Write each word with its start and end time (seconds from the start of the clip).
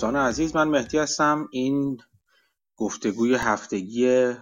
دوستان 0.00 0.16
عزیز 0.16 0.56
من 0.56 0.68
مهدی 0.68 0.98
هستم. 0.98 1.48
این 1.52 1.98
گفتگوی 2.76 3.34
هفتگی 3.34 4.32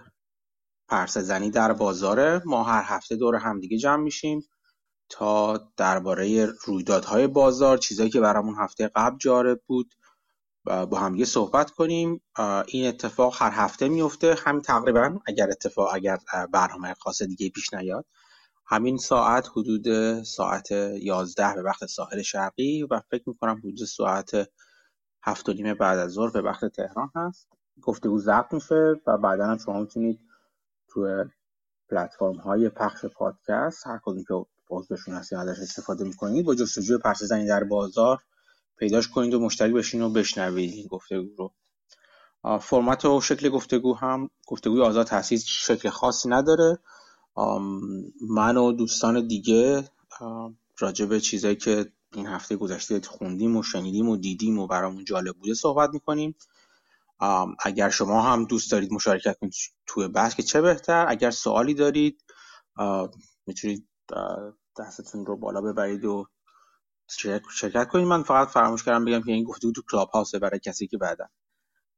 پرسه 0.87 1.21
زنی 1.21 1.51
در 1.51 1.73
بازاره. 1.73 2.41
ما 2.45 2.63
هر 2.63 2.83
هفته 2.85 3.15
دور 3.15 3.35
همدیگه 3.35 3.77
جمع 3.77 4.03
میشیم 4.03 4.41
تا 5.09 5.57
درباره 5.77 6.45
رویدادهای 6.45 7.27
بازار 7.27 7.77
چیزایی 7.77 8.09
که 8.09 8.19
برامون 8.19 8.55
هفته 8.55 8.91
قبل 8.95 9.17
جالب 9.17 9.61
بود 9.67 9.95
با 10.63 10.99
همدیگه 10.99 11.25
صحبت 11.25 11.71
کنیم. 11.71 12.21
این 12.67 12.87
اتفاق 12.87 13.35
هر 13.39 13.51
هفته 13.51 13.89
میفته. 13.89 14.35
همین 14.45 14.61
تقریبا 14.61 15.19
اگر 15.25 15.49
اتفاق 15.51 15.89
اگر 15.93 16.17
برنامه 16.53 16.93
خاص 16.93 17.21
دیگه 17.21 17.49
پیش 17.49 17.73
نیاد 17.73 18.05
همین 18.65 18.97
ساعت 18.97 19.47
حدود 19.47 20.23
ساعت 20.23 20.71
11 20.71 21.53
به 21.55 21.61
وقت 21.61 21.85
ساحل 21.85 22.21
شرقی 22.21 22.83
و 22.83 23.01
فکر 23.11 23.23
می‌کنم 23.25 23.57
حدود 23.57 23.85
ساعت 23.85 24.49
هفت 25.23 25.49
و 25.49 25.53
نیم 25.53 25.73
بعد 25.73 25.99
از 25.99 26.11
ظهر 26.11 26.29
به 26.29 26.41
وقت 26.41 26.65
تهران 26.65 27.11
هست. 27.15 27.47
گفتگو 27.81 28.19
ضبط 28.19 28.53
میشه 28.53 28.95
و 29.07 29.17
بعدا 29.17 29.47
هم 29.47 29.57
شما 29.57 29.79
می‌تونید 29.79 30.19
تو 30.87 31.25
پلتفرم 31.89 32.35
های 32.35 32.69
پخش 32.69 33.05
پادکست 33.05 33.87
هر 33.87 33.99
کدوم 34.03 34.23
که 34.23 34.45
عضوشون 34.69 35.13
هستید 35.13 35.37
ازش 35.37 35.59
استفاده 35.59 36.03
می‌کنید 36.03 36.45
با 36.45 36.55
جستجوی 36.55 36.97
پرسه 36.97 37.25
زنی 37.25 37.47
در 37.47 37.63
بازار 37.63 38.19
پیداش 38.77 39.07
کنید 39.07 39.33
و 39.33 39.39
مشترک 39.39 39.73
بشین 39.73 40.01
و 40.01 40.09
بشنوید. 40.09 40.73
این 40.73 40.87
گفتگو 40.87 41.29
رو. 41.37 41.51
فرمت 42.59 43.05
و 43.05 43.21
شکل 43.21 43.49
گفتگو 43.49 43.95
هم 43.95 44.29
گفتگوی 44.47 44.81
آزاد 44.81 45.05
تحصیل 45.05 45.39
شکل 45.39 45.89
خاصی 45.89 46.29
نداره. 46.29 46.79
من 48.29 48.57
و 48.57 48.71
دوستان 48.71 49.27
دیگه 49.27 49.89
راجع 50.79 51.05
به 51.05 51.19
چیزایی 51.19 51.55
که 51.55 51.91
این 52.13 52.27
هفته 52.27 52.55
گذشته 52.55 53.01
خوندیم 53.01 53.57
و 53.57 53.63
شنیدیم 53.63 54.09
و 54.09 54.17
دیدیم 54.17 54.59
و 54.59 54.67
برامون 54.67 55.05
جالب 55.05 55.35
بوده 55.35 55.53
صحبت 55.53 55.89
می‌کنیم. 55.93 56.35
اگر 57.63 57.89
شما 57.89 58.21
هم 58.21 58.45
دوست 58.45 58.71
دارید 58.71 58.93
مشارکت 58.93 59.37
کنید 59.39 59.53
توی 59.85 60.07
بحث 60.07 60.35
که 60.35 60.43
چه 60.43 60.61
بهتر؟ 60.61 61.05
اگر 61.09 61.31
سوالی 61.31 61.73
دارید 61.73 62.23
می‌تونید 63.45 63.87
دستتون 64.79 65.25
رو 65.25 65.37
بالا 65.37 65.61
ببرید 65.61 66.05
و 66.05 66.27
شرکت 67.51 67.87
کنید. 67.87 68.07
من 68.07 68.23
فقط 68.23 68.47
فراموش 68.47 68.83
کردم 68.83 69.05
بگم 69.05 69.21
که 69.21 69.31
این 69.31 69.43
گفتگو 69.43 69.71
تو 69.71 69.81
کلاب 69.91 70.09
هاوسه 70.09 70.39
برای 70.39 70.59
کسی 70.59 70.87
که 70.87 70.97
بعدا 70.97 71.25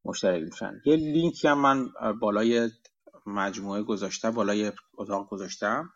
مشترک 0.06 0.44
میشن 0.44 0.82
یه 0.86 0.96
لینکی 0.96 1.48
هم 1.48 1.60
من 1.60 1.90
بالای 2.20 2.70
مجموعه 3.26 3.84
گذاشتم 3.84 4.32
بالای 4.32 4.72
اتاق 4.98 5.30
گذاشتم 5.30 5.90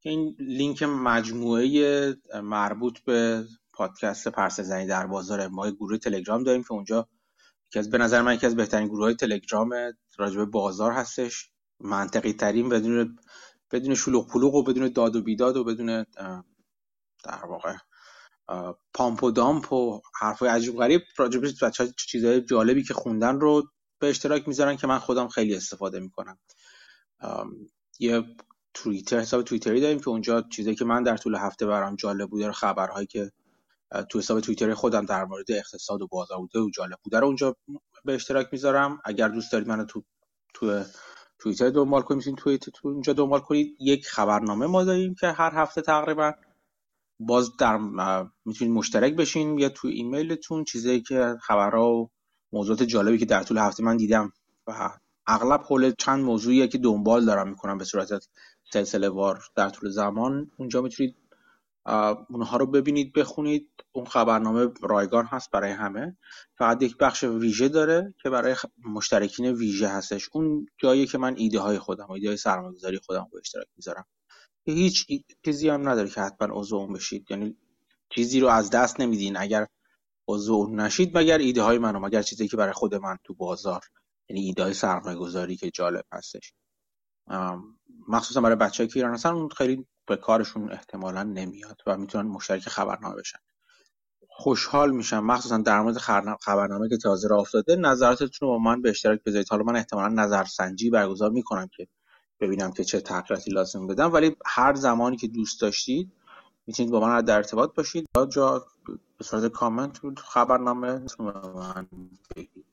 که 0.00 0.10
این 0.10 0.36
لینک 0.38 0.82
مجموعه 0.82 2.16
مربوط 2.42 2.98
به 3.00 3.44
پادکست 3.72 4.28
پرسه 4.28 4.62
زنی 4.62 4.86
در 4.86 5.06
بازار 5.06 5.48
ما 5.48 5.70
گروه 5.70 5.98
تلگرام 5.98 6.42
داریم 6.42 6.62
که 6.62 6.72
اونجا 6.72 7.08
که 7.70 7.78
از 7.78 7.90
به 7.90 7.98
نظر 7.98 8.22
من 8.22 8.34
یکی 8.34 8.46
از 8.46 8.56
بهترین 8.56 8.88
گروه 8.88 9.04
های 9.04 9.14
تلگرام 9.14 9.74
راجب 10.18 10.44
بازار 10.44 10.92
هستش. 10.92 11.50
منطقی 11.80 12.32
ترین 12.32 12.68
بدون 12.68 13.18
بدون 13.70 13.94
شلوغ 13.94 14.30
پلوغ 14.30 14.54
و 14.54 14.62
بدون 14.62 14.88
داد 14.88 15.16
و 15.16 15.22
بیداد 15.22 15.56
و 15.56 15.64
بدون 15.64 16.06
در 17.24 17.44
واقع 17.44 17.76
پامپ 18.94 19.22
و 19.22 19.30
دامپ 19.30 19.72
و 19.72 20.00
حرفای 20.20 20.48
عجیب 20.48 20.76
غریب 20.76 21.02
راجب 21.16 21.40
بچه 21.62 21.94
چیزهای 21.96 22.40
جالبی 22.40 22.82
که 22.82 22.94
خوندن 22.94 23.40
رو 23.40 23.62
به 23.98 24.08
اشتراک 24.08 24.48
می‌ذارن 24.48 24.76
که 24.76 24.86
من 24.86 24.98
خودم 24.98 25.28
خیلی 25.28 25.54
استفاده 25.54 26.00
می‌کنم. 26.00 26.38
یه 27.98 28.24
توییتر 28.74 29.18
حساب 29.18 29.42
توییتری 29.42 29.80
داریم 29.80 30.00
که 30.00 30.08
اونجا 30.08 30.42
چیزایی 30.42 30.76
که 30.76 30.84
من 30.84 31.02
در 31.02 31.16
طول 31.16 31.34
هفته 31.34 31.66
برام 31.66 31.96
جالب 31.96 32.30
بوده 32.30 32.52
خبرهایی 32.52 33.06
که 33.06 33.32
تو 34.10 34.18
حساب 34.18 34.40
توییتری 34.40 34.74
خودم 34.74 35.06
در 35.06 35.24
مورد 35.24 35.52
اقتصاد 35.52 36.02
و 36.02 36.06
بازار 36.06 36.38
بوده 36.38 36.58
و 36.58 36.70
جالب 36.70 36.98
بوده. 37.04 37.20
رو 37.20 37.26
اونجا 37.26 37.56
به 38.04 38.14
اشتراک 38.14 38.48
می‌ذارم. 38.52 39.00
اگر 39.04 39.28
دوست 39.28 39.52
دارید 39.52 39.68
منو 39.68 39.84
تو 39.84 40.04
تو 40.54 40.82
توییتر 41.38 41.70
دنبال 41.70 42.02
کنید 42.02 42.16
می‌تونید 42.18 42.38
توییتر 42.38 42.70
تو 42.74 42.88
اونجا 42.88 43.12
دنبال 43.12 43.40
کنید. 43.40 43.76
یک 43.80 44.08
خبرنامه 44.08 44.66
ما 44.66 44.84
داریم 44.84 45.14
که 45.14 45.26
هر 45.26 45.52
هفته 45.54 45.80
تقریبا 45.80 46.32
باز 47.20 47.56
در 47.56 47.78
می‌تونید 48.44 48.74
مشترک 48.74 49.12
بشین 49.12 49.58
یا 49.58 49.68
تو 49.68 49.88
ایمیلتون. 49.88 50.64
چیزایی 50.64 51.00
که 51.00 51.36
خبرها 51.40 51.92
و 51.92 52.10
موضوعات 52.52 52.82
جالبی 52.82 53.18
که 53.18 53.24
در 53.24 53.42
طول 53.42 53.58
هفته 53.58 53.82
من 53.82 53.96
دیدم 53.96 54.32
و 54.66 54.90
اغلب 55.26 55.60
حول 55.60 55.92
چند 55.98 56.24
موضوعیه 56.24 56.68
که 56.68 56.78
دنبال 56.78 57.24
دارم 57.24 57.48
می‌کنم 57.48 57.78
به 57.78 57.84
صورت 57.84 58.28
سلسله 58.72 59.08
وار 59.08 59.42
در 59.56 59.68
طول 59.68 59.90
زمان. 59.90 60.50
اونجا 60.56 60.82
می‌تونید 60.82 61.16
اونها 62.28 62.56
رو 62.56 62.66
ببینید 62.66 63.12
بخونید. 63.12 63.68
اون 63.92 64.04
خبرنامه 64.04 64.68
رایگان 64.82 65.24
هست 65.24 65.50
برای 65.50 65.70
همه. 65.70 66.16
فقط 66.58 66.82
یک 66.82 66.96
بخش 66.96 67.24
ویژه 67.24 67.68
داره 67.68 68.14
که 68.22 68.30
برای 68.30 68.56
مشترکین 68.84 69.46
ویژه 69.46 69.88
هستش. 69.88 70.28
اون 70.32 70.66
جایی 70.78 71.06
که 71.06 71.18
من 71.18 71.34
ایده 71.36 71.60
های 71.60 71.78
خودم 71.78 72.10
ایده 72.10 72.28
های 72.28 72.36
سرمایه‌گذاری 72.36 72.98
خودم 72.98 73.28
رو 73.32 73.38
اشتراک 73.38 73.66
می‌ذارم. 73.76 74.04
هیچ 74.64 75.06
چیزی 75.44 75.68
هم 75.68 75.88
نداره 75.88 76.08
که 76.08 76.20
حتما 76.20 76.48
عضو 76.60 76.76
اون 76.76 76.92
بشید. 76.92 77.30
یعنی 77.30 77.56
چیزی 78.10 78.40
رو 78.40 78.48
از 78.48 78.70
دست 78.70 79.00
نمیدین 79.00 79.36
اگر 79.36 79.66
عضو 80.28 80.68
نشید 80.72 81.18
مگر 81.18 81.38
ایده 81.38 81.62
های 81.62 81.78
منو 81.78 82.00
مگر 82.00 82.22
چیزی 82.22 82.48
که 82.48 82.56
برای 82.56 82.72
خود 82.72 82.94
من 82.94 83.16
تو 83.24 83.34
بازار. 83.34 83.80
یعنی 84.28 84.42
ایده 84.42 84.62
های 84.62 84.74
سرمایه 84.74 85.16
گذاری 85.16 85.56
که 85.56 85.70
جالب 85.70 86.04
هستش. 86.12 86.52
مخصوصا 88.08 88.40
برای 88.40 88.56
بچه 88.56 88.86
که 88.86 88.96
ایران 88.96 89.14
هستن 89.14 89.28
اون 89.28 89.48
خیلی 89.48 89.86
به 90.06 90.16
کارشون 90.16 90.72
احتمالا 90.72 91.22
نمیاد 91.22 91.82
و 91.86 91.96
می‌تونن 91.96 92.28
مشترک 92.28 92.68
خبرنامه 92.68 93.16
بشن. 93.16 93.38
خوشحال 94.28 94.90
میشم. 94.90 95.24
مخصوصا 95.24 95.58
در 95.58 95.80
مورد 95.80 95.98
خبرنامه 96.40 96.88
که 96.88 96.96
تازه 96.96 97.28
را 97.28 97.40
افتاده 97.40 97.76
نظراتتون 97.76 98.30
رو 98.40 98.48
با 98.48 98.58
من 98.58 98.82
به 98.82 98.90
اشتراک 98.90 99.22
بذارید. 99.24 99.48
حالا 99.50 99.62
من 99.62 99.76
احتمالا 99.76 100.22
نظرسنجی 100.22 100.90
برگزار 100.90 101.30
می‌کنم 101.30 101.68
که 101.76 101.88
ببینم 102.40 102.72
که 102.72 102.84
چه 102.84 103.00
تغییراتی 103.00 103.50
لازم 103.50 103.86
بدم. 103.86 104.12
ولی 104.12 104.36
هر 104.46 104.74
زمانی 104.74 105.16
که 105.16 105.28
دوست 105.28 105.60
داشتید 105.60 106.12
می‌تونید 106.66 106.92
با 106.92 107.00
من 107.00 107.20
در 107.20 107.36
ارتباط 107.36 107.74
باشید. 107.74 108.08
یا 108.16 108.26
جا 108.26 108.66
به 109.18 109.24
صورت 109.24 109.52
کامنت 109.52 110.00
خبرنامه 110.18 111.02
من 111.18 111.88
بگید. 112.36 112.66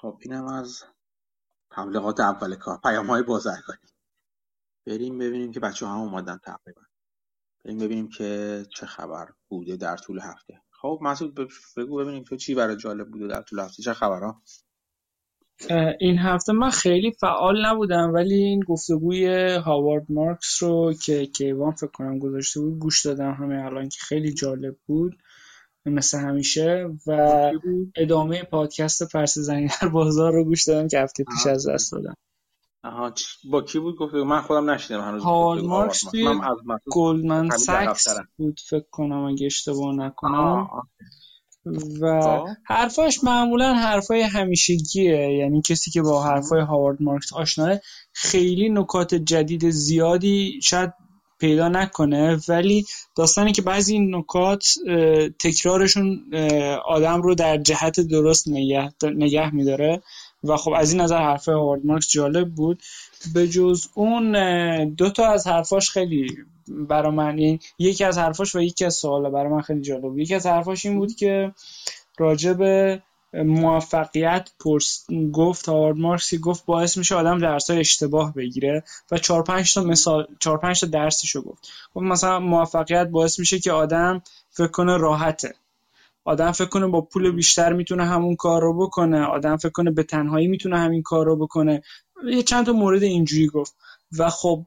خب 0.00 0.18
اینم 0.20 0.44
از 0.44 0.82
تبلیغات 1.70 2.20
اول 2.20 2.54
کار. 2.54 2.78
پیام 2.78 3.06
های 3.06 3.22
بازرگانی. 3.22 3.89
بریم 4.86 5.18
ببینیم 5.18 5.52
که 5.52 5.60
بچه 5.60 5.86
هم 5.86 5.98
اومدن 5.98 6.38
تقریبا. 6.44 6.82
بریم 7.64 7.78
ببینیم 7.78 8.08
که 8.08 8.62
چه 8.76 8.86
خبر 8.86 9.28
بوده 9.48 9.76
در 9.76 9.96
طول 9.96 10.18
هفته. 10.18 10.60
خب 10.70 10.98
مسعود 11.02 11.50
بگو 11.76 11.96
ببینیم 11.96 12.24
تو 12.24 12.36
چی 12.36 12.54
برای 12.54 12.76
جالب 12.76 13.10
بوده 13.10 13.26
در 13.26 13.42
طول 13.42 13.58
هفته؟ 13.58 13.82
چه 13.82 13.92
خبرها؟ 13.92 14.42
این 16.00 16.18
هفته 16.18 16.52
من 16.52 16.70
خیلی 16.70 17.12
فعال 17.12 17.66
نبودم 17.66 18.12
ولی 18.14 18.34
این 18.34 18.60
گفتگوی 18.60 19.54
هاوارد 19.54 20.06
مارکس 20.08 20.62
رو 20.62 20.92
که 20.92 21.26
کیوان 21.26 21.72
فکر 21.72 21.90
کنم 21.90 22.18
گذاشته 22.18 22.60
بود 22.60 22.78
گوش 22.78 23.06
دادم 23.06 23.32
همه 23.32 23.64
الان 23.64 23.88
که 23.88 23.98
خیلی 24.00 24.32
جالب 24.32 24.76
بود 24.86 25.18
مثل 25.86 26.18
همیشه. 26.18 26.86
و 27.06 27.12
ادامه 27.96 28.42
پادکست 28.42 29.12
پرس 29.12 29.38
زنی 29.38 29.68
در 29.82 29.88
بازار 29.88 30.32
رو 30.32 30.44
گوش 30.44 30.64
دادم 30.64 30.88
که 30.88 30.98
هفته 30.98 31.24
پیش 31.24 31.46
از 31.46 31.68
دست 31.68 31.92
دادم. 31.92 32.14
آها 32.84 33.12
با 33.50 33.62
کی 33.62 33.78
بود 33.78 33.96
گفت؟ 33.96 34.14
من 34.14 34.40
خودم 34.40 34.70
نشیدم 34.70 35.00
هنوز 35.00 35.22
هاوارد 35.22 35.64
مارکس 35.64 36.04
گلدمن 36.92 37.50
ساکس 37.50 38.06
بود 38.36 38.60
فکر 38.68 38.86
کنم 38.90 39.24
اگه 39.24 39.46
اشتباه 39.46 39.94
نکنم. 39.94 40.68
و 42.00 42.20
خب. 42.22 42.46
حرفاش 42.64 43.24
معمولا 43.24 43.74
حرفای 43.74 44.22
همیشگیه. 44.22 45.32
یعنی 45.38 45.62
کسی 45.62 45.90
که 45.90 46.02
با 46.02 46.22
حرفای 46.22 46.60
هاوارد 46.60 47.02
مارکس 47.02 47.32
آشناه 47.32 47.78
خیلی 48.12 48.68
نکات 48.68 49.14
جدید 49.14 49.70
زیادی 49.70 50.60
شاید 50.62 50.92
پیدا 51.38 51.68
نکنه. 51.68 52.38
ولی 52.48 52.84
داستانی 53.16 53.52
که 53.52 53.62
بعضی 53.62 53.92
این 53.92 54.14
نکات 54.16 54.74
تکرارشون 55.38 56.34
آدم 56.86 57.22
رو 57.22 57.34
در 57.34 57.56
جهت 57.56 58.00
درست 58.00 58.48
نگه, 58.48 58.92
نگه 59.02 59.54
میداره. 59.54 60.02
و 60.44 60.56
خب 60.56 60.72
از 60.76 60.92
این 60.92 61.00
نظر 61.00 61.18
حرفای 61.18 61.54
هاوارد 61.54 61.86
مارکس 61.86 62.10
جالب 62.10 62.48
بود. 62.54 62.82
به 63.34 63.48
جز 63.48 63.86
اون 63.94 64.32
دو 64.94 65.10
تا 65.10 65.26
از 65.26 65.46
حرفاش 65.46 65.90
خیلی 65.90 66.36
برا 66.68 67.10
من 67.10 67.38
یعنی 67.38 67.60
یکی 67.78 68.04
از 68.04 68.18
حرفاش 68.18 68.56
و 68.56 68.60
یکی 68.60 68.84
از 68.84 68.94
سوالا 68.94 69.30
برای 69.30 69.52
من 69.52 69.60
خیلی 69.60 69.80
جالب 69.80 70.02
بود. 70.02 70.18
یکی 70.18 70.34
از 70.34 70.46
حرفاش 70.46 70.86
این 70.86 70.98
بود 70.98 71.14
که 71.14 71.52
راجع 72.18 72.52
به 72.52 73.02
موفقیت 73.34 74.50
پرس 74.60 75.06
گفت 75.32 75.68
هاوارد 75.68 75.96
مارکسی 75.96 76.38
گفت 76.38 76.64
باعث 76.64 76.96
میشه 76.96 77.14
آدم 77.14 77.38
درس 77.38 77.70
های 77.70 77.80
اشتباه 77.80 78.34
بگیره 78.34 78.84
و 79.10 79.18
چهار 79.18 79.42
پنج 79.42 79.74
تا 79.74 79.82
مثال 79.82 80.26
چهار 80.40 80.58
پنج 80.58 80.80
تا 80.80 80.86
درسشو 80.86 81.42
گفت. 81.42 81.68
گفت 81.94 82.06
مثلا 82.06 82.40
موفقیت 82.40 83.06
باعث 83.06 83.38
میشه 83.38 83.58
که 83.58 83.72
آدم 83.72 84.22
فکر 84.50 84.66
کنه 84.66 84.96
راحته. 84.96 85.54
آدم 86.24 86.52
فکر 86.52 86.68
کنه 86.68 86.86
با 86.86 87.00
پول 87.00 87.30
بیشتر 87.30 87.72
می‌تونه 87.72 88.04
همون 88.04 88.36
کار 88.36 88.62
رو 88.62 88.78
بکنه. 88.78 89.24
آدم 89.24 89.56
فکر 89.56 89.72
کنه 89.72 89.90
به 89.90 90.02
تنهایی 90.02 90.48
می‌تونه 90.48 90.78
همین 90.78 91.02
کار 91.02 91.26
رو 91.26 91.36
بکنه. 91.36 91.82
یه 92.24 92.42
چند 92.42 92.66
تا 92.66 92.72
مورد 92.72 93.02
اینجوری 93.02 93.46
گفت. 93.46 93.74
و 94.18 94.30
خب 94.30 94.64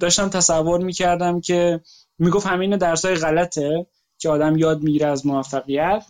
داشتم 0.00 0.28
تصور 0.28 0.84
می‌کردم 0.84 1.40
که 1.40 1.80
می‌گفت 2.18 2.46
همین 2.46 2.76
درس 2.76 3.04
های 3.04 3.14
غلطه 3.14 3.86
که 4.18 4.28
آدم 4.28 4.58
یاد 4.58 4.82
می‌گیره 4.82 5.06
از 5.06 5.26
موفقیت. 5.26 6.04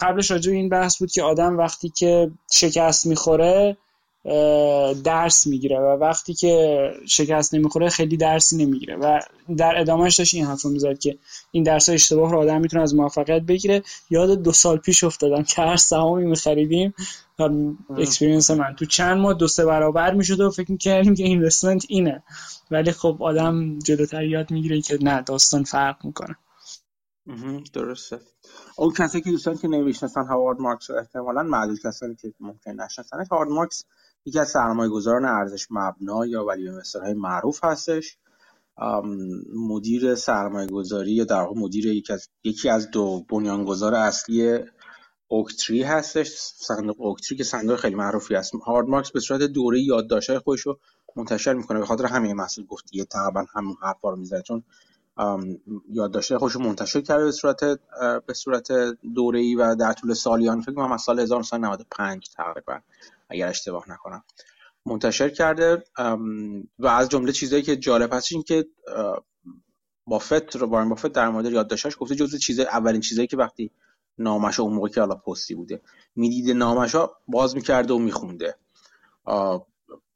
قبلش 0.00 0.30
راجع 0.30 0.52
این 0.52 0.68
بحث 0.68 0.98
بود 0.98 1.10
که 1.10 1.22
آدم 1.22 1.58
وقتی 1.58 1.88
که 1.88 2.30
شکست 2.52 3.06
می‌خوره 3.06 3.76
درس 5.04 5.46
می‌گیره 5.46 5.78
و 5.78 5.84
وقتی 6.00 6.34
که 6.34 6.90
شکست 7.08 7.54
نمی‌خوره 7.54 7.88
خیلی 7.88 8.16
درسی 8.16 8.56
نمی‌گیره 8.56 8.96
و 8.96 9.20
در 9.56 9.80
ادامهش 9.80 10.18
داشت 10.18 10.34
این 10.34 10.44
حرف 10.44 10.64
می‌زد 10.64 10.98
که 10.98 11.18
این 11.50 11.62
درس 11.62 11.88
اشتباه 11.88 12.32
رو 12.32 12.38
آدم 12.38 12.60
می‌تونه 12.60 12.82
از 12.82 12.94
موفقیت 12.94 13.42
بگیره. 13.42 13.82
یاد 14.10 14.42
دو 14.42 14.52
سال 14.52 14.76
پیش 14.76 15.04
افتادم 15.04 15.42
که 15.42 15.62
هر 15.62 15.76
سهامی 15.76 16.24
میخریدیم. 16.24 16.94
experience 17.98 18.50
من. 18.50 18.74
تو 18.76 18.86
چند 18.86 19.18
ماه 19.18 19.34
دو 19.34 19.48
سه 19.48 19.64
برابر 19.64 20.14
می‌شد 20.14 20.40
و 20.40 20.50
فکر 20.50 20.72
می‌کردیم 20.72 21.14
که 21.14 21.22
investment 21.22 21.84
اینه. 21.88 22.22
ولی 22.70 22.92
خب 22.92 23.16
آدم 23.20 23.78
جلوتر 23.78 24.24
یاد 24.24 24.50
می‌گیره 24.50 24.80
که 24.80 24.98
نه 25.02 25.22
داستان 25.22 25.64
فرق 25.64 26.04
می‌کنه. 26.04 26.36
درسته. 27.72 28.20
اون 28.76 28.92
کسی 28.92 29.20
که 29.20 29.30
دوستان 29.30 29.58
که 29.58 29.68
نمی‌شناسن 29.68 30.26
هاوارد 30.26 30.60
مارکس 30.60 30.90
احتمالا 30.90 31.42
معدود 31.42 31.80
کسانی 31.84 32.14
که 32.14 32.32
ممکن 32.40 32.70
نشناسن 32.70 33.24
هاوارد 33.30 33.48
مارکس 33.48 33.84
یکی 34.26 34.38
از 34.38 34.48
سرمایه 34.48 34.90
گذاران 34.90 35.24
ارزش 35.24 35.66
مبنا 35.70 36.26
یا 36.26 36.44
ولی 36.44 36.70
های 37.02 37.14
معروف 37.14 37.64
هستش. 37.64 38.16
مدیر 39.54 40.14
سرمایه 40.14 40.66
گذاری 40.66 41.12
یا 41.12 41.24
در 41.24 41.40
واقع 41.40 41.60
مدیر 41.60 41.86
یکی 41.86 42.12
از, 42.12 42.28
یکی 42.44 42.68
از 42.68 42.90
دو 42.90 43.24
بنیانگذار 43.28 43.94
اصلی 43.94 44.58
اوکتری 45.28 45.82
هستش. 45.82 46.30
صندوق 46.56 47.00
اوکتری 47.00 47.38
که 47.38 47.44
صندوق 47.44 47.78
خیلی 47.80 47.94
معروفی 47.94 48.34
است 48.34 48.54
هارد 48.66 48.88
مارکس 48.88 49.10
به 49.10 49.20
صورت 49.20 49.42
دوره 49.42 49.80
یادداشت‌های 49.80 50.38
خودش 50.38 50.60
رو 50.60 50.78
منتشر 51.16 51.52
می‌کنه 51.52 51.78
به 51.78 51.86
خاطر 51.86 52.06
همین 52.06 52.32
مسئول 52.36 52.66
گفت 52.66 52.94
یه 52.94 53.04
تقریبا 53.04 53.44
همون 53.54 53.76
حرفا 53.82 54.10
رو 54.10 54.16
می‌زنه. 54.16 54.42
چون 54.42 54.62
یادداشت 55.90 56.36
خودش 56.36 56.52
رو 56.52 56.62
منتشر 56.62 57.00
کرده 57.00 57.24
به 57.24 57.32
صورت 57.32 57.64
به 58.26 58.34
صورت 58.34 58.72
دوره 59.14 59.40
ای 59.40 59.54
و 59.54 59.74
در 59.74 59.92
طول 59.92 60.14
سالیان. 60.14 60.60
فکر 60.60 60.74
کنم 60.74 60.92
از 60.92 61.02
سال 61.02 61.20
1995 61.20 62.30
تقریبا. 62.36 62.78
اگر 63.28 63.48
اشتباه 63.48 63.90
نکنم. 63.90 64.24
منتشر 64.86 65.28
کرده 65.28 65.84
و 66.78 66.86
از 66.86 67.08
جمله 67.08 67.32
چیزهایی 67.32 67.62
که 67.62 67.76
جالب 67.76 68.14
هست 68.14 68.32
این 68.32 68.42
که 68.42 68.66
بافت 70.06 70.56
رو 70.56 70.66
بارن 70.66 70.88
بافت 70.88 71.06
در 71.06 71.28
مورد 71.28 71.52
یادداشتش 71.52 71.96
گفته 71.98 72.14
جزو 72.14 72.38
چیز 72.38 72.60
اولین 72.60 73.00
چیزایی 73.00 73.26
که 73.26 73.36
وقتی 73.36 73.70
نامش 74.18 74.60
اون 74.60 74.72
موقع 74.72 74.88
که 74.88 75.00
حالا 75.00 75.14
پستی 75.14 75.54
بوده. 75.54 75.82
می‌دیده 76.16 76.52
نامش 76.54 76.96
باز 77.28 77.54
می‌کرده 77.54 77.94
و 77.94 77.98
میخونده. 77.98 78.56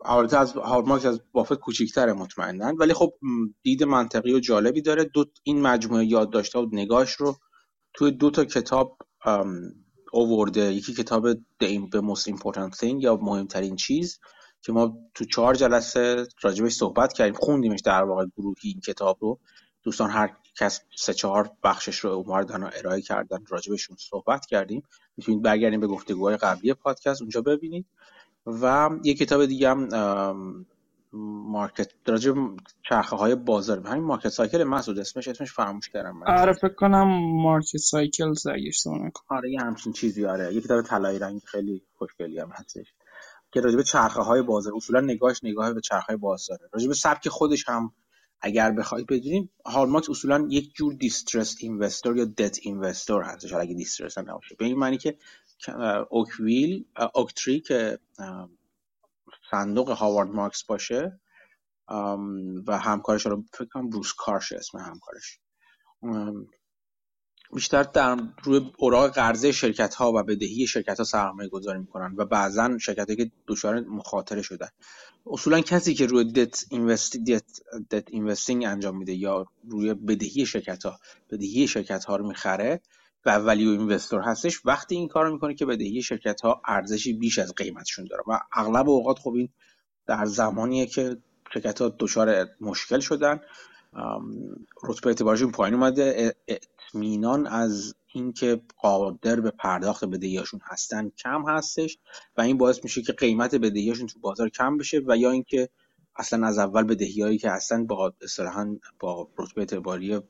البته 0.05 0.39
از 0.39 0.53
هارماکس 0.53 1.07
از 1.07 1.21
بافت 1.33 1.55
کوچیکتره 1.55 2.13
مطمئنا 2.13 2.75
ولی 2.79 2.95
خب 2.95 3.15
دید 3.63 3.85
منطقی 3.85 4.35
و 4.35 4.41
جالبی 4.41 4.83
داره. 4.83 5.05
دو 5.05 5.25
این 5.43 5.63
مجموعه 5.63 6.05
یادداشت‌ها 6.05 6.63
و 6.63 6.69
نگاش 6.73 7.13
رو 7.13 7.37
توی 7.93 8.11
دو 8.11 8.31
تا 8.31 8.45
کتاب 8.45 8.99
اوورده 10.13 10.73
یکی 10.73 10.95
کتاب 10.95 11.33
The 11.35 12.01
Most 12.03 12.33
Important 12.33 12.79
Thing 12.79 12.97
یا 12.99 13.17
مهمترین 13.17 13.77
چیز 13.77 14.21
که 14.63 14.73
ما 14.73 14.99
تو 15.15 15.25
چهار 15.25 15.55
جلسه 15.55 16.27
راجبش 16.41 16.73
صحبت 16.73 17.13
کردیم 17.13 17.35
خوندیمش 17.35 17.81
در 17.81 18.03
واقع 18.05 18.27
گروهی 18.37 18.71
این 18.71 18.81
کتاب 18.81 19.19
رو. 19.21 19.39
دوستان 19.83 20.11
هر 20.11 20.37
کس 20.57 20.81
سه 20.97 21.15
چهار 21.15 21.51
بخشش 21.63 21.99
رو 21.99 22.11
اومدن 22.11 22.63
و 22.63 22.71
ارائه 22.73 23.03
کردن 23.03 23.45
راجبشون 23.49 23.97
صحبت 24.01 24.47
کردیم. 24.47 24.83
می‌تونید 25.17 25.43
برگردیم 25.43 25.81
به 25.81 25.87
گفتگوهای 25.87 26.37
قبلی 26.37 26.75
پادکست 26.75 27.23
اونجا 27.23 27.43
ببینید. 27.43 27.87
و 28.47 28.91
یه 29.05 29.15
کتاب 29.15 29.47
دیگه 29.47 29.71
هم 29.71 29.89
مارکت 31.13 31.93
راجع 32.07 32.33
چرخه 32.89 33.17
های 33.17 33.35
بازار. 33.35 33.87
همین 33.87 34.05
مارکت 34.05 34.29
سایکل 34.29 34.65
مسعود 34.65 34.99
اسمش 34.99 35.29
اسمش 35.29 35.53
فراموش 35.53 35.89
کردم 35.89 36.17
من 36.17 36.39
آره 36.39 36.53
فکر 36.53 36.75
کنم 36.75 37.09
market 37.43 37.77
cycle 37.77 38.35
اگه 38.55 38.69
اشتباه 38.69 38.99
آره 39.29 39.51
یه 39.51 39.61
همچین 39.61 39.93
چیزی 39.93 40.27
آره. 40.27 40.55
یه 40.55 40.61
کتاب 40.61 40.83
طلایی 40.83 41.19
رنگ 41.19 41.41
خیلی 41.45 41.83
خوشگلی 41.99 42.39
هم 42.39 42.51
هستش 42.51 42.95
که 43.53 43.61
راجع 43.61 43.77
به 43.77 43.83
چرخه 43.83 44.21
های 44.21 44.43
بازار 44.43 44.73
اصولا 44.77 45.01
نگاهش 45.01 45.41
نگاه 45.43 45.73
به 45.73 45.81
چرخه 45.81 46.07
های 46.07 46.17
بازاره. 46.17 46.69
راجع 46.73 46.89
به 46.89 46.95
سبک 46.95 47.29
خودش 47.29 47.69
هم 47.69 47.93
اگر 48.41 48.71
بخواید 48.71 49.07
بدونیم 49.07 49.51
هالماکس 49.67 50.11
اصولا 50.11 50.47
یک 50.51 50.75
جور 50.75 50.95
distress 50.95 51.57
investor 51.61 52.17
یا 52.17 52.25
debt 52.25 52.59
investor 52.63 53.23
هستش. 53.23 53.53
اگه 53.53 53.75
distress 53.75 54.19
نباشه. 54.19 54.55
به 54.59 54.65
این 54.65 54.79
معنی 54.79 54.99
که 54.99 55.19
اوکویل 56.11 56.85
Oaktree 57.15 57.61
که 57.61 57.99
صندوق 59.51 59.91
هاوارد 59.91 60.29
مارکس 60.29 60.65
باشه 60.65 61.21
و 62.67 62.79
همکارش 62.79 63.27
رو 63.27 63.45
فکر 63.53 63.69
کنم 63.73 63.91
بروس 63.91 64.13
کارش 64.19 64.53
اسم 64.53 64.79
همکارش. 64.79 65.39
بیشتر 67.55 67.83
در 67.83 68.17
روی 68.43 68.73
اوراق 68.79 69.11
قرضه 69.11 69.53
شرکت 69.53 69.95
ها 69.95 70.13
و 70.13 70.23
بدهی 70.23 70.67
شرکت 70.67 70.99
ها 70.99 71.05
سرمایه 71.05 71.49
گذاری 71.49 71.79
می‌کنن 71.79 72.15
و 72.17 72.25
بعضا 72.25 72.79
شرکت 72.79 73.17
که 73.17 73.31
دچار 73.47 73.81
مخاطره 73.81 74.43
شدن. 74.43 74.69
اصولا 75.27 75.61
کسی 75.61 75.95
که 75.95 76.07
روی 76.07 76.33
دت 76.33 76.65
اینوستینگ 78.11 78.65
انجام 78.65 78.99
میده 78.99 79.15
یا 79.15 79.47
روی 79.69 79.95
بدهی 79.95 80.47
شرکت 80.47 80.87
ها 80.87 80.99
بدهی 81.31 81.69
شرکت 81.69 82.05
ها 82.05 82.17
رو 82.17 82.29
می‌خره 82.29 82.81
و 83.27 83.39
ولیو 83.39 83.71
اینوستور 83.71 84.21
هستش 84.21 84.61
وقتی 84.67 84.95
این 84.95 85.09
کار 85.09 85.33
می‌کنه 85.33 85.55
که 85.55 85.67
بدهی 85.67 86.03
شرکت 86.03 86.41
ها 86.41 86.63
ارزشی 86.67 87.13
بیش 87.13 87.39
از 87.39 87.55
قیمتشون 87.55 88.05
داره. 88.05 88.23
و 88.27 88.41
اغلب 88.53 88.89
اوقات 88.89 89.19
خب 89.19 89.35
این 89.35 89.49
در 90.07 90.25
زمانیه 90.25 90.87
که 90.87 91.17
شرکت 91.55 91.83
ها 91.83 91.97
دچار 91.99 92.47
مشکل 92.61 93.01
شدن. 93.01 93.41
رتبه 94.85 95.07
اعتبارشون 95.07 95.51
پایین 95.51 95.75
اومده. 95.75 96.37
اطمینان 96.49 97.47
از 97.47 97.95
اینکه 98.15 98.61
قادر 98.77 99.41
به 99.41 99.51
پرداخت 99.51 100.05
بدهیاشون 100.05 100.61
هستن 100.65 101.11
کم 101.11 101.49
هستش 101.49 101.99
و 102.37 102.41
این 102.41 102.59
باعث 102.59 102.85
میشه 102.85 103.03
که 103.03 103.13
قیمت 103.13 103.55
بدهیاشون 103.55 104.07
تو 104.07 104.19
بازار 104.21 104.49
کم 104.49 104.77
بشه 104.77 105.03
و 105.07 105.17
یا 105.17 105.31
اینکه 105.31 105.69
اصلا 106.17 106.47
از 106.47 106.59
اول 106.59 106.83
بدهیایی 106.83 107.39
که 107.39 107.51
هستن 107.51 107.87
با 107.87 108.15
اصطلاحا 108.23 108.77
با 109.01 109.29
رتبه 109.39 109.61
اعتباری 109.61 110.21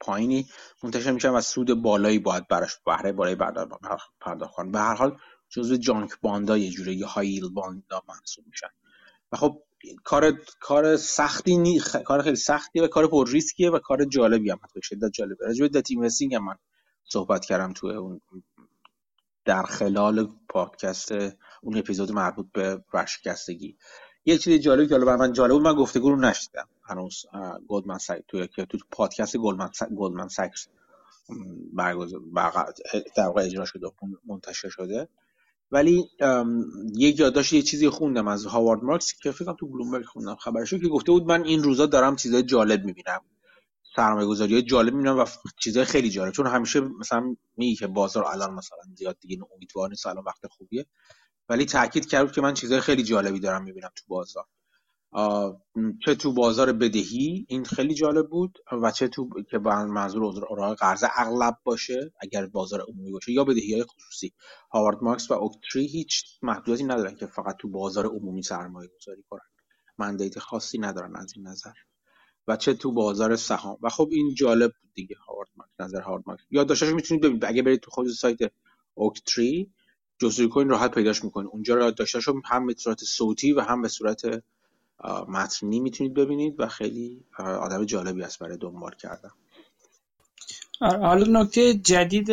پایینی. 0.00 0.48
منتشر 0.82 1.10
میشن 1.10 1.30
و 1.30 1.40
سود 1.40 1.82
بالایی 1.82 2.18
باید 2.18 2.48
براش 2.48 2.76
بهره 2.86 3.12
بالایی 3.12 3.36
پرداخت 4.20 4.54
کنن 4.54 4.72
به 4.72 4.78
هر 4.78 4.94
حال 4.94 5.18
جزو 5.48 5.76
جانک 5.76 6.10
باندا 6.20 6.58
یه 6.58 6.70
جوره 6.70 6.94
یا 6.94 7.06
هایل 7.06 7.48
باندا 7.48 8.02
محسوب 8.08 8.44
میشن. 8.46 8.68
و 9.32 9.36
خب 9.36 9.62
کار 10.04 10.32
کار 10.60 10.96
سختی 10.96 11.56
نی... 11.56 11.80
کار 11.80 12.22
خیلی 12.22 12.36
سختیه 12.36 12.82
و 12.82 12.86
کار 12.86 13.06
پر 13.06 13.30
ریسکیه 13.30 13.70
و 13.70 13.78
کار 13.78 14.04
جالبی 14.04 14.50
هم 14.50 14.60
به 14.74 14.80
شدت 14.80 15.10
جالبه. 15.12 15.46
راجع 15.46 15.68
به 15.68 15.80
دت 15.80 15.90
هم 16.32 16.44
من 16.44 16.56
صحبت 17.04 17.44
کردم 17.44 17.72
تو 17.72 17.86
اون 17.86 18.20
در 19.44 19.62
خلال 19.62 20.28
پادکست 20.48 21.12
اون 21.62 21.78
اپیزود 21.78 22.12
مربوط 22.12 22.46
به 22.52 22.84
ورشکستگی. 22.94 23.76
یه 24.24 24.38
چیز 24.38 24.60
جالبی 24.60 24.86
که 24.86 24.94
حالا 24.94 25.16
من 25.16 25.32
جالب 25.32 25.52
بود 25.52 25.62
من 25.62 25.74
گفتگو 25.74 26.10
رو 26.10 26.16
نشیدم 26.16 26.68
هنوز 26.90 27.24
گلدمن 27.68 27.98
ساک 27.98 28.22
تو 28.28 28.46
که 28.46 28.64
تو 28.64 28.78
پادکست 28.90 29.36
گلدمن 29.36 29.70
گلدمن 29.96 30.28
ساکس 30.28 30.68
برگزار 31.72 32.20
در 33.16 33.26
واقع 33.26 33.42
اجرا 33.42 33.64
شده 33.64 33.86
منتشر 34.26 34.68
شده. 34.68 35.08
ولی 35.72 36.04
یک 36.96 37.20
یادداشت 37.20 37.52
یه 37.52 37.62
چیزی 37.62 37.88
خوندم 37.88 38.28
از 38.28 38.46
هاوارد 38.46 38.82
مارکس 38.84 39.12
که 39.22 39.30
فکر 39.30 39.52
تو 39.52 39.66
بلومبرگ 39.66 40.04
خوندم 40.04 40.34
خبرشو 40.34 40.78
که 40.78 40.88
گفته 40.88 41.12
بود 41.12 41.26
من 41.26 41.44
این 41.44 41.62
روزا 41.62 41.86
دارم 41.86 42.16
چیزای 42.16 42.42
جالب 42.42 42.84
می‌بینم. 42.84 43.20
سرمایه 43.96 44.26
گذاری 44.26 44.62
جالب 44.62 44.94
می‌بینم 44.94 45.18
و 45.18 45.24
چیزای 45.58 45.84
خیلی 45.84 46.10
جالب. 46.10 46.32
چون 46.32 46.46
همیشه 46.46 46.80
مثلا 46.80 47.36
میگه 47.56 47.76
که 47.76 47.86
بازار 47.86 48.24
الان 48.24 48.54
مثلا 48.54 48.78
زیاد 48.94 49.18
دیگه 49.20 49.38
امیدوار 49.54 49.88
نیست 49.88 50.06
الان 50.06 50.24
وقت 50.24 50.46
خوبیه. 50.46 50.86
ولی 51.48 51.64
تاکید 51.64 52.06
کرد 52.06 52.32
که 52.32 52.40
من 52.40 52.54
چیزای 52.54 52.80
خیلی 52.80 53.02
جالبی 53.02 53.40
دارم 53.40 53.62
می‌بینم 53.62 53.90
تو 53.96 54.04
بازار. 54.08 54.44
چه 56.04 56.14
تو 56.14 56.32
بازار 56.32 56.72
بدهی 56.72 57.46
این 57.48 57.64
خیلی 57.64 57.94
جالب 57.94 58.28
بود 58.28 58.58
و 58.82 58.90
چه 58.90 59.08
تو 59.08 59.28
که 59.50 59.58
با 59.58 59.84
منظور 59.84 60.24
اوراق 60.24 60.78
قرضه 60.78 61.08
اغلب 61.16 61.58
باشه 61.64 62.12
اگر 62.20 62.46
بازار 62.46 62.80
عمومی 62.88 63.10
باشه 63.12 63.32
یا 63.32 63.44
بدهی 63.44 63.72
های 63.72 63.84
خصوصی. 63.84 64.32
هاوارد 64.72 64.98
مارکس 65.02 65.30
و 65.30 65.34
اوکتری 65.34 65.86
هیچ 65.86 66.24
محدودیتی 66.42 66.84
ندارن 66.84 67.14
که 67.16 67.26
فقط 67.26 67.56
تو 67.56 67.68
بازار 67.68 68.06
عمومی 68.06 68.42
سرمایه 68.42 68.90
گذاری 68.96 69.22
کنن. 69.30 69.40
مندیت 69.98 70.38
خاصی 70.38 70.78
ندارن 70.78 71.16
از 71.16 71.32
این 71.36 71.46
نظر. 71.46 71.72
و 72.48 72.56
چه 72.56 72.74
تو 72.74 72.92
بازار 72.92 73.36
سهام. 73.36 73.78
و 73.82 73.88
خب 73.88 74.08
این 74.12 74.34
جالب 74.34 74.72
بود 74.82 74.90
دیگه 74.94 75.16
هاوارد 75.26 75.48
مارکس 75.56 75.80
نظر 75.80 76.00
هاوارد 76.00 76.24
مارکس. 76.26 76.44
یا 76.50 76.64
داشتش 76.64 76.88
می‌تونید 76.92 77.22
ببینید. 77.22 77.44
اگه 77.44 77.62
برید 77.62 77.80
تو 77.80 77.90
خود 77.90 78.08
سایت 78.08 78.38
اوکتری 78.94 79.72
جستجو 80.18 80.48
کوین 80.48 80.68
راحت 80.68 80.94
پیداش 80.94 81.24
می‌کنید 81.24 81.50
اونجا 81.52 81.74
را 81.74 81.90
داشتش 81.90 82.28
هم 82.44 82.66
به 82.66 82.74
صورت 82.78 83.04
صوتی 83.04 83.52
و 83.52 83.60
هم 83.60 83.82
به 83.82 83.88
صورت 83.88 84.22
متنی 85.28 85.80
می‌تونید 85.80 86.14
ببینید 86.14 86.60
و 86.60 86.66
خیلی 86.66 87.24
آدم 87.38 87.84
جالبی 87.84 88.22
است 88.22 88.38
برای 88.38 88.56
دنبال 88.56 88.94
کردن. 88.94 89.30
آره، 90.80 90.98
حالا 90.98 91.40
نکته 91.40 91.74
جدید 91.74 92.26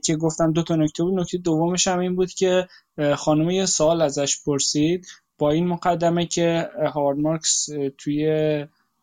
که 0.00 0.16
گفتم 0.16 0.52
دو 0.52 0.62
تا 0.62 0.76
نکته 0.76 1.02
بود 1.02 1.20
نکته 1.20 1.38
دومش 1.38 1.86
هم 1.88 1.98
این 1.98 2.16
بود 2.16 2.30
که 2.30 2.68
خانم 3.16 3.50
یه 3.50 3.66
سوال 3.66 4.02
ازش 4.02 4.42
پرسید. 4.44 5.06
با 5.38 5.50
این 5.50 5.66
مقدمه 5.66 6.26
که 6.26 6.70
هاوارد 6.94 7.18
مارکس 7.18 7.68
توی 7.98 8.26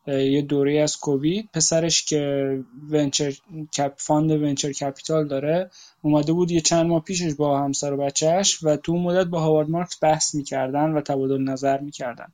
یه 0.06 0.42
دوره 0.42 0.80
از 0.80 0.96
کووید. 0.96 1.48
پسرش 1.52 2.04
که 2.04 2.58
venture 2.90 3.32
cap 3.72 3.92
fund 3.96 4.30
venture 4.30 4.72
capital 4.72 5.28
داره 5.28 5.70
اومده 6.02 6.32
بود 6.32 6.50
یه 6.50 6.60
چند 6.60 6.86
ماه 6.86 7.02
پیشش 7.02 7.34
با 7.34 7.60
همسر 7.60 7.92
و 7.92 7.96
بچهش 7.96 8.62
و 8.62 8.76
تو 8.76 8.96
مدت 8.96 9.26
با 9.26 9.40
هاوارد 9.40 9.70
مارکس 9.70 9.98
بحث 10.02 10.34
می‌کردن 10.34 10.90
و 10.90 11.00
تبادل 11.00 11.42
نظر 11.42 11.80
می‌کردن. 11.80 12.26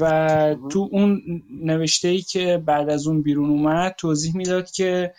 و 0.00 0.56
تو 0.70 0.88
اون 0.92 1.22
نوشته 1.62 2.08
ای 2.08 2.20
که 2.20 2.62
بعد 2.66 2.90
از 2.90 3.06
اون 3.06 3.22
بیرون 3.22 3.50
اومد 3.50 3.94
توضیح 3.98 4.36
می‌داد 4.36 4.70
که 4.70 5.14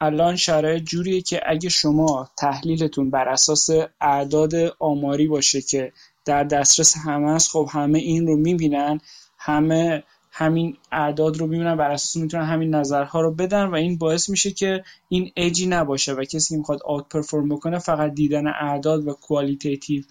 الان 0.00 0.36
شرایط 0.36 0.82
جوریه 0.82 1.20
که 1.20 1.40
اگه 1.46 1.68
شما 1.68 2.30
تحلیلتون 2.38 3.10
بر 3.10 3.28
اساس 3.28 3.70
اعداد 4.00 4.54
آماری 4.78 5.26
باشه 5.28 5.62
که 5.62 5.92
در 6.24 6.44
دسترس 6.44 6.96
همه 6.96 7.30
است 7.30 7.50
خب 7.50 7.68
همه 7.72 7.98
این 7.98 8.26
رو 8.26 8.36
می‌بینن 8.36 9.00
همه 9.38 10.02
همین 10.36 10.76
اعداد 10.92 11.36
رو 11.36 11.46
می‌بینن 11.46 11.76
بر 11.76 11.90
اساس 11.90 12.16
می‌تونن 12.16 12.44
همین 12.44 12.74
نظرها 12.74 13.20
رو 13.20 13.34
بدن 13.34 13.64
و 13.64 13.74
این 13.74 13.98
باعث 13.98 14.30
میشه 14.30 14.50
که 14.50 14.84
این 15.08 15.32
اجی 15.36 15.66
نباشه 15.66 16.12
و 16.12 16.24
کسی 16.24 16.54
که 16.54 16.58
می‌خواد 16.58 16.80
آوت 16.84 17.08
پرفورم 17.08 17.48
بکنه 17.48 17.78
فقط 17.78 18.14
دیدن 18.14 18.46
اعداد 18.46 19.08
و 19.08 19.12
کوالیتیتیو 19.12 20.02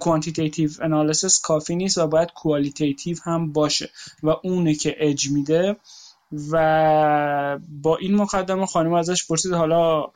quantitative 0.00 0.70
analysis 0.80 1.40
کافی 1.40 1.76
نیست 1.76 1.98
و 1.98 2.06
باید 2.06 2.32
qualitative 2.32 3.16
هم 3.24 3.52
باشه 3.52 3.90
و 4.22 4.34
اونه 4.42 4.74
که 4.74 4.96
اج 4.98 5.30
میده. 5.30 5.76
و 6.50 7.58
با 7.82 7.96
این 7.96 8.14
مقدمه 8.14 8.66
خانم 8.66 8.92
ازش 8.92 9.26
پرسید 9.26 9.52
حالا 9.52 10.06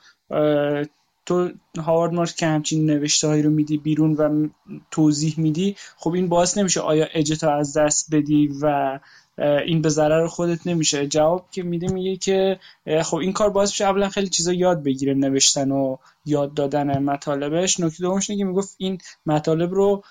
تو 1.27 1.51
هاوارد 1.79 2.13
مارک 2.13 2.31
که 2.31 2.47
همچین 2.47 2.87
نوشته 2.87 3.29
هایی 3.29 3.43
رو 3.43 3.51
میدی 3.51 3.79
بیرون 3.79 4.13
و 4.13 4.49
توضیح 4.91 5.35
میدی 5.37 5.77
خب 5.97 6.13
این 6.13 6.29
باعث 6.29 6.59
نمیشه 6.59 6.81
آیا 6.81 7.07
اجتا 7.15 7.55
از 7.55 7.77
دست 7.77 8.15
بدی 8.15 8.51
و 8.63 8.99
این 9.38 9.83
به 9.83 9.88
ضرر 9.88 10.26
خودت 10.26 10.66
نمیشه. 10.66 11.07
جواب 11.07 11.47
که 11.50 11.62
میده 11.62 11.93
میگه 11.93 12.16
که 12.16 12.59
خب 13.02 13.16
این 13.16 13.33
کار 13.33 13.50
باعث 13.50 13.71
میشه 13.71 13.85
اولا 13.85 14.09
خیلی 14.09 14.28
چیزا 14.28 14.52
یاد 14.52 14.83
بگیره 14.83 15.14
نوشتن 15.14 15.71
و 15.71 15.97
یاد 16.25 16.55
دادن 16.55 16.99
مطالبش. 16.99 17.81
نکته 17.81 18.02
دومش 18.02 18.31
اینه 18.31 18.43
که 18.43 18.45
می‌گفت 18.45 18.75
این 18.78 18.99
مطالب 19.26 19.75
رو 19.75 20.02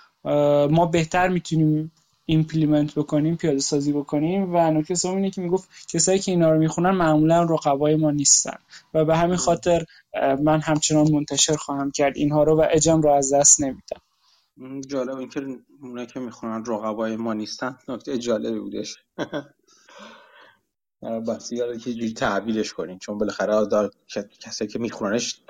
ما 0.72 0.86
بهتر 0.86 1.28
می‌تونیم 1.28 1.92
implement 2.26 2.96
بکنیم 2.96 3.36
پیاده 3.36 3.60
سازی 3.60 3.94
بکنیم. 3.94 4.56
و 4.56 4.72
نکته 4.72 4.96
سوم 4.96 5.16
اینه 5.16 5.30
که 5.30 5.42
می‌گفت 5.42 5.70
کسایی 5.88 6.20
که 6.20 6.32
اینا 6.32 6.52
رو 6.52 6.60
می‌خونن 6.60 6.92
معمولا 6.92 7.44
رقبای 7.44 7.96
ما 7.96 8.12
نیستن. 8.12 8.58
و 8.94 9.06
به 9.06 9.18
همین 9.18 9.36
خاطر 9.36 9.86
من 10.44 10.62
همچنان 10.62 11.12
منتشر 11.12 11.56
خواهم 11.56 11.92
کرد 11.92 12.18
اینها 12.18 12.44
رو 12.44 12.62
و 12.62 12.66
اجم 12.72 13.02
رو 13.02 13.10
از 13.10 13.34
دست 13.34 13.62
نمیدم. 13.62 14.02
جالب 14.88 15.18
اینکه 15.18 15.60
اونایی 15.82 16.08
که 16.08 16.20
می‌خونن 16.20 16.66
رقبای 16.66 17.16
ما 17.16 17.34
نیستن 17.34 17.78
نکته 17.88 18.18
جالبی 18.18 18.60
بودش. 18.60 18.98
بسی 21.28 21.56
یاد 21.56 21.78
که 21.78 21.94
جوری 21.94 22.14
تعبیرش 22.14 22.74
کنین 22.74 23.00
چون 23.00 23.18
بالاخره 23.18 23.90
کسایی 24.40 24.72
که 24.72 24.80
میخوننش 24.80 25.44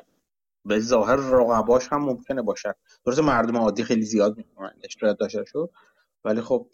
به 0.66 0.80
ظاهر 0.80 1.16
رقباش 1.16 1.88
هم 1.92 2.04
ممکنه 2.04 2.42
باشن 2.42 2.72
درسته 3.06 3.22
مردم 3.22 3.58
عادی 3.58 3.84
خیلی 3.84 4.02
زیاد 4.02 4.38
می‌خونن 4.38 4.74
اشتراک 4.84 5.20
داشته 5.20 5.46
شد 5.46 5.70
ولی 6.26 6.42
خب 6.42 6.70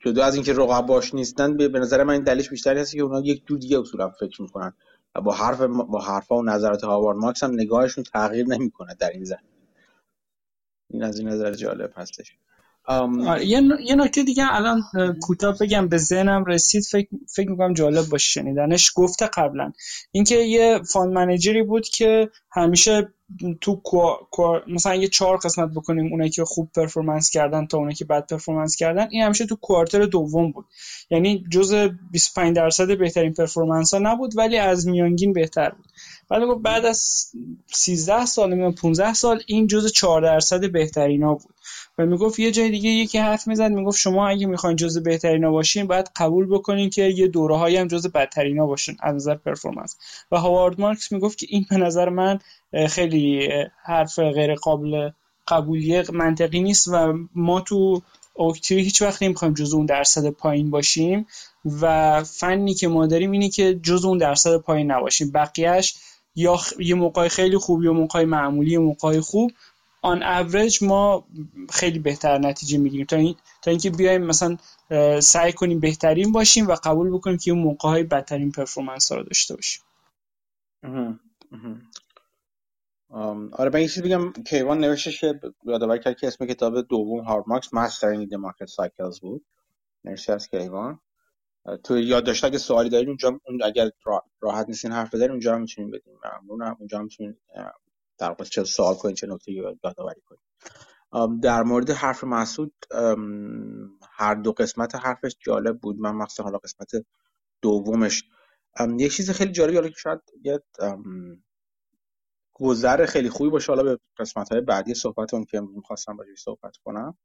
جدا 0.00 0.24
از 0.24 0.34
اینکه 0.34 0.52
رقباش 0.52 1.14
نیستن 1.14 1.56
به 1.56 1.68
نظر 1.68 2.04
من 2.04 2.14
این 2.14 2.22
دلیلش 2.22 2.50
بیشتری 2.50 2.80
هست 2.80 2.92
که 2.92 3.00
اونا 3.00 3.20
یک 3.20 3.46
جور 3.46 3.58
دیگه 3.58 3.80
اصولا 3.80 4.10
فکر 4.10 4.42
می‌کنن. 4.42 4.72
با 5.24 5.32
حرف 5.32 5.60
با 5.62 6.00
حرفا 6.00 6.36
و 6.36 6.42
نظرات 6.42 6.84
هاوارد 6.84 7.18
مارکس 7.18 7.42
هم 7.42 7.52
نگاهشون 7.52 8.04
تغییر 8.04 8.46
نمی‌کنه 8.46 8.94
در 8.94 9.10
این 9.10 9.24
زمینه. 9.24 9.55
این 10.90 11.02
از 11.02 11.18
این 11.18 11.28
نظر 11.28 11.54
جالب 11.54 11.92
هستش. 11.96 12.32
آره، 12.88 13.46
یه, 13.46 13.62
یه 13.84 13.94
نکته 13.94 14.22
دیگه 14.22 14.44
الان 14.50 14.82
کوتاه 15.22 15.58
بگم 15.60 15.88
به 15.88 15.96
ذهنم 15.96 16.44
رسید. 16.44 16.84
فکر, 16.84 17.08
فکر 17.34 17.50
می‌کنم 17.50 17.74
جالب 17.74 18.08
باشه 18.08 18.30
شنیدنش. 18.30 18.92
گفته 18.96 19.26
قبلا. 19.26 19.72
اینکه 20.12 20.36
یه 20.36 20.80
fund 20.92 21.12
manager 21.12 21.56
ی 21.56 21.62
بود 21.62 21.88
که 21.88 22.30
همیشه 22.52 23.08
تو 23.60 23.82
مثلا 24.68 24.94
یه 24.94 25.08
چهار 25.08 25.36
قسمت 25.36 25.70
بکنیم 25.70 26.12
اونایی 26.12 26.30
که 26.30 26.44
خوب 26.44 26.70
performance 26.74 27.30
کردن 27.30 27.66
تا 27.66 27.78
اونایی 27.78 27.96
که 27.96 28.04
بد 28.04 28.26
performance 28.26 28.76
کردن 28.76 29.08
این 29.10 29.22
همیشه 29.22 29.46
تو 29.46 29.56
quarter 29.56 30.06
دوم 30.06 30.52
بود. 30.52 30.66
یعنی 31.10 31.44
جز 31.52 31.74
25 32.12 32.56
درصد 32.56 32.98
بهترین 32.98 33.32
performance 33.32 33.94
ها 33.94 34.00
نبود 34.02 34.36
ولی 34.36 34.56
از 34.56 34.86
میانگین 34.88 35.32
بهتر 35.32 35.70
بود. 35.70 35.86
ولی 36.30 36.46
بعد 36.62 36.84
از 36.84 37.26
13 37.66 38.26
سال 38.26 38.72
15 38.72 39.14
سال 39.14 39.42
این 39.46 39.66
جز 39.66 39.92
4 39.92 40.22
درصد 40.22 40.72
بهترین 40.72 41.22
ها 41.22 41.34
بود. 41.34 41.54
و 41.98 42.06
می‌گفت 42.06 42.38
یه 42.38 42.50
جای 42.50 42.70
دیگه 42.70 42.90
یکی 42.90 43.18
حرف 43.18 43.46
می‌زد 43.46 43.70
می‌گفت 43.70 43.98
شما 43.98 44.28
اگه 44.28 44.46
می‌خواین 44.46 44.76
جزء 44.76 45.00
بهترینا 45.00 45.50
باشین 45.50 45.86
باید 45.86 46.10
قبول 46.16 46.46
بکنین 46.46 46.90
که 46.90 47.02
یه 47.02 47.28
دوره 47.28 47.56
هایی 47.56 47.76
هم 47.76 47.88
جزء 47.88 48.08
بدترینا 48.08 48.66
باشین 48.66 48.96
از 49.00 49.14
نظر 49.14 49.34
پرفورمنس. 49.34 49.96
و 50.32 50.40
هاوارد 50.40 50.80
مارکس 50.80 51.12
می‌گفت 51.12 51.38
که 51.38 51.46
این 51.50 51.66
به 51.70 51.76
نظر 51.76 52.08
من 52.08 52.38
خیلی 52.88 53.48
حرف 53.84 54.18
غیر 54.18 54.54
قابل 54.54 55.10
قبولی 55.48 56.02
منطقی 56.12 56.60
نیست 56.60 56.88
و 56.88 57.14
ما 57.34 57.60
تو 57.60 58.02
اوکتری 58.34 58.82
هیچ 58.82 59.02
وقت 59.02 59.22
نمی‌خوایم 59.22 59.54
جز 59.54 59.74
اون 59.74 59.86
درصد 59.86 60.30
پایین 60.30 60.70
باشیم. 60.70 61.26
و 61.80 62.24
فنی 62.24 62.74
که 62.74 62.88
ما 62.88 63.06
داریم 63.06 63.30
اینه 63.30 63.48
که 63.48 63.74
جز 63.82 64.04
اون 64.04 64.18
درصد 64.18 64.56
پایین 64.56 64.90
نباشیم. 64.90 65.30
بقیهش 65.30 65.94
یا 66.36 66.58
یه 66.78 66.94
موقع 66.94 67.28
خیلی 67.28 67.58
خوب 67.58 67.82
یا 67.82 67.92
موقع 67.92 68.24
معمولی 68.24 68.70
یا 68.70 68.80
موقع 68.80 69.20
خوب. 69.20 69.50
on 70.02 70.22
average 70.22 70.84
ما 70.84 71.26
خیلی 71.70 71.98
بهتر 71.98 72.38
نتیجه 72.38 72.78
می‌گیریم. 72.78 73.06
تا, 73.06 73.16
این، 73.16 73.36
تا 73.62 73.70
اینکه 73.70 73.90
بیایم 73.90 74.22
مثلا 74.22 74.56
سعی 75.20 75.52
کنیم 75.52 75.80
بهترین 75.80 76.32
باشیم 76.32 76.66
و 76.66 76.76
قبول 76.84 77.10
بکنیم 77.10 77.38
که 77.38 77.50
اون 77.50 77.60
موقع 77.62 77.88
های 77.88 78.02
بدترین 78.02 78.52
performance 78.52 79.12
ها 79.12 79.18
رو 79.18 79.24
داشته 79.24 79.54
باشیم. 79.54 79.82
آره 83.52 83.70
من 83.74 83.80
یه 83.80 83.88
چیزی 83.88 84.02
بگم. 84.02 84.32
کیوان 84.32 84.80
نوشتش 84.80 85.20
که 85.20 85.40
یادآور 85.64 85.98
کرد 85.98 86.16
که 86.16 86.26
اسم 86.26 86.46
کتاب 86.46 86.80
دوم 86.80 87.24
هاوارد 87.24 87.44
مارکس 87.46 87.74
Mastering 87.74 88.28
the 88.28 88.36
Market 88.36 88.66
Cycles 88.66 89.20
بود. 89.20 89.44
مرسی 90.04 90.32
از 90.32 90.48
کیوان. 90.48 91.00
تو 91.84 91.98
یاد 91.98 92.24
داشته 92.24 92.46
اگه 92.46 92.58
سوالی 92.58 92.88
دارید 92.88 93.08
اونجا 93.08 93.38
اگر 93.64 93.90
راحت 94.40 94.68
نیستین 94.68 94.92
حرف 94.92 95.14
بزنید 95.14 95.30
اونجا 95.30 95.54
هم 95.54 95.60
می‌تونیم 95.60 95.90
بدیم. 95.90 96.18
ممنونم. 96.24 96.76
اونجا 96.78 96.98
هم 96.98 97.04
می‌تونید 97.04 97.38
در 98.18 98.28
واقع 98.28 98.44
چه 98.44 98.64
سوال 98.64 98.94
کنید 98.94 99.16
چه 99.16 99.26
نکته 99.26 99.52
یادآوری 99.52 100.20
کنید 100.20 100.40
در 101.42 101.62
مورد 101.62 101.90
حرف 101.90 102.24
مسعود 102.24 102.72
هر 104.10 104.34
دو 104.34 104.52
قسمت 104.52 104.94
حرفش 104.94 105.36
جالب 105.40 105.80
بود. 105.80 105.98
من 105.98 106.10
مخصوصا 106.10 106.42
حالا 106.42 106.58
قسمت 106.58 106.90
دومش. 107.62 108.24
یک 108.98 109.12
چیز 109.16 109.30
خیلی 109.30 109.52
جالبی 109.52 109.76
حالا 109.76 109.88
که 109.88 109.94
شاید 109.98 110.20
یه 110.42 110.60
گذر 112.52 113.06
خیلی 113.06 113.28
خوبی 113.28 113.50
باشه. 113.50 113.72
حالا 113.72 113.82
به 113.82 113.98
قسمت 114.18 114.52
های 114.52 114.60
بعدی 114.60 114.94
صحبت 114.94 115.34
اون 115.34 115.44
که 115.44 115.60
می‌خواستم 115.60 116.16
باید 116.16 116.36
صحبت 116.36 116.76
کنم. 116.76 117.18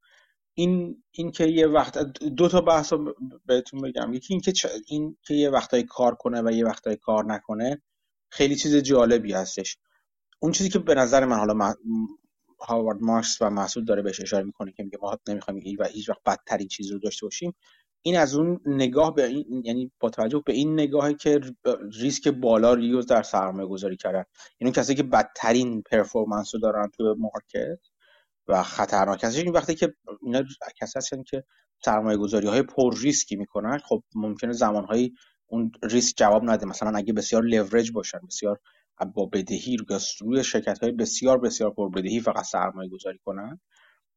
این 0.54 1.04
این 1.12 1.32
که 1.32 1.46
یه 1.46 1.68
وقت 1.68 1.98
دو 2.24 2.48
تا 2.48 2.62
بحث 2.62 2.94
بهتون 3.46 3.82
بگم. 3.82 4.14
یکی 4.14 4.34
این 4.34 4.42
که 4.42 4.54
این 4.88 5.18
که 5.28 5.34
یه 5.34 5.50
وقتایی 5.50 5.84
کار 5.84 6.16
کنه 6.16 6.42
و 6.42 6.52
یه 6.52 6.66
وقتایی 6.66 6.98
کار 6.98 7.26
نکنه 7.26 7.82
خیلی 8.30 8.56
چیز 8.56 8.76
جالبی 8.76 9.34
هستش. 9.34 9.78
اون 10.40 10.52
چیزی 10.52 10.70
که 10.70 10.80
به 10.80 10.96
نظر 10.96 11.26
من 11.26 11.38
حالا 11.38 11.74
هاوارد 12.60 13.02
مارکس 13.02 13.42
و 13.42 13.50
مسعود 13.50 13.88
داره 13.88 14.02
بهش 14.02 14.22
اشاره 14.22 14.44
می‌کنه 14.44 14.72
که 14.72 14.84
میگه 14.84 14.98
ما 15.02 15.18
نمی‌خوایم 15.28 15.78
و 15.80 15.88
هیچ 15.88 16.10
وقت 16.10 16.20
بدترین 16.26 16.68
چیز 16.68 16.92
رو 16.92 17.00
داشته 17.00 17.26
باشیم. 17.26 17.54
این 18.02 18.18
از 18.18 18.36
اون 18.36 18.60
نگاه 18.66 19.16
به 19.16 19.26
این 19.26 19.62
یعنی 19.66 19.92
با 20.00 20.10
توجه 20.10 20.44
به 20.46 20.54
این 20.54 20.74
نگاهی 20.74 21.16
که 21.16 21.42
ریسک 22.02 22.28
بالا 22.28 22.74
ریوز 22.74 23.06
در 23.06 23.24
سرمایه 23.24 23.68
گذاری 23.68 23.98
کردن. 23.98 24.24
یعنی 24.60 24.72
کسی 24.72 24.96
که 24.96 25.04
بدترین 25.04 25.82
performance 25.82 26.56
رو 26.56 26.62
دارن 26.62 26.90
تو 26.98 27.16
market 27.20 27.80
و 28.52 28.64
خطرناک 28.64 29.24
هستش 29.24 29.40
این 29.40 29.52
وقتی 29.52 29.76
که 29.76 29.94
اینا 30.22 30.44
کسی 30.82 31.00
هستن 31.00 31.24
که 31.24 31.44
سرمایه 31.86 32.18
گذاری 32.18 32.48
های 32.48 32.62
پر 32.62 32.98
ریسکی 32.98 33.36
می‌کنن 33.36 33.78
خب 33.78 34.04
ممکنه 34.16 34.54
زمانهایی 34.54 35.14
اون 35.48 35.72
ریسک 35.84 36.18
جواب 36.18 36.44
نده. 36.50 36.66
مثلا 36.66 36.98
اگه 36.98 37.14
بسیار 37.14 37.44
لورج 37.44 37.92
باشن 37.92 38.20
بسیار 38.28 38.60
با 39.16 39.26
بدهی 39.26 39.78
روی 40.22 40.44
شرکت 40.44 40.80
های 40.80 40.92
بسیار 40.92 41.38
بسیار 41.40 41.72
پر 41.72 41.90
بدهی 41.90 42.20
فقط 42.20 42.46
سرمایه 42.46 42.90
گذاری 42.90 43.20
کنن 43.26 43.60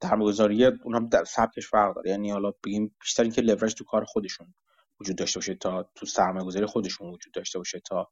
سرمایه 0.03 0.29
گذاری 0.29 0.65
اون 0.65 0.95
هم 0.95 1.09
در 1.09 1.25
سبکش 1.25 1.69
فرق 1.69 1.95
داره. 1.95 2.11
یعنی 2.11 2.31
حالا 2.31 2.53
بگیم 2.65 2.97
بیشتر 3.01 3.23
اینکه 3.23 3.43
لورج 3.43 3.75
تو 3.75 3.85
کار 3.85 4.05
خودشون 4.05 4.55
وجود 5.01 5.17
داشته 5.17 5.39
باشه 5.39 5.55
تا 5.55 5.91
تو 5.95 6.07
سرمایه 6.07 6.47
گذاری 6.47 6.67
خودشون 6.67 7.09
وجود 7.09 7.33
داشته 7.35 7.59
باشه 7.59 7.81
تا 7.81 8.11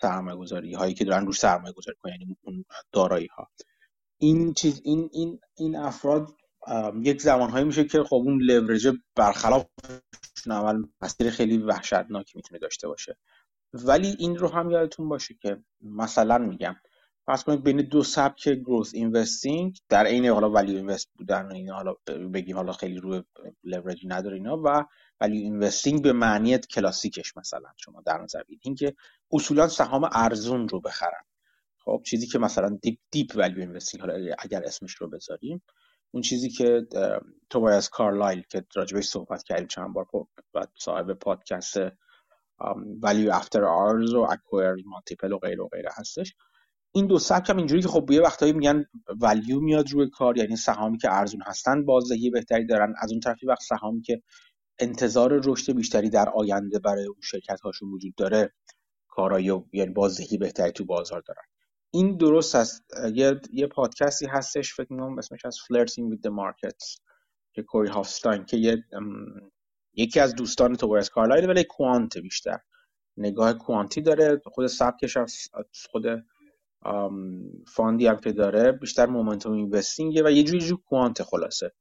سرمایه 0.00 0.36
گذاری 0.36 0.74
هایی 0.74 0.94
که 0.94 1.04
دارن 1.04 1.26
روش 1.26 1.38
سرمایه 1.38 1.72
گذاری 1.72 1.96
کنن 2.02 2.12
یعنی 2.12 2.36
اون 2.42 2.64
دارایی 2.92 3.26
ها 3.26 3.48
این 4.24 4.54
چیز 4.54 4.80
این 4.84 5.10
این 5.12 5.40
این 5.56 5.76
افراد 5.76 6.28
یک 7.02 7.22
زمانهایی 7.22 7.64
میشه 7.64 7.84
که 7.84 8.02
خب 8.02 8.14
اون 8.14 8.42
لورج 8.42 8.88
برخلاف 9.16 9.66
عمل 10.50 10.82
مسیر 11.00 11.30
خیلی 11.30 11.58
وحشتناکی 11.58 12.32
می‌تونه 12.36 12.58
داشته 12.60 12.88
باشه. 12.88 13.16
ولی 13.72 14.16
این 14.18 14.36
رو 14.36 14.48
هم 14.48 14.70
یادتون 14.70 15.08
باشه 15.08 15.34
که 15.42 15.62
مثلا 15.80 16.38
میگم 16.38 16.76
فرض 17.26 17.44
کنید 17.44 17.62
بین 17.62 17.76
دو 17.76 18.02
سبک 18.02 18.48
گروث 18.48 18.94
اینوستینگ 18.94 19.78
در 19.88 20.06
عین 20.06 20.26
حالا 20.26 20.50
ولیو 20.50 20.76
اینوست 20.76 21.10
بودن 21.18 21.52
اینا 21.52 21.74
حالا 21.74 21.94
بگیم 22.34 22.56
حالا 22.56 22.72
خیلی 22.72 22.96
روی 22.96 23.22
لورج 23.64 24.06
نداره 24.06 24.36
اینا 24.36 24.56
و 24.64 24.84
ولیو 25.20 25.42
اینوستینگ 25.42 26.02
به 26.02 26.12
معنی 26.12 26.58
کلاسیکش 26.58 27.36
مثلا 27.36 27.68
شما 27.76 28.02
در 28.06 28.18
نظر 28.18 28.42
بگیرید. 28.42 28.60
اینکه 28.64 28.94
اصولا 29.32 29.68
سهام 29.68 30.08
ارزون 30.12 30.68
رو 30.68 30.80
بخرن. 30.80 31.24
خب 31.84 32.02
چیزی 32.06 32.26
که 32.26 32.38
مثلا 32.38 32.78
دیپ 32.82 32.98
دیپ 33.10 33.32
ولیو 33.36 33.58
اینوستینگ 33.58 34.00
حالا 34.00 34.34
اگر 34.38 34.64
اسمش 34.64 34.94
رو 34.94 35.08
بذاریم 35.08 35.62
اون 36.10 36.22
چیزی 36.22 36.50
که 36.50 36.86
توبایس 37.50 37.88
کارلایل 37.88 38.42
که 38.50 38.64
راجبش 38.74 39.04
صحبت 39.04 39.42
کردیم 39.42 39.66
چند 39.66 39.92
بار 39.94 40.06
و 40.54 40.66
صاحب 40.78 41.12
پادکست 41.12 41.76
ولیو 43.02 43.32
افتر 43.32 43.64
آرز 43.64 44.14
و 44.14 44.26
اکویر 44.30 44.74
مالتیپل 44.86 45.32
و 45.32 45.38
غیره 45.38 45.62
و 45.62 45.68
غیره 45.68 45.90
هستش. 45.94 46.34
این 46.92 47.06
دو 47.06 47.18
سبک 47.18 47.50
هم 47.50 47.56
اینجوری 47.56 47.82
که 47.82 47.88
خب 47.88 48.10
یه 48.10 48.20
وقتایی 48.20 48.52
میگن 48.52 48.84
ولیو 49.20 49.60
میاد 49.60 49.90
روی 49.90 50.10
کار 50.10 50.38
یعنی 50.38 50.56
سهامی 50.56 50.98
که 50.98 51.12
ارزون 51.12 51.42
هستن 51.46 51.84
بازدهی 51.84 52.30
بهتری 52.30 52.66
دارن. 52.66 52.94
از 52.98 53.10
اون 53.10 53.20
طرفی 53.20 53.46
وقت 53.46 53.62
سهامی 53.62 54.02
که 54.02 54.22
انتظار 54.78 55.40
رشد 55.44 55.72
بیشتری 55.72 56.10
در 56.10 56.28
آینده 56.28 56.78
برای 56.78 57.06
اون 57.06 57.20
شرکت 57.22 57.60
هاشون 57.60 57.92
وجود 57.92 58.14
داره 58.14 58.52
کارایی 59.08 59.62
یعنی 59.72 59.92
بازدهی 59.92 60.38
بهتری 60.38 60.72
تو 60.72 60.84
بازار 60.84 61.22
دارن. 61.26 61.44
این 61.94 62.16
درست 62.16 62.54
است 62.54 62.84
یه, 63.14 63.40
یه 63.52 63.66
پادکستی 63.66 64.26
هستش 64.26 64.74
فکر 64.74 64.92
می‌کنم 64.92 65.18
اسمش 65.18 65.44
از 65.44 65.58
with 65.70 66.26
the 66.26 66.30
Markets 66.30 67.00
که 67.52 67.62
کوری 67.62 67.88
هافستاین 67.88 68.44
که 68.44 68.56
یه 68.56 68.84
یکی 69.94 70.20
از 70.20 70.34
دوستان 70.34 70.74
توبرس 70.74 71.10
کارلایل 71.10 71.50
ولی 71.50 71.64
کوانت 71.64 72.18
بیشتر. 72.18 72.58
نگاه 73.16 73.52
کوانتی 73.52 74.00
داره 74.00 74.42
خود 74.44 74.66
سبکش 74.66 75.16
از 75.16 75.36
خود 75.90 76.06
فاندی 77.66 78.06
هم 78.06 78.16
که 78.16 78.32
داره 78.32 78.72
بیشتر 78.72 79.06
مومنتوم 79.06 79.52
اینوستینگه 79.52 80.22
و 80.24 80.30
یه 80.30 80.42
جوری 80.42 80.60
جو 80.60 80.76
کوانت 80.76 81.22
خلاصه. 81.22 81.72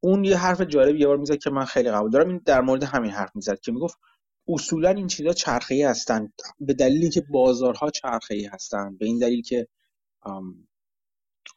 اون 0.00 0.24
یه 0.24 0.36
حرف 0.36 0.60
جالب 0.60 0.96
یه 0.96 1.06
بار 1.06 1.16
می‌زد 1.16 1.36
که 1.36 1.50
من 1.50 1.64
خیلی 1.64 1.90
قبول 1.90 2.10
دارم 2.10 2.28
این 2.28 2.42
در 2.44 2.60
مورد 2.60 2.82
همین 2.82 3.10
حرف 3.10 3.30
می‌زد 3.34 3.60
که 3.60 3.72
می‌گفت 3.72 3.98
اصولا 4.48 4.90
این 4.90 5.06
چیزا 5.06 5.32
چرخه‌ای 5.32 5.82
هستن. 5.82 6.32
به 6.60 6.74
دلیلی 6.74 7.10
که 7.10 7.22
بازارها 7.30 7.90
چرخه‌ای 7.90 8.44
هستن 8.44 8.96
به 8.96 9.06
این 9.06 9.18
دلیل 9.18 9.42
که 9.42 9.68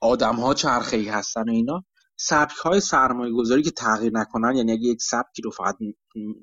آدمها 0.02 0.54
چرخه‌ای 0.54 1.10
هستن 1.10 1.50
و 1.50 1.52
اینا 1.52 1.84
سبک 2.18 2.56
های 2.56 2.80
سرمایه 2.80 3.34
گذاری 3.34 3.64
که 3.64 3.72
تغییر 3.72 4.12
نکنن 4.14 4.56
یعنی 4.56 4.72
اگه 4.72 4.82
یک 4.82 5.02
سبکی 5.02 5.42
رو 5.42 5.52
فقط 5.52 5.78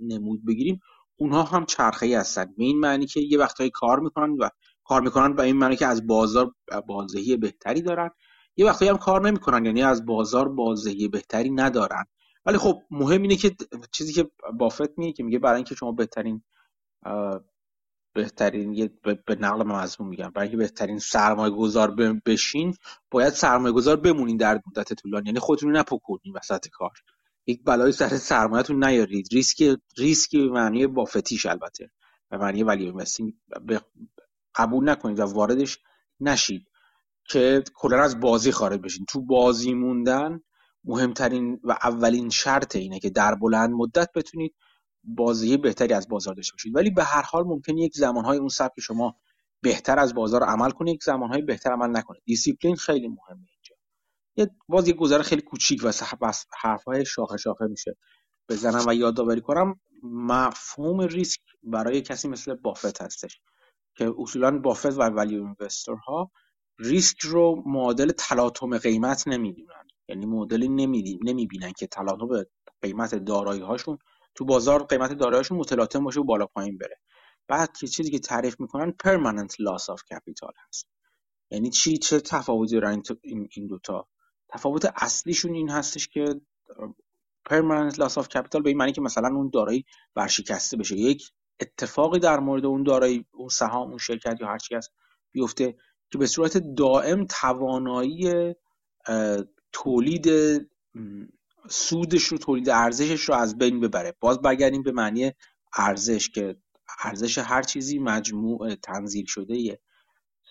نمود 0.02 0.46
بگیریم 0.46 0.80
اونها 1.16 1.42
هم 1.42 1.66
چرخه‌ای 1.66 2.14
هستن. 2.14 2.44
به 2.44 2.64
این 2.64 2.78
معنی 2.78 3.06
که 3.06 3.20
یه 3.20 3.38
وقتهایی 3.38 3.70
کار 3.70 4.00
می‌کنن 4.00 4.30
و 4.30 4.48
کار 4.84 5.00
می‌کنن 5.00 5.34
به 5.34 5.42
این 5.42 5.56
معنی 5.56 5.76
که 5.76 5.86
از 5.86 6.06
بازار 6.06 6.54
بازدهی 6.86 7.36
بهتری 7.36 7.82
دارن. 7.82 8.10
یه 8.56 8.66
وقتایی 8.66 8.90
هم 8.90 8.98
کار 8.98 9.28
نمی‌کنن 9.28 9.64
یعنی 9.64 9.82
از 9.82 10.06
بازار 10.06 10.48
بازدهی 10.48 11.08
بهتری 11.08 11.50
ندارن. 11.50 12.04
ولی 12.46 12.58
خب 12.58 12.82
مهم 12.90 13.22
اینه 13.22 13.36
که 13.36 13.56
چیزی 13.92 14.12
که 14.12 14.30
بافت 14.58 14.98
میگه 14.98 15.12
که 15.12 15.22
میگه 15.22 15.38
برای 15.38 15.56
اینکه 15.56 15.74
شما 15.74 15.92
بهترین 15.92 16.42
بهترین 18.14 18.72
یه 18.74 18.90
به 19.26 19.36
نقل 19.40 19.62
مضمون 19.62 20.08
میگم. 20.08 20.30
برای 20.30 20.48
اینکه 20.48 20.56
بهترین 20.56 20.98
سرمایه 20.98 21.54
گذار 21.54 21.90
بشین 22.26 22.74
باید 23.10 23.32
سرمایه 23.32 23.72
گذار 23.72 23.96
بمونین 23.96 24.36
در 24.36 24.60
مدت 24.66 24.92
طولانی. 24.92 25.26
یعنی 25.26 25.38
خودتون 25.38 25.76
نپکنین 25.76 26.34
وسط 26.34 26.68
کار. 26.68 26.92
یک 27.46 27.64
بلای 27.64 27.92
سر 27.92 28.08
سرمایهتون 28.08 28.84
نیارید. 28.84 29.28
ریسک 29.32 29.78
ریسک 29.98 30.30
به 30.36 30.48
معنی 30.48 30.86
بافتیش 30.86 31.46
البته. 31.46 31.90
به 32.30 32.38
معنی 32.38 32.62
ولی 32.62 32.92
قبول 34.54 34.88
نکنید 34.88 35.18
و 35.18 35.22
واردش 35.22 35.78
نشید 36.20 36.66
که 37.28 37.64
کلا 37.74 38.02
از 38.02 38.20
بازی 38.20 38.52
خارج 38.52 38.80
بشین. 38.80 39.06
تو 39.08 39.20
بازی 39.20 39.74
موندن 39.74 40.40
مهمترین 40.86 41.60
و 41.64 41.70
اولین 41.70 42.30
شرط 42.30 42.76
اینه 42.76 42.98
که 42.98 43.10
در 43.10 43.34
بلند 43.34 43.70
مدت 43.70 44.12
بتونید 44.14 44.54
بازدهی 45.04 45.56
بهتری 45.56 45.94
از 45.94 46.08
بازار 46.08 46.34
داشته 46.34 46.52
باشید. 46.52 46.76
ولی 46.76 46.90
به 46.90 47.04
هر 47.04 47.22
حال 47.22 47.44
ممکن 47.44 47.76
یک 47.76 47.96
زمانهای 47.96 48.38
اون 48.38 48.48
سبک 48.48 48.80
شما 48.80 49.16
بهتر 49.60 49.98
از 49.98 50.14
بازار 50.14 50.42
عمل 50.42 50.70
کنه 50.70 50.90
یک 50.90 51.04
زمانهای 51.04 51.42
بهتر 51.42 51.72
عمل 51.72 51.96
نکنه. 51.96 52.18
دیسیپلین 52.24 52.76
خیلی 52.76 53.08
مهمه 53.08 53.46
اینجا. 53.50 53.76
یه 54.36 54.50
باز 54.68 54.88
یه 54.88 55.22
خیلی 55.22 55.42
کوچیک 55.42 55.80
و 55.84 55.92
حرفهای 56.62 57.04
شاخه 57.06 57.36
شاخه 57.36 57.66
میشه 57.66 57.96
بزنم 58.48 58.84
و 58.86 58.94
یادآوری 58.94 59.40
کنم. 59.40 59.80
مفهوم 60.02 61.00
ریسک 61.00 61.40
برای 61.62 62.02
کسی 62.02 62.28
مثل 62.28 62.54
بافت 62.54 63.02
هستش 63.02 63.40
که 63.96 64.14
اصولا 64.18 64.58
بافت 64.58 64.98
و 64.98 65.02
value 65.02 65.54
ها 66.06 66.30
ریسک 66.78 67.20
رو 67.20 67.62
معادل 67.66 68.12
تلاطم 68.12 68.78
قیمت 68.78 69.28
نمی‌دونن. 69.28 69.75
یعنی 70.08 70.26
مدلی 70.26 70.68
نمی‌بینن 71.24 71.72
که 71.72 71.86
تلاطم 71.86 72.44
قیمت 72.82 73.14
دارایی 73.14 73.60
هاشون 73.60 73.98
تو 74.34 74.44
بازار 74.44 74.84
قیمت 74.84 75.12
داراییشون 75.12 75.58
متلاطم 75.58 76.04
باشه 76.04 76.20
و 76.20 76.24
بالا 76.24 76.46
پایین 76.46 76.78
بره. 76.78 77.00
بعد 77.48 77.76
که 77.76 77.86
چیزی 77.86 78.10
که 78.10 78.18
تعریف 78.18 78.60
می‌کنن 78.60 78.94
permanent 79.04 79.52
loss 79.52 79.84
of 79.94 80.00
capital 80.14 80.52
هست. 80.68 80.88
یعنی 81.50 81.70
چی؟ 81.70 81.98
چه 81.98 82.20
تفاوتی 82.20 82.74
دارن 82.74 83.02
این 83.50 83.66
دوتا 83.66 84.08
تفاوت 84.48 84.92
اصلیشون 84.96 85.54
این 85.54 85.70
هستش 85.70 86.08
که 86.08 86.40
permanent 87.48 87.94
loss 87.94 88.12
of 88.12 88.24
capital 88.24 88.62
به 88.62 88.68
این 88.68 88.76
معنی 88.76 88.92
که 88.92 89.00
مثلا 89.00 89.28
اون 89.28 89.50
دارایی 89.54 89.84
ورشکسته 90.16 90.76
بشه. 90.76 90.96
یک 90.96 91.32
اتفاقی 91.60 92.18
در 92.18 92.40
مورد 92.40 92.66
اون 92.66 92.82
دارایی 92.82 93.26
اون 93.32 93.48
سهام 93.48 93.88
اون 93.88 93.98
شرکت 93.98 94.36
یا 94.40 94.46
هر 94.46 94.58
چی 94.58 94.74
هست 94.74 94.92
بیفته 95.32 95.76
که 96.10 96.18
به 96.18 96.26
صورت 96.26 96.58
دائم 96.58 97.24
توانایی 97.24 98.54
تولید 99.76 100.28
سودش 101.70 102.24
رو 102.24 102.38
تولید 102.38 102.68
ارزشش 102.70 103.20
رو 103.28 103.34
از 103.34 103.58
بین 103.58 103.80
ببره. 103.80 104.14
باز 104.20 104.40
برگردیم 104.40 104.82
به 104.82 104.92
معنی 104.92 105.32
ارزش 105.76 106.30
که 106.30 106.56
ارزش 106.98 107.38
هر 107.38 107.62
چیزی 107.62 107.98
مجموع 107.98 108.74
تنظیر 108.74 109.26
شده 109.26 109.80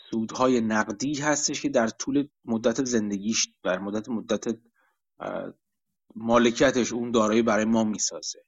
سودهای 0.09 0.61
نقدی 0.61 1.13
هستش 1.13 1.61
که 1.61 1.69
در 1.69 1.87
طول 1.87 2.27
مدت 2.45 2.85
زندگیش 2.85 3.47
در 3.63 3.79
مدت 3.79 4.09
مدت 4.09 4.57
مالکیتش 6.15 6.93
اون 6.93 7.11
دارایی 7.11 7.41
برای 7.41 7.65
ما 7.65 7.83
می‌سازه. 7.83 8.45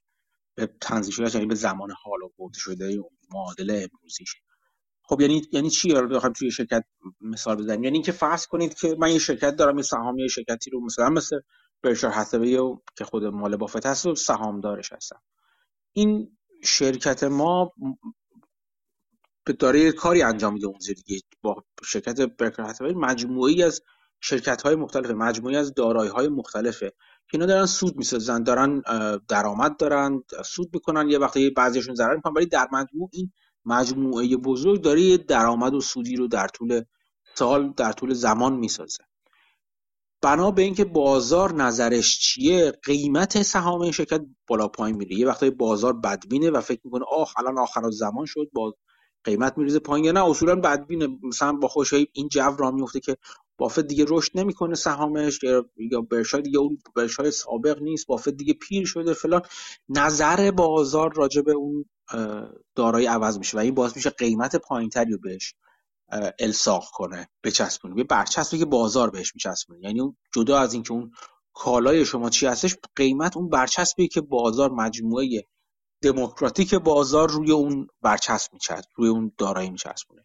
به 0.54 0.66
تنظیر 0.80 1.14
شده 1.14 1.34
یعنی 1.34 1.46
به 1.46 1.54
زمان 1.54 1.90
حال 1.90 2.22
و 2.22 2.30
برده 2.38 2.58
شده 2.58 2.98
معادل 3.30 3.70
امروزیش. 3.70 4.34
خب 5.08 5.20
یعنی 5.20 5.42
یعنی 5.52 5.70
چی 5.70 5.92
بخوام 5.94 6.32
توی 6.32 6.50
شرکت 6.50 6.84
مثال 7.20 7.56
بزنیم؟ 7.56 7.84
یعنی 7.84 7.96
اینکه 7.96 8.12
فرض 8.12 8.46
کنید 8.46 8.74
که 8.74 8.96
من 8.98 9.10
یه 9.10 9.18
شرکت 9.18 9.56
دارم 9.56 9.76
یه 9.76 9.82
سهامی 9.82 10.28
شرکتی 10.28 10.70
رو 10.70 10.84
مثلا 10.84 11.10
مثل 11.10 11.40
برشار 11.82 12.10
هستوی 12.10 12.58
که 12.96 13.04
خود 13.04 13.24
مال 13.24 13.56
بافت 13.56 13.86
هست 13.86 14.06
و 14.06 14.14
سهامدارش 14.14 14.92
هستم. 14.92 15.22
این 15.92 16.38
شرکت 16.64 17.24
ما 17.24 17.72
به 19.44 19.52
داره 19.52 19.92
کاری 19.92 20.22
انجام 20.22 20.52
میده 20.52 20.66
اون 20.66 20.78
دیگه. 20.78 21.20
با 21.42 21.64
شرکت 21.84 22.20
برکر 22.20 22.62
هستوی 22.62 22.94
مجموعی 22.94 23.62
از 23.62 23.82
شرکت 24.20 24.62
های 24.62 24.74
مختلفه 24.74 25.12
مجموعی 25.12 25.56
از 25.56 25.74
دارایی 25.74 26.10
های 26.10 26.28
مختلفه 26.28 26.90
که 27.30 27.34
اینا 27.34 27.46
دارن 27.46 27.66
سود 27.66 27.96
می‌سازن 27.96 28.42
دارن 28.42 28.82
درآمد 29.28 29.76
دارن 29.76 30.22
سود 30.44 30.70
می‌کنن 30.72 31.08
یه 31.08 31.18
وقتی 31.18 31.50
بعضیشون 31.50 31.94
ضرر 31.94 32.16
می‌کنن 32.16 32.32
ولی 32.36 32.46
در 32.46 32.68
مجموع 32.72 33.08
این 33.12 33.32
مجموعه 33.68 34.36
بزرگ 34.36 34.80
داره 34.82 35.00
یه 35.02 35.16
درآمد 35.16 35.74
و 35.74 35.80
سودی 35.80 36.16
رو 36.16 36.28
در 36.28 36.48
طول 36.48 36.82
سال 37.34 37.72
در 37.76 37.92
طول 37.92 38.14
زمان 38.14 38.56
می‌سازه. 38.56 39.04
بنا 40.22 40.50
به 40.50 40.62
اینکه 40.62 40.84
بازار 40.84 41.52
نظرش 41.54 42.18
چیه 42.18 42.72
قیمت 42.82 43.42
سهام 43.42 43.80
این 43.80 43.92
شرکت 43.92 44.20
بالا 44.46 44.68
پایین 44.68 44.96
میره. 44.96 45.16
یه 45.16 45.26
وقتای 45.26 45.50
بازار 45.50 45.92
بدبینه 45.92 46.50
و 46.50 46.60
فکر 46.60 46.80
می‌کنه 46.84 47.04
آخ 47.10 47.34
الان 47.38 47.58
آخر 47.58 47.90
زمان 47.90 48.26
شد 48.26 48.50
با 48.52 48.74
قیمت 49.24 49.58
میریزه 49.58 49.78
پایین 49.78 50.08
نه. 50.08 50.24
اصولا 50.24 50.54
بدبینه. 50.54 51.08
مثلا 51.22 51.52
با 51.52 51.68
خوش 51.68 51.94
این 52.12 52.28
جو 52.28 52.56
را 52.58 52.70
میفته 52.70 53.00
که 53.00 53.16
بافت 53.58 53.80
دیگه 53.80 54.04
رشد 54.08 54.32
نمی‌کنه 54.34 54.74
سهامش 54.74 55.38
یا 55.42 56.00
برشای 56.10 56.42
دیگه 56.42 56.58
اون 56.58 56.78
برشای 56.96 57.30
سابق 57.30 57.82
نیست 57.82 58.06
بافت 58.06 58.28
دیگه 58.28 58.54
پیر 58.54 58.86
شده 58.86 59.12
فلان. 59.12 59.42
نظر 59.88 60.50
بازار 60.50 61.12
راجع 61.14 61.42
به 61.42 61.52
اون 61.52 61.84
دارایی 62.74 63.06
عوض 63.06 63.38
میشه 63.38 63.56
و 63.56 63.60
این 63.60 63.74
باعث 63.74 63.96
میشه 63.96 64.10
قیمت 64.10 64.56
پایینتری 64.56 65.12
رو 65.12 65.18
بهش 65.18 65.54
الساق 66.38 66.84
کنه 66.92 67.28
بچسبونه. 67.44 67.98
یه 67.98 68.04
برچسبی 68.04 68.58
که 68.58 68.64
بازار 68.64 69.10
بهش 69.10 69.34
میچسبونه. 69.34 69.80
یعنی 69.82 70.00
اون 70.00 70.16
جدا 70.34 70.58
از 70.58 70.74
اینکه 70.74 70.92
اون 70.92 71.12
کالای 71.52 72.04
شما 72.04 72.30
چی 72.30 72.46
هستش 72.46 72.76
قیمت 72.96 73.36
اون 73.36 73.48
برچسبی 73.48 74.08
که 74.08 74.20
بازار 74.20 74.70
مجموعه 74.70 75.44
دموکراتیک 76.02 76.74
بازار 76.74 77.30
روی 77.30 77.52
اون 77.52 77.86
برچسب 78.02 78.52
میچسب 78.52 78.88
روی 78.96 79.08
اون 79.08 79.32
دارایی 79.38 79.70
میچسبونه. 79.70 80.24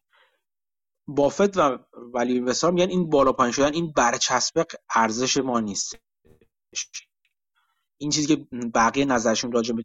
بافت 1.07 1.57
و 1.57 1.79
ولی 2.13 2.33
اینوستر 2.33 2.71
میگن 2.71 2.89
این 2.89 3.09
بالا 3.09 3.31
پایین 3.31 3.53
شدن 3.53 3.73
این 3.73 3.91
برچسب 3.91 4.65
ارزش 4.95 5.37
ما 5.37 5.59
نیست. 5.59 5.95
این 7.97 8.11
چیزی 8.11 8.35
که 8.35 8.47
بقیه 8.75 9.05
نظرشون 9.05 9.51
راجع 9.51 9.75
به 9.75 9.83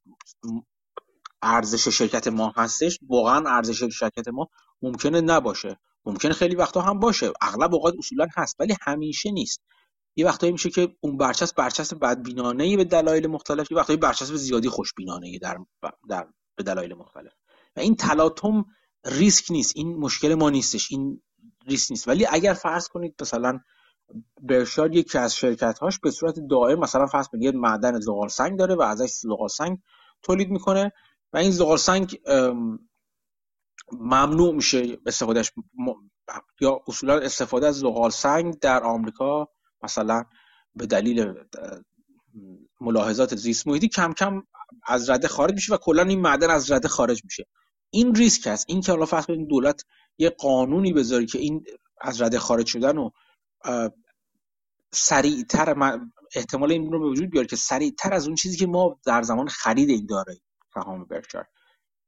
ارزش 1.42 1.88
شرکت 1.88 2.28
ما 2.28 2.52
هستش 2.56 2.98
واقعا 3.08 3.56
ارزش 3.56 3.84
شرکت 3.84 4.28
ما 4.28 4.48
ممکنه 4.82 5.20
نباشه. 5.20 5.78
ممکن 6.04 6.32
خیلی 6.32 6.56
وقتا 6.56 6.80
هم 6.80 6.98
باشه. 6.98 7.32
اغلب 7.40 7.74
اوقات 7.74 7.94
اصولا 7.98 8.26
هست 8.36 8.56
ولی 8.58 8.76
همیشه 8.80 9.30
نیست. 9.30 9.62
یه 10.16 10.26
وقتایی 10.26 10.52
میشه 10.52 10.70
که 10.70 10.96
اون 11.00 11.16
برچسب 11.16 11.56
برچسب 11.56 11.98
بدبینانه 11.98 12.76
به 12.76 12.84
دلایل 12.84 13.26
مختلف 13.26 13.70
یه 13.70 13.76
وقتایی 13.76 13.96
برچسب 13.96 14.34
زیادی 14.34 14.68
خوشبینانه 14.68 15.38
در, 15.38 15.58
در 16.08 16.26
به 16.56 16.62
دلایل 16.62 16.94
مختلف. 16.94 17.32
و 17.76 17.80
این 17.80 17.96
تلاطم 17.96 18.64
ریسک 19.08 19.50
نیست. 19.50 19.72
این 19.76 19.96
مشکل 19.96 20.34
ما 20.34 20.50
نیستش. 20.50 20.92
این 20.92 21.22
ریسک 21.66 21.90
نیست. 21.90 22.08
ولی 22.08 22.26
اگر 22.26 22.52
فرض 22.52 22.88
کنید 22.88 23.14
مثلا 23.20 23.60
برشاد 24.42 24.94
یکی 24.94 25.18
از 25.18 25.36
شرکت 25.36 25.78
هاش 25.78 25.98
به 25.98 26.10
صورت 26.10 26.34
دائم 26.50 26.78
مثلا 26.78 27.06
فرض 27.06 27.28
کنید 27.28 27.54
معدن 27.54 28.00
زغال 28.00 28.28
سنگ 28.28 28.58
داره 28.58 28.74
و 28.74 28.82
ازش 28.82 29.10
زغال 29.10 29.48
سنگ 29.48 29.78
تولید 30.22 30.50
می‌کنه 30.50 30.92
و 31.32 31.36
این 31.36 31.50
زغال 31.50 31.76
سنگ 31.76 32.20
ممنوع 33.92 34.54
میشه 34.54 34.98
استفادهش 35.06 35.52
یا 36.60 36.80
اصولا 36.86 37.18
استفاده 37.18 37.66
از 37.66 37.78
زغال 37.78 38.10
سنگ 38.10 38.58
در 38.58 38.82
آمریکا 38.82 39.48
مثلا 39.82 40.24
به 40.74 40.86
دلیل 40.86 41.34
ملاحظات 42.80 43.36
زیست 43.36 43.66
محیطی 43.66 43.88
کم 43.88 44.12
کم 44.12 44.42
از 44.86 45.10
رده 45.10 45.28
خارج 45.28 45.54
میشه 45.54 45.74
و 45.74 45.76
کلا 45.76 46.02
این 46.02 46.20
معدن 46.20 46.50
از 46.50 46.70
رده 46.70 46.88
خارج 46.88 47.24
میشه. 47.24 47.44
این 47.90 48.14
ریسک 48.14 48.46
هست 48.46 48.64
این 48.68 48.80
که 48.80 48.92
حالا 48.92 49.06
فرض 49.06 49.26
کنید 49.26 49.48
دولت 49.48 49.84
یه 50.18 50.30
قانونی 50.30 50.92
بذاری 50.92 51.26
که 51.26 51.38
این 51.38 51.64
از 52.00 52.22
رده 52.22 52.38
خارج 52.38 52.66
شدن 52.66 52.98
و 52.98 53.10
سریعتر 54.92 55.98
احتمال 56.34 56.72
این 56.72 56.92
رو 56.92 57.00
به 57.00 57.06
وجود 57.06 57.30
بیاره 57.30 57.46
که 57.46 57.56
سریعتر 57.56 58.14
از 58.14 58.26
اون 58.26 58.34
چیزی 58.34 58.56
که 58.56 58.66
ما 58.66 59.00
در 59.06 59.22
زمان 59.22 59.48
خرید 59.48 59.90
این 59.90 60.06
داره 60.06 60.40
سهام 60.74 61.04
برچار 61.04 61.46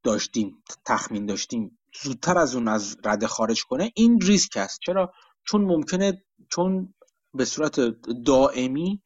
داشتیم 0.03 0.63
تخمین 0.87 1.27
داشتیم 1.27 1.79
زودتر 2.03 2.39
از 2.39 2.55
اون 2.55 2.69
از 2.69 2.97
رده 3.05 3.27
خارج 3.27 3.65
کنه 3.65 3.93
این 3.95 4.21
ریسک 4.21 4.57
است. 4.57 4.81
چرا؟ 4.83 5.13
چون 5.45 5.65
ممکنه 5.65 6.25
چون 6.51 6.95
به 7.35 7.45
صورت 7.45 7.81
دائمی 8.27 9.03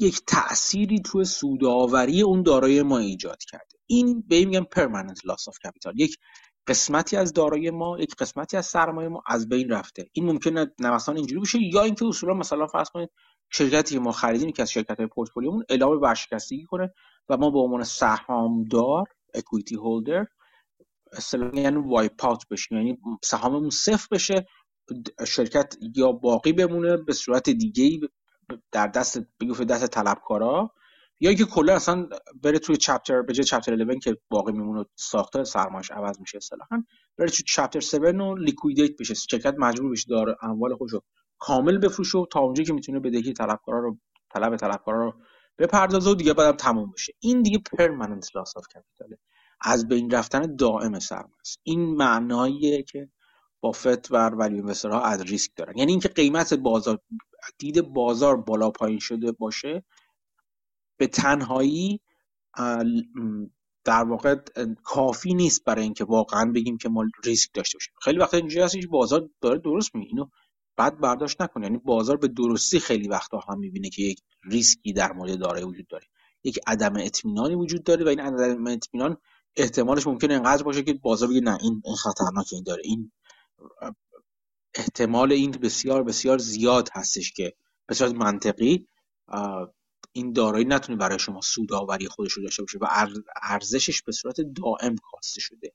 یک 0.00 0.22
تأثیری 0.26 1.00
توی 1.00 1.24
سوداوری 1.24 2.22
اون 2.22 2.42
دارایی 2.42 2.82
ما 2.82 2.98
ایجاد 2.98 3.38
کرده. 3.48 3.77
این 3.88 4.24
به 4.28 4.36
این 4.36 4.48
میگن 4.48 4.64
permanent 4.64 5.18
loss 5.18 5.52
of 5.52 5.56
capital. 5.66 5.92
یک 5.96 6.16
قسمتی 6.66 7.16
از 7.16 7.32
دارایی 7.32 7.70
ما 7.70 7.98
یک 8.00 8.14
قسمتی 8.14 8.56
از 8.56 8.66
سرمایه 8.66 9.08
ما 9.08 9.22
از 9.26 9.48
بین 9.48 9.70
رفته. 9.70 10.08
این 10.12 10.26
ممکنه 10.26 10.66
نوسان 10.80 11.16
اینجوری 11.16 11.40
بشه 11.40 11.58
یا 11.62 11.82
اینکه 11.82 12.06
اصولا 12.06 12.34
مثلا 12.34 12.66
فرض 12.66 12.90
کنید 12.90 13.10
شرکتی 13.50 13.94
که 13.94 14.00
ما 14.00 14.12
خریدیم 14.12 14.52
که 14.52 14.62
از 14.62 14.70
شرکت 14.70 14.96
های 14.98 15.06
پورتفولیومون 15.06 15.64
اعلام 15.68 16.00
ورشکستگی 16.00 16.64
کنه 16.64 16.94
و 17.28 17.36
ما 17.36 17.50
به 17.50 17.58
عنوان 17.58 17.84
سهامدار 17.84 19.04
equity 19.34 19.74
holder 19.74 20.26
اصطلاحا 21.12 21.60
یعنی 21.60 21.76
wipe 21.76 22.24
out 22.24 22.48
بشیم. 22.50 22.78
یعنی 22.78 22.98
سهاممون 23.22 23.70
صفر 23.70 24.08
بشه 24.10 24.46
شرکت 25.26 25.74
یا 25.96 26.12
باقی 26.12 26.52
بمونه 26.52 26.96
به 26.96 27.12
صورت 27.12 27.50
دیگه 27.50 28.08
در 28.72 28.86
دست 28.86 29.18
بگفت 29.40 29.62
دست 29.62 29.86
طلبکارا. 29.86 30.74
یا 31.20 31.30
اینکه 31.30 31.44
کلا 31.44 31.74
اصلا 31.74 32.08
بره 32.42 32.58
توی 32.58 32.76
chapter 32.76 33.22
به 33.22 33.32
جای 33.32 33.44
chapter 33.44 33.72
11 33.72 33.98
که 33.98 34.16
باقی 34.30 34.52
میمونه 34.52 34.84
ساختار 34.94 35.44
سرمایش 35.44 35.90
عوض 35.90 36.20
میشه 36.20 36.36
اصطلاحا 36.36 36.84
بره 37.18 37.28
توی 37.28 37.44
chapter 37.46 37.78
7 37.78 37.94
و 37.94 38.34
liquidate 38.36 38.90
بشه. 39.00 39.14
شرکت 39.14 39.54
مجبور 39.58 39.90
بشه 39.90 40.06
داره 40.08 40.36
اموال 40.42 40.76
خودش 40.76 40.92
رو 40.92 41.02
کامل 41.38 41.78
بفروشه 41.78 42.18
تا 42.32 42.40
اونجایی 42.40 42.66
که 42.66 42.72
می‌تونه 42.72 43.00
بدهی 43.00 43.32
طلبکارا 43.32 43.78
رو 43.80 43.98
طلب 44.30 44.56
طلبکارا 44.56 45.04
رو 45.04 45.14
بپردازه 45.58 46.10
و 46.10 46.14
دیگه 46.14 46.34
بعدم 46.34 46.56
تموم 46.56 46.90
بشه. 46.90 47.12
این 47.20 47.42
دیگه 47.42 47.58
permanent 47.58 48.36
loss 48.36 48.56
of 48.56 48.66
capital 48.66 49.12
ه 49.12 49.18
از 49.60 49.88
بین 49.88 50.10
رفتن 50.10 50.56
دائم 50.56 50.98
سرمایه 50.98 51.32
این 51.62 51.96
معناییه 51.96 52.82
که 52.82 53.08
بافت 53.60 54.12
و 54.12 54.16
ولی 54.28 54.62
ها 54.84 55.00
از 55.00 55.22
ریسک 55.22 55.50
دارن. 55.56 55.78
یعنی 55.78 55.90
اینکه 55.92 56.08
قیمت 56.08 56.54
بازار 56.54 56.98
دید 57.58 57.80
بازار 57.80 58.36
بالا 58.36 58.70
پایین 58.70 58.98
شده 58.98 59.32
باشه 59.32 59.84
به 60.98 61.06
تنهایی 61.06 62.00
در 63.84 64.04
واقع 64.04 64.36
کافی 64.82 65.34
نیست 65.34 65.64
برای 65.64 65.84
اینکه 65.84 66.04
واقعا 66.04 66.52
بگیم 66.52 66.78
که 66.78 66.88
ما 66.88 67.04
ریسک 67.24 67.50
داشته 67.54 67.76
باشیم. 67.76 67.94
خیلی 68.02 68.18
وقتا 68.18 68.36
اینجوری 68.36 68.62
هست 68.62 68.76
بازار 68.90 69.28
داره 69.40 69.58
درست 69.58 69.94
میگه. 69.94 70.08
اینو 70.08 70.26
بعد 70.76 71.00
برداشت 71.00 71.42
نکنه 71.42 71.66
یعنی 71.66 71.78
بازار 71.78 72.16
به 72.16 72.28
درستی 72.28 72.80
خیلی 72.80 73.08
وقتا 73.08 73.38
هم 73.48 73.58
می‌بینه 73.58 73.90
که 73.90 74.02
یک 74.02 74.20
ریسکی 74.44 74.92
در 74.92 75.12
مورد 75.12 75.38
دارایی 75.38 75.64
وجود 75.64 75.86
داره. 75.86 76.06
یک 76.44 76.58
عدم 76.66 76.96
اطمینانی 76.96 77.54
وجود 77.54 77.84
داره 77.84 78.04
و 78.04 78.08
این 78.08 78.20
عدم 78.20 78.66
اطمینان 78.66 79.16
احتمالش 79.56 80.06
ممکنه 80.06 80.34
اینقدر 80.34 80.62
باشه 80.62 80.82
که 80.82 80.94
بازار 80.94 81.28
بگه 81.28 81.40
نه 81.40 81.58
این 81.62 81.82
خطرناک 81.96 82.46
این 82.52 82.62
داره. 82.62 82.82
این 82.84 83.12
احتمال 84.74 85.32
این 85.32 85.50
بسیار 85.50 86.02
بسیار 86.02 86.38
زیاد 86.38 86.88
هستش 86.92 87.32
که 87.32 87.52
به 87.86 87.94
صورت 87.94 88.12
منطقی 88.12 88.88
این 90.12 90.32
دارایی 90.32 90.64
نتونه 90.64 90.98
برای 90.98 91.18
شما 91.18 91.40
سودآوری 91.40 92.08
خودش 92.08 92.32
رو 92.32 92.42
داشته 92.42 92.62
باشه 92.62 92.78
و 92.78 92.86
ارزشش 93.42 94.02
به 94.02 94.12
صورت 94.12 94.40
دائم 94.40 94.94
کاسته 95.12 95.40
شده. 95.40 95.72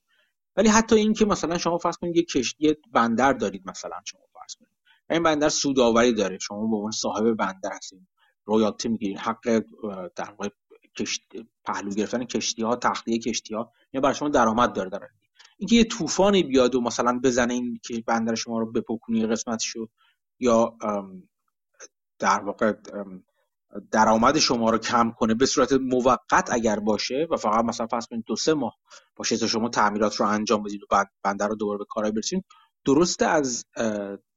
ولی 0.56 0.68
حتی 0.68 0.96
این 0.96 1.12
که 1.12 1.24
مثلا 1.24 1.58
شما 1.58 1.78
فرض 1.78 1.96
کنید 1.96 2.16
یک 2.16 2.28
کشتی 2.28 2.76
بندر 2.92 3.32
دارید 3.32 3.62
مثلا 3.68 3.96
شما 4.04 4.20
فرض 4.32 4.54
کنید. 4.54 4.70
این 5.10 5.22
بندر 5.22 5.48
سودآوری 5.48 6.12
داره. 6.12 6.38
شما 6.38 6.66
به 6.66 6.76
عنوان 6.76 6.92
صاحب 6.92 7.34
بندر 7.34 7.70
هستید 7.72 8.08
رویالتی 8.44 8.88
می‌گیرید 8.88 9.18
حق 9.18 9.62
در 10.16 10.30
واقع 10.30 10.48
پهلو 11.64 11.90
گرفتن 11.90 12.24
کشتی 12.24 12.62
ها 12.62 12.76
تخلیه 12.76 13.18
کشتی 13.18 13.54
ها 13.54 13.72
یا 13.92 14.00
برای 14.00 14.14
شما 14.14 14.28
درآمد 14.28 14.72
داره 14.72 14.90
داره 14.90 15.10
اینکه 15.58 15.76
یه 15.76 15.84
طوفانی 15.84 16.42
بیاد 16.42 16.74
و 16.74 16.80
مثلا 16.80 17.20
بزنه 17.24 17.54
این 17.54 17.80
که 17.82 18.02
بندر 18.06 18.34
شما 18.34 18.58
رو 18.58 18.72
بپکنی 18.72 19.26
قسمتشو 19.26 19.88
یا 20.38 20.76
در 22.18 22.40
واقع 22.40 22.72
درآمد 23.90 24.38
شما 24.38 24.70
رو 24.70 24.78
کم 24.78 25.10
کنه 25.10 25.34
به 25.34 25.46
صورت 25.46 25.72
موقت 25.72 26.48
اگر 26.52 26.80
باشه 26.80 27.26
و 27.30 27.36
فقط 27.36 27.64
مثلا 27.64 27.86
فرض 27.86 28.06
کنید 28.06 28.24
دو 28.26 28.36
سه 28.36 28.54
ماه 28.54 28.76
باشه 29.16 29.36
تا 29.36 29.46
شما 29.46 29.68
تعمیرات 29.68 30.16
رو 30.16 30.26
انجام 30.26 30.62
بدید 30.62 30.80
و 30.90 31.04
بندر 31.22 31.48
رو 31.48 31.56
دوباره 31.56 31.78
به 31.78 31.84
کارهای 31.88 32.12
برسید 32.12 32.44
درسته 32.84 33.26
از 33.26 33.64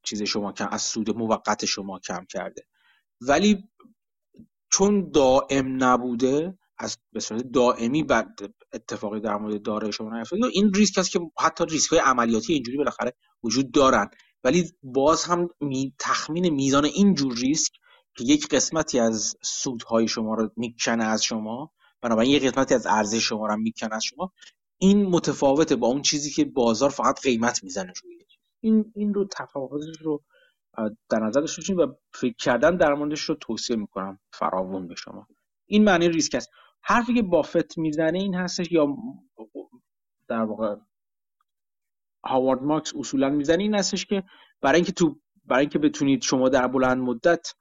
چیز 0.04 0.24
شما 0.24 0.52
کم 0.52 0.68
از 0.72 0.82
سود 0.82 1.18
موقت 1.18 1.66
شما 1.66 2.00
کم 2.00 2.26
کرده. 2.30 2.62
ولی 3.22 3.64
چون 4.72 5.12
دائم 5.12 5.84
نبوده 5.84 6.58
از 6.78 6.98
به 7.14 7.20
صورت 7.20 7.44
دائمی 7.44 8.04
بعد 8.04 8.40
اتفاقی 8.74 9.20
در 9.20 9.38
مورد 9.38 9.62
دارای 9.62 9.92
شما 9.92 10.18
نیفتاده 10.18 10.46
این 10.52 10.74
ریسک 10.74 10.98
هست 10.98 11.12
که 11.12 11.20
حتی 11.40 11.66
ریسک 11.66 11.92
های 11.92 12.00
عملیاتی 12.00 12.54
اینجوری 12.54 12.78
بالاخره 12.78 13.14
وجود 13.44 13.72
دارن. 13.72 14.10
ولی 14.44 14.72
باز 14.84 15.24
هم 15.24 15.48
می 15.62 15.94
تخمین 16.00 16.50
میزان 16.50 16.86
این 16.86 17.14
جور 17.14 17.34
ریسک 17.36 17.72
که 18.18 18.24
یک 18.24 18.48
قسمتی 18.48 19.00
از 19.00 19.36
سودهای 19.42 20.08
شما 20.08 20.34
رو 20.34 20.50
می‌کنه 20.56 21.04
از 21.06 21.24
شما 21.24 21.74
بنابراین 22.02 22.32
یک 22.32 22.44
قسمتی 22.46 22.74
از 22.74 22.88
ارزش 22.88 23.24
شما 23.24 23.48
رو 23.48 23.58
می‌کنه 23.58 23.96
از 23.96 24.04
شما. 24.04 24.34
این 24.78 25.06
متفاوته 25.06 25.76
با 25.76 25.88
اون 25.88 26.02
چیزی 26.02 26.32
که 26.32 26.46
بازار 26.46 26.90
فقط 26.90 27.22
قیمت 27.22 27.64
می‌زنه 27.64 27.94
روی 28.04 28.18
این 28.60 28.92
این 28.96 29.14
رو 29.14 29.28
تفاوتش 29.32 30.02
رو 30.02 30.24
در 31.10 31.20
نظر 31.20 31.40
داشته 31.40 31.74
و 31.76 31.94
فکر 32.14 32.36
کردن 32.36 32.78
در 32.78 32.94
موردش 32.94 33.22
رو 33.22 33.36
توصیه 33.36 33.76
می‌کنم 33.76 34.20
فراوون 34.34 34.88
به 34.88 34.96
شما. 34.96 35.28
این 35.66 35.84
معنی 35.84 36.10
ریسک 36.10 36.36
است. 36.36 36.50
حرفی 36.82 37.14
که 37.14 37.22
بافت 37.22 37.78
می‌زنه 37.78 38.20
این 38.20 38.36
هستش 38.36 38.72
یا 38.72 38.98
در 40.28 40.42
واقع 40.44 40.76
هاوارد 42.26 42.64
مارکس 42.64 42.94
اصولا 42.96 43.30
می‌زنه 43.30 43.64
این 43.64 43.76
هستش 43.76 44.06
که 44.06 44.24
برای 44.62 44.76
اینکه 44.76 44.92
تو 44.92 45.20
برای 45.46 45.62
اینکه 45.62 45.80
بتونید 45.80 46.22
شما 46.22 46.50
در 46.50 46.68
بلند 46.68 46.98
مدت 46.98 47.54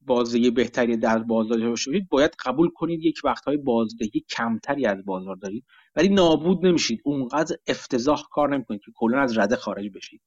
بازدهی 0.00 0.50
بهتری 0.50 0.96
در 0.96 1.18
بازار 1.18 1.58
داشته 1.58 1.68
باشید 1.68 2.08
باید 2.08 2.36
قبول 2.44 2.70
کنید 2.70 3.04
یک 3.04 3.20
وقتهای 3.24 3.56
بازدهی 3.56 4.24
کمتری 4.36 4.86
از 4.86 5.04
بازار 5.04 5.36
دارید. 5.36 5.64
ولی 5.96 6.08
نابود 6.08 6.66
نمیشید. 6.66 7.00
اونقدر 7.04 7.56
افتضاح 7.66 8.22
کار 8.30 8.54
نمی‌کنید 8.54 8.80
که 8.80 8.92
کلا 8.94 9.20
از 9.20 9.38
رده 9.38 9.56
خارج 9.56 9.90
بشید. 9.94 10.22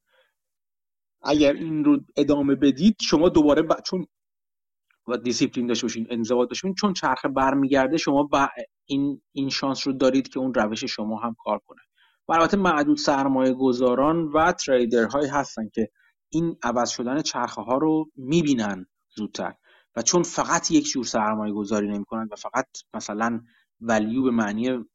اگر 1.21 1.53
این 1.53 1.83
رو 1.83 1.99
ادامه 2.17 2.55
بدید 2.55 2.95
شما 3.01 3.29
دوباره 3.29 3.61
ب... 3.61 3.81
چون 3.85 4.05
و 5.07 5.17
دیسیپلین 5.17 5.67
داشته 5.67 5.87
باشین 5.87 6.07
انضباط 6.09 6.49
داشته 6.49 6.73
چون 6.73 6.93
چرخه 6.93 7.27
برمیگرده 7.27 7.97
شما 7.97 8.23
با 8.23 8.49
این 8.85 9.21
این 9.31 9.49
شانس 9.49 9.87
رو 9.87 9.93
دارید 9.93 10.27
که 10.27 10.39
اون 10.39 10.53
روش 10.53 10.83
شما 10.83 11.19
هم 11.19 11.35
کار 11.43 11.59
کنه. 11.67 11.81
و 12.27 12.33
البته 12.33 12.57
معدود 12.57 12.97
سرمایه 12.97 13.53
گذاران 13.53 14.27
و 14.27 14.51
تریدرهایی 14.51 15.27
هستن 15.29 15.69
که 15.73 15.89
این 16.29 16.57
عوض 16.63 16.89
شدن 16.89 17.21
چرخه 17.21 17.61
ها 17.61 17.77
رو 17.77 18.11
می‌بینن 18.15 18.85
زودتر. 19.15 19.53
و 19.95 20.01
چون 20.01 20.23
فقط 20.23 20.71
یک 20.71 20.87
جور 20.87 21.05
سرمایه 21.05 21.53
گذاری 21.53 21.87
نمی‌کنن 21.87 22.27
و 22.31 22.35
فقط 22.35 22.67
مثلا 22.93 23.41
ولیو 23.81 24.23
به 24.23 24.31
معنی 24.31 24.85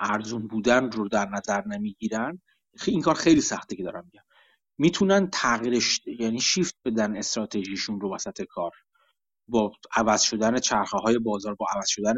ارزون 0.00 0.46
بودن 0.46 0.90
رو 0.90 1.08
در 1.08 1.28
نظر 1.28 1.64
نمی‌گیرن 1.66 2.42
این 2.86 3.02
کار 3.02 3.14
خیلی 3.14 3.40
سخته 3.40 3.76
که 3.76 3.82
دارم 3.82 4.04
میگم. 4.04 4.24
می‌تونن 4.78 5.28
تغییرش 5.32 6.00
یعنی 6.06 6.40
شیفت 6.40 6.76
بدن 6.84 7.16
استراتژیشون 7.16 8.00
رو 8.00 8.14
وسط 8.14 8.42
کار. 8.42 8.70
با 9.48 9.72
عوض 9.96 10.22
شدن 10.22 10.58
چرخه 10.58 10.98
های 10.98 11.18
بازار 11.18 11.54
با 11.54 11.66
عوض 11.76 11.88
شدن 11.88 12.14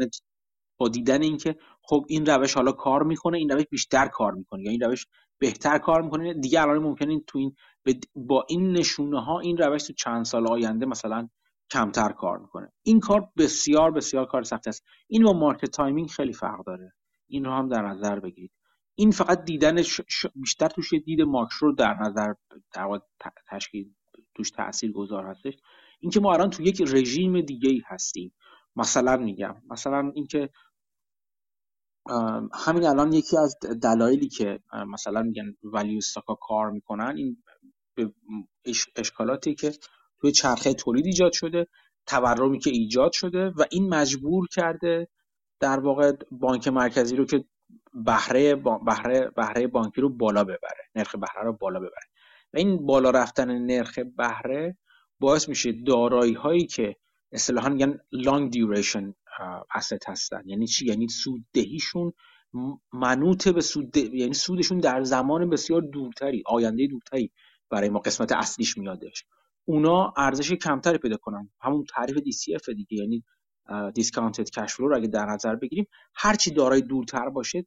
با 0.77 0.87
دیدن 0.89 1.21
اینکه 1.21 1.55
خب 1.81 2.05
این 2.09 2.25
روش 2.25 2.53
حالا 2.53 2.71
کار 2.71 3.03
می‌کنه 3.03 3.37
این 3.37 3.49
روش 3.49 3.63
بیشتر 3.71 4.07
کار 4.07 4.33
می‌کنه. 4.33 4.63
یا 4.63 4.71
این 4.71 4.81
روش 4.81 5.07
بهتر 5.39 5.77
کار 5.77 6.01
می‌کنه 6.01 6.33
دیگه 6.33 6.61
الان 6.61 6.77
ممکنه 6.77 7.19
تو 7.27 7.37
این 7.39 7.55
با 8.15 8.45
این 8.49 8.71
نشونه 8.71 9.23
ها 9.23 9.39
این 9.39 9.57
روش 9.57 9.83
تو 9.83 9.93
چند 9.93 10.25
سال 10.25 10.47
آینده 10.47 10.85
مثلا 10.85 11.29
کمتر 11.71 12.11
کار 12.11 12.37
می‌کنه. 12.37 12.71
این 12.83 12.99
کار 12.99 13.29
بسیار 13.37 13.91
بسیار 13.91 14.25
کار 14.25 14.43
سخت 14.43 14.67
است. 14.67 14.85
این 15.07 15.23
با 15.23 15.33
market 15.33 15.71
timing 15.71 16.09
خیلی 16.09 16.33
فرق 16.33 16.65
داره. 16.65 16.93
این 17.27 17.45
رو 17.45 17.51
هم 17.51 17.69
در 17.69 17.81
نظر 17.81 18.19
بگیرید. 18.19 18.51
این 18.95 19.11
فقط 19.11 19.43
دیدن 19.45 19.81
بیشتر 20.35 20.67
توش 20.67 20.93
دید 20.93 21.21
ماکرو 21.21 21.75
در 21.75 21.93
نظر 22.01 22.33
در 22.73 23.01
تشکیل 23.49 23.93
توش 24.35 24.51
تاثیر 24.51 24.91
گذار 24.91 25.25
هستش. 25.25 25.53
اینکه 25.99 26.19
ما 26.19 26.33
الان 26.33 26.49
تو 26.49 26.63
یک 26.63 26.81
رژیم 26.81 27.41
دیگه 27.41 27.69
ای 27.69 27.81
هستیم. 27.87 28.33
مثلا 28.75 29.17
میگم 29.17 29.55
مثلا 29.69 30.11
اینکه 30.15 30.49
همین 32.53 32.85
الان 32.85 33.13
یکی 33.13 33.37
از 33.37 33.59
دلایلی 33.83 34.27
که 34.29 34.59
مثلا 34.87 35.21
میگن 35.21 35.53
value 35.63 35.97
stock 35.97 36.29
ا 36.29 36.35
کار 36.35 36.71
می‌کنن 36.71 37.13
این 37.17 37.43
اشکالاتی 38.95 39.55
که 39.55 39.71
توی 40.21 40.31
چرخه 40.31 40.73
تولید 40.73 41.05
ایجاد 41.05 41.31
شده 41.31 41.67
تورمی 42.05 42.59
که 42.59 42.69
ایجاد 42.69 43.11
شده 43.11 43.49
و 43.49 43.65
این 43.71 43.89
مجبور 43.89 44.47
کرده 44.47 45.07
در 45.59 45.79
واقع 45.79 46.11
بانک 46.31 46.67
مرکزی 46.67 47.15
رو 47.15 47.25
که 47.25 47.45
بهره 47.93 48.55
بهره 48.55 49.29
بهره 49.35 49.67
بانکی 49.67 50.01
رو 50.01 50.09
بالا 50.09 50.43
ببره 50.43 50.89
نرخ 50.95 51.15
بهره 51.15 51.43
رو 51.43 51.53
بالا 51.53 51.79
ببره. 51.79 52.07
و 52.53 52.57
این 52.57 52.85
بالا 52.85 53.09
رفتن 53.09 53.57
نرخ 53.65 53.99
بهره 54.17 54.77
باعث 55.19 55.49
میشه 55.49 55.71
دارایی 55.71 56.33
هایی 56.33 56.65
که 56.65 56.95
اصطلاحا 57.31 57.69
میگن 57.69 57.99
لانگ 58.11 58.51
دیوریشن 58.51 59.13
asset 59.77 60.07
هستن. 60.07 60.41
یعنی 60.45 60.67
چی؟ 60.67 60.85
یعنی 60.85 61.07
سوددهیشون 61.07 62.13
منوط 62.93 63.47
به 63.47 63.61
سود 63.61 63.97
یعنی 63.97 64.33
سودشون 64.33 64.77
در 64.77 65.03
زمان 65.03 65.49
بسیار 65.49 65.81
دورتری 65.81 66.43
آینده 66.45 66.87
دورتری. 66.87 67.31
برای 67.71 67.89
ما 67.89 67.99
قسمت 67.99 68.31
اصلیش 68.31 68.77
میادش 68.77 69.25
اونا 69.65 70.13
ارزش 70.17 70.51
کمتری 70.53 70.97
پیدا 70.97 71.17
کنن. 71.17 71.49
همون 71.61 71.85
تعریف 71.95 72.17
DCF 72.17 72.69
دیگه 72.75 72.97
یعنی 72.97 73.23
discounted 73.93 74.49
cash 74.49 74.71
flow 74.71 74.95
اگه 74.95 75.07
در 75.07 75.25
نظر 75.25 75.55
بگیریم 75.55 75.87
هرچی 76.15 76.51
دارای 76.51 76.81
دورتر 76.81 77.29
باشه 77.29 77.65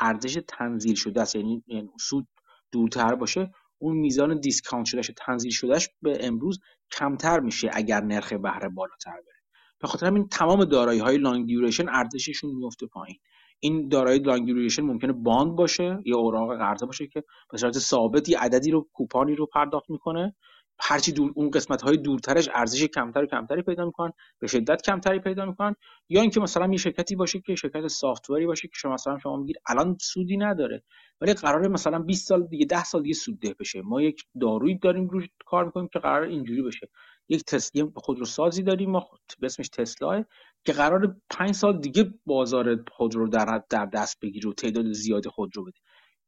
ارزش 0.00 0.38
تنزیل 0.48 0.94
شده 0.94 1.20
است. 1.20 1.36
یعنی, 1.36 1.64
یعنی 1.66 1.90
سود 2.00 2.28
دورتر 2.72 3.14
باشه 3.14 3.50
اون 3.78 3.96
میزان 3.96 4.40
discount 4.40 4.86
شدهش 4.86 5.10
تنزیل 5.16 5.50
شدهش 5.50 5.88
به 6.02 6.18
امروز 6.20 6.60
کمتر 6.92 7.40
میشه 7.40 7.70
اگر 7.72 8.00
نرخ 8.00 8.32
بهره 8.32 8.68
بالاتر 8.68 9.12
بره. 9.12 9.40
به 9.80 9.88
خاطر 9.88 10.06
همین 10.06 10.28
تمام 10.28 10.64
دارایی 10.64 11.00
های 11.00 11.18
long 11.18 11.46
duration 11.46 11.88
ارزششون 11.88 12.50
میفته 12.54 12.86
پایین. 12.86 13.18
این 13.60 13.88
دارایی 13.88 14.18
long 14.18 14.46
duration 14.46 14.82
ممکنه 14.82 15.12
bond 15.12 15.56
باشه 15.56 15.98
یا 16.04 16.16
اوراق 16.16 16.58
قرضه 16.58 16.86
باشه 16.86 17.06
که 17.06 17.24
به 17.50 17.58
صورت 17.58 17.78
ثابت 17.78 18.36
عددی 18.38 18.70
رو 18.70 18.88
کوپانی 18.92 19.34
رو 19.34 19.46
پرداخت 19.46 19.90
می‌کنه. 19.90 20.36
هرچی 20.82 21.12
دور 21.12 21.32
اون 21.34 21.50
قسمت 21.50 21.82
های 21.82 21.96
دورترش 21.96 22.48
ارزش 22.54 22.84
کمتر 22.84 23.22
و 23.22 23.26
کمتری 23.26 23.62
پیدا 23.62 23.84
می‌کنن 23.84 24.12
به 24.38 24.46
شدت 24.46 24.82
کمتری 24.82 25.18
پیدا 25.18 25.46
می‌کنن. 25.46 25.74
یا 26.08 26.20
اینکه 26.20 26.40
مثلا 26.40 26.68
یه 26.70 26.76
شرکتی 26.76 27.16
باشه 27.16 27.40
که 27.40 27.54
شرکت 27.54 27.86
سافتوری 27.86 28.46
باشه 28.46 28.68
که 28.68 28.74
شما 28.76 28.94
مثلا 28.94 29.18
شما 29.18 29.36
میگید 29.36 29.56
الان 29.68 29.96
سودی 30.00 30.36
نداره 30.36 30.82
ولی 31.20 31.34
قراره 31.34 31.68
مثلا 31.68 31.98
20 31.98 32.28
سال 32.28 32.46
دیگه 32.46 32.66
10 32.66 32.84
سال 32.84 33.02
دیگه 33.02 33.14
سودده 33.14 33.54
بشه. 33.60 33.82
ما 33.82 34.02
یک 34.02 34.22
دارویی 34.40 34.78
داریم 34.78 35.08
روش 35.08 35.28
کار 35.46 35.64
می‌کنیم 35.64 35.88
که 35.92 35.98
قرار 35.98 36.22
اینجوری 36.22 36.62
بشه. 36.62 36.88
یک 37.30 37.44
تسلی 37.44 37.92
خودروسازی 37.94 38.62
داریم 38.62 38.90
ما 38.90 39.08
به 39.40 39.46
اسمش 39.46 39.68
تسلا 39.68 40.24
که 40.64 40.72
قرار 40.72 41.16
5 41.30 41.52
سال 41.52 41.80
دیگه 41.80 42.14
بازار 42.26 42.84
خودرو 42.92 43.28
در 43.28 43.62
در 43.70 43.86
دست 43.86 44.20
بگیره 44.20 44.50
و 44.50 44.52
تعداد 44.52 44.92
زیاد 44.92 45.28
خودرو 45.28 45.64
بده. 45.64 45.78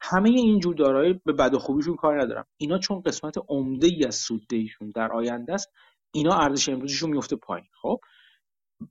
همه 0.01 0.31
اینجور 0.31 0.75
دارایی 0.75 1.21
به 1.25 1.33
بد 1.33 1.55
و 1.55 1.59
خوبیشون 1.59 1.97
کار 1.97 2.23
ندارم 2.23 2.47
اینا 2.57 2.79
چون 2.79 3.01
قسمت 3.01 3.35
عمده 3.49 3.87
ای 3.87 4.05
از 4.07 4.15
سوددهیشون 4.15 4.91
در 4.91 5.13
آینده 5.13 5.55
است 5.55 5.69
اینا 6.15 6.35
ارزش 6.35 6.69
امروزشون 6.69 7.11
میفته 7.11 7.37
پایین. 7.37 7.67
خب؟ 7.83 8.01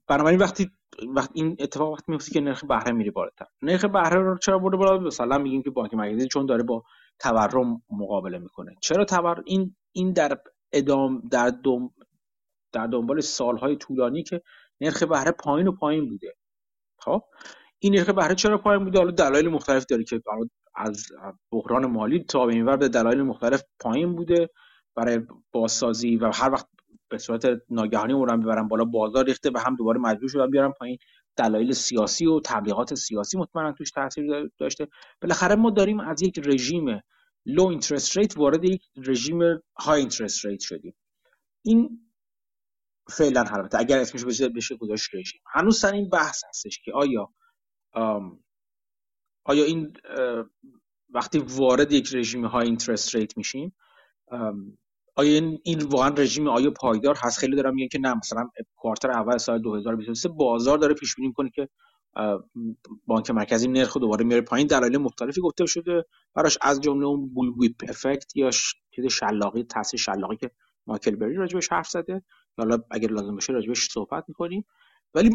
بنابراین 0.08 0.38
وقتی 0.38 0.70
وقتی 1.16 1.32
این 1.34 1.56
اتفاق 1.60 1.92
وقتی 1.92 2.12
میفته 2.12 2.30
که 2.30 2.40
نرخ 2.40 2.64
بهره 2.64 2.92
میره 2.92 3.10
بالاتر. 3.10 3.46
نرخ 3.62 3.84
بهره 3.84 4.20
رو 4.20 4.38
چرا 4.38 4.58
برده 4.58 4.76
بالا؟ 4.76 4.98
مثلا 4.98 5.38
میگیم 5.38 5.62
که 5.62 5.70
بانک 5.70 5.94
مرکزی 5.94 6.28
چون 6.28 6.46
داره 6.46 6.62
با 6.62 6.82
تورم 7.18 7.82
مقابله 7.90 8.38
می‌کنه. 8.38 8.74
چرا 8.82 9.04
تورم 9.04 9.42
این 9.46 9.76
این 9.92 10.12
در 10.12 10.38
ادام 10.72 11.28
در 11.30 11.50
دوم 11.50 11.90
در 12.72 12.86
دنبال 12.86 13.20
سالهای 13.20 13.76
طولانی 13.76 14.22
که 14.22 14.42
نرخ 14.80 15.02
بهره 15.02 15.30
پایین 15.30 15.68
و 15.68 15.72
پایین 15.72 16.08
بوده. 16.08 16.34
خب؟ 16.98 17.22
این 17.78 17.94
نرخ 17.94 18.10
بهره 18.10 18.34
چرا 18.34 18.58
پایین 18.58 18.84
بوده؟ 18.84 18.98
حالا 18.98 19.10
دلایل 19.10 19.48
مختلف 19.48 19.86
داره 19.86 20.04
که 20.04 20.22
از 20.74 21.06
بحران 21.52 21.86
مالی 21.86 22.24
تا 22.24 22.46
به 22.46 22.52
اینور 22.52 22.76
به 22.76 22.88
دلایل 22.88 23.22
مختلف 23.22 23.62
پایین 23.80 24.16
بوده 24.16 24.50
برای 24.96 25.20
بازسازی 25.52 26.16
و 26.16 26.30
هر 26.34 26.50
وقت 26.50 26.66
به 27.08 27.18
صورت 27.18 27.46
ناگهانی 27.70 28.12
اون 28.12 28.40
ببرن 28.40 28.68
بالا 28.68 28.84
بازار 28.84 29.24
ریخته 29.24 29.50
و 29.54 29.58
هم 29.58 29.76
دوباره 29.76 30.00
مجبور 30.00 30.28
شدن 30.28 30.50
بیارن 30.50 30.72
پایین. 30.72 30.98
دلایل 31.36 31.72
سیاسی 31.72 32.26
و 32.26 32.40
تبلیغات 32.40 32.94
سیاسی 32.94 33.38
مطمئنا 33.38 33.72
توش 33.72 33.90
تاثیر 33.90 34.50
داشته. 34.58 34.88
بالاخره 35.22 35.54
ما 35.54 35.70
داریم 35.70 36.00
از 36.00 36.22
یک 36.22 36.40
رژیم 36.44 37.00
low 37.46 37.66
interest 37.66 38.16
rate 38.16 38.36
وارد 38.38 38.64
یک 38.64 38.82
رژیم 38.96 39.40
high 39.76 40.00
interest 40.00 40.46
rate 40.46 40.60
شدیم. 40.60 40.94
این 41.64 42.10
فعلا 43.10 43.40
البته 43.40 43.78
اگر 43.78 43.98
اسمش 43.98 44.24
بشه 44.24 44.48
بشه 44.48 44.76
گذاشت 44.76 45.14
رژیم. 45.14 45.40
هنوز 45.54 45.78
سر 45.80 45.92
این 45.92 46.08
بحث 46.08 46.44
هستش 46.48 46.80
که 46.84 46.92
آیا 46.92 47.28
آیا 49.44 49.64
این 49.64 49.92
وقتی 51.14 51.38
وارد 51.38 51.92
یک 51.92 52.14
رژیم 52.14 52.46
high 52.46 52.66
interest 52.66 53.14
rate 53.14 53.36
میشیم 53.36 53.76
آیا 55.16 55.32
این, 55.34 55.58
این 55.64 55.82
واقعا 55.82 56.08
رژیم 56.08 56.48
آیا 56.48 56.70
پایدار 56.70 57.16
هست؟ 57.18 57.38
خیلی 57.38 57.56
دارم 57.56 57.74
میگن 57.74 57.88
که 57.88 57.98
نه 57.98 58.14
مثلا 58.14 58.50
quarter 58.76 59.10
اول 59.10 59.38
سال 59.38 59.62
2023 59.62 60.28
بازار 60.28 60.78
داره 60.78 60.94
پیش 60.94 61.14
بینی 61.14 61.28
می‌کنه 61.28 61.50
که 61.50 61.68
بانک 63.06 63.30
مرکزی 63.30 63.68
نرخ 63.68 63.96
دوباره 63.96 64.24
میاره 64.24 64.42
پایین. 64.42 64.66
دلایل 64.66 64.98
مختلفی 64.98 65.40
گفته 65.40 65.66
شده. 65.66 66.04
براش 66.34 66.58
از 66.62 66.80
جمله 66.80 67.06
اون 67.06 67.34
bullwhip 67.34 67.84
effect 67.88 68.36
یا 68.36 68.50
چیز 68.90 69.06
شلاقی 69.10 69.62
تاثیر 69.62 70.00
شلاقی 70.00 70.36
که 70.36 70.50
مایکل 70.86 71.16
بری 71.16 71.34
راجبش 71.34 71.72
حرف 71.72 71.88
زده. 71.88 72.22
حالا 72.58 72.78
اگر 72.90 73.10
لازم 73.10 73.34
باشه 73.34 73.52
راجبش 73.52 73.88
صحبت 73.90 74.24
می‌کنیم. 74.28 74.64
ولی 75.14 75.30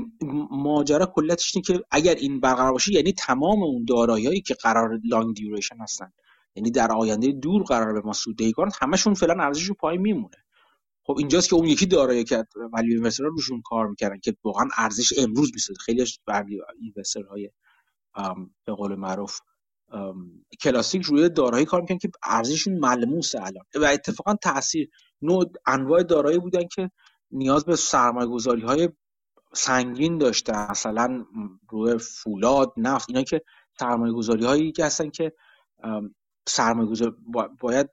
ماجرا 0.52 1.06
کلتش 1.06 1.56
اینه 1.56 1.66
که 1.66 1.84
اگر 1.92 2.16
این 2.16 2.40
برقرار 2.40 2.72
باشه 2.72 2.94
یعنی 2.94 3.14
تمام 3.14 3.64
اون 3.64 3.86
داراییایی 3.86 4.42
که 4.42 4.54
قرار 4.54 5.00
لانگ 5.04 5.36
دیوریشن 5.36 5.78
هستن 5.78 6.12
یعنی 6.56 6.72
در 6.72 6.92
آینده 6.92 7.32
دور 7.32 7.64
قرار 7.64 7.94
به 7.94 8.02
ما 8.02 8.14
سوددهی 8.14 8.52
کنن 8.52 8.72
همشون 8.82 9.14
فعلا 9.14 9.44
ارزششون 9.44 9.76
پایین 9.80 10.02
میمونه. 10.02 10.36
خب 11.08 11.18
اینجاست 11.18 11.50
که 11.50 11.56
اون 11.56 11.68
یکی 11.68 11.86
دارایی 11.86 12.24
که 12.24 12.46
ولی 12.74 12.94
اینوسترها 12.94 13.30
روشون 13.30 13.62
کار 13.62 13.88
می‌کردن 13.88 14.20
که 14.20 14.36
واقعا 14.44 14.68
ارزش 14.78 15.14
امروز 15.18 15.52
می‌سازه. 15.54 15.80
خیلی 15.80 16.02
از 16.02 16.18
های 17.30 17.52
به 18.66 18.74
قول 18.74 18.96
معروف 18.96 19.40
کلاسیک 20.62 21.02
روی 21.02 21.30
دارایی 21.30 21.66
کار 21.66 21.82
می‌کنن 21.82 21.98
که 21.98 22.10
ارزششون 22.24 22.80
ملموسه 22.80 23.42
الان. 23.42 23.64
و 23.76 23.86
اتفاقا 23.86 24.36
تاثیر 24.36 24.90
نوع 25.22 25.46
انواع 25.66 26.04
دارایی 26.04 26.40
بودن 26.40 26.68
که 26.76 26.92
نیاز 27.32 27.66
به 27.66 27.76
سرمایه 27.76 28.28
گذاری 28.28 28.62
های 28.62 28.90
سنگین 29.54 30.18
داشته 30.18 30.72
مثلا 30.72 31.26
روی 31.70 31.98
فولاد 31.98 32.74
نفت 32.78 33.10
اینا 33.10 33.24
که 33.24 33.42
سرمایه 33.80 34.14
گذاری 34.14 34.46
هایی 34.46 34.72
که 34.72 34.86
هستن 34.86 35.10
که 35.10 35.34
سرمایه 36.48 36.90
گذاری 36.90 37.12
باید 37.60 37.90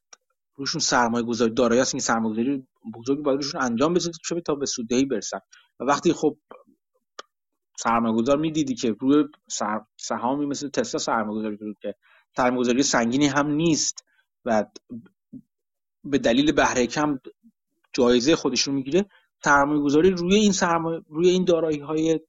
روشون 0.56 0.80
سرمایه 0.80 1.24
گذاری 1.26 1.54
دارایی 1.54 1.80
هستن 1.80 1.98
که 1.98 2.04
سرمایه 2.04 2.32
گذاری 2.34 2.66
بزرگی 2.94 3.22
باید 3.22 3.36
روشون 3.42 3.62
انجام 3.62 3.94
بشه 3.94 4.10
تا 4.46 4.54
به 4.54 4.66
سوددهی 4.66 5.04
برسن 5.04 5.38
و 5.80 5.84
وقتی 5.84 6.12
خب 6.12 6.38
سرمایه 7.78 8.14
گذار 8.16 8.38
می‌دیدی 8.38 8.74
که 8.74 8.92
روی 9.00 9.24
سهامی 9.96 10.46
مثل 10.46 10.68
تسلا 10.68 11.00
سرمایه 11.00 11.38
گذاری 11.40 11.76
که 11.82 11.94
سرمایه 12.36 12.60
گذاری 12.60 12.82
سنگینی 12.82 13.26
هم 13.26 13.46
نیست 13.50 14.04
و 14.44 14.64
به 16.04 16.18
دلیل 16.18 16.52
بهره 16.52 16.86
کم 16.86 17.18
جایزه 17.92 18.36
خودش 18.36 18.62
رو 18.62 18.72
می‌گیره 18.72 19.06
سرمایه 19.44 19.80
گذاری 19.80 20.10
روی 20.10 20.34
این 20.34 20.52
سرمایه 20.52 21.02
روی 21.08 21.28
این 21.28 21.44
دارایی 21.44 21.80
های 21.80 22.20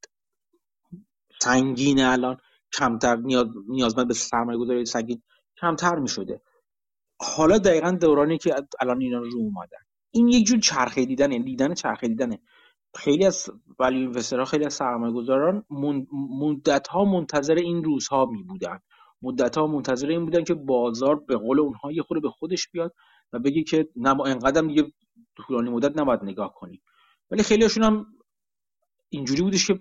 سنگین 1.41 2.01
الان 2.01 2.37
کمتر 2.73 3.15
نیاز 3.15 3.47
نیازمند 3.67 4.07
به 4.07 4.13
سرمایه 4.13 4.59
گذاری 4.59 4.85
سنگین 4.85 5.23
کمتر 5.61 5.95
می 5.95 6.09
شده 6.09 6.41
حالا 7.19 7.57
دقیقا 7.57 7.91
دورانی 7.91 8.37
که 8.37 8.55
الان 8.81 9.01
اینا 9.01 9.17
رو 9.17 9.29
اومدن. 9.35 9.77
این 10.11 10.27
یک 10.27 10.45
جور 10.45 10.59
چرخه 10.59 11.05
دیدن 11.05 11.31
یعنی 11.31 11.43
دیدن 11.43 11.73
چرخه 11.73 12.07
دیدنه. 12.07 12.39
خیلی 12.95 13.25
از 13.25 13.49
ولی 13.79 13.97
اینوسترها 13.97 14.45
خیلی 14.45 14.65
از 14.65 14.73
سرمایه 14.73 15.13
گذاران 15.13 15.63
مدت 16.39 16.87
ها 16.87 17.05
منتظر 17.05 17.55
این 17.55 17.83
روزها 17.83 18.25
می 18.25 18.43
بودن 18.43 18.79
مدت 19.21 19.57
ها 19.57 19.67
منتظر 19.67 20.07
این 20.07 20.25
بودن 20.25 20.43
که 20.43 20.53
بازار 20.53 21.15
به 21.15 21.37
قول 21.37 21.59
اونها 21.59 21.91
یه 21.91 22.01
خورده 22.01 22.21
به 22.21 22.29
خودش 22.29 22.67
بیاد 22.67 22.93
و 23.33 23.39
بگی 23.39 23.63
که 23.63 23.89
نه 23.95 24.13
ما 24.13 24.25
انقدر 24.25 24.61
دیگه 24.61 24.91
طولانی 25.35 25.69
مدت 25.69 25.97
نباید 25.97 26.23
نگاه 26.23 26.53
کنیم. 26.53 26.81
ولی 27.31 27.43
خیلی 27.43 27.63
هاشون 27.63 27.83
هم 27.83 28.05
اینجوری 29.09 29.41
بودش 29.41 29.67
که 29.67 29.79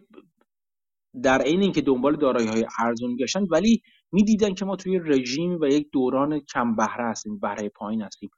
در 1.22 1.42
عین 1.42 1.62
اینکه 1.62 1.80
دنبال 1.80 2.16
دارایی 2.16 2.48
های 2.48 2.66
ارزون 2.78 3.16
گشتن 3.16 3.46
ولی 3.50 3.82
می‌دیدن 4.14 4.54
که 4.54 4.64
ما 4.64 4.76
توی 4.76 4.98
رژیم 4.98 5.58
و 5.60 5.66
یک 5.66 5.88
دوران 5.92 6.40
کم 6.40 6.76
بهره 6.76 7.10
هستیم 7.10 7.38
بهره 7.38 7.68
پایین 7.68 8.02
هستیم. 8.02 8.30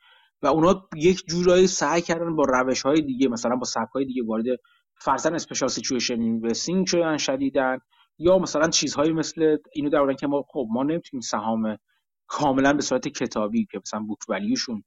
و 0.42 0.46
اونا 0.46 0.88
یک 0.96 1.22
جورایی 1.26 1.66
سعی 1.66 2.02
کردن 2.02 2.36
با 2.36 2.44
روش 2.48 2.82
های 2.82 3.00
دیگه 3.00 3.28
مثلا 3.28 3.56
با 3.56 3.64
سبک 3.64 3.90
های 3.94 4.04
دیگه 4.04 4.22
وارد 4.24 4.44
فرضاً 4.94 5.30
special 5.30 5.68
situation 5.68 6.20
investing 6.20 6.86
شدن 6.86 7.16
شدیدن 7.16 7.78
یا 8.18 8.38
مثلا 8.38 8.68
چیزهایی 8.68 9.12
مثل 9.12 9.56
اینو 9.74 9.90
در 9.90 10.12
که 10.12 10.26
ما 10.26 10.44
خب 10.48 10.66
ما 10.70 10.82
نمی‌تونیم 10.82 11.20
سهام 11.20 11.78
کاملا 12.26 12.72
به 12.72 12.82
صورت 12.82 13.08
کتابی 13.08 13.66
که 13.70 13.80
مثلا 13.84 14.00
book 14.00 14.18
value 14.28 14.58
شون 14.58 14.82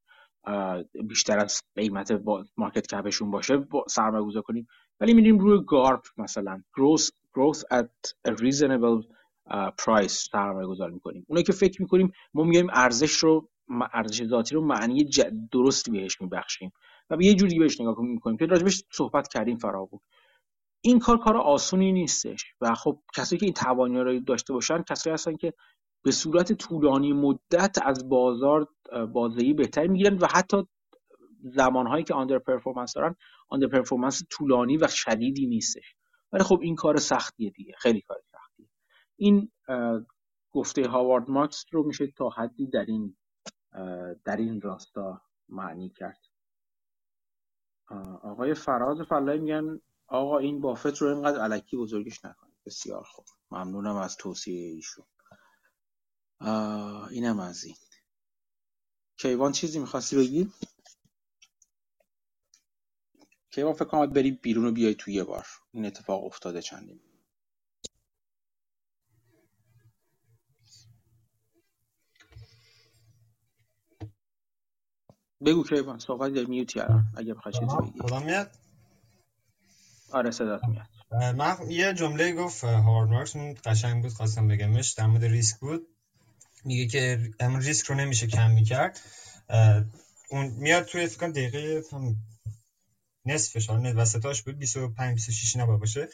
بیشتر 1.08 1.40
از 1.40 1.62
قیمت 1.76 2.22
market 2.58 2.88
cap 2.88 3.07
شون 3.07 3.32
باشه 3.32 3.68
سرمایه 3.90 4.26
گذار 4.26 4.42
کنیم. 4.42 4.68
ولی 5.00 5.14
میریم 5.14 5.40
روی 5.40 5.60
GARP 5.68 6.04
مثلا 6.18 6.62
growth, 6.78 7.10
growth 7.38 7.62
at 7.72 8.14
a 8.28 8.32
reasonable 8.32 9.19
price 9.52 10.08
سرمایه 10.08 10.68
گذار 10.68 10.90
می‌کنیم. 10.90 11.26
اونایی 11.28 11.44
که 11.44 11.54
فکر 11.54 11.82
می‌کنیم 11.82 12.12
ما 12.34 12.44
میایم 12.44 12.68
ارزش 12.74 13.12
رو 13.12 13.50
ارزش 13.94 14.26
ذاتی 14.26 14.56
رو 14.56 14.66
معنی 14.66 15.10
درستی 15.52 15.92
بهش 15.92 16.22
میبخشیم. 16.22 16.72
و 17.10 17.18
به 17.18 17.26
یه 17.26 17.36
جوری 17.36 17.60
بهش 17.60 17.82
نگاه 17.82 18.02
می‌کنیم 18.02 18.38
که 18.38 18.46
راجبش 18.46 18.84
صحبت 18.92 19.28
کردیم 19.28 19.58
فرا 19.58 19.90
این 20.82 21.00
کار 21.00 21.18
کار 21.18 21.38
آسونی 21.38 21.92
نیستش. 21.92 22.46
و 22.62 22.76
خب 22.76 23.00
کسایی 23.16 23.40
که 23.40 23.46
این 23.46 23.54
توانی 23.54 24.00
رو 24.00 24.20
داشته 24.20 24.54
باشن 24.54 24.84
کسایی 24.84 25.14
هستن 25.14 25.36
که 25.36 25.54
به 26.04 26.12
صورت 26.12 26.54
طولانی 26.54 27.14
مدت 27.14 27.78
از 27.86 28.10
بازار 28.10 28.68
بازدهی 29.14 29.54
بهتری 29.54 29.88
می‌گیرن 29.88 30.18
و 30.18 30.28
حتی 30.34 30.58
زمانهایی 31.44 32.04
که 32.04 32.14
آندر 32.14 32.40
پرفورمنس 32.40 32.94
دارن 32.94 33.16
آندر 33.50 33.68
پرفورمنس 33.68 34.24
طولانی 34.30 34.78
و 34.78 34.88
شدیدی 34.88 35.48
نیستش. 35.48 35.96
ولی 36.32 36.44
خب 36.44 36.60
این 36.62 36.76
کار 36.76 36.98
سختیه 36.98 37.50
دیگه. 37.50 37.74
خیلی 37.78 38.02
کار 38.02 38.18
این 39.20 39.52
گفته 40.52 40.88
هاوارد 40.88 41.30
مارکس 41.30 41.66
رو 41.72 41.84
میشه 41.84 42.08
تا 42.08 42.30
حدی 42.30 42.68
در 42.68 42.86
این 42.86 43.18
در 44.26 44.38
این 44.38 44.62
راستا 44.62 45.22
معنی 45.50 45.90
کرد. 45.90 46.20
آقای 48.24 48.54
فراز 48.54 49.02
فلایی 49.02 49.40
میگن 49.40 49.82
آقا 50.08 50.38
این 50.38 50.62
بافت 50.62 50.98
رو 50.98 51.08
اینقدر 51.08 51.42
علکی 51.42 51.78
بزرگش 51.78 52.26
نکنید. 52.26 52.56
بسیار 52.66 53.04
خوب. 53.04 53.26
ممنونم 53.52 53.96
از 53.96 54.18
توصیه 54.18 54.68
ایشون. 54.68 55.06
اینم 57.10 57.40
از 57.40 57.64
این. 57.64 57.76
کیوان 59.18 59.52
چیزی 59.52 59.80
می‌خواستی 59.80 60.18
بگی؟ 60.18 60.52
کیوان 63.52 63.74
فکر 63.74 63.86
کنم 63.86 64.06
بری 64.06 64.32
بیرون 64.32 64.66
و 64.66 64.72
بیای 64.72 64.96
توی 64.96 65.14
یه 65.14 65.24
بار. 65.24 65.46
این 65.72 65.86
اتفاق 65.86 66.26
افتاده 66.26 66.62
چندین 66.62 67.02
بگو 75.46 75.64
کیوان 75.64 76.00
صحبت 76.00 76.34
در 76.34 76.46
میوتی 76.46 76.80
الان 76.80 77.06
اگه 77.18 77.34
بخوای 77.34 77.54
چیزی 77.54 77.76
بگی. 77.78 78.26
میاد؟ 78.26 78.52
آره 80.12 80.32
صدات 80.32 80.62
میاد. 80.68 81.36
من 81.36 81.58
یه 81.70 81.94
جمله 81.94 82.34
گفت 82.34 82.64
هارد 82.64 83.10
مارکس 83.10 83.36
اون 83.36 83.58
قشنگ 83.66 84.04
بود 84.04 84.14
خواستم 84.14 84.48
بگمش 84.48 84.90
در 84.90 85.06
مورد 85.08 85.26
ریسک 85.26 85.60
بود. 85.60 85.88
میگه 86.66 86.88
که 86.88 87.32
همون 87.42 87.62
ریسک 87.62 87.86
رو 87.86 87.96
نمیشه 87.96 88.28
کم 88.28 88.52
می‌کرد. 88.52 89.00
اون 90.30 90.46
میاد 90.46 90.84
توی 90.84 91.08
فکر 91.08 91.28
دقیقه 91.28 91.84
هم 91.92 92.16
نصفش 93.26 93.70
حالا 93.70 93.94
وسطاش 93.96 94.42
بود 94.42 94.58
25 94.58 95.14
26 95.14 95.56
نباید 95.56 95.80
باشه. 95.80 96.08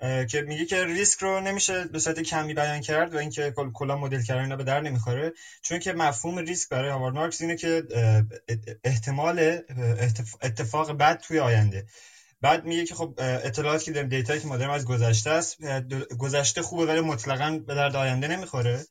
که 0.00 0.40
میگه 0.46 0.64
که 0.64 0.84
ریسک 0.84 1.22
رو 1.22 1.40
نمیشه 1.40 1.84
به 1.84 1.98
صورت 1.98 2.20
کمی 2.20 2.54
بیان 2.54 2.80
کرد 2.80 3.14
و 3.14 3.18
اینکه 3.18 3.54
کلا 3.74 3.96
مدل 3.96 4.22
کردن 4.22 4.56
به 4.56 4.64
در 4.64 4.80
نمی‌خوره. 4.80 5.32
چون 5.62 5.78
که 5.78 5.92
مفهوم 5.92 6.38
ریسک 6.38 6.68
برای 6.68 6.90
هاوارد 6.90 7.14
مارکس 7.14 7.40
اینه 7.40 7.56
که 7.56 7.82
احتمال 8.84 9.58
اتفاق 10.42 10.92
بد 10.92 11.20
توی 11.20 11.38
آینده. 11.38 11.86
بعد 12.40 12.64
میگه 12.64 12.84
که 12.84 12.94
خب 12.94 13.14
اطلاعاتی 13.18 13.84
که 13.84 13.92
داریم 13.92 14.08
دیتایی 14.08 14.40
که 14.40 14.46
ما 14.46 14.56
داریم 14.56 14.74
از 14.74 14.84
گذشته 14.84 15.30
است 15.30 15.56
گذشته 16.18 16.62
خوبه 16.62 16.86
ولی 16.86 17.00
مطلقا 17.00 17.58
به 17.66 17.74
درد 17.74 17.96
آینده 17.96 18.28
نمی‌خوره. 18.28 18.86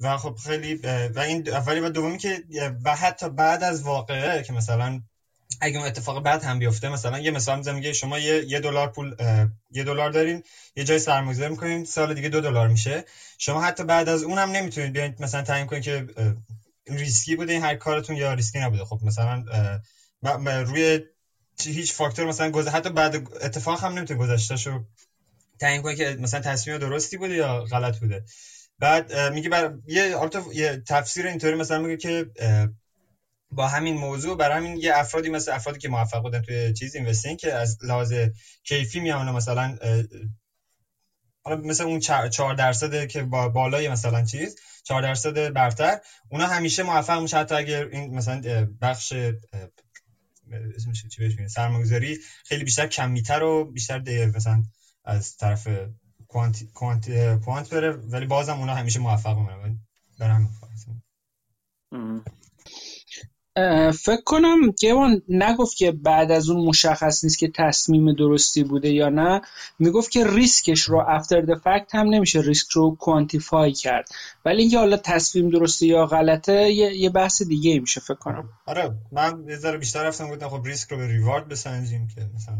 و 0.00 0.16
خب 0.16 0.36
خیلی 0.44 0.74
و 1.14 1.18
این 1.18 1.48
اولی 1.48 1.80
و 1.80 1.88
دومی 1.88 2.18
که 2.18 2.44
و 2.84 2.96
حتی 2.96 3.28
بعد 3.28 3.62
از 3.62 3.82
واقعه 3.82 4.42
که 4.42 4.52
مثلا 4.52 5.00
اگه 5.60 5.78
اون 5.78 5.86
اتفاق 5.86 6.22
بعد 6.22 6.42
هم 6.42 6.58
بیفته 6.58 6.88
مثلا 6.88 7.18
یه 7.18 7.30
مثال 7.30 7.56
می‌زنم 7.56 7.74
میگه 7.74 7.92
شما 7.92 8.18
یه 8.18 8.44
یه 8.46 8.58
دلار 8.58 8.86
پول 8.86 9.14
یه 9.70 9.82
دلار 9.82 10.10
دارین 10.10 10.42
یه 10.76 10.84
جای 10.84 10.98
سرمایه‌گذاری 10.98 11.50
می‌کنین 11.50 11.84
سال 11.84 12.14
دیگه 12.14 12.28
دو 12.28 12.40
دلار 12.40 12.68
میشه. 12.68 13.04
شما 13.38 13.60
حتی 13.62 13.82
بعد 13.84 14.08
از 14.08 14.22
اونم 14.22 14.50
نمی‌تونید 14.50 14.92
بیاین 14.92 15.14
مثلا 15.18 15.42
تعیین 15.42 15.66
کنید 15.66 15.82
که 15.82 16.06
ریسکی 16.88 17.34
بوده 17.34 17.52
این 17.52 17.62
هر 17.62 17.74
کارتون 17.74 18.16
یا 18.16 18.32
ریسکی 18.32 18.58
نبوده. 18.58 18.84
خب 18.84 18.98
مثلا 19.02 19.44
روی 20.62 20.98
هیچ 21.64 21.92
فاکتور 21.92 22.26
مثلا 22.26 22.50
گذ... 22.50 22.68
حتی 22.68 22.90
بعد 22.90 23.14
اتفاق 23.40 23.84
هم 23.84 23.92
نمی‌تونه 23.92 24.20
گذشته 24.20 24.56
شو 24.56 24.84
تعیین 25.60 25.82
کنه 25.82 25.94
که 25.94 26.16
مثلا 26.18 26.40
تصمیم 26.40 26.76
درستی 26.76 27.16
بوده 27.16 27.34
یا 27.34 27.64
غلط 27.64 27.98
بوده. 27.98 28.22
بعد 28.78 29.14
میگه 29.32 29.48
بر 29.48 29.72
یه 29.86 30.16
یه 30.52 30.82
تفسیر 30.88 31.26
اینطوری 31.26 31.54
مثلا 31.54 31.78
میگه 31.78 31.96
که 31.96 32.26
با 33.52 33.68
همین 33.68 33.94
موضوع 33.96 34.36
برای 34.36 34.56
همین 34.56 34.76
یه 34.76 34.94
افرادی 34.94 35.28
مثل 35.28 35.52
افرادی 35.52 35.78
که 35.78 35.88
موفق 35.88 36.22
بودن 36.22 36.40
توی 36.40 36.72
چیز 36.72 36.94
اینوستینگ 36.94 37.38
که 37.38 37.52
از 37.54 37.78
لحاظ 37.82 38.14
کیفی 38.64 39.00
میان 39.00 39.30
مثلا 39.30 39.76
حالا 41.44 41.60
مثل 41.60 41.84
اون 41.84 41.98
4 41.98 42.54
درصد 42.54 43.06
که 43.06 43.22
با 43.22 43.48
بالای 43.48 43.88
مثلا 43.88 44.24
چیز 44.24 44.56
4 44.84 45.02
درصد 45.02 45.52
برتر 45.52 45.98
اونا 46.28 46.46
همیشه 46.46 46.82
موفق 46.82 47.22
میشه 47.22 47.36
حتی 47.36 47.54
اگر 47.54 47.84
این 47.84 48.14
مثلا 48.14 48.66
بخش 48.80 49.12
اسمش 50.76 51.06
چی 51.06 51.20
بهش 51.20 51.46
سرمایه‌گذاری 51.46 52.18
خیلی 52.44 52.64
بیشتر 52.64 52.86
کمیتر 52.86 53.42
و 53.42 53.64
بیشتر 53.64 54.30
مثلا 54.34 54.62
از 55.04 55.36
طرف 55.36 55.68
کوانت 56.28 56.64
کوانت 56.64 57.34
کوانت 57.34 57.74
بره 57.74 57.90
ولی 57.90 58.26
بازم 58.26 58.58
اونا 58.58 58.74
همیشه 58.74 58.98
موفق 58.98 59.36
میمونن 59.36 59.78
برام 60.18 60.50
فکر 63.94 64.22
کنم 64.24 64.70
گیوان 64.70 65.22
نگفت 65.28 65.76
که 65.76 65.92
بعد 65.92 66.30
از 66.30 66.50
اون 66.50 66.66
مشخص 66.66 67.24
نیست 67.24 67.38
که 67.38 67.50
تصمیم 67.56 68.12
درستی 68.12 68.64
بوده 68.64 68.90
یا 68.90 69.08
نه. 69.08 69.40
می‌گفت 69.78 70.10
که 70.10 70.26
ریسکش 70.26 70.80
رو 70.80 71.04
افتر 71.08 71.40
د 71.40 71.54
فکت 71.54 71.94
هم 71.94 72.06
نمیشه 72.06 72.40
ریسک 72.40 72.70
رو 72.70 72.96
کوانتیفای 73.00 73.72
کرد. 73.72 74.08
ولی 74.44 74.62
اینکه 74.62 74.78
حالا 74.78 74.96
تصمیم 74.96 75.50
درسته 75.50 75.86
یا 75.86 76.06
غلطه 76.06 76.72
یه, 76.72 76.96
یه 76.96 77.10
بحث 77.10 77.42
دیگه 77.42 77.80
میشه 77.80 78.00
فکر 78.00 78.14
کنم. 78.14 78.48
آره 78.66 78.94
من 79.12 79.44
یه 79.48 79.56
ذره 79.56 79.78
بیشتر 79.78 80.04
رفتم 80.04 80.30
گفتم 80.30 80.48
خب 80.48 80.66
ریسک 80.66 80.90
رو 80.90 80.96
به 80.96 81.06
reward 81.06 81.48
بسنجیم 81.48 82.08
که 82.14 82.20
مثلا 82.34 82.56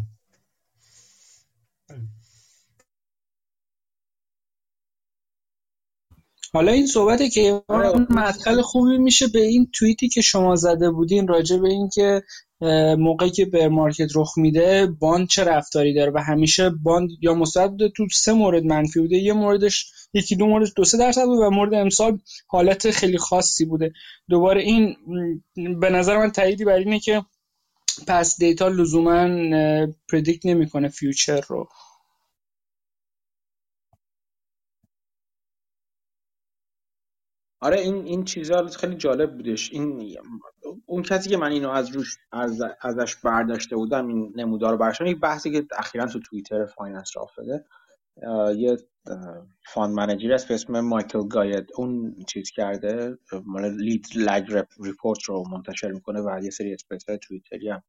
حالا 6.52 6.72
این 6.72 6.86
صحبته 6.86 7.28
که 7.28 7.62
آره. 7.68 8.06
مدخل 8.10 8.62
خوبی 8.62 8.98
میشه 8.98 9.26
به 9.28 9.40
این 9.40 9.70
توییتی 9.74 10.08
که 10.08 10.20
شما 10.20 10.56
زده 10.56 10.90
بودین 10.90 11.28
راجع 11.28 11.56
به 11.56 11.68
این 11.68 11.88
که 11.88 12.22
موقعی 12.98 13.30
که 13.30 13.44
bear 13.44 13.68
market 13.68 14.08
رخ 14.14 14.38
میده 14.38 14.86
bond 14.86 15.28
چه 15.28 15.44
رفتاری 15.44 15.94
داره 15.94 16.12
و 16.14 16.18
همیشه 16.18 16.70
bond 16.70 17.08
یا 17.20 17.34
مثبت 17.34 17.70
بوده 17.70 17.88
تو 17.88 18.06
سه 18.12 18.32
مورد 18.32 18.64
منفی 18.64 19.00
بوده 19.00 19.16
یه 19.16 19.32
موردش 19.32 19.92
یکی 20.14 20.36
دو 20.36 20.46
موردش 20.46 20.72
دو 20.76 20.84
سه 20.84 20.98
درصد 20.98 21.24
بود 21.24 21.38
و 21.38 21.50
مورد 21.50 21.74
امسال 21.74 22.18
حالت 22.46 22.90
خیلی 22.90 23.18
خاصی 23.18 23.64
بوده 23.64 23.92
دوباره 24.28 24.62
این 24.62 24.96
به 25.80 25.90
نظر 25.90 26.18
من 26.18 26.30
تاییدی 26.30 26.64
بر 26.64 26.76
اینه 26.76 27.00
که 27.00 27.24
پس 28.06 28.36
data 28.38 28.68
لزوما 28.68 29.28
predict 30.12 30.46
نمی‌کنه 30.46 30.88
future 30.88 31.40
رو 31.48 31.68
آره 37.62 37.80
این 37.80 38.04
این 38.04 38.24
چیزا 38.24 38.66
خیلی 38.66 38.94
جالب 38.94 39.36
بودش. 39.36 39.72
این 39.72 40.16
اون 40.86 41.02
کسی 41.02 41.30
که 41.30 41.36
من 41.36 41.52
اینو 41.52 41.70
از 41.70 41.90
روش 41.90 42.16
از 42.32 42.62
ازش 42.80 43.16
برداشته 43.16 43.76
بودم 43.76 44.08
این 44.08 44.32
نمودار 44.36 44.72
رو 44.72 44.78
برشان 44.78 45.06
یک 45.06 45.20
بحثی 45.20 45.50
که 45.50 45.66
اخیرا 45.78 46.06
تو 46.06 46.20
توییتر 46.20 46.66
finance 46.66 47.10
راه 47.16 47.22
افتاده. 47.22 47.64
یه 48.56 48.76
fund 49.66 49.90
manager 49.90 50.32
است 50.32 50.48
به 50.48 50.54
اسم 50.54 50.80
مایکل 50.80 51.28
گاید 51.28 51.70
اون 51.76 52.16
چیز 52.28 52.50
کرده 52.50 53.18
مال 53.46 53.70
Lead-Lag 53.70 54.64
Report 54.80 55.22
رو 55.24 55.44
منتشر 55.50 55.92
می‌کنه 55.92 56.20
و 56.20 56.40
یه 56.42 56.50
سری 56.50 56.74
space 56.74 57.08
های 57.08 57.18
توییتری 57.18 57.68
هم 57.68 57.82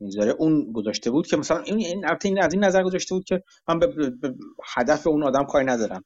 می‌ذاره. 0.00 0.30
اون 0.30 0.72
گذاشته 0.72 1.10
بود 1.10 1.26
که 1.26 1.36
مثلا 1.36 1.60
این 1.60 2.04
این 2.24 2.42
از 2.42 2.52
این 2.54 2.64
نظر 2.64 2.82
گذاشته 2.82 3.14
بود 3.14 3.24
که 3.24 3.42
من 3.68 3.78
به, 3.78 4.14
هدف 4.74 5.06
اون 5.06 5.22
آدم 5.22 5.44
کاری 5.44 5.64
ندارم. 5.64 6.04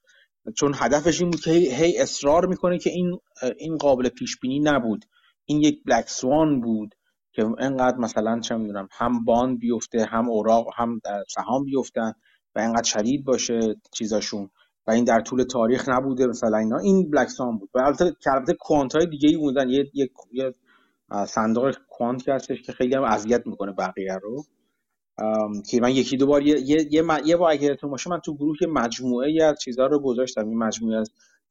چون 0.54 0.72
هدفش 0.74 1.20
این 1.20 1.30
بود 1.30 1.40
که 1.40 1.50
هی 1.50 1.98
اصرار 1.98 2.46
می‌کنه 2.46 2.78
که 2.78 2.90
این 2.90 3.18
این 3.58 3.76
قابل 3.76 4.08
پیش 4.08 4.38
بینی 4.38 4.60
نبود. 4.60 5.04
این 5.44 5.60
یک 5.60 5.82
black 5.86 6.08
swan 6.08 6.60
بود 6.60 6.94
که 7.32 7.46
انقدر 7.58 7.96
مثلا 7.96 8.40
چه 8.40 8.56
می‌دونم 8.56 8.88
هم 8.92 9.24
bond 9.24 9.58
بیفته 9.58 10.04
هم 10.04 10.28
اوراق 10.28 10.66
هم 10.76 11.00
سهام 11.28 11.64
بیفتن 11.64 12.12
و 12.54 12.58
انقدر 12.58 12.82
شدید 12.82 13.24
باشه 13.24 13.60
چیزاشون 13.92 14.50
و 14.86 14.90
این 14.90 15.04
در 15.04 15.20
طول 15.20 15.42
تاریخ 15.42 15.88
نبوده 15.88 16.26
مثلا 16.26 16.58
اینا. 16.58 16.78
این 16.78 17.10
بلک 17.10 17.28
سوان 17.28 17.58
بود. 17.58 17.70
و 17.74 17.78
البته 17.78 18.16
البته 18.26 18.54
کوانت 18.54 18.96
های 18.96 19.06
دیگه 19.06 19.28
ای 19.28 19.36
بودن. 19.36 19.68
یه 19.68 19.90
یه, 19.94 20.10
یه 20.32 20.54
صندوق 21.26 21.74
کوانت 21.88 22.28
هستش 22.28 22.62
که 22.62 22.72
خیلی 22.72 22.94
هم 22.94 23.04
اذیت 23.04 23.46
می‌کنه 23.46 23.72
بقیه 23.72 24.14
رو. 24.22 24.44
که 25.70 25.80
من 25.80 25.90
یکی 25.90 26.16
دو 26.16 26.26
بار 26.26 26.42
یه 26.42 26.60
یه 26.60 26.88
یه, 26.90 27.04
یه 27.24 27.36
بار 27.36 27.50
اگه 27.50 27.78
باشه 27.82 28.10
من 28.10 28.20
تو 28.20 28.34
گروه 28.34 28.56
یه 28.60 28.68
مجموعه 28.68 29.28
ای 29.28 29.40
از 29.40 29.58
چیزها 29.58 29.86
رو 29.86 29.98
گذاشتم. 29.98 30.48
این 30.48 30.58
مجموعه 30.58 30.98
از 30.98 31.10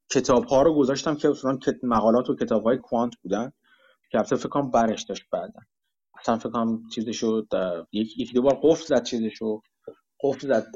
کتاب 0.09 0.45
ها 0.45 0.61
رو 0.61 0.75
گذاشتم 0.75 1.15
که 1.15 1.29
اصلا 1.29 1.59
مقالات 1.83 2.29
و 2.29 2.35
کتاب 2.35 2.63
های 2.63 2.77
کوانت 2.77 3.13
بودن 3.23 3.51
که 4.11 4.17
البته 4.17 4.35
فکر 4.35 4.49
کنم 4.49 4.71
برش 4.71 5.03
داشت 5.03 5.23
بعدا. 5.31 5.59
اصلا 6.19 6.37
فکر 6.37 6.49
کنم 6.49 6.87
چیزشو 6.95 7.45
یکی 7.91 8.33
دو 8.33 8.41
بار 8.41 8.59
قفل 8.63 8.85
زد 8.85 9.03
چیزشو. 9.03 9.61
قفل 10.23 10.47
زد 10.47 10.67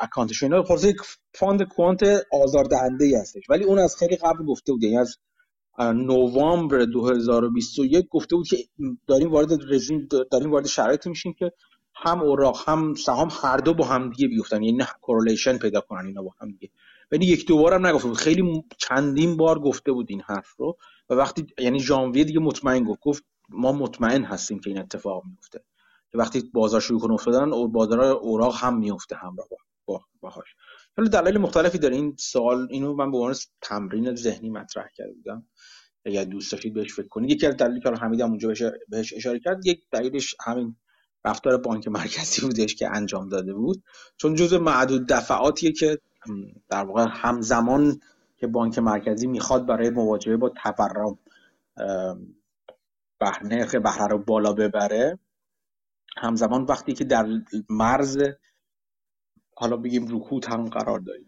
account 0.00 0.33
ش 0.33 0.42
اینا 0.42 0.62
خلاص 0.62 0.84
یک 0.84 0.96
fund 1.34 1.62
quant 1.62 2.00
آزاردهنده 2.32 3.04
ای 3.04 3.14
هستش. 3.14 3.42
ولی 3.50 3.64
اون 3.64 3.78
از 3.78 3.96
خیلی 3.96 4.16
قبل 4.16 4.44
گفته 4.44 4.72
بود 4.72 4.82
یعنی 4.82 4.98
از 4.98 5.16
نوامبر 5.80 6.84
2021 6.84 8.08
گفته 8.08 8.36
بود 8.36 8.48
که 8.48 8.56
داریم 9.06 9.30
وارد 9.30 9.72
رژیم 9.72 10.08
داریم 10.30 10.52
وارد 10.52 10.66
شرایطی 10.66 11.08
میشیم 11.08 11.32
که 11.32 11.52
هم 11.94 12.22
اوراق 12.22 12.68
هم 12.68 12.94
سهام 12.94 13.28
هر 13.42 13.56
دو 13.56 13.74
با 13.74 13.84
هم 13.84 14.10
دیگه 14.10 14.28
بیفتن. 14.28 14.62
یعنی 14.62 14.76
نه 14.76 14.88
correlation 15.00 15.58
پیدا 15.58 15.80
کنن 15.80 16.06
اینا 16.06 16.22
با 16.22 16.34
هم 16.40 16.50
دیگه. 16.50 16.70
ولی 17.12 17.26
یک 17.26 17.46
دو 17.46 17.68
هم 17.68 17.86
نگفته 17.86 18.08
بود. 18.08 18.16
خیلی 18.16 18.64
چندین 18.78 19.36
بار 19.36 19.58
گفته 19.58 19.92
بود 19.92 20.06
این 20.10 20.20
حرف 20.20 20.56
رو. 20.56 20.76
و 21.10 21.14
وقتی 21.14 21.46
یعنی 21.58 21.80
ژانویه 21.80 22.24
دیگه 22.24 22.40
مطمئن 22.40 22.84
گفت 22.84 23.00
گفت 23.02 23.24
ما 23.48 23.72
مطمئن 23.72 24.24
هستیم 24.24 24.58
که 24.58 24.70
این 24.70 24.78
اتفاق 24.78 25.22
میفته. 25.24 25.64
که 26.12 26.18
وقتی 26.18 26.50
بازار 26.54 26.80
شروع 26.80 27.00
کنه 27.00 27.12
افتادن 27.12 27.50
بازار 27.72 28.00
اوراق 28.00 28.56
هم 28.58 28.78
میفته 28.78 29.16
همراه 29.16 29.48
با 29.84 30.00
باهاش. 30.20 30.54
حالا 30.96 31.08
دلایل 31.08 31.38
مختلفی 31.38 31.78
داره. 31.78 31.96
این 31.96 32.16
سوال 32.18 32.66
اینو 32.70 32.94
من 32.94 33.10
به 33.10 33.16
عنوان 33.16 33.34
تمرین 33.62 34.14
ذهنی 34.14 34.50
مطرح 34.50 34.88
کرده 34.94 35.12
بودم. 35.12 35.46
اگر 36.04 36.24
دوست 36.24 36.52
داشتید 36.52 36.74
بهش 36.74 36.94
فکر 36.94 37.08
کنید. 37.08 37.30
یکی 37.30 37.46
از 37.46 37.56
دلایلی 37.56 37.80
که 37.80 37.90
حمید 37.90 38.20
هم 38.20 38.28
اونجا 38.28 38.52
بهش 38.88 39.12
اشاره 39.12 39.40
کرد 39.40 39.66
یک 39.66 39.84
دلیلش 39.90 40.36
همین 40.46 40.76
رفتار 41.24 41.56
بانک 41.56 41.88
مرکزی 41.88 42.42
بودش 42.42 42.74
که 42.74 42.96
انجام 42.96 43.28
داده 43.28 43.54
بود. 43.54 43.82
چون 44.16 44.34
جزء 44.34 44.58
معدود 44.58 45.06
دفعاتیه 45.08 45.72
که 45.72 45.98
در 46.68 46.84
واقع 46.84 47.06
همزمان 47.10 48.00
که 48.36 48.46
بانک 48.46 48.78
مرکزی 48.78 49.26
می‌خواد 49.26 49.66
برای 49.66 49.90
مواجهه 49.90 50.36
با 50.36 50.48
تورم 50.48 51.18
نرخ 53.44 53.74
بهره 53.74 54.06
رو 54.06 54.18
بالا 54.18 54.52
ببره 54.52 55.18
همزمان 56.16 56.64
وقتی 56.64 56.92
که 56.92 57.04
در 57.04 57.26
مرز 57.70 58.18
حالا 59.58 59.76
بگیم 59.76 60.16
رکود 60.16 60.44
هم 60.44 60.68
قرار 60.68 60.98
داریم. 60.98 61.26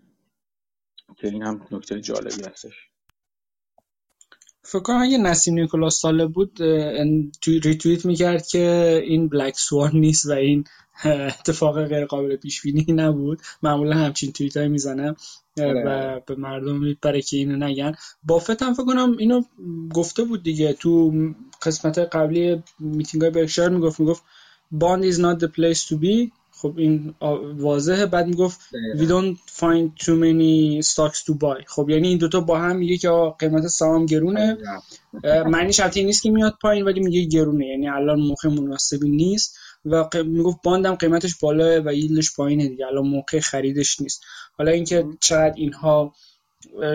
که 1.16 1.28
این 1.28 1.42
هم 1.42 1.66
نکته 1.70 2.00
جالبی 2.00 2.42
هستش. 2.42 2.74
فکر 4.62 4.80
کنم 4.80 5.02
اگه 5.02 5.18
نسیم 5.18 5.54
نیکولاس 5.54 6.00
ساله 6.00 6.26
بود 6.26 6.62
ریتویت 7.46 8.06
می‌کرد 8.06 8.46
که 8.46 9.00
این 9.04 9.28
بلک 9.28 9.56
سوان 9.56 9.90
نیست 9.96 10.26
و 10.26 10.32
این 10.32 10.64
اتفاق 11.04 11.84
غیر 11.84 12.04
قابل 12.04 12.36
پیش 12.36 12.62
بینی 12.62 12.86
نبود. 12.88 13.42
معمولا 13.62 13.96
همچین 13.96 14.32
توییت 14.32 14.56
های 14.56 14.68
می‌زنم 14.68 15.16
آره. 15.60 15.84
و 15.86 16.20
به 16.26 16.34
مردم 16.34 16.96
برای 17.02 17.22
که 17.22 17.36
اینو 17.36 17.66
نگن. 17.66 17.92
بافت 18.22 18.62
هم 18.62 18.74
فکر 18.74 18.84
کنم 18.84 19.16
اینو 19.18 19.42
گفته 19.94 20.24
بود 20.24 20.42
دیگه. 20.42 20.72
تو 20.72 21.12
قسمت 21.62 21.98
قبلی 21.98 22.62
میتینگ 22.78 23.22
های 23.22 23.30
برکشایر 23.30 23.68
می‌گفت 23.68 24.00
می‌گفت 24.00 24.22
bond 24.74 25.02
is 25.12 25.16
not 25.16 25.38
the 25.44 25.48
place 25.48 25.88
to 25.88 25.94
be. 25.94 26.37
خب 26.62 26.74
این 26.76 27.14
واضحه. 27.56 28.06
بعد 28.06 28.26
می‌گفت 28.26 28.60
we 28.96 29.04
don't 29.04 29.36
find 29.60 30.04
too 30.04 30.16
many 30.24 30.86
stocks 30.86 31.22
to 31.24 31.32
buy. 31.32 31.64
خب 31.66 31.90
یعنی 31.90 32.08
این 32.08 32.18
دوتا 32.18 32.40
با 32.40 32.58
هم 32.58 32.76
میگه 32.76 32.96
که 32.96 33.10
قیمت 33.38 33.66
سهام 33.66 34.06
گرونه. 34.06 34.56
معنی 35.24 35.72
شرطی 35.72 36.04
نیست 36.04 36.22
که 36.22 36.30
میاد 36.30 36.54
پایین 36.62 36.84
ولی 36.84 37.00
میگه 37.00 37.24
گرونه. 37.24 37.66
یعنی 37.66 37.88
الان 37.88 38.20
موقع 38.20 38.48
مناسبی 38.48 39.10
نیست 39.10 39.58
و 39.84 40.08
می‌گفت 40.24 40.58
bond 40.64 40.88
م 40.88 40.94
قیمتش 40.94 41.34
بالاه 41.38 41.78
و 41.84 41.94
yield 41.94 42.24
ش 42.24 42.36
پایینه 42.36 42.68
دیگه. 42.68 42.86
الان 42.86 43.08
موقع 43.08 43.40
خریدش 43.40 44.00
نیست. 44.00 44.22
حالا 44.58 44.70
اینکه 44.70 45.04
چقدر 45.20 45.54
اینها 45.56 46.14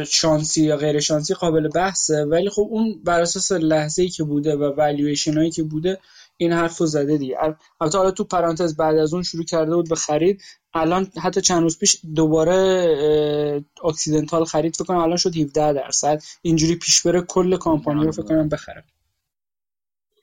شانسی 0.07 0.64
یا 0.64 0.78
غیر 0.78 0.99
شانسی 0.99 1.34
قابل 1.34 1.68
بحثه. 1.68 2.26
ولی 2.26 2.49
خب 2.49 2.68
اون 2.70 3.03
بر 3.03 3.22
اساس 3.22 3.51
لحظه 3.51 4.01
ای 4.01 4.09
که 4.09 4.24
بوده 4.24 4.55
و 4.55 4.64
والویشن 4.64 5.38
هایی 5.38 5.51
که 5.51 5.64
بوده 5.64 5.99
این 6.43 6.53
حرف 6.53 6.77
رو 6.77 6.85
زده 6.85 7.17
دیگه. 7.17 7.37
البته 7.81 7.97
حالا 7.97 8.11
تو 8.11 8.23
پرانتز 8.23 8.77
بعد 8.77 8.97
از 8.97 9.13
اون 9.13 9.23
شروع 9.23 9.43
کرده 9.43 9.75
بود 9.75 9.89
به 9.89 9.95
خرید. 9.95 10.41
الان 10.73 11.07
حتی 11.21 11.41
چند 11.41 11.61
روز 11.61 11.79
پیش 11.79 12.01
دوباره 12.15 13.65
Occidental 13.84 14.45
خرید 14.45 14.75
فکر 14.75 14.85
کنم 14.85 14.97
الان 14.97 15.17
شد 15.17 15.37
17 15.37 15.73
درصد. 15.73 16.23
اینجوری 16.41 16.75
پیش 16.75 17.01
بره 17.01 17.21
کل 17.21 17.57
کامپانی 17.57 18.05
رو 18.05 18.11
فکر 18.11 18.23
کنم 18.23 18.49
بخره 18.49 18.83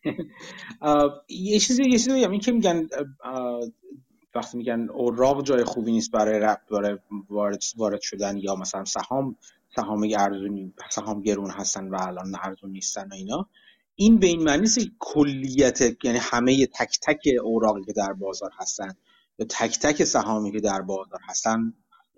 یه 1.28 1.58
چیزی 1.58 1.82
یه 1.82 1.98
چیزی 1.98 2.10
این 2.10 2.40
که 2.40 2.52
میگن 2.52 2.88
وقتی 4.34 4.58
میگن 4.58 4.88
اوراق 4.90 5.42
جای 5.42 5.64
خوبی 5.64 5.92
نیست 5.92 6.10
برای 6.10 6.38
رفت 6.38 6.68
برای 6.68 6.98
وارد 7.28 7.62
وارد 7.76 8.00
شدن 8.00 8.36
یا 8.36 8.54
مثلا 8.54 8.84
سهام 8.84 9.36
سهام 9.76 10.08
ارزونی 10.18 10.74
سهام 10.90 11.22
گرون 11.22 11.50
هستن 11.50 11.88
و 11.88 11.96
الان 12.00 12.34
ارزون 12.42 12.70
نیستن 12.70 13.08
و 13.08 13.14
اینا. 13.14 13.48
این 14.01 14.18
به 14.18 14.26
این 14.26 14.42
معنی 14.42 14.68
که 14.68 14.90
کلیت 14.98 16.05
یعنی 16.05 16.18
همه 16.18 16.66
تک 16.66 16.98
تک 17.03 17.28
اوراقی 17.42 17.84
که 17.84 17.92
در 17.92 18.12
بازار 18.12 18.51
هستن 18.59 18.94
یا 19.38 19.46
تک 19.48 19.78
تک 19.78 20.05
سهامی 20.05 20.53
که 20.53 20.61
در 20.61 20.82
بازار 20.82 21.20
هستن 21.28 21.74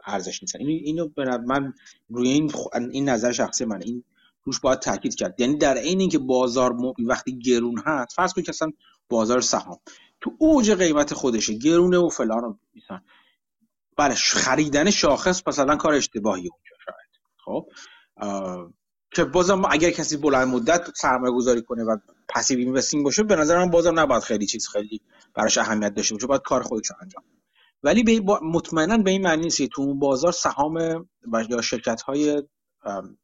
ارزش 0.06 0.42
نیستن 0.42 0.58
اینو 0.58 1.08
اینو 1.16 1.38
من 1.46 1.74
روی 2.08 2.28
این 2.28 2.52
این 2.92 3.08
نظر 3.08 3.32
شخصی 3.32 3.64
من 3.64 3.82
این 3.82 4.04
روش 4.44 4.60
باید 4.60 4.78
تاکید 4.78 5.14
کرد. 5.14 5.40
یعنی 5.40 5.56
در 5.56 5.78
عین 5.78 6.00
اینکه 6.00 6.18
بازار 6.18 6.76
وقتی 6.98 7.38
گرون 7.38 7.82
هست 7.86 8.16
فرض 8.16 8.32
کنید 8.32 8.46
که 8.46 8.50
اصلا 8.50 8.70
بازار 9.08 9.40
سهام. 9.40 9.78
تو 10.20 10.36
اوج 10.38 10.70
قیمت 10.70 11.14
خودشه 11.14 11.54
گرونه 11.54 11.98
و 11.98 12.08
فلان 12.08 12.40
رو 12.40 12.58
بله 13.96 14.14
خریدن 14.14 14.90
شاخص 14.90 15.42
مثلا 15.46 15.76
کار 15.76 15.92
اشتباهی 15.94 16.48
اونجا 16.48 16.76
شاید. 16.84 17.12
خب؟ 17.44 17.68
که 19.14 19.24
بازم 19.24 19.62
اگر 19.70 19.90
کسی 19.90 20.16
بلند 20.16 20.48
مدت 20.48 20.90
سرمایه 20.96 21.34
گذاری 21.34 21.62
کنه 21.62 21.84
و 21.84 21.96
پسیو 22.28 22.58
اینوستینگ 22.58 23.04
باشه 23.04 23.22
به 23.22 23.36
نظر 23.36 23.58
من 23.58 23.70
بازم 23.70 24.00
نباید 24.00 24.22
خیلی 24.22 24.46
چیز 24.46 24.68
خیلی 24.68 25.00
براش 25.34 25.58
اهمیت 25.58 25.94
داشته 25.94 26.14
باشه 26.14 26.26
باید 26.26 26.42
کار 26.42 26.62
خودش 26.62 26.88
انجام. 27.02 27.24
ولی 27.82 28.02
به 28.02 28.38
مطمئنا 28.42 28.98
به 28.98 29.10
این 29.10 29.22
معنی 29.22 29.42
نیست 29.42 29.62
تو 29.62 29.82
اون 29.82 29.98
بازار 29.98 30.32
سهام 30.32 31.06
یا 31.48 31.60
شرکت 31.60 32.02
های 32.02 32.42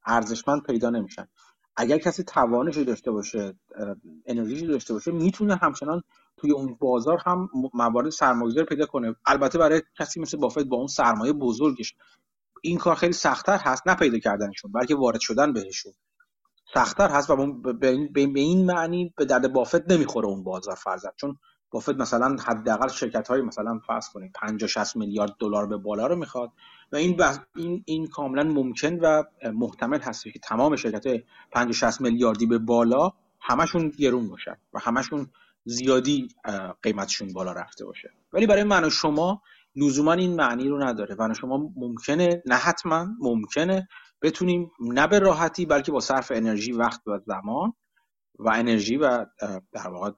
ارزشمند 0.06 0.62
پیدا 0.62 0.90
نمیشن. 0.90 1.28
اگر 1.76 1.98
کسی 1.98 2.22
توانش 2.22 2.76
داشته 2.76 3.10
باشه 3.10 3.54
انرژی 4.26 4.66
داشته 4.66 4.94
باشه 4.94 5.10
می‌تونه 5.10 5.56
همچنان 5.56 6.02
توی 6.36 6.52
اون 6.52 6.76
بازار 6.80 7.18
هم 7.26 7.48
موارد 7.74 8.10
سرمایه‌گذاری 8.10 8.66
پیدا 8.66 8.86
کنه. 8.86 9.14
البته 9.26 9.58
برای 9.58 9.82
کسی 9.98 10.20
مثل 10.20 10.36
بافت 10.38 10.64
با 10.64 10.76
اون 10.76 10.86
سرمایه 10.86 11.32
بزرگش 11.32 11.94
این 12.62 12.78
کار 12.78 12.94
خیلی 12.94 13.12
سختتر 13.12 13.58
هست 13.58 13.88
نه 13.88 13.94
پیدا 13.94 14.18
کردنشون 14.18 14.72
بلکه 14.72 14.94
وارد 14.94 15.20
شدن 15.20 15.52
بهشون. 15.52 15.92
سختتر 16.74 17.10
هست 17.10 17.30
و 17.30 17.62
به 18.12 18.30
این 18.34 18.66
معنی 18.66 19.14
به 19.16 19.24
درد 19.24 19.52
بافت 19.52 19.92
نمی‌خوره 19.92 20.26
اون 20.26 20.44
بازار 20.44 20.74
فرضاً. 20.74 21.10
چون 21.16 21.36
بافت 21.70 21.94
مثلا 21.94 22.36
حداقل 22.46 22.88
شرکت 22.88 23.28
های 23.28 23.42
مثلا 23.42 23.80
فرض 23.86 24.08
کنید 24.08 24.32
50 24.34 24.68
60 24.68 24.96
میلیارد 24.96 25.36
دلار 25.38 25.66
به 25.66 25.76
بالا 25.76 26.06
رو 26.06 26.16
می‌خواد 26.16 26.50
و 26.92 26.96
این 26.96 27.22
این 27.56 27.82
این 27.86 28.06
کاملا 28.06 28.44
ممکن 28.44 28.98
و 29.00 29.22
محتمل 29.52 30.00
هست 30.00 30.24
که 30.24 30.38
تمام 30.38 30.76
شرکت 30.76 31.06
های 31.06 31.22
50 31.52 31.72
60 31.72 32.00
میلیاردی 32.00 32.46
به 32.46 32.58
بالا 32.58 33.12
همشون 33.40 33.88
گرون 33.88 34.28
باشن 34.28 34.56
و 34.72 34.78
همشون 34.78 35.30
زیادی 35.64 36.28
قیمتشون 36.82 37.32
بالا 37.32 37.52
رفته 37.52 37.84
باشه. 37.84 38.10
ولی 38.32 38.46
برای 38.46 38.64
من 38.64 38.84
و 38.84 38.90
شما 38.90 39.42
لزوما 39.76 40.12
این 40.12 40.36
معنی 40.36 40.68
رو 40.68 40.82
نداره. 40.82 41.14
و 41.14 41.34
شما 41.34 41.72
ممکنه 41.76 42.42
نه 42.46 42.54
حتما 42.54 43.06
ممکنه 43.20 43.88
بتونیم 44.22 44.70
نه 44.80 45.06
به 45.06 45.18
راحتی 45.18 45.66
بلکه 45.66 45.92
با 45.92 46.00
صرف 46.00 46.32
انرژی 46.34 46.72
وقت 46.72 47.08
و 47.08 47.18
زمان 47.26 47.72
و 48.38 48.50
انرژی 48.54 48.96
و 48.96 49.26
در 49.72 49.88
واقع 49.88 50.10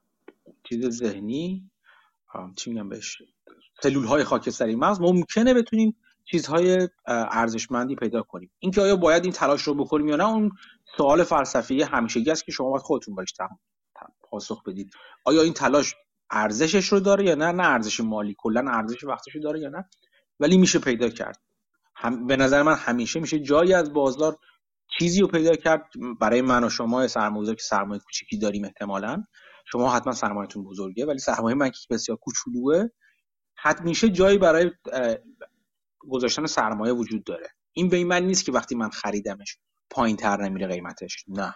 چیز 0.69 0.89
ذهنی 0.89 1.71
چی 2.57 2.71
میگم 2.71 2.89
بهش 2.89 3.23
سلول 3.83 4.05
های 4.05 4.25
خاکستری 4.25 4.77
مغز 4.77 5.01
ممکنه 5.01 5.55
بتونیم 5.55 5.97
چیزهای 6.25 6.89
ارزشمندی 7.07 7.97
پیدا 7.97 8.23
کنیم. 8.23 8.51
اینکه 8.59 8.81
آیا 8.81 8.97
باید 8.97 9.25
این 9.25 9.33
تلاش 9.33 9.63
رو 9.63 9.75
بکنیم 9.75 10.09
یا 10.09 10.17
نه 10.17 10.29
اون 10.29 10.51
سوال 10.97 11.25
فلسفی 11.25 11.83
همیشگی 11.83 12.31
است 12.31 12.45
که 12.45 12.53
شما 12.53 12.71
باید 12.71 12.83
خودتون 12.83 13.15
باش 13.15 13.35
پاسخ 14.23 14.63
بدید. 14.63 14.91
آیا 15.25 15.43
این 15.43 15.53
تلاش 15.53 15.95
ارزشش 16.31 16.89
رو 16.89 17.01
داره 17.01 17.25
یا 17.25 17.35
نه؟ 17.35 17.53
نه 17.53 17.69
ارزش 17.69 18.01
مالی 18.01 18.35
کلا 18.39 18.71
ارزش 18.71 19.05
وقتش 19.05 19.35
رو 19.35 19.41
داره 19.41 19.61
یا 19.61 19.69
نه؟ 19.69 19.89
ولی 20.41 20.59
میشه 20.59 20.79
پیدا 20.79 21.09
کرد. 21.09 21.41
هم 21.97 22.27
به 22.27 22.37
نظر 22.37 22.63
من 22.63 22.75
همیشه 22.75 23.21
میشه 23.21 23.39
جایی 23.39 23.75
از 23.75 23.93
بازار 23.93 24.37
چیزی 24.99 25.21
رو 25.21 25.27
پیدا 25.27 25.57
کرد 25.57 25.85
برای 26.21 26.43
من 26.43 26.65
و 26.65 26.69
شما 26.69 27.09
سرمایه‌گذار 27.09 27.55
که 27.55 27.63
سرمایه 27.63 28.01
کوچیکی 28.01 28.39
داریم 28.39 28.65
احتمالا. 28.65 29.25
شما 29.73 29.93
حتما 29.93 30.13
سرمایه‌تون 30.13 30.65
بزرگه 30.65 31.07
ولی 31.07 31.19
سرمایه 31.19 31.55
من 31.55 31.71
که 31.71 31.79
بسیار 31.91 32.19
کوچولوه 32.19 32.89
حتمیشه 33.55 34.09
جایی 34.09 34.39
برای 34.39 34.71
گذاشتن 35.99 36.47
سرمایه 36.47 36.93
وجود 36.93 37.25
داره. 37.25 37.49
این 37.73 37.89
به 37.89 37.97
این 37.97 38.07
معنی 38.07 38.27
نیست 38.27 38.45
که 38.45 38.53
وقتی 38.53 38.75
من 38.75 38.91
خریدمش 38.91 39.59
پایین 39.91 40.17
تر 40.17 40.43
نمیره 40.43 40.67
قیمتش. 40.67 41.25
نه. 41.29 41.55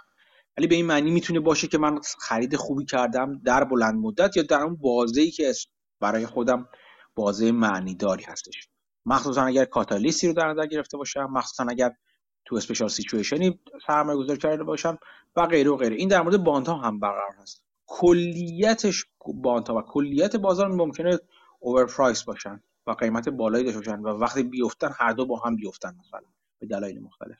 ولی 0.58 0.66
به 0.66 0.74
این 0.74 0.86
معنی 0.86 1.10
می‌تونه 1.10 1.40
باشه 1.40 1.66
که 1.68 1.78
من 1.78 2.00
خرید 2.20 2.56
خوبی 2.56 2.84
کردم 2.84 3.40
در 3.44 3.64
بلند 3.64 3.94
مدت 3.94 4.36
یا 4.36 4.42
در 4.42 4.60
اون 4.60 4.76
بازه 4.76 5.30
که 5.30 5.52
برای 6.00 6.26
خودم 6.26 6.68
بازه 7.14 7.52
معنی 7.52 7.94
داری 7.94 8.24
هستش. 8.24 8.68
مخصوصا 9.06 9.42
اگر 9.42 9.64
کاتالیستی 9.64 10.26
رو 10.26 10.32
در 10.32 10.48
نظر 10.48 10.66
گرفته 10.66 10.96
باشم 10.96 11.24
مخصوصا 11.32 11.66
اگر 11.70 11.92
تو 12.44 12.56
اسپیشال 12.56 12.88
سیچویشنی 12.88 13.60
سرمایه 13.86 14.18
گذاری 14.18 14.38
کرده 14.38 14.64
باشم 14.64 14.98
و 15.36 15.46
غیره 15.46 15.70
و 15.70 15.76
غیره. 15.76 15.96
این 15.96 16.08
در 16.08 16.22
مورد 16.22 16.44
بانت 16.44 16.68
ها 16.68 16.74
هم 16.74 17.00
برقرار 17.00 17.34
هست. 17.38 17.64
کلیتش 17.86 19.04
بانت 19.34 19.68
ها 19.68 19.76
و 19.76 19.82
کلیت 19.82 20.36
بازار 20.36 20.68
ممکنه 20.68 21.18
اوورپرایس 21.60 22.24
باشن 22.24 22.60
و 22.86 22.90
قیمت 22.92 23.28
بالایی 23.28 23.64
داشته 23.64 23.78
باشن 23.78 24.00
و 24.02 24.08
وقتی 24.08 24.42
بیفتن 24.42 24.90
هر 24.94 25.12
دو 25.12 25.26
با 25.26 25.38
هم 25.38 25.56
بیفتن 25.56 25.96
مثلا 26.06 26.28
به 26.58 26.66
دلایل 26.66 27.00
مختلف. 27.00 27.38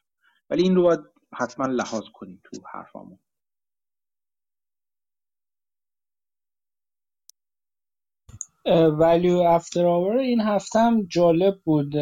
ولی 0.51 0.63
این 0.63 0.77
رو 0.77 0.83
باید 0.83 1.01
حتما 1.41 1.67
لحاظ 1.67 2.05
کنیم 2.15 2.43
تو 2.45 2.63
حرفامون. 2.75 3.19
ولیو 9.01 9.39
افتر 9.39 9.87
آور 9.87 10.19
این 10.19 10.41
هفته 10.41 10.79
هم 10.81 11.07
جالب 11.07 11.61
بود. 11.65 11.97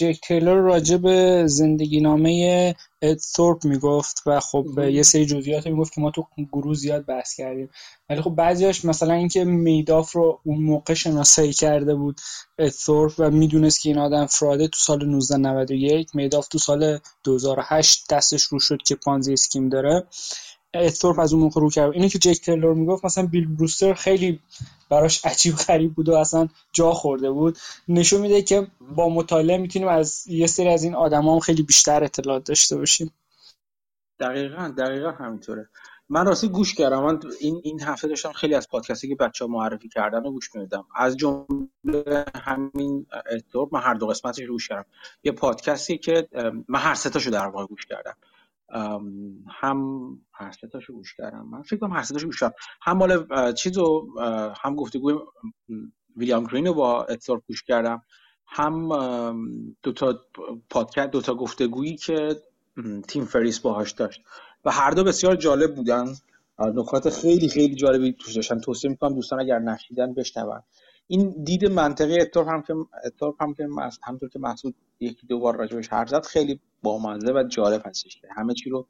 جک 0.00 0.20
تیلر 0.20 0.54
راجع 0.54 0.96
به 0.96 1.42
زندگی 1.46 2.00
نامه 2.00 2.74
اد 3.02 3.18
ثورپ 3.18 3.64
می‌گفت 3.64 4.22
و 4.26 4.40
خب 4.40 4.66
یه 4.78 5.02
سری 5.02 5.26
جزئیات 5.26 5.66
می‌گفت 5.66 5.92
که 5.92 6.00
ما 6.00 6.10
تو 6.10 6.26
گروه 6.52 6.74
زیاد 6.74 7.06
بحث 7.06 7.34
کردیم. 7.34 7.70
ولی 8.10 8.20
خب 8.22 8.30
بعضیاش 8.30 8.84
مثلا 8.84 9.14
اینکه 9.14 9.44
میداف 9.44 10.12
رو 10.12 10.40
اون 10.44 10.62
موقع 10.62 10.94
شناسایی 10.94 11.52
کرده 11.52 11.94
بود 11.94 12.20
اد 12.58 12.68
ثورپ 12.68 13.12
و 13.18 13.30
می‌دونست 13.30 13.80
که 13.80 13.88
این 13.88 13.98
آدم 13.98 14.26
فراده 14.26 14.68
تو 14.68 14.78
سال 14.78 15.02
1991 15.02 16.14
میداف 16.14 16.48
تو 16.48 16.58
سال 16.58 16.98
2008 17.24 18.04
دستش 18.10 18.42
رو 18.42 18.60
شد 18.60 18.78
که 18.86 18.94
پانزی 18.94 19.32
اسکیم 19.32 19.68
داره. 19.68 20.04
اتورپ 20.74 21.18
از 21.18 21.32
اون 21.32 21.42
موقع 21.42 21.60
رو 21.60 21.70
کرد. 21.70 21.92
اینه 21.92 22.08
که 22.08 22.18
جک 22.18 22.40
تیلور 22.40 22.74
می‌گفت 22.74 23.04
مثلا 23.04 23.26
بیل 23.26 23.56
بروستر 23.56 23.94
خیلی 23.94 24.40
براش 24.90 25.26
عجیب 25.26 25.54
غریب 25.54 25.94
بود 25.94 26.08
و 26.08 26.14
اصلا 26.14 26.48
جا 26.72 26.92
خورده 26.92 27.30
بود. 27.30 27.58
نشون 27.88 28.20
میده 28.20 28.42
که 28.42 28.66
با 28.96 29.08
مطالعه 29.08 29.58
می‌تونیم 29.58 29.88
از 29.88 30.28
یه 30.28 30.46
سری 30.46 30.68
از 30.68 30.84
این 30.84 30.94
آدما 30.94 31.40
خیلی 31.40 31.62
بیشتر 31.62 32.04
اطلاعات 32.04 32.44
داشته 32.44 32.76
باشیم. 32.76 33.12
دقیقا 34.20 34.74
دقیقا 34.78 35.10
همینطوره. 35.10 35.68
من 36.08 36.26
راستی 36.26 36.48
گوش 36.48 36.74
کردم. 36.74 37.02
من 37.02 37.20
این 37.40 37.60
این 37.64 37.82
هفته 37.82 38.08
داشتم 38.08 38.32
خیلی 38.32 38.54
از 38.54 38.68
پادکستی 38.68 39.08
که 39.08 39.14
بچه 39.14 39.44
ها 39.44 39.50
معرفی 39.50 39.88
کردن 39.88 40.24
رو 40.24 40.30
گوش 40.30 40.54
می‌دادم. 40.54 40.86
از 40.96 41.16
جمله 41.16 42.24
همین 42.34 43.06
اتور 43.32 43.68
من 43.72 43.80
هر 43.80 43.94
دو 43.94 44.06
قسمتش 44.06 44.40
رو 44.40 44.52
گوش 44.52 44.68
کردم. 44.68 44.86
یه 45.24 45.32
پادکستی 45.32 45.98
که 45.98 46.28
من 46.68 46.80
هر 46.80 46.94
سه 46.94 47.10
تاشو 47.10 47.30
در 47.30 47.46
واقع 47.46 47.66
گوش 47.66 47.86
کردم. 47.86 48.16
هم 49.50 50.08
هر 50.32 50.52
تاشو 50.72 50.92
گوش 50.92 51.14
کردم. 51.14 51.48
من 51.50 51.62
فکر 51.62 51.76
کنم 51.76 51.92
هر 51.92 52.02
تاشو 52.02 52.26
گوش 52.26 52.40
کردم. 52.40 52.54
هم 52.82 52.96
مال 52.96 53.26
چیزو 53.52 54.06
هم 54.56 54.74
گفتگوی 54.74 55.14
ویلیام 56.16 56.44
گرین 56.44 56.66
رو 56.66 56.74
با 56.74 57.04
اتسار 57.04 57.42
گوش 57.48 57.62
کردم. 57.62 58.02
هم 58.46 58.88
دو 59.82 59.92
تا 59.92 60.20
پادکست 60.70 61.10
دو 61.10 61.20
تا 61.20 61.34
گفتگویی 61.34 61.96
که 61.96 62.42
تیم 63.08 63.24
فریس 63.24 63.58
باهاش 63.58 63.92
داشت. 63.92 64.20
و 64.64 64.70
هر 64.70 64.90
دو 64.90 65.04
بسیار 65.04 65.36
جالب 65.36 65.74
بودن. 65.74 66.06
نکات 66.58 67.10
خیلی 67.10 67.48
خیلی 67.48 67.74
جالبی 67.74 68.12
توش 68.12 68.36
داشتن. 68.36 68.60
توصیه 68.60 68.90
می‌کنم 68.90 69.14
دوستان 69.14 69.40
اگر 69.40 69.58
نشیدن 69.58 70.14
بشنون. 70.14 70.62
این 71.12 71.34
دید 71.44 71.66
منطقی 71.66 72.20
اتور 72.20 72.44
هم 72.44 72.62
که 72.62 72.74
اتور 73.04 73.34
هم 73.40 73.54
که 73.54 73.68
همطور 74.02 74.28
که 74.28 74.38
محسود 74.38 74.74
یکی 75.00 75.26
دو 75.26 75.38
بار 75.38 75.56
راجبش 75.56 75.88
حرف 75.88 76.08
زد 76.08 76.24
خیلی 76.24 76.60
بامزه 76.82 77.32
و 77.32 77.42
جالب 77.48 77.82
هستش 77.86 78.16
که 78.20 78.28
همه 78.36 78.54
چی 78.54 78.70
رو 78.70 78.86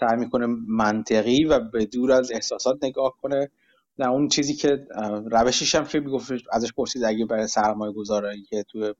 سعی 0.00 0.16
می‌کنه 0.18 0.46
منطقی 0.68 1.44
و 1.44 1.60
به 1.60 1.86
دور 1.86 2.12
از 2.12 2.32
احساسات 2.32 2.84
نگاه 2.84 3.14
کنه. 3.22 3.50
نه 3.98 4.08
اون 4.10 4.28
چیزی 4.28 4.54
که 4.54 4.86
روشش 5.30 5.74
هم 5.74 5.84
که 5.84 6.00
می‌گفت 6.00 6.32
ازش 6.52 6.72
پرسید 6.72 7.04
اگه 7.04 7.26
برای 7.26 7.46
سرمایه 7.46 7.92
گذارایی 7.92 8.42
که 8.42 8.62
توی 8.62 8.94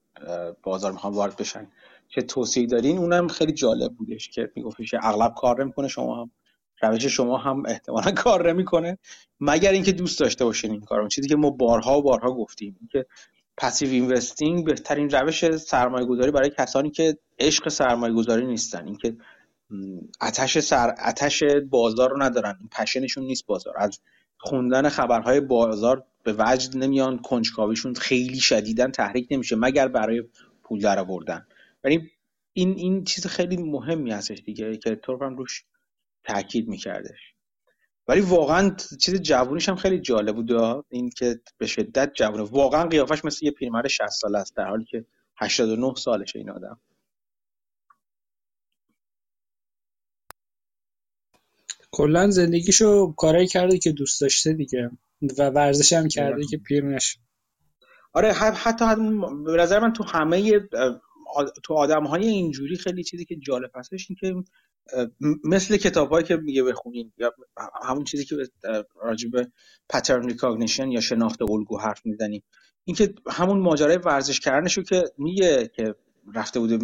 بازار 0.63 0.91
می‌خوان 0.91 1.13
وارد 1.13 1.37
بشن 1.37 1.67
چه 2.07 2.21
توصیه 2.21 2.67
دارین؟ 2.67 2.97
اونم 2.97 3.27
خیلی 3.27 3.51
جالب 3.53 3.93
بودش 3.93 4.29
که 4.29 4.51
میگفتش 4.55 4.93
اغلب 4.93 5.33
کار 5.37 5.63
نمی‌کنه 5.63 5.87
شما 5.87 6.21
هم 6.21 6.31
روش 6.81 7.05
شما 7.05 7.37
هم 7.37 7.63
احتمالا 7.67 8.11
کار 8.23 8.53
نمی‌کنه 8.53 8.97
مگر 9.39 9.71
اینکه 9.71 9.91
دوست 9.91 10.19
داشته 10.19 10.45
باشین 10.45 10.71
این 10.71 10.81
کارو. 10.81 11.07
چیزی 11.07 11.27
که 11.27 11.35
ما 11.35 11.49
بارها 11.49 11.99
و 11.99 12.03
بارها 12.03 12.31
گفتیم 12.31 12.89
که 12.91 13.05
پسیو 13.57 13.89
اینوستینگ 13.89 14.65
بهترین 14.65 15.09
روش 15.09 15.57
سرمایه 15.57 16.05
گذاری 16.05 16.31
برای 16.31 16.49
کسانی 16.57 16.91
که 16.91 17.17
عشق 17.39 17.69
سرمایه 17.69 18.13
گذاری 18.13 18.45
نیستن. 18.45 18.85
اینکه 18.85 19.17
اتش 20.21 20.59
سر 20.59 20.95
اتش 21.05 21.43
بازار 21.69 22.09
رو 22.09 22.23
ندارن. 22.23 22.59
پشنشون 22.71 23.23
نیست 23.23 23.45
بازار. 23.45 23.73
از 23.77 23.99
خوندن 24.37 24.89
خبرهای 24.89 25.39
بازار 25.39 26.03
به 26.23 26.35
وجد 26.37 26.77
نمیان 26.77 27.19
کنجکاویشون 27.19 27.93
خیلی 27.93 28.39
شدیدن 28.39 28.91
تحریک 28.91 29.27
نمیشه 29.31 29.55
مگر 29.55 29.87
برای 29.87 30.23
پول 30.63 30.79
در 30.79 30.99
آوردن 30.99 31.47
ولی 31.83 32.11
این 32.53 32.73
این 32.77 33.03
چیز 33.03 33.27
خیلی 33.27 33.57
مهمی 33.57 34.11
هستش 34.11 34.41
دیگه 34.45 34.77
که 34.77 34.99
هم 35.21 35.37
روش 35.37 35.63
تاکید 36.27 36.67
میکردش. 36.67 37.19
ولی 38.07 38.21
واقعا 38.21 38.75
چیز 39.01 39.21
جوونیش 39.21 39.69
هم 39.69 39.75
خیلی 39.75 39.99
جالب 39.99 40.35
بود 40.35 40.51
این 40.89 41.09
که 41.09 41.41
به 41.57 41.67
شدت 41.67 42.11
جوونه. 42.13 42.43
واقعا 42.43 42.87
قیافش 42.87 43.25
مثل 43.25 43.45
یه 43.45 43.51
پیرمرد 43.51 43.87
60 43.87 44.09
ساله 44.09 44.37
است 44.37 44.55
در 44.55 44.67
حالی 44.67 44.85
که 44.85 45.05
89 45.37 45.93
سالشه 45.95 46.39
این 46.39 46.49
آدم. 46.49 46.79
کلا 51.91 52.29
زندگیشو 52.29 53.13
کارایی 53.17 53.47
کرده 53.47 53.77
که 53.77 53.91
دوست 53.91 54.21
داشته 54.21 54.53
دیگه 54.53 54.91
و 55.37 55.49
ورزش 55.49 55.93
هم 55.93 56.07
کرده 56.07 56.45
که 56.45 56.57
پیر 56.57 56.83
نشه. 56.83 57.19
آره 58.13 58.33
حتی 58.33 58.85
به 59.45 59.57
نظر 59.57 59.79
من 59.79 59.93
تو 59.93 60.03
همه 60.03 60.59
تو 61.63 61.73
آدم 61.73 62.03
های 62.03 62.27
اینجوری 62.27 62.77
خیلی 62.77 63.03
چیزی 63.03 63.25
که 63.25 63.35
جالب 63.35 63.71
هستش 63.75 64.07
این 64.09 64.17
که 64.19 64.49
مثل 65.43 65.77
کتابهایی 65.77 66.25
که 66.25 66.35
میگه 66.35 66.63
بخونین 66.63 67.11
یا 67.17 67.33
همون 67.83 68.03
چیزی 68.03 68.25
که 68.25 68.35
راجع 69.01 69.29
به 69.29 69.47
pattern 69.89 70.27
recognition 70.27 70.91
یا 70.91 71.01
شناخت 71.01 71.41
الگو 71.41 71.77
حرف 71.77 72.05
می‌زنیم. 72.05 72.43
اینکه 72.85 73.13
همون 73.27 73.59
ماجرای 73.59 73.97
ورزش 73.97 74.39
کردنشو 74.39 74.83
که 74.83 75.03
میگه 75.17 75.71
که 75.75 75.95
رفته 76.35 76.59
بوده 76.59 76.79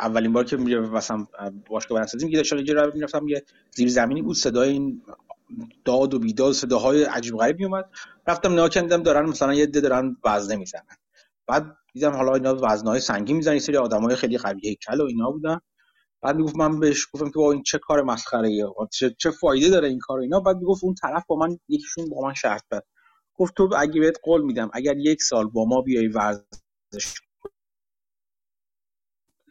اولین 0.00 0.32
بار 0.32 0.44
که 0.44 0.56
میره 0.56 0.80
مثلا 0.80 1.26
باشگاه 1.66 1.96
برنامه‌سازی 1.96 2.26
میگه 2.26 2.36
داشتم 2.36 2.56
اینجا 2.56 2.90
می‌رفتم 2.94 3.28
یه 3.28 3.44
زیر 3.76 3.88
زمینی 3.88 4.22
بود 4.22 4.36
صدای 4.36 4.70
این 4.70 5.02
داد 5.84 6.14
و 6.14 6.18
بیداد 6.18 6.52
صداهای 6.52 7.04
عجیب 7.04 7.36
غریب 7.36 7.58
میومد 7.58 7.90
رفتم 8.26 8.52
نگاه 8.52 8.68
کردم 8.68 9.02
دارن 9.02 9.28
مثلا 9.28 9.54
یه 9.54 9.66
ده 9.66 9.80
دارن 9.80 10.16
وزنه 10.24 10.56
می‌زنن. 10.56 10.82
بعد 11.46 11.76
دیدم 11.92 12.12
حالا 12.12 12.34
اینا 12.34 12.56
وزنهای 12.62 13.00
سنگین 13.00 13.36
می‌زنن 13.36 13.58
سری 13.58 13.76
آدمای 13.76 14.16
خیلی 14.16 14.38
قوی 14.38 14.68
هیکل 14.68 15.00
و 15.00 15.04
اینا 15.04 15.30
بودن. 15.30 15.60
بعد 16.24 16.36
می‌گفت 16.36 16.56
من 16.56 16.80
بهش 16.80 17.08
گفتم 17.14 17.26
که 17.26 17.34
با 17.36 17.52
این 17.52 17.64
چه 17.64 17.78
کار 17.78 18.02
مسخره 18.02 18.48
ای 18.48 18.66
چه 18.92 19.16
چه 19.18 19.32
فایده 19.32 19.70
داره 19.70 19.88
این 19.88 20.00
کار 20.00 20.20
اینا؟ 20.20 20.40
بعد 20.40 20.58
می‌گفت 20.58 20.84
اون 20.84 20.94
طرف 20.96 21.24
با 21.28 21.36
من 21.36 21.58
یکیشون 21.68 22.10
با 22.10 22.22
من 22.28 22.34
شرط 22.34 22.62
بست 22.72 22.88
گفت 23.36 23.54
تو 23.56 23.70
اگه 23.78 24.00
بهت 24.02 24.18
قول 24.24 24.42
میدم 24.42 24.70
اگر 24.74 24.98
یک 24.98 25.22
سال 25.22 25.48
با 25.48 25.66
ما 25.66 25.82
بیای 25.82 26.08
ورزش 26.08 27.14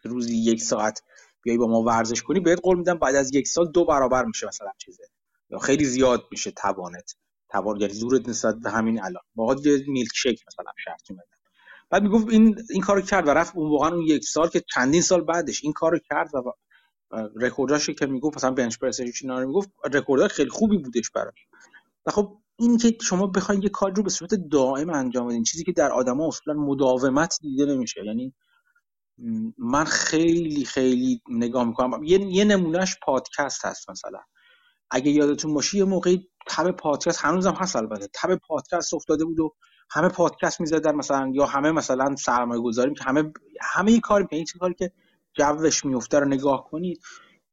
روزی 0.06 0.38
یک 0.38 0.62
ساعت 0.64 1.04
بیای 1.44 1.58
با 1.60 1.68
ما 1.68 1.84
ورزش 1.84 2.24
کنی 2.24 2.42
بهت 2.42 2.60
قول 2.64 2.80
میدم 2.80 3.00
بعد 3.00 3.16
از 3.16 3.36
یک 3.36 3.48
سال 3.50 3.72
دو 3.72 3.86
برابر 3.86 4.26
میشه 4.26 4.48
مثلا 4.48 4.72
چیزه. 4.80 5.06
یا 5.52 5.60
خیلی 5.60 5.86
زیاد 5.86 6.26
میشه 6.32 6.52
توانت. 6.52 7.16
توان 7.50 7.82
یعنی 7.82 7.94
زورت 7.94 8.30
نسبت 8.30 8.56
به 8.64 8.72
همین 8.72 9.02
الان. 9.04 9.24
با 9.36 9.58
یه 9.66 9.84
میلک 9.88 10.12
شیک 10.16 10.46
مثلا 10.48 10.72
شرط 10.86 11.12
میدم. 11.12 11.33
بعد 11.94 12.04
می‌گفت 12.04 12.30
این 12.30 12.58
این 12.70 12.82
کارو 12.82 13.02
کرد 13.02 13.28
و 13.28 13.32
رفت 13.32 13.56
اون 13.56 13.70
واقعا 13.72 13.90
اون 13.90 14.02
یک 14.02 14.24
سال 14.24 14.50
که 14.50 14.64
چندین 14.74 15.02
سال 15.02 15.22
بعدش 15.22 15.64
این 15.64 15.74
کارو 15.74 16.00
کرد 16.10 16.36
و 16.36 16.52
رکورداش 17.36 17.90
که 17.90 18.06
می‌گفت 18.06 18.38
مثلا 18.38 18.52
بنچ 18.52 18.78
پرس 18.78 19.00
اینا 19.00 19.40
رو 19.40 19.48
می‌گفت 19.48 19.70
رکوردای 19.94 20.28
خیلی 20.28 20.50
خوبی 20.50 20.78
بودش 20.78 21.10
براش. 21.10 21.48
و 22.06 22.12
خب 22.12 22.38
این 22.60 22.78
که 22.78 22.98
شما 23.02 23.28
بخواید 23.28 23.64
یه 23.64 23.70
کار 23.70 23.92
رو 23.96 24.04
به 24.04 24.10
صورت 24.10 24.34
دائم 24.52 24.90
انجام 24.90 25.28
بدین 25.28 25.44
چیزی 25.44 25.64
که 25.64 25.72
در 25.72 25.92
آدما 25.92 26.28
اصلا 26.28 26.54
مداومت 26.54 27.38
دیده 27.42 27.66
نمیشه. 27.66 28.06
یعنی 28.06 28.34
من 29.58 29.84
خیلی 29.84 30.66
خیلی 30.66 31.22
نگاه 31.30 31.64
می‌کنم. 31.64 32.04
یه, 32.04 32.22
یه 32.22 32.46
نمونهش 32.46 32.98
پادکست 33.04 33.66
هست 33.66 33.90
مثلا. 33.90 34.20
اگه 34.92 35.12
یادتون 35.12 35.54
باشه 35.54 35.78
یه 35.78 35.84
موقعی 35.84 36.30
تب 36.48 36.72
پادکست 36.72 37.26
هنوزم 37.26 37.54
هست 37.54 37.76
البته. 37.76 38.08
تب 38.14 38.36
پادکست 38.36 38.94
افتاده 38.94 39.26
بود 39.26 39.40
و 39.40 39.56
همه 39.94 40.10
پادکست 40.10 40.62
می‌زدن 40.62 40.96
مثلا 40.96 41.32
یا 41.34 41.46
همه 41.46 41.72
مثلا 41.72 42.16
سرمایه 42.16 42.62
گذاریم 42.62 42.94
که 42.94 43.04
همه 43.04 43.34
همه 43.62 43.92
این 43.92 44.02
کاری 44.02 44.28
این 44.32 44.46
کاری 44.60 44.74
که 44.74 44.92
جوش 45.34 45.86
میفته 45.86 46.20
رو 46.20 46.28
نگاه 46.28 46.70
کنید 46.70 47.02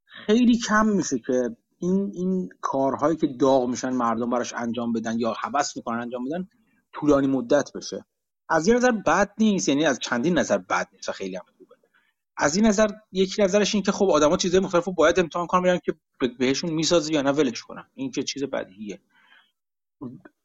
خیلی 0.05 0.59
کم 0.59 0.87
میشه 0.87 1.19
که 1.19 1.57
این 1.79 2.13
این 2.15 2.49
کارهایی 2.61 3.17
که 3.17 3.27
داغ 3.27 3.69
میشن 3.69 3.91
مردم 3.91 4.31
براش 4.31 4.53
انجام 4.53 4.93
بدن 4.93 5.19
یا 5.19 5.35
حبس 5.43 5.77
می‌کنن 5.77 6.01
انجام 6.01 6.25
بدن 6.25 6.49
طولانی 6.93 7.27
مدت 7.27 7.71
بشه. 7.75 8.05
از 8.49 8.69
یه 8.69 8.75
نظر 8.75 8.91
بد 8.91 9.33
نیست 9.39 9.69
یعنی 9.69 9.85
از 9.85 9.99
چندین 9.99 10.39
نظر 10.39 10.59
بد 10.59 10.89
نیست 10.93 11.11
خیلی 11.11 11.37
هم 11.37 11.43
خوبه. 11.59 11.75
از 12.37 12.57
این 12.57 12.67
نظر 12.67 12.89
یکی 13.13 13.43
نظرش 13.43 13.75
این 13.75 13.83
که 13.83 13.93
خب 13.93 14.11
آدما 14.11 14.37
چیزای 14.37 14.61
مختلف 14.61 14.89
باید 14.89 15.21
امتحان 15.21 15.47
کنن 15.47 15.63
ببینن 15.63 15.81
که 15.85 15.95
بهشون 16.39 16.71
می‌سازه 16.71 17.13
یا 17.13 17.23
نه 17.23 17.33
ولش 17.33 17.63
کنن. 17.63 17.91
این 17.95 18.11
که 18.11 18.23
چیز 18.23 18.45
بدیهیه. 18.45 19.01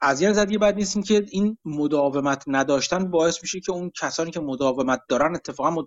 از 0.08 0.22
یه 0.22 0.30
یه 0.52 0.58
بد 0.58 0.76
نیست 0.76 1.06
که 1.06 1.26
این 1.30 1.58
مداومت 1.66 2.44
نداشتن 2.48 3.12
باعث 3.12 3.42
میشه 3.42 3.60
که 3.60 3.72
اون 3.72 3.92
کسانی 4.02 4.32
که 4.32 4.40
مداومت 4.40 5.02
دارن 5.10 5.36
اتفاقا 5.36 5.86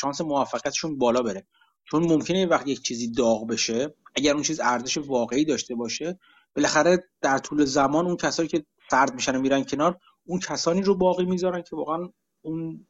شانس 0.00 0.20
موفقیتشون 0.20 0.98
بالا 0.98 1.22
بره. 1.22 1.46
چون 1.90 2.04
ممکنه 2.04 2.46
وقتی 2.46 2.70
یک 2.70 2.82
چیزی 2.82 3.12
داغ 3.12 3.46
بشه 3.46 3.94
اگر 4.16 4.34
اون 4.34 4.42
چیز 4.42 4.60
ارزش 4.60 4.98
واقعی 4.98 5.44
داشته 5.44 5.74
باشه 5.74 6.18
بالاخره 6.56 7.04
در 7.20 7.38
طول 7.38 7.64
زمان 7.64 8.06
اون 8.06 8.16
کسانی 8.16 8.48
که 8.48 8.64
سرد 8.90 9.14
میشن 9.14 9.36
و 9.36 9.40
میرن 9.40 9.64
کنار 9.64 9.98
اون 10.24 10.40
کسانی 10.40 10.82
رو 10.82 10.94
باقی 10.94 11.24
می‌ذارن 11.24 11.62
که 11.62 11.76
واقعا 11.76 12.08
اون 12.42 12.86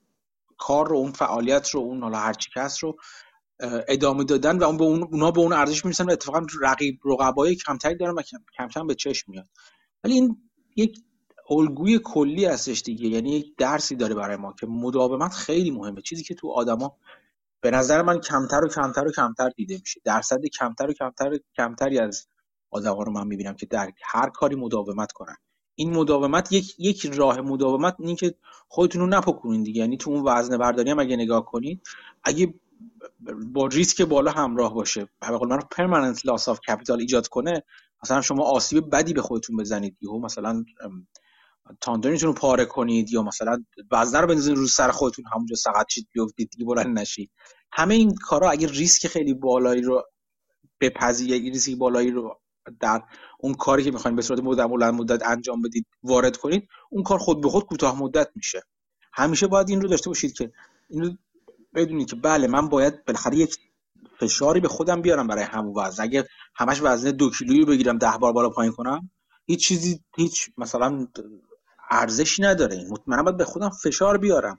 کار 0.58 0.88
رو 0.88 0.96
اون 0.96 1.12
فعالیت 1.12 1.70
رو 1.70 1.80
اون 1.80 2.02
حالا 2.02 2.18
هر 2.18 2.34
کس 2.56 2.84
رو 2.84 2.96
ادامه 3.88 4.24
دادن 4.24 4.58
و 4.58 4.64
اون 4.64 4.76
به 4.76 4.84
اون 4.84 5.02
اونا 5.02 5.30
به 5.30 5.40
اون 5.40 5.52
ارزش 5.52 5.84
می‌رسن 5.84 6.04
و 6.04 6.10
اتفاقا 6.10 6.46
رقیب 6.60 7.00
رقبای 7.04 7.54
کمتری 7.54 7.96
دارن 7.96 8.14
و 8.14 8.22
کم 8.56 8.68
کم 8.68 8.86
به 8.86 8.94
چشم 8.94 9.32
میاد. 9.32 9.46
ولی 10.04 10.14
این 10.14 10.43
یک 10.76 11.00
الگوی 11.50 12.00
کلی 12.04 12.44
هستش 12.44 12.82
دیگه. 12.82 13.08
یعنی 13.08 13.30
یک 13.30 13.56
درسی 13.56 13.96
داره 13.96 14.14
برای 14.14 14.36
ما 14.36 14.54
که 14.60 14.66
مداومت 14.66 15.32
خیلی 15.32 15.70
مهمه. 15.70 16.02
چیزی 16.02 16.22
که 16.24 16.34
تو 16.34 16.50
آدما 16.50 16.96
به 17.60 17.70
نظر 17.70 18.02
من 18.02 18.20
کمتر 18.20 18.64
و 18.64 18.68
کمتر 18.68 19.06
و 19.06 19.12
کمتر 19.12 19.48
دیده 19.48 19.74
میشه. 19.80 20.00
درصد 20.04 20.46
کمتر 20.46 20.90
و 20.90 20.92
کمتر 20.92 21.38
کمتری 21.56 21.98
از 21.98 22.26
آدما 22.70 23.02
رو 23.02 23.12
من 23.12 23.26
می‌بینم 23.26 23.54
که 23.54 23.66
در 23.66 23.92
هر 24.04 24.30
کاری 24.30 24.56
مداومت 24.56 25.12
کنن. 25.12 25.36
این 25.74 25.96
مداومت 25.96 26.52
یک 26.52 26.74
یک 26.78 27.06
راه 27.06 27.40
مداومت 27.40 27.96
این 27.98 28.16
که 28.16 28.34
خودتون 28.68 29.00
رو 29.00 29.06
نپکنین 29.06 29.62
دیگه. 29.62 29.80
یعنی 29.80 29.96
تو 29.96 30.10
اون 30.10 30.22
وزنه 30.26 30.58
برداری 30.58 30.90
هم 30.90 30.98
اگه 30.98 31.16
نگاه 31.16 31.44
کنید 31.44 31.82
اگه 32.24 32.54
با 33.52 33.66
ریسک 33.66 34.02
بالا 34.02 34.30
همراه 34.30 34.74
باشه 34.74 35.08
به 35.20 35.26
قول 35.26 35.48
من 35.48 35.58
permanent 35.70 36.26
loss 36.26 36.48
of 36.48 36.60
capital 36.68 37.00
ایجاد 37.00 37.28
کنه 37.28 37.62
مثلا 38.04 38.20
شما 38.20 38.44
آسیب 38.44 38.90
بدی 38.92 39.12
به 39.12 39.22
خودتون 39.22 39.56
بزنید 39.56 39.96
یهو 40.00 40.18
مثلا 40.18 40.64
تاندونتون 41.80 42.28
رو 42.28 42.34
پاره 42.34 42.64
کنید 42.64 43.10
یا 43.12 43.22
مثلا 43.22 43.64
وزنه 43.90 44.20
رو 44.20 44.26
بندازید 44.26 44.56
رو 44.56 44.66
سر 44.66 44.90
خودتون 44.90 45.24
همونجا 45.34 45.56
سقط 45.56 45.86
شید 45.90 46.08
بیفتید 46.12 46.50
دیگه 46.50 46.64
بلند 46.64 46.98
نشید. 46.98 47.30
همه 47.72 47.94
این 47.94 48.14
کارا 48.14 48.50
اگه 48.50 48.66
ریسک 48.68 49.06
خیلی 49.06 49.34
بالایی 49.34 49.82
رو 49.82 50.02
بپذیرید 50.80 51.52
ریسک 51.52 51.76
بالایی 51.76 52.10
رو 52.10 52.40
در 52.80 53.02
اون 53.40 53.54
کاری 53.54 53.84
که 53.84 53.90
می‌خواین 53.90 54.16
به 54.16 54.22
صورت 54.22 54.40
مدت 54.40 54.66
بلند 54.66 54.94
مدت 54.94 55.26
انجام 55.26 55.62
بدید 55.62 55.86
وارد 56.02 56.36
کنید 56.36 56.68
اون 56.90 57.02
کار 57.02 57.18
خود 57.18 57.42
به 57.42 57.48
خود 57.48 57.64
کوتاه 57.64 58.02
مدت 58.02 58.28
میشه. 58.36 58.62
همیشه 59.12 59.46
باید 59.46 59.68
این 59.70 59.82
رو 59.82 59.88
داشته 59.88 60.10
باشید 60.10 60.32
که 60.32 60.52
این 60.90 61.04
رو 61.04 61.10
بدونید 61.74 62.10
که 62.10 62.16
بله 62.16 62.46
من 62.46 62.68
باید 62.68 63.04
بالاخره 63.04 63.36
یک 63.36 63.56
فشاری 64.20 64.60
به 64.60 64.68
خودم 64.68 65.02
بیارم 65.02 65.26
برای 65.26 65.44
همون 65.44 65.74
وزن. 65.76 66.02
اگه 66.02 66.24
همش 66.54 66.80
وزن 66.82 67.10
دو 67.10 67.30
کیلویی 67.30 67.64
بگیرم 67.64 67.98
ده 67.98 68.18
بار 68.20 68.32
بالا 68.32 68.50
پایین 68.50 68.72
کنم 68.72 69.10
هیچ 69.46 69.66
چیزی 69.68 70.00
هیچ 70.16 70.50
مثلا 70.58 71.06
ارزشی 71.90 72.42
نداره. 72.42 72.86
مطمئنا 72.90 73.22
باید 73.22 73.36
به 73.36 73.44
خودم 73.44 73.70
فشار 73.70 74.18
بیارم. 74.18 74.58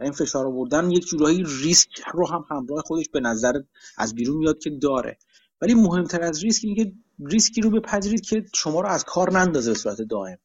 و 0.00 0.02
این 0.02 0.12
فشار 0.12 0.46
آوردن 0.46 0.90
یک 0.90 1.06
جورایی 1.06 1.44
ریسک 1.62 2.02
رو 2.14 2.28
هم 2.28 2.44
همراه 2.50 2.82
خودش 2.82 3.08
به 3.12 3.20
نظر 3.20 3.52
از 3.98 4.14
بیرون 4.14 4.36
میاد 4.36 4.58
که 4.58 4.70
داره. 4.70 5.18
ولی 5.62 5.74
مهمتر 5.74 6.22
از 6.22 6.44
ریسک 6.44 6.60
اینه 6.64 6.84
که 6.84 6.92
ریسکی 7.26 7.60
رو 7.60 7.70
بپذیرید 7.70 8.20
که 8.20 8.44
شما 8.54 8.80
رو 8.80 8.88
از 8.88 9.04
کار 9.04 9.32
نندازه 9.32 9.70
به 9.70 9.78
صورت 9.78 10.02
دائم. 10.02 10.38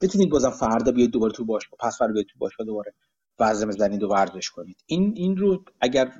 بتونید 0.00 0.30
بازم 0.30 0.50
فردا 0.50 0.92
بیاید 0.92 1.10
دوباره 1.10 1.32
تو 1.32 1.44
باشگاه 1.44 1.78
پس 1.80 1.98
فردا 1.98 2.12
بیاید 2.12 2.26
تو 2.26 2.38
باشگاه 2.38 2.66
دوباره 2.66 2.94
وزن 3.40 3.68
بزنید 3.68 4.02
و 4.02 4.08
ورزش 4.08 4.50
کنید. 4.50 4.76
این 4.86 5.12
این 5.16 5.36
رو 5.36 5.64
اگر 5.80 6.12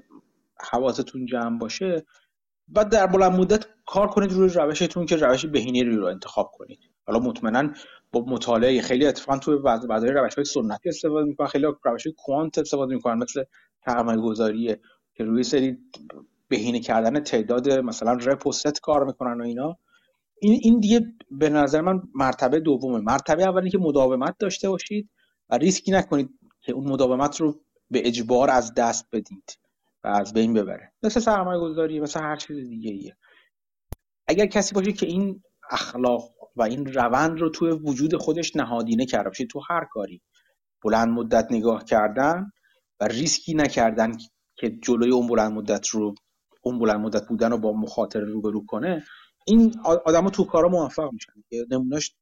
حواستون 0.61 1.27
جمع 1.27 1.59
باشه 1.59 2.07
بعد 2.69 2.89
در 2.89 3.07
بلند 3.07 3.33
مدت 3.33 3.67
کار 3.87 4.09
کنید 4.09 4.33
روی 4.33 4.49
روشتون 4.49 5.07
که 5.07 5.17
روش 5.17 5.47
بهینه 5.47 5.97
رو 5.97 6.05
انتخاب 6.05 6.51
کنید. 6.55 6.79
حالا 7.07 7.19
مطمئنا 7.19 7.73
با 8.13 8.21
مطالعه 8.21 8.83
خیلی 8.83 9.07
اتفاقا 9.07 9.39
تو 9.39 9.59
بعضی 9.59 10.09
روش 10.09 10.35
های 10.35 10.45
سنتی 10.45 10.89
استفاده 10.89 11.27
می‌کنن 11.27 11.47
خیلی 11.47 11.67
روش 11.85 12.07
های 12.07 12.15
کوانت 12.19 12.59
استفاده 12.59 12.95
می‌کنن 12.95 13.19
مثل 13.19 13.45
سرمایه 13.85 14.21
گذاریه 14.21 14.81
که 15.15 15.25
روی 15.25 15.43
سری 15.43 15.79
بهینه 16.49 16.81
کردن 16.81 17.21
تعداد 17.21 17.71
مثلا 17.71 18.13
رپوست 18.13 18.81
کار 18.81 19.05
می‌کنن 19.05 19.41
و 19.41 19.45
اینا. 19.45 19.79
این 20.41 20.61
این 20.63 20.81
دیگه 20.81 21.01
به 21.31 21.49
نظر 21.49 21.81
من 21.81 22.03
مرتبه 22.15 22.61
دومه. 22.61 22.99
مرتبه 22.99 23.43
اولی 23.43 23.71
که 23.71 23.79
مداومت 23.79 24.39
داشته 24.39 24.69
باشید 24.69 25.11
و 25.51 25.59
ریسکی 25.59 25.93
نکنید 25.93 26.31
که 26.61 26.73
اون 26.73 26.89
مداومت 26.89 27.41
رو 27.41 27.61
به 27.91 28.09
اجبار 28.09 28.51
از 28.51 28.75
دست 28.75 29.09
بدید. 29.13 29.64
و 30.05 30.09
از 30.09 30.33
بین 30.33 30.55
ببره. 30.55 30.93
مثل 31.03 31.21
سرمایه 31.21 31.61
گذاری 31.61 32.01
مثل 32.01 32.21
هر 32.21 32.37
چیز 32.37 32.57
دیگه 32.57 32.91
ایه. 32.91 33.17
اگر 34.27 34.47
کسی 34.47 34.75
باشه 34.75 34.93
که 34.93 35.07
این 35.07 35.43
اخلاق 35.71 36.31
و 36.57 36.63
این 36.63 36.87
روند 36.87 37.41
رو 37.41 37.49
توی 37.49 37.71
وجود 37.71 38.17
خودش 38.17 38.57
نهادینه 38.57 39.07
کرده 39.07 39.29
باشه 39.29 39.47
تو 39.47 39.61
هر 39.69 39.85
کاری. 39.91 40.23
بلند 40.85 41.09
مدت 41.09 41.47
نگاه 41.51 41.85
کردن 41.85 42.51
و 43.01 43.05
ریسکی 43.05 43.55
نکردن 43.55 44.13
که 44.57 44.71
جلوی 44.71 45.11
اون 45.11 45.27
بلند 45.27 45.53
مدت 45.53 45.89
رو 45.89 46.15
اون 46.63 46.79
بلند 46.79 47.01
مدت 47.01 47.29
بودن 47.29 47.51
رو 47.51 47.59
با 47.59 47.73
مخاطره 47.73 48.25
روبرو 48.25 48.67
کنه 48.67 49.05
این 49.47 49.75
آدما 50.05 50.31
تو 50.31 50.45
کارا 50.45 50.69
موفق 50.69 51.13
میشن. 51.13 51.33
که 51.51 51.67
نمونهش 51.71 52.15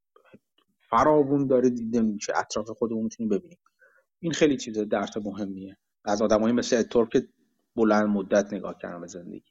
فراوون 0.90 1.46
داره 1.46 1.70
دیده 1.70 2.00
میشه. 2.00 2.32
اطراف 2.36 2.70
خودمون 2.70 3.02
می‌تونیم 3.02 3.30
ببینیم. 3.30 3.58
این 4.20 4.32
خیلی 4.32 4.56
چیز 4.56 4.78
درس 4.78 5.16
مهمیه. 5.16 5.76
از 6.04 6.22
آدمایی 6.22 6.54
مثل 6.54 6.76
اتور 6.76 7.08
که 7.08 7.28
بلند 7.76 8.06
مدت 8.06 8.52
نگاه 8.52 8.78
کردن 8.82 9.00
به 9.00 9.06
زندگی. 9.06 9.42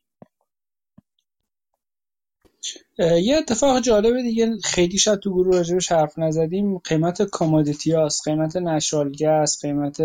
یه 2.97 3.37
اتفاق 3.37 3.79
جالب 3.79 4.21
دیگه 4.21 4.57
خیلی 4.63 4.97
شاید 4.97 5.19
تو 5.19 5.33
گروه 5.33 5.57
راجبش 5.57 5.91
حرف 5.91 6.19
نزدیم. 6.19 6.77
قیمت 6.77 7.21
commodity 7.21 7.91
هاست 7.91 8.27
قیمت 8.27 8.55
natural 8.55 9.11
gas 9.11 9.61
قیمت 9.61 10.01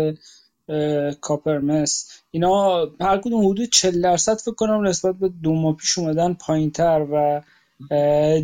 copper 1.21 1.96
مس 1.96 2.21
اینا 2.31 2.85
هر 3.01 3.17
کدوم 3.17 3.47
حدود 3.47 3.69
40 3.69 4.01
درصد 4.01 4.37
فکر 4.37 4.55
کنم 4.55 4.87
نسبت 4.87 5.15
به 5.15 5.29
دو 5.29 5.53
ماه 5.53 5.75
پیش 5.75 5.97
اومدن 5.97 6.33
پایین 6.33 6.71
تر 6.71 7.07
و 7.11 7.41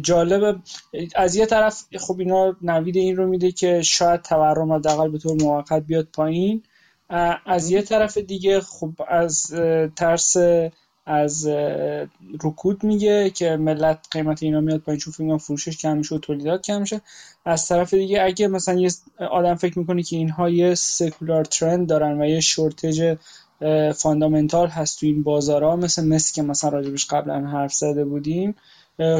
جالب 0.01 0.61
از 1.15 1.35
یه 1.35 1.45
طرف 1.45 1.85
خب 1.97 2.19
اینا 2.19 2.55
نوید 2.61 2.97
این 2.97 3.15
رو 3.15 3.27
میده 3.27 3.51
که 3.51 3.81
شاید 3.81 4.21
تورم 4.21 4.73
حداقل 4.73 5.09
به 5.09 5.17
طور 5.17 5.41
موقت 5.41 5.83
بیاد 5.83 6.07
پایین. 6.13 6.63
از 7.45 7.71
یه 7.71 7.81
طرف 7.81 8.17
دیگه 8.17 8.61
خب 8.61 8.91
از 9.07 9.55
ترس 9.95 10.37
از 11.05 11.47
رکود 12.43 12.83
میگه 12.83 13.29
که 13.29 13.55
ملت 13.55 14.07
قیمت 14.11 14.43
اینا 14.43 14.61
میاد 14.61 14.79
پایین 14.79 14.99
چون 14.99 15.13
فکر 15.13 15.37
فروشش 15.37 15.77
کم 15.77 15.97
میشه 15.97 16.15
و 16.15 16.17
تولیدات 16.17 16.61
کم 16.61 16.81
میشه. 16.81 17.01
از 17.45 17.67
طرف 17.67 17.93
دیگه 17.93 18.21
اگه 18.23 18.47
مثلا 18.47 18.79
یه 18.79 18.89
آدم 19.31 19.55
فکر 19.55 19.79
می‌کنه 19.79 20.03
که 20.03 20.15
اینها 20.15 20.49
یه 20.49 20.75
secular 20.75 21.45
trend 21.45 21.89
دارن 21.89 22.21
و 22.21 22.25
یه 22.25 22.39
shortage 22.39 23.17
fundamental 23.95 24.67
هست 24.67 24.99
تو 24.99 25.05
این 25.05 25.23
بازارها 25.23 25.75
مثل 25.75 26.07
مسی 26.07 26.33
که 26.33 26.41
مثلا 26.41 26.69
راجبش 26.69 27.05
قبلا 27.05 27.47
حرف 27.47 27.73
زده 27.73 28.05
بودیم 28.05 28.55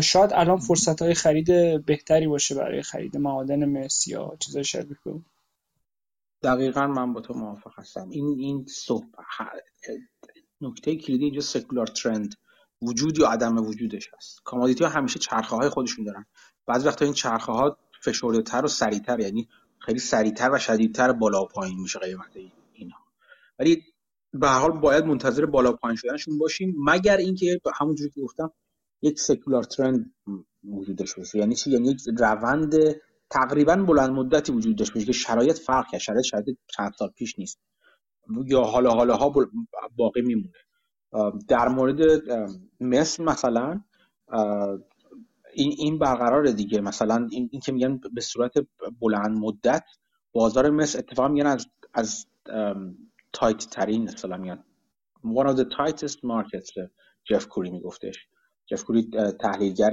شاید 0.01 0.31
الان 0.33 0.57
فرصت 0.57 1.01
های 1.01 1.13
خرید 1.13 1.47
بهتری 1.85 2.27
باشه 2.27 2.55
برای 2.55 2.81
خرید 2.81 3.17
معادن 3.17 3.65
مس 3.65 4.07
یا 4.07 4.33
چیزای 4.39 4.63
شبیه 4.63 4.97
به 5.05 5.13
دقیقا 6.43 6.87
من 6.87 7.13
با 7.13 7.21
تو 7.21 7.33
موافق 7.33 7.71
هستم. 7.75 8.09
این 8.09 8.39
این 8.39 8.65
صبح 8.65 9.05
نکته 10.61 10.95
کلیدی 10.95 11.25
اینجا 11.25 11.41
secular 11.41 11.87
trend 11.87 12.35
وجود 12.81 13.19
یا 13.19 13.27
عدم 13.27 13.57
وجودش 13.57 14.09
هست. 14.17 14.41
commodity 14.43 14.83
ها 14.83 14.89
همیشه 14.89 15.19
چرخه 15.19 15.55
های 15.55 15.69
خودشون 15.69 16.05
دارن. 16.05 16.25
بعضی 16.65 16.87
وقتا 16.87 17.05
این 17.05 17.13
چرخه 17.13 17.51
ها 17.51 17.77
فشرده 18.03 18.41
تر 18.41 18.65
و 18.65 18.67
سریعتر 18.67 19.19
یعنی 19.19 19.47
خیلی 19.79 19.99
سریعتر 19.99 20.51
و 20.51 20.59
شدیدتر 20.59 21.11
بالا 21.11 21.43
و 21.43 21.47
پایین 21.47 21.79
میشه 21.79 21.99
قیمت 21.99 22.31
اینها 22.73 22.99
ولی 23.59 23.83
به 24.33 24.47
هر 24.47 24.59
حال 24.59 24.71
باید 24.71 25.05
منتظر 25.05 25.45
بالا 25.45 25.71
پایین 25.71 25.95
شدنشون 25.95 26.37
باشیم 26.37 26.75
مگر 26.77 27.17
اینکه 27.17 27.61
همونجوری 27.73 28.09
که 28.09 28.21
گفتم 28.21 28.51
یک 29.01 29.19
سکولار 29.19 29.63
ترند 29.63 30.13
وجودش 30.63 31.15
باشه. 31.15 31.37
یعنی 31.37 31.55
چی؟ 31.55 31.71
یعنی 31.71 31.89
یک 31.89 32.01
روند 32.17 32.75
تقریبا 33.33 33.75
بلند 33.75 34.09
مدتی 34.09 34.51
وجود 34.51 34.77
باشه 34.77 35.05
که 35.05 35.11
شرایط 35.11 35.57
فرق 35.57 35.85
کرد. 35.91 36.01
شرایط 36.01 36.25
شرایط 36.25 36.57
چند 36.67 36.91
سال 36.99 37.09
پیش 37.09 37.39
نیست. 37.39 37.59
یا 38.45 38.61
حالا 38.61 38.91
حالا 38.91 39.15
ها 39.15 39.33
باقی 39.97 40.21
میمونه. 40.21 40.51
در 41.47 41.67
مورد 41.67 41.99
مصر 42.79 43.23
مثلا 43.23 43.81
این 45.53 45.73
این 45.77 45.99
برقرار 45.99 46.51
دیگه. 46.51 46.81
مثلا 46.81 47.27
این, 47.31 47.49
این 47.51 47.61
که 47.61 47.71
میگن 47.71 47.99
به 48.13 48.21
صورت 48.21 48.51
بلند 49.01 49.37
مدت 49.37 49.83
بازار 50.31 50.69
مصر 50.69 50.99
اتفاقا 50.99 51.27
میگن 51.27 51.45
از 51.45 51.67
از 51.93 52.25
تایت 53.33 53.57
ترین 53.57 54.03
مثلا 54.03 54.37
میگن. 54.37 54.63
One 55.25 55.47
of 55.47 55.57
the 55.57 55.65
tightest 55.65 56.17
markets 56.17 56.89
Jeff 57.23 57.47
Currie 57.47 57.71
میگفتش. 57.71 58.27
Jeff 58.65 58.83
Currie 58.83 59.09
تحلیلگر 59.39 59.91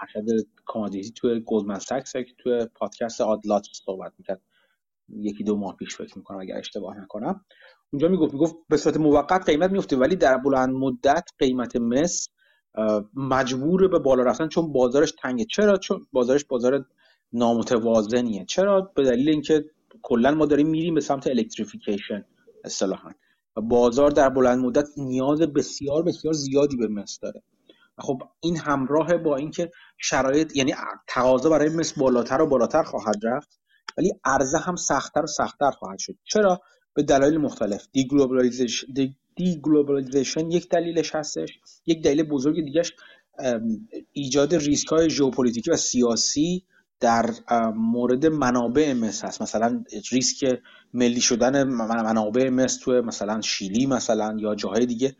ارشد 0.00 0.26
commodity 0.64 1.10
توی 1.10 1.42
Goldman 1.46 1.78
Sachs 1.78 2.12
که 2.12 2.34
توی 2.38 2.66
پادکست 2.74 3.20
Odd 3.20 3.40
Lots 3.40 3.66
صحبت 3.72 4.12
می‌کرد. 4.18 4.40
یکی 5.08 5.44
دو 5.44 5.56
ماه 5.56 5.76
پیش 5.76 5.96
فکر 5.96 6.18
می‌کنم 6.18 6.38
اگر 6.38 6.58
اشتباه 6.58 7.00
نکنم. 7.00 7.44
اونجا 7.92 8.08
می‌گفت 8.08 8.34
می‌گفت 8.34 8.54
به 8.68 8.76
صورت 8.76 8.96
موقت 8.96 9.46
قیمت 9.46 9.70
میفته 9.70 9.96
ولی 9.96 10.16
در 10.16 10.36
بلند 10.36 10.74
مدت 10.74 11.30
قیمت 11.38 11.76
مس 11.76 12.28
مجبور 13.14 13.88
به 13.88 13.98
بالا 13.98 14.22
رفتن 14.22 14.48
چون 14.48 14.72
بازارش 14.72 15.12
تنگه. 15.22 15.44
چرا؟ 15.44 15.76
چون 15.76 16.06
بازارش 16.12 16.44
بازار 16.44 16.86
نامتوازنیه. 17.32 18.44
چرا؟ 18.44 18.92
به 18.94 19.04
دلیل 19.04 19.28
اینکه 19.28 19.64
کلا 20.02 20.30
ما 20.30 20.46
داریم 20.46 20.68
میریم 20.68 20.94
به 20.94 21.00
سمت 21.00 21.26
electrification 21.26 22.24
اصطلاحا. 22.64 23.10
بازار 23.56 24.10
در 24.10 24.28
بلند 24.28 24.58
مدت 24.58 24.88
نیاز 24.96 25.40
بسیار 25.40 26.02
بسیار 26.02 26.34
زیادی 26.34 26.76
به 26.76 26.88
مس 26.88 27.18
داره. 27.20 27.42
خب 27.98 28.22
این 28.40 28.56
همراه 28.56 29.16
با 29.16 29.36
اینکه 29.36 29.70
شرایط 29.98 30.56
یعنی 30.56 30.74
تقاضا 31.06 31.50
برای 31.50 31.68
مس 31.68 31.98
بالاتر 31.98 32.40
و 32.40 32.46
بالاتر 32.46 32.82
خواهد 32.82 33.16
رفت 33.22 33.60
ولی 33.98 34.12
عرضه 34.24 34.58
هم 34.58 34.76
سختتر 34.76 35.22
و 35.22 35.26
سختتر 35.26 35.70
خواهد 35.70 35.98
شد. 35.98 36.14
چرا؟ 36.24 36.60
به 36.94 37.02
دلایل 37.02 37.38
مختلف. 37.38 37.86
deglobalization 39.36 40.50
یک 40.50 40.68
دلیلش 40.68 41.14
هستش. 41.14 41.58
یک 41.86 42.02
دلیل 42.02 42.22
بزرگ 42.22 42.64
دیگهش 42.64 42.92
ایجاد 44.12 44.54
ریسک 44.54 44.88
های 44.88 45.10
ژئوپلیتیکی 45.10 45.70
و 45.70 45.76
سیاسی 45.76 46.64
در 47.00 47.30
مورد 47.74 48.26
منابع 48.26 48.92
مس 48.92 49.26
هست 49.26 49.42
مثلا 49.42 49.84
ریسک 50.12 50.58
ملی 50.94 51.20
شدن 51.20 51.64
منابع 51.64 52.48
مس 52.48 52.80
تو 52.84 52.92
مثلا 52.92 53.40
شیلی 53.40 53.86
مثلا 53.86 54.36
یا 54.38 54.54
جاهای 54.54 54.86
دیگه. 54.86 55.16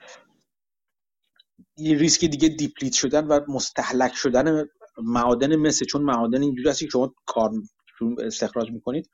یه 1.77 1.99
ریسک 1.99 2.25
دیگه 2.25 2.49
deplete 2.49 2.93
شدن 2.93 3.27
و 3.27 3.41
مستهلک 3.49 4.15
شدن 4.15 4.65
معادن 4.99 5.57
مس 5.57 5.85
چون 5.85 6.03
معادن 6.03 6.43
اینجوری 6.43 6.69
هست 6.69 6.81
که 6.81 6.89
شما 6.93 7.15
کار 7.27 7.51
استخراج 8.19 8.71
می‌کنید 8.71 9.11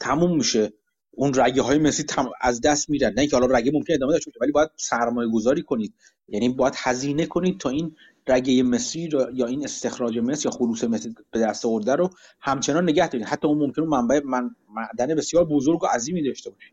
تموم 0.00 0.36
میشه. 0.36 0.72
اون 1.10 1.34
رگه 1.34 1.62
های 1.62 1.78
مسی 1.78 2.04
از 2.40 2.60
دست 2.60 2.90
میرن. 2.90 3.12
نه 3.12 3.20
اینکه 3.20 3.36
حالا 3.36 3.58
رگه 3.58 3.72
ممکن 3.72 3.94
ادامه 3.94 4.12
داشته 4.12 4.30
باشه 4.30 4.38
ولی 4.40 4.52
باید 4.52 4.70
سرمایه 4.76 5.30
گذاری 5.30 5.62
کنید. 5.62 5.94
یعنی 6.28 6.48
باید 6.48 6.74
هزینه 6.76 7.26
کنید 7.26 7.60
تا 7.60 7.68
این 7.68 7.96
رگه 8.28 8.62
مسی 8.62 9.08
یا 9.34 9.46
این 9.46 9.64
استخراج 9.64 10.18
مس 10.18 10.44
یا 10.44 10.50
خلوص 10.50 10.84
مسی 10.84 11.14
به 11.30 11.38
دست 11.38 11.66
آورده 11.66 11.94
رو 11.94 12.10
همچنان 12.40 12.84
نگه 12.84 13.08
دارید. 13.08 13.26
حتی 13.26 13.48
اون 13.48 13.58
ممکنه 13.58 13.84
منبع 13.84 14.20
من 14.24 14.50
معدن 14.68 15.14
بسیار 15.14 15.44
بزرگ 15.44 15.82
و 15.82 15.86
عظیمی 15.86 16.22
داشته 16.22 16.50
باشه 16.50 16.72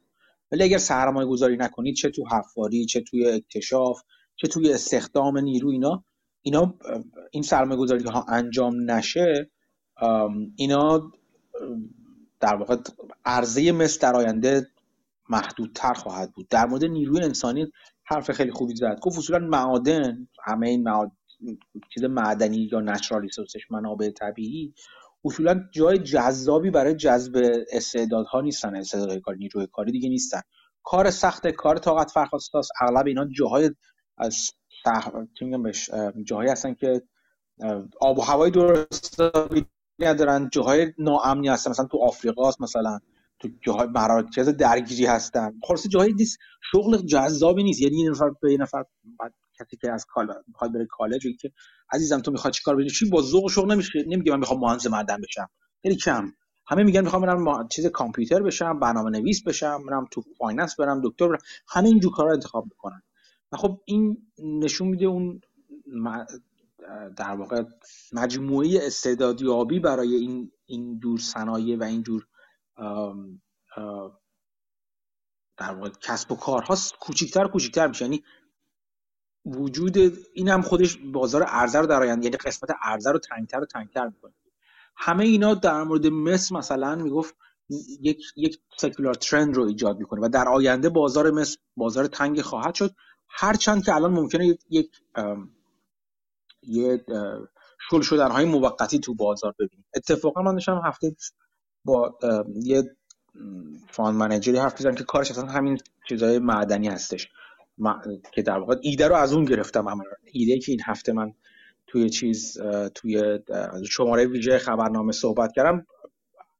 ولی 0.51 0.63
اگر 0.63 0.77
سرمایه 0.77 1.27
گذاری 1.27 1.57
نکنید 1.57 1.95
چه 1.95 2.09
تو 2.09 2.25
حفاری 2.31 2.85
چه 2.85 3.01
توی 3.01 3.25
اکتشاف 3.25 4.01
چه 4.35 4.47
توی 4.47 4.73
استخدام 4.73 5.37
نیرو 5.37 5.69
اینا 5.69 6.03
اینا 6.41 6.73
این 7.31 7.43
سرمایه 7.43 7.79
گذاری 7.79 8.03
ها 8.03 8.25
انجام 8.29 8.91
نشه 8.91 9.49
اینا 10.55 11.11
در 12.39 12.55
واقع 12.55 12.77
عرضه 13.25 13.71
مثل 13.71 13.99
در 14.01 14.15
آینده 14.15 14.67
محدودتر 15.29 15.93
خواهد 15.93 16.31
بود. 16.33 16.47
در 16.47 16.65
مورد 16.65 16.85
نیروی 16.85 17.23
انسانی 17.23 17.71
حرف 18.03 18.31
خیلی 18.31 18.51
خوبی 18.51 18.75
زد. 18.75 18.99
گفت 19.01 19.17
اصولا 19.17 19.39
معادن 19.39 20.27
همه 20.43 20.69
این 20.69 20.83
معادن 20.83 21.11
چیز 21.93 22.03
معدنی 22.03 22.69
یا 22.71 22.79
نچرال 22.79 23.21
ریسورسش 23.21 23.71
منابع 23.71 24.09
طبیعی 24.09 24.73
اصولا 25.25 25.63
جای 25.71 25.97
جذابی 25.97 26.71
برای 26.71 26.95
جذب 26.95 27.41
استعدادها 27.71 28.41
نیستن 28.41 28.75
استعدادهای 28.75 29.19
کاری 29.19 29.37
نیروی 29.37 29.67
کاری 29.71 29.91
دیگه 29.91 30.09
نیستن. 30.09 30.41
کار 30.83 31.09
سخت 31.09 31.47
کار 31.47 31.77
طاقت 31.77 32.11
فرخواسته 32.11 32.57
است 32.57 32.71
اغلب 32.81 33.07
اینا 33.07 33.25
جاهای 33.25 33.71
از 34.17 34.51
جاهایی 36.23 36.49
هستن 36.49 36.73
که 36.73 37.01
آب 38.01 38.19
و 38.19 38.21
هوای 38.21 38.51
درست 38.51 39.21
ندارن 39.99 40.49
جاهای 40.51 40.93
ناامنی 40.97 41.47
هستن. 41.47 41.71
مثلا 41.71 41.85
تو 41.85 41.97
آفریقا 41.97 42.47
هست 42.47 42.61
مثلا 42.61 42.99
تو 43.39 43.49
جاهای 43.61 43.87
مراکز 43.87 44.49
درگیری 44.49 45.05
هستن. 45.05 45.53
خلاص 45.67 45.87
جاهای 45.87 46.13
نیست. 46.13 46.37
شغل 46.71 46.97
جذابی 46.97 47.63
نیست. 47.63 47.81
یعنی 47.81 48.01
یه 48.01 48.09
نفر 48.09 48.29
به 48.41 48.51
یه 48.51 48.57
نفر 48.57 48.83
کسی 49.59 49.77
که 49.77 49.91
از 49.91 50.05
کال 50.05 50.33
می‌خواد 50.47 50.73
بره 50.73 50.85
کالج 50.85 51.27
که 51.41 51.51
عزیزم 51.91 52.19
تو 52.19 52.31
می‌خواد 52.31 52.53
چیکار 52.53 52.75
بکنی؟ 52.75 52.89
چی 52.89 53.09
با 53.09 53.21
ذوق 53.21 53.49
شغل 53.49 53.71
نمیشه 53.71 54.03
نمیگه 54.07 54.31
من 54.31 54.39
می‌خوام 54.39 54.59
مهندس 54.59 54.87
معدن 54.87 55.21
بشم. 55.21 55.49
خیلی 55.81 55.95
کم. 55.95 56.31
همه 56.67 56.83
میگن 56.83 57.01
می‌خوام 57.01 57.21
برم 57.21 57.67
چیز 57.67 57.85
کامپیوتر 57.85 58.41
بشم 58.41 58.79
برنامه 58.79 59.09
نویس 59.09 59.43
بشم 59.43 59.85
برم 59.85 60.07
تو 60.11 60.23
finance 60.37 60.75
برم 60.75 61.01
دکتر 61.03 61.27
برم. 61.27 61.39
همه 61.67 61.87
اینجور 61.87 62.11
کارا 62.11 62.33
انتخاب 62.33 62.63
می‌کنن. 62.63 63.01
و 63.53 63.57
خب 63.57 63.81
این 63.85 64.31
نشون 64.39 64.87
میده 64.87 65.05
اون 65.05 65.41
در 67.17 67.35
واقع 67.35 67.63
مجموعه 68.13 68.79
استعدادیابی 68.81 69.79
برای 69.79 70.15
این 70.15 70.51
این 70.65 70.99
جور 70.99 71.19
صنایع 71.19 71.77
و 71.77 71.83
این 71.83 72.03
جور 72.03 72.27
در 75.57 75.73
واقع 75.73 75.89
کسب 76.01 76.31
و 76.31 76.35
کارها 76.35 76.77
کوچیکتر 76.99 77.47
کوچیکتر 77.47 77.87
میشه. 77.87 78.05
یعنی 78.05 78.23
وجود 79.45 79.97
این 80.33 80.49
هم 80.49 80.61
خودش 80.61 80.97
بازار 80.97 81.45
ارزه 81.47 81.79
رو 81.79 81.87
در 81.87 82.01
آینده 82.01 82.25
یعنی 82.25 82.37
قسمت 82.37 82.69
ارزه 82.83 83.11
رو 83.11 83.19
تنگتر 83.19 83.59
و 83.59 83.65
تنگتر 83.65 84.05
می‌کنه. 84.05 84.33
همه 84.95 85.23
اینا 85.23 85.53
در 85.53 85.83
مورد 85.83 86.07
مصر 86.07 86.55
مثلا 86.55 86.95
می‌گفت 86.95 87.35
یک 88.01 88.21
یک 88.35 88.59
سکولار 88.77 89.13
ترند 89.13 89.55
رو 89.55 89.63
ایجاد 89.63 89.99
می‌کنه 89.99 90.21
و 90.25 90.29
در 90.29 90.47
آینده 90.49 90.89
بازار 90.89 91.31
مصر 91.31 91.57
بازار 91.75 92.07
تنگ 92.07 92.41
خواهد 92.41 92.75
شد. 92.75 92.95
هرچند 93.35 93.85
که 93.85 93.95
الان 93.95 94.13
ممکنه 94.13 94.57
یک 94.69 94.89
یه 96.61 97.05
شل 97.89 98.01
شدن 98.01 98.31
های 98.31 98.45
موقتی 98.45 98.99
تو 98.99 99.15
بازار 99.15 99.53
ببینیم. 99.59 99.85
اتفاقا 99.95 100.41
من 100.41 100.53
داشتم 100.53 100.81
هفته 100.85 101.15
با 101.85 102.17
یه 102.55 102.83
فان 103.89 104.15
منیجری 104.15 104.57
حرف 104.57 104.73
بزنم 104.73 104.95
که 104.95 105.03
کارش 105.03 105.31
اصلا 105.31 105.45
همین 105.45 105.77
چیزای 106.09 106.39
معدنی 106.39 106.87
هستش. 106.87 107.29
که 108.33 108.41
در 108.41 108.59
واقع 108.59 108.75
ایده 108.81 109.07
رو 109.07 109.15
از 109.15 109.33
اون 109.33 109.45
گرفتم 109.45 109.87
هم. 109.87 109.99
ایده 110.31 110.59
که 110.59 110.71
این 110.71 110.81
هفته 110.85 111.13
من 111.13 111.33
توی 111.87 112.09
چیز 112.09 112.57
توی 112.95 113.39
شماره 113.89 114.25
ویژه 114.25 114.57
خبرنامه 114.57 115.11
صحبت 115.11 115.51
کردم 115.55 115.85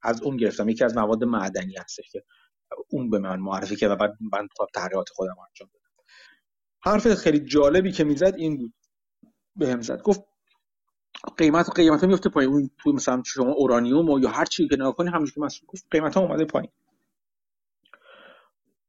از 0.02 0.22
اون 0.22 0.38
گرفتم. 0.38 0.70
یکی 0.70 0.84
از 0.84 0.98
مواد 0.98 1.24
معدنی 1.24 1.76
هستش 1.76 2.10
که 2.12 2.24
اون 2.90 3.10
به 3.10 3.20
من 3.20 3.40
معرفی 3.40 3.76
کرد 3.76 3.92
و 3.92 3.96
بعد 3.96 4.18
من 4.32 4.48
تحقیقات 4.74 5.10
خودم 5.10 5.36
انجام 5.50 5.70
دادم 5.74 5.83
حرف 6.84 7.14
خیلی 7.14 7.40
جالبی 7.40 7.92
که 7.92 8.04
می‌زد 8.04 8.34
این 8.38 8.58
بود. 8.58 8.74
بهم 9.56 9.82
زد. 9.82 10.02
گفت 10.02 10.24
قیمت 11.38 11.70
قیمت 11.76 12.04
میفته 12.04 12.30
پایین. 12.30 12.52
اون 12.52 12.70
تو 12.78 12.92
مثلا 12.92 13.24
شما 13.26 13.52
اورانیوم 13.52 14.10
و 14.10 14.20
یا 14.20 14.30
هر 14.30 14.46
چی 14.46 14.68
که 14.68 14.76
نگاه 14.76 14.96
کنی 14.96 15.10
همونجوری 15.10 15.36
که 15.36 15.42
مثلا 15.42 15.68
گفت 15.68 15.86
قیمت 15.92 16.16
ها 16.16 16.22
اومده 16.22 16.46
پایین. 16.46 16.72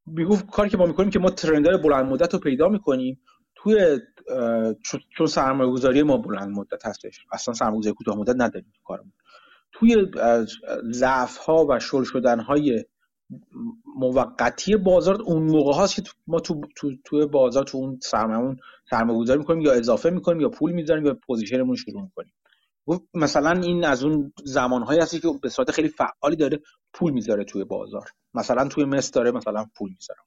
می‌گفت 0.06 0.50
کاری 0.50 0.70
که 0.70 0.76
ما 0.76 0.86
می‌کنیم 0.86 1.10
که 1.10 1.18
ما 1.18 1.30
trend 1.30 1.65
های 1.65 1.78
بلند 1.78 2.06
مدت 2.06 2.34
رو 2.34 2.40
پیدا 2.40 2.68
می‌کنیم. 2.68 3.20
توی 3.54 3.98
چون 5.16 5.26
سرمایه 5.26 5.70
گذاری 5.70 6.02
ما 6.02 6.16
بلند 6.16 6.48
مدت 6.48 6.86
هستش. 6.86 7.26
اصلا 7.32 7.54
سرمایه 7.54 7.78
گذاری 7.78 7.94
کوتاه 7.94 8.16
مدت 8.16 8.34
نداریم 8.38 8.72
تو 8.74 8.82
کارمون. 8.84 9.12
توی 9.72 10.06
ضعف 10.90 11.36
ها 11.36 11.66
و 11.68 11.80
شل 11.80 12.04
شدن 12.04 12.40
های 12.40 12.84
موقتی 13.96 14.76
بازار 14.76 15.22
اون 15.22 15.42
موقع 15.42 15.72
هاست 15.72 15.94
که 15.94 16.02
ما 16.26 16.40
تو 16.40 16.60
تو 16.76 16.90
توی 17.04 17.26
بازار 17.26 17.64
تو 17.64 17.78
اون 17.78 17.98
سرمایه 18.02 19.18
گذاری 19.18 19.38
می‌کنیم 19.38 19.60
یا 19.60 19.72
اضافه 19.72 20.10
می‌کنیم 20.10 20.40
یا 20.40 20.48
پول 20.48 20.72
می‌ذاریم 20.72 21.06
یا 21.06 21.14
position 21.26 21.63
مون 21.63 21.76
شروع 21.76 22.02
می‌کنیم. 22.02 22.32
مثلا 23.14 23.60
این 23.60 23.84
از 23.84 24.04
اون 24.04 24.32
زمانهایی 24.44 25.00
هستی 25.00 25.20
که 25.20 25.28
به 25.42 25.48
صورت 25.48 25.70
خیلی 25.70 25.88
فعالی 25.88 26.36
داره 26.36 26.60
پول 26.92 27.12
می‌ذاره 27.12 27.44
توی 27.44 27.64
بازار. 27.64 28.08
مثلا 28.34 28.68
توی 28.68 28.84
مس 28.84 29.10
داره 29.10 29.30
مثلا 29.30 29.66
پول 29.76 29.90
می‌ذاره. 29.90 30.20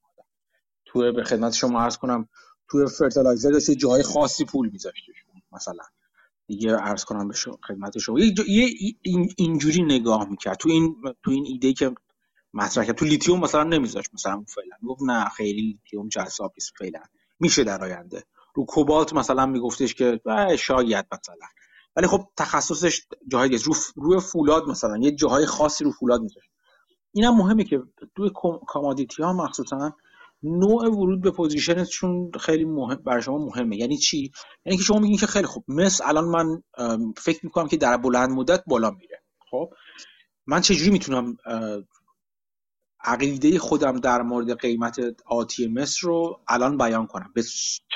توی 0.85 1.11
به 1.11 1.23
خدمت 1.23 1.53
شما 1.53 1.81
عرض 1.81 1.97
کنم 1.97 2.29
توی 2.69 2.87
fertilizer 2.87 3.51
داشته 3.51 3.75
جای 3.75 4.03
خاصی 4.03 4.45
پول 4.45 4.69
میذاشته 4.69 5.11
مثلا. 5.51 5.83
دیگه 6.47 6.75
عرض 6.75 7.05
کنم 7.05 7.27
به 7.27 7.33
خدمت 7.67 7.97
شما. 7.97 8.19
یه 8.19 8.73
اینجوری 9.37 9.83
نگاه 9.83 10.29
می‌کرد. 10.29 10.57
تو 10.57 10.69
این 10.69 10.95
تو 11.23 11.31
این 11.31 11.45
ایده 11.47 11.73
که 11.73 11.91
مطرح 12.57 12.85
کرد. 12.85 12.95
تو 12.95 13.05
لیتیوم 13.05 13.39
مثلا 13.39 13.63
نمیذاشت 13.63 14.13
مثلا 14.13 14.43
فعلا. 14.47 14.75
گفت 14.87 15.01
نه 15.05 15.29
خیلی 15.29 15.61
لیتیوم 15.61 16.07
جذاب 16.07 16.53
نیست 16.57 16.73
فعلا. 16.79 16.99
میشه 17.39 17.63
در 17.63 17.83
آینده. 17.83 18.23
رو 18.55 18.65
کوبالت 18.65 19.13
مثلا 19.13 19.45
میگفتش 19.45 19.93
که 19.93 20.21
شاید 20.59 21.05
مثلا. 21.11 21.47
ولی 21.95 22.07
خب 22.07 22.27
تخصصش 22.37 23.01
جاهای 23.27 23.57
رو 23.57 23.73
روی 23.95 24.19
فولاد 24.19 24.63
مثلا. 24.67 24.97
یه 24.97 25.11
جاهای 25.11 25.45
خاصی 25.45 25.83
رو 25.83 25.91
فولاد 25.91 26.21
میذاشت. 26.21 26.49
اینم 27.11 27.37
مهمه 27.37 27.63
که 27.63 27.81
توی 28.15 28.31
commodity 28.67 29.23
ها 29.23 29.33
مخصوصا 29.33 29.93
نوع 30.43 30.87
ورود 30.87 31.21
به 31.21 31.31
position 31.31 31.98
شون 31.98 32.31
خیلی 32.39 32.65
مهم 32.65 32.95
برای 32.95 33.21
شما 33.21 33.37
مهمه. 33.37 33.77
یعنی 33.77 33.97
چی؟ 33.97 34.31
یعنی 34.65 34.77
که 34.77 34.83
شما 34.83 34.99
میگین 34.99 35.17
که 35.17 35.27
خیلی 35.27 35.47
خوب 35.47 35.63
مس 35.67 36.03
الان 36.07 36.25
من 36.25 36.63
فکر 37.17 37.39
می‌کنم 37.45 37.67
که 37.67 37.77
در 37.77 37.97
بلند 37.97 38.29
مدت 38.29 38.63
بالا 38.67 38.91
میره. 38.91 39.23
خب؟ 39.51 39.69
من 40.47 40.61
چجوری 40.61 40.91
می‌تونم 40.91 41.37
عقیده 43.07 43.59
خودم 43.59 43.99
در 43.99 44.21
مورد 44.21 44.59
قیمت 44.59 44.99
آتی 45.25 45.67
مصر 45.67 46.07
رو 46.07 46.39
الان 46.47 46.77
بیان 46.77 47.07
کنم. 47.07 47.31
به 47.35 47.43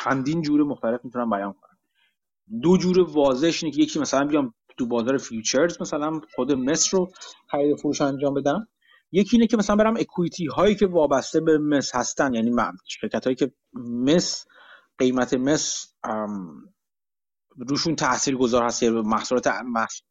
چندین 0.03 0.41
جور 0.41 0.63
مختلف 0.63 0.99
می‌تونم 1.03 1.29
بیان 1.29 1.53
کنم. 1.53 1.77
دو 2.61 2.77
جور 2.77 2.99
واضحش 2.99 3.63
اینه 3.63 3.75
که 3.75 3.81
یکی 3.81 3.99
مثلا 3.99 4.27
بیام 4.27 4.53
تو 4.77 4.87
بازار 4.87 5.17
فیوچرز 5.17 5.81
مثلا 5.81 6.21
خود 6.35 6.51
مصر 6.51 6.97
رو 6.97 7.11
خرید 7.51 7.77
فروش 7.77 8.01
انجام 8.01 8.33
بدم. 8.33 8.67
یکی 9.11 9.35
اینه 9.35 9.47
که 9.47 9.57
مثلا 9.57 9.75
برم 9.75 9.97
اکویتی 9.97 10.45
هایی 10.45 10.75
که 10.75 10.87
وابسته 10.87 11.39
به 11.39 11.57
مس 11.57 11.95
هستن 11.95 12.33
یعنی 12.33 12.51
شرکت 12.87 13.23
هایی 13.23 13.35
که 13.35 13.51
مس 13.73 14.45
قیمت 14.97 15.33
مس 15.33 15.93
روشون 17.57 17.95
تاثیر 17.95 18.37
گذار 18.37 18.63
هست 18.63 18.83
یا 18.83 19.01
محصولات 19.01 19.47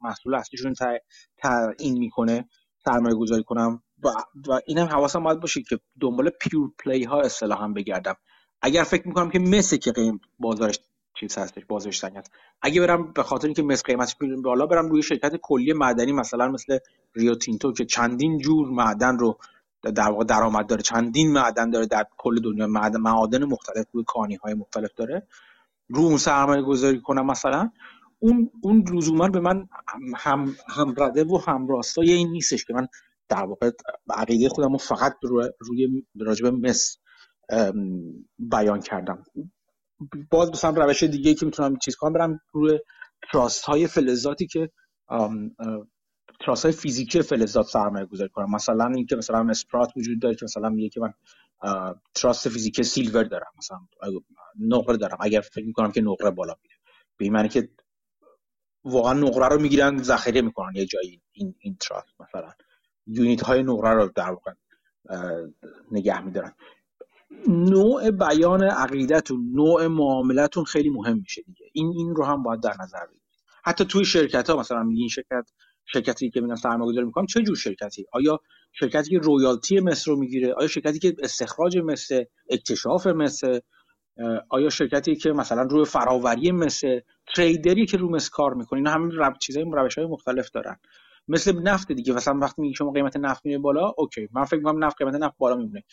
محصول 0.02 0.34
اصلیشون 0.34 0.74
تعیین 1.38 1.98
می‌کنه 1.98 2.48
سرمایه 2.84 3.14
گذاری 3.14 3.44
کنم. 3.44 3.82
و, 4.02 4.08
و 4.48 4.60
اینم 4.66 4.86
حواسم 4.86 5.22
باید 5.22 5.40
باشه 5.40 5.62
که 5.62 5.80
دنبال 6.00 6.30
پیور 6.30 6.70
پلی 6.78 7.04
ها 7.04 7.20
اصطلاحا 7.20 7.68
بگردم. 7.68 8.16
اگر 8.62 8.82
فکر 8.82 9.08
می‌کنم 9.08 9.30
که 9.30 9.38
مثل 9.38 9.76
که 9.76 9.92
قیم 9.92 10.20
بازارش 10.38 10.78
چیز 11.20 11.38
هستش 11.38 11.64
بازارش 11.64 11.98
تنگ 11.98 12.16
هست. 12.16 12.32
اگه 12.62 12.80
برم 12.80 13.12
به 13.12 13.22
خاطر 13.22 13.46
اینکه 13.46 13.62
مثل 13.62 13.82
قیمتش 13.82 14.16
بالا 14.44 14.66
برم 14.66 14.88
روی 14.88 15.02
شرکت 15.02 15.36
کلی 15.42 15.72
معدنی 15.72 16.12
مثلا 16.12 16.48
مثل 16.48 16.78
ریو 17.14 17.34
تینتو 17.34 17.72
که 17.72 17.84
چندین 17.84 18.38
جور 18.38 18.68
معدن 18.68 19.18
رو 19.18 19.38
در 19.82 20.10
واقع 20.10 20.24
درآمد 20.24 20.66
داره 20.66 20.82
چندین 20.82 21.32
معدن 21.32 21.70
داره 21.70 21.86
در 21.86 22.06
کل 22.16 22.40
دنیا 22.40 22.66
معدن 22.66 23.00
معادن 23.00 23.44
مختلف 23.44 23.86
روی 23.92 24.04
کانی 24.06 24.34
های 24.34 24.54
مختلف 24.54 24.94
داره. 24.96 25.26
رو 25.88 26.02
اون 26.02 26.16
سرمایه 26.16 26.62
گذاری 26.62 27.00
کنم 27.00 27.26
مثلا 27.26 27.70
اون 28.18 28.50
اون 28.62 28.84
لزوما 28.92 29.28
به 29.28 29.40
من 29.40 29.68
هم 30.16 30.56
هم 30.68 30.94
رده 30.98 31.24
و 31.24 31.38
هم 31.46 31.68
راستای 31.68 32.12
این 32.12 32.30
نیستش 32.30 32.64
که 32.64 32.74
من 32.74 32.88
در 33.30 33.44
واقع 33.44 33.70
عقیده 34.10 34.48
خودم 34.48 34.72
رو 34.72 34.78
فقط 34.78 35.16
روی, 35.22 35.48
روی 35.60 36.06
راجب 36.20 36.46
مس 36.46 36.98
بیان 38.38 38.80
کردم. 38.80 39.24
باز 40.30 40.50
مثلا 40.50 40.84
روش 40.84 41.02
دیگه 41.02 41.34
که 41.34 41.46
می‌تونم 41.46 41.76
چیز 41.76 41.96
کنم 41.96 42.12
برم 42.12 42.40
روی 42.52 42.78
trust 43.32 43.64
های 43.64 43.86
فلزاتی 43.86 44.46
که 44.46 44.70
trust 46.40 46.64
های 46.64 46.72
فیزیکی 46.72 47.22
فلزات 47.22 47.66
سرمایه 47.66 48.06
گذاری 48.06 48.30
کنم. 48.30 48.54
مثلا 48.54 48.86
اینکه 48.96 49.16
مثلا 49.16 49.50
Sprott 49.50 49.90
وجود 49.96 50.20
داره 50.20 50.34
که 50.34 50.44
مثلا 50.44 50.68
میگه 50.68 50.88
که 50.88 51.00
من 51.00 51.12
trust 52.14 52.48
فیزیکی 52.48 52.82
silver 52.82 53.24
دارم. 53.24 53.52
مثلا 53.58 53.78
نقره 54.58 54.96
دارم. 54.96 55.18
اگر 55.20 55.40
فکر 55.40 55.64
می‌کنم 55.64 55.92
که 55.92 56.00
نقره 56.00 56.30
بالا 56.30 56.54
میره. 56.62 56.76
به 57.16 57.24
این 57.24 57.32
معنی 57.32 57.48
که 57.48 57.68
واقعا 58.84 59.12
نقره 59.12 59.48
رو 59.48 59.60
می‌گیرن 59.60 60.02
ذخیره 60.02 60.42
می‌کنن 60.42 60.72
یه 60.74 60.86
جایی 60.86 61.22
این 61.32 61.54
این 61.60 61.76
تراست 61.80 62.20
مثلا. 62.20 62.52
یونیت 63.10 63.42
های 63.42 63.62
نقره 63.62 63.94
رو 63.94 64.10
در 64.14 64.30
واقع 64.30 64.52
نگه 65.92 66.20
میدارن. 66.20 66.52
نوع 67.48 68.10
بیان 68.10 68.62
عقیدتون 68.62 69.52
نوع 69.54 69.86
معاملتون 69.86 70.64
خیلی 70.64 70.90
مهم 70.90 71.18
میشه 71.18 71.42
دیگه. 71.42 71.66
این 71.72 71.92
این 71.96 72.14
رو 72.14 72.24
هم 72.24 72.42
باید 72.42 72.60
در 72.60 72.74
نظر 72.82 73.06
بگیرید. 73.06 73.22
حتی 73.64 73.84
توی 73.84 74.04
شرکت 74.04 74.50
ها 74.50 74.56
مثلا 74.56 74.88
این 74.96 75.08
شرکت 75.08 75.50
شرکتی 75.86 76.30
که 76.30 76.40
میگن 76.40 76.54
سرمایه 76.54 76.92
گذاری 76.92 77.06
می‌کنم 77.06 77.26
چه 77.26 77.42
جور 77.42 77.56
شرکتی؟ 77.56 78.06
آیا 78.12 78.40
شرکتی 78.72 79.10
که 79.10 79.18
رویالتی 79.18 79.80
مصر 79.80 80.10
رو 80.10 80.18
می‌گیره؟ 80.18 80.54
آیا 80.54 80.68
شرکتی 80.68 80.98
که 80.98 81.16
استخراج 81.22 81.78
مثل 81.78 82.24
اکتشاف 82.50 83.06
مثل 83.06 83.60
آیا 84.48 84.70
شرکتی 84.70 85.16
که 85.16 85.32
مثلا 85.32 85.62
روی 85.62 85.84
فراوری 85.84 86.52
مثل 86.52 87.00
تریدری 87.36 87.86
که 87.86 87.96
رو 87.96 88.10
مس 88.10 88.28
کار 88.28 88.54
می‌کنه 88.54 88.78
اینا 88.78 88.90
همین 88.90 89.10
رب 89.12 89.38
چیزای 89.38 89.64
روش 89.72 89.98
های 89.98 90.06
مختلف 90.06 90.50
دارن. 90.50 90.76
مثل 91.28 91.62
نفت 91.62 91.92
دیگه. 91.92 92.12
مثلا 92.12 92.38
وقتی 92.38 92.62
میگه 92.62 92.74
شما 92.74 92.90
قیمت 92.90 93.16
نفت 93.16 93.46
میره 93.46 93.58
بالا 93.58 93.92
اوکی. 93.96 94.28
من 94.32 94.44
فکر 94.44 94.56
می‌کنم 94.56 94.84
نفت 94.84 94.96
قیمت 94.98 95.14
نفت 95.14 95.34
بالا 95.38 95.56
میمونه 95.56 95.84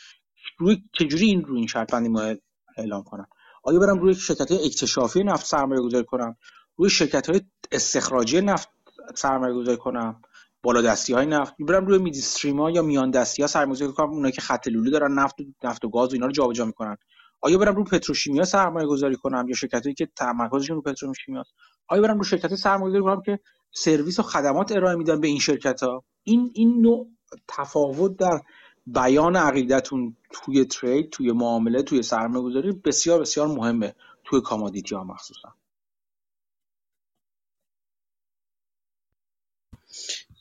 روی 0.59 0.83
چجوری 0.93 1.25
این 1.25 1.45
رو 1.45 1.55
این 1.55 1.67
شرط 1.67 1.93
بندی 1.93 2.09
ما 2.09 2.35
اعلام 2.77 3.03
کنم 3.03 3.27
آیا 3.63 3.79
برم 3.79 3.99
روی 3.99 4.15
شرکت 4.15 4.51
های 4.51 4.65
اکتشافی 4.65 5.23
نفت 5.23 5.45
سرمایه 5.45 5.81
گذاری 5.81 6.05
کنم؟ 6.05 6.37
روی 6.75 6.89
شرکت 6.89 7.29
های 7.29 7.41
استخراجی 7.71 8.41
نفت 8.41 8.69
سرمایه 9.15 9.53
گذاری 9.53 9.77
کنم؟ 9.77 10.21
بالا 10.63 10.81
دستی 10.81 11.13
های 11.13 11.25
نفت. 11.25 11.53
برم 11.59 11.85
روی 11.85 11.97
میدیستریم 11.97 12.61
ها 12.61 12.71
یا 12.71 12.81
میان 12.81 13.11
دستی 13.11 13.41
ها 13.41 13.47
سرمایه 13.47 13.71
گذاری 13.71 13.91
کنم؟ 13.93 14.09
اونایی 14.09 14.31
که 14.31 14.41
خط 14.41 14.67
لوله 14.67 14.91
دارن 14.91 15.13
نفت 15.13 15.35
نفت 15.63 15.85
و 15.85 15.89
گاز 15.89 16.09
و 16.09 16.13
اینا 16.13 16.25
رو 16.25 16.31
جابجا 16.31 16.65
می‌کنن. 16.65 16.97
آیا 17.41 17.57
برم 17.57 17.75
رو 17.75 17.83
پتروشیمیا 17.83 18.45
سرمایه 18.45 18.87
گذاری 18.87 19.15
کنم 19.15 19.45
یا 19.47 19.55
شرکتی 19.55 19.93
که 19.93 20.09
تمرکزشون 20.15 20.75
رو 20.75 20.81
پتروشیمیا 20.81 21.43
آیا 21.87 22.01
برم 22.01 22.17
رو 22.17 22.23
شرکت 22.23 22.55
سرمایه 22.55 22.89
گذاری 22.89 23.03
کنم 23.03 23.21
که 23.21 23.39
سرویس 23.71 24.19
و 24.19 24.23
خدمات 24.23 24.71
ارائه 24.71 24.95
میدن 24.95 25.21
به 25.21 25.27
این 25.27 25.39
شرکت 25.39 25.83
ها 25.83 26.03
این 26.23 26.51
این 26.53 26.81
نوع 26.81 27.07
تفاوت 27.47 28.17
در 28.17 28.41
بیان 28.87 29.35
عقیدتون 29.35 30.15
توی 30.31 30.65
trade 30.65 31.09
توی 31.09 31.31
معامله 31.31 31.81
توی 31.81 32.03
سرمایه 32.03 32.43
گذاری 32.43 32.71
بسیار 32.71 33.19
بسیار 33.21 33.47
مهمه 33.47 33.95
توی 34.23 34.41
commodity 34.41 34.95
ها 34.95 35.03
مخصوصا. 35.03 35.53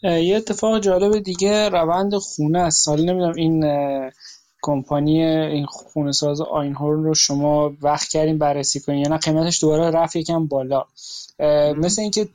یه 0.03 0.37
اتفاق 0.37 0.81
جالب 0.81 1.19
دیگه 1.19 1.69
روند 1.69 2.15
خونه 2.15 2.59
است. 2.59 2.85
سال 2.85 3.05
نمی‌دونم 3.05 3.35
این 3.37 3.65
کمپانی 4.63 5.23
این 5.25 5.67
خونه 5.67 6.13
ساز 6.13 6.41
آینهورن 6.41 7.05
رو 7.05 7.15
شما 7.15 7.77
وقت 7.83 8.09
کردین 8.09 8.39
بررسی 8.39 8.81
کنین. 8.81 8.99
یا 8.99 9.09
نه 9.09 9.17
قیمتش 9.17 9.61
دوباره 9.61 9.91
رفت 9.91 10.17
یکم 10.17 10.47
بالا. 10.47 10.85
مثل 11.77 12.03
اینکه 12.03 12.29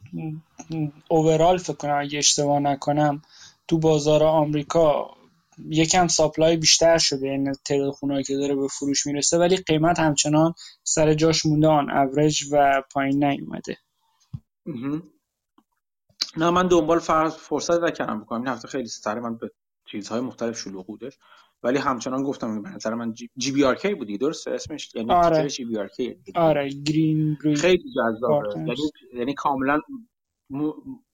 اوورال 1.09 1.57
فکر 1.57 1.73
کنم 1.73 1.97
اگه 1.99 2.17
اشتباه 2.17 2.59
نکنم 2.59 3.21
تو 3.67 3.77
بازار 3.77 4.23
آمریکا 4.23 5.09
یکم 5.69 6.07
ساپلای 6.07 6.57
بیشتر 6.57 6.97
شده 6.97 7.27
این 7.29 7.45
یعنی 7.45 7.57
تعداد 7.65 7.91
خونه 7.91 8.23
که 8.23 8.35
داره 8.35 8.55
به 8.55 8.67
فروش 8.67 9.07
می‌رسه 9.07 9.37
ولی 9.37 9.57
قیمت 9.57 9.99
همچنان 9.99 10.53
سر 10.83 11.13
جاش 11.13 11.45
مونده. 11.45 11.67
آن 11.67 11.91
اوریج 11.91 12.43
و 12.51 12.83
پایین 12.91 13.23
نیومده. 13.23 13.77
نه 16.37 16.49
من 16.49 16.67
دنبال 16.67 16.99
فرصت 17.29 17.83
نکردم 17.83 18.21
بکنم 18.21 18.39
این 18.39 18.47
هفته 18.47 18.67
خیلی 18.67 18.87
سر 18.87 19.19
من 19.19 19.37
به 19.37 19.51
چیزهای 19.85 20.21
مختلف 20.21 20.59
شلوغ 20.59 20.85
بودش 20.85 21.13
ولی 21.63 21.77
همچنان 21.77 22.23
گفتم 22.23 22.61
به 22.61 22.69
نظر 22.69 22.93
من 22.93 23.13
جی 23.37 23.51
بی 23.51 23.63
آر 23.63 23.75
کی 23.75 23.93
بودی 23.93 24.17
درست 24.17 24.47
اسمش 24.47 24.95
یعنی 24.95 25.11
آره. 25.11 25.47
جی 25.47 25.65
بی 25.65 25.77
آر 25.77 25.87
کی 25.87 26.17
آره 26.35 26.69
گرین 26.69 27.37
خیلی 27.55 27.83
جذابه. 27.95 28.59
یعنی 28.59 28.75
یعنی 29.13 29.33
کاملا 29.33 29.79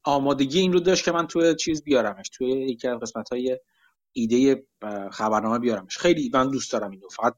آمادگی 0.04 0.60
این 0.60 0.74
رو 0.74 0.80
داشت 0.80 1.06
که 1.06 1.12
من 1.12 1.28
توی 1.28 1.56
چیز 1.56 1.84
بیارمش 1.84 2.30
توی 2.30 2.48
یکی 2.48 2.88
از 2.88 3.00
قسمت 3.00 3.30
های 3.30 3.60
ایده 4.14 4.66
خبرنامه 5.12 5.60
بیارمش. 5.60 5.98
خیلی 5.98 6.32
من 6.34 6.50
دوست 6.52 6.72
دارم 6.72 6.92
اینو. 6.92 7.08
فقط 7.10 7.36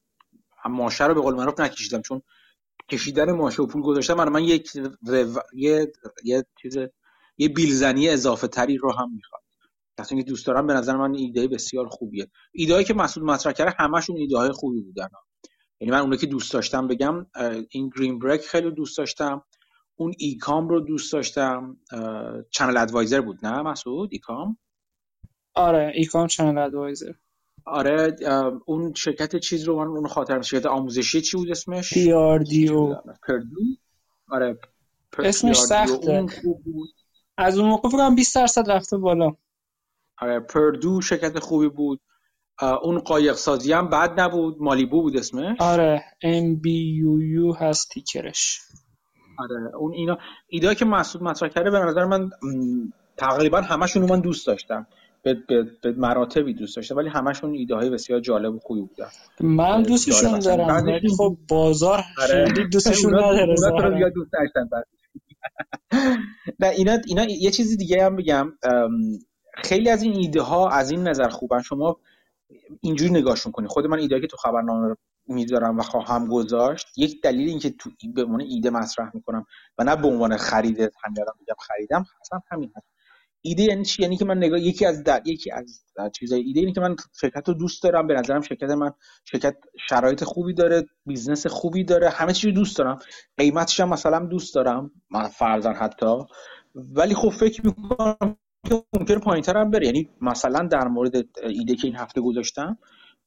هم 0.61 0.71
ماشه 0.71 1.07
رو 1.07 1.13
به 1.13 1.21
قول 1.21 1.35
معروف 1.35 1.59
نکشیدم 1.59 2.01
چون 2.01 2.21
کشیدن 2.89 3.31
ماشه 3.31 3.63
و 3.63 3.67
پول 3.67 3.81
گذاشتم 3.81 4.13
من 4.13 4.29
من 4.29 4.43
یک 4.43 4.71
یه 5.53 5.91
یه 6.23 6.45
چیز 6.61 6.77
یه 7.37 7.49
بیلزنی 7.49 8.09
اضافه 8.09 8.47
تری 8.47 8.77
رو 8.77 8.91
هم 8.91 9.15
می‌خواد. 9.15 9.41
کسی 9.99 10.15
که 10.15 10.23
دوست 10.23 10.47
دارم 10.47 10.67
به 10.67 10.73
نظر 10.73 10.97
من 10.97 11.15
ایده 11.15 11.47
بسیار 11.47 11.87
خوبیه. 11.87 12.27
ایده 12.51 12.83
که 12.83 12.93
مسعود 12.93 13.25
مطرح 13.25 13.53
کرده 13.53 13.75
همشون 13.79 14.17
ایده 14.17 14.37
های 14.37 14.51
خوبی 14.51 14.81
بودن. 14.81 15.07
یعنی 15.79 15.91
من 15.91 15.99
اونایی 15.99 16.17
که 16.17 16.27
دوست 16.27 16.53
داشتم 16.53 16.87
بگم 16.87 17.25
این 17.69 17.91
Greenbrick 17.95 18.41
خیلی 18.41 18.71
دوست 18.71 18.97
داشتم. 18.97 19.43
اون 19.95 20.13
ECOM 20.17 20.69
رو 20.69 20.79
دوست 20.79 21.13
داشتم. 21.13 21.77
ChannelAdvisor 22.51 23.21
بود 23.21 23.45
نه 23.45 23.61
مسعود؟ 23.61 24.09
ECOM؟ 24.11 24.57
آره 25.53 25.91
ECOM 25.95 26.27
ChannelAdvisor. 26.27 27.13
آره 27.65 28.15
اون 28.65 28.93
شرکت 28.93 29.35
چیز 29.35 29.63
رو 29.63 29.79
من 29.79 29.87
اون 29.87 30.07
خاطرم 30.07 30.41
شرکت 30.41 30.65
آموزشی 30.65 31.21
چی 31.21 31.37
بود 31.37 31.51
اسمش؟ 31.51 31.93
PRDO 31.93 32.95
پردو 33.27 33.59
آره 34.29 34.59
اسمش 35.19 35.57
سخته. 35.57 36.25
از 37.37 37.57
اون 37.57 37.69
موقع 37.69 37.89
فکر 37.89 38.15
20 38.15 38.35
درصد 38.35 38.71
رفته 38.71 38.97
بالا. 38.97 39.35
پردو 40.49 41.01
شرکت 41.01 41.39
خوبی 41.39 41.69
بود. 41.69 42.01
اون 42.83 42.99
قایق 42.99 43.33
سازی 43.33 43.73
هم 43.73 43.89
بد 43.89 44.19
نبود. 44.19 44.55
مالیبو 44.59 45.01
بود 45.01 45.17
اسمش. 45.17 45.57
آره 45.59 46.03
ام 46.23 46.55
بی 46.55 46.95
یو 46.95 47.21
یو 47.21 47.53
هست 47.53 47.89
تیکرش. 47.89 48.59
آره 49.39 49.75
اون 49.75 49.93
اینا. 49.93 50.17
ایده 50.47 50.75
که 50.75 50.85
مسعود 50.85 51.23
مطرح 51.23 51.49
کرده 51.49 51.71
به 51.71 51.79
نظر 51.79 52.05
من 52.05 52.29
تقریبا 53.17 53.61
همشون 53.61 54.09
من 54.09 54.19
دوست 54.19 54.47
داشتم. 54.47 54.87
به, 55.23 55.33
به, 55.33 55.63
به 55.83 55.91
مراتبی 55.91 56.53
دوست 56.53 56.75
داشتم 56.75 56.95
ولی 56.95 57.09
همشون 57.09 57.53
ایده 57.53 57.75
های 57.75 57.89
بسیار 57.89 58.19
جالب 58.19 58.53
و 58.53 58.59
خوبی 58.59 58.81
بودن. 58.81 59.09
من 59.41 59.83
دوستشون 59.83 60.39
دارم 60.39 60.85
ولی 60.85 61.09
خب 61.17 61.37
بازار 61.49 62.03
آره. 62.21 62.45
خیلی 62.45 62.69
دوستشون 62.69 63.15
نداره 63.15 63.55
دوست 64.15 64.31
داشتن 64.33 64.69
نه 66.59 66.67
اینا 66.67 66.97
اینا 67.07 67.23
یه 67.23 67.51
چیزی 67.51 67.77
دیگه 67.77 68.05
هم 68.05 68.15
بگم. 68.15 68.51
خیلی 69.55 69.89
از 69.89 70.03
این 70.03 70.15
ایده 70.15 70.41
ها 70.41 70.69
از 70.69 70.91
این 70.91 71.07
نظر 71.07 71.29
خوبن. 71.29 71.61
شما 71.61 71.97
اینجوری 72.81 73.11
نگاهشون 73.11 73.51
کنید 73.51 73.69
خود 73.69 73.85
من 73.85 73.99
ایده 73.99 74.21
که 74.21 74.27
تو 74.27 74.37
خبرنامه 74.37 74.95
می‌ذارم 75.27 75.79
و 75.79 75.81
خواهم 75.81 76.27
گذاشت 76.27 76.87
یک 76.97 77.21
دلیل 77.21 77.49
اینکه 77.49 77.69
تو 77.69 77.89
به 78.15 78.23
عنوان 78.23 78.41
ایده 78.41 78.69
مطرح 78.69 79.11
می‌کنم 79.13 79.45
و 79.77 79.83
نه 79.83 79.95
به 79.95 80.07
عنوان 80.07 80.37
خرید 80.37 80.79
همین 80.79 81.25
میگم 81.39 81.55
خریدم 81.67 82.05
اصلا 82.21 82.39
همین 82.51 82.71
هست. 82.75 82.87
ایده 83.41 83.63
یعنی 83.63 83.85
چی؟ 83.85 84.01
یعنی 84.01 84.17
که 84.17 84.25
من 84.25 84.37
نگاه 84.37 84.59
یکی 84.59 84.85
از 84.85 85.03
در... 85.03 85.21
یکی 85.25 85.51
از 85.51 85.83
چیزای 86.13 86.41
ایده 86.41 86.59
اینه 86.59 86.71
که 86.71 86.81
من 86.81 86.95
شرکت 87.21 87.47
رو 87.47 87.53
دوست 87.53 87.83
دارم. 87.83 88.07
به 88.07 88.13
نظرم 88.13 88.41
شرکت 88.41 88.69
من 88.69 88.91
شرکت 89.25 89.57
شرایط 89.89 90.23
خوبی 90.23 90.53
داره 90.53 90.85
business 91.05 91.47
خوبی 91.47 91.83
داره 91.83 92.09
همه 92.09 92.33
چیز 92.33 92.53
دوست 92.53 92.77
دارم. 92.77 92.99
قیمتش 93.37 93.79
هم 93.79 93.89
مثلا 93.89 94.19
دوست 94.19 94.55
دارم. 94.55 94.91
من 95.11 95.27
فرضاً 95.27 95.73
حتی. 95.73 96.17
ولی 96.75 97.15
خب 97.15 97.29
فکر 97.29 97.65
می‌کنم 97.65 98.37
ممکنه 98.93 99.19
پایینتر 99.19 99.57
هم 99.57 99.71
بره. 99.71 99.85
یعنی 99.85 100.09
مثلا 100.21 100.67
در 100.67 100.87
مورد 100.87 101.15
ایده 101.43 101.75
که 101.75 101.87
این 101.87 101.95
هفته 101.95 102.21
گذاشتم 102.21 102.77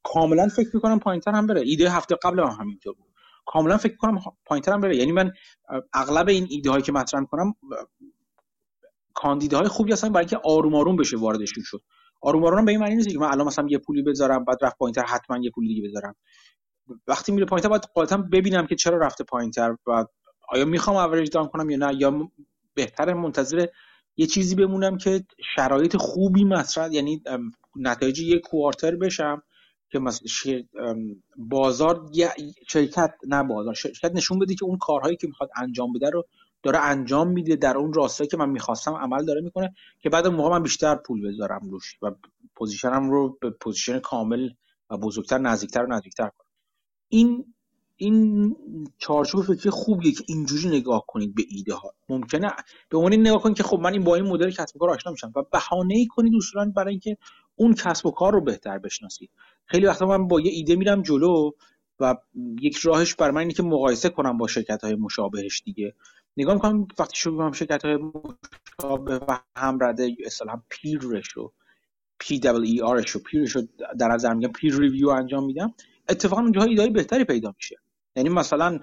کاملا 0.03 0.49
فکر 0.49 0.69
می‌کنم 0.75 0.99
پایینتر 0.99 1.31
هم 1.31 1.47
بره. 1.47 1.61
ایده 1.61 1.91
هفته 1.91 2.17
قبل 2.23 2.41
هم 2.41 2.57
همینطور 2.61 2.95
بود. 2.95 3.07
کاملا 3.47 3.77
فکر 3.77 3.97
کنم 3.97 4.21
پایینتر 4.47 4.73
هم 4.73 4.81
بره. 4.81 4.97
یعنی 4.97 5.13
من 5.13 5.33
اغلب 5.95 6.29
این 6.29 6.47
ایده 6.51 6.71
هایی 6.71 6.83
که 6.83 6.93
مطرح 6.93 7.25
کنم 7.25 7.55
کاندیداهای 9.15 9.69
خوبی 9.69 9.93
هستن 9.93 10.09
برای 10.09 10.25
اینکه 10.25 10.41
آروم 10.45 10.75
آروم 10.75 10.97
بشه 10.97 11.17
واردشون 11.17 11.63
شد. 11.67 11.81
آروم 12.23 12.45
آروم 12.45 12.65
به 12.65 12.73
این 12.73 12.81
معنی 12.81 12.97
نیست 12.97 13.09
که 13.09 13.19
من 13.19 13.27
الان 13.33 13.47
مثلا 13.47 13.67
یه 13.71 13.79
پولی 13.79 14.03
بذارم 14.03 14.45
بعد 14.45 14.59
رفت 14.63 14.79
پایینتر 14.79 15.05
حتما 15.05 15.39
یه 15.39 15.51
پولی 15.51 15.69
دیگه 15.69 15.89
بذارم. 15.89 16.15
وقتی 17.07 17.33
میره 17.33 17.47
پایینتر 17.47 17.69
باید 17.69 17.85
قاطعا 17.95 18.19
ببینم 18.19 18.67
که 18.67 18.77
چرا 18.77 18.99
رفته 18.99 19.25
پایینتر 19.25 19.77
و 19.87 20.05
آیا 20.49 20.65
می‌خوام 20.65 20.97
اوریج 20.97 21.31
دام 21.31 21.49
کنم 21.49 21.71
یا 21.71 21.77
نه 21.77 22.01
یا 22.01 22.31
بهتر 22.75 23.13
منتظر 23.13 23.67
یه 24.17 24.27
چیزی 24.27 24.55
بمونم 24.55 24.99
که 24.99 25.25
شرایط 25.57 25.97
خوبی 25.97 26.45
مطرح 26.45 26.93
یعنی 26.93 27.23
نتایج 27.77 28.21
یک 28.21 28.41
کوارتر 28.41 28.97
بشم 28.97 29.43
که 29.91 29.99
مثلا 29.99 30.63
بازار 31.37 32.11
شرکت 32.69 33.15
نه 33.27 33.43
بازار 33.43 33.75
شرکت 33.75 34.13
نشون 34.15 34.39
بده 34.39 34.55
که 34.55 34.65
اون 34.65 34.79
کارهایی 34.79 35.17
که 35.17 35.27
می‌خواد 35.27 35.51
انجام 35.57 35.93
بده 35.93 36.11
رو 36.11 36.27
داره 36.63 36.79
انجام 36.79 37.29
میده 37.29 37.57
در 37.57 37.77
اون 37.77 37.93
راستایی 37.93 38.29
که 38.31 38.37
من 38.37 38.51
می‌خواستم 38.51 38.95
عمل 38.95 39.25
داره 39.25 39.41
می‌کنه 39.41 39.75
که 40.01 40.11
بعد 40.11 40.27
موقع 40.27 40.51
من 40.51 40.63
بیشتر 40.63 40.95
پول 40.95 41.29
بذارم 41.29 41.71
روش 41.71 41.97
و 42.03 42.11
position 42.57 43.05
م 43.05 43.11
رو 43.11 43.39
به 43.41 43.51
position 43.51 43.99
کامل 43.99 44.51
و 44.91 44.97
بزرگتر 44.97 45.39
نزدیکتر 45.39 45.85
و 45.85 45.87
نزدیکتر 45.87 46.29
کنم. 46.29 46.47
این 47.09 47.55
این 47.97 48.57
چارچوب 48.99 49.43
فکری 49.43 49.71
خوبیه 49.71 50.13
که 50.13 50.25
اینجوری 50.29 50.79
نگاه 50.79 51.05
کنید 51.07 51.35
به 51.35 51.43
ایده 51.49 51.75
ها 51.75 51.95
ممکنه 52.09 52.53
به 52.89 52.97
اون 52.97 53.13
نگاه 53.13 53.43
کنید 53.43 53.57
که 53.57 53.63
خب 53.63 53.81
من 53.81 53.93
این 53.93 54.05
با 54.05 54.15
این 54.15 54.25
مدل 54.25 54.51
کسب 54.51 54.77
و 54.77 54.79
کار 54.79 54.91
آشنا 54.91 55.13
میشم 55.13 55.33
و 55.37 55.43
بهانه 55.53 55.95
ای 55.95 56.07
کنید 56.07 56.33
اصولا 56.37 56.73
برای 56.77 56.91
اینکه 56.91 57.17
اون 57.57 57.75
کسب 57.75 58.07
و 58.07 58.11
کار 58.11 58.33
رو 58.33 58.41
بهتر 58.41 58.79
بشناسید. 58.79 59.31
خیلی 59.67 59.87
وقتا 59.87 60.07
من 60.07 60.29
با 60.29 60.41
یه 60.41 60.53
ایده 60.53 60.77
میرم 60.77 61.03
جلو 61.03 61.51
و 62.01 62.17
یک 62.61 62.77
راهش 62.77 63.15
برای 63.15 63.33
من 63.33 63.41
اینه 63.41 63.53
که 63.53 63.63
مقایسه 63.63 64.09
کنم 64.09 64.39
با 64.39 64.47
شرکت 64.47 64.85
های 64.85 64.95
مشابهش 64.95 65.63
دیگه. 65.65 65.95
نگاه 66.37 66.55
می‌کنم 66.55 66.89
وقتی 66.99 67.17
شروع 67.17 67.39
کنم 67.39 67.53
شرکت 67.53 67.85
های 67.85 67.97
مشابه 67.97 69.21
و 69.29 69.39
هم 69.57 69.79
رده 69.83 70.17
اصلا 70.27 70.63
peer 70.69 71.01
هاشو 71.03 71.53
P 72.19 72.39
double 72.39 72.65
E 72.65 72.81
R 72.81 72.97
رو 72.97 73.21
رو 73.55 73.63
در 73.99 74.09
نظر 74.09 74.35
میگم 74.35 74.53
peer 74.53 74.79
review 74.79 75.09
انجام 75.09 75.45
میدم. 75.45 75.75
اتفاقا 76.09 76.43
اونجاها 76.43 76.67
ایده 76.67 76.87
بهتری 76.87 77.25
پیدا 77.25 77.53
میشه. 77.57 77.77
یعنی 78.17 78.29
مثلا 78.29 78.79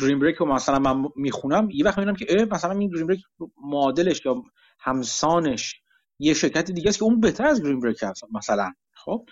Green 0.00 0.18
Brick 0.18 0.36
رو 0.36 0.46
مثلا 0.46 0.78
من 0.78 1.08
می‌خونم 1.16 1.68
یه 1.70 1.84
وقت 1.84 1.98
می‌بینم 1.98 2.16
که 2.16 2.48
مثلا 2.50 2.72
این 2.72 2.90
Green 2.90 3.06
Brick 3.06 3.22
معادلش 3.62 4.26
یا 4.26 4.42
همسانش 4.78 5.80
یه 6.18 6.34
شرکت 6.34 6.70
دیگه 6.70 6.88
است 6.88 6.98
که 6.98 7.04
اون 7.04 7.20
بهتر 7.20 7.46
از 7.46 7.62
Green 7.62 7.80
Brick 7.80 8.02
هست 8.02 8.24
مثلا. 8.32 8.72
خب؟ 8.92 9.28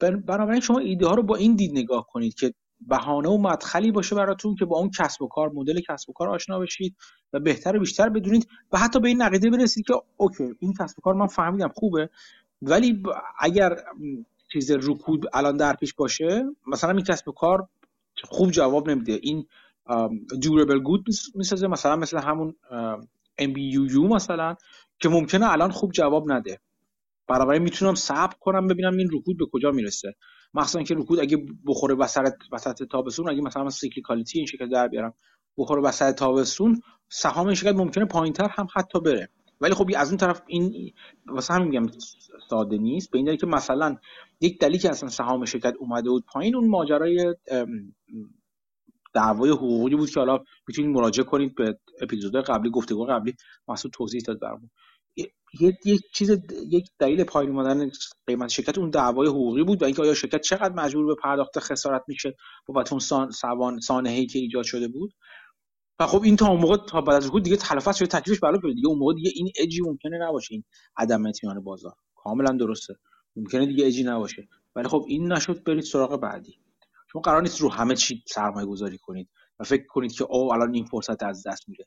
بنابراین 0.00 0.60
شما 0.60 0.78
ایده 0.78 1.06
ها 1.06 1.14
رو 1.14 1.22
با 1.22 1.36
این 1.36 1.56
دید 1.56 1.70
نگاه 1.72 2.06
کنید 2.10 2.34
که 2.34 2.54
بهانه 2.80 3.28
و 3.28 3.38
مدخلی 3.38 3.92
باشه 3.92 4.16
براتون 4.16 4.54
که 4.54 4.64
با 4.64 4.78
اون 4.78 4.90
کسب 4.90 5.22
و 5.22 5.28
کار 5.28 5.48
مدل 5.48 5.80
کسب 5.88 6.10
و 6.10 6.12
کار 6.12 6.28
آشنا 6.28 6.58
بشید 6.58 6.96
و 7.32 7.40
بهتر 7.40 7.76
و 7.76 7.80
بیشتر 7.80 8.08
بدونید 8.08 8.48
و 8.72 8.78
حتی 8.78 9.00
به 9.00 9.08
این 9.08 9.22
نقیده 9.22 9.50
برسید 9.50 9.86
که 9.86 9.94
اوکی 10.16 10.54
این 10.58 10.74
کسب 10.80 10.98
و 10.98 11.02
کار 11.02 11.14
من 11.14 11.26
فهمیدم 11.26 11.68
خوبه 11.68 12.10
ولی 12.62 13.02
اگر 13.38 13.76
چیز 14.52 14.70
رکود 14.70 15.26
الان 15.32 15.56
در 15.56 15.74
پیش 15.74 15.94
باشه؟ 15.94 16.44
مثلا 16.66 16.90
این 16.90 17.04
کسب 17.04 17.24
کار 17.36 17.68
خوب 18.24 18.50
جواب 18.50 18.90
نمیده. 18.90 19.18
این 19.22 19.46
durable 20.44 20.82
گود 20.84 21.04
می‌سازه 21.34 21.66
مثلا 21.66 21.96
مثل 21.96 22.18
همون 22.18 22.54
MBUU 23.40 24.12
مثلا 24.14 24.54
که 24.98 25.08
ممکنه 25.08 25.52
الان 25.52 25.70
خوب 25.70 25.92
جواب 25.92 26.32
نده. 26.32 26.60
برای 27.28 27.58
می‌تونم 27.58 27.94
صبر 27.94 28.34
کنم 28.40 28.66
ببینم 28.66 28.96
این 28.96 29.08
رکود 29.12 29.38
به 29.38 29.46
کجا 29.52 29.70
می‌رسه. 29.70 30.14
مخصوصا 30.54 30.82
که 30.82 30.94
رکود 30.94 31.20
اگه 31.20 31.46
بخوره 31.66 31.94
وسط 31.94 32.32
وسط 32.52 32.82
تابستون 32.82 33.30
اگه 33.30 33.40
مثلا 33.40 33.70
سیکلیکالیتی 33.70 34.38
این 34.38 34.46
شکل 34.46 34.68
در 34.68 34.88
بیارم 34.88 35.14
بخوره 35.58 35.82
وسط 35.82 36.14
تابستون 36.14 36.80
سهام 37.08 37.46
این 37.46 37.54
شکل 37.54 37.72
ممکنه 37.72 38.04
پایینتر 38.04 38.48
هم 38.48 38.66
حتی 38.74 39.00
بره. 39.00 39.28
ولی 39.60 39.74
خب 39.74 39.90
از 39.96 40.08
اون 40.08 40.16
طرف 40.16 40.42
این 40.46 40.92
واسه 41.26 41.54
هم 41.54 41.62
میگم 41.62 41.86
ساده 42.48 42.78
نیست. 42.78 43.10
به 43.10 43.18
این 43.18 43.26
دلیل 43.26 43.38
که 43.38 43.46
مثلا 43.46 43.96
یک 44.40 44.58
دلیلی 44.60 44.78
که 44.78 44.90
اصلا 44.90 45.08
سهام 45.08 45.44
شرکت 45.44 45.74
اومده 45.78 46.10
بود 46.10 46.24
پایین 46.32 46.56
اون 46.56 46.68
ماجرای 46.68 47.34
دعوای 49.14 49.50
حقوقی 49.50 49.96
بود 49.96 50.10
که 50.10 50.20
حالا 50.20 50.38
می‌تونید 50.68 50.90
مراجعه 50.90 51.24
کنید 51.24 51.54
به 51.54 51.78
اپیزود 52.02 52.36
قبلی 52.36 52.70
گفتگو 52.70 53.04
قبلی. 53.06 53.34
محسوب 53.68 53.92
توضیح 53.92 54.20
داد 54.26 54.40
برامون. 54.40 54.70
یک 55.86 56.00
چیز 56.14 56.30
یک 56.70 56.88
دلیل 56.98 57.24
پایین 57.24 57.50
اومدن 57.52 57.90
قیمت 58.26 58.48
شرکت 58.48 58.78
اون 58.78 58.90
دعوای 58.90 59.28
حقوقی 59.28 59.64
بود 59.64 59.82
و 59.82 59.84
اینکه 59.84 60.02
آیا 60.02 60.14
شرکت 60.14 60.40
چقدر 60.40 60.74
مجبور 60.74 61.06
به 61.06 61.14
پرداخت 61.22 61.58
خسارت 61.58 62.02
میشه 62.08 62.36
بابت 62.66 62.92
اون 62.92 63.00
سان 63.00 63.80
سانحه‌ای 63.80 64.26
که 64.26 64.38
ایجاد 64.38 64.64
شده 64.64 64.88
بود. 64.88 65.12
و 66.00 66.06
خب 66.06 66.22
این 66.22 66.36
تا 66.36 66.48
اون 66.48 66.60
موقع 66.60 66.76
تا 66.86 67.00
بعد 67.00 67.16
از 67.16 67.32
دیگه 67.32 67.56
تلفات 67.56 67.96
شده 67.96 68.06
تکلیفش 68.06 68.40
بالا 68.40 68.58
دیگه 68.74 68.88
اون 68.88 68.98
موقع 68.98 69.14
دیگه 69.14 69.30
این 69.34 69.50
اجی 69.58 69.80
ممکنه 69.82 70.18
نباشه 70.18 70.54
این 70.54 70.64
عدم 70.96 71.26
اطمینان 71.26 71.64
بازار. 71.64 71.92
کاملا 72.16 72.52
درسته. 72.56 72.94
ممکنه 73.36 73.66
دیگه 73.66 73.86
اجی 73.86 74.04
نباشه. 74.04 74.48
ولی 74.76 74.88
خب 74.88 75.04
این 75.08 75.32
نشد 75.32 75.64
برید 75.64 75.84
سراغ 75.84 76.20
بعدی. 76.20 76.60
چون 77.12 77.22
قرار 77.22 77.42
نیست 77.42 77.60
رو 77.60 77.68
همه 77.68 77.94
چی 77.94 78.24
سرمایه 78.26 78.66
گذاری 78.66 78.98
کنید 78.98 79.28
و 79.58 79.64
فکر 79.64 79.86
کنید 79.86 80.12
که 80.12 80.24
او 80.24 80.52
الان 80.52 80.74
این 80.74 80.84
فرصت 80.84 81.22
از 81.22 81.46
دست 81.46 81.68
میره. 81.68 81.86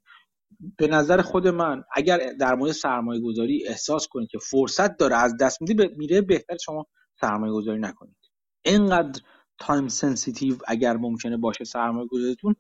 به 0.77 0.87
نظر 0.87 1.21
خود 1.21 1.47
من 1.47 1.83
اگر 1.95 2.33
در 2.39 2.55
مورد 2.55 2.71
سرمایه 2.71 3.21
گذاری 3.21 3.67
احساس 3.67 4.07
کنید 4.07 4.29
که 4.29 4.37
فرصت 4.37 4.97
داره 4.97 5.15
از 5.15 5.37
دست 5.37 5.61
میده 5.61 5.95
میره 5.97 6.21
بهتر 6.21 6.57
شما 6.57 6.87
سرمایه 7.21 7.53
گذاری 7.53 7.79
نکنید. 7.79 8.17
اینقدر 8.65 9.21
time 9.57 9.87
sensitive 9.87 10.57
اگر 10.67 10.97
ممکنه 10.97 11.37
باشه 11.37 11.63
سرمایه 11.63 12.07
گذاریتون 12.07 12.55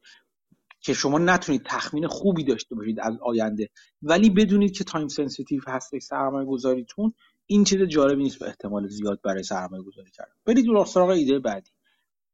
که 0.79 0.93
شما 0.93 1.19
نتونید 1.19 1.63
تخمین 1.65 2.07
خوبی 2.07 2.43
داشته 2.43 2.75
باشید 2.75 2.99
از 2.99 3.13
آینده. 3.21 3.69
ولی 4.01 4.29
بدونید 4.29 4.71
که 4.71 4.83
time 4.83 5.07
sensitive 5.07 5.61
هست 5.67 5.99
سرمایه 5.99 6.47
گذاریتون 6.47 7.13
این 7.45 7.63
چیز 7.63 7.81
جالبی 7.81 8.23
نیست 8.23 8.39
به 8.39 8.47
احتمال 8.47 8.87
زیاد 8.87 9.21
برای 9.23 9.43
سرمایه 9.43 9.83
گذاری 9.83 10.11
کردن. 10.11 10.33
برید 10.45 10.85
سراغ 10.85 11.09
ایده 11.09 11.39
بعدی. 11.39 11.71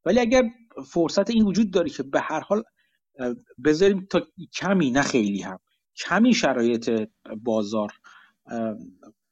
ولی 0.05 0.19
اگر 0.19 0.43
فرصت 0.85 1.29
این 1.29 1.45
وجود 1.45 1.71
داره 1.71 1.89
که 1.89 2.03
به 2.03 2.19
هر 2.19 2.39
حال 2.39 2.63
بذاریم 3.65 4.07
تا 4.09 4.21
کمی 4.53 4.91
نه 4.91 5.01
خیلی 5.01 5.41
هم 5.41 5.59
کمی 5.95 6.33
شرایط 6.33 7.09
بازار 7.43 7.91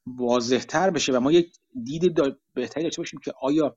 واضحتر 0.06 0.90
بشه 0.90 1.12
و 1.12 1.20
ما 1.20 1.32
یک 1.32 1.52
دید 1.84 2.14
بهتری 2.54 2.84
داشته 2.84 3.02
باشیم 3.02 3.20
که 3.24 3.32
آیا 3.42 3.76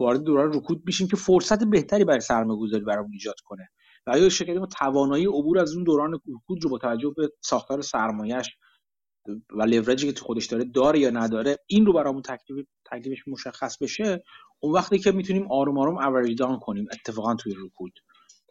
وارد 0.00 0.22
دوران 0.22 0.52
رکود 0.52 0.84
بشیم 0.84 1.08
که 1.08 1.16
فرصت 1.16 1.64
بهتری 1.64 2.04
برای 2.04 2.20
سرمایه 2.20 2.60
گذاری 2.60 2.84
برامون 2.84 3.12
ایجاد 3.12 3.40
کنه 3.44 3.68
و 4.06 4.10
آیا 4.10 4.28
شرکت 4.28 4.56
ما 4.56 4.66
توانایی 4.66 5.26
عبور 5.26 5.58
از 5.58 5.74
اون 5.74 5.84
دوران 5.84 6.12
رکود 6.12 6.64
رو 6.64 6.70
با 6.70 6.78
توجه 6.78 7.14
به 7.16 7.32
ساختار 7.40 7.82
سرمایهش 7.82 8.56
و 9.50 9.62
لورجی 9.62 10.06
که 10.06 10.12
تو 10.12 10.24
خودش 10.24 10.46
داره 10.46 10.64
داره 10.64 10.98
یا 10.98 11.10
نداره 11.10 11.58
این 11.66 11.86
رو 11.86 11.92
برامون 11.92 12.22
تکلیف 12.22 12.66
تکلیفش 12.90 13.28
مشخص 13.28 13.78
بشه 13.78 14.22
اون 14.60 14.72
وقتی 14.72 14.98
که 14.98 15.12
می‌تونیم 15.12 15.52
آروم 15.52 15.78
آروم 15.78 15.98
average 15.98 16.38
down 16.38 16.58
کنیم 16.58 16.86
اتفاقا 16.92 17.34
توی 17.34 17.54
رکود 17.58 17.92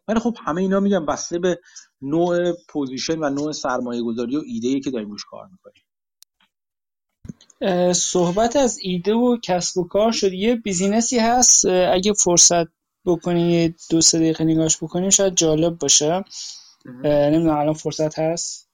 ولی 0.07 0.19
خب 0.19 0.37
همه 0.45 0.61
اینا 0.61 0.79
میگم 0.79 1.05
بسته 1.05 1.39
به 1.39 1.59
نوع 2.01 2.53
position 2.69 3.19
و 3.19 3.29
نوع 3.29 3.51
سرمایه 3.51 4.01
گذاری 4.01 4.35
و 4.35 4.41
ایده 4.45 4.79
که 4.79 4.91
داریم 4.91 5.11
روش 5.11 5.25
کار 5.25 5.49
می‌کنیم. 5.51 5.83
صحبت 7.93 8.55
از 8.55 8.77
ایده 8.81 9.13
و 9.13 9.37
کسب 9.43 9.77
و 9.77 9.87
کار 9.87 10.11
شد. 10.11 10.33
یه 10.33 10.55
business 10.55 11.12
ی 11.12 11.19
هست. 11.19 11.65
اگه 11.65 12.13
فرصت 12.13 12.67
بکنی 13.05 13.75
دو 13.89 14.01
سه 14.01 14.19
دقیقه 14.19 14.43
نگاش 14.43 14.77
بکنیم 14.83 15.09
شاید 15.09 15.35
جالب 15.35 15.77
باشه. 15.77 16.23
نمی‌دونم 17.03 17.57
الان 17.57 17.73
فرصت 17.73 18.19
هست. 18.19 18.68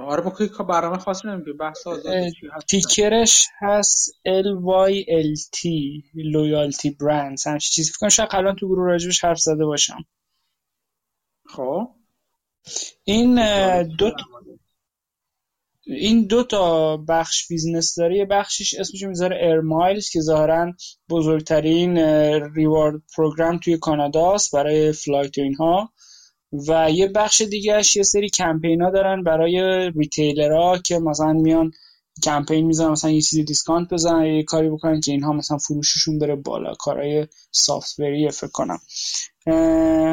آره 0.00 0.22
با 0.22 0.30
که 0.30 0.62
برنامه 0.62 0.98
خاصی 0.98 1.28
نمیگه 1.28 1.52
بحث 1.52 1.86
ticker 2.68 3.26
ش 3.26 3.46
هست 3.58 4.10
LYLT 4.28 5.68
Loyalty 6.14 6.90
Brands 6.90 7.46
همچین 7.46 7.70
چیزی 7.70 7.90
فکر 7.90 7.98
کنم 7.98 8.08
شاید 8.08 8.28
الان 8.32 8.56
تو 8.56 8.68
گروه 8.68 8.86
راجبش 8.86 9.24
حرف 9.24 9.38
زده 9.38 9.64
باشم. 9.64 10.04
خب. 11.46 11.88
این 13.04 13.34
دو 13.82 14.10
این 15.86 16.26
دو 16.26 16.42
تا 16.42 16.96
بخش 16.96 17.48
business 17.48 17.98
داره. 17.98 18.16
یه 18.16 18.24
بخشش 18.24 18.74
اسمش 18.74 19.02
می‌ذاره 19.02 19.60
Air 19.64 19.81
Miles 19.81 20.10
که 20.10 20.20
ظاهرا 20.20 20.72
بزرگترین 21.10 21.98
reward 22.54 23.02
program 23.16 23.58
توی 23.58 23.78
کاناداست 23.78 24.54
برای 24.54 24.92
flight 24.92 25.38
و 25.38 25.40
اینها. 25.40 25.92
و 26.52 26.90
یه 26.90 27.06
بخش 27.08 27.40
دیگهش 27.40 27.96
یه 27.96 28.02
سری 28.02 28.30
کمپینا 28.30 28.90
دارن 28.90 29.22
برای 29.22 29.90
retailer 29.90 30.68
ها 30.68 30.78
که 30.78 30.98
مثلا 30.98 31.32
میان 31.32 31.70
کمپین 32.24 32.66
می‌زنن 32.66 32.90
مثلا 32.90 33.10
یه 33.10 33.20
چیزی 33.20 33.44
discount 33.44 33.88
بزنن 33.92 34.26
یه 34.26 34.42
کاری 34.42 34.70
بکنن 34.70 35.00
که 35.00 35.12
اینها 35.12 35.32
مثلا 35.32 35.58
فروششون 35.58 36.18
بره 36.18 36.36
بالا 36.36 36.74
کارهای 36.74 37.26
software 37.50 38.21
ی 38.21 38.30
فکر 38.30 38.50
کنم. 38.50 38.78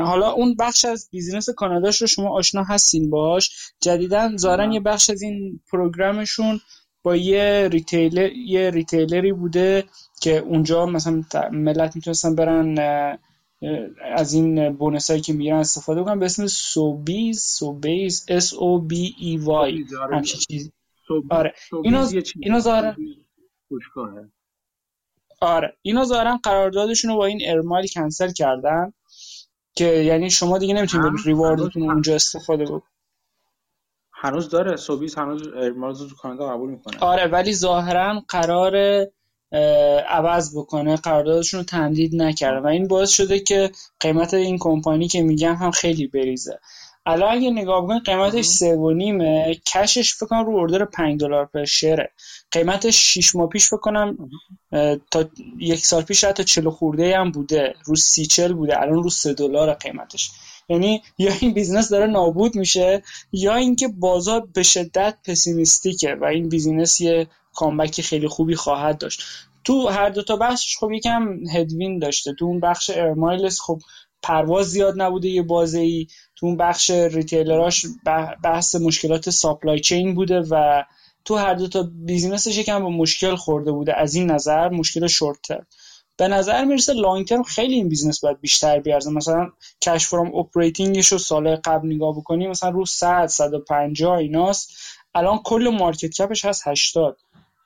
حالا 0.06 0.32
اون 0.32 0.56
بخش 0.56 0.86
از 0.86 1.10
business 1.12 1.50
کاناداش 1.50 2.02
رو 2.02 2.08
شما 2.08 2.38
آشنا 2.38 2.64
هستین 2.64 3.10
باش. 3.10 3.72
جدیدا 3.82 4.32
ظاهرا 4.36 4.72
یه 4.72 4.80
بخش 4.80 5.10
از 5.10 5.22
این 5.22 5.60
program 5.72 6.28
شون 6.28 6.60
با 7.04 7.16
یه 7.16 7.70
retailer 7.72 8.32
یه 8.32 8.70
retailer 8.70 9.27
ی 9.27 9.34
بوده 9.34 9.84
که 10.22 10.38
اونجا 10.38 10.86
مثلا 10.86 11.24
ملت 11.52 11.96
می‌تونستن 11.96 12.36
برن 12.36 12.78
از 14.02 14.34
این 14.34 14.74
bonus 14.74 15.10
هایی 15.10 15.22
که 15.22 15.34
می‌گیرن 15.34 15.58
استفاده 15.60 16.04
کنن 16.04 16.20
به 16.20 16.26
اسم 16.26 16.48
Sobeys 16.48 17.42
Sobeys 17.42 18.26
S 18.30 18.54
O 18.54 18.80
B 18.80 19.16
E 19.20 19.38
Y 19.38 19.86
همچین 20.12 20.40
چیزی. 20.40 20.72
آره. 21.30 21.54
اینا 21.84 22.08
اینا 22.40 22.60
ظاهرا 22.60 22.96
آره. 25.42 25.78
اینا 25.82 26.06
ظاهرا 26.06 26.40
قراردادشون 26.44 27.12
رو 27.12 27.18
با 27.18 27.26
این 27.26 27.40
ارمایل 27.46 27.88
کنسل 27.94 28.32
کردن 28.32 28.94
که 29.76 29.86
یعنی 29.86 30.30
شما 30.30 30.58
دیگه 30.58 30.74
نمی‌تونید 30.74 31.20
ریواردتون 31.26 31.84
اونجا 31.84 32.16
استفاده 32.16 32.64
بکنید. 32.64 32.84
هنوز 34.12 34.50
داره. 34.50 34.76
سوبیز 34.76 35.16
هنوز 35.16 35.48
ارمایل 35.48 35.96
تو 35.96 36.16
کانادا 36.22 36.50
قبول 36.50 36.70
می‌کنه. 36.70 37.00
آره. 37.00 37.28
ولی 37.28 37.54
ظاهرا 37.54 38.24
قرار 38.30 39.06
عوض 40.10 40.58
بکنه 40.58 40.96
قراردادشون 40.96 41.60
رو 41.60 41.64
تمدید 41.66 42.16
نکرده. 42.16 42.60
و 42.60 42.68
این 42.68 42.88
باعث 42.88 43.10
شده 43.10 43.40
که 43.40 43.72
قیمت 44.00 44.34
این 44.34 44.58
کمپانی 44.60 45.08
که 45.08 45.22
میگم 45.22 45.56
هم 45.56 45.72
خیلی 45.72 46.08
بریزه. 46.08 46.60
الان 47.06 47.32
اگه 47.38 47.50
نگاه 47.50 47.84
بکنید 47.84 48.06
قیمتش 48.06 48.46
سه 48.46 48.76
و 48.76 48.92
نیمه. 48.92 49.56
cash 49.74 50.02
ش 50.02 50.16
فکر 50.16 50.26
کنم 50.26 50.46
رو 50.46 50.56
order 50.56 50.86
5 50.86 51.22
دلار 51.22 51.46
per 51.46 51.66
share 51.66 52.04
ه 52.04 52.12
قیمتش 52.52 52.96
6 52.96 53.36
ماه 53.36 53.50
پیش 53.50 53.68
فکر 53.68 53.78
کنم 53.78 54.30
تا 55.12 55.26
یک 55.60 55.86
سال 55.86 56.02
پیش 56.02 56.24
حتی 56.24 56.44
40 56.44 56.70
خورده 56.70 57.18
هم 57.18 57.32
بوده. 57.32 57.74
رو 57.86 57.96
سی 57.96 58.26
چل 58.26 58.54
بوده. 58.54 58.82
الان 58.82 59.04
رو 59.04 59.10
3 59.10 59.34
دلار 59.34 59.74
قیمتش. 59.74 60.32
یعنی 60.70 61.02
یا 61.18 61.32
این 61.40 61.54
business 61.54 61.90
داره 61.90 62.08
نابود 62.08 62.56
میشه 62.56 63.04
یا 63.32 63.56
اینکه 63.56 63.88
بازار 63.88 64.48
به 64.54 64.64
شدت 64.64 65.18
pessimistic 65.26 66.08
ه 66.08 66.16
و 66.22 66.26
این 66.26 66.50
business 66.50 67.02
یه 67.02 67.28
comeback 67.56 68.02
خیلی 68.02 68.28
خوبی 68.28 68.56
خواهد 68.56 68.98
داشت. 68.98 69.24
تو 69.64 69.88
هر 69.88 70.10
دو 70.10 70.24
تا 70.24 70.36
بخشش 70.36 70.78
خب 70.78 70.92
یکم 70.92 71.38
headwind 71.54 72.00
داشته. 72.00 72.34
تو 72.34 72.46
اون 72.46 72.60
بخش 72.60 72.92
Air 72.96 73.20
Miles 73.20 73.60
خب 73.60 73.80
پرواز 74.22 74.68
زیاد 74.68 75.02
نبوده 75.02 75.30
یه 75.30 75.42
بازه 75.42 75.80
ای 75.80 76.08
تو 76.36 76.46
اون 76.46 76.58
بخش 76.58 76.90
retailer 76.90 77.66
اش 77.66 77.86
بحث 78.44 78.76
مشکلات 78.76 79.30
supply 79.30 79.80
chain 79.80 80.16
بوده 80.16 80.40
و 80.40 80.84
تو 81.26 81.36
هر 81.36 81.54
دو 81.54 81.68
تا 81.68 81.90
business 82.06 82.47
ش 82.47 82.58
یکم 82.58 82.80
با 82.84 82.90
مشکل 82.90 83.36
خورده 83.36 83.72
بوده. 83.72 83.94
از 83.94 84.16
این 84.16 84.32
نظر 84.32 84.70
مشکل 84.70 85.08
شورت 85.08 85.40
به 86.18 86.28
نظر 86.28 86.66
می‌رسه 86.66 86.94
long 86.94 87.28
term 87.28 87.44
خیلی 87.44 87.74
این 87.74 87.90
business 87.90 88.20
باید 88.20 88.42
بیشتر 88.42 88.80
بیارزه. 88.80 89.12
مثلا 89.12 89.50
cash 89.82 90.08
from 90.08 90.36
operating 90.36 90.95
ش 90.95 91.08
رو 91.12 91.18
سال 91.18 91.56
قبل 91.56 91.88
نگاه 91.88 92.18
بکنیم 92.18 92.50
مثلا 92.50 92.70
رو 92.70 92.86
100 92.86 93.26
150 93.28 94.18
ایناست. 94.18 94.70
الان 95.16 95.40
کل 95.44 95.70
market 95.80 96.10
cap 96.10 96.31
ش 96.31 96.46
هست 96.46 96.68
80 96.68 97.18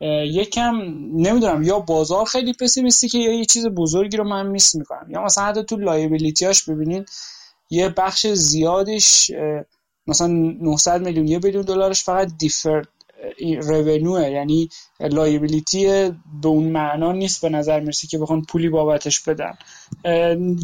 یکم 0.01 0.75
نمی‌دونم 1.15 1.63
یا 1.63 1.79
بازار 1.79 2.25
خیلی 2.25 2.53
pessimistic 2.53 3.09
ه 3.09 3.17
یا 3.17 3.33
یه 3.33 3.45
چیز 3.45 3.67
بزرگی 3.67 4.17
رو 4.17 4.23
من 4.23 4.47
miss 4.47 4.75
می‌کنم. 4.75 5.07
یا 5.09 5.23
مثلا 5.23 5.43
حتی 5.43 5.63
تو 5.63 5.77
liability 5.77 6.53
اش 6.53 6.69
ببینید 6.69 7.09
یه 7.69 7.89
بخش 7.89 8.27
زیادش 8.27 9.31
مثلا 10.07 10.27
900 10.27 11.01
میلیون 11.01 11.27
یه 11.27 11.39
بیلیون 11.39 11.63
دلارش 11.63 12.03
فقط 12.03 12.31
دیفرد 12.37 12.87
رونوه 13.61 14.29
یعنی 14.29 14.69
لایبیلیتی 14.99 15.87
به 16.41 16.47
اون 16.47 16.63
معنا 16.63 17.11
نیست 17.11 17.41
به 17.41 17.49
نظر 17.49 17.79
می‌رسی 17.79 18.07
که 18.07 18.17
بخوان 18.17 18.41
پولی 18.41 18.69
بابتش 18.69 19.19
بدن. 19.19 19.57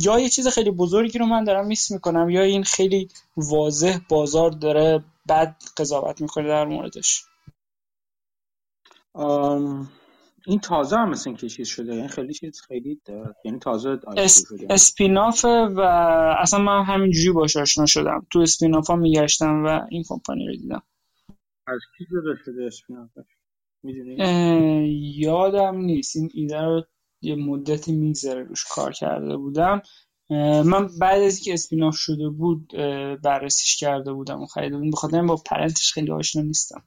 یا 0.01 0.19
یه 0.19 0.29
چیز 0.29 0.47
خیلی 0.47 0.71
بزرگی 0.71 1.17
رو 1.17 1.25
من 1.25 1.43
دارم 1.43 1.67
میس 1.67 1.91
می‌کنم 1.91 2.29
یا 2.29 2.41
این 2.41 2.63
خیلی 2.63 3.09
واضح 3.37 3.97
بازار 4.09 4.51
داره 4.51 5.03
بد 5.29 5.55
قضاوت 5.77 6.21
می‌کنه 6.21 6.47
در 6.47 6.65
موردش. 6.65 7.23
این 10.47 10.59
تازه 10.59 10.97
هم 10.97 11.09
مثل 11.09 11.29
اینکه 11.29 11.49
چیز 11.49 11.67
شده. 11.67 11.95
یعنی 11.95 12.07
خیلی 12.07 12.33
چیز 12.33 12.61
خیلی 12.61 13.01
یعنی 13.45 13.59
تازه 13.59 13.99
اس... 14.17 14.43
spin-off 14.69 15.45
و 15.45 15.79
اصلا 16.39 16.59
من 16.59 16.83
همینجوری 16.83 17.31
باش 17.31 17.57
آشنا 17.57 17.85
شدم. 17.85 18.27
تو 18.31 18.39
spin-off 18.39 18.87
ها 18.87 18.95
میگشتم 18.95 19.65
و 19.65 19.81
این 19.89 20.03
کمپانی 20.07 20.47
رو 20.47 20.55
دیدم. 20.55 20.83
از 21.67 21.79
کی 21.97 22.05
جدا 22.05 22.35
شده 22.45 22.65
spin-off 22.65 23.09
یادم 25.17 25.77
نیست. 25.77 26.15
این 26.15 26.29
ایده 26.33 26.61
رو 26.61 26.83
یه 27.21 27.35
مدتی 27.35 27.91
میگذره 27.91 28.43
روش 28.43 28.65
کار 28.71 28.91
کرده 28.91 29.37
بودم. 29.37 29.81
من 30.65 30.87
بعد 30.99 31.21
از 31.21 31.35
اینکه 31.35 31.53
spin-off 31.53 31.95
شده 31.95 32.29
بود 32.29 32.71
بررسیش 33.23 33.77
کرده 33.77 34.13
بودم. 34.13 34.41
و 34.41 34.45
خریده 34.45 34.77
بودم. 34.77 34.91
بخاطر 34.91 35.21
با 35.21 35.35
parent 35.35 35.79
ش 35.79 35.93
خیلی 35.93 36.11
آشنا 36.11 36.41
نیستم. 36.41 36.83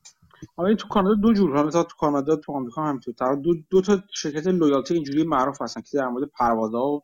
آره 0.57 0.74
تو 0.74 0.89
کانادا 0.89 1.14
دو 1.14 1.32
جور 1.32 1.66
مثلا 1.66 1.82
تو 1.82 1.97
کانادا 1.97 2.36
تو 2.36 2.53
آمریکا 2.53 2.82
هم 2.82 3.01
تو 3.01 3.12
دو, 3.43 3.55
دو 3.70 3.80
تا 3.80 4.03
شرکت 4.14 4.47
loyalty 4.47 4.95
اینجوری 4.95 5.24
معروف 5.24 5.62
هستن 5.62 5.80
که 5.80 5.99
در 5.99 6.09
مورد 6.09 6.30
پروازها 6.39 6.91
و 6.91 7.03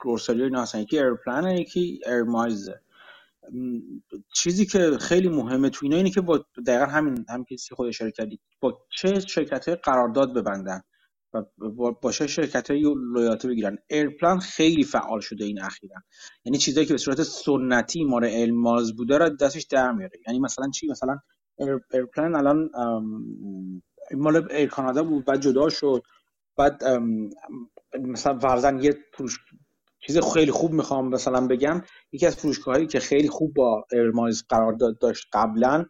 grocery 0.00 0.42
اینا 0.42 0.62
هستن. 0.62 0.80
یکی 0.80 0.98
Aeroplan 0.98 1.56
یکی 1.56 2.00
Air 2.06 2.30
Miles 2.30 2.70
چیزی 4.34 4.66
که 4.66 4.98
خیلی 5.00 5.28
مهمه 5.28 5.70
تو 5.70 5.80
اینا 5.82 5.96
اینه 5.96 6.10
که 6.10 6.20
با 6.20 6.44
دقیقا 6.66 6.86
همین 6.86 7.24
هم 7.28 7.44
کسی 7.44 7.74
خود 7.74 7.88
اشاره 7.88 8.10
کردید. 8.10 8.40
با 8.60 8.78
چه 8.90 9.20
شرکت 9.20 9.68
های 9.68 9.76
قرارداد 9.76 10.34
ببندن 10.34 10.82
و 11.32 11.42
با 12.02 12.12
چه 12.12 12.26
شرکت 12.26 12.70
های 12.70 12.82
loyalty 13.14 13.48
بگیرن. 13.48 13.78
Aeroplan 13.90 14.38
خیلی 14.38 14.84
فعال 14.84 15.20
شده 15.20 15.44
این 15.44 15.62
اخیرا. 15.62 15.96
یعنی 16.44 16.58
چیزایی 16.58 16.86
که 16.86 16.94
به 16.94 16.98
صورت 16.98 17.22
سنتی 17.22 18.04
مال 18.04 18.24
Air 18.24 18.51
Miles 18.51 18.96
بوده 18.96 19.18
از 19.18 19.28
دستش 19.28 19.62
در 19.62 19.92
میاره. 19.92 20.18
یعنی 20.26 20.38
مثلا 20.40 20.70
چی؟ 20.70 20.86
مثلا 20.86 21.18
Aeroplan 21.58 22.36
الان 22.36 22.70
مال 24.14 24.52
Air 24.52 24.68
Canada 24.68 25.02
بود 25.02 25.24
بعد 25.24 25.40
جدا 25.40 25.68
شد. 25.68 26.02
بعد 26.56 26.82
مثلا 28.00 28.38
فرضاً 28.38 28.78
یه 28.82 28.94
فروش 29.12 29.38
چیز 30.06 30.18
خیلی 30.34 30.50
خوب 30.50 30.72
می‌خوام 30.72 31.08
مثلا 31.08 31.46
بگم. 31.46 31.82
یکی 32.12 32.26
از 32.26 32.36
فروشگاهایی 32.36 32.86
که 32.86 33.00
خیلی 33.00 33.28
خوب 33.28 33.54
با 33.54 33.86
Air 33.92 34.12
Miles 34.12 34.44
قرار 34.48 34.72
داشت 35.00 35.26
قبلا 35.32 35.84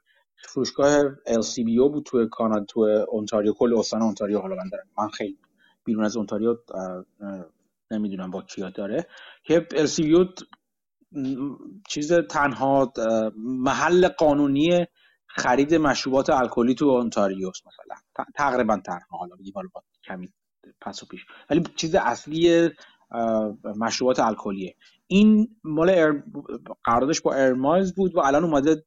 فروشگاه 0.48 1.14
LCBO 1.14 1.90
بود 1.92 2.04
توی 2.06 2.28
کانادا 2.28 2.64
تو 2.64 2.80
اونتاریو. 3.08 3.52
کل 3.52 3.78
استان 3.78 4.02
اونتاریو 4.02 4.38
حالا 4.38 4.54
من 4.56 4.68
دارم. 4.68 4.86
من 4.98 5.08
خیلی 5.08 5.38
بیرون 5.84 6.04
از 6.04 6.16
اونتاریو 6.16 6.56
نمی‌دونم 7.90 8.30
با 8.30 8.42
کیا 8.42 8.70
داره. 8.70 9.06
که 9.44 9.66
LCBO 9.70 10.44
چیز 11.88 12.12
تنها 12.12 12.92
محل 13.36 14.08
قانونی 14.08 14.86
خرید 15.36 15.74
مشروبات 15.74 16.30
الکلی 16.30 16.74
تو 16.74 16.86
اونتاریو 16.86 17.60
مثلا. 17.66 18.24
تقریبا 18.34 18.76
تنها. 18.76 19.18
حالا 19.18 19.36
بگیم 19.36 19.52
حالا 19.54 19.68
کمی 20.04 20.32
پس 20.80 21.02
و 21.02 21.06
پیش. 21.06 21.26
ولی 21.50 21.62
چیز 21.76 21.94
اصلی 21.94 22.70
مشروبات 23.76 24.20
الکلیه. 24.20 24.74
این 25.06 25.56
مال 25.64 25.90
ایر... 25.90 26.22
قراردادش 26.84 27.20
با 27.20 27.34
ایرمایلز 27.34 27.94
بود 27.94 28.14
و 28.14 28.20
الان 28.20 28.44
اومده 28.44 28.84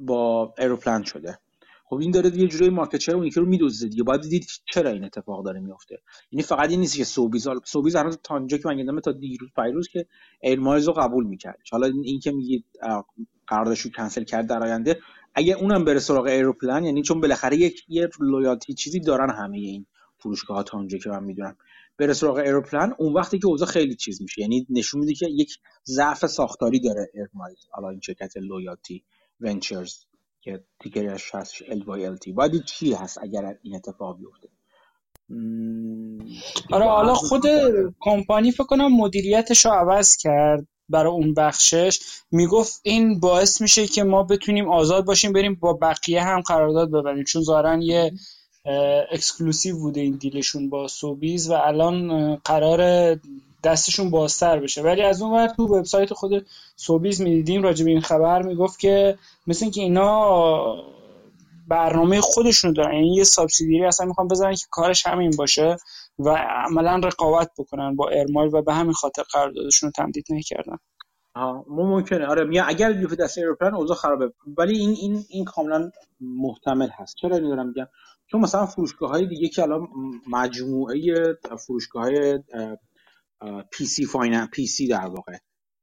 با 0.00 0.54
ایروپلن 0.58 1.02
شده. 1.02 1.38
خب 1.84 1.96
این 1.96 2.10
داره 2.10 2.36
یه 2.36 2.48
جوری 2.48 2.70
market 2.70 3.00
share 3.00 3.14
اون 3.14 3.26
یکی 3.26 3.40
رو 3.40 3.46
میدزده 3.46 3.88
دیگه. 3.88 4.02
باید 4.02 4.20
دید 4.20 4.46
چرا 4.72 4.90
این 4.90 5.04
اتفاق 5.04 5.44
داره 5.44 5.60
میفته 5.60 5.98
یعنی 6.32 6.42
فقط 6.42 6.70
این 6.70 6.80
نیست 6.80 6.96
که 6.96 7.04
سوبیز 7.04 7.48
سوبیز 7.64 7.96
هنوز 7.96 8.18
تا 8.22 8.36
اینجا 8.36 8.58
که 8.58 8.68
من 8.68 9.00
تا 9.00 9.12
دیروز 9.12 9.50
پریروز 9.56 9.88
که 9.88 10.06
ایرمایلز 10.40 10.86
رو 10.86 10.92
قبول 10.92 11.24
می‌کرد 11.26 11.58
حالا 11.72 11.86
این 12.04 12.20
که 12.20 12.32
میگید 12.32 12.64
قراردادش 13.46 13.80
رو 13.80 13.90
کنسل 13.90 14.24
کرد 14.24 14.46
در 14.46 14.62
آینده 14.62 15.00
اگه 15.34 15.54
اونم 15.54 15.84
بره 15.84 15.98
سراغ 15.98 16.24
ایروپلن 16.26 16.84
یعنی 16.84 17.02
چون 17.02 17.20
بالاخره 17.20 17.56
یک 17.56 17.84
یه 17.88 18.08
loyalty 18.20 18.74
چیزی 18.74 19.00
دارن 19.00 19.30
همه 19.30 19.56
این 19.58 19.86
فروشگاه 20.18 20.56
ها 20.56 20.62
تا 20.62 20.78
اونجا 20.78 20.98
که 20.98 21.10
من 21.10 21.24
می‌دونم. 21.24 21.56
بره 21.98 22.12
سراغ 22.12 22.36
ایروپلن 22.36 22.94
اون 22.98 23.12
وقتی 23.12 23.38
که 23.38 23.46
اوضاع 23.46 23.68
خیلی 23.68 23.94
چیز 23.94 24.22
میشه. 24.22 24.42
یعنی 24.42 24.66
نشون 24.70 25.00
میده 25.00 25.14
که 25.14 25.26
یک 25.30 25.58
ضعف 25.86 26.26
ساختاری 26.26 26.80
داره 26.80 27.10
ایرمایلز 27.14 27.58
حالا 27.70 27.88
این 27.90 28.00
شرکت 28.00 28.36
لویالتی 28.36 29.04
ونچرز 29.40 29.94
که 30.40 30.64
ticker 30.80 31.20
ش 31.20 31.34
هست 31.34 31.54
LYLT 31.68 32.32
باید 32.32 32.64
چی 32.64 32.92
هست 32.92 33.18
اگر 33.22 33.58
این 33.62 33.76
اتفاق 33.76 34.18
بیفته؟ 34.18 34.48
آره 36.72 36.84
حالا 36.84 37.14
خود 37.14 37.42
کمپانی 38.00 38.52
فکر 38.52 38.64
کنم 38.64 38.96
مدیریتش 38.96 39.66
رو 39.66 39.72
عوض 39.72 40.16
کرد. 40.16 40.66
برای 40.90 41.12
اون 41.12 41.34
بخشش. 41.34 42.00
می‌گفت 42.30 42.80
این 42.82 43.20
باعث 43.20 43.60
میشه 43.60 43.86
که 43.86 44.04
ما 44.04 44.22
بتونیم 44.22 44.68
آزاد 44.68 45.04
باشیم 45.04 45.32
بریم 45.32 45.54
با 45.54 45.72
بقیه 45.72 46.22
هم 46.22 46.40
قرارداد 46.40 46.90
ببندیم 46.90 47.24
چون 47.24 47.42
ظاهرا 47.42 47.82
یه 47.82 48.12
exclusive 49.12 49.78
بوده 49.78 50.00
این 50.00 50.16
deal 50.16 50.43
شون 50.43 50.70
با 50.70 50.88
سوبیز 50.88 51.50
و 51.50 51.52
الان 51.52 52.36
قرار 52.36 53.14
دستشون 53.64 54.10
بازتر 54.10 54.58
بشه. 54.58 54.82
ولی 54.82 55.02
از 55.02 55.22
اون 55.22 55.32
ور 55.32 55.48
تو 55.48 55.66
وبسایت 55.66 56.12
خود 56.12 56.46
سوبیز 56.76 57.20
می‌دیدیم 57.20 57.62
راجع 57.62 57.84
به 57.84 57.90
این 57.90 58.00
خبر 58.00 58.42
می‌گفت 58.42 58.78
که 58.78 59.18
مثل 59.46 59.64
اینکه 59.64 59.80
اینا 59.80 60.74
برنامه 61.70 62.20
خودشون 62.20 62.72
دارن. 62.72 62.94
یعنی 62.94 63.14
یه 63.14 63.24
subsidiary 63.24 63.84
اصلا 63.84 64.06
می‌خوان 64.06 64.28
بزنن 64.28 64.54
که 64.54 64.66
کارش 64.70 65.06
همین 65.06 65.30
باشه 65.38 65.76
و 66.18 66.28
عملا 66.66 67.00
رقابت 67.04 67.50
بکنن 67.58 67.96
با 67.96 68.08
ایرمایلز 68.08 68.54
و 68.54 68.62
به 68.62 68.74
همین 68.74 68.92
خاطر 68.92 69.22
قراردادشون 69.22 69.86
رو 69.86 69.92
تمدید 69.92 70.24
نکردن. 70.30 70.76
ممکنه. 71.68 72.26
آره 72.26 72.44
میگم 72.44 72.64
اگر 72.66 72.92
بیفته 72.92 73.16
دست 73.16 73.38
ایروپلن 73.38 73.74
اوضاع 73.74 73.96
خرابه. 73.96 74.32
ولی 74.58 74.78
این 74.78 74.90
این 74.90 75.24
این 75.28 75.44
کاملا 75.44 75.90
محتمل 76.20 76.88
هست. 76.88 77.16
چرا 77.16 77.36
اینو 77.36 77.64
میگم؟ 77.64 77.86
چون 78.26 78.40
مثلا 78.40 78.66
فروشگاه 78.66 79.10
های 79.10 79.26
دیگه 79.26 79.48
که 79.48 79.62
الان 79.62 79.88
مجموعه 80.30 81.00
فروشگاه 81.66 82.02
های 82.02 82.38
PC 83.72 84.06
Finan 84.06 84.46
PC 84.46 84.88
در 84.88 85.06
واقع 85.06 85.36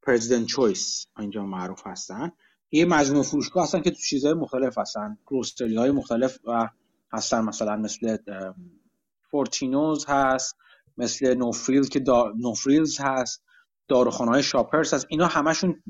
President's 0.03 0.45
Choice 0.45 1.07
اینجا 1.19 1.43
معروف 1.43 1.87
هستن. 1.87 2.31
یه 2.71 2.85
مجموعه 2.85 3.23
فروشگاه 3.23 3.63
هستن 3.63 3.81
که 3.81 3.91
تو 3.91 3.97
چیزهای 3.97 4.33
مختلف 4.33 4.77
هستن. 4.77 5.17
grocery 5.27 5.75
های 5.75 5.91
مختلف 5.91 6.39
و 6.45 6.69
هستن. 7.13 7.41
مثلا 7.41 7.75
مثل 7.75 8.17
فورتینوز 9.31 10.05
هست 10.07 10.57
مثل 10.97 11.33
نوفریلز 11.33 11.87
که 11.87 11.99
دا... 11.99 12.33
نوفریلز 12.37 12.99
هست 12.99 13.43
داروخانه 13.87 14.31
های 14.31 14.43
شاپرز 14.43 14.93
هست. 14.93 15.05
اینا 15.09 15.27
همشون 15.27 15.83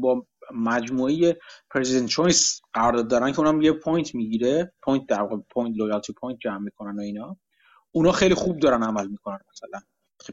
با 0.00 0.26
مجموعه 0.54 1.38
President's 1.70 2.08
Choice 2.08 2.60
قرارداد 2.72 3.08
دارن 3.08 3.32
که 3.32 3.40
اونم 3.40 3.62
یه 3.62 3.72
point 3.72 4.14
می‌گیره. 4.14 4.72
point 4.82 5.06
در 5.06 5.20
واقع 5.22 5.36
point 5.50 5.76
loyalty 5.78 6.12
point 6.12 6.38
جمع 6.40 6.58
می‌کنن 6.58 6.96
و 6.96 7.00
اینا. 7.00 7.36
اونا 7.92 8.12
خیلی 8.12 8.34
خوب 8.34 8.58
دارن 8.58 8.82
عمل 8.82 9.08
می‌کنن 9.08 9.38
مثلا. 9.52 9.80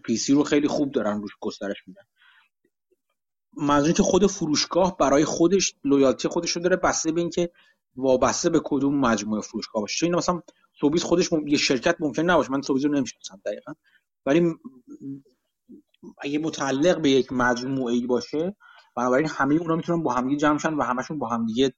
PC 0.04 0.34
رو 0.34 0.44
خیلی 0.44 0.68
خوب 0.68 0.92
دارن 0.92 1.22
روش 1.22 1.32
گسترش 1.40 1.88
میدن. 1.88 2.04
منظور 3.58 3.92
که 3.92 4.04
خود 4.04 4.28
فروشگاه 4.28 4.98
برای 4.98 5.26
خودش 5.26 5.76
loyalty 5.84 6.28
خودش 6.28 6.52
رو 6.52 6.62
داره 6.62 6.76
بسته 6.76 7.12
به 7.12 7.22
اینکه 7.22 7.52
وابسته 7.96 8.50
به 8.50 8.62
کدوم 8.64 9.00
مجموعه 9.00 9.42
فروشگاه 9.42 9.82
باشه. 9.82 10.06
این 10.06 10.16
مثلا 10.16 10.42
سوبیز 10.80 11.04
خودش 11.04 11.30
یه 11.46 11.58
شرکت 11.58 11.96
ممکن 12.00 12.22
نباشه. 12.22 12.52
من 12.52 12.62
سوبیز 12.62 12.86
رو 12.86 12.92
نمی‌شناسم 12.92 13.42
دقیقا. 13.46 13.74
ولی 14.26 14.54
اگه 16.18 16.40
متعلق 16.40 17.02
به 17.02 17.10
یک 17.10 17.34
مجموعه 17.34 17.94
ای 17.94 18.08
باشه 18.08 18.56
بنابراین 18.96 19.28
همه 19.30 19.56
اونا 19.56 19.76
می‌تونن 19.76 20.04
با 20.04 20.14
همدیگه 20.14 20.38
جمع 20.40 20.58
شن 20.58 20.74
و 20.74 20.84
همشون 20.84 21.20
با 21.20 21.28
همدیگه 21.28 21.74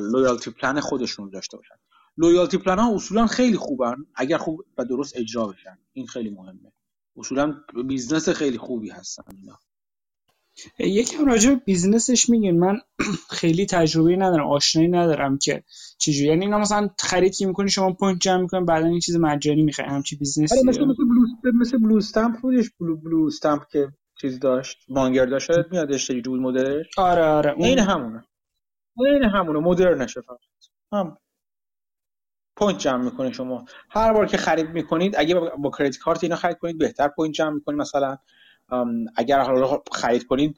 loyalty 0.00 0.50
plan 0.50 0.80
خودشون 0.80 1.30
داشته 1.30 1.56
باشن. 1.56 1.74
loyalty 2.16 2.58
plan 2.58 2.78
ها 2.78 2.94
اصولا 2.94 3.26
خیلی 3.26 3.56
خوبن. 3.56 3.96
اگر 4.14 4.38
خوب 4.38 4.64
و 4.78 4.84
درست 4.84 5.16
اجرا 5.16 5.46
بشن. 5.46 5.78
این 5.92 6.06
خیلی 6.06 6.30
مهمه. 6.30 6.72
اصولا 7.16 7.54
business 7.86 8.28
خیلی 8.28 8.58
خوبی 8.58 8.90
هستن 8.90 9.22
اینا. 9.36 9.58
یکم 10.78 11.26
راجع 11.26 11.50
به 11.50 11.56
business 11.56 12.14
ش 12.14 12.28
میگین 12.28 12.58
من 12.58 12.78
خیلی 13.38 13.66
تجربه 13.66 14.16
ندارم 14.16 14.46
آشنایی 14.46 14.88
ندارم 14.88 15.38
که 15.38 15.62
چجوری. 15.98 16.28
یعنی 16.28 16.44
اینا 16.44 16.58
مثلا 16.58 16.88
خرید 16.98 17.36
که 17.36 17.46
می‌کنی 17.46 17.70
شما 17.70 17.92
point 17.92 18.20
جمع 18.20 18.40
می‌کنی 18.42 18.64
بعدا 18.64 18.86
این 18.86 19.00
چیز 19.00 19.16
مجانی 19.16 19.62
می‌خوای 19.62 19.88
همچی 19.88 20.16
business 20.16 20.50
ی. 20.50 20.58
آره 20.58 20.68
مثل 20.68 20.84
مثل 20.84 21.04
blue 21.04 21.60
مثل 21.60 21.78
blue 21.78 21.96
stamp 21.96 22.40
بودش 22.40 22.70
blue 22.80 22.96
blue 22.96 23.26
stamp 23.26 23.62
که 23.72 23.88
چیز 24.20 24.40
داشت. 24.40 24.78
مانگر 24.88 25.26
داشت. 25.26 25.52
شاید 25.52 25.66
میادش 25.70 26.10
جول 26.10 26.40
مدلش. 26.40 26.86
آره 26.96 27.24
آره 27.24 27.50
اون... 27.52 27.64
این 27.64 27.78
همونه. 27.78 28.24
این 28.96 29.24
همونه. 29.24 29.58
مدرنشه 29.58 30.20
فقط. 30.20 30.38
هم. 30.92 31.16
point 32.56 32.78
جمع 32.78 33.04
می‌کنه 33.04 33.32
شما. 33.32 33.64
هر 33.90 34.12
بار 34.12 34.26
که 34.26 34.36
خرید 34.36 34.68
می‌کنید 34.68 35.14
اگه 35.18 35.34
با 35.34 35.70
credit 35.78 35.98
card 35.98 36.24
اینا 36.24 36.36
خرید 36.36 36.58
کنید 36.58 36.78
بهتر 36.78 37.08
point 37.08 37.34
جمع 37.34 37.50
می‌کنید 37.50 37.80
مثلا. 37.80 38.18
اگر 39.16 39.40
حالا 39.40 39.82
خرید 39.92 40.26
کنید 40.26 40.56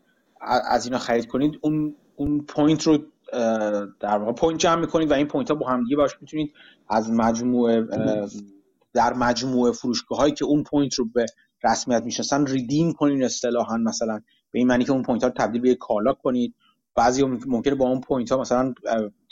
از 0.70 0.85
اینا 0.85 0.99
خرید 0.99 1.27
کنید 1.27 1.59
اون 1.62 1.95
اون 2.16 2.41
point 2.41 2.83
رو 2.82 2.99
در 4.01 4.19
واقع 4.19 4.32
point 4.33 4.61
جمع 4.61 4.81
می‌کنید 4.81 5.11
و 5.11 5.15
این 5.15 5.27
point 5.27 5.51
ها 5.51 5.55
با 5.55 5.69
هم 5.69 5.85
دیگه 5.85 5.97
باش 5.97 6.16
می‌تونید 6.20 6.53
از 6.89 7.11
مجموعه 7.11 7.86
در 8.93 9.12
مجموعه 9.12 9.73
فروشگاه 9.73 10.19
هایی 10.19 10.32
که 10.32 10.45
اون 10.45 10.62
point 10.62 10.95
رو 10.95 11.05
به 11.05 11.27
رسمیت 11.65 12.03
می‌شناسن 12.03 12.47
redeem 12.47 12.93
کنید 12.93 13.23
اصطلاحا. 13.23 13.77
مثلا 13.77 14.20
به 14.51 14.59
این 14.59 14.69
معنی 14.69 14.85
که 14.85 14.93
اون 14.93 15.03
point 15.03 15.23
ها 15.23 15.28
رو 15.28 15.35
تبدیل 15.36 15.61
به 15.61 15.74
کالا 15.74 16.12
کنید. 16.12 16.55
بعضی 16.95 17.24
ممکنه 17.24 17.74
با 17.74 17.89
اون 17.89 18.01
point 18.01 18.33
ها 18.32 18.41
مثلا 18.41 18.74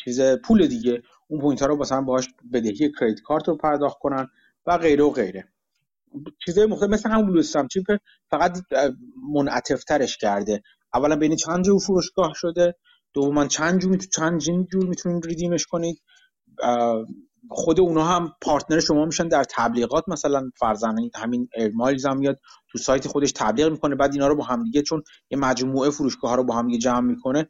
چیز 0.04 0.20
پول 0.20 0.66
دیگه 0.66 1.02
اون 1.28 1.40
point 1.40 1.60
ها 1.60 1.66
رو 1.66 1.76
مثلا 1.76 2.02
باهاش 2.02 2.28
بدهی 2.52 2.92
credit 3.00 3.20
card 3.20 3.48
رو 3.48 3.56
پرداخت 3.56 3.98
کنن 3.98 4.28
و 4.66 4.78
غیره 4.78 5.04
و 5.04 5.10
غیره. 5.10 5.51
چیزای 6.44 6.66
مختلف 6.66 6.90
مثل 6.90 7.10
همون 7.10 7.26
blue 7.26 7.42
chip 7.42 7.84
فقط 8.30 8.58
منعطف 9.34 9.84
ترش 9.84 10.16
کرده. 10.16 10.62
اولا 10.94 11.16
بین 11.16 11.36
چند 11.36 11.64
جور 11.64 11.78
فروشگاه 11.80 12.32
شده 12.34 12.74
دوما 13.14 13.46
چند 13.46 13.80
جور 13.80 13.96
چند 13.96 14.40
جور 14.40 14.86
می‌تونید 14.88 15.26
redeem 15.26 15.56
ش 15.56 15.66
کنید. 15.66 16.02
خود 17.48 17.80
اونا 17.80 18.04
هم 18.04 18.32
partner 18.40 18.80
شما 18.80 19.04
میشن 19.04 19.28
در 19.28 19.44
تبلیغات. 19.50 20.04
مثلا 20.08 20.50
فرضا 20.58 20.94
همین 21.14 21.48
ایرمایلز 21.56 22.06
هم 22.06 22.18
میاد 22.18 22.40
تو 22.72 22.78
سایت 22.78 23.08
خودش 23.08 23.32
تبلیغ 23.32 23.70
می‌کنه 23.70 23.96
بعد 23.96 24.12
اینا 24.12 24.28
رو 24.28 24.36
با 24.36 24.44
هم 24.44 24.64
دیگه 24.64 24.82
چون 24.82 25.02
یه 25.30 25.38
مجموعه 25.38 25.90
فروشگاه 25.90 26.30
ها 26.30 26.36
رو 26.36 26.44
با 26.44 26.54
هم 26.54 26.66
دیگه 26.66 26.78
جمع 26.78 27.00
می‌کنه. 27.00 27.48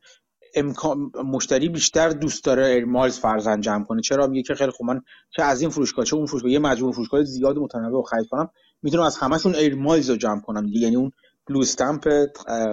امکان 0.54 1.10
مشتری 1.24 1.68
بیشتر 1.68 2.08
دوست 2.08 2.44
داره 2.44 2.66
ایرمایلز 2.66 3.18
فرضا 3.18 3.60
جمع 3.60 3.84
کنه. 3.84 4.02
چرا؟ 4.02 4.26
میگه 4.26 4.42
که 4.42 4.54
خیلی 4.54 4.70
خوب 4.70 4.86
من 4.86 5.02
چه 5.30 5.42
از 5.42 5.60
این 5.60 5.70
فروشگاه 5.70 6.04
چه 6.04 6.16
اون 6.16 6.26
فروشگاه 6.26 6.50
یه 6.50 6.58
مجموعه 6.58 6.94
فروشگاه 6.94 7.24
زیاد 7.24 7.58
متنوع 7.58 8.04
خرید 8.04 8.28
کنم 8.28 8.50
می‌تونم 8.82 9.02
از 9.02 9.16
همشون 9.16 9.54
ایرمایلز 9.54 10.10
رو 10.10 10.16
جمع 10.16 10.40
کنم. 10.40 10.66
یعنی 10.68 10.96
اون 10.96 11.12
blue 11.47 11.60
stamp 11.60 12.09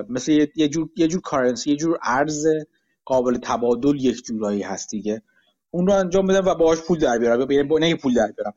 مثل 0.09 0.47
یه 0.55 0.67
جور 0.67 0.89
یه 0.95 1.07
جور 1.07 1.21
currency 1.21 1.71
یه 1.71 1.77
جور 1.77 1.97
ارز 2.03 2.47
قابل 3.05 3.37
تبادل 3.37 3.95
یک 3.95 4.23
جورایی 4.23 4.61
هست 4.61 4.89
دیگه. 4.89 5.21
اون 5.71 5.87
رو 5.87 5.93
انجام 5.93 6.27
بدم 6.27 6.45
و 6.45 6.55
باهاش 6.55 6.81
پول 6.81 6.99
در 6.99 7.17
بیارم. 7.17 7.51
یعنی 7.51 7.67
با 7.67 7.79
نه 7.79 7.95
پول 7.95 8.13
در 8.13 8.31
بیارم. 8.31 8.53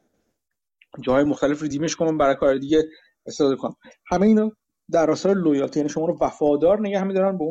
جاهای 1.01 1.25
مختلف 1.25 1.63
redeem 1.63 1.88
ش 1.88 1.97
کنم 1.97 2.19
برای 2.19 2.35
کار 2.35 2.59
دیگه 2.59 2.83
استفاده 3.27 3.57
کنم. 3.57 3.77
همه 4.07 4.27
اینا 4.27 4.53
در 4.91 5.11
اثر 5.11 5.35
loyalty 5.35 5.81
یعنی 5.81 5.89
شما 5.89 6.07
رو 6.07 6.19
وفادار 6.21 6.81
نگه 6.81 7.05
میدارن 7.05 7.39
به 7.39 7.45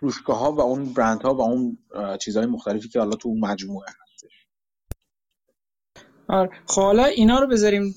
فروشگاه 0.00 0.38
ها 0.38 0.52
و 0.52 0.60
اون 0.60 0.92
برند 0.92 1.22
ها 1.22 1.34
و 1.34 1.40
اون 1.40 1.78
چیزهای 2.20 2.46
مختلفی 2.46 2.88
که 2.88 2.98
حالا 2.98 3.16
تو 3.16 3.28
اون 3.28 3.40
مجموعه 3.40 3.88
آره. 6.28 6.50
خب 6.66 6.82
حالا 6.82 7.04
اینا 7.04 7.38
رو 7.38 7.46
بذاریم. 7.46 7.94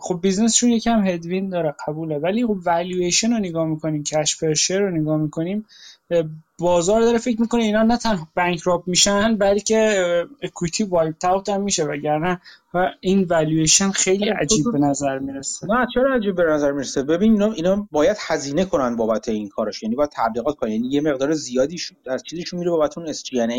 خب 0.00 0.20
business 0.22 0.54
شون 0.54 0.70
یکم 0.70 1.06
headwind 1.06 1.48
داره 1.48 1.74
قبوله. 1.86 2.18
ولی 2.18 2.46
خب 2.46 2.58
والویشن 2.64 3.32
رو 3.32 3.38
نگاه 3.38 3.66
می‌کنیم 3.66 4.04
cash 4.04 4.36
per 4.36 4.54
رو 4.78 4.90
نگاه 4.90 5.16
می‌کنیم. 5.16 5.66
بازار 6.58 7.00
داره 7.00 7.18
فکر 7.18 7.40
می‌کنه 7.40 7.62
اینا 7.62 7.82
نه 7.82 7.96
تنها 7.96 8.28
bankrupt 8.36 8.88
میشن 8.88 9.36
بلکه 9.36 10.26
equity 10.42 10.84
wipe 10.84 11.24
out 11.24 11.48
هم 11.48 11.62
میشه 11.62 11.84
وگرنه 11.84 12.40
این 13.00 13.24
والویشن 13.24 13.90
خیلی 13.90 14.28
عجیب 14.28 14.72
به 14.72 14.78
نظر 14.78 15.18
می‌رسه. 15.18 15.66
نه 15.66 15.86
چرا 15.94 16.14
عجیب 16.14 16.36
به 16.36 16.44
نظر 16.44 16.72
می‌رسه؟ 16.72 17.02
ببین 17.02 17.32
اینا 17.32 17.52
اینا 17.52 17.88
باید 17.90 18.16
هزینه 18.20 18.64
کنن 18.64 18.96
بابت 18.96 19.28
این 19.28 19.48
کارش. 19.48 19.82
یعنی 19.82 19.94
باید 19.94 20.10
تبلیغات 20.12 20.56
کنن. 20.56 20.70
یعنی 20.70 20.88
یه 20.88 21.00
مقدار 21.00 21.32
زیادی 21.32 21.78
شد 21.78 21.96
در 22.04 22.18
چیزشون 22.18 22.58
میره 22.58 22.70
بابت 22.70 22.98
اون 22.98 23.08
اس 23.08 23.22
شون 23.26 23.50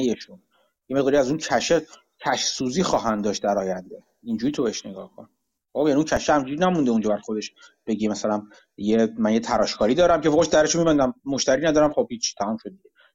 یه 0.90 0.98
مقداری 0.98 1.18
از 1.18 1.30
اون 1.30 1.38
کشه 1.38 1.82
کش 2.26 2.44
سوزی 2.44 2.84
خواهند 2.84 3.24
داشت 3.24 3.44
در 3.44 3.58
آینده. 3.58 4.04
اینجوری 4.24 4.52
تو 4.52 4.64
بهش 4.64 4.86
نگاه 4.86 5.12
کن. 5.16 5.30
خب 5.74 5.80
یعنی 5.80 5.94
اون 5.94 6.06
کشه 6.06 6.34
همجوری 6.34 6.56
نمونده 6.56 6.92
اونجا 6.92 7.10
بر 7.10 7.18
خودش. 7.18 7.52
بگی 7.86 8.08
مثلا 8.08 8.44
یه 8.78 9.14
من 9.18 9.34
یه 9.34 9.40
تراشکاری 9.40 9.96
دارم 9.96 10.22
که 10.22 10.30
فوقش 10.30 10.48
درشو 10.48 10.80
میبندم. 10.80 11.14
مشتری 11.26 11.68
ندارم. 11.68 11.94
خب 11.94 12.08
هیچ 12.10 12.36
تمام 12.36 12.58
شد 12.58 12.72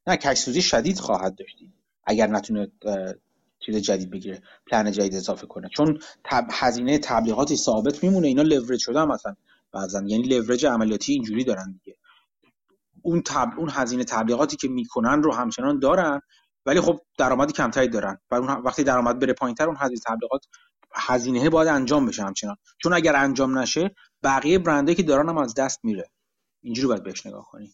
نه 0.06 0.16
کش 0.16 0.38
سوزی 0.38 0.62
شدید 0.62 0.98
خواهد 0.98 1.34
داشتی 1.34 1.72
اگر 2.04 2.26
نتونه 2.26 2.72
چیز 3.60 3.76
جدید 3.76 4.10
بگیره 4.10 4.42
پلن 4.66 4.92
جدید 4.92 5.14
اضافه 5.14 5.46
کنه. 5.46 5.68
چون 5.76 5.98
تب 6.24 6.46
هزینه 6.50 6.98
تبلیغاتی 6.98 7.56
ثابت 7.56 8.04
میمونه. 8.04 8.26
اینا 8.26 8.42
لورج 8.42 8.80
شده 8.80 9.04
مثلا 9.04 9.36
بعضا. 9.72 10.02
یعنی 10.06 10.22
لورج 10.22 10.66
عملیاتی 10.66 11.12
اینجوری 11.12 11.44
دارن 11.44 11.72
دیگه. 11.72 11.96
اون 13.02 13.22
تب... 13.22 13.48
اون 13.56 13.68
هزینه 13.72 14.04
تبلیغاتی 14.04 14.56
که 14.56 14.68
می‌کنن 14.68 15.22
رو 15.22 15.34
همچنان 15.34 15.78
دارن 15.78 16.20
ولی 16.66 16.80
خب 16.80 17.00
درآمدی 17.18 17.52
کمتری 17.52 17.88
دارن. 17.88 18.18
و 18.30 18.34
اون 18.34 18.48
وقتی 18.48 18.84
درآمد 18.84 19.18
بره 19.18 19.32
پایینتر 19.32 19.66
اون 19.66 19.76
هزینه 19.78 20.00
تبلیغات 20.06 20.46
هزینه 20.96 21.50
باید 21.50 21.68
انجام 21.68 22.06
بشه 22.06 22.22
همچنان. 22.22 22.56
چون 22.78 22.92
اگر 22.92 23.16
انجام 23.16 23.58
نشه 23.58 23.94
بقیه 24.22 24.58
برندی 24.58 24.94
که 24.94 25.02
دارن 25.02 25.28
هم 25.28 25.38
از 25.38 25.54
دست 25.54 25.84
میره. 25.84 26.10
اینجوری 26.62 26.88
باید 26.88 27.02
بهش 27.02 27.26
نگاه 27.26 27.46
کنیم 27.50 27.72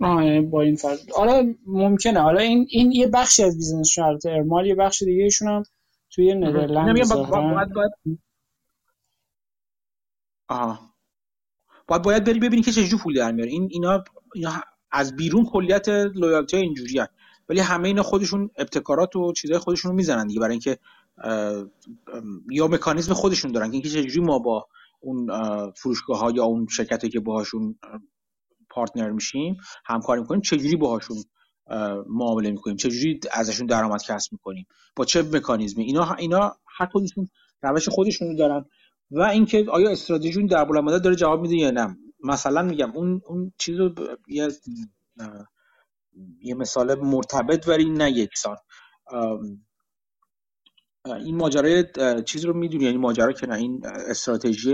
آه 0.00 0.40
با 0.40 0.62
این 0.62 0.76
فرض 0.76 1.10
حالا 1.16 1.54
ممکنه. 1.66 2.20
حالا 2.20 2.40
این 2.40 2.66
این 2.70 2.92
یه 2.92 3.06
بخشی 3.08 3.42
از 3.42 3.56
business 3.56 3.98
البته 3.98 4.30
ایرمایلز 4.30 4.66
یه 4.66 4.74
بخش 4.74 5.02
دیگه 5.02 5.22
ایشون 5.22 5.48
هم 5.48 5.62
توی 6.10 6.34
ندرلند 6.34 6.98
آها. 10.48 10.94
باید 11.86 12.02
باید 12.02 12.24
بری 12.24 12.38
ببینی 12.40 12.62
که 12.62 12.72
چجوری 12.72 13.02
پول 13.02 13.14
در 13.14 13.32
میاره. 13.32 13.50
این 13.50 13.68
اینا, 13.70 14.04
اینا 14.34 14.52
از 14.90 15.16
بیرون 15.16 15.46
کلیت 15.46 15.88
لویالتی 15.88 16.56
اینجوری 16.56 16.98
هست 16.98 17.10
ولی 17.48 17.60
همه 17.60 17.88
اینا 17.88 18.02
خودشون 18.02 18.50
ابتکارات 18.56 19.16
و 19.16 19.32
چیزهای 19.32 19.58
خودشون 19.58 19.90
رو 19.90 19.96
می‌زنن 19.96 20.26
دیگه. 20.26 20.40
برای 20.40 20.52
اینکه 20.52 20.78
یا 22.50 22.66
مکانیزم 22.66 23.14
خودشون 23.14 23.52
دارن 23.52 23.66
که 23.66 23.72
اینکه 23.72 23.88
چجوری 23.88 24.20
ما 24.20 24.38
با 24.38 24.66
اون 25.00 25.26
فروشگاه 25.70 26.18
ها 26.18 26.30
یا 26.30 26.44
اون 26.44 26.66
شرکتی 26.66 27.08
که 27.08 27.20
باهاشون 27.20 27.78
پارتنر 28.70 29.10
میشیم 29.10 29.56
همکاری 29.84 30.20
می‌کنیم 30.20 30.40
چجوری 30.40 30.76
باهاشون 30.76 31.16
معامله 32.08 32.50
می‌کنیم؟ 32.50 32.76
چجوری 32.76 33.20
ازشون 33.32 33.66
درآمد 33.66 34.02
کسب 34.02 34.32
می‌کنیم؟ 34.32 34.66
با 34.96 35.04
چه 35.04 35.22
مکانیزمی؟ 35.22 35.84
اینا 35.84 36.14
اینا 36.14 36.56
هر 36.78 36.86
کدومشون 36.86 37.28
روش 37.62 37.88
خودشون 37.88 38.36
دارن. 38.36 38.64
و 39.10 39.22
اینکه 39.22 39.66
آیا 39.70 39.90
استراتژیشون 39.90 40.46
در 40.46 40.64
بلند 40.64 40.84
مدت 40.84 41.02
داره 41.02 41.16
جواب 41.16 41.40
میده 41.40 41.56
یا 41.56 41.70
نه؟ 41.70 41.96
مثلا 42.24 42.62
میگم 42.62 42.92
اون 42.92 43.20
اون 43.26 43.52
چیز 43.58 43.78
رو 43.78 43.94
یه 44.28 44.48
یه 46.40 46.54
مثال 46.54 46.94
مرتبط 46.94 47.68
ولی 47.68 47.90
نه 47.90 48.10
یکسان 48.10 48.56
این 51.06 51.36
ماجرای 51.36 51.84
چیز 52.26 52.44
رو 52.44 52.56
می‌دونی؟ 52.56 52.84
یعنی 52.84 52.96
ماجرا 52.96 53.32
که 53.32 53.46
نه 53.46 53.54
این 53.54 53.82
استراتژی 53.86 54.72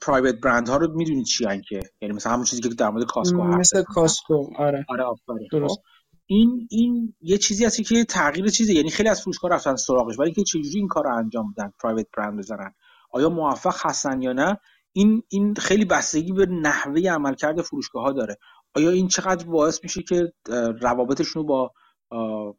پرایوت 0.00 0.34
برند 0.34 0.68
ها 0.68 0.76
رو 0.76 0.96
می‌دونی 0.96 1.24
چی 1.24 1.44
که؟ 1.68 1.80
یعنی 2.00 2.14
مثلا 2.14 2.32
همون 2.32 2.44
چیزی 2.44 2.62
که 2.62 2.68
در 2.68 2.90
مورد 2.90 3.04
کاسکو 3.04 3.42
هست 3.42 3.58
مثل 3.58 3.82
کاسکو 3.82 4.46
آره. 4.58 4.86
آره 4.88 5.04
درست 5.52 5.76
خب. 5.76 5.82
این 6.26 6.68
این 6.70 7.14
یه 7.20 7.38
چیزی 7.38 7.64
هستی 7.64 7.84
که 7.84 8.04
تغییر 8.04 8.48
چیزه. 8.48 8.74
یعنی 8.74 8.90
خیلی 8.90 9.08
از 9.08 9.22
فروشگاه 9.22 9.50
رفتن 9.50 9.76
سراغش 9.76 10.18
ولی 10.18 10.32
که 10.32 10.42
چجوری 10.42 10.78
این 10.78 10.88
کار 10.88 11.04
رو 11.04 11.16
انجام 11.16 11.52
بدن 11.52 11.72
پرایوت 11.82 12.06
برند 12.16 12.38
بزنن. 12.38 12.74
آیا 13.12 13.28
موفق 13.28 13.76
هستن 13.86 14.22
یا 14.22 14.32
نه؟ 14.32 14.58
این 14.92 15.22
این 15.28 15.54
خیلی 15.54 15.84
بستگی 15.84 16.32
به 16.32 16.46
نحوه 16.46 17.00
عملکرد 17.10 17.62
فروشگاه 17.62 18.02
ها 18.02 18.12
داره. 18.12 18.36
آیا 18.74 18.90
این 18.90 19.08
چقدر 19.08 19.46
باعث 19.46 19.80
میشه 19.82 20.02
که 20.02 20.32
روابطشون 20.80 21.42
رو 21.42 21.48
با 21.48 21.72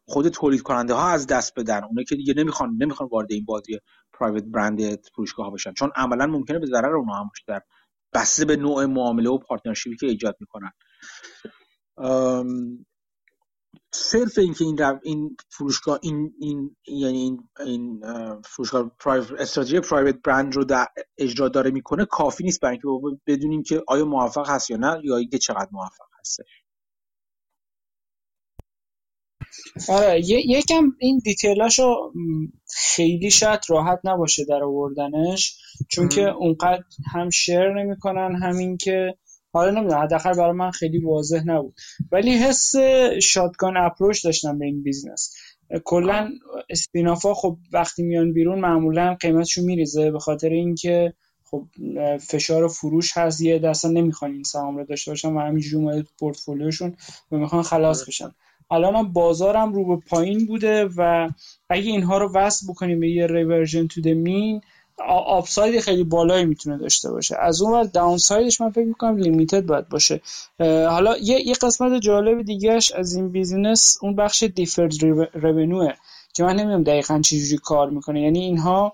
خود 0.05 0.27
تولید 0.27 0.61
کننده 0.61 0.93
ها 0.93 1.09
از 1.09 1.27
دست 1.27 1.59
بدن. 1.59 1.83
اونایی 1.83 2.05
که 2.05 2.15
دیگه 2.15 2.33
نمی‌خوان 2.33 2.77
نمی‌خوان 2.79 3.09
وارد 3.11 3.31
این 3.31 3.45
بازی 3.45 3.79
private 4.13 4.43
brand 4.43 5.07
فروشگاه 5.15 5.45
ها 5.45 5.51
بشن. 5.51 5.73
چون 5.73 5.91
عملا 5.95 6.27
ممکنه 6.27 6.59
به 6.59 6.65
ضرر 6.65 6.95
اونها 6.95 7.19
هم 7.19 7.29
باشه 7.29 7.65
بسته 8.13 8.45
به 8.45 8.55
نوع 8.55 8.85
معامله 8.85 9.29
و 9.29 9.37
partnership 9.37 9.90
ی 9.90 9.95
که 9.95 10.07
ایجاد 10.07 10.37
می‌کنن. 10.39 10.71
صرف 13.93 14.37
اینکه 14.37 14.65
این 14.65 14.81
این 15.03 15.37
فروشگاه 15.49 15.99
این 16.01 16.33
این 16.39 16.75
یعنی 16.87 17.17
این 17.17 17.49
این 17.65 18.01
فروشگاه 18.41 18.91
استراتژی 19.39 19.79
private 19.79 20.15
brand 20.23 20.55
رو 20.55 20.63
در 20.63 20.87
اجرا 21.17 21.49
داره 21.49 21.71
می‌کنه 21.71 22.05
کافی 22.05 22.43
نیست 22.43 22.59
برای 22.61 22.79
اینکه 22.83 23.21
بدونیم 23.27 23.63
که 23.63 23.83
آیا 23.87 24.05
موفق 24.05 24.49
هست 24.49 24.69
یا 24.69 24.77
نه 24.77 25.01
یا 25.03 25.17
اینکه 25.17 25.37
چقدر 25.37 25.69
موفق 25.71 26.05
هستش 26.19 26.58
آره 29.89 30.21
یکم 30.25 30.91
این 30.99 31.21
detail 31.23 31.71
اشو 31.71 31.95
خیلی 32.75 33.31
شاید 33.31 33.59
راحت 33.69 33.99
نباشه 34.03 34.45
در 34.45 34.63
آوردنش 34.63 35.57
چون 35.89 36.09
که 36.09 36.29
اونقدر 36.29 36.83
هم 37.13 37.29
share 37.29 37.73
نمی‌کنن 37.73 38.39
همین 38.43 38.77
که 38.77 39.15
حالا 39.53 39.71
نمی‌دونم 39.71 40.01
حداقل 40.01 40.33
برای 40.33 40.51
من 40.51 40.71
خیلی 40.71 40.99
واضح 40.99 41.41
نبود. 41.45 41.73
ولی 42.11 42.31
حس 42.31 42.75
shotgun 43.21 43.77
approach 43.77 44.25
داشتم 44.25 44.59
به 44.59 44.65
این 44.65 44.83
business 44.83 45.35
کلا 45.83 46.29
spinoff 46.69 47.25
ا 47.25 47.33
خب 47.33 47.57
وقتی 47.73 48.03
میان 48.03 48.33
بیرون 48.33 48.59
معمولا 48.59 49.15
قیمتشون 49.19 49.65
میریزه 49.65 50.11
به 50.11 50.19
خاطر 50.19 50.49
اینکه 50.49 51.13
خب 51.51 51.65
فشار 52.17 52.67
فروش 52.67 53.17
هست 53.17 53.41
یه 53.41 53.59
دستا 53.59 53.89
نمی‌خوان 53.89 54.31
این 54.31 54.43
سهام 54.43 54.77
رو 54.77 54.85
داشته 54.85 55.11
باشن 55.11 55.33
و 55.33 55.39
همینجوری 55.39 55.83
اومده 55.85 56.05
پورتفولیوشون 56.19 56.95
و 57.31 57.37
می‌خوان 57.37 57.63
خلاص 57.63 58.07
بشن. 58.07 58.31
الان 58.71 58.95
هم 58.95 59.13
بازارم 59.13 59.73
رو 59.73 59.85
به 59.85 60.03
پایین 60.07 60.45
بوده 60.45 60.89
و 60.97 61.29
اگه 61.69 61.91
اینها 61.91 62.17
رو 62.17 62.31
وصل 62.33 62.67
بکنیم 62.67 62.99
به 62.99 63.09
یه 63.09 63.27
reversion 63.27 63.87
to 63.87 64.01
mean 64.01 64.61
upside 65.07 65.79
خیلی 65.79 66.03
بالایی 66.03 66.45
می‌تونه 66.45 66.77
داشته 66.77 67.11
باشه. 67.11 67.35
از 67.39 67.61
اون 67.61 67.73
ور 67.73 67.83
downside 67.83 68.46
ش 68.46 68.61
من 68.61 68.69
فکر 68.69 68.85
می‌کنم 68.85 69.17
limited 69.17 69.65
باید 69.65 69.89
باشه. 69.89 70.21
حالا 70.59 71.17
یه, 71.17 71.47
یه 71.47 71.53
قسمت 71.53 72.01
جالب 72.01 72.41
دیگهش 72.41 72.91
از 72.91 73.15
این 73.15 73.29
business 73.29 73.97
اون 74.01 74.15
بخش 74.15 74.43
deferred 74.43 74.93
revenue 75.33 75.86
ه 75.86 75.93
که 76.33 76.43
من 76.43 76.55
نمی‌دونم 76.55 76.83
دقیقا 76.83 77.19
چجوری 77.19 77.57
کار 77.57 77.89
می‌کنه. 77.89 78.21
یعنی 78.21 78.39
اینها 78.39 78.93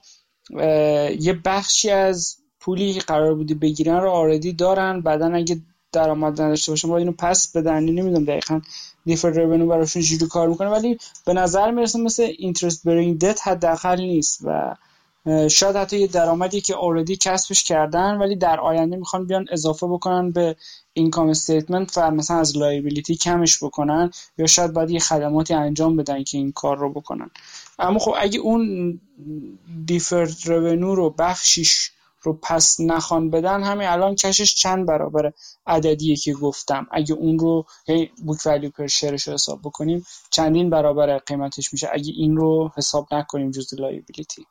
یه 1.19 1.41
بخشی 1.45 1.89
از 1.89 2.37
پولی 2.59 2.93
که 2.93 2.99
قرار 2.99 3.35
بودی 3.35 3.53
بگیرن 3.53 3.97
رو 3.97 4.09
already 4.09 4.53
دارن. 4.53 5.01
بعدا 5.01 5.33
اگه 5.33 5.57
درآمد 5.95 6.41
نداشته 6.41 6.71
باشن 6.71 6.87
باید 6.87 6.99
اینو 6.99 7.15
پس 7.17 7.57
بدن. 7.57 7.83
نمی‌دونم 7.83 8.25
دقیقا 8.25 8.61
deferred 9.05 9.37
revenue 9.37 9.67
براشون 9.67 10.01
چجوری 10.01 10.27
کار 10.27 10.47
می‌کنه 10.47 10.69
ولی 10.69 10.97
به 11.25 11.33
نظر 11.33 11.71
می‌رسه 11.71 11.99
مثل 11.99 12.23
interest 12.37 12.83
bearing 12.83 13.19
debt 13.19 13.47
حداقل 13.47 14.01
نیست 14.01 14.39
و 14.43 14.75
شاید 15.49 15.75
حتی 15.75 15.99
یه 15.99 16.07
درآمدی 16.07 16.61
که 16.61 16.75
already 16.77 17.15
کسبش 17.15 17.63
کردن 17.63 18.17
ولی 18.17 18.35
در 18.35 18.59
آینده 18.59 18.97
می‌خوان 18.97 19.27
بیان 19.27 19.45
اضافه 19.51 19.87
بکنن 19.87 20.31
به 20.31 20.55
income 20.93 21.29
statement 21.29 21.97
و 21.97 22.11
مثلا 22.11 22.37
از 22.37 22.57
liability 22.57 23.15
کمش 23.15 23.63
بکنن 23.63 24.11
یا 24.37 24.47
شاید 24.47 24.73
باید 24.73 24.89
یه 24.89 24.99
خدماتی 24.99 25.53
انجام 25.53 25.95
بدن 25.95 26.23
که 26.23 26.37
این 26.37 26.51
کار 26.51 26.77
رو 26.77 26.93
بکنن. 26.93 27.29
اما 27.79 27.99
خب 27.99 28.13
اگه 28.19 28.39
اون 28.39 28.99
deferred 29.85 30.35
revenue 30.45 30.95
رو 30.95 31.09
بخشیش 31.09 31.91
رو 32.25 32.33
پس 32.43 32.77
نخوان 32.79 33.29
بدن 33.29 33.63
همین 33.63 33.87
الان 33.87 34.15
cash 34.15 34.42
ش 34.42 34.55
چند 34.55 34.87
برابر 34.87 35.33
عددیه 35.67 36.15
که 36.15 36.33
گفتم. 36.33 36.87
اگه 36.91 37.15
اون 37.15 37.39
رو 37.39 37.65
book 38.25 38.39
value 38.45 38.69
per 38.69 38.87
share 38.87 39.16
ش 39.16 39.27
رو 39.27 39.33
حساب 39.33 39.61
بکنیم 39.63 40.03
چندین 40.31 40.69
برابر 40.69 41.17
قیمتش 41.17 41.73
میشه. 41.73 41.89
اگه 41.93 42.13
این 42.17 42.37
رو 42.37 42.71
حساب 42.77 43.07
نکنیم 43.11 43.51
جز 43.51 43.73
liability 43.79 44.45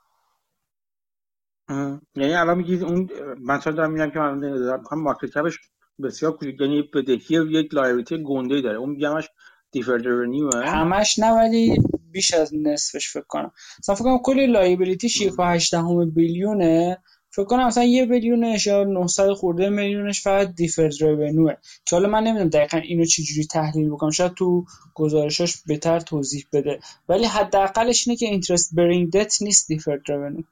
یعنی 2.16 2.34
الان 2.34 2.58
میگید 2.58 2.82
اون 2.84 3.10
من 3.40 3.60
دارم 3.64 3.92
میگم 3.92 4.10
که 4.10 4.18
من 4.18 4.40
دارم 4.40 4.82
مارکت 4.92 5.26
کپش 5.26 5.58
بسیار 6.02 6.32
کوچیک 6.32 6.60
یعنی 6.60 6.82
بدهی 6.82 7.50
یک 7.50 7.74
liability 7.74 8.22
گنده 8.24 8.60
داره. 8.60 8.78
اون 8.78 8.90
میگمش 8.90 9.28
deferred 9.70 10.06
revenue 10.06 10.50
همش 10.56 11.18
نه 11.18 11.32
ولی 11.32 11.78
بیش 12.12 12.34
از 12.34 12.54
نصفش 12.54 13.12
فکر 13.12 13.24
کنم. 13.28 13.52
مثلا 13.78 13.94
فکر 13.94 14.04
کنم 14.04 14.18
کلی 14.18 14.46
liability 14.46 15.08
6.8 15.08 16.14
billion 16.14 16.80
ه. 16.80 16.98
فکر 17.34 17.44
کنم 17.44 17.66
مثلا 17.66 17.84
یه 17.84 18.06
billion 18.06 18.53
ش 18.53 18.66
یا 18.66 18.84
900 18.84 19.32
خورده 19.32 19.68
میلیونش 19.68 20.22
فقط 20.22 20.54
deferred 20.54 21.02
revenue 21.02 21.48
ه 21.48 21.54
که 21.84 21.96
حالا 21.96 22.08
من 22.08 22.22
نمی‌دونم 22.22 22.48
دقیقا 22.48 22.78
اینو 22.78 23.04
چجوری 23.04 23.46
تحلیل 23.46 23.90
بکنم. 23.90 24.10
شاید 24.10 24.34
تو 24.34 24.64
گزارشاش 24.94 25.62
بهتر 25.66 26.00
توضیح 26.00 26.46
بده. 26.52 26.78
ولی 27.08 27.24
حداقلش 27.24 28.08
اینه 28.08 28.16
که 28.16 28.26
interest 28.26 28.74
bearing 28.74 29.12
debt 29.12 29.42
نیست 29.42 29.68
deferred 29.68 30.10
revenue 30.10 30.44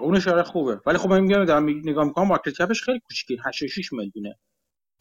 اون 0.00 0.16
اشاره 0.16 0.42
خوبه. 0.42 0.80
ولی 0.86 0.98
خب 0.98 1.08
من 1.08 1.20
میگم 1.20 1.44
دارم 1.44 1.68
نگاه 1.68 2.04
می‌کنم 2.04 2.26
مارکت 2.26 2.50
کپش 2.50 2.82
خیلی 2.82 3.00
کوچیکه. 3.08 3.42
86 3.46 3.92
میلیونه. 3.92 4.36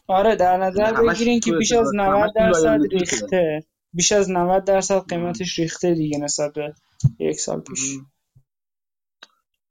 آره 0.07 0.36
در 0.36 0.57
نظر 0.57 0.94
بگیرین 0.94 1.40
که 1.40 1.52
بیش 1.52 1.72
از 1.72 1.91
90 1.95 2.34
درصد 2.36 2.80
ریخته. 2.91 3.64
بیش 3.94 4.11
از 4.11 4.31
90 4.31 4.64
درصد 4.64 5.06
قیمتش 5.10 5.60
ریخته 5.60 5.94
دیگه 5.94 6.18
نسبت 6.18 6.53
به 6.53 6.73
یک 7.19 7.40
سال 7.40 7.60
پیش. 7.60 7.80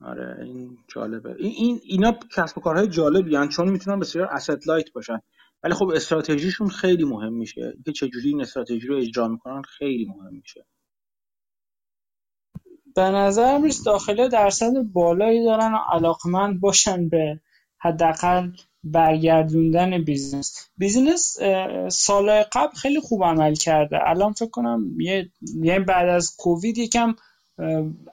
آره 0.01 0.45
این 0.45 0.79
جالبه. 0.89 1.35
این, 1.39 1.53
این 1.57 1.81
اینا 1.85 2.19
کسب 2.37 2.59
و 2.59 2.61
کارهای 2.61 2.89
جالبی 2.89 3.37
هن 3.37 3.49
چون 3.49 3.69
می‌تونن 3.71 4.01
بسیار 4.01 4.27
اسید 4.27 4.67
لایت 4.67 4.93
باشن. 4.93 5.21
ولی 5.63 5.75
خب 5.75 5.89
استراتژیشون 5.89 6.69
خیلی 6.69 7.05
مهم 7.05 7.33
میشه. 7.33 7.77
که 7.85 7.93
چجوری 7.93 8.29
این 8.29 8.41
استراتژی 8.41 8.87
رو 8.87 8.97
اجرا 8.97 9.29
می‌کنن 9.29 9.63
خیلی 9.63 10.05
مهم 10.05 10.35
میشه. 10.35 10.67
به 12.95 13.03
نظر 13.03 13.59
میرسه 13.59 13.85
داخله 13.85 14.29
درصد 14.29 14.73
بالایی 14.83 15.45
دارن 15.45 15.75
و 15.75 15.79
علاقمند 15.93 16.61
باشن 16.61 17.09
به 17.09 17.41
حداقل 17.79 18.51
برگردوندن 18.85 20.05
business 20.05 20.69
business 20.77 21.39
سال 21.89 22.43
قبل 22.43 22.75
خیلی 22.75 23.01
خوب 23.01 23.25
عمل 23.25 23.55
کرده. 23.55 23.97
الان 24.09 24.33
فکر 24.33 24.51
کنم 24.51 25.01
یه 25.01 25.31
یعنی 25.55 25.85
بعد 25.85 26.09
از 26.09 26.37
کووید 26.39 26.79
یکم 26.79 27.15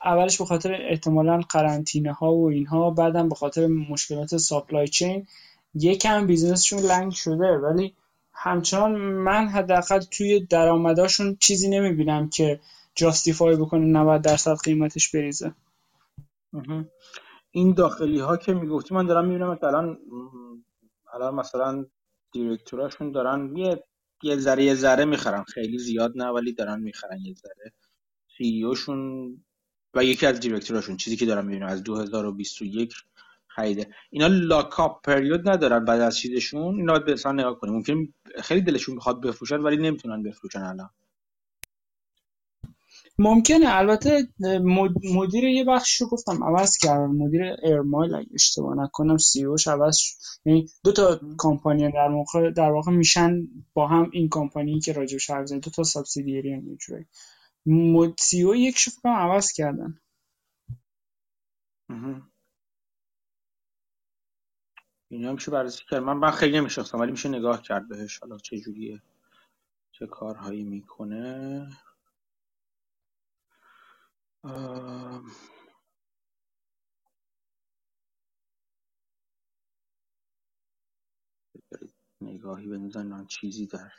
اولش 0.05 0.37
به 0.37 0.45
خاطر 0.45 0.77
احتمالا 0.89 1.41
قرنطینه 1.49 2.13
ها 2.13 2.33
و 2.33 2.49
اینها 2.49 2.89
بعدم 2.91 3.29
به 3.29 3.35
خاطر 3.35 3.67
مشکلات 3.67 4.37
supply 4.37 4.87
chain 4.87 5.27
یکم 5.73 6.27
business 6.27 6.62
شون 6.62 6.79
لنگ 6.79 7.11
شده. 7.11 7.57
ولی 7.57 7.93
همچنان 8.33 8.95
من 8.95 9.47
حداقل 9.47 9.99
توی 9.99 10.39
درآمداشون 10.39 11.37
چیزی 11.39 11.69
نمی‌بینم 11.69 12.29
که 12.29 12.59
جاستیفای 12.95 13.55
بکنه 13.55 13.85
90 13.85 14.21
درصد 14.21 14.55
قیمتش 14.63 15.15
بریزه. 15.15 15.53
این 17.51 17.73
داخلی 17.73 18.19
ها 18.19 18.37
که 18.37 18.53
می‌گفتی 18.53 18.93
من 18.95 19.05
دارم 19.05 19.25
می‌بینم 19.27 19.57
الان 19.63 19.99
الان 21.13 21.35
مثلا 21.35 21.85
دیرکتوراشون 22.31 23.11
دارن 23.11 23.57
یه 23.57 23.83
یه 24.23 24.37
ذره 24.37 24.63
یه 24.63 24.75
ذره 24.75 25.05
می‌خرن. 25.05 25.43
خیلی 25.43 25.77
زیاد 25.77 26.11
نه 26.15 26.25
ولی 26.25 26.53
دارن 26.53 26.79
می‌خرن 26.79 27.19
یه 27.21 27.33
ذره. 27.33 27.73
سی 28.37 28.63
شون 28.75 29.31
و 29.93 30.03
یکی 30.03 30.25
از 30.25 30.39
دیرکتوراشون 30.39 30.97
چیزی 30.97 31.15
که 31.15 31.25
دارم 31.25 31.45
می‌بینم 31.45 31.67
از 31.67 31.83
2021 31.83 32.93
خریده. 33.47 33.87
اینا 34.09 34.27
لاکاپ 34.27 35.01
پریود 35.03 35.49
ندارن 35.49 35.85
بعد 35.85 36.01
از 36.01 36.17
چیزشون. 36.17 36.75
اینا 36.75 36.93
باید 36.93 37.05
به 37.23 37.31
نگاه 37.31 37.59
کنیم. 37.59 37.73
ممکن 37.73 38.07
خیلی 38.41 38.61
دلشون 38.61 38.95
بخواد 38.95 39.21
بفروشن 39.21 39.59
ولی 39.59 39.77
نمی‌تونن 39.77 40.23
بفروشن 40.23 40.61
الان. 40.61 40.89
ممکنه. 43.17 43.65
البته 43.67 44.27
مدیر 45.03 45.43
یه 45.43 45.63
بخش 45.63 46.01
رو 46.01 46.07
گفتم 46.07 46.43
عوض 46.43 46.77
کردن 46.77 47.05
مدیر 47.05 47.43
ایرمایل 47.43 48.15
اگه 48.15 48.27
اشتباه 48.33 48.75
نکنم 48.77 49.17
سی 49.17 49.43
اوش 49.43 49.67
عوض 49.67 49.99
یعنی 50.45 50.69
دو 50.83 50.91
تا 50.91 51.19
کمپانی 51.37 51.91
در 51.91 52.09
واقع 52.09 52.51
در 52.51 52.71
واقع 52.71 52.91
میشن 52.91 53.47
با 53.73 53.87
هم 53.87 54.09
این 54.13 54.29
کمپانی 54.29 54.79
که 54.79 54.93
راجع 54.93 55.17
حرف 55.29 55.51
دو 55.51 55.71
تا 55.71 55.83
سابسیدیری 55.83 56.53
اینجوری. 56.53 57.05
مد 57.67 58.15
سی 58.19 58.43
او 58.43 58.55
یک 58.55 58.77
عوض 59.05 59.53
کردن. 59.53 59.99
اینا 65.11 65.33
میشه 65.33 65.51
بررسی 65.51 65.83
کرد 65.89 66.03
من 66.03 66.17
من 66.17 66.31
خیلی 66.31 66.59
نمی‌شناسم 66.59 66.99
ولی 66.99 67.11
میشه 67.11 67.29
نگاه 67.29 67.61
کرد 67.63 67.87
بهش. 67.89 68.19
حالا 68.19 68.37
چه 68.37 68.59
جوریه؟ 68.59 69.01
چه 69.91 70.07
کارهایی 70.07 70.63
می‌کنه؟ 70.63 71.69
نگاهی 82.21 82.67
بندازن 82.67 83.25
چیزی 83.25 83.67
در 83.67 83.91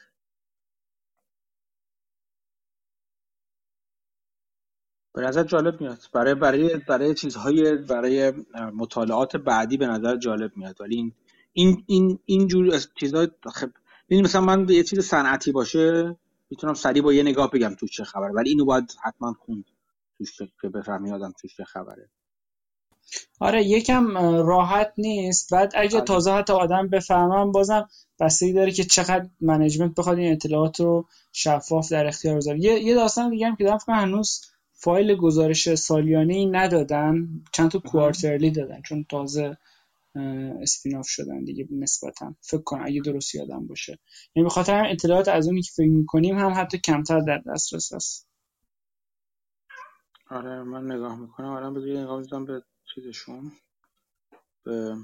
به 5.17 5.23
نظر 5.23 5.43
جالب 5.43 5.81
میاد. 5.81 5.99
برای 6.13 6.35
برای 6.35 6.77
برای 6.89 7.15
چیزهای 7.15 7.77
برای 7.77 8.33
مطالعات 8.75 9.37
بعدی 9.37 9.77
به 9.77 9.87
نظر 9.87 10.17
جالب 10.17 10.57
میاد. 10.57 10.81
ولی 10.81 10.97
این 10.97 11.13
این 11.53 11.85
این 11.87 12.19
اینجور 12.25 12.81
چیزا 13.01 13.27
خب 13.55 13.69
مثلا 14.11 14.41
من 14.41 14.69
یه 14.69 14.83
چیز 14.83 15.01
صنعتی 15.01 15.53
باشه 15.53 16.17
می‌تونم 16.51 16.75
سریع 16.75 17.03
با 17.03 17.13
یه 17.13 17.23
نگاه 17.23 17.51
بگم 17.51 17.75
توش 17.75 17.91
چه 17.91 18.05
خبره 18.05 18.33
ولی 18.33 18.51
اینو 18.51 18.65
باید 18.65 18.93
حتما 19.05 19.37
خوند 19.45 19.65
توش 20.19 20.39
که 20.63 20.69
بفهمی 20.69 21.13
آدم 21.13 21.33
توش 21.41 21.57
چه 21.57 21.65
خبره. 21.65 22.09
آره 23.41 23.65
یکم 23.65 24.19
راحت 24.47 24.93
نیست. 24.99 25.53
بعد 25.53 25.73
اگه 25.77 25.97
آره. 25.97 26.05
تازه 26.05 26.33
حتی 26.33 26.53
آدم 26.53 26.89
بفهمم 26.89 27.53
بازم 27.53 27.89
بستگی 28.21 28.53
داره 28.53 28.73
که 28.73 28.85
چقدر 28.85 29.29
منیجمنت 29.41 29.95
بخواد 29.95 30.19
این 30.19 30.33
اطلاعات 30.33 30.81
رو 30.81 31.07
شفاف 31.33 31.93
در 31.93 32.07
اختیار 32.07 32.37
بذاره. 32.37 32.61
یه, 32.61 32.81
یه 32.81 32.95
داستان 32.95 33.31
دیگه 33.31 33.47
هم 33.47 33.57
که 33.57 33.65
دارم 33.65 33.79
هنوز 33.89 34.41
فایل 34.87 35.17
گزارش 35.17 35.77
سالیانه 35.77 36.35
ای 36.35 36.47
ندادن 36.47 37.45
چند 37.55 37.73
تا 37.73 37.81
کوارترلی 37.81 38.53
دادن 38.53 38.83
چون 38.83 39.07
تازه 39.11 39.59
اسپیناف 40.63 41.09
شدن 41.09 41.45
دیگه 41.45 41.69
نسبتا. 41.73 42.37
فکر 42.43 42.63
کنم 42.63 42.83
اگه 42.87 43.03
درست 43.03 43.37
یادم 43.37 43.69
باشه. 43.69 43.99
یعنی 44.37 44.45
به 44.45 44.51
خاطر 44.51 44.87
اطلاعات 44.91 45.29
از 45.29 45.49
اونی 45.49 45.63
که 45.63 45.73
فکر 45.77 45.91
می‌کنیم 45.91 46.39
هم 46.39 46.55
حتی 46.57 46.79
کمتر 46.79 47.21
در 47.21 47.39
دسترس 47.47 47.95
هست 47.95 48.29
آره 50.31 50.65
من 50.65 50.93
نگاه 50.93 51.21
می‌کنم. 51.21 51.49
الان 51.49 51.75
بذار 51.75 52.03
نگاه 52.03 52.19
می‌زنم 52.19 52.47
به 52.47 52.65
چیزشون. 52.95 53.53
به 54.65 54.97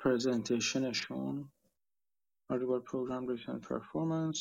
پرزنتیشنشون 0.00 1.52
Audible 2.54 2.82
program 2.92 3.26
recent 3.26 3.62
performance 3.72 4.40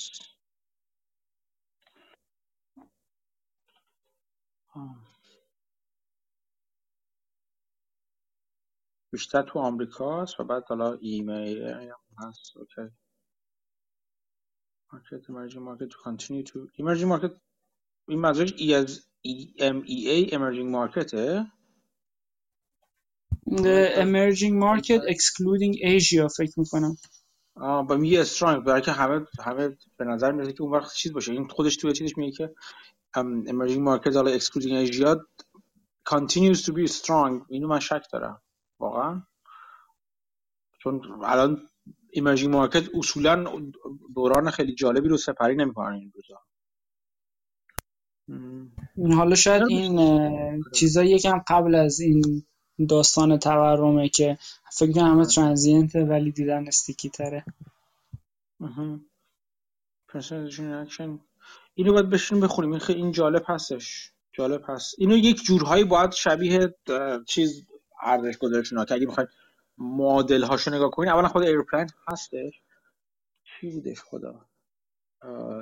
بیشتر 9.14 9.44
تو 9.44 9.60
آمریکاست 9.60 10.40
و 10.40 10.44
بعد 10.44 10.64
حالا 10.70 10.94
ایمیل 10.94 11.64
هم 11.64 11.98
هست 12.18 12.58
اوکی 12.58 12.96
market 14.94 15.24
emerging 15.30 15.64
market 15.70 15.90
to 15.92 15.98
continue 16.10 16.44
to 16.44 16.58
emerging 16.80 17.10
market 17.10 17.32
این 18.10 18.20
منظورش 18.20 18.54
ای 18.58 18.74
از 18.74 19.08
EMEA 19.28 20.32
emerging 20.32 20.72
market 20.76 21.10
The 23.48 23.80
emerging 24.06 24.56
market 24.60 25.02
excluding 25.14 25.74
Asia 25.84 26.28
فکر 26.38 26.54
می‌کنم 26.60 26.96
آه 26.96 27.23
با 27.56 27.98
میگه 28.00 28.22
استرانگ 28.22 28.64
برای 28.64 28.82
که 28.82 28.92
همه 28.92 29.26
همه 29.40 29.78
به 29.98 30.06
نظر 30.06 30.32
میاد 30.32 30.54
که 30.54 30.62
اون 30.62 30.72
وقت 30.72 30.94
چیز 30.94 31.14
باشه. 31.14 31.32
این 31.32 31.48
خودش 31.48 31.78
توی 31.78 31.94
چیزش 31.94 32.18
میگه 32.18 32.32
که 32.32 32.56
emerging 33.48 33.86
market 33.88 34.16
حالا 34.16 34.38
excluding 34.40 34.88
Asia 34.88 35.18
continues 36.10 36.62
to 36.66 36.72
be 36.74 36.88
strong. 36.88 37.46
اینو 37.50 37.68
من 37.68 37.80
شک 37.80 38.06
دارم. 38.12 38.42
واقعا. 38.80 39.24
چون 40.80 41.02
الان 41.24 41.70
emerging 42.18 42.54
market 42.54 42.98
اصولا 42.98 43.62
دوران 44.16 44.52
خیلی 44.52 44.76
جالبی 44.76 45.08
رو 45.08 45.18
سپری 45.18 45.56
نمی‌کنن 45.56 45.94
این 45.94 46.12
روزا. 46.16 46.42
حالا 49.16 49.36
شاید 49.36 49.64
این 49.70 50.64
چیزا 50.74 51.04
یکم 51.04 51.44
قبل 51.48 51.76
از 51.76 52.00
این 52.00 52.46
داستان 52.90 53.40
تورمه 53.40 54.10
که 54.10 54.38
فکر 54.72 54.92
کنم 54.92 55.12
همه 55.12 55.26
transient 55.26 55.96
ه 55.96 56.04
ولی 56.04 56.32
دیدن 56.32 56.68
sticky 56.68 57.10
تره. 57.10 57.46
اینو 61.74 61.94
باید 61.94 62.10
بشین 62.10 62.40
بخونیم. 62.40 62.72
این 62.72 62.80
خیلی 62.80 63.02
این 63.02 63.12
جالب 63.12 63.44
هستش. 63.48 64.12
جالب 64.34 64.64
هست. 64.68 64.96
اینو 64.98 65.18
یک 65.18 65.44
جورهایی 65.44 65.84
باید 65.84 66.12
شبیه 66.12 66.76
چیز 67.28 67.66
ارزش 68.02 68.38
گذارشون 68.38 68.86
که 68.86 68.94
اگه 68.94 69.08
بخواید 69.08 69.30
معادل 69.78 70.44
هاشو 70.44 70.72
نگاه 70.72 70.92
کنین 70.92 71.10
اولا 71.10 71.28
خود 71.28 71.44
Aeroplan 71.44 71.90
هستش. 72.08 72.62
چی 73.44 73.70
بودش 73.70 74.02
خدا؟ 74.02 74.46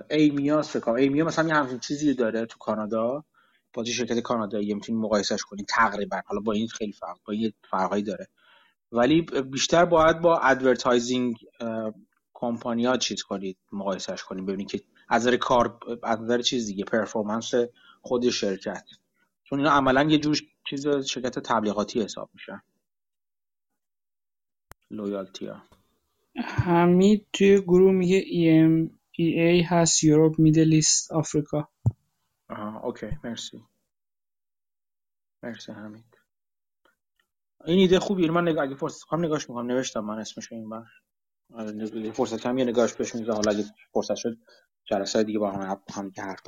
Aimia 0.09 0.61
فکر 0.61 0.89
Aimia 0.89 1.25
مثلا 1.25 1.47
یه 1.47 1.53
همچین 1.53 1.79
چیزی 1.79 2.13
داره 2.13 2.45
تو 2.45 2.57
کانادا. 2.57 3.23
با 3.73 3.83
شرکت 3.83 4.19
کانادایی 4.19 4.73
می‌تونید 4.73 5.01
مقایسش 5.01 5.41
کنین 5.41 5.65
تقریبا. 5.69 6.21
حالا 6.25 6.41
با 6.41 6.53
این 6.53 6.67
خیلی 6.67 6.91
فرق 6.91 7.17
با 7.25 7.33
این 7.33 7.53
فرقایی 7.69 8.03
داره. 8.03 8.27
ولی 8.91 9.21
بیشتر 9.21 9.85
باید 9.85 10.21
با 10.21 10.39
advertising 10.39 11.35
company 12.33 12.89
ا 12.89 12.97
چیز 12.97 13.23
کنید 13.23 13.57
مقایسش 13.71 14.23
کنید 14.23 14.45
ببینید 14.45 14.71
که 14.71 14.81
از 15.09 15.27
کار 15.27 15.79
از 16.03 16.21
نظر 16.21 16.41
چیز 16.41 16.67
دیگه 16.67 16.83
performance 16.83 17.51
خود 18.01 18.29
شرکت. 18.29 18.83
چون 19.43 19.59
اینا 19.59 19.71
عملا 19.71 20.03
یه 20.03 20.17
جور 20.17 20.41
چیز 20.69 20.87
شرکت 20.87 21.39
تبلیغاتی 21.39 22.01
حساب 22.01 22.29
میشن. 22.33 22.61
loyalty 24.91 25.45
ها. 25.45 25.63
حمید 26.45 27.27
توی 27.33 27.61
گروه 27.61 27.91
میگه 27.91 28.23
ای 29.17 29.61
هست 29.61 30.03
یوروپ 30.03 30.39
میدل 30.39 30.73
ایست 30.73 31.11
آفریقا 31.11 31.63
آها 32.51 32.79
اوکی 32.79 33.07
مرسی. 33.23 33.63
مرسی 35.43 35.71
حمید. 35.71 36.17
این 37.65 37.79
ایده 37.79 37.99
خوبیه 37.99 38.31
من 38.31 38.47
نگاه 38.47 38.63
اگه 38.63 38.75
فرصت 38.75 39.01
کنم 39.03 39.25
نگاش 39.25 39.49
می‌کنم 39.49 39.71
نوشتم 39.71 39.99
من 39.99 40.19
اسمش 40.19 40.51
این 40.51 40.69
بار 40.69 40.85
فرصت 42.13 42.41
کم 42.41 42.57
یه 42.57 42.65
نگاش 42.65 42.93
بهش 42.93 43.15
می‌ذارم 43.15 43.35
حالا 43.35 43.51
اگه 43.51 43.65
فرصت 43.93 44.15
شد 44.15 44.37
جلسه 44.85 45.23
دیگه 45.23 45.39
با 45.39 45.51
هم 45.51 45.81
هم 45.95 46.11
که 46.11 46.21
حرف 46.21 46.39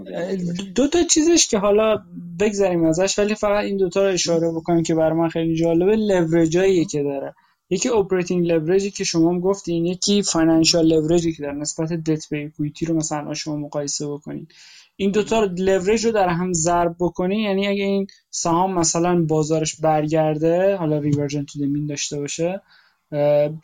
دو 0.76 0.88
تا 0.88 1.04
چیزش 1.04 1.48
که 1.48 1.60
حالا 1.60 2.04
بگذریم 2.40 2.86
ازش 2.86 3.20
ولی 3.20 3.36
فقط 3.36 3.64
این 3.64 3.78
دوتا 3.78 4.08
رو 4.08 4.14
اشاره 4.14 4.52
بکنم 4.52 4.84
که 4.84 4.96
برای 4.96 5.30
خیلی 5.30 5.56
جالبه. 5.56 5.96
لورجایی 5.96 6.86
که 6.86 7.04
داره. 7.04 7.36
یکی 7.70 7.90
operating 7.90 8.48
leverage 8.48 8.87
ی 8.87 8.92
که 8.92 9.04
شما 9.04 9.30
هم 9.30 9.40
گفتین 9.40 9.86
یکی 9.86 10.24
financial 10.24 10.86
leverage 10.88 11.29
ی 11.29 11.34
که 11.34 11.44
در 11.44 11.52
نسبت 11.52 11.94
debt 11.94 12.30
به 12.30 12.38
equity 12.38 12.86
رو 12.86 12.96
مثلا 12.96 13.34
شما 13.34 13.56
مقایسه 13.56 14.08
بکنین. 14.08 14.48
این 14.96 15.12
دوتا 15.12 15.44
لورج 15.58 16.06
رو 16.06 16.12
در 16.12 16.30
هم 16.30 16.54
ضرب 16.54 16.96
بکنین 17.00 17.40
یعنی 17.40 17.68
اگه 17.68 17.84
این 17.84 18.08
سهام 18.30 18.74
مثلا 18.74 19.26
بازارش 19.26 19.76
برگرده 19.76 20.76
حالا 20.76 20.98
reversion 20.98 21.46
to 21.46 21.60
the 21.60 21.72
mean 21.72 21.88
داشته 21.88 22.20
باشه 22.20 22.62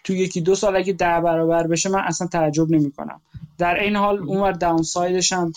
تو 0.04 0.14
یکی 0.14 0.42
دو 0.42 0.56
سال 0.56 0.76
اگه 0.76 0.94
ده 0.94 1.22
برابر 1.22 1.68
بشه 1.68 1.90
من 1.90 2.00
اصلا 2.00 2.28
تعجب 2.28 2.72
نمی 2.72 2.92
کنم. 2.92 3.22
در 3.58 3.80
این 3.80 3.96
حال 3.96 4.18
اونور 4.20 4.52
downside 4.52 4.84
ش 4.84 5.34
هم 5.34 5.54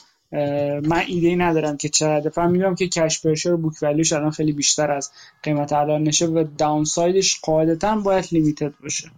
من 0.83 1.03
ایده 1.07 1.29
ای 1.29 1.37
ندارم 1.37 1.77
که 1.77 1.89
چقدر 1.89 2.31
فهمیدم 2.31 2.75
که 2.75 2.89
cash 2.89 3.23
per 3.23 3.35
share 3.36 3.57
book 3.57 3.75
value 3.83 4.04
ش 4.04 4.13
الان 4.13 4.31
خیلی 4.31 4.53
بیشتر 4.53 4.91
از 4.91 5.11
قیمت 5.43 5.73
الان 5.73 6.03
نشه 6.03 6.27
و 6.27 6.45
downside 6.59 6.85
ش 6.85 7.41
قاعدتا 7.41 7.97
باید 7.97 8.29
limited 8.33 8.73
باشه. 8.83 9.11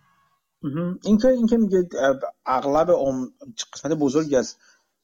این 1.03 1.19
که 1.19 1.29
این 1.29 1.47
که 1.47 1.57
میگه 1.57 1.89
اغلب 2.47 2.91
قسمت 3.73 3.93
بزرگی 3.93 4.37
از 4.37 4.57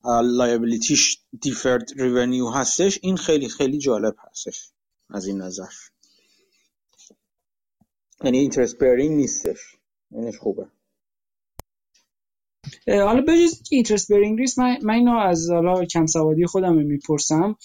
liability 0.04 0.98
ش 0.98 1.18
deferred 1.40 1.90
revenue 1.96 2.48
هستش. 2.50 2.98
این 3.02 3.16
خیلی 3.16 3.48
خیلی 3.48 3.78
جالب 3.78 4.16
هستش 4.18 4.70
از 5.10 5.26
این 5.26 5.42
نظر. 5.42 5.68
یعنی 8.24 8.38
interest 8.38 8.78
bearing 8.78 9.16
نیستش. 9.16 9.76
اینش 10.10 10.38
خوبه. 10.38 10.66
حالا 12.88 13.20
بجز 13.28 13.62
interest 13.70 14.12
bearing 14.12 14.38
ریس 14.38 14.58
من, 14.58 14.78
من 14.82 14.94
اینو 14.94 15.16
از 15.16 15.50
حالا 15.50 15.84
کم 15.84 16.06
سوادی 16.06 16.46
خودم 16.46 16.74
می‌پرسم. 16.74 17.56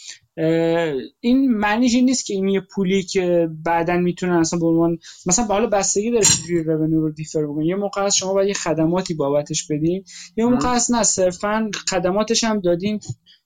این 1.20 1.52
معنیش 1.52 1.96
این 1.96 2.06
نیست 2.06 2.26
که 2.26 2.34
این 2.34 2.48
یه 2.48 2.62
پولی 2.76 3.04
که 3.04 3.50
بعدا 3.64 3.98
می‌تونن 3.98 4.34
اصلا 4.34 4.60
به 4.60 4.68
عنوان 4.68 4.98
مثلا 5.26 5.46
حالا 5.46 5.68
بستگی 5.68 6.12
داره 6.12 6.26
چجوری 6.26 6.64
revenue 6.64 7.02
رو 7.02 7.12
defer 7.12 7.46
بکنید 7.46 7.68
یه 7.68 7.76
موقع 7.76 8.02
از 8.04 8.16
شما 8.16 8.34
باید 8.34 8.48
یه 8.48 8.54
خدماتی 8.54 9.14
بابتش 9.14 9.68
بدین. 9.68 10.04
یه 10.38 10.46
موقع 10.46 10.76
هست 10.76 10.92
نه 10.92 11.04
صرفا 11.04 11.72
خدماتش 11.90 12.44
هم 12.44 12.60
دادین 12.60 13.00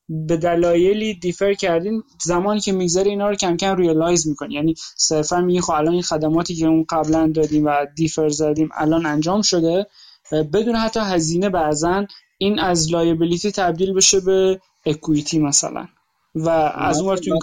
به 0.09 0.37
دلایلی 0.37 1.13
defer 1.13 1.53
کردین. 1.53 2.03
زمانی 2.25 2.59
که 2.59 2.71
میگذره 2.71 3.09
اینا 3.09 3.29
رو 3.29 3.35
کم 3.35 3.57
کم 3.57 3.75
realize 3.75 4.27
می‌کنی. 4.27 4.53
یعنی 4.53 4.75
صرفا 4.97 5.41
میگی 5.41 5.61
خب 5.61 5.71
الان 5.71 5.93
این 5.93 6.01
خدماتی 6.01 6.55
که 6.55 6.65
اون 6.65 6.85
قبلا 6.89 7.31
دادیم 7.35 7.65
و 7.65 7.85
defer 7.95 8.29
زدیم 8.29 8.69
الان 8.73 9.05
انجام 9.05 9.41
شده. 9.41 9.87
بدون 10.31 10.75
حتی 10.75 10.99
هزینه 10.99 11.49
بعضا 11.49 12.05
این 12.37 12.59
از 12.59 12.91
liability 12.91 13.51
تبدیل 13.51 13.93
بشه 13.93 14.19
به 14.19 14.61
equity 14.85 15.39
مثلا. 15.39 15.87
و 16.35 16.49
از 16.49 17.01
اون 17.01 17.15
تو 17.15 17.39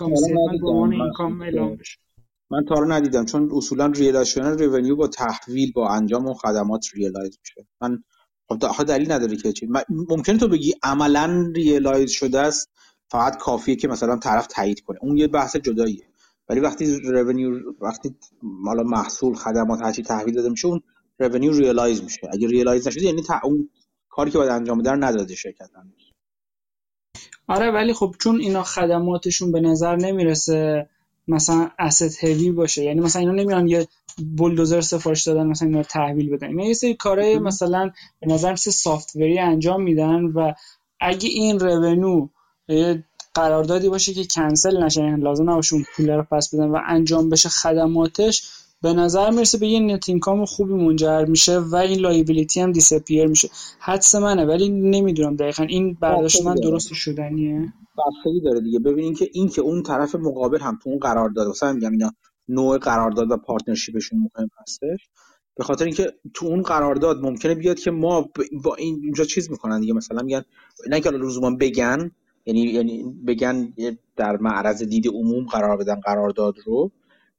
income 0.92 1.42
اعلام 1.42 1.76
بشه. 1.76 1.98
من 2.50 2.64
تا 2.64 2.74
رو 2.74 2.92
ندیدم 2.92 3.24
چون 3.24 3.50
اصولا 3.52 3.92
شدن 4.24 4.58
revenue 4.58 4.96
با 4.96 5.08
تحویل 5.08 5.72
با 5.72 5.88
انجام 5.88 6.26
اون 6.26 6.34
خدمات 6.34 6.86
realize 6.94 7.38
میشه. 7.40 7.68
من 7.80 8.04
خب 8.48 8.84
دلیل 8.84 9.12
نداره 9.12 9.36
که 9.36 9.52
چی. 9.52 9.68
ممکنه 9.88 10.38
تو 10.38 10.48
بگی 10.48 10.74
عملا 10.82 11.52
realize 11.54 12.10
شده 12.10 12.40
است 12.40 12.70
فقط 13.10 13.36
کافیه 13.38 13.76
که 13.76 13.88
مثلا 13.88 14.16
طرف 14.16 14.46
تایید 14.46 14.80
کنه. 14.80 14.98
اون 15.02 15.16
یه 15.16 15.28
بحث 15.28 15.56
جداییه. 15.56 16.08
ولی 16.48 16.60
وقتی 16.60 17.00
revenue 17.00 17.50
وقتی 17.80 18.16
مالا 18.42 18.82
محصول 18.82 19.34
خدمات 19.34 19.82
هرچی 19.82 20.02
تحویل 20.02 20.34
داده 20.34 20.48
میشه 20.48 20.68
اون 20.68 20.82
revenue 21.20 21.52
realize 21.52 22.02
میشه. 22.02 22.20
اگه 22.32 22.48
realize 22.48 22.88
نشده 22.88 23.05
یعنی 23.05 23.22
اون 23.44 23.70
کاری 24.09 24.30
که 24.30 24.38
باید 24.38 24.51
انجام 24.51 24.78
بده 24.78 24.90
نداده 24.90 25.34
شرکت 25.34 25.70
آره 27.48 27.70
ولی 27.70 27.93
خب 27.93 28.14
چون 28.20 28.40
اینا 28.40 28.62
خدماتشون 28.62 29.52
به 29.52 29.60
نظر 29.60 29.97
نمی‌رسه 29.97 30.88
مثلا 31.28 31.70
asset 31.78 32.12
heavy 32.20 32.50
باشه 32.51 32.84
یعنی 32.84 33.01
مثلا 33.01 33.20
اینا 33.20 33.32
نمیان 33.32 33.68
یه 33.68 33.88
بولدوزر 34.36 34.80
سفارش 34.80 35.24
دادن 35.24 35.47
مثلا 35.47 35.68
اینا 35.68 35.82
تحویل 35.82 36.30
بدن. 36.30 36.47
اینا 36.47 36.64
یه 36.64 36.74
سری 36.74 36.94
کارهای 36.94 37.38
مثلا 37.38 37.90
به 38.20 38.26
نظر 38.26 38.52
مثل 38.52 38.70
software 38.70 39.31
ی 39.31 39.38
انجام 39.38 39.82
میدن 39.82 40.24
و 40.24 40.52
اگه 41.01 41.28
این 41.28 41.60
revenue 41.60 42.28
قراردادی 43.34 43.88
باشه 43.88 44.14
که 44.14 44.24
کنسل 44.24 44.82
نشه 44.82 45.01
یعنی 45.01 45.22
لازم 45.22 45.51
نباشه 45.51 45.74
اون 45.74 45.84
پول 45.97 46.10
رو 46.10 46.22
پس 46.22 46.55
بدن 46.55 46.68
و 46.68 46.80
انجام 46.86 47.30
بشه 47.30 47.48
خدماتش 47.48 48.51
به 48.86 48.92
نظر 48.92 49.30
می‌رسه 49.30 49.58
به 49.58 49.66
یه 49.66 49.80
net 49.80 50.08
income 50.08 50.44
خوبی 50.44 50.72
منجر 50.72 51.24
میشه 51.24 51.58
و 51.58 51.76
این 51.76 51.98
liability 51.98 52.60
هم 52.60 52.72
disappear 52.72 53.26
میشه. 53.26 53.48
حدس 53.78 54.14
منه 54.14 54.44
ولی 54.44 54.68
نمی‌دونم 54.68 55.36
دقیقا. 55.36 55.62
این 55.62 55.94
برداشت 55.94 56.42
من 56.42 56.54
درست 56.54 56.94
شدنیه؟ 56.94 57.72
بستگی 57.98 58.40
داره 58.40 58.60
دیگه. 58.60 58.78
ببینین 58.78 59.14
که 59.14 59.28
این 59.32 59.48
که 59.48 59.60
اون 59.60 59.82
طرف 59.82 60.14
مقابل 60.14 60.58
هم 60.58 60.78
تو 60.82 60.90
اون 60.90 60.98
قرارداد 60.98 61.48
مثلا 61.48 61.72
میگم 61.72 61.90
اینا 61.90 62.12
نوع 62.48 62.78
قرارداد 62.78 63.30
و 63.30 63.36
partnership 63.36 63.97
شون 63.97 64.18
مهم 64.18 64.48
هستش. 64.62 65.08
به 65.56 65.64
خاطر 65.64 65.84
اینکه 65.84 66.12
تو 66.34 66.46
اون 66.46 66.62
قرارداد 66.62 67.22
ممکنه 67.22 67.54
بیاد 67.54 67.78
که 67.78 67.90
ما 67.90 68.28
با 68.64 68.74
این 68.74 69.00
اینجا 69.02 69.24
چیز 69.24 69.50
می‌کنن 69.50 69.80
دیگه. 69.80 69.92
مثلا 69.92 70.22
میگن 70.22 70.42
نه 70.88 71.00
که 71.00 71.10
لزوما 71.10 71.56
بگن 71.60 72.10
یعنی 72.46 72.60
یعنی 72.60 73.04
بگن 73.26 73.74
در 74.16 74.36
معرض 74.36 74.82
دید 74.82 75.08
عموم 75.08 75.46
قرار 75.46 75.76
بدن 75.76 76.00
قرارداد 76.00 76.54
رو 76.66 76.90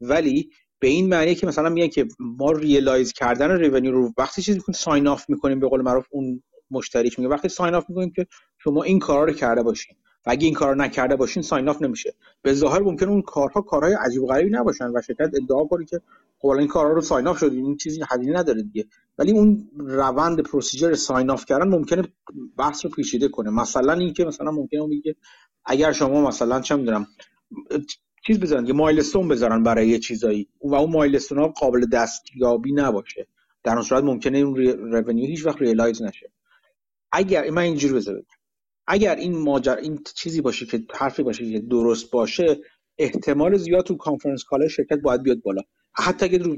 ولی 0.02 0.49
به 0.80 0.88
این 0.88 1.10
معنی 1.10 1.36
که 1.36 1.48
مثلا 1.48 1.70
میگن 1.70 1.88
که 1.88 2.08
ما 2.20 2.52
realize 2.52 3.14
کردن 3.14 3.52
revenue 3.52 3.91
رو 3.91 4.14
وقتی 4.18 4.41
چیزی 4.41 4.58
می‌کنیم 4.58 4.78
sign 4.78 5.07
off 5.07 5.30
می‌کنیم 5.30 5.60
به 5.60 5.68
قول 5.68 5.82
معروف 5.82 6.06
اون 6.10 6.44
مشتریش 6.72 7.20
میگه. 7.20 7.30
وقتی 7.30 7.49
sign 7.49 7.76
off 7.76 7.90
می‌کنیم 7.90 8.12
که 8.16 8.28
شما 8.58 8.84
این 8.84 8.99
کارا 8.99 9.24
رو 9.24 9.34
کرده 9.34 9.64
باشین. 9.64 9.95
و 10.26 10.30
اگه 10.30 10.45
این 10.45 10.54
کار 10.54 10.76
نکرده 10.76 11.16
باشین 11.16 11.44
sign 11.44 11.69
off 11.69 11.82
نمیشه. 11.82 12.14
به 12.41 12.54
ظاهر 12.54 12.80
ممکن 12.80 13.10
اون 13.10 13.22
کارها 13.22 13.62
کارهای 13.62 13.94
عجیب 13.94 14.26
غریبی 14.26 14.49
نباشن 14.49 14.86
و 14.86 15.02
شرکت 15.02 15.32
ادعا 15.44 15.66
کنه 15.66 15.86
که 15.86 16.02
خب 16.40 16.48
این 16.48 16.68
کارها 16.68 16.91
رو 16.91 17.02
sign 17.02 17.28
off 17.28 17.40
شد 17.40 17.54
این 17.54 17.78
چیزی 17.78 18.02
هزینه 18.10 18.40
نداره 18.40 18.64
دیگه. 18.64 18.86
ولی 19.18 19.32
اون 19.32 19.70
روند 19.78 20.40
procedure 20.40 20.94
sign 20.94 21.30
off 21.30 21.45
کردن 21.45 21.68
ممکنه 21.68 22.04
بحث 22.58 22.86
رو 22.86 22.91
پیچیده 22.91 23.28
کنه. 23.28 23.49
مثلا 23.49 23.94
اینکه 23.94 24.26
مثلا 24.26 24.52
ممکنه 24.52 24.82
اون 24.82 24.90
بگه 24.90 25.16
اگر 25.66 25.91
شما 25.91 26.28
مثلا 26.28 26.62
چه 26.62 26.76
می‌دونم 26.76 27.08
چیز 28.28 28.40
بزنن 28.40 28.68
یه 28.68 28.74
milestone 28.74 29.28
بذارن 29.28 29.64
برای 29.64 29.88
یه 29.88 29.99
چیزایی. 29.99 30.48
و 30.62 30.76
اون 30.76 30.91
milestone 30.91 31.38
ها 31.38 31.48
قابل 31.48 31.86
دستیابی 31.86 32.72
نباشه. 32.74 33.28
در 33.64 33.74
اون 33.74 33.82
صورت 33.82 34.04
ممکنه 34.04 34.38
اون 34.38 34.56
revenue 34.91 35.26
هیچ 35.26 35.45
وقت 35.45 35.62
realize 35.61 36.02
نشه. 36.02 36.32
اگر 37.12 37.49
من 37.49 37.62
اینجوری 37.62 37.94
بذارم. 37.94 38.26
اگر 38.88 39.16
این 39.16 39.38
ماجر 39.38 39.76
این 39.76 39.99
چیزی 40.16 40.41
باشه 40.41 40.66
که 40.66 40.86
حرفی 40.94 41.24
باشه 41.24 41.52
که 41.52 41.60
درست 41.60 42.12
باشه 42.12 42.58
احتمال 42.98 43.58
زیاد 43.58 43.86
تو 43.86 43.98
conference 43.98 44.44
call 44.44 44.68
شرکت 44.68 44.99
باید 44.99 45.24
بیاد 45.24 45.41
بالا. 45.41 45.62
حتی 45.99 46.26
اگه 46.26 46.38
رو 46.38 46.57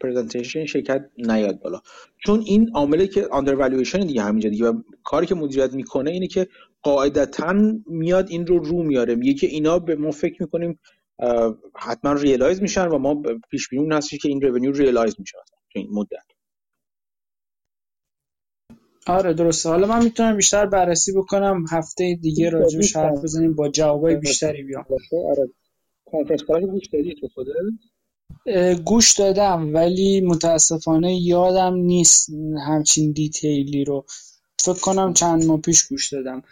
presentation 0.00 0.66
شرکت 0.66 1.10
نیاد 1.18 1.60
بالا. 1.60 1.80
چون 2.26 2.40
این 2.46 2.70
عاملی 2.74 3.08
که 3.08 3.26
under 3.30 3.68
دیگه 3.98 4.22
همینجا 4.22 4.50
دیگه 4.50 4.66
و 4.66 4.82
کاری 5.04 5.26
که 5.26 5.34
مدیریت 5.34 5.72
می‌کنه 5.74 6.10
اینه 6.10 6.26
که 6.26 6.48
قاعدتا 6.82 7.54
میاد 7.86 8.30
این 8.30 8.46
رو 8.46 8.58
رو 8.58 8.82
میاره. 8.82 9.14
میگه 9.14 9.34
که 9.34 9.46
اینا 9.46 9.78
به 9.78 9.96
ما 9.96 10.10
فکر 10.10 10.42
می‌کنیم 10.42 10.78
حتما 11.76 12.12
realize 12.12 12.62
میشن 12.62 12.88
و 12.88 12.98
ما 12.98 13.22
پیش 13.50 13.68
بینی 13.68 13.94
هستی 13.94 14.18
که 14.18 14.28
این 14.28 14.42
revenue 14.42 14.72
realize 14.72 15.16
میشه 15.18 15.38
تو 15.72 15.78
این 15.78 15.88
مدت. 15.92 16.26
آره 19.06 19.34
درسته. 19.34 19.68
حالا 19.68 19.86
من 19.86 20.04
می‌تونم 20.04 20.36
بیشتر 20.36 20.66
بررسی 20.66 21.12
بکنم 21.12 21.64
هفته 21.70 22.18
دیگه 22.22 22.50
راجبش 22.50 22.96
حرف 22.96 23.22
بزنیم 23.22 23.54
با 23.54 23.68
جوابای 23.68 24.16
بیشتری 24.16 24.62
بیام. 24.62 24.84
آره. 25.30 25.50
کنفرنس 26.12 26.42
گوش 26.42 26.86
دادی 26.86 27.14
تو 27.14 27.28
خودت؟ 27.34 27.52
گوش 28.84 29.12
دادم 29.12 29.74
ولی 29.74 30.20
متاسفانه 30.20 31.16
یادم 31.16 31.74
نیست 31.74 32.30
همچین 32.66 33.12
detail 33.12 33.74
ی 33.74 33.84
رو. 33.84 34.04
فکر 34.58 34.80
کنم 34.80 35.14
چند 35.14 35.44
ماه 35.44 35.60
پیش 35.60 35.88
گوش 35.88 36.12
دادم. 36.12 36.42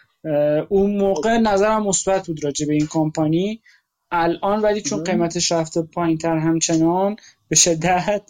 اون 0.69 0.97
موقع 0.97 1.39
نظرم 1.39 1.87
مثبت 1.87 2.27
بود 2.27 2.45
راجع 2.45 2.67
به 2.67 2.73
این 2.73 2.87
کمپانی. 2.87 3.61
الان 4.11 4.63
ولی 4.63 4.81
چون 4.81 5.05
قیمتش 5.05 5.53
رفته 5.53 5.83
پایین 5.83 6.19
تر 6.19 6.37
همچنان 6.37 7.17
به 7.49 7.57
شدت 7.57 8.23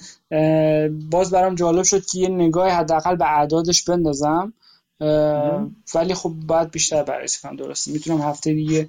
باز 1.11 1.31
برام 1.31 1.55
جالب 1.55 1.83
شد 1.83 2.07
که 2.07 2.19
یه 2.19 2.29
نگاه 2.29 2.71
حداقل 2.71 3.17
به 3.17 3.39
اعدادش 3.39 3.85
بندازم. 3.85 4.53
ولی 5.95 6.15
خب 6.15 6.33
باید 6.47 6.71
بیشتر 6.71 7.03
بررسی 7.03 7.41
کنم 7.43 7.57
درسته. 7.57 7.93
می‌تونم 7.93 8.21
هفته 8.21 8.53
دیگه 8.53 8.89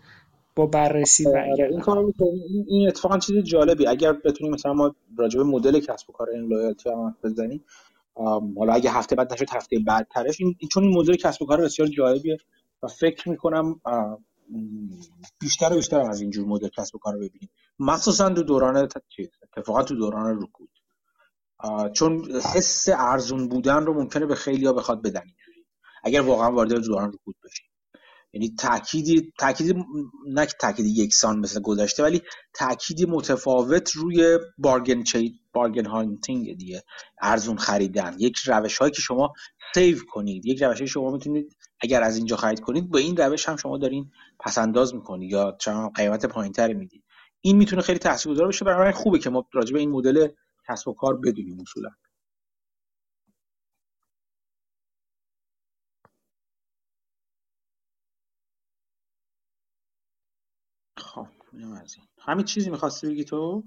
با 0.57 0.65
بررسی 0.65 1.27
آره، 1.27 1.35
برگردم. 1.35 2.13
این 2.19 2.65
این 2.67 2.87
اتفاقا 2.87 3.17
چیز 3.17 3.43
جالبی. 3.43 3.87
اگر 3.87 4.13
بتونیم 4.13 4.53
مثلا 4.53 4.73
ما 4.73 4.95
راجع 5.17 5.37
به 5.37 5.43
مدل 5.43 5.79
کسب 5.79 6.09
و 6.09 6.13
کار 6.13 6.29
این 6.29 6.41
لویالتی 6.41 6.89
هم 6.89 7.15
بزنیم 7.23 7.63
حالا 8.57 8.73
اگه 8.73 8.91
هفته 8.91 9.15
بعد 9.15 9.33
نشد 9.33 9.49
هفته 9.49 9.79
بعدترش. 9.79 10.41
این 10.41 10.55
چون 10.71 10.83
این 10.83 10.97
مدل 10.97 11.15
کسب 11.15 11.41
و 11.41 11.45
کار 11.45 11.61
بسیار 11.61 11.87
جالبیه 11.87 12.37
و 12.83 12.87
فکر 12.87 13.29
می‌کنم 13.29 13.81
بیشتر 15.39 15.73
و 15.73 15.75
بیشتر 15.75 15.99
از 15.99 16.21
اینجور 16.21 16.47
مدل 16.47 16.67
کسب 16.67 16.95
و 16.95 16.99
کار 16.99 17.13
رو 17.13 17.19
ببینیم. 17.19 17.49
مخصوصا 17.79 18.29
تو 18.29 18.43
دوران 18.43 18.89
اتفاقا 19.57 19.83
تو 19.83 19.95
دوران 19.95 20.41
رکود. 20.41 20.69
چون 21.93 22.31
حس 22.55 22.89
ارزون 22.89 23.47
بودن 23.49 23.85
رو 23.85 23.93
ممکنه 23.93 24.25
به 24.25 24.35
خیلی 24.35 24.65
ها 24.65 24.73
بخواد 24.73 25.01
بدن 25.01 25.23
اگر 26.03 26.21
واقعا 26.21 26.51
وارد 26.51 26.73
دوران 26.73 27.13
رکود 27.13 27.35
بشیم 27.43 27.66
یعنی 28.37 28.55
تأکیدی 28.59 29.33
تأکیدی 29.39 29.73
نه 30.27 30.45
تأکیدی 30.45 30.89
یکسان 31.03 31.39
مثل 31.39 31.61
گذشته 31.61 32.03
ولی 32.03 32.21
تأکیدی 32.53 33.05
متفاوت 33.05 33.91
روی 33.91 34.39
بارگن 34.57 35.03
چی 35.03 35.39
بارگن 35.53 35.85
هانتینگ 35.85 36.57
دیگه 36.57 36.83
ارزون 37.21 37.57
خریدن. 37.57 38.15
یک 38.19 38.37
روش 38.37 38.77
هایی 38.77 38.91
که 38.91 39.01
شما 39.01 39.33
سیو 39.73 39.97
کنید 40.09 40.45
یک 40.45 40.63
روش 40.63 40.81
شما 40.81 41.11
می‌تونید 41.11 41.57
اگر 41.81 42.01
از 42.03 42.17
اینجا 42.17 42.35
خرید 42.35 42.59
کنید 42.59 42.89
با 42.89 42.99
این 42.99 43.17
روش 43.17 43.49
هم 43.49 43.55
شما 43.55 43.77
دارین 43.77 44.11
پس 44.39 44.57
انداز 44.57 44.95
می‌کنید 44.95 45.31
یا 45.31 45.57
چون 45.61 45.89
قیمت 45.89 46.25
پایینتری 46.25 46.73
می‌دید. 46.73 47.03
این 47.41 47.57
می‌تونه 47.57 47.81
خیلی 47.81 47.99
تاثیرگذار 47.99 48.45
باشه 48.45 48.65
برای 48.65 48.91
خوبه 48.91 49.19
که 49.19 49.29
ما 49.29 49.47
راجع 49.53 49.73
به 49.73 49.79
این 49.79 49.91
مدل 49.91 50.27
کسب 50.69 50.87
و 50.87 50.93
کار 50.93 51.17
بدونیم 51.17 51.57
اصولا. 51.61 51.89
خب 61.57 62.31
همین 62.31 62.45
چیزی 62.45 62.69
می‌خواستی 62.69 63.07
بگی 63.07 63.23
تو؟ 63.23 63.63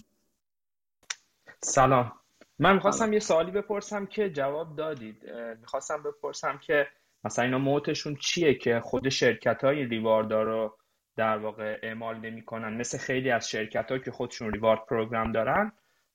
سلام. 1.63 2.13
من 2.59 2.75
می‌خواستم 2.75 3.13
یه 3.13 3.19
سوالی 3.19 3.51
بپرسم 3.51 4.07
که 4.07 4.31
جواب 4.31 4.77
دادید. 4.77 5.31
می‌خواستم 5.61 6.03
بپرسم 6.03 6.59
که 6.59 6.87
مثلا 7.25 7.45
اینا 7.45 7.59
moat 7.59 7.88
شون 7.88 8.17
چیه 8.17 8.55
که 8.55 8.81
خود 8.81 9.09
شرکت 9.09 9.65
های 9.65 9.85
reward 9.85 10.30
دار 10.30 10.45
رو 10.45 10.77
در 11.17 11.39
واقع 11.39 11.79
اعمال 11.83 12.17
نمی‌کنن؟ 12.17 12.77
مثل 12.77 12.99
خیلی 12.99 13.31
از 13.31 13.49
شرکت 13.49 13.93
ها 13.93 13.99
که 13.99 14.11
خودشون 14.11 14.53
reward 14.53 14.81
program 14.89 15.33
دارن. 15.33 15.73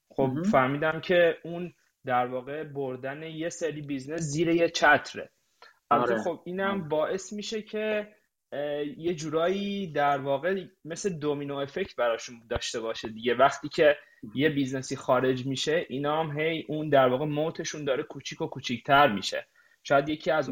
خب 0.09 0.31
فهمیدم 0.51 1.01
که 1.01 1.37
اون 1.43 1.73
در 2.05 2.27
واقع 2.27 2.63
بردن 2.63 3.23
یه 3.23 3.49
سری 3.49 3.81
business 3.81 4.21
زیر 4.21 4.49
یه 4.49 4.69
چتره. 4.69 5.29
آره. 5.89 6.23
خب 6.23 6.41
اینم 6.45 6.89
باعث 6.89 7.33
میشه 7.33 7.61
که 7.61 8.07
یه 8.97 9.15
جورایی 9.15 9.91
در 9.91 10.17
واقع 10.17 10.63
مثل 10.85 11.19
domino 11.19 11.55
effect 11.55 11.95
براشون 11.95 12.35
داشته 12.49 12.79
باشه 12.79 13.09
دیگه. 13.09 13.33
وقتی 13.33 13.69
که 13.69 13.97
یه 14.35 14.49
business 14.49 14.90
ی 14.90 14.95
خارج 14.95 15.45
میشه 15.45 15.85
اینا 15.89 16.23
هم 16.23 16.39
هی 16.39 16.65
اون 16.67 16.89
در 16.89 17.07
واقع 17.07 17.25
moat 17.25 17.55
شون 17.55 17.85
داره 17.85 18.03
کوچیک 18.03 18.41
و 18.41 18.47
کوچیکتر 18.47 19.07
میشه. 19.07 19.47
شاید 19.83 20.09
یکی 20.09 20.31
از 20.31 20.51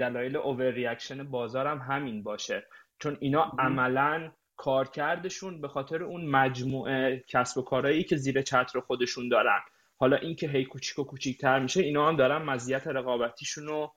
دلایل 0.00 0.36
overreaction 0.36 1.24
بازار 1.24 1.66
هم 1.66 1.78
همین 1.78 2.22
باشه. 2.22 2.66
چون 2.98 3.16
اینا 3.20 3.52
عملا 3.58 4.32
کارکردشون 4.56 5.60
به 5.60 5.68
خاطر 5.68 6.02
اون 6.02 6.26
مجموعه 6.26 7.24
کسب 7.28 7.58
و 7.58 7.62
کارهایی 7.62 8.04
که 8.04 8.16
زیر 8.16 8.42
چتر 8.42 8.80
خودشون 8.80 9.28
دارن. 9.28 9.60
حالا 9.96 10.16
اینکه 10.16 10.48
هی 10.48 10.64
کوچیک 10.64 10.98
و 10.98 11.04
کوچیکتر 11.04 11.58
میشه 11.58 11.82
اینا 11.82 12.08
هم 12.08 12.16
دارن 12.16 12.42
مزیت 12.42 12.86
رقابتیشون 12.86 13.66
رو 13.66 13.94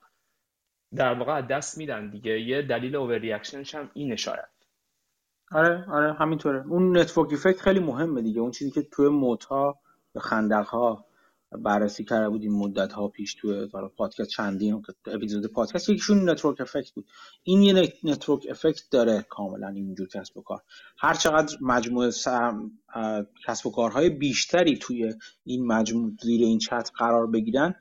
در 0.95 1.13
واقع 1.13 1.41
دست 1.41 1.77
میدن 1.77 2.09
دیگه. 2.09 2.41
یه 2.41 2.61
دلیل 2.61 2.95
overreaction 2.95 3.17
ش 3.17 3.76
هم 3.75 3.91
اینه 3.93 4.15
شاید. 4.15 4.55
آره 5.51 5.85
آره 5.91 6.13
همینطوره. 6.13 6.67
اون 6.67 6.97
network 6.97 7.34
effect 7.34 7.61
خیلی 7.61 7.79
مهمه 7.79 8.21
دیگه. 8.21 8.41
اون 8.41 8.51
چیزی 8.51 8.71
که 8.71 8.81
توی 8.81 9.09
moat 9.09 9.62
ا 9.62 9.76
یا 10.15 10.21
خندق 10.21 10.65
ها 10.65 11.05
بررسی 11.51 12.03
کرده 12.03 12.29
بودیم 12.29 12.53
مدت 12.53 12.93
ها 12.93 13.07
پیش 13.07 13.35
توی 13.35 13.67
پادکست 13.97 14.29
چندین 14.29 14.83
اپیزود 15.05 15.51
پادکست 15.51 15.89
یکیشون 15.89 16.29
network 16.30 16.61
effect 16.61 16.91
بود. 16.91 17.05
این 17.43 17.61
یه 17.61 17.93
network 18.03 18.47
effect 18.49 18.81
داره 18.91 19.25
کاملا 19.29 19.67
اینجور 19.67 20.07
کسب 20.07 20.37
و 20.37 20.41
کار. 20.41 20.61
هر 20.97 21.13
چقدر 21.13 21.57
مجموعه 21.61 22.11
کسب 23.47 23.67
و 23.67 23.71
کارهای 23.71 24.09
بیشتری 24.09 24.77
توی 24.77 25.13
این 25.43 25.67
مجموع 25.67 26.11
زیر 26.21 26.41
این 26.41 26.59
چتر 26.59 26.91
قرار 26.97 27.27
بگیرن 27.27 27.75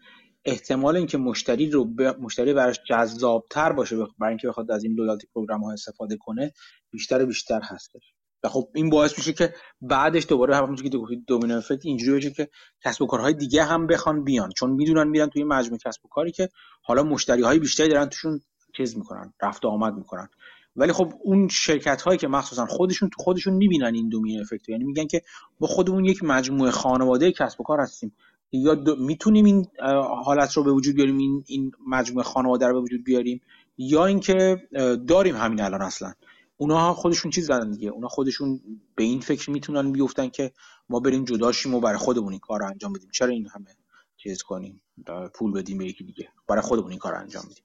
احتمال 0.45 0.97
اینکه 0.97 1.19
مشتری 1.19 1.71
رو 1.71 1.85
ب... 1.85 2.03
مشتری 2.03 2.53
براش 2.53 2.81
جذابتر 2.87 3.73
باشه 3.73 3.97
برای 3.97 4.31
اینکه 4.31 4.49
بخواد 4.49 4.71
از 4.71 4.85
این 4.85 4.95
loyalty 4.95 5.27
program 5.35 5.65
ها 5.65 5.73
استفاده 5.73 6.17
کنه 6.17 6.53
بیشتر 6.91 7.23
و 7.23 7.27
بیشتر 7.27 7.61
هستش. 7.63 8.15
و 8.43 8.49
خب 8.49 8.69
این 8.75 8.91
باعث 8.91 9.19
میشه 9.19 9.33
که 9.33 9.55
بعدش 9.81 10.27
دوباره 10.29 10.57
همونجوری 10.57 10.91
که 10.91 10.99
گفتید 10.99 11.25
دومینو 11.27 11.57
افکت 11.57 11.87
اینجوری 11.87 12.17
بشه 12.19 12.31
که 12.31 12.49
کسب 12.85 13.03
و 13.03 13.07
کارهای 13.07 13.35
دیگه 13.35 13.65
هم 13.65 13.87
بخوان 13.87 14.25
بیان. 14.25 14.51
چون 14.51 14.71
می‌دونن 14.71 15.09
میرن 15.09 15.29
توی 15.29 15.45
مجموعه 15.45 15.79
کسب 15.85 16.05
و 16.05 16.09
کاری 16.09 16.33
که 16.33 16.49
حالا 16.83 17.03
مشتری 17.03 17.43
های 17.43 17.59
بیشتری 17.59 17.89
دارن 17.89 18.09
توشون 18.09 18.41
چیز 18.77 18.97
می‌کنن 18.97 19.33
رفت 19.43 19.65
و 19.65 19.69
آمد 19.69 19.95
می‌کنن. 19.95 20.29
ولی 20.77 20.93
خب 20.93 21.13
اون 21.23 21.49
شرکت 21.49 22.03
هایی 22.03 22.19
که 22.19 22.29
مخصوصا 22.29 22.67
خودشون 22.67 23.11
تو 23.11 23.23
خودشون 23.23 23.55
می‌بینن 23.55 23.95
این 23.95 24.09
دومینو 24.09 24.41
افکت 24.41 24.69
یعنی 24.69 24.85
میگن 24.85 25.07
که 25.07 25.23
ما 25.61 25.67
خودمون 25.67 26.05
یک 26.05 26.25
مجموعه 26.25 26.71
خانواده 26.71 27.33
کسب 27.33 27.61
و 27.61 27.65
کار 27.65 27.81
هستیم. 27.81 28.17
یا 28.57 28.85
می‌تونیم 28.99 29.45
این 29.45 29.67
حالت 30.25 30.53
رو 30.53 30.65
به 30.65 30.73
وجود 30.73 30.95
بیاریم 30.95 31.19
این 31.19 31.45
این 31.47 31.73
مجموعه 31.87 32.25
خانواده 32.25 32.67
رو 32.67 32.75
به 32.75 32.81
وجود 32.81 33.05
بیاریم 33.05 33.41
یا 33.79 34.07
اینکه 34.07 34.69
داریم 35.09 35.37
همین 35.37 35.61
الان 35.61 35.83
اصلا. 35.83 36.13
اونا 36.57 36.95
خودشون 36.95 37.31
چیز 37.31 37.47
دارن 37.47 37.71
دیگه. 37.71 37.89
اونا 37.89 38.09
خودشون 38.09 38.61
به 38.95 39.05
این 39.05 39.21
فکر 39.21 39.51
می‌تونن 39.51 39.93
بیفتن 39.93 40.29
که 40.29 40.53
ما 40.89 41.01
بریم 41.01 41.25
جداشیم 41.25 41.75
و 41.75 41.81
برای 41.81 41.99
خودمون 41.99 42.33
این 42.33 42.41
کار 42.41 42.61
رو 42.61 42.67
انجام 42.67 42.93
بدیم. 42.93 43.11
چرا 43.11 43.29
این 43.29 43.49
همه 43.55 43.77
چیز 44.17 44.43
کنیم؟ 44.43 44.83
پول 45.35 45.53
بدیم 45.53 45.79
به 45.79 45.87
یکی 45.87 46.05
دیگه. 46.05 46.29
برای 46.49 46.63
خودمون 46.63 46.91
این 46.91 46.99
کار 46.99 47.13
رو 47.13 47.21
انجام 47.21 47.45
بدیم. 47.51 47.65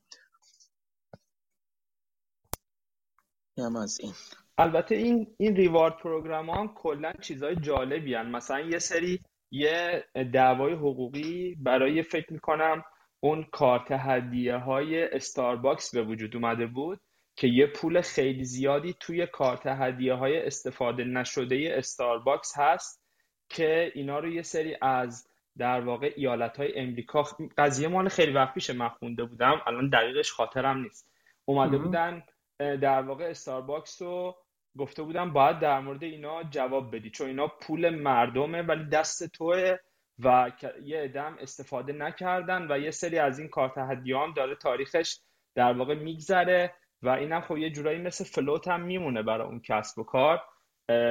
هم 3.58 3.76
از 3.76 4.00
این. 4.00 4.14
البته 4.58 4.96
این 4.96 5.28
این 5.38 5.56
ریوارد 5.56 5.98
پروگرام 5.98 6.50
ها 6.50 6.68
کلا 6.76 7.14
چیزای 7.22 7.56
جالبی 7.56 8.14
هن. 8.14 8.30
مثلا 8.30 8.60
یه 8.60 8.80
سری 8.80 9.20
یه 9.52 10.06
دعوای 10.34 10.74
حقوقی 10.74 11.56
برای 11.60 12.04
فکر 12.04 12.34
می‌کنم 12.34 12.84
اون 13.20 13.44
کارت 13.52 13.88
هدیه 13.92 14.56
های 14.56 15.04
استارباکس 15.04 15.96
به 15.96 16.04
وجود 16.04 16.36
اومده 16.36 16.68
بود 16.68 17.00
که 17.36 17.48
یه 17.48 17.68
پول 17.68 18.02
خیلی 18.02 18.44
زیادی 18.44 18.96
توی 19.00 19.28
کارت 19.28 19.62
هدیه 19.66 20.14
های 20.14 20.46
استفاده 20.46 21.04
نشده 21.04 21.74
استارباکس 21.78 22.54
هست 22.58 23.04
که 23.50 23.92
اینا 23.96 24.20
رو 24.20 24.32
یه 24.34 24.42
سری 24.42 24.78
از 24.82 25.28
در 25.58 25.82
واقع 25.82 26.14
ایالت 26.16 26.58
های 26.58 26.80
امریکا 26.80 27.24
قضیه 27.58 27.88
مال 27.88 28.10
خیلی 28.10 28.32
وقت 28.32 28.54
پیش 28.54 28.70
من 28.70 28.90
خونده 28.90 29.24
بودم 29.24 29.62
الان 29.68 29.90
دقیقش 29.90 30.32
خاطرم 30.32 30.82
نیست. 30.82 31.12
اومده 31.46 31.78
بودن 31.78 32.24
در 32.60 33.02
واقع 33.02 33.24
استارباکس 33.24 34.02
رو 34.02 34.36
گفته 34.80 35.04
بودم 35.04 35.34
باید 35.34 35.60
در 35.60 35.80
مورد 35.80 36.04
اینا 36.04 36.44
جواب 36.44 36.96
بدی 36.96 37.10
چون 37.10 37.28
اینا 37.28 37.48
پول 37.48 37.90
مردمه 37.90 38.62
ولی 38.62 38.86
دست 38.86 39.32
توئه 39.32 39.78
و 40.20 40.52
یه 40.84 41.02
ادم 41.04 41.38
استفاده 41.40 41.94
نکردن 41.94 42.72
و 42.72 42.80
یه 42.80 42.92
سری 42.92 43.20
از 43.20 43.40
این 43.40 43.48
کارت 43.48 43.78
هدیه 43.78 44.34
داره 44.36 44.56
تاریخش 44.56 45.20
در 45.56 45.74
واقع 45.74 45.96
میگذره 45.96 46.74
و 47.02 47.10
اینم 47.10 47.42
خب 47.42 47.58
یه 47.58 47.70
جورایی 47.70 48.00
مثل 48.00 48.24
float 48.24 48.68
هم 48.68 48.82
میمونه 48.82 49.24
برای 49.24 49.48
اون 49.48 49.60
کسب 49.60 50.00
و 50.00 50.04
کار. 50.04 50.42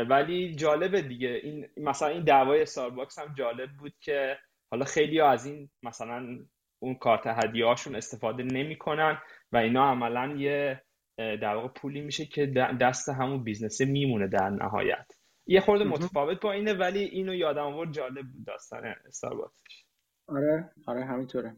ولی 0.08 0.54
جالبه 0.54 1.02
دیگه. 1.02 1.28
این 1.28 1.68
مثلا 1.76 2.08
این 2.08 2.24
دعوای 2.24 2.62
استارباکس 2.62 3.18
هم 3.18 3.34
جالب 3.34 3.70
بود 3.78 3.92
که 4.00 4.38
حالا 4.70 4.84
خیلی 4.84 5.20
از 5.20 5.46
این 5.46 5.70
مثلا 5.82 6.38
اون 6.78 6.94
کارت 6.94 7.26
هدیه 7.26 7.66
هاشون 7.66 7.96
استفاده 7.96 8.42
نمی‌کنن 8.42 9.18
و 9.52 9.56
اینا 9.56 9.90
عملا 9.90 10.34
یه 10.36 10.82
در 11.18 11.54
واقع 11.54 11.68
پولی 11.68 12.00
میشه 12.00 12.26
که 12.26 12.46
دست 12.80 13.08
همون 13.08 13.44
business 13.44 13.80
ه 13.80 13.84
میمونه 13.84 14.28
در 14.28 14.50
نهایت. 14.50 15.06
یه 15.46 15.60
خورده 15.60 15.84
متفاوت 15.84 16.40
با 16.40 16.52
اینه 16.52 16.74
ولی 16.74 16.98
اینو 16.98 17.34
یادم 17.34 17.62
آورد 17.64 17.92
جالب 17.92 18.26
بود 18.32 18.46
داستان 18.46 18.84
استارباکسش 19.06 19.84
آره 20.28 20.70
آره 20.86 21.04
همینطوره. 21.04 21.56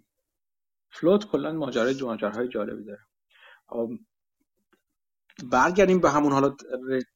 float 0.90 1.26
کلا 1.26 1.52
ماجرای 1.52 1.94
ماجراهای 2.02 2.48
جالبی 2.48 2.84
داره. 2.84 3.00
برگردیم 5.52 6.00
به 6.00 6.10
همون 6.10 6.32
حالا 6.32 6.56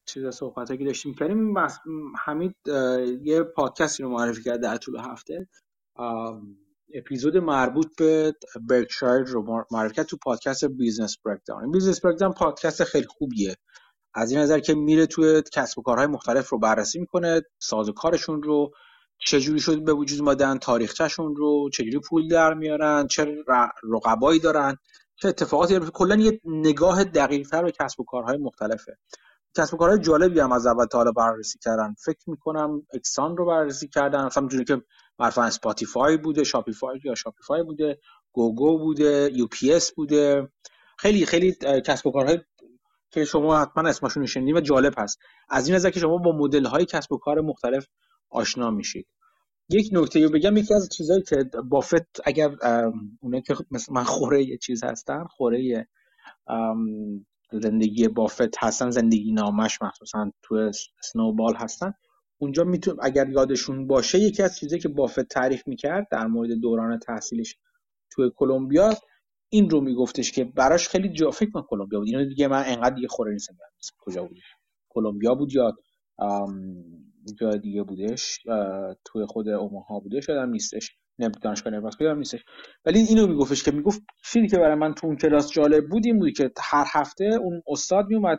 چیز 0.07 0.27
صحبت 0.27 0.79
که 0.79 0.85
داشتیم 0.85 1.15
کردیم. 1.15 1.59
حمید 2.25 2.57
یه 3.23 3.43
پادکستی 3.43 4.03
رو 4.03 4.09
معرفی 4.09 4.43
کرد 4.43 4.62
در 4.62 4.77
طول 4.77 4.97
هفته. 5.01 5.49
اپیزود 6.95 7.37
مربوط 7.37 7.87
به 7.99 8.35
برکشایر 8.69 9.25
رو 9.25 9.65
معرفی 9.71 9.95
کرد 9.95 10.07
تو 10.07 10.16
پادکست 10.16 10.65
Business 10.65 11.16
Breakdown 11.24 11.62
این 11.62 11.73
Business 11.73 12.01
Breakdown 12.01 12.32
پادکست 12.33 12.85
خیلی 12.85 13.07
خوبیه. 13.07 13.57
از 14.15 14.31
این 14.31 14.41
نظر 14.41 14.59
که 14.59 14.75
میره 14.75 15.07
توی 15.07 15.43
کسب 15.53 15.79
و 15.79 15.83
کارهای 15.83 16.07
مختلف 16.07 16.49
رو 16.49 16.59
بررسی 16.59 16.99
می‌کنه 16.99 17.43
ساز 17.59 17.91
کارشون 17.97 18.43
رو 18.43 18.71
چجوری 19.19 19.61
شد 19.61 19.85
به 19.85 19.93
وجود 19.93 20.21
اومدن 20.21 20.59
تاریخچهشون 20.59 21.37
رو 21.37 21.71
چجوری 21.73 21.99
پول 21.99 22.29
در 22.29 22.55
میارن 22.55 23.07
چه 23.07 23.37
رقبایی 23.95 24.41
دارن. 24.41 24.77
چه 25.16 25.29
اتفاقاتی 25.29 25.81
کلا 25.93 26.16
یه 26.16 26.41
نگاه 26.45 27.05
دقیقتر 27.05 27.62
به 27.62 27.73
کسب 27.73 28.01
و 28.01 28.05
کارهای 28.05 28.39
مختلفه. 28.39 28.99
کسب 29.57 29.75
و 29.75 29.77
کارهای 29.77 29.99
جالبی 29.99 30.41
هم 30.41 30.53
از 30.53 30.66
اول 30.66 30.87
تا 30.87 30.99
حالا 30.99 31.12
بررسی 31.12 31.59
کردن. 31.59 31.95
فکر 32.05 32.31
می‌کنم 32.31 32.83
اکسون 32.95 33.36
رو 33.37 33.47
بررسی 33.47 33.89
کردن. 33.89 34.25
مثلا 34.25 34.49
که 34.49 34.83
مثلا 35.19 35.45
Spotify 35.45 36.16
بوده 36.16 36.45
Shopify 36.45 37.01
یا 37.05 37.15
Shopify 37.15 37.62
بوده 37.62 37.99
گوگو 38.32 38.78
بوده 38.78 39.31
UPS 39.35 39.93
بوده. 39.93 40.49
خیلی 40.99 41.27
خیلی 41.27 41.57
کسب 41.86 42.07
و 42.07 42.11
کارهای 42.11 42.39
که 43.11 43.24
شما 43.24 43.59
حتما 43.59 43.89
اسمشون 43.89 44.27
شنیدین 44.27 44.57
و 44.57 44.61
جالب 44.61 44.95
هست. 44.99 45.19
از 45.49 45.66
این 45.66 45.77
نظر 45.77 45.91
که 45.91 46.01
شما 46.01 46.16
با 46.16 46.32
مدل 46.36 46.65
های 46.65 46.85
کسب 46.85 47.12
و 47.12 47.19
کار 47.19 47.41
مختلف 47.41 47.86
آشنا 48.31 48.70
میشید. 48.70 49.07
یک 49.69 49.89
نکته 49.93 50.24
رو 50.24 50.31
بگم 50.31 50.57
یکی 50.57 50.74
از 50.74 50.89
چیزهایی 50.89 51.23
که 51.23 51.36
بافت 51.69 52.20
اگر 52.24 52.51
اونه 53.20 53.41
که 53.41 53.55
مثل 53.70 53.93
من 53.93 54.05
خوره 54.05 54.45
یه 54.45 54.59
چیز 54.59 54.85
هستن 54.85 55.24
خوره 55.24 55.89
زندگی 57.53 58.09
بافت 58.09 58.59
هستن 58.59 58.91
زندگی 58.91 59.32
نامش 59.32 59.82
مخصوصا 59.82 60.32
تو 60.43 60.70
سنوبال 61.03 61.55
هستن. 61.57 61.95
اونجا 62.39 62.65
میتون 62.65 62.97
اگر 63.02 63.28
یادشون 63.28 63.86
باشه 63.86 64.19
یکی 64.19 64.43
از 64.43 64.59
چیزایی 64.59 64.82
که 64.82 64.89
بافت 64.89 65.20
تعریف 65.20 65.69
می‌کرد 65.69 66.06
در 66.11 66.27
مورد 66.27 66.51
دوران 66.62 66.98
تحصیلش 66.98 67.56
توی 68.11 68.31
کلمبیا 68.36 68.94
این 69.48 69.70
رو 69.70 69.81
میگفتش 69.81 70.32
که 70.32 70.44
براش 70.44 70.89
خیلی 70.89 71.09
جا 71.09 71.31
فکر 71.31 71.51
من 71.55 71.62
کلمبیا 71.69 71.98
بود. 71.98 72.09
اینو 72.09 72.24
دیگه 72.28 72.48
من 72.48 72.62
انقدر 72.66 72.94
دیگه 72.94 73.09
خوره 73.09 73.32
نیستم. 73.32 73.56
کجا 73.98 74.24
بود 74.24 74.39
کلمبیا 74.89 75.35
بود 75.35 75.55
یا 75.55 75.73
جای 77.40 77.59
دیگه 77.59 77.82
بودش 77.82 78.39
توی 79.05 79.27
خود 79.27 79.48
اوماها 79.48 80.01
بودش 80.01 80.28
یادم 80.28 80.51
نیستش. 80.51 80.97
دانشگاه 81.43 81.73
نبراسکا 81.73 82.05
یادم 82.05 82.19
نیستش. 82.19 82.44
ولی 82.85 82.98
اینو 82.98 83.27
میگفتش 83.27 83.62
که 83.62 83.70
می‌گفت 83.70 84.02
چیزی 84.32 84.48
که 84.48 84.56
برای 84.56 84.74
من 84.74 84.94
تو 84.94 85.06
اون 85.06 85.16
کلاس 85.16 85.52
جالب 85.52 85.89
بود 85.89 86.06
این 86.06 86.19
بود 86.19 86.32
که 86.32 86.51
هر 86.62 86.86
هفته 86.93 87.24
اون 87.24 87.62
استاد 87.66 88.06
میومد 88.09 88.39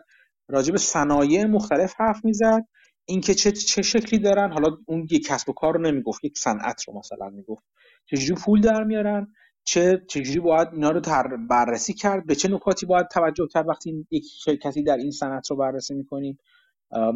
راجع 0.49 0.71
به 0.71 0.77
صنایع 0.77 1.45
مختلف 1.45 1.93
حرف 1.97 2.25
می‌زد. 2.25 2.61
اینکه 3.05 3.33
چه 3.33 3.51
چه 3.51 3.81
شکلی 3.81 4.19
دارن. 4.19 4.51
حالا 4.51 4.77
اون 4.85 5.07
یک 5.11 5.25
کسب 5.27 5.49
و 5.49 5.53
کار 5.53 5.73
رو 5.73 5.81
نمی‌گفت 5.81 6.23
یک 6.23 6.37
صنعت 6.37 6.83
رو 6.87 6.99
مثلا 6.99 7.29
می‌گفت. 7.29 7.63
چجوری 8.05 8.41
پول 8.41 8.61
در 8.61 8.83
میارن؟ 8.83 9.33
چه 9.63 10.01
چجوری 10.09 10.39
باید 10.39 10.67
اینا 10.73 10.91
رو 10.91 11.01
بررسی 11.49 11.93
کرد؟ 11.93 12.25
به 12.25 12.35
چه 12.35 12.49
نکاتی 12.49 12.85
باید 12.85 13.07
توجه 13.07 13.47
کرد 13.53 13.67
وقتی 13.67 14.07
یک 14.11 14.23
شرکتی 14.43 14.83
در 14.83 14.97
این 14.97 15.11
صنعت 15.11 15.51
رو 15.51 15.57
بررسی 15.57 15.93
می‌کنیم 15.93 16.37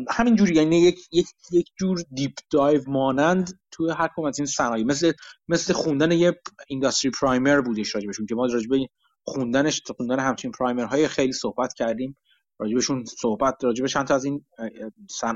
همین 0.09 0.35
جوری. 0.35 0.55
یعنی 0.55 0.81
یک 0.81 0.99
یک 1.11 1.27
یک 1.51 1.67
جور 1.79 2.01
دیپ 2.15 2.33
دایو 2.51 2.81
مانند 2.87 3.59
توی 3.71 3.91
هر 3.91 4.07
کدوم 4.07 4.25
از 4.25 4.39
این 4.39 4.45
صنایع. 4.45 4.85
مثل 4.85 5.11
مثل 5.47 5.73
خوندن 5.73 6.11
یه 6.11 6.39
اینداستری 6.67 7.11
پرایمر 7.11 7.61
بودش 7.61 7.95
راجبشون 7.95 8.25
که 8.25 8.35
ما 8.35 8.45
راجبه 8.45 8.87
خوندنش 9.23 9.81
خوندن 9.97 10.19
همچین 10.19 10.51
پرایمر 10.51 10.83
های 10.85 11.07
خیلی 11.07 11.33
صحبت 11.33 11.73
کردیم. 11.73 12.17
راجبشون 12.59 13.05
صحبت 13.05 13.63
راجب 13.63 13.85
چند 13.85 14.07
تا 14.07 14.15
از 14.15 14.25
این 14.25 14.45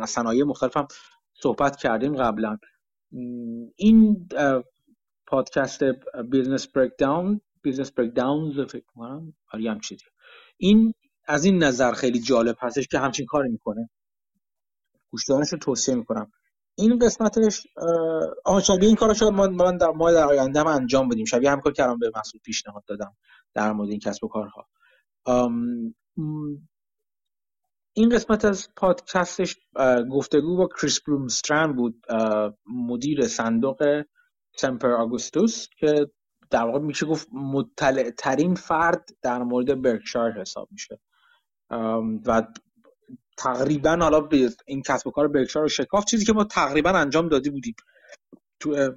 صنایع 0.05 0.43
مختلف 0.43 0.77
هم 0.77 0.87
صحبت 1.33 1.75
کردیم 1.75 2.15
قبلا. 2.15 2.57
این 3.75 4.27
پادکست 5.27 5.83
Business 6.29 6.67
Breakdowns 6.67 7.41
Business 7.61 7.91
Breakdowns 7.91 8.65
فکر 8.65 8.85
کنم 8.87 9.33
آره 9.53 9.79
این 10.57 10.93
از 11.27 11.45
این 11.45 11.63
نظر 11.63 11.91
خیلی 11.93 12.19
جالب 12.19 12.55
هستش 12.59 12.87
که 12.87 12.99
همچین 12.99 13.25
کاری 13.25 13.49
می‌کنه. 13.49 13.89
گوش 15.11 15.28
دادنش 15.28 15.49
رو 15.49 15.57
توصیه 15.57 15.95
می‌کنم. 15.95 16.31
این 16.75 16.99
قسمتش 16.99 17.67
آها 18.45 18.61
شبیه 18.61 18.87
این 18.87 18.95
کارو 18.95 19.13
شاید 19.13 19.33
من 19.33 19.77
در 19.77 19.89
ماه 19.89 20.13
در 20.13 20.25
آینده 20.25 20.59
هم 20.59 20.67
انجام 20.67 21.09
بدیم. 21.09 21.25
شبیه 21.25 21.51
هم 21.51 21.61
کار 21.61 21.73
کردم 21.73 21.99
به 21.99 22.11
مسئول 22.15 22.41
پیشنهاد 22.41 22.83
دادم 22.87 23.15
در 23.53 23.71
مورد 23.71 23.89
این 23.89 23.99
کسب 23.99 24.23
و 24.23 24.27
کارها. 24.27 24.67
این 27.93 28.09
قسمت 28.09 28.45
از 28.45 28.69
پادکستش 28.75 29.57
گفتگو 30.11 30.57
با 30.57 30.69
کریس 30.81 31.01
بلومسترن 31.01 31.73
بود 31.73 32.05
مدیر 32.65 33.27
صندوق 33.27 34.03
سمپر 34.55 34.91
آگوستوس 34.91 35.67
که 35.77 36.11
در 36.49 36.63
واقع 36.63 36.79
میشه 36.79 37.05
گفت 37.05 37.27
مطلع 37.33 38.09
ترین 38.09 38.55
فرد 38.55 39.09
در 39.21 39.43
مورد 39.43 39.81
برکشایر 39.81 40.33
حساب 40.33 40.67
میشه. 40.71 40.99
و 42.25 42.47
تقریبا 43.37 43.97
حالا 44.01 44.29
این 44.67 44.81
کسب 44.81 45.07
و 45.07 45.11
کار 45.11 45.27
برکشایر 45.27 45.63
رو 45.63 45.69
شکاف 45.69 46.05
چیزی 46.05 46.25
که 46.25 46.33
ما 46.33 46.43
تقریبا 46.43 46.89
انجام 46.89 47.29
دادی 47.29 47.49
بودیم. 47.49 47.75
تو 48.59 48.93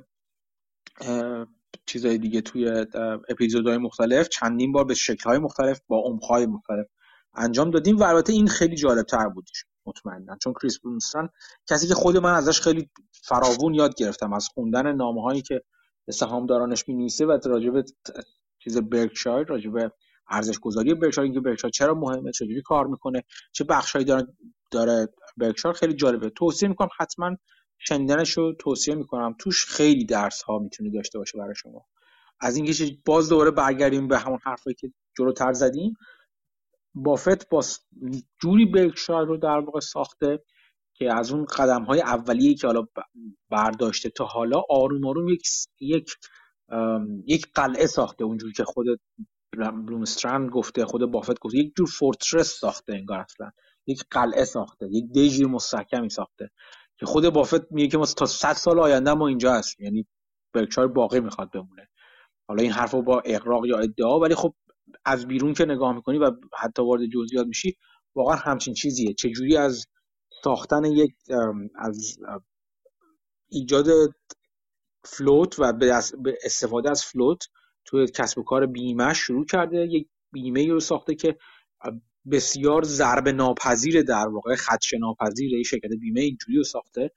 چیزهای 1.87 2.19
دیگه 2.19 2.41
توی 2.41 2.87
اپیزودهای 3.29 3.79
مختلف 3.79 4.29
چندین 4.29 4.73
بار 4.73 4.85
به 4.85 4.95
شکلهای 4.95 5.39
مختلف 5.39 5.81
با 5.89 6.03
عمقهای 6.07 6.47
مختلف 6.47 6.87
انجام 7.37 7.71
دادیم 7.71 7.97
و 7.97 8.03
البته 8.03 8.33
این 8.33 8.49
خیلی 8.49 8.77
جالب 8.77 9.07
تر 9.07 9.29
بودش 9.29 9.65
مطمئنا. 9.87 10.37
چون 10.43 10.53
کریس 10.53 10.79
برونستن 10.81 11.29
کسی 11.71 11.89
که 11.89 11.95
خود 11.95 12.17
من 12.17 12.35
ازش 12.35 12.61
خیلی 12.61 12.91
فراوون 13.25 13.75
یاد 13.75 13.95
گرفتم 13.95 14.33
از 14.33 14.49
خوندن 14.55 14.93
نامه 14.93 15.23
هایی 15.23 15.43
که 15.43 15.63
سهامدارانش 16.11 16.89
می 16.89 16.95
نویسه 16.95 17.27
و 17.27 17.39
راجب 17.45 17.85
چیز 18.59 18.79
برکشایر 18.79 19.47
راجب 19.47 19.93
ارزش 20.29 20.59
گذاری 20.59 20.95
برکشایر 20.95 21.25
اینکه 21.25 21.41
برکشایر 21.41 21.73
چرا 21.73 21.95
مهمه 21.95 22.33
چجوری 22.33 22.63
کار 22.63 22.87
می‌کنه 22.87 23.23
چه 23.53 23.65
بخشایی 23.65 24.05
داره 24.05 24.27
داره 24.71 25.09
برکشایر 25.37 25.75
خیلی 25.75 25.95
جالبه. 25.95 26.31
توصیه 26.31 26.69
می‌کنم 26.69 26.89
حتما 26.99 27.37
شنیدنش 27.79 28.31
رو 28.31 28.55
توصیه 28.59 28.95
می‌کنم. 28.95 29.35
توش 29.39 29.67
خیلی 29.67 30.05
درس 30.05 30.43
ها 30.43 30.59
می‌تونه 30.59 30.91
داشته 30.91 31.19
باشه 31.19 31.39
برای 31.39 31.55
شما. 31.55 31.87
از 32.41 32.57
اینکه 32.57 32.99
باز 33.05 33.29
دوباره 33.29 33.51
برگردیم 33.51 34.09
به 34.09 34.19
همون 34.19 34.39
حرفایی 34.45 34.75
که 34.75 34.93
جلوتر 35.19 35.53
زدیم. 35.53 35.97
بافت 36.97 37.49
با 37.49 37.63
جوری 38.43 38.67
برکشایر 38.67 39.29
رو 39.29 39.37
در 39.37 39.59
واقع 39.59 39.81
ساخته 39.81 40.45
که 40.95 41.15
از 41.15 41.33
اون 41.33 41.45
قدم 41.45 41.85
های 41.85 42.01
اولیه‌ای 42.01 42.55
که 42.55 42.67
حالا 42.67 42.87
برداشته 43.51 44.11
تا 44.11 44.25
حالا 44.25 44.63
آروم 44.71 45.07
آروم 45.07 45.29
یک 45.29 45.49
یک 45.81 46.11
یک 47.27 47.47
قلعه 47.55 47.87
ساخته. 47.87 48.25
اونجوری 48.25 48.53
که 48.53 48.65
خود 48.65 48.87
بلومسترند 49.53 50.51
گفته 50.51 50.85
خود 50.85 51.11
بافت 51.13 51.41
گفته 51.41 51.59
یک 51.59 51.73
جور 51.77 51.87
فورترس 51.87 52.61
ساخته 52.61 52.95
انگار 52.95 53.21
اصلا. 53.21 53.51
یک 53.87 54.05
قلعه 54.11 54.45
ساخته 54.45 54.89
یک 54.93 55.05
دیجی 55.13 55.45
مستحکمی 55.45 56.09
ساخته 56.11 56.51
که 57.01 57.07
خود 57.07 57.31
بافت 57.31 57.73
میگه 57.73 57.89
که 57.89 57.99
ما 57.99 58.07
تا 58.07 58.27
100 58.27 58.53
سال 58.53 58.81
آینده 58.81 59.15
ما 59.15 59.29
اینجا 59.29 59.55
هست 59.55 59.81
یعنی 59.81 60.07
برکشایر 60.55 60.89
باقی 60.89 61.21
می‌خواد 61.21 61.51
بمونه. 61.51 61.89
حالا 62.49 62.63
این 62.63 62.73
حرف 62.73 62.95
با 62.95 63.23
اقراق 63.25 63.67
یا 63.67 63.79
ادعا 63.79 64.21
ولی 64.21 64.35
خب 64.35 64.55
از 65.05 65.27
بیرون 65.27 65.55
که 65.55 65.65
نگاه 65.65 65.95
می‌کنی 65.95 66.19
و 66.19 66.31
حتی 66.59 66.83
وارد 66.83 67.07
جزئیات 67.07 67.47
میشی 67.47 67.77
واقعا 68.15 68.37
همچین 68.37 68.75
چیزیه. 68.75 69.15
چجوری 69.15 69.57
از 69.57 69.87
ساختن 70.45 70.85
یک 70.85 71.15
از 71.75 72.19
ایجاد 73.49 73.87
فلوت 75.05 75.59
و 75.59 75.73
به 75.73 76.39
استفاده 76.45 76.91
از 76.91 77.05
فلوت 77.05 77.49
توی 77.85 78.07
کسب 78.07 78.39
و 78.39 78.43
کار 78.43 78.67
بیمه 78.67 79.15
شروع 79.15 79.47
کرده 79.47 79.87
یک 79.87 80.09
بیمه 80.33 80.69
رو 80.69 80.81
ساخته 80.81 81.15
که 81.15 81.37
بسیار 82.31 82.83
ضرب 82.83 83.29
ناپذیر 83.29 84.03
در 84.03 84.29
واقع 84.29 84.55
خدش 84.55 84.95
ناپذیر 84.95 85.63
شرکت 85.63 85.91
بیمه 86.01 86.21
اینجوری 86.21 86.57
رو 86.57 86.65
ساخته. 86.65 87.11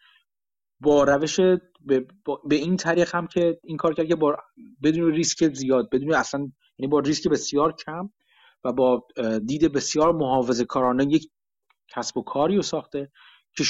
با 0.81 1.03
روش 1.03 1.39
به, 1.85 2.07
به 2.45 2.55
این 2.55 2.77
طریق 2.77 3.15
هم 3.15 3.27
که 3.27 3.59
این 3.63 3.77
کار 3.77 3.93
کرد 3.93 4.07
که 4.07 4.17
بدون 4.83 5.11
ریسک 5.11 5.53
زیاد 5.53 5.89
بدون 5.89 6.13
اصلا 6.13 6.51
یعنی 6.79 6.91
با 6.91 6.99
ریسک 6.99 7.27
بسیار 7.27 7.73
کم 7.73 8.09
و 8.63 8.73
با 8.73 9.07
دید 9.45 9.73
بسیار 9.73 10.13
محافظه 10.13 10.65
کارانه 10.65 11.05
یک 11.13 11.31
کسب 11.87 12.17
و 12.17 12.23
کاری 12.23 12.55
رو 12.55 12.61
ساخته 12.61 13.11
که 13.57 13.63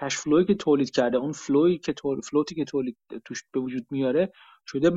cash 0.00 0.16
flow 0.16 0.38
ی 0.38 0.44
که 0.44 0.54
تولید 0.54 0.90
کرده 0.90 1.16
اون 1.16 1.32
flow 1.32 1.69
ی 1.69 1.78
که 1.78 1.94
flow 2.30 2.46
تی 2.46 2.54
که 2.54 2.64
تولید 2.64 2.96
توش 3.24 3.44
به 3.52 3.60
وجود 3.60 3.86
میاره 3.90 4.32
شده 4.66 4.90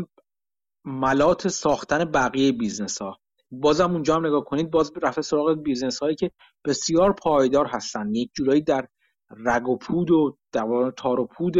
ملات 0.85 1.47
ساختن 1.47 2.05
بقیه 2.05 2.51
business 2.51 3.01
ها 3.01 3.19
بازم 3.51 3.91
اونجا 3.91 4.15
هم 4.15 4.25
نگاه 4.25 4.43
کنید 4.43 4.71
باز 4.71 4.91
رفته 5.01 5.21
سراغ 5.21 5.53
business 5.53 5.99
هایی 5.99 6.15
که 6.15 6.31
بسیار 6.65 7.13
پایدار 7.13 7.65
هستن. 7.65 8.13
یک 8.13 8.31
جورایی 8.33 8.61
در 8.61 8.87
رگ 9.29 9.69
و 9.69 9.77
پود 9.77 10.11
و 10.11 10.37
در 10.51 10.91
تار 10.97 11.19
و 11.19 11.25
پود 11.25 11.57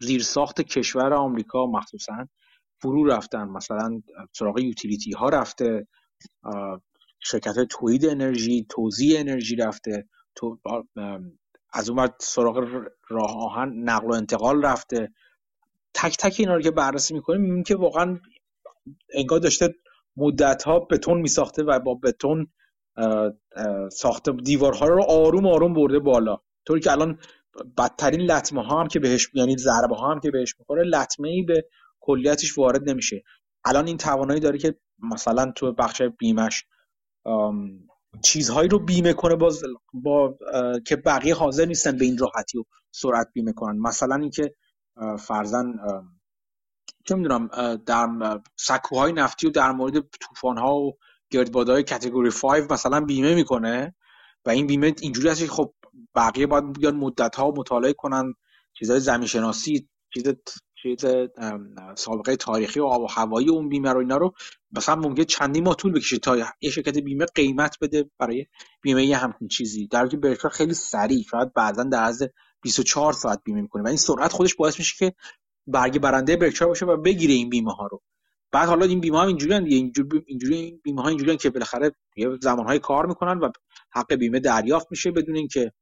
زیرساخت 0.00 0.60
کشور 0.60 1.14
آمریکا 1.14 1.66
مخصوصا. 1.66 2.28
فرو 2.84 3.04
رفتن. 3.04 3.44
مثلا 3.44 4.02
سراغ 4.32 4.58
یوتیلیتی 4.58 5.12
ها 5.12 5.28
رفته 5.28 5.86
شرکت 7.20 7.54
تولید 7.70 8.06
انرژی 8.06 8.66
توزیع 8.68 9.20
انرژی 9.20 9.56
رفته 9.56 10.08
تو 10.34 10.58
از 11.72 11.90
اون 11.90 12.08
سراغ 12.20 12.84
راه 13.08 13.36
آهن 13.36 13.68
نقل 13.68 14.06
و 14.06 14.12
انتقال 14.12 14.64
رفته. 14.64 15.12
تک 15.94 16.16
تک 16.16 16.36
اینا 16.38 16.54
رو 16.54 16.62
که 16.62 16.70
بررسی 16.70 17.14
می‌کنیم 17.14 17.40
می‌بینیم 17.40 17.62
که 17.62 17.76
واقعا 17.76 18.20
انگار 19.14 19.38
داشته 19.38 19.74
مدت 20.16 20.62
ها 20.62 20.80
بتون 20.80 21.20
میساخته 21.20 21.62
و 21.62 21.78
با 21.80 21.94
بتون 21.94 22.46
ساخته 23.92 24.32
دیوارها 24.32 24.86
رو 24.86 25.04
آروم 25.08 25.46
آروم 25.46 25.74
برده 25.74 25.98
بالا. 25.98 26.38
طوری 26.66 26.80
که 26.80 26.92
الان 26.92 27.18
بدترین 27.78 28.20
لطمه 28.20 28.62
ها 28.62 28.80
هم 28.80 28.88
که 28.88 29.00
بهش 29.00 29.30
یعنی 29.34 29.56
ضربه 29.56 29.96
ها 29.96 30.10
هم 30.10 30.20
که 30.20 30.30
بهش 30.30 30.54
می‌خوره 30.58 30.82
لطمه 30.82 31.28
ای 31.28 31.42
به 31.42 31.64
کلیتش 32.04 32.58
وارد 32.58 32.90
نمیشه. 32.90 33.22
الان 33.64 33.86
این 33.86 33.96
توانایی 33.96 34.40
داره 34.40 34.58
که 34.58 34.78
مثلا 34.98 35.52
تو 35.56 35.72
بخش 35.72 36.02
بیمش 36.18 36.64
چیزهایی 38.22 38.68
رو 38.68 38.78
بیمه 38.78 39.12
کنه 39.12 39.36
باز 39.36 39.62
با 39.92 40.38
که 40.86 40.96
بقیه 40.96 41.34
حاضر 41.34 41.64
نیستن 41.64 41.98
به 41.98 42.04
این 42.04 42.18
راحتی 42.18 42.58
و 42.58 42.64
سرعت 42.90 43.28
بیمه 43.32 43.52
کنن. 43.52 43.78
مثلا 43.78 44.14
اینکه 44.14 44.54
فرزن 45.18 45.72
چه 47.08 47.14
می‌دونم 47.14 47.48
در 47.86 48.40
سکوهای 48.56 49.12
نفتی 49.12 49.46
و 49.46 49.50
در 49.50 49.72
مورد 49.72 49.94
طوفان 50.20 50.58
ها 50.58 50.76
و 50.76 50.92
گردبادهای 51.30 51.82
کتگوری 51.82 52.30
5 52.42 52.70
مثلا 52.70 53.00
بیمه 53.00 53.34
می‌کنه 53.34 53.94
و 54.44 54.50
این 54.50 54.66
بیمه 54.66 54.94
اینجوری 55.00 55.28
هست 55.28 55.40
که 55.40 55.46
خب 55.46 55.74
بقیه 56.14 56.46
باید 56.46 56.72
بیان 56.72 56.96
مدت 56.96 57.36
ها 57.36 57.50
مطالعه 57.56 57.92
کنن 57.92 58.34
چیزهای 58.78 59.00
زمین 59.00 59.26
شناسی 59.26 59.88
چیز 60.14 60.24
چیز 60.84 61.04
سابقه 61.96 62.36
تاریخی 62.36 62.80
و 62.80 62.84
آب 62.84 63.02
و 63.02 63.06
هوایی 63.10 63.50
اون 63.50 63.68
بیمه 63.68 63.92
رو 63.92 63.98
اینا 63.98 64.16
رو 64.16 64.34
مثلا 64.72 64.96
ممکن 64.96 65.24
چندی 65.24 65.60
ما 65.60 65.74
طول 65.74 65.92
بکشه 65.92 66.18
تا 66.18 66.36
یه 66.60 66.70
شرکت 66.70 66.98
بیمه 66.98 67.26
قیمت 67.34 67.76
بده 67.80 68.10
برای 68.18 68.46
بیمه 68.82 69.04
یه 69.04 69.16
همچین 69.16 69.48
چیزی. 69.48 69.86
در 69.86 70.08
که 70.08 70.48
خیلی 70.52 70.74
سریع 70.74 71.22
شاید 71.22 71.52
بعدا 71.54 71.84
در 71.84 71.98
عرض 71.98 72.22
24 72.62 73.12
ساعت 73.12 73.40
بیمه 73.44 73.60
می‌کنه. 73.60 73.82
و 73.82 73.86
این 73.86 73.96
سرعت 73.96 74.32
خودش 74.32 74.54
باعث 74.54 74.78
میشه 74.78 74.96
که 74.98 75.14
برگ 75.66 75.98
برنده 75.98 76.36
برکشار 76.36 76.68
باشه 76.68 76.86
و 76.86 76.96
بگیره 76.96 77.34
این 77.34 77.50
بیمه 77.50 77.72
ها 77.72 77.86
رو. 77.86 78.02
بعد 78.52 78.68
حالا 78.68 78.86
این 78.86 79.00
بیمه 79.00 79.18
ها 79.18 79.24
اینجوری 79.24 79.54
اینجوری 79.54 80.24
اینجوری 80.26 80.80
بیمه 80.82 81.02
ها 81.02 81.08
اینجوری 81.08 81.36
که 81.36 81.50
بالاخره 81.50 81.92
یه 82.16 82.28
زمانهای 82.42 82.78
کار 82.78 83.06
می‌کنن 83.06 83.38
و 83.38 83.50
حق 83.92 84.14
بیمه 84.14 84.40
دریافت 84.40 84.86
میشه 84.90 85.10
بدون 85.10 85.36
اینکه 85.36 85.72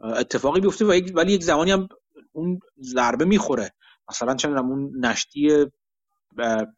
اتفاقی 0.00 0.60
بیفته 0.60 0.84
ولی 1.14 1.32
یک 1.32 1.42
زمانی 1.42 1.70
هم 1.70 1.88
اون 2.32 2.60
ضربه 2.80 3.24
می‌خوره. 3.24 3.72
مثلا 4.10 4.34
چه 4.34 4.48
اون 4.48 5.06
نشتی 5.06 5.66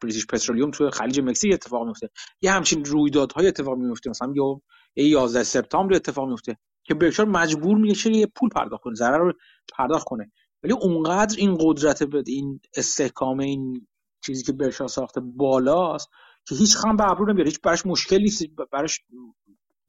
بریتیش 0.00 0.26
پترولیوم 0.26 0.70
تو 0.70 0.90
خلیج 0.90 1.20
مکزیک 1.20 1.52
اتفاق 1.54 1.86
میفته 1.86 2.10
یه 2.40 2.52
همچین 2.52 2.84
رویدادهای 2.84 3.46
اتفاق 3.46 3.78
میفته 3.78 4.10
مثلا 4.10 4.32
یا 4.36 4.60
11 4.96 5.42
سپتامبر 5.42 5.94
اتفاق 5.94 6.28
میفته 6.28 6.58
که 6.84 6.94
برکشار 6.94 7.26
مجبور 7.26 7.78
میشه 7.78 8.10
یه 8.10 8.26
پول 8.26 8.48
پرداخت 8.48 8.82
کنه 8.82 8.94
ضرر 8.94 9.18
رو 9.18 9.32
پرداخت 9.72 10.04
کنه. 10.04 10.32
ولی 10.62 10.72
اونقدر 10.72 11.36
این 11.38 11.56
قدرت 11.60 12.02
این 12.26 12.60
استحکام 12.76 13.38
این 13.38 13.86
چیزی 14.24 14.44
که 14.44 14.52
برشا 14.52 14.86
ساخته 14.86 15.20
بالاست 15.20 16.08
که 16.48 16.54
هیچ 16.54 16.76
خم 16.76 16.96
به 16.96 17.10
ابرو 17.10 17.32
نمیاره 17.32 17.50
هیچ 17.50 17.60
براش 17.60 17.86
مشکل 17.86 18.18
نیست. 18.22 18.42
براش 18.72 19.00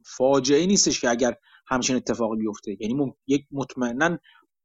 فاجعه 0.06 0.66
نیستش 0.66 1.02
که 1.02 1.10
اگر 1.10 1.36
همچین 1.68 1.96
اتفاقی 1.96 2.38
بیفته. 2.38 2.78
یعنی 2.80 3.14
یک 3.28 3.46
مطمئنا 3.52 4.18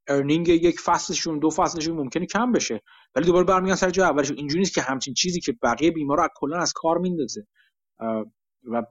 ارنینگ 0.08 0.48
یک 0.48 0.80
فصلشون 0.80 1.38
دو 1.38 1.50
فصلشون 1.50 1.96
ممکنه 1.96 2.26
کم 2.26 2.52
بشه. 2.52 2.82
ولی 3.14 3.26
دوباره 3.26 3.44
برمیگردن 3.44 3.76
سر 3.76 3.90
جای 3.90 4.06
اولش 4.06 4.30
اینجوری 4.30 4.58
نیست 4.58 4.74
که 4.74 4.80
همچین 4.80 5.14
چیزی 5.14 5.40
که 5.40 5.52
بقیه 5.62 5.90
بیمارا 5.90 6.22
از 6.22 6.30
کلا 6.34 6.58
از 6.58 6.72
کار 6.72 6.98
میندازه. 6.98 7.46
و 8.64 8.82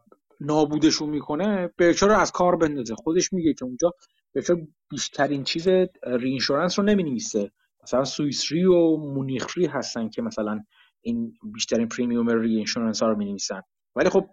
نابودشون 0.42 1.10
می‌کنه 1.10 1.70
برکشا 1.78 2.08
رو 2.08 2.14
از 2.14 2.32
کار 2.32 2.56
بندازه. 2.56 2.96
خودش 2.96 3.34
میگه 3.34 3.54
که 3.54 3.66
اونجا 3.66 3.94
برکشا 4.36 4.58
بیشترین 4.90 5.44
چیز 5.44 5.68
reinsurance 6.04 6.80
رو 6.80 6.86
نمی‌نویسه. 6.86 7.52
مثلا 7.84 8.04
Swiss 8.04 8.48
Re 8.48 8.66
و 8.66 8.98
Munich 8.98 9.49
Re 9.49 9.66
هستن 9.66 10.10
که 10.10 10.22
مثلا 10.22 10.64
این 11.02 11.34
بیشترین 11.54 11.88
premium 11.88 12.30
reinsurance 12.30 13.04
ها 13.04 13.10
رو 13.10 13.18
می‌نویسن. 13.18 13.62
ولی 13.96 14.10
خب 14.10 14.30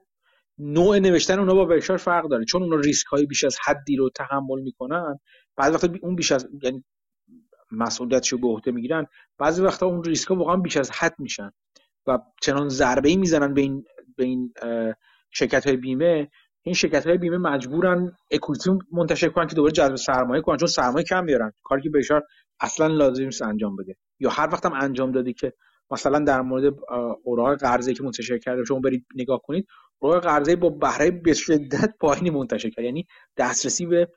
نوع 0.58 0.98
نوشتن 0.98 1.38
اونا 1.38 1.54
با 1.54 1.64
برکشایر 1.64 1.96
فرق 1.96 2.28
داره. 2.28 2.44
چون 2.44 2.62
اونا 2.62 2.76
ریسک 2.76 3.06
های 3.06 3.26
بیش 3.26 3.44
از 3.44 3.56
حدی 3.64 3.96
رو 3.96 4.10
تحمل 4.10 4.60
می‌کنن. 4.62 5.18
بعضی 5.56 5.74
وقتا 5.74 5.88
اون 6.02 6.16
بیش 6.16 6.32
از 6.32 6.48
یعنی 6.62 6.84
مسئولیتش 7.70 8.32
رو 8.32 8.38
به 8.38 8.46
عهده 8.48 8.70
می‌گیرن. 8.70 9.06
بعضی 9.38 9.62
وقتا 9.62 9.86
اون 9.86 10.04
ریسک 10.04 10.28
ها 10.28 10.34
واقعا 10.34 10.56
بیش 10.56 10.76
از 10.76 10.90
حد 10.90 11.14
میشن 11.18 11.50
و 12.06 12.18
چنان 12.42 12.68
ضربه 12.68 13.08
ای 13.08 13.16
می‌زنن 13.16 13.54
به 13.54 13.60
این 13.60 13.84
به 14.16 14.24
این 14.24 14.52
شرکت 15.30 15.66
های 15.66 15.76
بیمه. 15.76 16.28
این 16.62 16.74
شرکت 16.74 17.06
های 17.06 17.18
بیمه 17.18 17.38
مجبورن 17.38 18.16
اکویتی 18.30 18.70
منتشر 18.92 19.28
کنن 19.28 19.46
که 19.46 19.54
دوباره 19.54 19.72
جذب 19.72 19.94
سرمایه 19.94 20.42
کنن 20.42 20.56
چون 20.56 20.68
سرمایه 20.68 21.04
کم 21.04 21.26
بیارن 21.26 21.52
کاری 21.62 21.82
که 21.82 21.90
بشار 21.90 22.22
اصلا 22.60 22.86
لازم 22.86 23.24
نیست 23.24 23.42
انجام 23.42 23.76
بده. 23.76 23.96
یا 24.20 24.30
هر 24.30 24.48
وقتم 24.52 24.72
انجام 24.72 25.12
دادی 25.12 25.32
که 25.32 25.52
مثلا 25.90 26.18
در 26.18 26.40
مورد 26.40 26.74
اوراق 27.24 27.58
قرضه 27.58 27.94
که 27.94 28.02
منتشر 28.02 28.38
کرده 28.38 28.64
شما 28.64 28.80
برید 28.80 29.06
نگاه 29.14 29.40
کنید 29.44 29.66
اوراق 29.98 30.22
قرضه 30.22 30.56
با 30.56 30.68
بهره 30.68 31.10
به 31.10 31.34
شدت 31.34 31.94
پایینی 32.00 32.30
منتشر 32.30 32.70
کرد. 32.70 32.84
یعنی 32.84 33.06
دسترسی 33.36 33.86
به 33.86 34.08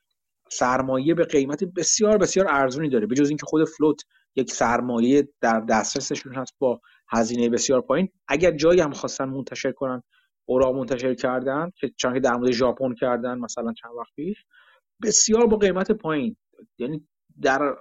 سرمایه 0.50 1.14
به 1.14 1.24
قیمت 1.24 1.64
بسیار 1.64 2.18
بسیار 2.18 2.48
ارزونی 2.50 2.90
داره 2.90 3.08
به 3.08 3.16
جز 3.16 3.30
اینکه 3.30 3.46
خود 3.46 3.68
فلوت 3.70 4.02
یک 4.36 4.52
سرمایه 4.52 5.28
در 5.42 5.60
دسترسشون 5.60 6.36
هست 6.36 6.54
با 6.60 6.82
هزینه 7.10 7.50
بسیار 7.50 7.82
پایین. 7.82 8.10
اگر 8.28 8.52
جایی 8.52 8.80
هم 8.80 8.92
خواستن 8.92 9.26
منتشر 9.26 9.72
کنن 9.72 10.04
اوراق 10.46 10.76
منتشر 10.76 11.14
کردن 11.14 11.72
که 11.76 11.90
چون 11.98 12.14
که 12.14 12.20
در 12.20 12.34
مورد 12.34 12.52
ژاپن 12.52 12.94
کردن 12.94 13.40
مثلا 13.40 13.74
چند 13.74 13.92
وقت 14.00 14.16
پیش 14.16 14.38
بسیار 15.04 15.48
با 15.48 15.58
قیمت 15.58 15.92
پایین. 15.92 16.36
یعنی 16.78 17.08
در 17.42 17.76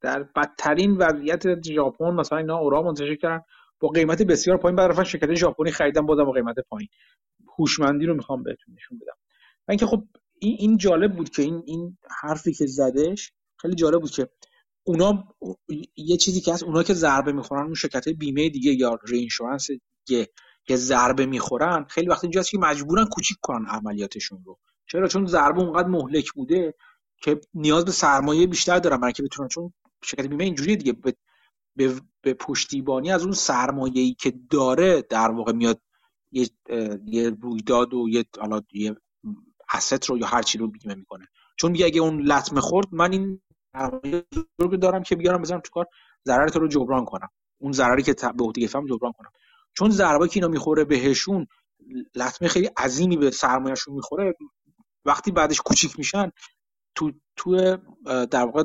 در 0.00 0.22
بدترین 0.22 0.96
وضعیت 0.96 1.62
ژاپن 1.62 2.10
مثلا 2.10 2.38
اینا 2.38 2.58
اوراق 2.58 2.86
منتشر 2.86 3.14
کردن 3.14 3.44
با 3.80 3.88
قیمت 3.88 4.22
بسیار 4.22 4.56
پایین. 4.56 4.78
رفتن 4.78 5.04
شرکت 5.04 5.34
ژاپنی 5.34 5.70
خریدن 5.70 6.06
بازم 6.06 6.24
با 6.24 6.32
قیمت 6.32 6.56
پایین. 6.68 6.88
هوشمندی 7.58 8.06
رو 8.06 8.14
می‌خوام 8.14 8.42
بهتون 8.42 8.74
نشون 8.74 8.98
بدم. 8.98 9.16
و 9.68 9.70
اینکه 9.70 9.86
خب 9.86 10.04
این 10.38 10.56
این 10.58 10.76
جالب 10.76 11.16
بود 11.16 11.30
که 11.30 11.42
این 11.42 11.62
این 11.66 11.98
حرفی 12.22 12.52
که 12.52 12.66
زدش 12.66 13.32
خیلی 13.56 13.74
جالب 13.74 14.00
بود 14.00 14.10
که 14.10 14.28
اونا 14.84 15.24
یه 15.96 16.16
چیزی 16.16 16.40
که 16.40 16.52
هست 16.52 16.62
اونا 16.62 16.82
که 16.82 16.94
ضربه 16.94 17.32
می‌خورن 17.32 17.64
اون 17.64 17.74
شرکت 17.74 18.08
بیمه 18.08 18.48
دیگه 18.48 18.72
یا 18.72 18.98
رینشورنس 19.08 19.68
که 20.04 20.28
که 20.66 20.76
ضربه 20.76 21.26
می‌خورن 21.26 21.84
خیلی 21.84 22.08
وقت 22.08 22.24
اینجاست 22.24 22.50
که 22.50 22.58
مجبورن 22.58 23.04
کوچیک 23.04 23.38
کنن 23.42 23.66
عملیاتشون 23.66 24.42
رو. 24.44 24.58
چرا؟ 24.86 25.08
چون 25.08 25.26
ضربه 25.26 25.60
اونقدر 25.60 25.88
مهلک 25.88 26.32
بوده 26.32 26.74
که 27.22 27.40
نیاز 27.54 27.84
به 27.84 27.92
سرمایه 27.92 28.46
بیشتر 28.46 28.78
دارن 28.78 28.96
برای 29.00 29.12
که 29.12 29.22
بتونن 29.22 29.48
چون 29.48 29.72
شرکت 30.04 30.26
بیمه 30.26 30.44
اینجوری 30.44 30.76
دیگه 30.76 30.92
به, 30.92 31.14
به, 31.76 32.00
به 32.22 32.34
پشتیبانی 32.34 33.12
از 33.12 33.22
اون 33.22 33.32
سرمایه‌ای 33.32 34.14
که 34.14 34.32
داره 34.50 35.02
در 35.02 35.30
واقع 35.30 35.52
میاد 35.52 35.80
یه, 36.32 36.48
یه 37.06 37.30
رویداد 37.30 37.94
و 37.94 38.08
یه 38.08 38.24
حالا 38.40 38.62
یه 38.72 38.96
asset 39.72 40.06
رو 40.08 40.18
یا 40.18 40.26
هر 40.26 40.42
چی 40.42 40.58
رو 40.58 40.68
بیمه 40.68 40.94
می‌کنه. 40.94 41.26
چون 41.58 41.72
میگه 41.72 41.86
اگه 41.86 42.00
اون 42.00 42.20
لطمه 42.20 42.60
خورد 42.60 42.86
من 42.92 43.12
این 43.12 43.40
رو 44.58 44.76
دارم 44.76 45.02
که 45.02 45.16
بیارم 45.16 45.42
بزنم 45.42 45.60
تو 45.60 45.70
کار 45.72 45.86
ضرر 46.26 46.46
رو 46.46 46.68
جبران 46.68 47.04
کنم. 47.04 47.28
اون 47.58 47.72
ضرری 47.72 48.02
که 48.02 48.12
به 48.12 48.44
عهده 48.44 48.60
گرفتم 48.60 48.86
جبران 48.86 49.12
کنم. 49.12 49.30
چون 49.78 49.90
ضربه 49.90 50.28
که 50.28 50.36
اینا 50.36 50.48
می‌خوره 50.48 50.84
بهشون 50.84 51.46
لطمه 52.14 52.48
خیلی 52.48 52.66
عظیمی 52.66 53.16
به 53.16 53.30
سرمایهشون 53.30 53.94
می‌خوره. 53.94 54.34
وقتی 55.04 55.30
بعدش 55.30 55.60
کوچیک 55.60 55.98
میشن 55.98 56.30
تو 56.94 57.12
تو 57.36 57.76
در 58.30 58.44
واقع 58.44 58.64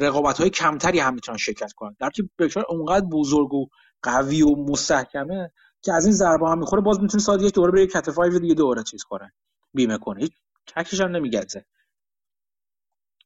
رقابت 0.00 0.40
های 0.40 0.50
کمتری 0.50 0.98
هم 0.98 1.14
می‌تونن 1.14 1.38
شرکت 1.38 1.72
کنن. 1.72 1.96
در 2.00 2.10
که 2.10 2.22
بکشار 2.38 2.64
اونقدر 2.68 3.06
بزرگ 3.06 3.54
و 3.54 3.66
قوی 4.02 4.42
و 4.42 4.56
مستحکمه 4.56 5.50
که 5.82 5.92
از 5.92 6.04
این 6.04 6.14
ضربه 6.14 6.48
هم 6.50 6.58
می‌خوره 6.58 6.82
باز 6.82 7.00
می‌تونه 7.00 7.22
ساعت 7.22 7.54
دوباره 7.54 7.72
بره 7.72 7.86
کتفای 7.86 8.38
دیگه 8.40 8.54
دوباره 8.54 8.82
چیز 8.82 9.02
کنه 9.02 9.32
بیمه 9.74 9.98
کنه. 9.98 10.20
هیچ 10.20 10.32
چکش 10.66 11.00
هم 11.00 11.16
نمیگذه 11.16 11.64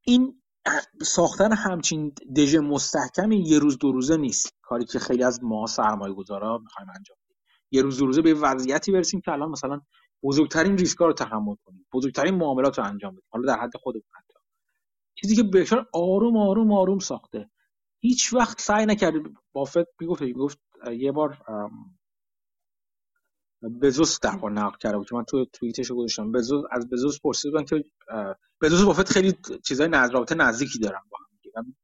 این 0.03 0.43
ساختن 1.03 1.53
همچین 1.53 2.15
دژ 2.37 2.57
مستحکمی 2.57 3.49
یه 3.49 3.59
روز 3.59 3.79
دو 3.79 3.93
روزه 3.93 4.17
نیست. 4.17 4.55
کاری 4.63 4.85
که 4.85 4.99
خیلی 4.99 5.25
از 5.25 5.43
ما 5.43 5.67
سرمایه 5.67 6.15
گذارا 6.15 6.59
می‌خوایم 6.59 6.89
انجام 6.97 7.17
بدیم. 7.25 7.37
یه 7.71 7.83
روز 7.83 7.99
دو 7.99 8.07
روزه 8.07 8.23
به 8.23 8.35
وضعیتی 8.35 8.93
برسیم 8.93 9.21
که 9.21 9.33
الان 9.33 9.51
مثلا 9.51 9.81
بزرگترین 10.23 10.79
ریسکا 10.79 11.07
رو 11.07 11.13
تحمل 11.13 11.55
کنیم. 11.65 11.87
بزرگترین 11.93 12.35
معاملات 12.35 12.79
رو 12.79 12.85
انجام 12.85 13.13
بدیم. 13.13 13.29
حالا 13.31 13.55
در 13.55 13.61
حد 13.61 13.77
خودمون 13.77 14.03
حتی. 14.13 14.35
چیزی 15.15 15.37
که 15.37 15.43
بشار 15.43 15.87
آروم 15.93 16.37
آروم 16.37 16.73
آروم 16.73 16.99
ساخته. 16.99 17.51
هیچ 18.01 18.35
وقت 18.35 18.61
سعی 18.61 18.87
نکرد 18.87 19.15
بافت 19.53 20.01
می‌گفت 20.01 20.23
می‌گفت 20.23 20.59
یه 20.93 21.13
بار 21.13 21.39
بزوس 23.83 24.21
در 24.21 24.31
واقع 24.31 24.49
نقل 24.49 24.77
کرده 24.79 24.99
بود 24.99 25.09
که 25.09 25.15
من 25.15 25.25
تو 25.25 25.45
توییتش 25.45 25.93
گذاشتم. 25.93 26.33
بزوس 26.33 26.65
از 26.71 26.91
بزوس 26.91 27.21
پرسیدن 27.21 27.65
که 27.65 27.85
بزوس 28.63 28.85
بافت 28.85 29.09
خیلی 29.09 29.35
چیزای 29.67 29.89
رابطه 30.13 30.35
نزدیکی 30.35 30.79
دارن 30.79 31.01
با 31.11 31.19
هم 31.57 31.75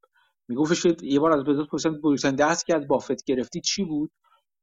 میگفتش 0.49 0.83
که 0.83 0.97
یه 1.03 1.21
بار 1.21 1.33
از 1.33 1.45
بزوس 1.45 1.69
پرسیدم 1.69 2.01
بزرگترین 2.01 2.37
درس 2.37 2.67
که 2.67 2.77
از 2.77 2.89
بافت 2.89 3.25
گرفتی 3.25 3.61
چی 3.61 3.85
بود؟ 3.85 4.11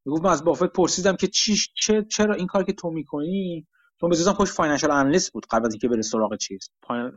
می‌گفت 0.06 0.24
من 0.24 0.32
از 0.32 0.44
بافت 0.44 0.64
پرسیدم 0.64 1.16
که 1.16 1.28
چی 1.28 1.56
چه 1.76 2.06
چرا 2.10 2.36
این 2.36 2.48
کار 2.48 2.64
که 2.64 2.74
تو 2.74 2.90
می‌کنی؟ 2.90 3.68
چون 4.02 4.10
بزوس 4.10 4.28
هم 4.28 4.34
خودش 4.34 4.52
financial 4.52 4.92
analyst 4.92 5.34
بود 5.34 5.46
قبل 5.52 5.66
از 5.66 5.74
اینکه 5.74 5.88
بره 5.88 6.02
سراغ 6.02 6.36
چیز. 6.36 6.70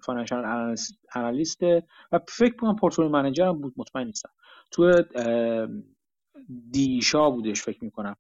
financial 0.03 0.75
analyst 1.15 1.63
و 2.13 2.19
فکر 2.29 2.57
کنم 2.57 2.77
portfolio 2.77 3.11
manager 3.11 3.45
هم 3.45 3.61
بود 3.61 3.75
مطمئن 3.77 4.07
نیستم. 4.07 4.31
تو 4.71 5.03
دی‌ئی 6.71 7.14
شا 7.14 7.31
بودش 7.31 7.63
فکر 7.63 7.85
می‌کنم. 7.85 8.17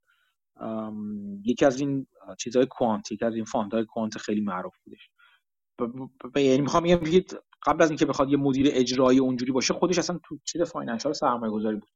یکی 1.44 1.64
از 1.64 1.80
این 1.80 2.06
چیزهای 2.38 2.66
quant 2.66 3.12
یکی 3.12 3.24
از 3.24 3.34
این 3.34 3.44
fund 3.44 3.84
های 3.84 3.94
quant 3.94 4.18
خیلی 4.18 4.40
معروف 4.40 4.74
بودش. 4.84 5.10
یعنی 6.36 6.60
می‌خوام 6.60 6.82
بگم 6.82 7.00
قبل 7.66 7.82
از 7.82 7.90
اینکه 7.90 8.06
بخواد 8.06 8.30
یه 8.30 8.36
مدیر 8.36 8.66
اجرایی 8.70 9.18
اونجوری 9.18 9.52
باشه 9.52 9.74
خودش 9.74 9.98
اصلا 9.98 10.20
تو 10.24 10.38
چیز 10.44 10.62
financial 10.62 11.12
سرمایه 11.12 11.52
گذاری 11.52 11.76
بود. 11.76 11.88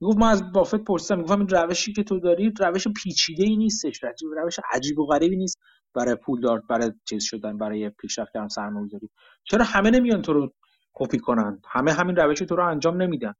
می‌گفت 0.00 0.18
من 0.18 0.28
از 0.28 0.52
بافت 0.52 0.84
پرسیدم 0.84 1.16
می‌گفتم 1.16 1.38
این 1.38 1.48
روشی 1.48 1.92
که 1.92 2.02
تو 2.02 2.20
داری 2.20 2.52
روش 2.60 2.88
پیچیده 2.88 3.44
ای 3.44 3.56
نیستش 3.56 4.00
روش 4.36 4.60
عجیب 4.72 4.98
و 4.98 5.06
غریبی 5.06 5.36
نیست 5.36 5.58
برای 5.94 6.14
پول 6.14 6.40
دار 6.40 6.62
برای 6.70 6.92
چیز 7.08 7.24
شدن 7.24 7.58
برای 7.58 7.90
پیشرفت 7.90 8.32
کردن 8.34 8.48
سرمایه 8.48 8.86
گذاری 8.86 9.08
چرا 9.44 9.64
همه 9.64 9.90
نمیان 9.90 10.22
تو 10.22 10.32
رو 10.32 10.52
کپی 10.94 11.18
کنن؟ 11.18 11.60
همه 11.68 11.92
همین 11.92 12.16
روش 12.16 12.38
تو 12.38 12.56
رو 12.56 12.66
انجام 12.66 13.02
نمیدن. 13.02 13.34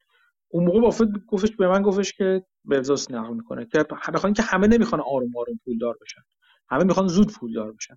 اون 0.50 0.64
موقع 0.64 0.80
بافت 0.80 1.26
گفتش 1.28 1.56
به 1.56 1.68
من 1.68 1.82
گفتش 1.82 2.12
که 2.12 2.44
بزاس 2.70 3.10
نقل 3.10 3.34
می‌کنه. 3.34 3.66
که 3.66 3.84
بخوان 4.14 4.32
که 4.32 4.42
همه 4.42 4.66
نمی‌خوان 4.66 5.00
آروم 5.00 5.36
آروم 5.36 5.58
پولدار 5.64 5.94
بشن. 6.02 6.20
همه 6.70 6.84
می‌خوان 6.84 7.08
زود 7.08 7.32
پولدار 7.32 7.72
بشن. 7.72 7.94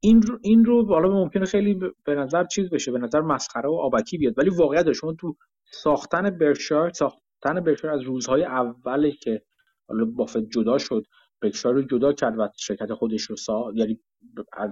این 0.00 0.22
رو 0.22 0.38
این 0.42 0.64
رو 0.64 0.86
حالا 0.86 1.08
ممکنه 1.08 1.44
خیلی 1.44 1.80
به 2.04 2.14
نظر 2.14 2.44
چیز 2.44 2.70
بشه 2.70 2.92
به 2.92 2.98
نظر 2.98 3.20
مسخره 3.20 3.68
و 3.68 3.74
آبکی 3.74 4.18
بیاد. 4.18 4.38
ولی 4.38 4.50
واقعیت 4.50 4.92
شما 4.92 5.12
تو 5.12 5.36
ساختن 5.72 6.30
برشار 6.30 6.90
ساختن 6.90 7.60
برشار 7.60 7.90
از 7.90 8.00
روزهای 8.02 8.44
اولی 8.44 9.12
که 9.12 9.42
حالا 9.88 10.04
بافت 10.04 10.38
جدا 10.38 10.78
شد 10.78 11.06
برشار 11.42 11.74
رو 11.74 11.82
جدا 11.82 12.12
کرد 12.12 12.38
و 12.38 12.48
شرکت 12.56 12.94
خودش 12.94 13.22
رو 13.22 13.36
سا 13.36 13.72
یعنی 13.74 14.00
از 14.52 14.70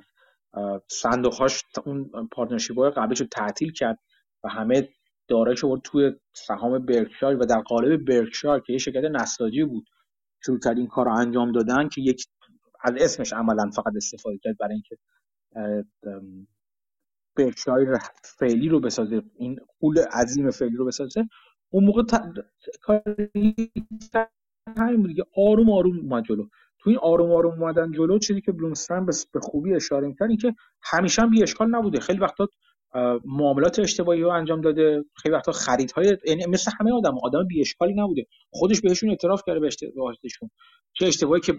صندوقهاش 0.89 1.65
اون 1.87 2.29
پارتنرشیپ 2.33 2.79
های 2.79 2.91
قبلش 2.91 3.21
رو 3.21 3.27
تعطیل 3.27 3.73
کرد 3.73 3.99
و 4.45 4.49
همه 4.49 4.89
دارایش 5.31 5.65
آورد 5.65 5.83
توی 5.85 6.13
سهام 6.35 6.87
برکشایر 6.87 7.39
و 7.39 7.47
در 7.47 7.61
قالب 7.61 8.05
برکشایر 8.05 8.63
که 8.63 8.73
یه 8.73 8.79
شرکت 8.79 9.05
نساجی 9.05 9.65
بود. 9.65 9.87
شروع 10.45 10.59
کرد 10.65 10.79
این 10.79 10.87
کار 10.87 11.09
انجام 11.09 11.53
دادن 11.53 11.89
که 11.89 12.01
یک 12.01 12.27
از 12.85 12.95
اسمش 13.01 13.33
عملا 13.33 13.71
فقط 13.71 13.93
استفاده 13.97 14.39
کرد 14.39 14.57
برای 14.59 14.75
اینکه 14.75 14.97
برکشایر 17.37 17.99
فعلی 18.25 18.69
رو 18.69 18.81
بسازه. 18.81 19.23
این 19.37 19.61
قول 19.81 19.99
عظیم 19.99 20.51
فعلی 20.51 20.77
رو 20.77 20.87
بسازه. 20.87 21.29
اون 21.71 21.85
موقع 21.85 22.03
کاری 22.83 23.73
همین 24.79 25.03
دیگه. 25.07 25.25
آروم 25.37 25.71
آروم 25.71 25.99
اومد 25.99 26.25
جلو. 26.25 26.49
تو 26.79 26.91
این 26.91 26.99
آروم 26.99 27.33
آروم 27.33 27.63
اومدن 27.63 27.93
جلو 27.93 28.19
چیزی 28.19 28.41
که 28.41 28.53
بلومسترن 28.53 29.07
به 29.07 29.41
خوبی 29.41 29.75
اشاره 29.75 30.09
می‌کنه 30.09 30.37
که 30.37 30.55
همیشه 30.83 31.23
هم 31.23 31.31
بی 31.31 31.43
اشکال 31.43 31.69
نبوده. 31.69 32.01
خیلی 32.01 32.19
وقتا 32.19 32.49
معاملات 33.25 33.79
اشتباهی 33.79 34.21
رو 34.21 34.29
انجام 34.29 34.61
داده. 34.61 35.05
خیلی 35.17 35.35
وقتا 35.35 35.53
خریدهای 35.53 36.17
یعنی 36.27 36.47
مثل 36.47 36.71
همه 36.81 36.93
آدم 36.93 37.15
آدم 37.23 37.47
بی 37.47 37.61
اشکالی 37.61 37.95
نبوده. 37.95 38.27
خودش 38.51 38.81
بهشون 38.81 39.11
اعتراف 39.11 39.43
کرده 39.47 39.61
به 39.61 39.67
اشتباهاتشون 39.67 40.51
چه 40.93 41.07
اشتباهی 41.07 41.41
که 41.41 41.55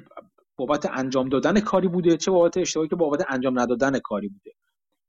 بابت 0.58 0.86
انجام 0.94 1.30
دادن 1.30 1.60
کاری 1.60 1.88
بوده 1.88 2.18
چه 2.18 2.32
بابت 2.32 2.58
اشتباهی 2.58 2.90
که 2.90 2.96
بابت 2.96 3.26
انجام 3.30 3.60
ندادن 3.60 4.00
کاری 4.00 4.28
بوده. 4.28 4.52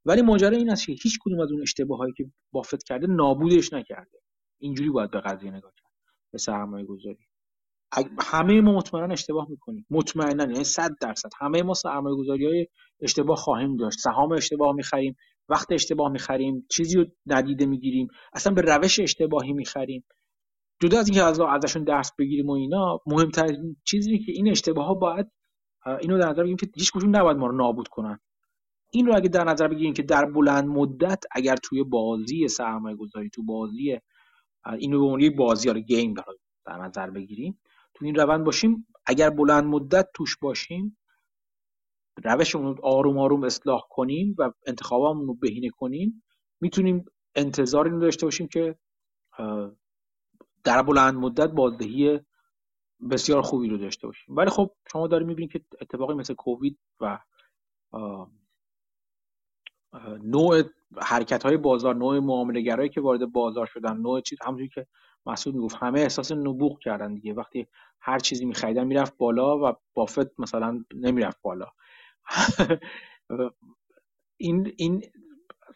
ولی 0.05 0.23
ماجرا 0.23 0.57
این 0.57 0.71
است 0.71 0.87
که 0.87 0.93
هیچ 0.93 1.19
کدوم 1.25 1.41
از 1.41 1.53
اون 1.53 1.63
اشتباهایی 1.63 2.13
که 2.17 2.25
بافت 2.53 2.83
کرده 2.83 3.07
نابودش 3.07 3.73
نکرده. 3.73 4.19
اینجوری 4.59 4.91
باید 4.91 5.11
به 5.11 5.21
قضیه 5.21 5.51
نگاه 5.51 5.73
کرد. 5.77 5.93
به 6.33 6.39
سرمایه 6.39 6.87
گذاری. 6.87 7.19
همه 8.21 8.61
ما 8.61 8.73
مطمئنا 8.73 9.13
اشتباه 9.13 9.47
می‌کنیم. 9.51 9.87
مطمئنا 9.91 10.45
یعنی 10.45 10.65
100 10.65 10.91
درصد. 11.01 11.31
همه 11.41 11.63
ما 11.63 11.75
سرمایه 11.75 12.17
گذاری 12.17 12.47
های 12.47 12.67
اشتباه 13.01 13.37
خواهیم 13.37 13.77
داشت. 13.77 13.99
سهام 13.99 14.33
اشتباه 14.33 14.75
می‌خریم. 14.75 15.17
وقت 15.49 15.73
اشتباه 15.73 16.13
می‌خریم 16.13 16.67
چیزی 16.71 16.97
رو 16.97 17.07
ندیده 17.27 17.67
می‌گیریم 17.67 18.09
اصلا 18.33 18.55
به 18.55 18.63
روش 18.63 19.01
اشتباهی 19.01 19.53
می‌خریم. 19.53 20.05
جدا 20.83 20.99
از 20.99 21.09
اینکه 21.09 21.23
از 21.23 21.41
ازشون 21.41 21.85
درس 21.85 22.13
بگیریم 22.19 22.47
و 22.47 22.53
اینا 22.53 23.01
مهمترین 23.07 23.77
چیزی 23.85 24.19
که 24.19 24.33
این 24.33 24.51
اشتباه 24.51 24.87
ها 24.87 24.95
باید 24.95 25.27
اینو 26.01 26.19
در 26.19 26.29
نظر 26.29 26.43
بگیریم 26.43 26.57
که 26.57 26.69
هیچ 26.77 26.93
کدوم 26.93 27.17
نباید 27.17 27.37
ما 27.37 27.47
رو 27.47 27.57
نابود 27.57 27.89
کنن. 27.89 28.19
این 28.93 29.07
رو 29.07 29.17
اگه 29.17 29.29
در 29.29 29.45
نظر 29.45 29.69
بگیریم 29.69 29.93
که 29.95 30.03
در 30.03 30.25
بلند 30.25 30.69
مدت 30.69 31.25
اگر 31.31 31.57
توی 31.57 31.85
بازی 31.85 32.49
سرمایه 32.49 32.97
گذاری 32.97 33.31
تو 33.31 33.43
بازی 33.43 33.99
اینو 34.79 34.99
به 34.99 35.05
عنوان 35.05 35.37
بازی 35.37 35.69
یا 35.69 35.75
گیم 35.75 36.15
در 36.67 36.77
نظر 36.77 37.11
بگیریم 37.11 37.61
تو 37.95 38.05
این 38.05 38.15
روند 38.15 38.45
باشیم. 38.45 38.87
اگر 39.07 39.31
بلند 39.31 39.65
مدت 39.65 40.09
توش 40.15 40.37
باشیم 40.37 40.99
روشمون 42.25 42.77
رو 42.77 42.87
آروم 42.87 43.19
آروم 43.19 43.45
اصلاح 43.45 43.83
کنیم 43.91 44.35
و 44.39 44.53
انتخابمون 44.67 45.27
رو 45.27 45.35
بهینه 45.35 45.71
کنیم 45.71 46.23
می‌تونیم 46.61 47.05
انتظار 47.35 47.85
اینو 47.85 48.01
داشته 48.01 48.27
باشیم 48.27 48.49
که 48.49 48.77
در 50.65 50.83
بلند 50.83 51.15
مدت 51.15 51.51
بازدهی 51.51 52.21
بسیار 53.11 53.43
خوبی 53.43 53.69
رو 53.69 53.77
داشته 53.77 54.07
باشیم. 54.07 54.37
ولی 54.37 54.51
خب 54.51 54.71
شما 54.93 55.07
داریم 55.07 55.27
می‌بینید 55.27 55.53
که 55.53 55.61
اتفاقی 55.81 56.15
مثل 56.15 56.35
کووید 56.35 56.79
و 57.01 57.19
نوع 60.23 60.63
حرکت 61.03 61.43
های 61.43 61.57
بازار 61.57 61.95
نوع 61.95 62.19
معامله 62.19 62.89
که 62.89 63.01
وارد 63.01 63.33
بازار 63.33 63.67
شدن 63.67 63.97
نوع 63.97 64.21
چیز 64.21 64.39
همونجوری 64.43 64.69
که 64.69 64.87
مسعود 65.27 65.57
می‌گفت 65.57 65.77
همه 65.77 66.01
احساس 66.01 66.33
نبوغ 66.33 66.79
کردن 66.79 67.15
دیگه. 67.15 67.35
وقتی 67.35 67.67
هر 68.01 68.19
چیزی 68.19 68.45
میخریدن 68.45 68.85
می‌رفت 68.85 69.17
بالا 69.17 69.59
و 69.59 69.73
بافت 69.95 70.41
مثلا 70.41 70.85
نمی‌رفت 70.95 71.43
بالا. 71.43 71.67
این 74.41 74.73
این 74.79 75.03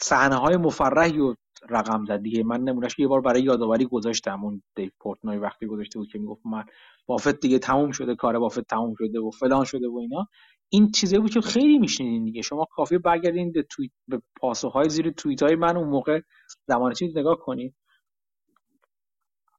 صحنه 0.00 0.36
های 0.36 0.56
مفرحی 0.56 1.18
رو 1.18 1.36
رقم 1.70 2.04
زد 2.06 2.22
دیگه. 2.22 2.44
من 2.44 2.60
نمونهش 2.60 2.98
یه 2.98 3.08
بار 3.08 3.20
برای 3.20 3.42
یادآوری 3.42 3.86
گذاشتم. 3.86 4.44
اون 4.44 4.62
دیو 4.76 4.90
پورتنوی 5.00 5.38
وقتی 5.38 5.66
گذاشته 5.66 5.98
بود 5.98 6.08
که 6.08 6.18
می‌گفت 6.18 6.42
من 6.46 6.64
بافت 7.06 7.40
دیگه 7.40 7.58
تموم 7.58 7.92
شده 7.92 8.14
کار 8.16 8.38
بافت 8.38 8.60
تموم 8.60 8.94
شده 8.98 9.20
و 9.20 9.30
فلان 9.30 9.64
شده 9.64 9.88
و 9.88 9.98
اینا. 9.98 10.28
این 10.70 10.90
چیزی 10.92 11.18
بود 11.18 11.30
که 11.30 11.40
خیلی 11.40 11.78
میشنیدین 11.78 12.24
دیگه. 12.24 12.42
شما 12.42 12.66
کافی 12.76 12.98
برگردین 12.98 13.52
به 13.52 13.62
توییت 13.70 13.92
به 14.08 14.22
پاسخهای 14.40 14.88
زیر 14.88 15.10
توییت 15.10 15.42
های 15.42 15.56
من 15.56 15.76
اون 15.76 15.88
موقع 15.88 16.20
زمان 16.68 16.92
چیز 16.94 17.18
نگاه 17.18 17.36
کنید 17.38 17.74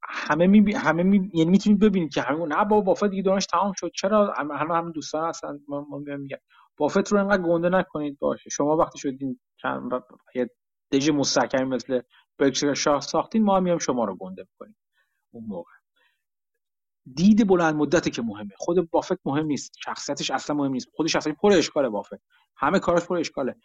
همه 0.10 0.48
می 0.48 0.74
همه 0.74 1.04
می... 1.04 1.32
یعنی 1.34 1.52
می‌تونید 1.52 1.80
ببینید 1.80 2.14
که 2.14 2.22
همه 2.22 2.46
نه 2.46 2.56
بابا 2.66 2.82
بافت 2.82 3.06
دیگه 3.06 3.24
دانش 3.24 3.46
تمام 3.46 3.74
شد. 3.78 3.92
چرا؟ 3.96 4.34
همه 4.38 4.56
همه 4.58 4.92
دوستان 4.92 5.30
هستن. 5.30 5.60
ما 5.68 5.88
میگم. 6.20 6.38
بافت 6.78 7.12
رو 7.12 7.20
انقدر 7.20 7.42
گنده 7.44 7.70
نکنید 7.70 8.20
باشه. 8.20 8.50
شما 8.50 8.76
وقتی 8.76 9.00
شدین 9.00 9.40
چند 9.58 9.92
یه 10.36 10.50
دژ 10.92 11.10
مستحکمی 11.10 11.64
مثل 11.64 12.02
برکشایر 12.38 12.74
شاه 12.74 13.02
ساختین 13.02 13.44
ما 13.44 13.58
هم 13.58 13.78
شما 13.78 14.06
رو 14.06 14.16
گنده 14.16 14.42
می‌کنیم 14.42 14.76
اون 15.32 15.44
موقع. 15.48 15.72
دید 17.16 17.48
بلند 17.48 17.76
مدته 17.76 18.10
که 18.10 18.22
مهمه. 18.22 18.54
خود 18.58 18.90
بافت 18.92 19.20
مهم 19.26 19.46
نیست. 19.46 19.72
شخصیتش 19.84 20.32
اصلا 20.32 20.56
مهم 20.56 20.72
نیست. 20.72 20.88
خودش 20.96 21.16
اصلا 21.16 21.34
پر 21.34 21.54
اشکاله 21.54 21.90
بافت. 21.90 22.22
همه 22.58 22.80
کارش 22.80 23.06
پر 23.06 23.18
اشکاله. 23.18 23.56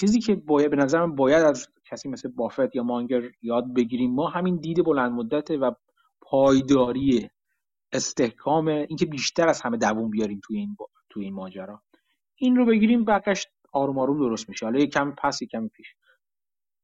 چیزی 0.00 0.20
که 0.20 0.34
باید 0.34 0.70
به 0.70 0.76
نظرم 0.76 1.14
باید 1.14 1.44
از 1.44 1.68
کسی 1.84 2.08
مثل 2.08 2.28
بافت 2.28 2.76
یا 2.76 2.82
مانگر 2.82 3.22
یاد 3.42 3.74
بگیریم 3.74 4.14
ما 4.14 4.28
همین 4.28 4.56
دید 4.56 4.84
بلند 4.84 5.12
مدته 5.12 5.56
و 5.56 5.72
پایداری 6.20 7.30
استحکام 7.92 8.68
اینکه 8.68 9.06
بیشتر 9.06 9.48
از 9.48 9.60
همه 9.60 9.76
دووم 9.76 10.10
بیاریم 10.10 10.40
توی 10.44 10.58
این 10.58 10.76
توی 11.10 11.24
این 11.24 11.34
ماجرا. 11.34 11.82
این 12.44 12.56
رو 12.56 12.66
بگیریم 12.66 13.04
بقیش 13.04 13.46
آروم 13.72 13.98
آروم 13.98 14.18
درست 14.18 14.48
میشه. 14.48 14.66
حالا 14.66 14.78
یک 14.78 14.92
کمی 14.92 15.12
پس 15.18 15.42
یک 15.42 15.50
کمی 15.50 15.68
پیش. 15.68 15.94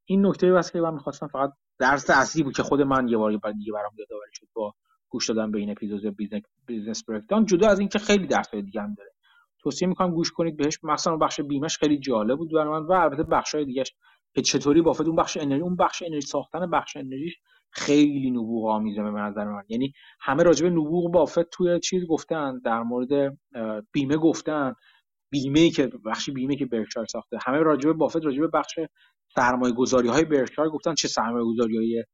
این 0.04 0.26
نکته 0.26 0.52
بس 0.52 0.72
که 0.72 0.80
من 0.80 0.94
می‌خواستم 0.94 1.26
فقط 1.26 1.52
درس 1.78 2.10
اصلی 2.10 2.42
بود 2.42 2.56
که 2.56 2.62
خود 2.62 2.82
من 2.82 3.08
یه 3.08 3.16
بار 3.16 3.32
دیگه 3.32 3.72
برام 3.72 3.92
یادآوری 3.98 4.30
شد 4.32 4.46
با 4.52 4.74
گوش 5.08 5.28
دادن 5.28 5.50
به 5.50 5.58
این 5.58 5.70
اپیزود 5.70 6.16
Business 6.66 7.04
Breakdowns 7.04 7.44
جدا 7.44 7.68
از 7.68 7.78
اینکه 7.78 7.98
خیلی 7.98 8.26
درس 8.26 8.54
دیگه 8.54 8.82
هم 8.82 8.94
داره. 8.94 9.10
توصیه 9.62 9.88
می‌کنم 9.88 10.10
گوش 10.10 10.32
کنید 10.32 10.56
بهش. 10.56 10.78
مثلا 10.82 11.16
بخش 11.16 11.40
بیمش 11.40 11.78
خیلی 11.78 11.98
جالب 11.98 12.38
بود 12.38 12.52
برای 12.52 12.80
من 12.80 12.86
و 12.86 12.92
البته 12.92 13.22
بخش 13.22 13.54
های 13.54 13.64
دیگهش 13.64 13.94
که 14.34 14.42
چطوری 14.42 14.82
بافت. 14.82 15.00
اون 15.00 15.16
بخش 15.16 15.36
انرژی 15.36 15.62
اون 15.62 15.76
بخش 15.76 16.02
انرژی 16.02 16.26
ساختن 16.26 16.70
بخش 16.70 16.96
انرژیش 16.96 17.36
خیلی 17.70 18.30
نبوغ 18.30 18.66
آمیزه 18.66 19.02
به 19.02 19.10
نظر 19.10 19.44
من. 19.44 19.62
یعنی 19.68 19.92
همه 20.20 20.42
راجع 20.42 20.68
به 20.68 20.70
نبوغ 20.70 21.12
بافت 21.12 21.50
توی 21.50 21.80
چیز 21.80 22.06
گفتن 22.06 22.58
در 22.58 22.82
مورد 22.82 23.38
بیمه 23.92 24.16
گفتن. 24.16 24.74
بیمه 25.30 25.70
که 25.70 25.86
بخش 25.86 26.30
بیمه 26.30 26.56
که 26.56 26.66
برکشایر 26.66 27.06
ساخته. 27.06 27.38
همه 27.46 27.58
راجع 27.58 27.86
به 27.86 27.92
بافت 27.92 28.24
راجع 28.24 28.40
به 28.40 28.46
بخش 28.48 28.78
سرمایه 29.34 29.74
گذاری 29.74 30.08
های 30.08 30.24
برکشایر 30.24 30.70
گفتن 30.70 30.94
چه 30.94 31.08
سرمایه 31.08 31.44
گذاری 31.44 31.76
های 31.76 32.04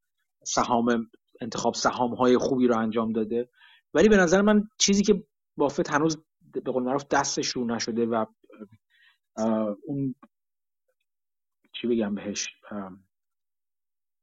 سهام 0.43 1.09
انتخاب 1.41 1.73
سهام 1.73 2.13
های 2.13 2.37
خوبی 2.37 2.67
رو 2.67 2.77
انجام 2.77 3.11
داده. 3.11 3.49
ولی 3.93 4.09
به 4.09 4.17
نظر 4.17 4.41
من 4.41 4.69
چیزی 4.77 5.03
که 5.03 5.23
بافت 5.57 5.89
هنوز 5.89 6.17
به 6.53 6.71
قول 6.71 6.83
معروف 6.83 7.05
دستش 7.07 7.47
رو 7.47 7.65
نشده 7.65 8.05
و 8.05 8.25
اون 9.85 10.15
چی 11.73 11.87
بگم 11.87 12.15
بهش 12.15 12.47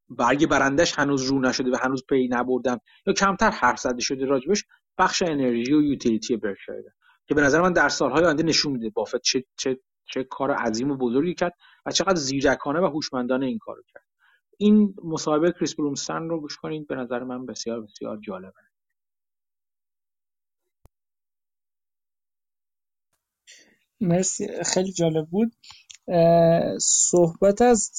برگ 0.09 0.47
برندش 0.47 0.99
هنوز 0.99 1.27
رو 1.27 1.41
نشده 1.41 1.71
و 1.71 1.77
هنوز 1.83 2.05
پی 2.09 2.29
نبردن. 2.29 2.79
یا 3.07 3.12
کمتر 3.12 3.51
حرف 3.51 3.79
زده 3.79 4.01
شده 4.01 4.25
راجبش 4.25 4.65
بخش 4.99 5.23
انرژی 5.23 5.73
و 5.73 5.83
یوتیلیتی 5.83 6.37
برکشایر 6.37 6.85
که 7.28 7.34
به 7.34 7.42
نظر 7.42 7.60
من 7.62 7.72
در 7.72 7.88
سالهای 7.88 8.24
آینده 8.24 8.42
نشون 8.42 8.72
میده 8.72 8.90
بافت 8.90 9.16
چه, 9.22 9.44
چه, 9.59 9.80
چه 10.06 10.24
کار 10.24 10.51
عظیم 10.51 10.90
و 10.90 10.96
بزرگی 10.96 11.34
کرد 11.34 11.55
و 11.86 11.90
چقدر 11.90 12.14
زیرکانه 12.16 12.80
و 12.80 12.86
هوشمندانه 12.86 13.46
این 13.46 13.59
کارو 13.59 13.82
کرد. 13.94 14.05
این 14.59 14.94
مصاحبه 15.05 15.52
کریس 15.52 15.74
برومستن 15.74 16.28
رو 16.28 16.40
گوش 16.40 16.56
کنید 16.56 16.86
به 16.88 16.94
نظر 16.96 17.24
من 17.24 17.46
بسیار 17.46 17.80
بسیار 17.82 18.18
جالبه. 18.18 18.60
مرسی 24.01 24.48
خیلی 24.64 24.92
جالب 24.92 25.26
بود. 25.30 25.52
صحبت 26.78 27.62
از 27.62 27.90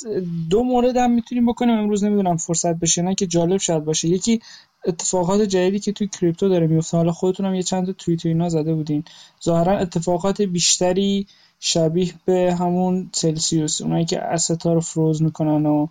دو 0.49 0.63
مورد 0.63 0.97
هم 0.97 1.11
می‌تونیم 1.11 1.45
بکنیم. 1.45 1.77
امروز 1.77 2.03
نمی‌دونم 2.03 2.37
فرصت 2.37 2.75
بشه 2.75 3.01
نه 3.01 3.15
که 3.15 3.27
جالب 3.27 3.57
شد 3.57 3.79
باشه. 3.79 4.07
یکی 4.07 4.39
اتفاقات 4.87 5.41
جدیدی 5.41 5.79
که 5.79 5.91
توی 5.91 6.07
کریپتو 6.07 6.49
داره 6.49 6.67
میفته 6.67 6.97
حالا 6.97 7.11
خودتون 7.11 7.45
هم 7.45 7.55
یه 7.55 7.63
چند 7.63 7.85
تا 7.85 7.91
توییت 7.91 8.25
اینا 8.25 8.49
زده 8.49 8.73
بودین. 8.73 9.03
ظاهرا 9.43 9.77
اتفاقات 9.77 10.41
بیشتری 10.41 11.27
شبیه 11.59 12.13
به 12.25 12.55
همون 12.59 13.09
سلسیوس 13.13 13.81
اونایی 13.81 14.05
که 14.05 14.21
استا 14.21 14.73
رو 14.73 14.81
فروز 14.81 15.21
می‌کنن 15.21 15.65
و 15.65 15.87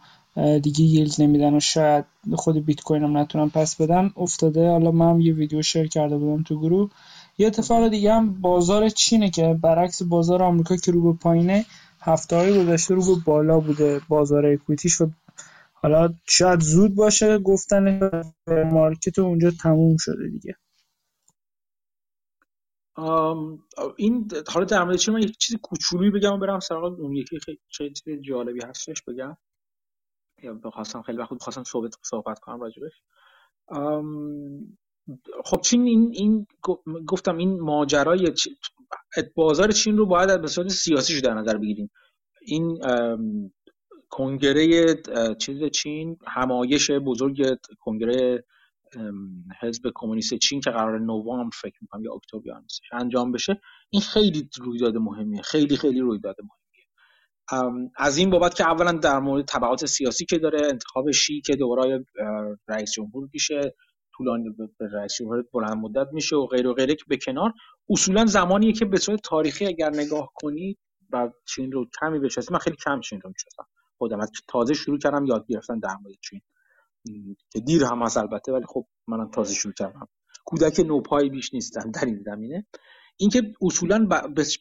دیگه 0.58 0.82
ییلد 0.82 1.14
نمیدن 1.18 1.54
و 1.54 1.60
شاید 1.60 2.04
خود 2.34 2.66
بیت 2.66 2.80
کوین 2.80 3.02
هم 3.02 3.16
نتونن 3.16 3.48
پس 3.48 3.76
بدن 3.76 4.10
افتاده. 4.16 4.70
حالا 4.70 4.90
من 4.90 5.20
یه 5.20 5.32
ویدیو 5.32 5.62
شیر 5.62 5.88
کرده 5.88 6.16
بودم 6.16 6.42
تو 6.42 6.58
گروه. 6.60 6.90
یه 7.38 7.46
اتفاق 7.46 7.88
دیگه 7.88 8.12
هم 8.12 8.40
بازار 8.40 8.88
چینه 8.88 9.30
که 9.30 9.58
برعکس 9.62 10.02
بازار 10.02 10.42
آمریکا 10.42 10.76
که 10.76 10.92
رو 10.92 11.12
به 11.12 11.18
پایینه. 11.18 11.64
هفته 12.06 12.36
های 12.36 12.64
گذشته 12.64 12.94
رو 12.94 13.02
به 13.02 13.22
بالا 13.26 13.60
بوده 13.60 14.00
بازار 14.08 14.46
اکویتیش 14.46 15.00
و 15.00 15.10
حالا 15.72 16.14
شاید 16.28 16.60
زود 16.60 16.94
باشه 16.94 17.38
گفتن 17.38 18.10
مارکت 18.72 19.18
اونجا 19.18 19.50
تموم 19.62 19.96
شده 19.98 20.28
دیگه. 20.28 20.56
این 23.96 24.30
حالا 24.48 24.66
در 24.66 24.84
مورد 24.84 25.10
من 25.10 25.22
یک 25.22 25.38
چیز 25.38 25.56
کوچولویی 25.62 26.10
بگم 26.10 26.32
و 26.32 26.38
برم 26.38 26.60
سراغ 26.60 27.00
اون 27.00 27.16
یکی 27.16 27.38
خیلی 27.38 27.58
چیز 27.94 28.20
جالبی 28.28 28.60
هستش 28.64 29.02
بگم. 29.02 29.36
یا 30.42 30.54
بخواستم 30.54 31.02
خیلی 31.02 31.18
وقت 31.18 31.34
بخواستم 31.34 31.64
صحبت 31.64 31.94
صحبت 32.02 32.38
کنم 32.38 32.60
راجبش. 32.60 33.02
خب 35.44 35.60
چین 35.60 35.82
این, 35.82 36.10
این 36.12 36.46
گفتم 37.06 37.36
این 37.36 37.60
ماجرای 37.60 38.32
بازار 39.34 39.72
چین 39.72 39.96
رو 39.96 40.06
باید 40.06 40.40
به 40.40 40.46
صورت 40.46 40.68
سیاسیش 40.68 41.20
در 41.20 41.34
نظر 41.34 41.58
بگیریم. 41.58 41.90
این 42.42 42.78
کنگره 44.08 44.94
چیز 45.34 45.64
چین 45.64 46.18
همایش 46.26 46.90
بزرگ 46.90 47.58
کنگره 47.80 48.44
حزب 49.60 49.82
کمونیست 49.94 50.34
چین 50.34 50.60
که 50.60 50.70
قرار 50.70 50.98
نوامبر 50.98 51.56
فکر 51.62 51.78
می‌کنم 51.80 52.04
یا 52.04 52.12
اکتبر 52.14 52.60
انجام 52.92 53.32
بشه 53.32 53.60
این 53.90 54.02
خیلی 54.02 54.48
رویداد 54.60 54.96
مهمیه. 54.96 55.42
خیلی 55.42 55.76
خیلی 55.76 56.00
رویداد 56.00 56.36
مهمیه. 56.40 56.60
از 57.96 58.16
این 58.16 58.30
بابت 58.30 58.54
که 58.54 58.64
اولا 58.70 58.92
در 58.92 59.18
مورد 59.18 59.44
تبعات 59.44 59.86
سیاسی 59.86 60.24
که 60.24 60.38
داره 60.38 60.66
انتخاب 60.66 61.10
شی 61.10 61.40
که 61.40 61.56
دوباره 61.56 62.06
رئیس 62.68 62.92
جمهور 62.92 63.28
میشه. 63.32 63.74
طولانی 64.16 64.50
به 64.78 65.08
جمهور 65.18 65.44
بلند 65.52 65.76
مدت 65.76 66.06
میشه 66.12 66.36
و 66.36 66.46
غیر 66.46 66.66
و 66.66 66.74
غیره 66.74 66.94
که 66.94 67.04
به 67.08 67.16
کنار 67.16 67.52
اصولا 67.90 68.26
زمانیه 68.26 68.72
که 68.72 68.84
به 68.84 68.96
صورت 68.96 69.20
تاریخی 69.22 69.66
اگر 69.66 69.90
نگاه 69.90 70.32
کنی 70.34 70.76
و 71.12 71.30
چین 71.46 71.72
رو 71.72 71.86
کمی 72.00 72.18
بشناسی 72.18 72.52
من 72.52 72.58
خیلی 72.58 72.76
کم 72.76 73.00
چین 73.00 73.20
رو 73.20 73.30
می‌شناسم. 73.30 73.66
خودم 73.98 74.20
از 74.20 74.30
تازه 74.48 74.74
شروع 74.74 74.98
کردم 74.98 75.26
یاد 75.26 75.46
گرفتن 75.48 75.78
در 75.78 75.96
مورد 76.02 76.14
چین. 76.20 76.40
که 77.52 77.60
دیر 77.60 77.84
هم 77.84 78.02
از 78.02 78.16
البته 78.16 78.52
ولی 78.52 78.64
خب 78.68 78.86
منم 79.08 79.30
تازه 79.30 79.54
شروع 79.54 79.74
کردم. 79.74 80.08
کودک 80.44 80.80
نوپایی 80.80 81.30
بیش 81.30 81.54
نیستن 81.54 81.90
در 81.90 82.04
این 82.04 82.22
زمینه. 82.24 82.66
اینکه 83.16 83.42
اصولا 83.62 84.08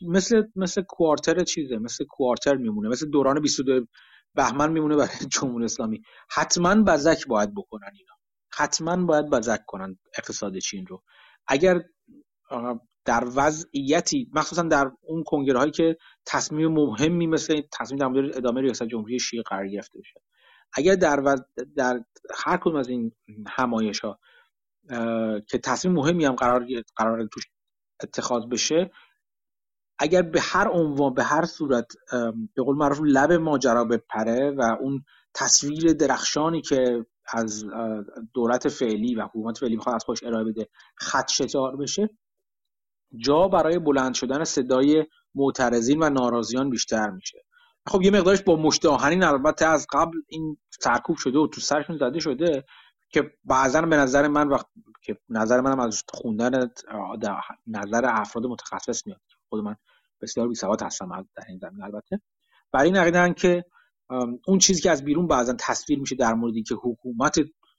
مثل 0.01 0.43
مثل 0.55 0.81
کوارتر 0.81 1.43
چیزه 1.43 1.77
مثل 1.77 2.05
کوارتر 2.05 2.55
میمونه 2.55 2.89
مثل 2.89 3.09
دوران 3.09 3.39
22 3.41 3.85
بهمن 4.35 4.71
میمونه 4.71 4.95
برای 4.95 5.09
جمهوری 5.29 5.65
اسلامی. 5.65 6.01
حتما 6.31 6.83
بزک 6.83 7.27
باید 7.27 7.53
بکنن 7.55 7.89
اینا. 7.93 8.12
حتما 8.57 9.05
باید 9.05 9.29
بزک 9.29 9.65
کنن 9.65 9.97
اقتصاد 10.17 10.57
چین 10.57 10.85
رو. 10.85 11.03
اگر 11.47 11.81
در 13.05 13.27
وضعیتی 13.35 14.29
مخصوصا 14.33 14.63
در 14.63 14.91
اون 15.01 15.23
کنگره 15.23 15.59
هایی 15.59 15.71
که 15.71 15.97
تصمیم 16.25 16.71
مهمی 16.71 17.27
مثل 17.27 17.61
تصمیم 17.79 17.99
در 17.99 18.07
مورد 18.07 18.37
ادامه 18.37 18.61
ریاست 18.61 18.83
جمهوری 18.83 19.19
شیعه 19.19 19.43
قرار 19.43 19.67
گرفته 19.67 19.99
بشه. 19.99 20.21
اگر 20.73 20.95
در, 20.95 21.35
در 21.75 22.03
هر 22.45 22.57
کدوم 22.57 22.75
از 22.75 22.89
این 22.89 23.11
همایش 23.47 23.99
ها 23.99 24.19
که 25.49 25.57
تصمیم 25.63 25.93
مهمی 25.93 26.25
هم 26.25 26.35
قرار 26.35 26.67
قرار 26.95 27.27
توش 27.31 27.43
اتخاذ 28.03 28.43
بشه 28.45 28.91
اگر 29.99 30.21
به 30.21 30.41
هر 30.41 30.67
عنوان 30.67 31.13
به 31.13 31.23
هر 31.23 31.45
صورت 31.45 31.85
به 32.55 32.63
قول 32.63 32.75
معروف 32.75 32.99
لب 33.03 33.31
ماجرا 33.31 33.85
بپره 33.85 34.51
و 34.51 34.77
اون 34.81 35.03
تصویر 35.33 35.93
درخشانی 35.93 36.61
که 36.61 37.05
از 37.27 37.65
دولت 38.33 38.67
فعلی 38.67 39.15
و 39.15 39.25
حکومت 39.25 39.57
فعلی 39.57 39.75
می‌خواد 39.75 39.95
از 39.95 40.03
خوش 40.03 40.23
ارائه 40.23 40.43
بده 40.43 40.69
خط 40.97 41.31
شتار 41.31 41.75
بشه. 41.75 42.09
جا 43.17 43.47
برای 43.47 43.79
بلند 43.79 44.13
شدن 44.13 44.43
صدای 44.43 45.05
معترضین 45.35 46.03
و 46.03 46.09
ناراضیان 46.09 46.69
بیشتر 46.69 47.09
میشه. 47.09 47.43
خب 47.87 48.01
یه 48.01 48.11
مقدارش 48.11 48.41
با 48.41 48.55
مشت 48.55 48.85
آهنین 48.85 49.23
البته 49.23 49.65
از 49.65 49.87
قبل 49.93 50.17
این 50.27 50.57
سرکوب 50.79 51.17
شده 51.17 51.39
و 51.39 51.47
تو 51.47 51.61
سرشون 51.61 51.97
زده 51.97 52.19
شده 52.19 52.65
که 53.09 53.31
بعضا 53.43 53.81
به 53.81 53.97
نظر 53.97 54.27
من 54.27 54.47
وقت 54.47 54.65
که 55.01 55.17
نظر 55.29 55.61
منم 55.61 55.79
از 55.79 56.03
خوندن 56.09 56.69
نظر 57.67 58.05
افراد 58.05 58.45
متخصص 58.45 59.07
میاد. 59.07 59.21
خود 59.49 59.63
من 59.63 59.75
بسیار 60.21 60.47
بی 60.47 60.55
سواد 60.55 60.83
هستم 60.83 61.25
در 61.35 61.43
این 61.47 61.57
زمین 61.57 61.83
البته. 61.83 62.21
برای 62.71 62.97
این 62.97 63.33
که 63.33 63.65
اون 64.47 64.59
چیزی 64.59 64.81
که 64.81 64.91
از 64.91 65.05
بیرون 65.05 65.27
بعضا 65.27 65.55
تصویر 65.59 65.99
میشه 65.99 66.15
در 66.15 66.33
موردی 66.33 66.63
که 66.63 66.75
حکومت 66.75 67.35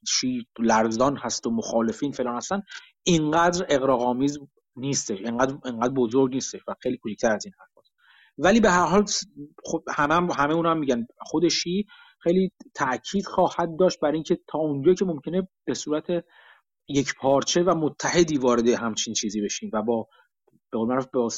شی 0.08 0.46
لرزان 0.58 1.16
هست 1.16 1.46
و 1.46 1.50
مخالفین 1.50 2.12
فلان 2.12 2.36
هستن 2.36 2.62
اینقدر 3.02 3.66
اقراق‌آمیز 3.68 4.38
نیستش 4.76 5.18
اینقدر 5.18 5.58
اینقدر 5.64 5.94
بزرگ 5.94 6.34
نیستش 6.34 6.60
و 6.68 6.74
خیلی 6.82 6.96
کوچیک‌تر 6.96 7.32
از 7.32 7.44
این 7.44 7.54
حرف 7.58 7.74
ولی 8.38 8.60
به 8.60 8.70
هر 8.70 8.86
حال 8.86 9.04
خب 9.64 9.82
همه 9.94 10.34
همه 10.34 10.54
اونم 10.54 10.70
هم 10.70 10.78
میگن 10.78 11.06
خود 11.18 11.48
شی 11.48 11.86
خیلی 12.20 12.52
تاکید 12.74 13.26
خواهد 13.26 13.76
داشت 13.78 14.00
برای 14.00 14.14
اینکه 14.14 14.38
تا 14.48 14.58
اونجا 14.58 14.94
که 14.94 15.04
ممکنه 15.04 15.48
به 15.64 15.74
صورت 15.74 16.06
یک 16.88 17.14
پارچه 17.14 17.62
و 17.62 17.74
متحدی 17.74 18.38
وارد 18.38 18.68
همچین 18.68 19.14
چیزی 19.14 19.40
بشیم 19.40 19.70
و 19.72 19.82
با 19.82 20.08
به 20.72 20.78
قول 20.78 21.04
با 21.12 21.28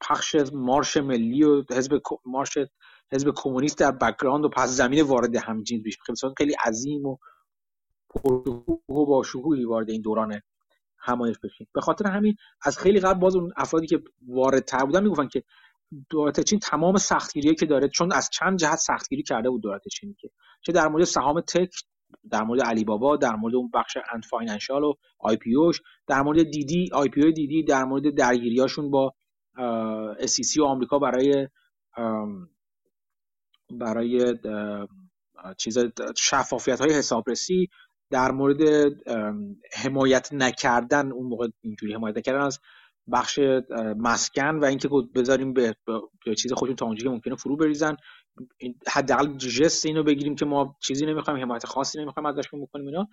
پخش 0.00 0.36
مارش 0.52 0.96
ملی 0.96 1.44
و 1.44 1.64
حزب 1.70 2.00
مارش 2.24 2.58
حزب 3.12 3.32
کمونیست 3.36 3.78
در 3.78 3.90
background 3.90 4.44
و 4.44 4.48
پس 4.48 4.68
زمین 4.68 5.02
وارد 5.02 5.36
همچین 5.36 5.82
بشیم 5.82 6.04
خیلی 6.06 6.34
خیلی 6.36 6.54
عظیم 6.66 7.06
و 7.06 7.16
و 8.88 9.06
با 9.06 9.22
شکوهی 9.22 9.64
وارد 9.64 9.90
این 9.90 10.02
دوران 10.02 10.40
همایش 10.98 11.38
بشیم 11.38 11.68
به 11.74 11.80
خاطر 11.80 12.06
همین 12.06 12.36
از 12.62 12.78
خیلی 12.78 13.00
قبل 13.00 13.20
باز 13.20 13.36
اون 13.36 13.52
افرادی 13.56 13.86
که 13.86 14.02
وارد 14.26 14.64
تر 14.64 14.84
بودن 14.84 15.02
می‌گفتن 15.02 15.28
که 15.28 15.42
دولت 16.10 16.40
چین 16.40 16.58
تمام 16.58 16.96
سختگیری 16.96 17.54
که 17.54 17.66
داره 17.66 17.88
چون 17.88 18.12
از 18.12 18.30
چند 18.32 18.58
جهت 18.58 18.78
سختگیری 18.78 19.22
کرده 19.22 19.50
بود 19.50 19.62
دولت 19.62 19.88
چین 19.88 20.16
که 20.20 20.30
چه 20.60 20.72
در 20.72 20.88
مورد 20.88 21.04
سهام 21.04 21.40
tech 21.40 21.70
در 22.30 22.42
مورد 22.42 22.62
علی 22.62 22.84
بابا 22.84 23.16
در 23.16 23.36
مورد 23.36 23.54
اون 23.54 23.70
بخش 23.74 23.96
Ant 24.12 24.24
Financial 24.30 24.84
و 24.84 24.94
IPO 25.18 25.56
ش 25.56 25.80
در 26.06 26.22
مورد 26.22 26.42
دیدی 26.42 26.90
IPO 26.92 27.30
دیدی 27.30 27.62
در 27.62 27.84
مورد 27.84 28.14
درگیریاشون 28.14 28.90
با 28.90 29.14
SEC 30.26 30.64
آمریکا 30.64 30.98
برای 30.98 31.48
برای 33.70 34.38
چیز 35.58 35.78
شفافیت 36.16 36.80
های 36.80 36.92
حسابرسی 36.92 37.68
در 38.10 38.30
مورد 38.30 38.60
حمایت 39.72 40.32
نکردن 40.32 41.12
اون 41.12 41.26
موقع 41.26 41.48
اینجوری 41.60 41.94
حمایت 41.94 42.16
نکردن 42.16 42.40
از 42.40 42.60
بخش 43.12 43.38
مسکن 43.96 44.58
و 44.58 44.64
اینکه 44.64 44.88
بذاریم 45.14 45.52
به, 45.52 45.76
چیز 46.38 46.52
خودشون 46.52 46.76
تا 46.76 46.86
اونجایی 46.86 47.04
که 47.04 47.10
ممکنه 47.10 47.36
فرو 47.36 47.56
بریزن. 47.56 47.96
حداقل 48.88 49.36
جست 49.36 49.86
اینو 49.86 50.02
بگیریم 50.02 50.34
که 50.34 50.44
ما 50.44 50.76
چیزی 50.80 51.06
نمی‌خوایم 51.06 51.40
حمایت 51.40 51.66
خاصی 51.66 51.98
نمی‌خوایم 51.98 52.26
ازشون 52.26 52.62
بکنیم 52.62 52.86
اینا. 52.86 53.08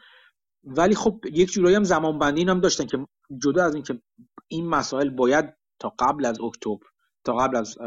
ولی 0.63 0.95
خب 0.95 1.21
یک 1.33 1.51
جورایی 1.51 1.75
هم 1.75 1.83
زمان 1.83 2.19
بندی 2.19 2.43
هم 2.43 2.59
داشتن 2.59 2.85
که 2.85 2.97
جدا 3.43 3.63
از 3.63 3.75
اینکه 3.75 4.01
این 4.47 4.67
مسائل 4.67 5.09
باید 5.09 5.53
تا 5.79 5.93
قبل 5.99 6.25
از 6.25 6.41
اکتبر 6.41 6.87
تا 7.23 7.33
قبل 7.33 7.55
از 7.57 7.77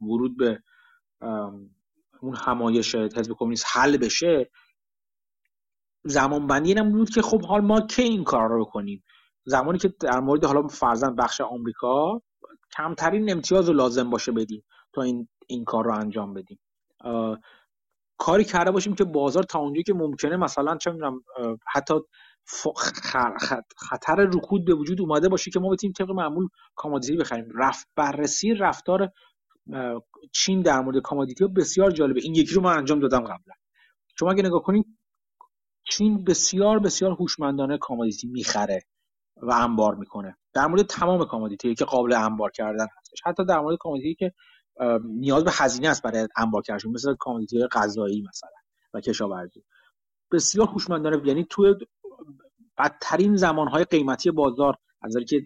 ورود 0.00 0.36
به 0.36 0.62
اون 1.20 2.36
همایش 2.36 2.94
حزب 2.94 3.32
کمونیست 3.38 3.64
حل 3.72 3.96
بشه 3.96 4.50
زمان 6.04 6.46
بندی 6.46 6.72
هم 6.72 6.92
بود 6.92 7.10
که 7.10 7.22
خب 7.22 7.42
حال 7.42 7.60
ما 7.60 7.80
که 7.80 8.02
این 8.02 8.24
کار 8.24 8.48
رو 8.48 8.64
بکنیم؟ 8.64 9.04
زمانی 9.44 9.78
که 9.78 9.94
در 10.00 10.20
مورد 10.20 10.44
حالا 10.44 10.66
فرزن 10.66 11.14
بخش 11.14 11.40
آمریکا 11.40 12.22
کمترین 12.76 13.30
امتیاز 13.32 13.68
رو 13.68 13.74
لازم 13.74 14.10
باشه 14.10 14.32
بدیم 14.32 14.64
تا 14.92 15.02
این, 15.02 15.28
این 15.46 15.64
کار 15.64 15.84
رو 15.84 15.94
انجام 15.94 16.34
بدیم. 16.34 16.58
کاری 18.18 18.44
کرده 18.44 18.70
باشیم 18.70 18.94
که 18.94 19.04
بازار 19.04 19.42
تا 19.42 19.58
اونجایی 19.58 19.82
که 19.82 19.94
ممکنه 19.94 20.36
مثلا 20.36 20.76
چه 20.76 20.90
می‌دونم 20.90 21.20
حتی 21.74 21.94
خطر 23.76 24.16
رکود 24.16 24.64
به 24.64 24.74
وجود 24.74 25.00
اومده 25.00 25.28
باشه 25.28 25.50
که 25.50 25.60
ما 25.60 25.68
بتونیم 25.68 25.92
طبق 25.92 26.10
معمول 26.10 26.48
commodity 26.76 27.16
بخریم. 27.16 27.44
رفت 27.54 27.88
بررسی 27.96 28.54
رفتار 28.54 29.12
چین 30.32 30.62
در 30.62 30.80
مورد 30.80 31.02
commodity 31.02 31.46
بسیار 31.46 31.90
جالبه. 31.90 32.20
این 32.20 32.34
یکی 32.34 32.54
رو 32.54 32.62
من 32.62 32.76
انجام 32.76 33.00
دادم 33.00 33.20
قبلا. 33.20 33.54
شما 34.18 34.30
اگه 34.30 34.42
نگاه 34.42 34.62
کنید 34.62 34.86
چین 35.90 36.24
بسیار 36.24 36.78
بسیار 36.78 37.12
هوشمندانه 37.12 37.78
commodity 37.78 38.26
می‌خره 38.26 38.82
و 39.36 39.52
انبار 39.52 39.94
می‌کنه. 39.94 40.36
در 40.54 40.66
مورد 40.66 40.82
تمام 40.82 41.24
commodity 41.24 41.74
که 41.74 41.84
قابل 41.84 42.12
انبار 42.12 42.50
کردن 42.50 42.86
هستش. 42.98 43.18
حتی 43.24 43.44
در 43.44 43.60
مورد 43.60 43.76
commodity 43.80 44.14
که 44.14 44.32
نیاز 45.04 45.44
به 45.44 45.50
هزینه 45.54 45.88
است 45.88 46.02
برای 46.02 46.28
انبار 46.36 46.62
کردن 46.62 46.90
مثل 46.90 47.14
commodity 47.14 47.66
غذایی 47.72 48.22
مثلا 48.28 48.50
و 48.94 49.00
کشاورزی. 49.00 49.64
بسیار 50.32 50.66
هوشمندانه. 50.66 51.28
یعنی 51.28 51.46
توی 51.50 51.74
بدترین 52.78 53.36
زمانهای 53.36 53.84
قیمتی 53.84 54.30
بازار 54.30 54.76
از 55.02 55.16
که 55.28 55.42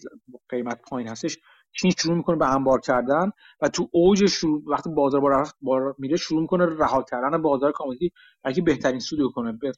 قیمت 0.49 0.81
پایین 0.82 1.09
هستش 1.09 1.39
چین 1.73 1.90
شروع 1.99 2.16
می‌کنه 2.16 2.36
به 2.36 2.55
انبار 2.55 2.81
کردن 2.81 3.31
و 3.61 3.69
تو 3.69 3.89
اوج 3.93 4.27
شروع 4.27 4.62
وقتی 4.66 4.90
بازار 4.90 5.20
بالا 5.62 5.94
میره 5.99 6.16
شروع 6.16 6.40
می‌کنه 6.40 6.66
رها 6.66 7.05
کردن 7.11 7.43
بازار 7.43 7.73
commodity 7.72 8.12
برای 8.43 8.61
بهترین 8.61 9.01
سود 9.01 9.32
کنه. 9.32 9.53
به, 9.53 9.73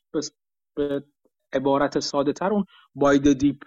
به 0.76 1.04
عبارت 1.52 1.98
ساده 1.98 2.32
تر 2.32 2.52
اون 2.52 2.64
buy 2.94 3.13
the 3.13 3.32
dip 3.32 3.64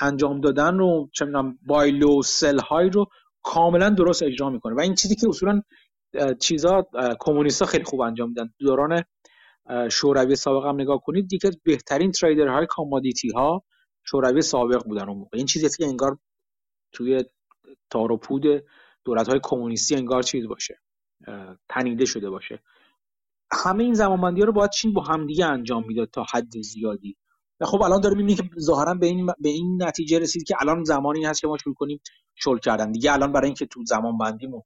انجام 0.00 0.40
دادن 0.40 0.78
رو 0.78 1.10
چه 1.12 1.24
می‌دونم 1.24 1.58
buy 1.66 1.94
low 1.94 2.22
sell 2.22 2.58
high 2.58 2.90
رو 2.90 3.06
کاملا 3.42 3.90
درست 3.90 4.22
اجرا 4.22 4.50
می‌کنه. 4.50 4.74
و 4.74 4.80
این 4.80 4.94
چیزی 4.94 5.14
که 5.14 5.28
اصولا 5.28 5.62
چیزا 6.40 6.88
کمونیستا 7.20 7.66
خیلی 7.66 7.84
خوب 7.84 8.00
انجام 8.00 8.28
میدن. 8.28 8.54
دوران 8.58 9.02
شوروی 9.90 10.36
سابق 10.36 10.66
هم 10.66 10.80
نگاه 10.80 11.00
کنید 11.04 11.28
از 11.44 11.58
بهترین 11.64 12.12
های 12.22 12.66
commodity 12.68 13.28
ها 13.28 13.62
شوروی 14.04 14.42
سابق 14.42 14.84
بودن 14.84 15.08
اون 15.08 15.18
موقع. 15.18 15.38
این 15.38 15.46
چیزی 15.46 15.68
که 15.78 15.86
انگار 15.86 16.18
توی 16.92 17.24
تار 17.90 18.12
و 18.12 18.16
پود 18.16 18.44
دولت 19.04 19.28
های 19.28 19.40
کمونیستی 19.42 19.94
انگار 19.94 20.22
چیز 20.22 20.46
باشه 20.46 20.80
تنیده 21.68 22.04
شده 22.04 22.30
باشه. 22.30 22.62
همه 23.52 23.84
این 23.84 23.94
زمانبندی 23.94 24.40
ها 24.40 24.46
رو 24.46 24.52
باید 24.52 24.70
چین 24.70 24.92
با 24.92 25.02
همدیگه 25.02 25.46
انجام 25.46 25.86
می‌داد 25.86 26.10
تا 26.10 26.24
حد 26.32 26.60
زیادی. 26.60 27.16
و 27.60 27.66
خب 27.66 27.82
الان 27.82 28.00
داره 28.00 28.16
می‌بینی 28.16 28.34
که 28.34 28.50
ظاهرا 28.60 28.94
به 28.94 29.06
این 29.06 29.26
به 29.26 29.48
این 29.48 29.82
نتیجه 29.82 30.18
رسید 30.18 30.44
که 30.44 30.56
الان 30.60 30.84
زمانی 30.84 31.24
هست 31.24 31.40
که 31.40 31.46
ما 31.46 31.56
شروع 31.56 31.74
کنیم 31.74 32.00
شل 32.34 32.58
کردن. 32.58 32.92
دیگه 32.92 33.12
الان 33.12 33.32
برای 33.32 33.46
اینکه 33.46 33.66
تو 33.66 33.84
زمان 33.84 34.18
بندیمون 34.18 34.62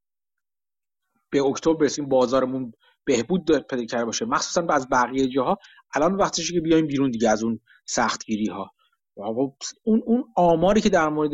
به 1.31 1.43
اکتبر 1.43 1.75
برسیم 1.75 2.09
بازارمون 2.09 2.73
بهبود 3.05 3.51
پیدا 3.51 3.85
کرده 3.85 4.05
باشه. 4.05 4.25
مخصوصا 4.25 4.67
از 4.71 4.89
بقیه 4.89 5.29
جاها 5.29 5.59
الان 5.95 6.15
وقتشه 6.15 6.55
که 6.55 6.61
بیایم 6.61 6.87
بیرون 6.87 7.11
دیگه 7.11 7.31
از 7.31 7.45
اون 7.45 7.61
سختگیری 7.87 8.47
ها 8.47 8.71
اون 9.16 10.03
اون 10.07 10.24
آماری 10.36 10.81
که 10.81 10.89
در 10.89 11.09
مورد 11.09 11.31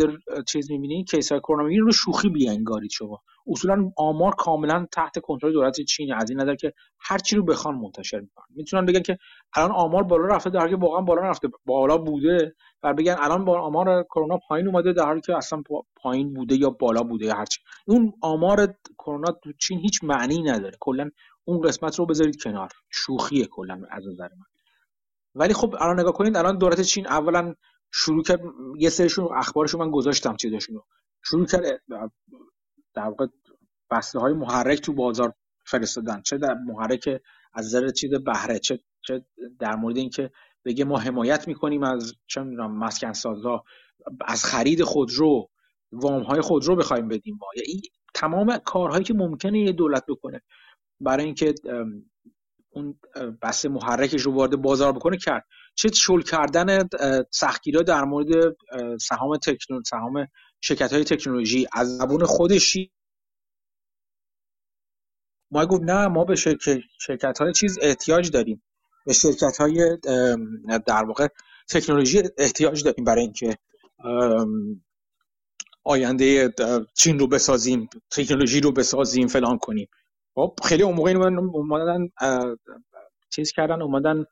چیز 0.49 0.71
می‌بینید 0.71 1.11
کیس 1.11 1.33
های 1.33 1.41
کرونا 1.41 1.77
رو 1.81 1.93
شوخی 1.93 2.29
بیانگارید 2.29 2.91
شما. 2.91 3.23
اصولا 3.47 3.91
آمار 3.97 4.35
کاملا 4.35 4.87
تحت 4.93 5.19
کنترل 5.19 5.53
دولت 5.53 5.81
چین 5.81 6.13
از 6.15 6.31
این 6.31 6.41
نظر 6.41 6.55
که 6.55 6.73
هر 7.01 7.19
چی 7.19 7.37
رو 7.37 7.45
بخوان 7.45 7.75
منتشر 7.75 8.21
می‌کنن. 8.21 8.45
می‌تونن 8.57 8.87
بگن 8.87 9.03
که 9.03 9.19
الان 9.57 9.73
آمار 9.73 10.03
بالا 10.03 10.27
رفته 10.27 10.51
در 10.51 10.59
حالی 10.59 10.71
که 10.71 10.77
واقعا 10.77 11.01
بالا 11.01 11.23
رفته 11.23 11.49
بالا 11.67 11.99
بوده 11.99 12.55
و 12.83 12.95
بگن 12.95 13.17
الان 13.19 13.45
با 13.45 13.61
آمار 13.61 14.03
کرونا 14.03 14.39
پایین 14.49 14.69
اومده 14.69 14.93
در 14.93 15.05
حالی 15.05 15.21
که 15.21 15.37
اصلا 15.37 15.63
پایین 15.97 16.35
بوده 16.35 16.57
یا 16.57 16.71
بالا 16.71 17.03
بوده 17.03 17.27
یا 17.27 17.35
هرچی 17.35 17.61
اون 17.87 18.13
آمار 18.23 18.75
کرونا 18.99 19.33
تو 19.45 19.53
چین 19.53 19.79
هیچ 19.79 20.05
معنی 20.05 20.43
نداره. 20.43 20.77
کلا 20.81 21.11
اون 21.45 21.61
قسمت 21.61 21.99
رو 21.99 22.07
بذارید 22.07 22.43
کنار. 22.43 22.69
شوخیه 22.91 23.47
کلا 23.47 23.83
از 23.91 24.09
نظر 24.09 24.29
من. 24.29 24.47
ولی 25.35 25.55
خب 25.55 25.77
الان 25.81 26.01
نگاه 26.01 26.13
کنید 26.13 26.37
الان 26.37 26.59
دولت 26.59 26.81
چین 26.81 27.07
اولا 27.07 27.55
شروع 27.93 28.23
کرد 28.23 28.41
یه 28.79 28.89
سریشون 28.89 29.29
اخبارشون 29.37 29.81
من 29.81 29.91
گذاشتم 29.91 30.37
چیزاشون 30.37 30.75
رو 30.77 30.87
شروع 31.25 31.47
کرد 31.47 31.63
در 32.95 33.03
واقع 33.05 33.27
بسته 33.91 34.19
های 34.19 34.33
محرک 34.33 34.81
تو 34.81 34.93
بازار 34.93 35.35
فرستادن. 35.67 36.23
چه 36.23 36.39
در 36.39 36.55
محرک 36.55 37.21
از 37.53 37.67
نظر 37.67 37.89
چیز 37.89 38.15
بهره 38.15 38.59
چه 38.59 38.81
چه 39.03 39.25
در 39.59 39.77
مورد 39.77 39.97
اینکه 39.97 40.31
بگه 40.65 40.85
ما 40.85 40.99
حمایت 40.99 41.49
می‌کنیم 41.49 41.83
از 41.83 42.15
چه 42.27 42.43
می‌دونم 42.43 42.79
مسکن 42.79 43.13
سازا 43.13 43.65
از 44.21 44.45
خرید 44.45 44.83
خودرو 44.83 45.49
وام 45.93 46.23
های 46.23 46.41
خودرو 46.41 46.77
بخوایم 46.77 47.09
بدیم. 47.09 47.39
ما 47.41 47.47
یعنی 47.57 47.83
تمام 48.15 48.59
کارهایی 48.59 49.05
که 49.05 49.15
ممکنه 49.15 49.61
یه 49.61 49.73
دولت 49.73 50.05
بکنه. 50.09 50.43
برای 51.01 51.25
اینکه 51.25 51.55
اون 52.71 53.01
بسته 53.43 53.69
محرکش 53.69 54.23
رو 54.23 54.35
وارد 54.35 54.57
بازار 54.57 54.93
بکنه 54.93 55.17
کرد. 55.17 55.47
چه 55.75 55.89
شل 55.93 56.23
کردن 56.23 56.89
سختگیرا 57.31 57.83
در 57.83 58.05
مورد 58.05 58.57
سهام 59.01 59.37
تکنون 59.37 59.83
سهام 59.83 60.27
شرکت 60.61 60.93
های 60.93 61.05
تکنولوژی. 61.05 61.67
از 61.73 61.97
زبون 61.97 62.25
خودش 62.25 62.77
ما 65.51 65.67
گفت 65.67 65.83
نه 65.83 66.09
ما 66.09 66.25
به 66.25 66.37
شرکت 67.01 67.39
های 67.41 67.53
چیز 67.53 67.79
احتیاج 67.83 68.31
داریم. 68.31 68.63
به 69.07 69.13
شرکت 69.13 69.57
های 69.57 69.99
در 70.87 71.05
واقع 71.05 71.29
تکنولوژی 71.69 72.23
احتیاج 72.39 72.85
داریم 72.85 73.05
برای 73.05 73.23
اینکه 73.23 73.59
آینده 75.85 76.55
چین 76.95 77.19
رو 77.19 77.27
بسازیم 77.27 77.89
تکنولوژی 78.11 78.61
رو 78.61 78.73
بسازیم 78.73 79.27
فلان 79.27 79.59
کنیم. 79.59 79.89
خب 80.35 80.55
خیلی 80.65 80.83
اون 80.83 80.95
موقع 80.95 81.13
اومدن 81.53 82.09
چیز 83.31 83.53
کردن 83.53 83.83
اومدن 83.83 84.25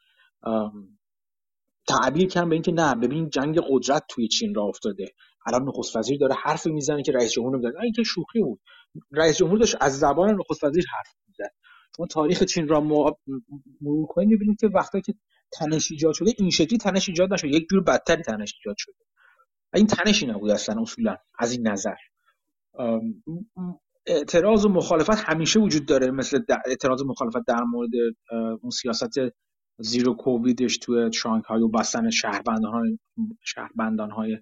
تعبیر 1.89 2.29
کردن 2.29 2.49
به 2.49 2.55
اینکه 2.55 2.73
نه 2.73 2.95
ببین 2.95 3.31
جنگ 3.31 3.61
قدرت 3.71 4.05
توی 4.09 4.29
چین 4.29 4.55
را 4.55 4.63
افتاده. 4.63 5.07
الان 5.47 5.63
نخست 5.63 5.97
وزیر 5.97 6.19
داره 6.19 6.35
حرف 6.35 6.67
می‌زنه 6.67 7.03
که 7.03 7.13
رئیس 7.13 7.33
جمهور 7.33 7.53
نمی‌داد 7.53 7.77
این 7.83 7.93
که 7.93 8.03
شوخی 8.03 8.43
بود. 8.43 8.61
رئیس 9.13 9.37
جمهور 9.37 9.59
داشت 9.59 9.77
از 9.81 9.99
زبان 9.99 10.35
نخست 10.35 10.65
وزیر 10.65 10.85
حرف 10.97 11.15
می‌زد. 11.29 11.53
شما 11.97 12.07
تاریخ 12.07 12.43
چین 12.43 12.69
را 12.69 12.81
مرور 12.81 14.07
کنید 14.09 14.29
می‌بینید 14.29 14.61
که 14.61 14.69
وقتی 14.69 15.01
که 15.01 15.15
تنش 15.53 15.91
ایجاد 15.91 16.15
شده 16.15 16.33
این 16.39 16.51
شکلی 16.51 16.79
تنش 16.79 17.09
ایجاد 17.09 17.33
نشده 17.33 17.49
یک 17.49 17.67
جور 17.71 17.83
بدتری 17.83 18.23
تنش 18.23 18.55
ایجاد 18.59 18.77
شده. 18.79 18.95
این 19.75 19.87
تنشی 19.87 20.27
نبود 20.27 20.51
اصلا 20.51 20.83
اصولا 20.83 21.17
از 21.39 21.53
این 21.53 21.69
نظر. 21.69 21.97
اعتراض 24.09 24.65
و 24.65 24.69
مخالفت 24.69 25.31
همیشه 25.31 25.61
وجود 25.61 25.87
داره 25.87 26.11
مثل 26.11 26.41
اعتراض 26.67 27.03
و 27.03 27.07
مخالفت 27.07 27.47
در 27.47 27.63
مورد 27.63 27.91
اون 28.61 28.71
سیاست 28.71 29.19
زیرو 29.79 30.15
کوویدش 30.15 30.79
توی 30.79 31.13
شانگهای 31.13 31.63
و 31.63 31.69
بستن 31.69 32.11
شهربندان 32.11 32.73
های 32.73 32.99
شهربندان 33.43 34.11
های 34.11 34.39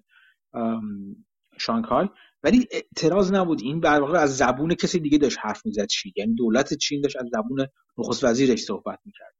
شانگهای. 1.57 2.07
ولی 2.43 2.67
اعتراض 2.71 3.31
نبود. 3.31 3.61
این 3.61 3.79
در 3.79 4.01
واقع 4.01 4.19
از 4.19 4.37
زبون 4.37 4.73
کسی 4.73 4.99
دیگه 4.99 5.17
داشت 5.17 5.37
حرف 5.41 5.65
می‌زد 5.65 5.85
چی. 5.85 6.13
یعنی 6.15 6.35
دولت 6.35 6.73
چین 6.73 7.01
داشت 7.01 7.17
از 7.17 7.25
زبون 7.33 7.67
نخست 7.97 8.23
وزیرش 8.23 8.59
صحبت 8.59 8.99
می‌کرد. 9.05 9.33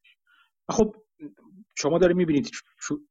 خب 0.70 0.96
شما 1.78 1.98
داره 1.98 2.14
می‌بینید 2.14 2.52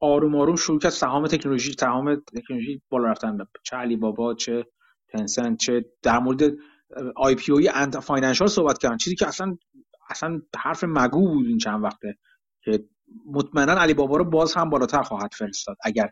آروم 0.00 0.36
آروم 0.36 0.56
شروع 0.56 0.78
کرد 0.78 0.92
سهام 0.92 1.26
تکنولوژی 1.26 1.72
سهام 1.80 2.14
تکنولوژی 2.14 2.82
بالا 2.90 3.10
رفتن. 3.10 3.38
چه 3.62 3.76
علی 3.76 3.96
بابا 3.96 4.34
چه 4.34 4.66
تنسنت 5.08 5.56
چه 5.56 5.84
در 6.02 6.18
مورد 6.18 6.40
IPO 7.16 7.52
ی 7.52 7.68
Ant 7.68 7.98
Financial 7.98 8.48
صحبت 8.48 8.78
کردن. 8.78 8.96
چیزی 8.96 9.16
که 9.16 9.26
اصلا 9.26 9.56
اصلا 10.10 10.40
حرف 10.56 10.84
مگو 10.84 11.28
بود 11.28 11.46
این 11.46 11.58
چند 11.58 11.84
وقته 11.84 12.18
که 12.64 12.84
مطمئنا 13.26 13.72
علی 13.72 13.94
بابا 13.94 14.16
رو 14.16 14.24
باز 14.24 14.54
هم 14.54 14.70
بالاتر 14.70 15.02
خواهد 15.02 15.30
فرستاد 15.38 15.76
اگر 15.84 16.10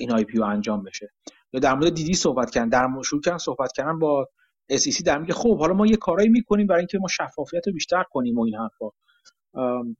این 0.00 0.12
IPO 0.12 0.44
انجام 0.44 0.82
بشه. 0.82 1.12
یا 1.52 1.60
در 1.60 1.74
مورد 1.74 1.94
DiDi 1.94 2.14
صحبت 2.14 2.50
کردن. 2.50 2.68
در 2.68 3.02
شروع 3.02 3.20
کردن 3.20 3.38
صحبت 3.38 3.72
کردن 3.72 3.98
با 3.98 4.28
SEC 4.72 5.02
در 5.02 5.18
میگه 5.18 5.34
خب 5.34 5.58
حالا 5.58 5.74
ما 5.74 5.86
یه 5.86 5.96
کارایی 5.96 6.28
می‌کنیم 6.28 6.66
برای 6.66 6.80
اینکه 6.80 6.98
ما 6.98 7.08
شفافیت 7.08 7.66
رو 7.66 7.72
بیشتر 7.72 8.04
کنیم 8.10 8.38
و 8.38 8.42
این 8.42 8.54
حرفا. 8.54 8.90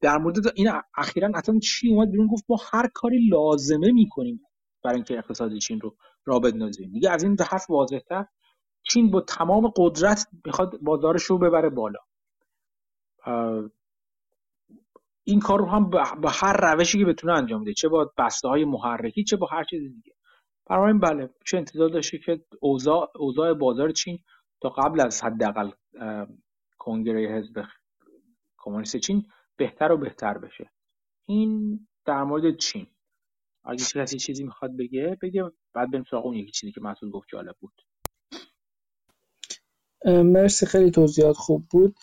در 0.01 0.19
مورد 0.19 0.37
این 0.55 0.71
اخیرا 0.97 1.31
اصلا 1.35 1.59
چی 1.59 1.91
اومد 1.91 2.11
بیرون؟ 2.11 2.27
گفت 2.27 2.45
ما 2.49 2.57
هر 2.73 2.89
کاری 2.95 3.29
لازمه 3.29 3.93
می‌کنیم 3.93 4.41
برای 4.85 4.97
اینکه 4.97 5.19
اقتصاد 5.19 5.59
چین 5.59 5.81
رو 5.81 5.97
را 6.25 6.39
بندازیم 6.39 6.91
دیگه 6.93 7.11
از 7.11 7.23
این 7.23 7.37
حرف 7.51 7.71
واضحتر 7.71 8.27
چین 8.83 9.11
با 9.11 9.21
تمام 9.21 9.73
قدرت 9.77 10.29
می‌خواد 10.45 10.81
بازارش 10.81 11.23
رو 11.23 11.39
ببره 11.39 11.69
بالا. 11.71 11.99
این 15.25 15.41
کار 15.41 15.59
رو 15.59 15.67
هم 15.67 15.91
با 15.91 16.31
هر 16.31 16.57
روشی 16.75 16.99
که 16.99 17.05
بتونه 17.05 17.33
انجام 17.33 17.63
بده. 17.63 17.75
چه 17.75 17.89
با 17.89 18.13
بسته 18.19 18.49
های 18.49 18.65
محرکی 18.65 19.25
چه 19.25 19.37
با 19.37 19.47
هر 19.47 19.65
چیز 19.65 19.83
دیگه. 19.83 20.15
برای 20.67 20.93
بله 20.93 21.31
چه 21.47 21.57
انتظار 21.59 21.89
داشته 21.89 22.19
که 22.19 22.45
اوضاع 22.61 23.13
اوضاع 23.17 23.55
بازار 23.55 23.91
چین 23.91 24.19
تا 24.61 24.69
قبل 24.69 25.01
از 25.01 25.25
حداقل 25.25 25.71
کنگره 26.79 27.39
حزب 27.39 27.65
کمونیست 28.59 28.97
چین 28.97 29.27
بهتر 29.57 29.93
و 29.93 29.97
بهتر 29.97 30.39
بشه. 30.39 30.71
این 31.27 31.81
در 32.05 32.23
مورد 32.23 32.57
چین. 32.57 32.87
اگه 33.65 33.85
کسی 33.95 34.19
چیزی 34.19 34.45
می‌خواد 34.45 34.77
بگه 34.77 35.19
بگه 35.23 35.51
بعد 35.75 35.91
بریم 35.91 36.05
سراغ 36.11 36.27
اون 36.27 36.35
یکی 36.35 36.51
چیزی 36.51 36.73
که 36.73 36.81
مسئول 36.81 37.11
گفت 37.11 37.29
جالب 37.29 37.57
بود. 37.61 37.75
مرسی 40.05 40.67
خیلی 40.67 40.91
توضیحات 40.91 41.37
خوب 41.37 41.65
بود. 41.71 41.97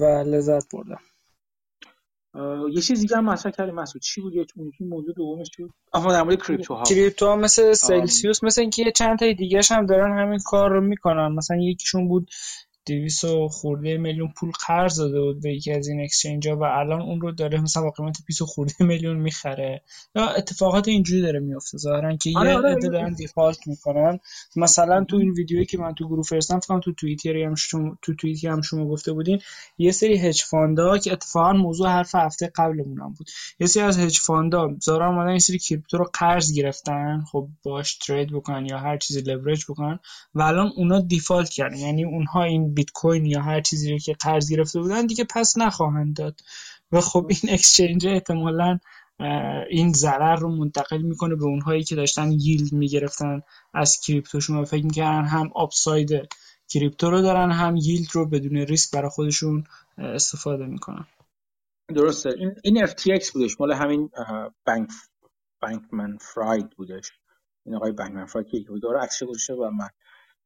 و 0.00 0.04
لذت 0.26 0.74
بردم. 0.74 1.00
یه 2.72 2.80
چیز 2.82 3.00
دیگه 3.00 3.16
هم 3.16 3.24
مطرح 3.24 3.52
کردیم 3.52 3.74
مسعود. 3.74 4.02
چی 4.02 4.20
بود؟ 4.20 4.32
اون 4.56 4.72
موضوع 4.80 5.14
دومش 5.14 5.50
چی 5.56 5.62
بود؟ 5.62 5.72
آها 5.92 6.12
در 6.12 6.22
مورد 6.22 6.42
کریپتو 6.42 6.74
ها 6.74 6.82
کریپتو 6.82 7.26
ها 7.26 7.36
مثل 7.36 7.72
سلسیوس 7.72 8.44
مثل 8.44 8.60
اینکه 8.60 8.92
چند 8.92 9.18
تا 9.18 9.32
دیگه 9.32 9.60
هم 9.70 9.86
دارن 9.86 10.18
همین 10.18 10.38
کار 10.44 10.70
رو 10.70 10.80
می‌کنن. 10.80 11.32
مثلا 11.32 11.56
یکیشون 11.56 12.08
بود 12.08 12.30
دویست 12.86 13.24
و 13.24 13.48
خورده 13.48 13.96
میلیون 13.96 14.32
پول 14.36 14.50
قرض 14.66 14.98
داده 15.00 15.20
بود 15.20 15.42
به 15.42 15.54
یکی 15.54 15.72
از 15.72 15.88
این 15.88 16.00
اکسچنج 16.00 16.48
ها 16.48 16.56
و 16.56 16.62
الان 16.62 17.00
اون 17.02 17.20
رو 17.20 17.32
داره 17.32 17.60
مثلا 17.60 17.82
با 17.82 17.90
قیمت 17.90 18.16
20 18.26 18.42
خورده 18.42 18.72
میلیون 18.84 19.16
می‌خره. 19.16 19.82
یا 20.14 20.28
اتفاقات 20.28 20.88
اینجوری 20.88 21.22
داره 21.22 21.40
میفته 21.40 21.78
ظاهرا 21.78 22.16
که 22.16 22.32
آره، 22.36 22.50
یه 22.50 22.56
آره 22.56 22.70
عده 22.70 22.88
دارن 22.88 23.14
دیفالت 23.14 23.66
می‌کنن. 23.66 24.18
مثلا 24.56 25.04
تو 25.04 25.16
این 25.16 25.30
ویدیویی 25.30 25.66
که 25.66 25.78
من 25.78 25.94
تو 25.94 26.08
گروه 26.08 26.24
فرستم 26.24 26.60
فکر 26.60 26.80
تو 26.80 26.92
توییتر 26.92 27.36
هم 27.36 27.54
شما 27.54 27.98
تو 28.02 28.14
توییتی 28.14 28.48
هم 28.48 28.60
شما 28.60 28.86
گفته 28.88 29.12
بودین 29.12 29.40
یه 29.78 29.92
سری 29.92 30.18
هج 30.18 30.42
فاندا 30.42 30.98
که 30.98 31.12
اتفاقا 31.12 31.52
موضوع 31.52 31.88
حرف 31.88 32.14
هفته 32.14 32.52
قبلمون 32.56 33.00
هم 33.00 33.14
بود. 33.18 33.26
یه 33.60 33.66
سری 33.66 33.82
از 33.82 33.98
هج 33.98 34.18
فاندا 34.18 34.68
ظاهرا 34.84 35.08
اومدن 35.08 35.28
این 35.28 35.38
سری 35.38 35.58
کریپتو 35.58 35.98
رو 35.98 36.10
قرض 36.12 36.52
گرفتن. 36.52 37.24
خب 37.32 37.48
باش 37.62 37.98
ترید 37.98 38.32
بکنن 38.32 38.66
یا 38.66 38.78
هر 38.78 38.96
چیزی 38.96 39.20
لورج 39.20 39.64
بکنن 39.68 39.98
و 40.34 40.42
الان 40.42 40.72
اونا 40.76 41.00
default 41.00 41.48
کردن. 41.48 41.76
یعنی 41.76 42.04
اونها 42.04 42.42
این 42.42 42.69
بیت 42.74 42.90
کوین 42.90 43.26
یا 43.26 43.42
هر 43.42 43.60
چیزی 43.60 43.92
رو 43.92 43.98
که 43.98 44.12
قرض 44.12 44.50
گرفته 44.50 44.80
بودن 44.80 45.06
دیگه 45.06 45.24
پس 45.24 45.58
نخواهند 45.58 46.16
داد. 46.16 46.40
و 46.92 47.00
خب 47.00 47.26
این 47.28 47.52
exchange 47.54 48.06
احتمالا 48.06 48.78
این 49.70 49.92
ضرر 49.92 50.36
رو 50.36 50.56
منتقل 50.56 51.02
می‌کنه 51.02 51.34
به 51.34 51.44
اونهایی 51.44 51.84
که 51.84 51.96
داشتن 51.96 52.32
yield 52.32 52.72
می‌گرفتن 52.72 53.42
از 53.74 54.00
کریپتوشون 54.00 54.56
و 54.56 54.64
فکر 54.64 54.84
می‌کردن 54.84 55.24
هم 55.24 55.50
upside 55.54 56.10
کریپتو 56.68 57.10
رو 57.10 57.22
دارن 57.22 57.50
هم 57.50 57.76
yield 57.76 58.08
رو 58.12 58.28
بدون 58.28 58.56
ریسک 58.56 58.90
برای 58.94 59.10
خودشون 59.10 59.64
استفاده 59.98 60.66
می‌کنن. 60.66 61.06
درسته. 61.88 62.30
این 62.38 62.54
این 62.64 62.86
FTX 62.86 63.30
بودش. 63.32 63.60
مال 63.60 63.72
همین 63.72 64.10
بانک 64.66 64.90
Bankman-Fried 65.62 66.70
بودش. 66.70 67.12
این 67.66 67.74
آقای 67.74 67.92
بانکمن 67.92 68.26
فراید 68.26 68.48
که 68.48 68.64
بود 68.68 68.82
داره 68.82 69.00
عکسش 69.00 69.22
گذاشته 69.22 69.54
و 69.54 69.70
من 69.70 69.88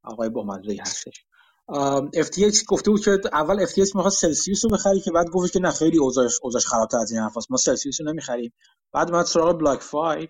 آقای 0.03 0.29
با 0.29 0.61
هستش. 0.81 1.25
FTX 2.15 2.65
گفته 2.69 2.91
بود 2.91 3.05
که 3.05 3.21
اول 3.33 3.67
FTX 3.67 3.95
می‌خواد 3.95 4.13
Celsius 4.13 4.65
رو 4.65 4.71
بخری 4.71 5.01
که 5.01 5.11
بعد 5.11 5.31
گفت 5.31 5.53
که 5.53 5.61
نه 5.61 5.71
خیلی 5.71 5.99
اوضاعش 5.99 6.39
اوضاعش 6.43 6.67
خرابتر 6.67 6.99
از 6.99 7.13
این 7.13 7.21
حرفاست. 7.21 7.51
ما 7.51 7.57
Celsius 7.57 8.01
رو 8.01 8.07
نمی‌خریم. 8.13 8.53
بعد 8.93 9.11
اومد 9.11 9.25
سراغ 9.25 9.59
BlockFi 9.59 10.29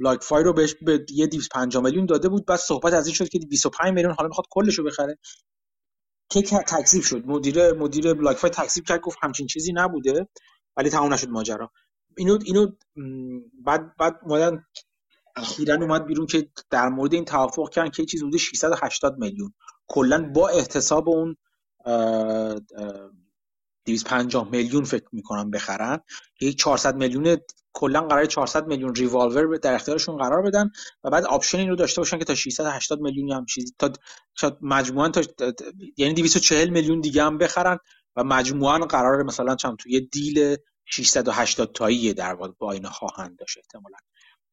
BlockFi 0.00 0.44
رو 0.44 0.52
بهش 0.52 0.74
به 0.82 1.06
یه 1.10 1.26
250 1.26 1.82
میلیون 1.82 2.06
داده 2.06 2.28
بود. 2.28 2.46
بعد 2.46 2.58
صحبت 2.58 2.92
از 2.92 3.06
این 3.06 3.14
شد 3.14 3.28
که 3.28 3.38
25 3.38 3.94
میلیون 3.94 4.14
حالا 4.14 4.28
می‌خواد 4.28 4.46
کلش 4.50 4.74
رو 4.74 4.84
بخره. 4.84 5.18
که 6.30 6.42
تکذیب 6.42 7.02
شد. 7.02 7.26
مدیر 7.26 7.72
مدیر 7.72 8.14
BlockFi 8.14 8.50
تکذیب 8.50 8.84
کرد 8.84 9.00
گفت 9.00 9.18
همچین 9.22 9.46
چیزی 9.46 9.72
نبوده 9.72 10.28
ولی 10.76 10.90
تموم 10.90 11.12
نشد 11.12 11.28
ماجرا. 11.28 11.70
اینو 12.16 12.38
اینو 12.44 12.66
بعد 13.64 13.96
بعد 13.96 14.20
اومدن 14.22 14.64
اخیرا 15.40 15.74
اومد 15.74 16.06
بیرون 16.06 16.26
که 16.26 16.48
در 16.70 16.88
مورد 16.88 17.14
این 17.14 17.24
توافق 17.24 17.70
کردن 17.70 17.90
که 17.90 18.04
چیز 18.04 18.22
بوده 18.22 18.38
680 18.38 19.18
میلیون. 19.18 19.54
کلا 19.88 20.30
با 20.34 20.48
احتساب 20.48 21.08
اون 21.08 21.36
250 23.86 24.50
میلیون 24.50 24.84
فکر 24.84 25.06
می‌کنم 25.12 25.50
بخرن. 25.50 26.00
یک 26.40 26.58
400 26.58 26.96
میلیون 26.96 27.36
کلا 27.72 28.00
قرار 28.00 28.24
400 28.24 28.66
میلیون 28.66 28.94
ریوالور 28.94 29.56
در 29.56 29.74
اختیارشون 29.74 30.16
قرار 30.16 30.42
بدن 30.42 30.70
و 31.04 31.10
بعد 31.10 31.24
option 31.24 31.58
این 31.58 31.68
رو 31.68 31.76
داشته 31.76 32.00
باشن 32.00 32.18
که 32.18 32.24
تا 32.24 32.34
680 32.34 33.00
میلیون 33.00 33.32
هم 33.32 33.46
چیزی 33.46 33.74
تا 33.78 34.56
مجموعا 34.60 35.08
تا 35.08 35.22
یعنی 35.96 36.14
240 36.14 36.68
میلیون 36.68 37.00
دیگه 37.00 37.22
هم 37.22 37.38
بخرن 37.38 37.78
و 38.16 38.24
مجموعا 38.24 38.78
قرار 38.78 39.22
مثلا 39.22 39.56
چند 39.56 39.76
توی 39.76 40.00
deal 40.00 40.56
680 40.84 41.72
تایی 41.72 42.14
در 42.14 42.34
واقع 42.34 42.52
با 42.58 42.72
اینا 42.72 42.90
خواهند 42.90 43.38
داشت 43.38 43.58
احتمالاً. 43.58 43.96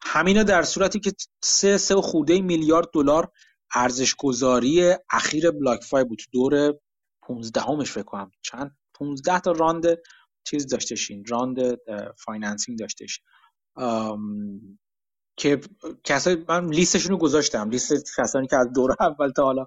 همینا 0.04 0.44
در 0.44 0.64
صورتی 0.64 1.00
که 1.00 1.12
سه 1.44 1.78
سه 1.78 1.96
خورده 1.96 2.42
میلیارد 2.42 2.88
دلار 2.94 3.32
ارزش 3.76 4.16
گذاری 4.16 4.96
اخیر 5.12 5.52
BlockFi 5.52 6.04
بود. 6.04 6.22
دور 6.32 6.74
15 7.22 7.62
همش 7.62 7.92
فکر 7.92 8.04
کنم. 8.04 8.32
چند؟ 8.42 8.78
15 8.94 9.40
تا 9.40 9.52
round 9.52 9.86
چیز 10.44 10.68
داشتشین 10.68 11.26
round 11.30 11.58
financing 12.18 12.80
داشتش. 12.80 13.22
که 15.38 15.62
کسایی 16.04 16.46
من 16.50 16.70
لیستشون 16.70 17.12
رو 17.12 17.18
گذاشتم. 17.18 17.70
لیست 17.70 18.16
کسانی 18.18 18.48
که 18.48 18.56
از 18.56 18.68
دور 18.76 18.96
اول 19.00 19.30
تا 19.30 19.44
حالا 19.44 19.66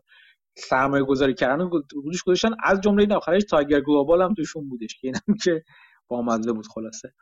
سرمایه 0.56 1.04
گذاری 1.04 1.34
کردن 1.34 1.70
روش 1.92 2.22
گذاشتن. 2.22 2.50
از 2.64 2.80
جمله 2.80 3.02
این 3.02 3.12
آخرش 3.12 3.42
Tiger 3.44 3.80
Global 3.80 4.22
هم 4.22 4.34
توشون 4.34 4.68
بودش. 4.68 4.94
که 5.00 5.06
اینم 5.06 5.38
که 5.44 5.64
با 6.08 6.22
مزه 6.22 6.52
بود 6.52 6.66
خلاصه. 6.66 7.14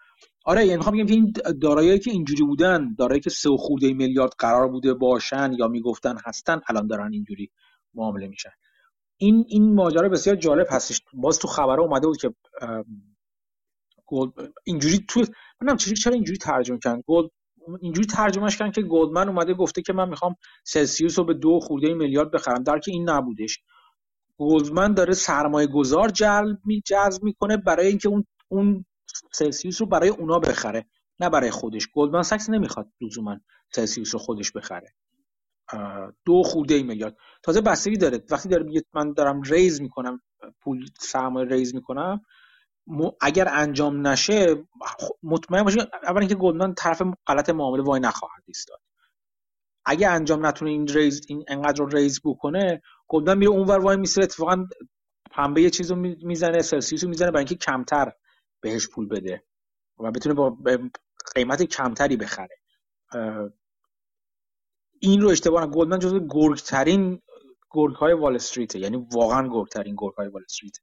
آره 0.45 0.65
یعنی 0.65 0.77
می‌خوام 0.77 0.97
بگم 0.97 1.07
این 1.07 1.33
دارایی 1.63 1.99
که 1.99 2.11
اینجوری 2.11 2.45
بودن 2.45 2.95
دارایی 2.99 3.21
که 3.21 3.31
سه 3.31 3.51
خورده 3.59 3.93
میلیارد 3.93 4.33
قرار 4.39 4.69
بوده 4.69 4.95
باشن 4.95 5.53
یا 5.59 5.69
می‌گفتن 5.69 6.17
هستن 6.27 6.61
الان 6.69 6.87
دارن 6.87 7.13
اینجوری 7.13 7.51
معامله 7.95 8.29
میشن. 8.29 8.51
این 9.17 9.45
این 9.49 9.75
ماجرا 9.75 10.09
بسیار 10.09 10.37
جالب 10.37 10.67
هستش. 10.71 11.03
باز 11.13 11.39
تو 11.39 11.49
خبرها 11.49 11.85
اومده 11.85 12.07
بود 12.07 12.17
که 12.17 12.35
اینجوری 14.65 15.05
تو 15.09 15.25
منم 15.61 15.77
چرا 15.77 16.13
اینجوری 16.13 16.39
ترجمه 16.39 16.79
کردن. 16.79 17.03
Gold 17.07 17.31
اینجوری 17.81 18.07
ترجمهش 18.07 18.57
کردن 18.57 18.73
که 18.73 18.83
Goldman 18.83 19.29
اومده 19.29 19.55
گفته 19.55 19.83
که 19.83 19.93
من 19.93 20.09
می‌خوام 20.09 20.35
Celsius 20.65 21.19
رو 21.19 21.25
به 21.25 21.35
دو 21.35 21.61
خورده 21.61 21.95
میلیارد 21.95 22.31
بخرم. 22.31 22.63
در 22.63 22.79
که 22.79 22.91
این 22.91 23.11
نبودش. 23.11 23.59
Goldman 24.39 24.95
داره 24.95 25.15
سرمایه 25.15 25.67
گذار 25.67 26.09
جلب 26.09 26.59
می 26.65 26.83
جذب 26.87 27.23
می‌کنه 27.23 27.57
برای 27.57 27.87
اینکه 27.87 28.09
اون 28.09 28.25
اون 28.49 28.85
Celsius 29.33 29.81
رو 29.81 29.87
برای 29.87 30.09
اونا 30.09 30.39
بخره 30.39 30.87
نه 31.21 31.31
برای 31.31 31.51
خودش. 31.51 31.89
Goldman 31.95 32.23
Sachs 32.23 32.51
نمی‌خواد 32.51 32.93
لزوما 33.01 33.41
Celsius 33.75 34.15
رو 34.15 34.19
خودش 34.19 34.53
بخره. 34.53 34.95
دو 36.25 36.43
خورده 36.43 36.83
میلیارد. 36.83 37.17
تازه 37.43 37.61
بستگی 37.61 37.97
داره. 37.97 38.25
وقتی 38.31 38.49
داره 38.49 38.63
میگه 38.63 38.83
من 38.95 39.13
دارم 39.13 39.43
raise 39.43 39.81
می‌کنم 39.81 40.23
پول 40.61 40.87
سرمایه 41.01 41.49
raise 41.49 41.75
می‌کنم 41.75 42.21
اگر 43.21 43.49
انجام 43.51 44.07
نشه 44.07 44.65
مطمئن 45.23 45.63
باشید 45.63 45.83
اول 46.03 46.19
اینکه 46.19 46.35
Goldman 46.35 46.75
طرف 46.75 47.03
غلط 47.27 47.51
معامله 47.51 47.83
وای 47.83 48.01
نخواهد 48.01 48.43
ایستاد. 48.47 48.81
اگه 49.85 50.09
انجام 50.09 50.47
نتونه 50.47 50.71
این 50.71 50.89
raise 50.89 51.21
این 51.29 51.45
انقدر 51.49 51.79
رو 51.79 51.87
raise 51.87 52.21
بکنه 52.25 52.83
Goldman 53.09 53.39
میره 53.39 53.51
اونور 53.51 53.79
وای 53.79 53.97
میسه 53.97 54.23
اتفاقا 54.23 54.67
پنبه 55.31 55.63
یه 55.63 55.71
چیزو 55.71 55.97
می‌زنه 55.97 56.63
Celsius 56.63 57.05
می‌زنه 57.05 57.31
برای 57.31 57.41
اینکه 57.41 57.55
کمتر 57.55 58.13
بهش 58.61 58.89
پول 58.89 59.09
بده 59.09 59.43
و 59.99 60.11
بتونه 60.11 60.35
با 60.35 60.57
قیمت 61.35 61.63
کمتری 61.63 62.17
بخره. 62.17 62.59
این 65.01 65.21
رو 65.21 65.29
اشتباه 65.29 65.67
Goldman 65.67 65.99
جزو 65.99 66.27
گرگترین 66.31 67.23
گرگ 67.71 67.95
های 67.95 68.13
وال 68.13 68.35
استریت 68.35 68.75
یعنی 68.75 69.07
واقعا 69.13 69.49
گرگترین 69.49 69.95
گرگ 69.99 70.15
های 70.15 70.29
وال 70.29 70.43
استریت 70.45 70.77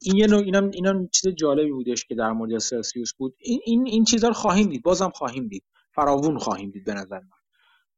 این 0.00 0.16
یه 0.16 0.26
نوع 0.26 0.42
اینم 0.42 0.70
اینم 0.70 1.08
چیز 1.08 1.34
جالبی 1.34 1.72
بودش 1.72 2.04
که 2.04 2.14
در 2.14 2.32
مورد 2.32 2.58
Celsius 2.58 3.14
بود. 3.14 3.34
این 3.38 3.60
این 3.64 3.86
این 3.86 4.04
چیزا 4.04 4.28
رو 4.28 4.34
خواهیم 4.34 4.68
دید. 4.68 4.82
بازم 4.82 5.10
خواهیم 5.10 5.48
دید. 5.48 5.64
فراوون 5.94 6.38
خواهیم 6.38 6.70
دید 6.70 6.84
به 6.84 6.94
نظر 6.94 7.18
من. 7.18 7.38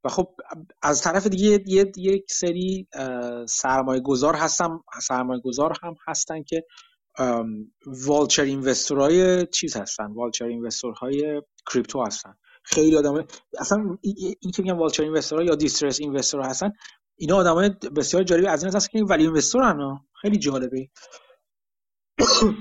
و 0.05 0.09
خب 0.09 0.35
از 0.83 1.03
طرف 1.03 1.27
دیگه 1.27 1.65
یه 1.67 1.93
یک 1.97 2.25
سری 2.33 2.89
سرمایه 3.49 4.01
گذار 4.01 4.35
هستم 4.35 4.85
سرمایه 5.03 5.41
گذار 5.41 5.79
هم 5.83 5.95
هستن 6.07 6.43
که 6.43 6.65
والچر 7.87 8.43
اینوستورهای 8.43 9.47
چیز 9.47 9.77
هستن 9.77 10.13
والچر 10.13 10.45
اینوستورهای 10.45 11.43
کریپتو 11.73 12.05
هستن. 12.05 12.35
خیلی 12.63 12.97
آدم 12.97 13.27
اصلا 13.59 13.99
این 14.41 14.53
که 14.55 14.63
میگن 14.63 14.77
والچر 14.77 15.03
اینوستورها 15.03 15.45
یا 15.45 15.55
دیسترس 15.55 16.01
اینوستورها 16.01 16.49
هستن 16.49 16.73
اینا 17.17 17.37
آدمای 17.37 17.71
بسیار 17.97 18.23
جالبی 18.23 18.47
از 18.47 18.65
این 18.65 18.75
هستن 18.75 18.99
که 18.99 19.05
ولی 19.05 19.25
اینوستورن 19.25 20.01
خیلی 20.21 20.39
جالبه. 20.39 20.89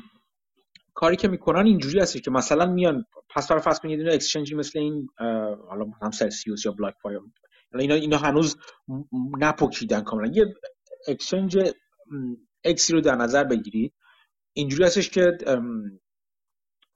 کاری 0.94 1.16
که 1.16 1.28
می‌کنن 1.28 1.66
اینجوری 1.66 2.00
هست 2.00 2.24
که 2.24 2.32
مثلا 2.32 2.66
میان 2.66 3.06
پس 3.36 3.48
برای 3.48 3.62
فرض 3.62 3.80
کنید 3.80 4.08
exchange 4.08 4.50
ی 4.50 4.56
مثل 4.56 4.80
این 4.80 5.08
حالا 5.70 5.86
مثلا 5.86 6.12
Celsius 6.12 6.66
یا 6.66 6.72
BlockFi 6.72 7.20
اینا 7.80 7.96
اینا 7.96 8.18
هنوز 8.18 8.58
نپوکیدن 9.40 10.02
کاملا. 10.02 10.32
یه 10.34 10.46
exchange 11.08 11.58
X 12.64 12.79
ی 12.79 12.94
رو 12.94 13.02
در 13.02 13.16
نظر 13.16 13.44
بگیرید. 13.44 13.94
اینجوری 14.56 14.84
هستش 14.84 15.10
که 15.10 15.38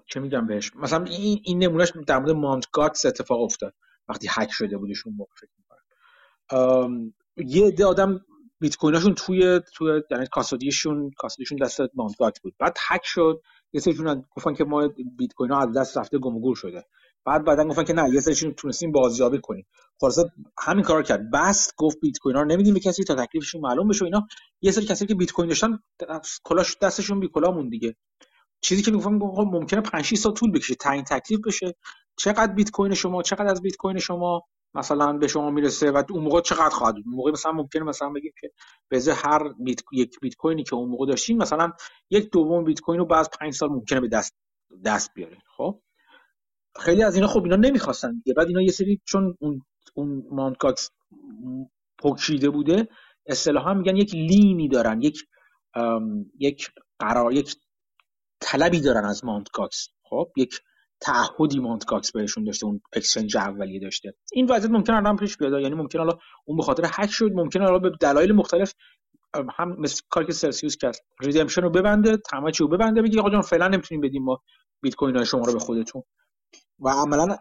چه 0.06 0.20
میگم 0.20 0.48
بهش 0.48 0.72
مثلا 0.76 1.04
این 1.04 1.40
این 1.44 1.64
نمونهش 1.64 1.94
در 2.08 2.20
مورد 2.20 2.32
Mt. 2.32 2.66
Gox 2.72 3.06
اتفاق 3.06 3.42
افتاد. 3.42 3.74
وقتی 4.08 4.28
هک 4.32 4.50
شده 4.52 4.78
بودش 4.78 5.06
اون 5.06 5.16
موقع 5.16 5.34
فکر 5.40 5.50
می‌کنم. 5.58 7.14
یه 7.38 7.68
عده 7.68 7.86
آدم 7.86 8.26
بیت 8.60 8.76
کویناشون 8.76 9.16
توی 9.16 9.62
توی 9.74 10.02
یعنی 10.12 10.26
custody 10.32 10.83
شون 10.83 11.12
custody 11.18 11.43
شون 11.43 11.58
دست 11.62 11.82
Mt. 11.94 12.18
Gox 12.20 12.40
بود. 12.40 12.56
بعد 12.60 12.78
هک 12.80 13.02
شد 13.04 13.42
یه 13.74 13.82
سریشون 13.82 14.26
گفتن 14.32 14.54
که 14.54 14.64
ما 14.64 14.88
بیت 15.18 15.34
کوین 15.34 15.52
ها 15.52 15.62
از 15.62 15.78
دست 15.78 15.98
رفته 15.98 16.18
گم 16.18 16.40
گور 16.40 16.56
شده. 16.56 16.86
بعد 17.26 17.46
بعدا 17.46 17.64
گفتن 17.64 17.84
که 17.84 17.94
نه 17.94 18.14
یه 18.14 18.20
سریشون 18.20 18.54
تونستیم 18.54 18.92
بازیابی 18.92 19.40
کنیم. 19.44 19.68
خلاص 20.02 20.20
همین 20.60 20.84
کارو 20.84 21.04
کرد. 21.04 21.32
بس 21.32 21.72
گفت 21.78 22.00
بیت 22.02 22.18
کوین 22.18 22.36
ها 22.36 22.44
نمیدیم 22.44 22.74
به 22.74 22.80
کسی 22.80 23.04
تا 23.04 23.16
تکلیفشون 23.16 23.62
معلوم 23.62 23.88
بشه 23.88 24.06
اینا. 24.06 24.28
یه 24.62 24.72
سری 24.72 24.86
کسایی 24.86 25.08
که 25.08 25.16
بیت 25.16 25.32
کوین 25.32 25.50
داشتن 25.50 25.80
کلاش 26.44 26.78
دستشون 26.82 27.20
بی 27.20 27.28
کلامون 27.34 27.70
دیگه. 27.70 27.96
چیزی 28.62 28.82
که 28.82 28.92
میگم 28.92 29.14
ممکنه 29.14 29.82
5 29.82 30.06
6 30.06 30.18
سال 30.18 30.34
طول 30.34 30.52
بکشه 30.52 30.76
تعیین 30.76 31.04
تکلیف 31.04 31.40
بشه. 31.46 31.76
چقدر 32.18 32.54
بیت 32.54 32.72
کوین 32.72 32.94
شما 32.94 33.22
چقدر 33.24 33.48
از 33.48 33.62
بیت 33.62 33.76
کوین 33.76 34.00
شما 34.00 34.42
مثلا 34.74 35.14
به 35.14 35.28
شما 35.28 35.50
می‌رسه 35.52 35.92
و 35.92 36.04
اون 36.10 36.24
موقع 36.24 36.42
چقدر 36.42 36.70
خواهد 36.70 36.96
بود؟ 36.96 37.04
موقع 37.08 37.32
مثلا 37.32 37.52
ممکنه 37.52 37.84
مثلا 37.84 38.10
بگیم 38.10 38.32
که 38.42 38.52
به 38.90 39.04
هر 39.14 39.54
بیت 39.60 39.82
یک 39.92 40.20
بیت 40.22 40.36
کوینی 40.36 40.64
که 40.64 40.76
اون 40.76 40.90
موقع 40.90 41.06
داشتین 41.06 41.38
مثلا 41.38 41.72
یک 42.10 42.32
دوم 42.32 42.64
بیت 42.64 42.80
کوین 42.80 43.00
رو 43.00 43.06
بعد 43.06 43.28
5 43.40 43.54
سال 43.54 43.70
ممکنه 43.70 44.00
به 44.02 44.08
دست 44.08 44.36
دست 44.86 45.14
بیارین 45.14 45.42
خب؟ 45.58 45.82
خیلی 46.80 47.04
از 47.04 47.16
اینا 47.16 47.28
خب 47.28 47.44
اینا 47.44 47.56
نمی‌خواستن 47.56 48.14
دیگه. 48.16 48.34
بعد 48.34 48.48
اینا 48.48 48.62
یه 48.62 48.72
سری 48.72 49.02
چون 49.06 49.38
اون 49.40 49.62
اون 49.94 50.24
Mt. 50.32 50.62
Gox 50.62 50.92
پوکیده 51.98 52.50
بوده 52.50 52.88
اصطلاحا 53.26 53.74
میگن 53.74 53.96
یک 53.96 54.16
lien 54.16 54.57
ی 54.57 54.68
دارن 54.68 55.02
یک 55.02 55.20
یک 56.40 56.70
قرار 57.00 57.34
یک 57.34 57.56
طلبی 58.42 58.82
دارن 58.82 59.06
از 59.06 59.26
Mt. 59.26 59.57
Gox 59.57 59.88
خب 60.04 60.32
یک 60.38 60.60
تعهدی 61.02 61.60
Mt. 61.60 61.86
Gox 61.86 62.12
بهشون 62.12 62.44
داشته 62.44 62.66
اون 62.66 62.82
exchange 62.94 63.38
اولیه 63.38 63.80
داشته. 63.80 64.14
این 64.34 64.46
وضعیت 64.52 64.72
ممکن 64.72 64.94
الان 64.94 65.18
پیش 65.18 65.38
بیاد 65.38 65.62
یعنی 65.62 65.76
ممکن 65.76 66.00
حالا 66.00 66.18
اون 66.46 66.58
به 66.58 66.64
خاطر 66.64 66.84
هک 66.86 67.10
شد 67.12 67.32
ممکن 67.34 67.62
حالا 67.62 67.80
به 67.80 67.92
دلایل 68.02 68.32
مختلف 68.32 68.74
هم 69.58 69.76
مثل 69.80 70.02
کاری 70.10 70.26
که 70.28 70.34
سلسیوس 70.34 70.78
کرد. 70.78 70.96
ریدمشن 71.22 71.62
رو 71.62 71.70
ببنده 71.70 72.18
تمام 72.18 72.52
رو 72.60 72.68
ببنده 72.68 73.02
بگی 73.02 73.20
آقا 73.20 73.30
جان 73.30 73.42
فعلا 73.42 73.68
نمی‌تونیم 73.68 74.02
بدیم 74.02 74.24
ما 74.24 74.44
بیت 74.82 74.96
کوین 74.96 75.24
شما 75.24 75.46
رو 75.46 75.54
به 75.54 75.60
خودتون. 75.60 76.04
و 76.80 76.90
عملا 76.90 77.38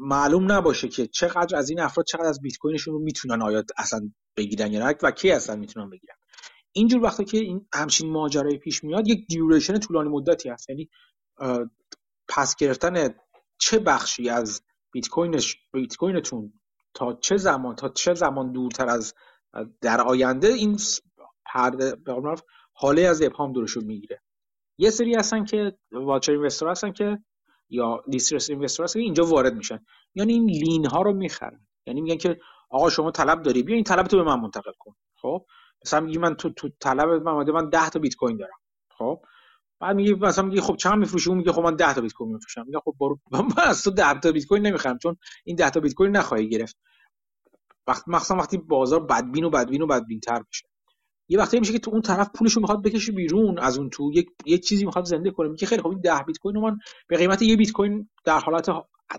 معلوم 0.00 0.52
نباشه 0.52 0.88
که 0.88 1.06
چقدر 1.06 1.56
از 1.56 1.70
این 1.70 1.80
افراد 1.80 2.06
چقدر 2.06 2.28
از 2.28 2.40
بیت 2.40 2.56
کوینشون 2.56 2.94
رو 2.94 3.00
می‌تونن 3.00 3.42
آیا 3.42 3.64
اصلا 3.76 4.10
بگیرن 4.36 4.72
یا 4.72 4.86
نه 4.86 4.94
و 5.02 5.10
کی 5.10 5.30
اصلا 5.30 5.56
می‌تونن 5.56 5.90
بگیرن. 5.90 6.14
اینجور 6.72 7.02
وقتی 7.02 7.24
که 7.24 7.38
این 7.38 7.66
همچین 7.74 8.10
ماجرای 8.10 8.58
پیش 8.58 8.84
میاد 8.84 9.08
یک 9.08 9.26
دیوریشن 9.28 9.78
طولانی 9.78 10.08
مدتی 10.08 10.48
هست. 10.48 10.70
یعنی 10.70 10.88
پس 12.28 12.56
گرفتن 12.56 13.14
چه 13.58 13.78
بخشی 13.78 14.28
از 14.28 14.62
بیت 14.92 15.08
کوینش 15.08 15.56
بیت 15.72 15.96
کوینتون 15.96 16.52
تا 16.94 17.12
چه 17.12 17.36
زمان 17.36 17.74
تا 17.76 17.88
چه 17.88 18.14
زمان 18.14 18.52
دورتر 18.52 18.88
از 18.88 19.14
در 19.80 20.00
آینده 20.00 20.48
این 20.48 20.78
پرده 21.46 21.96
حاله 22.72 23.02
از 23.02 23.22
ابهام 23.22 23.52
دورشون 23.52 23.84
می‌گیره. 23.84 24.22
یه 24.78 24.90
سری 24.90 25.14
هستن 25.14 25.44
که 25.44 25.78
واچر 25.92 26.32
اینوستر 26.32 26.68
هستن 26.68 26.92
که 26.92 27.18
یا 27.70 28.04
دیسترس 28.10 28.50
اینوستر 28.50 28.84
هستن 28.84 29.00
که 29.00 29.04
اینجا 29.04 29.24
وارد 29.24 29.54
میشن. 29.54 29.84
یعنی 30.14 30.32
این 30.32 30.46
لین 30.46 30.86
ها 30.86 31.02
رو 31.02 31.12
می‌خرن. 31.12 31.66
یعنی 31.86 32.00
میگن 32.00 32.16
که 32.16 32.40
آقا 32.70 32.90
شما 32.90 33.10
طلب 33.10 33.42
داری 33.42 33.62
بیا 33.62 33.74
این 33.74 33.84
طلب 33.84 34.06
تو 34.06 34.16
به 34.16 34.22
من 34.22 34.40
منتقل 34.40 34.72
کن. 34.78 34.94
خب؟ 35.22 35.46
مثلا 35.84 36.00
میگی 36.00 36.18
من 36.18 36.34
تو 36.34 36.50
تو 36.50 36.68
طلب 36.80 37.08
من 37.08 37.50
من 37.50 37.70
10 37.70 37.88
تا 37.90 37.98
بیت 37.98 38.14
کوین 38.16 38.36
دارم. 38.36 38.58
خب؟ 38.98 39.22
بعد 39.80 39.96
میگه 39.96 40.14
مثلا 40.14 40.44
میگه 40.44 40.60
خب 40.60 40.76
چند 40.76 40.98
میفروشی؟ 40.98 41.30
اون 41.30 41.38
میگه 41.38 41.52
خب 41.52 41.62
من 41.62 41.76
10 41.76 41.94
تا 41.94 42.00
بیت 42.00 42.12
کوین 42.12 42.32
میفروشم. 42.32 42.64
میگه 42.66 42.78
خب 42.84 42.94
برو 43.00 43.18
من 43.32 43.64
از 43.64 43.82
تو 43.82 43.90
10 43.90 44.20
تا 44.20 44.32
بیت 44.32 44.46
کوین 44.46 44.66
نمی‌خرم 44.66 44.98
چون 44.98 45.16
این 45.44 45.56
10 45.56 45.70
تا 45.70 45.80
بیت 45.80 45.94
کوین 45.94 46.16
نخواهی 46.16 46.48
گرفت. 46.48 46.76
وقت 47.86 48.04
مخصوصا 48.08 48.36
وقتی 48.36 48.58
بازار 48.58 49.00
بدبین 49.06 49.44
و 49.44 49.50
بدبین 49.50 49.82
و 49.82 49.86
بدبین 49.86 50.20
تر 50.20 50.42
بشه. 50.50 50.68
یه 51.28 51.38
وقتی 51.38 51.60
میشه 51.60 51.72
که 51.72 51.78
تو 51.78 51.90
اون 51.90 52.02
طرف 52.02 52.30
پولشو 52.34 52.60
می‌خواد 52.60 52.82
بکشه 52.82 53.12
بیرون 53.12 53.58
از 53.58 53.78
اون 53.78 53.90
تو 53.90 54.10
یک 54.14 54.30
یک 54.46 54.64
چیزی 54.66 54.84
می‌خواد 54.84 55.04
زنده 55.04 55.30
کنه. 55.30 55.48
میگه 55.48 55.66
خیلی 55.66 55.82
خب 55.82 55.88
این 55.88 56.00
10 56.00 56.22
بیت 56.26 56.38
کوین 56.38 56.58
من 56.58 56.78
به 57.08 57.16
قیمت 57.16 57.42
یه 57.42 57.56
بیت 57.56 57.72
کوین 57.72 58.10
در 58.24 58.38
حالت 58.38 58.68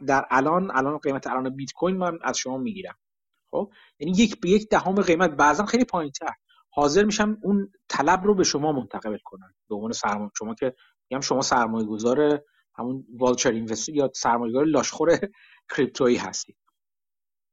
در 0.07 0.25
الان 0.29 0.71
الان 0.71 0.97
قیمت 0.97 1.27
الان 1.27 1.55
بیت 1.55 1.71
کوین 1.71 1.97
من 1.97 2.19
از 2.23 2.37
شما 2.37 2.57
می‌گیرم. 2.57 2.95
خب؟ 3.51 3.71
یعنی 3.99 4.17
یک 4.17 4.39
به 4.39 4.49
یک 4.49 4.69
دهم 4.69 5.01
قیمت. 5.01 5.29
بعضا 5.29 5.65
خیلی 5.65 5.85
پایینتر. 5.85 6.33
حاضر 6.71 7.03
میشم 7.03 7.37
اون 7.41 7.71
طلب 7.87 8.23
رو 8.23 8.35
به 8.35 8.43
شما 8.43 8.71
منتقل 8.71 9.17
کنن 9.23 9.53
به 9.69 9.75
عنوان 9.75 9.91
سرمایه 9.91 10.31
شما 10.39 10.55
که 10.55 10.75
میگم 11.09 11.21
شما 11.21 11.41
سرمایه 11.41 11.85
گذار 11.87 12.41
همون 12.75 13.05
والچر 13.17 13.51
اینوستر 13.51 13.93
یا 13.93 14.11
سرمایه‌گذار 14.15 14.65
لاشخور 14.65 15.19
کریپتویی 15.75 16.17
هستید. 16.17 16.55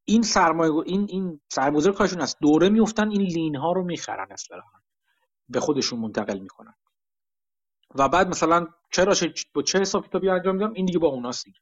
این 0.09 0.23
سرمایه 0.23 0.73
این 0.87 1.07
این 1.09 1.41
سرمایه‌گذار 1.49 1.93
کارشون 1.93 2.21
است 2.21 2.37
دوره 2.41 2.69
میفتن 2.69 3.11
این 3.11 3.23
لین 3.23 3.57
ها 3.57 3.73
رو 3.73 3.85
می‌خرن 3.85 4.33
اصطلاحا. 4.33 4.79
به 5.49 5.61
خودشون 5.61 5.99
منتقل 5.99 6.39
می‌کنن. 6.39 6.75
و 7.95 8.09
بعد 8.09 8.29
مثلا 8.29 8.67
چرا 8.93 9.15
با 9.55 9.63
چه 9.63 9.79
حساب 9.79 10.07
کتابی 10.07 10.31
انجام 10.31 10.55
میدم؟ 10.55 10.73
این 10.73 10.87
دیگه 10.87 10.99
با 10.99 11.09
اوناست 11.09 11.45
دیگه. 11.45 11.59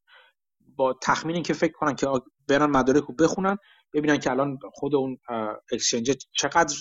با 0.77 0.99
تخمین 1.03 1.43
که 1.43 1.55
فکر 1.55 1.73
کنن 1.73 1.95
که 1.95 2.07
برن 2.49 2.71
مدارک 2.71 3.05
رو 3.05 3.15
بخونن 3.15 3.57
ببینن 3.93 4.19
که 4.19 4.31
الان 4.31 4.59
خود 4.73 4.95
اون 4.95 5.19
اکسچنج 5.73 6.27
چقدر 6.33 6.77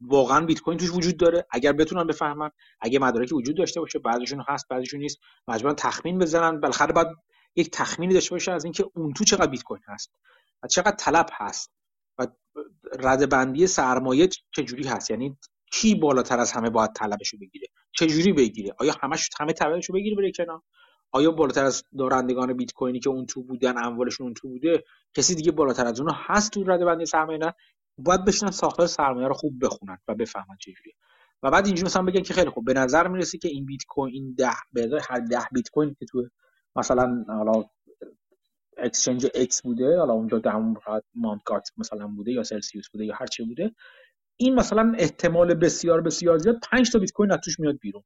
واقعا 0.00 0.46
بیت 0.46 0.60
کوین 0.60 0.78
توش 0.78 0.90
وجود 0.90 1.16
داره. 1.16 1.46
اگر 1.50 1.72
بتونن 1.72 2.06
بفهمن 2.06 2.50
اگه 2.80 2.98
مدارکی 2.98 3.34
وجود 3.34 3.56
داشته 3.56 3.80
باشه 3.80 3.98
بعضیشون 3.98 4.44
هست 4.48 4.68
بعضیشون 4.68 5.00
نیست 5.00 5.18
مجبورن 5.48 5.74
تخمین 5.74 6.18
بزنن. 6.18 6.60
بالاخره 6.60 6.92
بعد 6.92 7.06
یک 7.56 7.70
تخمینی 7.70 8.14
داشته 8.14 8.30
باشه 8.30 8.52
از 8.52 8.64
اینکه 8.64 8.84
اون 8.94 9.12
تو 9.12 9.24
چقدر 9.24 9.46
بیت 9.46 9.62
کوین 9.62 9.82
هست. 9.86 10.12
و 10.62 10.66
چقدر 10.66 10.96
طلب 10.96 11.26
هست 11.32 11.72
و 12.18 12.26
رده 12.98 13.26
بندی 13.26 13.66
سرمایه 13.66 14.28
چجوری 14.52 14.88
هست؟ 14.88 15.10
یعنی 15.10 15.38
کی 15.72 15.94
بالاتر 15.94 16.40
از 16.40 16.52
همه 16.52 16.70
باید 16.70 16.92
طلبشو 16.92 17.38
بگیره؟ 17.38 17.66
چجوری 17.92 18.32
بگیره؟ 18.32 18.74
آیا 18.78 18.94
همش 19.02 19.30
همه 19.40 19.52
طلبشو 19.52 19.92
بگیره 19.92 20.16
بره 20.16 20.32
کنار؟ 20.32 20.62
آیا 21.12 21.30
بالاتر 21.30 21.64
از 21.64 21.82
دارندگان 21.98 22.52
بیت 22.52 22.72
کوینی 22.72 23.00
که 23.00 23.10
اون 23.10 23.26
تو 23.26 23.42
بودن 23.42 23.84
اموالشون 23.84 24.26
اون 24.26 24.34
تو 24.34 24.48
بوده 24.48 24.84
کسی 25.14 25.34
دیگه 25.34 25.52
بالاتر 25.52 25.86
از 25.86 26.00
اونها 26.00 26.16
هست 26.26 26.52
تو 26.52 26.64
رده 26.64 26.84
بندی 26.84 27.06
سرمایه 27.06 27.38
نه؟ 27.38 27.54
باید 27.98 28.24
بشینن 28.24 28.50
ساختار 28.50 28.86
سرمایه 28.86 29.28
رو 29.28 29.34
خوب 29.34 29.64
بخونن 29.64 29.98
و 30.08 30.14
بفهمن 30.14 30.56
چجوریه. 30.60 30.94
و 31.42 31.50
بعد 31.50 31.66
اینجوری 31.66 31.86
مثلا 31.86 32.02
بگن 32.02 32.22
که 32.22 32.34
خیلی 32.34 32.50
خوب 32.50 32.64
به 32.64 32.72
نظر 32.72 33.08
می‌رسه 33.08 33.38
که 33.38 33.48
این 33.48 33.66
بیت 33.66 33.84
کوین 33.88 34.14
این 34.14 34.34
ده 34.38 34.56
به 34.72 35.00
هر 35.08 35.18
ده 35.18 35.46
بیت 35.52 35.70
کوین 35.70 35.96
که 35.98 36.06
تو 36.06 36.28
مثلا 36.76 37.24
حالا 37.28 37.64
exchange 38.78 39.26
X 39.34 39.62
بوده 39.62 39.98
حالا 39.98 40.12
اونجا 40.12 40.42
همون 40.46 40.76
Mt. 41.14 41.42
مثلا 41.76 42.06
بوده 42.06 42.32
یا 42.32 42.42
Celsius 42.42 42.88
بوده 42.88 43.04
یا 43.04 43.14
هر 43.14 43.26
چی 43.26 43.44
بوده. 43.44 43.74
این 44.36 44.54
مثلا 44.54 44.92
احتمال 44.98 45.54
بسیار 45.54 46.00
بسیار 46.00 46.38
زیاد 46.38 46.60
5 46.70 46.92
تا 46.92 46.98
بیت 46.98 47.12
کوین 47.12 47.32
از 47.32 47.38
توش 47.44 47.60
میاد 47.60 47.78
بیرون. 47.80 48.02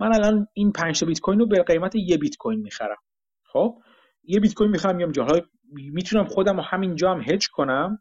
من 0.00 0.14
الان 0.14 0.46
این 0.52 0.72
5 0.72 1.00
تا 1.00 1.06
بیت 1.06 1.20
کوین 1.20 1.38
رو 1.38 1.46
به 1.46 1.62
قیمت 1.62 1.94
یه 1.96 2.16
بیت 2.16 2.36
کوین 2.36 2.60
می‌خرم. 2.60 2.96
خب؟ 3.44 3.82
یه 4.24 4.40
بیت 4.40 4.54
کوین 4.54 4.70
می‌خرم 4.70 4.96
میام 4.96 5.12
جاهای 5.12 5.42
می‌تونم 5.72 6.24
خودم 6.24 6.56
رو 6.56 6.62
همینجا 6.62 7.10
هم 7.14 7.20
هج 7.20 7.48
کنم 7.48 7.98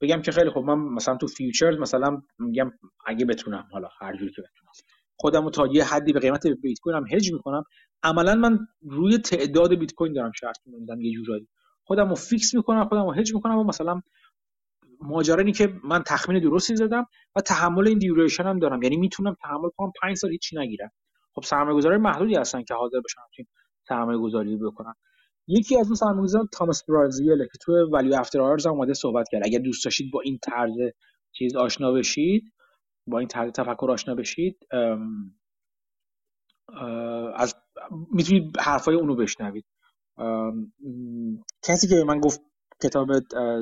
بگم 0.00 0.22
که 0.22 0.32
خیلی 0.32 0.50
خب 0.50 0.60
من 0.60 0.78
مثلا 0.78 1.16
تو 1.16 1.26
futures 1.26 1.78
مثلا 1.78 2.22
میگم 2.38 2.72
اگه 3.06 3.24
بتونم 3.24 3.68
حالا 3.72 3.88
هر 4.00 4.16
جوری 4.16 4.32
که 4.32 4.42
بتونم. 4.42 4.72
خودم 5.16 5.44
رو 5.44 5.50
تا 5.50 5.66
یه 5.66 5.84
حدی 5.84 6.12
به 6.12 6.20
قیمت 6.20 6.46
بیت 6.46 6.78
کوین 6.78 6.96
هم 6.96 7.04
هج 7.10 7.32
می‌کنم. 7.32 7.64
عملا 8.02 8.34
من 8.34 8.58
روی 8.82 9.18
تعداد 9.18 9.74
بیت 9.74 9.94
کوین 9.94 10.12
دارم 10.12 10.32
شرط 10.32 10.56
میبندم 10.66 11.00
یه 11.00 11.12
جورایی. 11.12 11.48
خودم 11.84 12.08
رو 12.08 12.14
fix 12.14 12.54
می‌کنم 12.54 12.88
خودم 12.88 13.04
رو 13.04 13.12
هج 13.12 13.34
می‌کنم 13.34 13.58
و 13.58 13.64
مثلا 13.64 14.00
ماجرا 15.00 15.38
اینه 15.38 15.52
که 15.52 15.74
من 15.84 16.02
تخمین 16.02 16.42
درستی 16.42 16.76
زدم 16.76 17.06
و 17.36 17.40
تحمل 17.40 17.88
این 17.88 17.98
duration 17.98 18.44
هم 18.44 18.58
دارم. 18.58 18.82
یعنی 18.82 18.96
می‌تونم 18.96 19.36
تحمل 19.42 19.68
کنم 19.76 19.92
5 20.02 20.16
سال 20.16 20.30
هیچی 20.30 20.56
نگیرم. 20.56 20.90
خب 21.34 21.42
سرمایه‌گذار 21.42 21.96
محدودی 21.96 22.34
هستن 22.34 22.62
که 22.62 22.74
حاضر 22.74 23.00
بشن 23.04 23.20
همچین 23.20 23.46
سرمایه 23.88 24.18
گذاری 24.18 24.56
بکنن. 24.56 24.94
یکی 25.46 25.78
از 25.78 25.86
اون 25.86 25.94
سرمایه‌گذاران 25.94 26.48
تاماس 26.52 26.84
برازیل 26.88 27.38
که 27.38 27.58
تو 27.62 27.72
ولیو 27.92 28.14
افتر 28.14 28.40
آرز 28.40 28.66
هم 28.66 28.72
اومده 28.72 28.94
صحبت 28.94 29.28
کرد. 29.32 29.42
اگر 29.44 29.58
دوست 29.58 29.84
داشتید 29.84 30.12
با 30.12 30.20
این 30.20 30.38
طرز 30.42 30.76
چیز 31.32 31.56
آشنا 31.56 31.92
بشید 31.92 32.52
با 33.06 33.18
این 33.18 33.28
طرز 33.28 33.52
تفکر 33.52 33.90
آشنا 33.90 34.14
بشید 34.14 34.66
از 37.36 37.54
می‌تونید 38.12 38.56
حرفای 38.60 38.94
اونو 38.94 39.16
بشنوید. 39.16 39.64
کسی 41.62 41.88
که 41.88 42.04
من 42.06 42.20
گفت 42.20 42.40
کتاب 42.82 43.08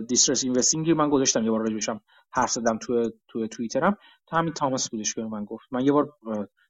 دیسترس 0.09 0.45
اینوستینگ 0.45 0.91
من 0.91 1.11
گذاشتم 1.11 1.45
یه 1.45 1.51
بار 1.51 1.61
راجبشم 1.61 2.01
حرف 2.33 2.51
زدم 2.51 2.79
تو 2.79 3.11
تو 3.29 3.47
توییترم 3.47 3.97
تا 4.27 4.37
همین 4.37 4.53
تاماس 4.53 4.91
بودش 4.91 5.15
که 5.15 5.23
من 5.23 5.45
گفت. 5.45 5.67
من 5.71 5.85
یه 5.85 5.93
بار 5.93 6.13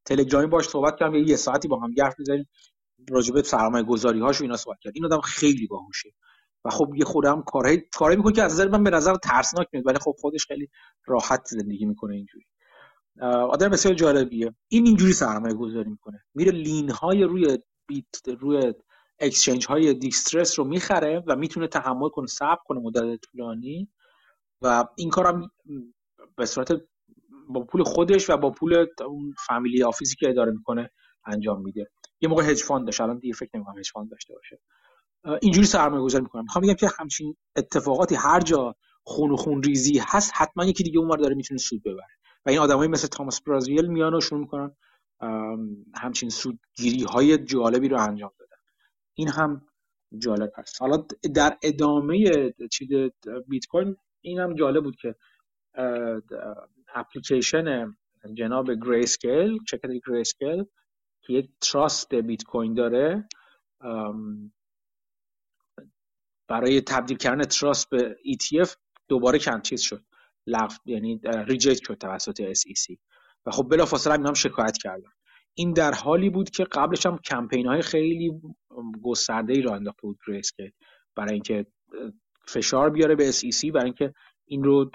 تلگرامی 0.05 0.47
باش 0.47 0.69
صحبت 0.69 0.97
کردم 0.97 1.15
یه 1.15 1.37
ساعتی 1.37 1.69
با 1.69 1.81
هم 1.81 1.95
حرف 2.03 2.15
می‌زدیم 2.19 2.49
راجب 3.11 3.41
سرمایه 3.41 3.85
گذاری 3.85 4.21
و 4.21 4.33
اینا 4.41 4.57
صحبت 4.57 4.79
کرد 4.81 4.93
این 4.97 5.05
آدم 5.05 5.21
خیلی 5.21 5.67
باهوشه 5.67 6.11
و 6.65 6.71
خب 6.71 6.95
یه 6.97 7.05
خودم 7.05 7.43
کارهای 7.43 7.83
کاری 7.93 8.17
می‌کنه 8.17 8.33
که 8.33 8.43
از 8.43 8.53
نظر 8.53 8.69
من 8.69 8.85
به 8.85 8.91
نظر 8.91 9.15
ترسناک 9.17 9.69
میاد 9.73 9.87
ولی 9.87 9.99
خب 9.99 10.15
خودش 10.19 10.47
خیلی 10.47 10.69
راحت 11.07 11.47
زندگی 11.47 11.85
می‌کنه 11.85 12.15
اینجوری. 12.15 12.45
آدم 13.51 13.69
بسیار 13.69 13.95
جالبیه. 13.95 14.55
این 14.69 14.87
اینجوری 14.87 15.13
سرمایه 15.13 15.55
گذاری 15.55 15.91
می‌کنه. 15.91 16.21
میره 16.35 16.53
لین 16.53 16.91
های 16.91 17.23
روی 17.23 17.59
بیت 17.89 18.29
روی 18.41 18.73
اکسچنج 19.23 19.67
های 19.67 19.95
دیسترس 19.95 20.59
رو 20.59 20.65
می‌خره 20.65 21.25
و 21.27 21.37
می‌تونه 21.37 21.69
تحمل 21.69 22.09
کنه 22.09 22.27
صبر 22.27 22.61
کنه 22.67 22.81
مدت 22.81 23.21
طولانی 23.21 23.89
و 24.63 24.85
این 24.97 25.11
کارم 25.11 25.51
به 26.37 26.47
صورت 26.47 26.73
با 27.49 27.61
پول 27.65 27.83
خودش 27.83 28.31
و 28.31 28.37
با 28.37 28.51
پول 28.51 28.87
اون 29.07 29.35
family 29.47 29.83
office 29.83 30.12
ی 30.12 30.17
که 30.17 30.31
اداره 30.31 30.53
می‌کنه 30.53 30.91
انجام 31.27 31.63
میده. 31.63 31.91
یه 32.21 32.29
موقع 32.29 32.51
hedge 32.51 32.63
fund 32.63 32.85
داشت 32.85 33.01
الان 33.01 33.19
دیگه 33.19 33.35
فکر 33.35 33.51
نمی‌کنم 33.55 33.79
hedge 33.79 33.91
fund 33.95 34.11
داشته 34.11 34.35
باشه. 34.35 34.61
اینجوری 35.43 35.67
سرمایه 35.67 36.03
گذاری 36.03 36.25
می‌کنم. 36.25 36.43
می‌خوام 36.43 36.65
بگم 36.65 36.75
که 36.75 36.91
همچین 36.99 37.37
اتفاقاتی 37.57 38.15
هر 38.15 38.41
جا 38.41 38.75
خون 39.05 39.31
و 39.31 39.37
خون 39.37 39.63
ریزی 39.63 40.01
هست 40.07 40.33
حتما 40.35 40.65
یکی 40.65 40.83
دیگه 40.83 40.99
اونور 40.99 41.17
داره 41.19 41.35
می‌تونه 41.35 41.59
سود 41.59 41.83
ببره. 41.83 42.17
و 42.47 42.51
این 42.51 42.59
آدمایی 42.59 42.91
مثل 42.91 43.09
تاماس 43.09 43.43
برازیل 43.43 43.87
میان 43.87 44.15
و 44.15 44.21
شروع 44.21 44.41
می‌کنن 44.41 44.77
همچین 45.95 46.29
سودگیری 46.29 47.05
های 47.05 47.39
جالبی 47.39 47.89
رو 47.89 48.01
انجام 48.01 48.31
این 49.15 49.29
هم 49.29 49.67
جالب 50.19 50.53
هست. 50.57 50.83
حالا 50.83 51.07
در 51.35 51.59
ادامه 51.63 52.25
چیز 52.71 52.89
بیت 53.49 53.67
کوین 53.67 53.97
این 54.21 54.39
هم 54.39 54.55
جالب 54.55 54.85
بود 54.85 54.97
که 54.97 55.15
اپلیکیشن 56.95 57.97
جناب 58.35 58.71
Grayscale 58.71 59.59
شرکت 59.71 59.91
Grayscale 59.91 60.65
که 61.23 61.33
یک 61.33 61.51
trust 61.61 62.15
بیت 62.15 62.45
کوین 62.45 62.75
داره 62.75 63.29
برای 66.49 66.81
تبدیل 66.81 67.17
کردن 67.17 67.43
trust 67.43 67.91
به 67.91 68.17
ETF 68.27 68.77
دوباره 69.09 69.39
کم 69.39 69.61
چیز 69.61 69.81
شد 69.81 70.05
لغو 70.47 70.75
یعنی 70.85 71.21
reject 71.25 71.83
شد 71.85 71.95
توسط 71.95 72.53
SEC 72.53 72.97
و 73.47 73.51
خب 73.51 73.69
بلافاصله 73.71 74.13
اینا 74.13 74.29
هم 74.29 74.35
شکایت 74.35 74.79
کردن. 74.79 75.11
این 75.55 75.73
در 75.73 75.93
حالی 75.93 76.31
بود 76.31 76.51
که 76.51 76.65
قبلش 76.65 77.07
هم 77.07 77.19
کمپین 77.19 77.67
های 77.67 77.83
خیلی 77.83 78.41
گسترده 79.03 79.53
ای 79.53 79.63
را 79.63 79.75
انداخته 79.75 80.03
بود 80.03 80.19
که 80.57 80.73
برای 81.17 81.33
اینکه 81.33 81.67
فشار 82.49 82.91
بیاره 82.91 83.15
به 83.15 83.33
SEC 83.33 83.71
برای 83.71 83.85
اینکه 83.85 84.15
این 84.45 84.65
رو 84.65 84.91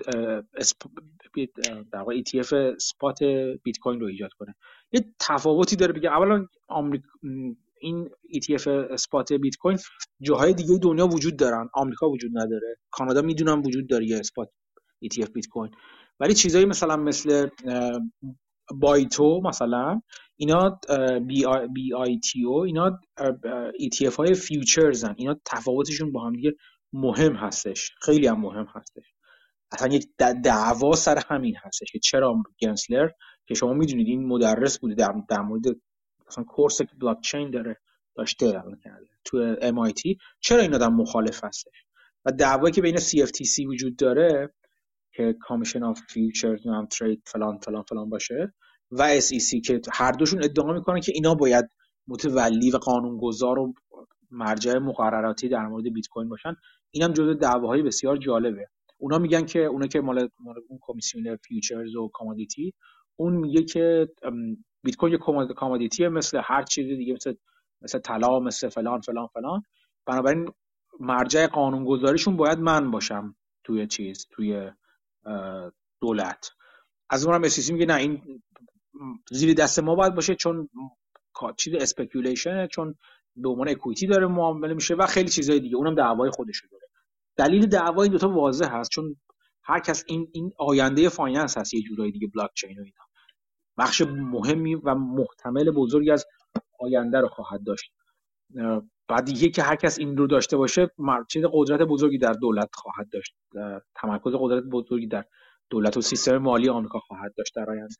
در 1.91 1.99
واقع 1.99 2.21
ETF 2.21 2.77
سپات 2.77 3.23
بیت 3.63 3.77
کوین 3.81 3.99
رو 3.99 4.07
ایجاد 4.07 4.31
کنه. 4.39 4.55
یه 4.91 5.05
تفاوتی 5.19 5.75
داره 5.75 5.93
بگه 5.93 6.09
اولا 6.09 6.45
این 7.79 8.09
ETF 8.35 8.67
اسپات 8.67 9.33
بیت 9.33 9.55
کوین 9.55 9.77
جاهای 10.21 10.53
دیگه 10.53 10.77
دنیا 10.77 11.07
وجود 11.07 11.37
دارن. 11.37 11.69
آمریکا 11.73 12.09
وجود 12.09 12.31
نداره. 12.33 12.77
کانادا 12.91 13.21
می‌دونم 13.21 13.63
وجود 13.63 13.89
داره 13.89 14.05
یه 14.05 14.19
اسپات 14.19 14.49
ETF 15.05 15.31
بیت 15.31 15.47
کوین. 15.47 15.71
ولی 16.19 16.33
چیزایی 16.33 16.65
مثلا 16.65 16.95
مثل 16.95 17.49
BITO 18.75 19.41
مثلا 19.43 20.01
اینا 20.35 20.79
BITO 21.73 22.59
اینا 22.63 22.99
ETF 23.81 24.15
های 24.15 24.33
futures 24.33 25.05
ن 25.05 25.15
اینا 25.17 25.35
تفاوتشون 25.45 26.11
با 26.11 26.25
هم 26.25 26.33
دیگه 26.33 26.53
مهم 26.93 27.35
هستش. 27.35 27.91
خیلی 28.01 28.27
هم 28.27 28.41
مهم 28.41 28.67
هستش. 28.75 29.03
اصلا 29.71 29.95
یک 29.95 30.07
دعوا 30.43 30.95
سر 30.95 31.23
همین 31.29 31.55
هستش 31.63 31.91
که 31.91 31.99
چرا 31.99 32.35
گنسلر 32.61 33.09
که 33.47 33.53
شما 33.53 33.73
می‌دونید 33.73 34.07
این 34.07 34.27
مدرس 34.27 34.79
بوده 34.79 34.95
در, 34.95 35.13
در 35.29 35.41
مورد 35.41 35.63
مثلا 36.27 36.43
course 36.43 36.81
بلاک 36.81 37.21
چین 37.21 37.51
داره 37.51 37.77
داشته 38.15 38.63
تو 39.23 39.55
MIT 39.55 40.17
چرا 40.39 40.61
این 40.61 40.75
آدم 40.75 40.93
مخالف 40.93 41.43
هستش؟ 41.43 41.83
و 42.25 42.31
دعوایی 42.31 42.73
که 42.73 42.81
بین 42.81 42.97
CFTC 42.97 43.65
وجود 43.67 43.95
داره 43.95 44.53
که 45.17 45.35
commission 45.41 45.83
of 45.83 45.99
futures 46.09 46.67
هم 46.67 46.85
trade 46.85 47.21
فلان 47.25 47.57
فلان 47.57 47.83
فلان 47.89 48.09
باشه 48.09 48.53
و 48.91 49.19
SEC 49.19 49.61
که 49.65 49.81
هر 49.93 50.11
دوشون 50.11 50.43
ادعا 50.43 50.73
می‌کنن 50.73 50.99
که 50.99 51.11
اینا 51.15 51.35
باید 51.35 51.69
متولی 52.07 52.71
و 52.71 52.77
قانونگذار 52.77 53.59
و 53.59 53.73
مرجع 54.31 54.77
مقرراتی 54.77 55.49
در 55.49 55.65
مورد 55.67 55.93
بیت 55.93 56.07
کوین 56.07 56.29
باشن. 56.29 56.55
اینم 56.91 57.13
جزو 57.13 57.33
دعواهای 57.33 57.81
بسیار 57.81 58.17
جالبه. 58.17 58.67
اونا 58.97 59.17
میگن 59.17 59.45
که 59.45 59.59
اونا 59.59 59.87
که 59.87 60.01
مال, 60.01 60.29
مال 60.39 60.55
اون 60.69 60.79
کمیسیون 60.81 61.35
futures 61.35 61.95
و 61.95 62.07
commodity 62.13 62.73
اون 63.15 63.33
میگه 63.33 63.63
که 63.63 64.09
بیت 64.83 64.95
کوین 64.95 65.13
یه 65.13 65.19
commodity 65.55 66.07
مثل 66.07 66.41
هر 66.43 66.63
چیزی 66.63 66.95
دیگه 66.95 67.13
مثل 67.13 67.33
مثل 67.81 67.99
طلا 67.99 68.39
مثل 68.39 68.69
فلان 68.69 69.01
فلان 69.01 69.27
فلان. 69.27 69.61
بنابراین 70.05 70.51
مرجع 70.99 71.47
قانونگذاریشون 71.47 72.37
باید 72.37 72.59
من 72.59 72.91
باشم 72.91 73.35
توی 73.63 73.87
چیز 73.87 74.27
توی 74.31 74.71
دولت. 76.01 76.49
از 77.09 77.25
اونم 77.25 77.43
SEC 77.43 77.73
میگه 77.73 77.85
نه 77.85 77.95
این 77.95 78.41
زیر 79.31 79.53
دست 79.53 79.79
ما 79.79 79.95
باید 79.95 80.15
باشه 80.15 80.35
چون 80.35 80.69
چیز 81.57 81.73
speculation 81.73 82.60
ه 82.60 82.67
چون 82.67 82.95
به 83.35 83.49
عنوان 83.49 83.69
equity 83.69 84.07
داره 84.07 84.27
معامله 84.27 84.73
میشه 84.73 84.95
و 84.95 85.05
خیلی 85.05 85.29
چیزای 85.29 85.59
دیگه. 85.59 85.75
اونم 85.75 85.95
دعوای 85.95 86.29
خودش 86.29 86.63
داره. 86.71 86.87
دلیل 87.37 87.65
دعوا 87.65 88.03
این 88.03 88.11
دوتا 88.11 88.29
واضح 88.29 88.69
هست 88.71 88.89
چون 88.89 89.15
هر 89.63 89.79
کس 89.79 90.03
این 90.07 90.27
این 90.33 90.51
آینده 90.57 91.09
finance 91.09 91.57
هست 91.57 91.73
یه 91.73 91.81
جورایی 91.81 92.11
دیگه 92.11 92.27
بلاک 92.27 92.51
چین 92.53 92.79
و 92.79 92.83
اینا. 92.83 93.03
بخش 93.77 94.01
مهمی 94.01 94.75
و 94.75 94.95
محتمل 94.95 95.71
بزرگی 95.71 96.11
از 96.11 96.25
آینده 96.79 97.19
رو 97.19 97.27
خواهد 97.27 97.63
داشت. 97.63 97.91
بعد 99.07 99.25
دیگه 99.25 99.49
که 99.49 99.63
هر 99.63 99.75
کس 99.75 99.99
این 99.99 100.17
رو 100.17 100.27
داشته 100.27 100.57
باشه 100.57 100.91
چیز 101.29 101.43
قدرت 101.53 101.81
بزرگی 101.81 102.17
در 102.17 102.33
دولت 102.33 102.69
خواهد 102.73 103.09
داشت. 103.09 103.35
تمرکز 103.95 104.31
قدرت 104.39 104.63
بزرگی 104.63 105.07
در 105.07 105.25
دولت 105.69 105.97
و 105.97 106.01
سیستم 106.01 106.37
مالی 106.37 106.69
آمریکا 106.69 106.99
خواهد 106.99 107.33
داشت 107.37 107.55
در 107.55 107.69
آینده. 107.69 107.95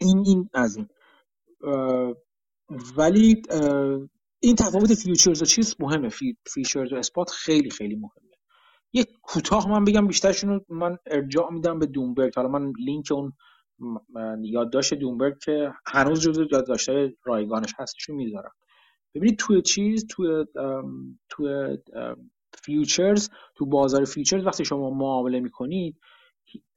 این 0.00 0.22
این 0.26 0.50
از 0.54 0.76
این. 0.76 0.88
ولی 2.96 3.42
این 4.40 4.56
تفاوت 4.56 4.94
futures 4.94 5.42
و 5.42 5.44
چیز 5.44 5.76
مهمه. 5.80 6.08
futures 6.46 6.92
و 6.92 6.96
spot 6.96 7.30
خیلی 7.30 7.70
خیلی 7.70 7.94
مهمه. 7.94 8.36
یه 8.92 9.04
کوتاه 9.22 9.68
من 9.70 9.84
بگم 9.84 10.06
بیشترشون 10.06 10.50
رو 10.50 10.64
من 10.68 10.98
ارجاع 11.06 11.52
میدم 11.52 11.78
به 11.78 11.86
دومبرگ. 11.86 12.32
حالا 12.36 12.48
من 12.48 12.72
لینک 12.78 13.12
اون 13.12 13.32
یادداشت 14.42 14.94
دومبرگ 14.94 15.38
که 15.44 15.72
هنوز 15.86 16.20
جزو 16.20 16.46
یادداشت 16.52 16.90
رایگانش 17.24 17.74
هستش 17.78 18.10
می‌ذارم. 18.10 18.52
ببینید 19.16 19.38
توی 19.38 19.62
چیز 19.62 20.06
توی 20.06 20.44
توی 21.28 21.78
futures 22.62 23.30
تو 23.54 23.66
بازار 23.66 24.04
futures 24.04 24.46
وقتی 24.46 24.64
شما 24.64 24.90
معامله 24.90 25.40
می‌کنید 25.40 26.00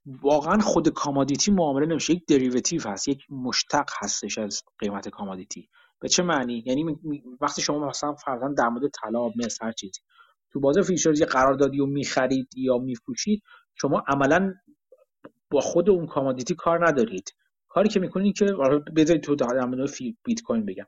واقعا 0.06 0.60
خود 0.60 0.90
commodity 0.90 1.52
معامله 1.52 1.86
نمیشه. 1.86 2.14
یک 2.14 2.26
derivative 2.26 2.82
هست 2.88 3.08
یک 3.08 3.32
مشتق 3.32 3.86
هستش 4.02 4.38
از 4.38 4.64
قیمت 4.80 5.10
commodity. 5.10 5.70
به 6.00 6.10
چه 6.10 6.24
معنی؟ 6.24 6.64
یعنی 6.66 7.00
وقتی 7.42 7.62
شما 7.62 7.88
مثلا 7.88 8.14
فرضاً 8.14 8.48
در 8.58 8.70
مورد 8.70 8.92
طلا 9.02 9.28
مس 9.36 9.62
هر 9.62 9.72
چیزی 9.72 10.02
تو 10.52 10.60
بازار 10.60 10.84
futures 10.84 11.20
یه 11.20 11.26
قراردادی 11.26 11.78
رو 11.78 11.86
می‌خرید 11.86 12.48
یا 12.58 12.78
میفروشید 12.78 13.44
شما 13.76 14.04
عملا 14.08 14.54
با 15.52 15.60
خود 15.62 15.90
اون 15.90 16.08
commodity 16.08 16.56
کار 16.56 16.88
ندارید. 16.88 17.34
کاری 17.68 17.90
که 17.90 18.00
می‌کنید 18.00 18.38
که 18.38 18.46
بذارید 18.96 19.24
تو 19.24 19.36
در 19.36 19.66
مورد 19.66 19.90
بیت 20.24 20.42
کوین 20.42 20.66
بگم. 20.66 20.86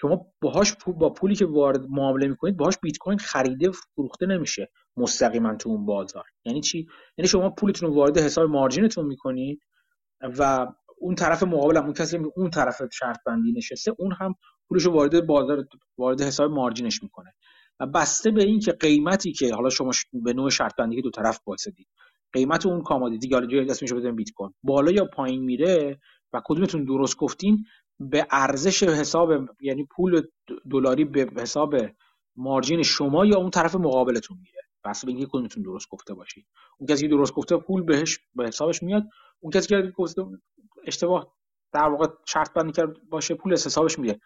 شما 0.00 0.26
باهاش 0.40 0.74
با 0.86 1.10
پولی 1.10 1.34
که 1.34 1.46
وارد 1.46 1.86
معامله 1.88 2.26
می‌کنید 2.26 2.56
باهاش 2.56 2.78
بیت 2.82 2.98
کوین 2.98 3.18
خریده 3.18 3.70
فروخته 3.70 4.26
نمیشه 4.26 4.70
مستقیما 4.96 5.54
تو 5.54 5.70
اون 5.70 5.86
بازار. 5.86 6.24
یعنی 6.44 6.60
چی؟ 6.60 6.86
یعنی 7.18 7.28
شما 7.28 7.50
پولتون 7.50 7.88
رو 7.88 7.94
وارد 7.94 8.18
حساب 8.18 8.50
margin 8.50 8.87
تون 8.87 9.06
می‌کنید 9.06 9.60
و 10.20 10.66
اون 10.98 11.14
طرف 11.14 11.42
مقابل 11.42 11.76
اون 11.76 11.92
کسی 11.92 12.18
که 12.18 12.24
اون 12.36 12.50
طرف 12.50 12.82
شرط 12.92 13.18
بندی 13.26 13.52
نشسته 13.52 13.94
اون 13.98 14.12
هم 14.20 14.34
پولش 14.68 14.82
رو 14.82 14.92
وارد 14.92 15.26
بازار 15.26 15.64
وارد 15.98 16.20
حساب 16.20 16.50
margin 16.50 16.89
ش 16.89 17.02
می‌کنه. 17.02 17.34
و 17.80 17.86
بسته 17.86 18.30
به 18.30 18.42
این 18.42 18.60
که 18.60 18.72
قیمتی 18.72 19.32
که 19.32 19.54
حالا 19.54 19.70
شما 19.70 19.90
به 20.12 20.32
نوع 20.32 20.50
شرط 20.50 20.76
بندی 20.76 20.96
که 20.96 21.02
دو 21.02 21.10
طرف 21.10 21.40
واسدید 21.46 21.88
قیمت 22.32 22.66
اون 22.66 22.82
commodity 22.82 23.34
حالا 23.34 23.46
جای 23.46 23.70
اسمش 23.70 23.90
رو 23.90 24.12
بیت 24.12 24.30
کوین 24.30 24.54
بالا 24.62 24.90
یا 24.90 25.04
پایین 25.04 25.42
میره 25.42 25.98
و 26.32 26.42
کدومتون 26.44 26.84
درست 26.84 27.16
گفتین 27.16 27.64
به 28.00 28.26
ارزش 28.30 28.82
حساب 28.82 29.30
یعنی 29.60 29.84
پول 29.84 30.22
دلاری 30.70 31.04
به 31.04 31.26
حساب 31.36 31.74
margin 32.36 32.82
شما 32.82 33.26
یا 33.26 33.36
اون 33.36 33.50
طرف 33.50 33.74
مقابلتون 33.74 34.38
میره؟ 34.38 34.62
بسته 34.84 35.04
به 35.04 35.26
کدومتون 35.26 35.62
درست 35.62 35.88
گفته 35.88 36.14
باشید. 36.14 36.46
اون 36.78 36.86
کسی 36.86 37.02
که 37.02 37.08
درست 37.08 37.32
گفته 37.32 37.56
پول 37.56 37.82
بهش 37.82 38.18
به 38.34 38.46
حسابش 38.46 38.82
میاد. 38.82 39.04
اون 39.40 39.52
کسی 39.52 39.68
که 39.68 39.92
گفته 39.96 40.22
اشتباه 40.86 41.34
در 41.72 41.88
واقع 41.88 42.06
شرط 42.26 42.52
بندی 42.52 42.72
کرد 42.72 43.08
باشه 43.08 43.34
پول 43.34 43.52
حسابش 43.52 43.98
میره. 43.98 44.20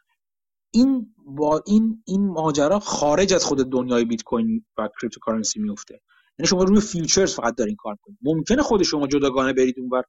این 0.71 1.15
با 1.27 1.63
این 1.67 2.03
این 2.07 2.27
ماجرا 2.27 2.79
خارج 2.79 3.35
از 3.35 3.45
خود 3.45 3.71
دنیای 3.71 4.05
بیت 4.05 4.23
کوین 4.23 4.65
و 4.79 4.89
cryptocurrency 5.01 5.61
میفته. 5.61 6.01
یعنی 6.39 6.49
شما 6.49 6.65
روی 6.65 6.81
futures 6.81 7.35
فقط 7.35 7.55
دارین 7.57 7.77
کار 7.77 7.97
کنید 8.03 8.19
ممکنه 8.23 8.63
خود 8.63 8.83
شما 8.83 9.07
جداگانه 9.07 9.53
برید 9.53 9.79
اونور. 9.79 10.03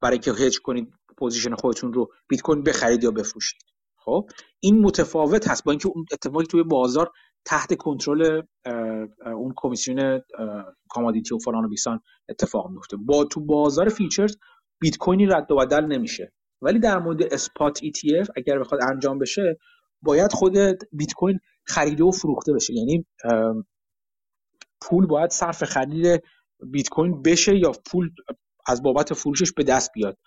برای 0.00 0.18
که 0.18 0.32
هج 0.32 0.60
کنید 0.60 0.92
position 1.18 1.54
خودتون 1.54 1.92
رو 1.92 2.12
بیت 2.28 2.40
کوین 2.40 2.62
بخرید 2.62 3.04
یا 3.04 3.10
بفروشید. 3.10 3.60
خب 3.96 4.30
این 4.60 4.80
متفاوت 4.80 5.48
هست 5.48 5.64
با 5.64 5.72
اینکه 5.72 5.88
اون 5.88 6.06
اتفاقی 6.12 6.46
توی 6.46 6.62
بازار 6.62 7.10
تحت 7.44 7.76
کنترل 7.76 8.42
اون 9.26 9.52
کمیسیون 9.56 10.20
commodity 10.88 11.34
و 11.34 11.38
فلان 11.38 11.64
و 11.64 11.68
بیسان 11.68 12.00
اتفاق 12.28 12.70
میفته. 12.70 12.96
با 12.96 13.24
تو 13.24 13.40
بازار 13.40 13.88
futures 13.88 14.36
بیت 14.80 14.96
کوینی 14.96 15.26
رد 15.26 15.50
و 15.50 15.56
بدل 15.56 15.84
نمیشه. 15.84 16.32
ولی 16.62 16.78
در 16.78 16.98
مورد 16.98 17.22
اسپات 17.22 17.78
ETF 17.78 18.28
اگر 18.36 18.58
بخواد 18.58 18.80
انجام 18.92 19.18
بشه 19.18 19.58
باید 20.02 20.32
خود 20.32 20.58
بیت 20.92 21.12
کوین 21.16 21.40
خریده 21.64 22.04
و 22.04 22.10
فروخته 22.10 22.52
بشه. 22.52 22.74
یعنی 22.74 23.06
پول 24.80 25.06
باید 25.06 25.30
صرف 25.30 25.64
خرید 25.64 26.22
بیت 26.70 26.88
کوین 26.88 27.22
بشه 27.22 27.56
یا 27.56 27.72
پول 27.86 28.10
از 28.66 28.82
بابت 28.82 29.14
فروشش 29.14 29.52
به 29.52 29.64
دست 29.64 29.90
بیاد. 29.94 30.18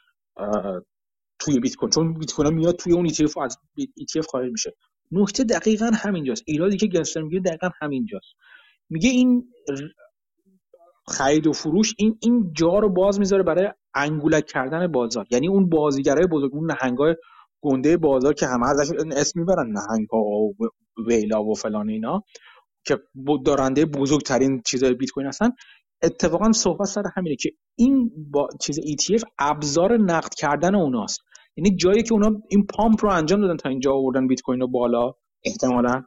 توی 1.40 1.60
بیت 1.60 1.76
کوین. 1.76 1.90
چون 1.90 2.14
بیت 2.14 2.34
کوین 2.34 2.54
میاد 2.54 2.76
توی 2.76 2.94
اون 2.94 3.10
ETF 3.10 3.38
از 3.42 3.58
ETF 3.78 4.28
خارج 4.32 4.52
میشه. 4.52 4.76
نکته 5.12 5.44
دقیقا 5.44 5.92
همینجاست. 5.94 6.44
ایرادی 6.46 6.78
که 6.78 6.88
گنسلر 6.88 7.24
میگه 7.24 7.40
دقیقا 7.40 7.70
همینجاست. 7.82 8.34
میگه 8.90 9.10
این 9.10 9.54
خرید 11.08 11.48
و 11.48 11.54
فروش 11.54 11.94
این 11.98 12.18
این 12.22 12.54
جا 12.54 12.80
رو 12.80 12.90
باز 12.90 13.20
می‌ذاره 13.20 13.44
برای 13.44 13.70
انگولک 13.96 14.46
کردن 14.46 14.88
بازار. 14.88 15.26
یعنی 15.32 15.48
اون 15.48 15.70
بازیگرای 15.70 16.28
بزرگ 16.28 16.54
اون 16.54 16.72
نهنگای 16.72 17.16
گنده 17.62 17.98
بازار 17.98 18.34
که 18.34 18.48
همه 18.48 18.70
ازش 18.70 18.92
اسم 19.12 19.40
می‌برن. 19.40 19.72
نهنگ 19.72 20.08
ها 20.12 20.20
و 20.20 20.54
ویلا 21.08 21.44
و 21.44 21.54
فلان 21.54 21.90
اینا 21.90 22.24
که 22.86 22.98
دارنده 23.46 23.86
بزرگترین 23.86 24.62
چیزای 24.66 24.94
بیت 24.94 25.10
کوین 25.10 25.28
هستن. 25.28 25.50
اتفاقا 26.02 26.52
صحبت 26.52 26.88
سر 26.88 27.04
همینه 27.16 27.36
که 27.36 27.52
این 27.76 28.12
با 28.32 28.50
چیز 28.62 28.80
ETF 28.80 29.24
ابزار 29.40 29.98
نقد 29.98 30.34
کردن 30.34 30.76
اوناست. 30.76 31.20
یعنی 31.58 31.76
جایی 31.76 32.04
که 32.04 32.14
اونا 32.14 32.42
این 32.50 32.66
پامپ 32.66 33.06
رو 33.06 33.12
انجام 33.12 33.42
دادن 33.42 33.58
تا 33.58 33.70
اینجا 33.70 33.94
آوردن 33.94 34.28
بیت 34.28 34.42
کوین 34.42 34.60
رو 34.60 34.68
بالا 34.68 35.14
احتمالا. 35.46 36.04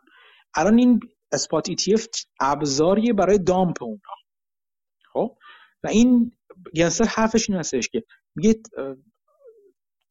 الان 0.55 0.79
این 0.79 1.01
اسپات 1.33 1.71
ETF 1.71 2.07
ابزاریه 2.41 3.13
برای 3.13 3.39
دامپ 3.39 3.83
اونا. 3.83 3.99
خب؟ 5.13 5.37
و 5.83 5.89
این 5.89 6.33
گنسر 6.77 7.05
حرفش 7.05 7.51
این 7.51 7.59
هستش 7.59 7.89
که 7.89 8.05
میگه 8.37 8.55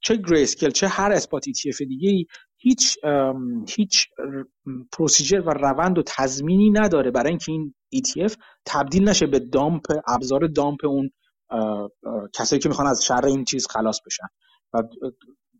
چه 0.03 0.15
گریسکل 0.15 0.69
چه 0.69 0.87
هر 0.87 1.11
اسپات 1.11 1.45
ETF 1.49 1.77
دیگه 1.77 2.25
هیچ 2.57 2.97
هیچ 3.69 4.07
پروسیجر 4.91 5.41
و 5.41 5.49
روند 5.49 5.97
و 5.97 6.03
تضمینی 6.05 6.69
نداره 6.69 7.11
برای 7.11 7.29
اینکه 7.29 7.51
این 7.51 7.73
ETF 7.95 8.35
تبدیل 8.65 9.09
نشه 9.09 9.27
به 9.27 9.39
دامپ 9.39 9.81
ابزار 10.07 10.47
دامپ 10.47 10.85
اون 10.85 11.09
کسایی 12.33 12.59
که 12.59 12.69
می‌خوان 12.69 12.87
از 12.87 13.05
شر 13.05 13.25
این 13.25 13.43
چیز 13.45 13.67
خلاص 13.67 13.99
بشن. 14.05 14.27
و 14.73 14.83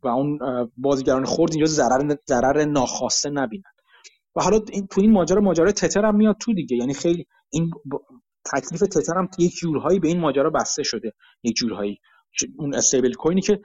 و 0.04 0.08
اون 0.08 0.40
بازیگران 0.78 1.26
خورد 1.26 1.52
اینجا 1.52 1.66
ضرر 1.66 2.18
ضرر 2.28 2.66
ناخواسته 2.66 3.30
نبینن. 3.30 3.72
و 4.36 4.42
حالا 4.42 4.62
این 4.72 4.88
تو 4.88 5.02
این 5.02 5.12
ماجرا 5.12 5.42
ماجرا 5.42 5.72
تتر 5.72 6.06
هم 6.06 6.16
میاد 6.16 6.36
تو 6.40 6.54
دیگه. 6.54 6.78
یعنی 6.78 6.94
خیلی 6.94 7.28
این 7.50 7.72
تکلیف 8.54 8.82
تتر 8.82 9.18
هم 9.18 9.30
یک 9.40 9.56
جورهایی 9.56 10.00
به 10.00 10.08
این 10.08 10.20
ماجرا 10.20 10.50
بسته 10.50 10.84
شده. 10.84 11.14
یک 11.44 11.56
جورهایی. 11.56 12.00
اون 12.58 12.76
استیبل 12.76 13.14
کوینی 13.14 13.42
که 13.42 13.62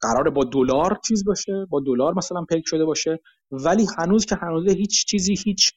قراره 0.00 0.30
با 0.30 0.44
دلار 0.44 0.98
چیز 1.04 1.24
باشه 1.24 1.66
با 1.70 1.80
دلار 1.86 2.14
مثلا 2.14 2.44
پیک 2.44 2.62
شده 2.66 2.84
باشه. 2.84 3.20
ولی 3.50 3.86
هنوز 3.98 4.26
که 4.26 4.36
هنوز 4.42 4.68
هیچ 4.68 5.06
چیزی 5.06 5.34
هیچ 5.44 5.72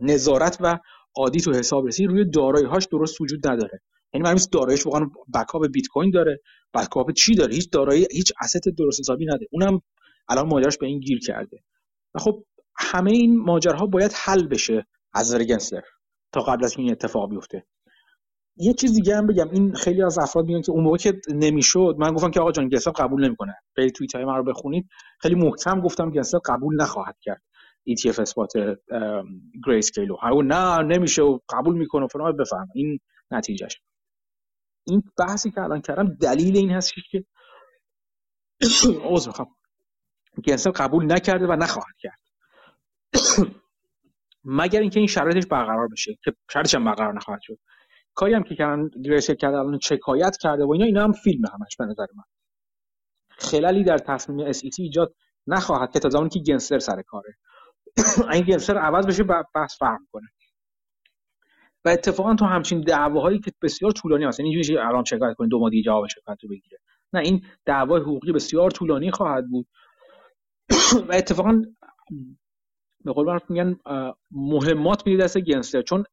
نظارت 0.00 0.58
و 0.60 0.78
عادی 1.16 1.40
تو 1.40 1.52
حساب 1.52 1.86
رسی 1.86 2.06
روی 2.06 2.26
هاش 2.66 2.86
درست 2.86 3.20
وجود 3.20 3.48
نداره. 3.48 3.80
یعنی 4.14 4.28
من 4.28 4.36
داراییش 4.52 4.86
واقعا 4.86 5.10
بکاپ 5.34 5.66
بیت 5.66 5.86
کوین 5.86 6.10
داره. 6.10 6.40
بکاپ 6.74 7.10
چی 7.12 7.34
داره؟ 7.34 7.54
هیچ 7.54 7.70
دارایی 7.70 8.06
هیچ 8.10 8.32
اسست 8.40 8.68
درست 8.78 9.00
حسابی 9.00 9.26
نداره. 9.26 9.46
اونم 9.50 9.80
الان 10.28 10.46
ماجراش 10.48 10.78
به 10.78 10.86
این 10.86 11.00
گیر 11.00 11.18
کرده. 11.18 11.62
و 12.14 12.18
خب 12.18 12.44
همه 12.78 13.10
این 13.10 13.38
ماجراها 13.38 13.86
باید 13.86 14.12
حل 14.14 14.46
بشه 14.46 14.86
از 15.12 15.26
نظر 15.26 15.44
گنسلر 15.44 15.82
تا 16.32 16.40
قبل 16.40 16.64
از 16.64 16.74
این 16.78 16.90
اتفاق 16.90 17.30
بیفته. 17.30 17.66
یه 18.56 18.72
چیز 18.72 18.94
دیگه 18.94 19.16
هم 19.16 19.26
بگم. 19.26 19.50
این 19.50 19.74
خیلی 19.74 20.02
از 20.02 20.18
افراد 20.18 20.44
میگن 20.44 20.60
که 20.60 20.72
اون 20.72 20.84
موقع 20.84 20.96
که 20.96 21.20
نمی‌شد 21.28 21.96
من 21.98 22.12
گفتم 22.12 22.30
که 22.30 22.40
آقا 22.40 22.52
جان 22.52 22.68
گنسلر 22.68 22.92
قبول 22.92 23.24
نمی‌کنه. 23.24 23.54
خیلی 23.74 23.90
توییت 23.90 24.14
های 24.14 24.24
من 24.24 24.36
رو 24.36 24.44
بخونید. 24.44 24.88
خیلی 25.20 25.34
محکم 25.34 25.80
گفتم 25.80 26.10
گنسلر 26.10 26.40
قبول 26.44 26.82
نخواهد 26.82 27.16
کرد. 27.20 27.42
ETF 27.88 28.20
اثبات 28.20 28.52
گری 29.66 29.78
اسکیلو 29.78 30.42
نه 30.42 30.82
نمیشه 30.82 31.22
و 31.22 31.38
قبول 31.48 31.78
می‌کنه 31.78 32.06
فلان. 32.06 32.36
بفهم 32.36 32.68
این 32.74 33.00
نتیجهش. 33.30 33.80
این 34.86 35.02
بحثی 35.18 35.50
که 35.50 35.60
الان 35.60 35.80
کردم 35.80 36.14
دلیل 36.14 36.56
این 36.56 36.70
هست 36.70 36.92
که 37.10 37.24
عذر 39.10 39.28
می‌خوام. 39.28 39.56
گنسلر 40.44 40.70
قبول 40.70 41.12
نکرده 41.12 41.46
و 41.46 41.52
نخواهد 41.52 41.96
کرد. 41.98 42.20
مگر 44.44 44.80
اینکه 44.80 45.00
این 45.00 45.06
شرایطش 45.06 45.46
برقرار 45.46 45.88
بشه 45.88 46.18
که 46.24 46.32
شرطش 46.52 46.74
هم 46.74 46.84
برقرار 46.84 47.14
نخواهد 47.14 47.40
شد. 47.42 47.58
کاری 48.14 48.34
هم 48.34 48.42
که 48.42 48.54
کردن 48.54 48.90
Grayscale 49.04 49.34
کرده 49.34 49.58
الان 49.58 49.78
شکایت 49.78 50.36
کرده 50.40 50.64
و 50.64 50.72
اینا 50.72 50.84
اینا 50.84 51.04
هم 51.04 51.12
فیلم 51.12 51.44
همش 51.46 51.76
به 51.78 51.84
نظر 51.84 52.06
من. 52.16 52.24
خللی 53.30 53.84
در 53.84 53.98
تصمیم 53.98 54.46
SEC 54.46 54.62
ایجاد 54.78 55.14
نخواهد 55.46 55.92
که 55.92 55.98
تا 55.98 56.08
زمانی 56.08 56.28
که 56.28 56.38
گنسلر 56.38 56.78
سر 56.78 57.02
کاره. 57.02 57.34
این 58.32 58.42
گنسلر 58.42 58.78
عوض 58.78 59.06
بشه 59.06 59.24
بحث 59.54 59.78
فرق 59.78 60.00
کنه. 60.12 60.28
و 61.84 61.88
اتفاقا 61.88 62.34
تو 62.34 62.44
همچین 62.44 62.80
دعواهایی 62.80 63.38
که 63.38 63.52
بسیار 63.62 63.90
طولانی 63.90 64.24
هست 64.24 64.40
یعنی 64.40 64.54
اینجوری 64.54 64.78
الان 64.78 65.04
شکایت 65.04 65.36
کنید 65.36 65.50
دو 65.50 65.58
ماه 65.58 65.70
دیگه 65.70 65.82
جواب 65.82 66.06
شکایت 66.06 66.42
رو 66.42 66.48
بگیره. 66.48 66.78
نه 67.12 67.20
این 67.20 67.46
دعوای 67.64 68.00
حقوقی 68.00 68.32
بسیار 68.32 68.70
طولانی 68.70 69.10
خواهد 69.10 69.48
بود. 69.48 69.66
و 71.08 71.12
اتفاقا 71.12 71.62
به 73.04 73.12
قول 73.12 73.38
میگن 73.48 73.76
مهمات 74.30 75.06
میده 75.06 75.24
دست 75.24 75.38
گنسلر 75.38 75.82
چون 75.82 76.04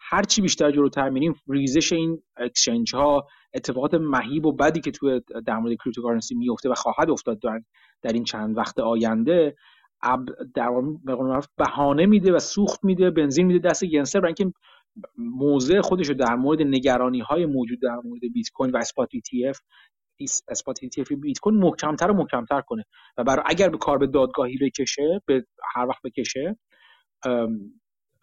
هر 0.00 0.22
چی 0.22 0.42
بیشتر 0.42 0.70
جلوتر 0.70 1.08
میریم 1.08 1.34
ریزش 1.48 1.92
این 1.92 2.22
exchange 2.36 2.94
ها 2.94 3.26
اتفاقات 3.54 3.94
مهیب 3.94 4.46
و 4.46 4.52
بدی 4.52 4.80
که 4.80 4.90
توی 4.90 5.20
در 5.46 5.56
مورد 5.56 5.76
cryptocurrency 5.84 6.34
میفته 6.34 6.70
و 6.70 6.74
خواهد 6.74 7.10
افتاد 7.10 7.40
در, 7.40 7.60
در 8.02 8.12
این 8.12 8.24
چند 8.24 8.56
وقت 8.56 8.78
آینده 8.78 9.56
در 10.54 10.70
بهانه 11.56 12.06
میده 12.06 12.32
و 12.32 12.38
سوخت 12.38 12.84
میده 12.84 13.10
بنزین 13.10 13.46
میده 13.46 13.68
دست 13.68 13.84
گنسلر 13.84 14.20
برای 14.20 14.34
اینکه 14.38 14.56
موضع 15.18 15.80
خودش 15.80 16.08
رو 16.08 16.14
در 16.14 16.34
مورد 16.34 16.62
نگرانی 16.62 17.20
های 17.20 17.46
موجود 17.46 17.82
در 17.82 18.00
مورد 18.04 18.20
بیت 18.32 18.50
کوین 18.50 18.70
و 18.70 18.76
spot 18.76 19.08
ETF 19.16 19.58
اثبات 20.48 20.78
ETF 20.84 21.12
بیت 21.12 21.38
کوین 21.38 21.56
محکمتر 21.56 22.10
و 22.10 22.14
محکمتر 22.14 22.60
کنه. 22.60 22.84
و 23.16 23.24
برای 23.24 23.42
اگر 23.46 23.68
به 23.68 23.78
کار 23.78 23.98
به 23.98 24.06
دادگاهی 24.06 24.58
بکشه 24.58 25.22
به 25.26 25.46
هر 25.74 25.86
وقت 25.86 26.02
بکشه 26.02 26.58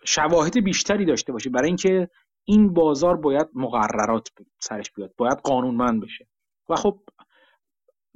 شواهد 0.05 0.63
بیشتری 0.63 1.05
داشته 1.05 1.31
باشه. 1.31 1.49
برای 1.49 1.67
اینکه 1.67 2.09
این 2.47 2.73
بازار 2.73 3.17
باید 3.17 3.47
مقررات 3.53 4.27
سرش 4.59 4.91
بیاد 4.91 5.13
باید 5.17 5.37
قانونمند 5.37 6.01
بشه. 6.01 6.27
و 6.69 6.75
خب 6.75 6.99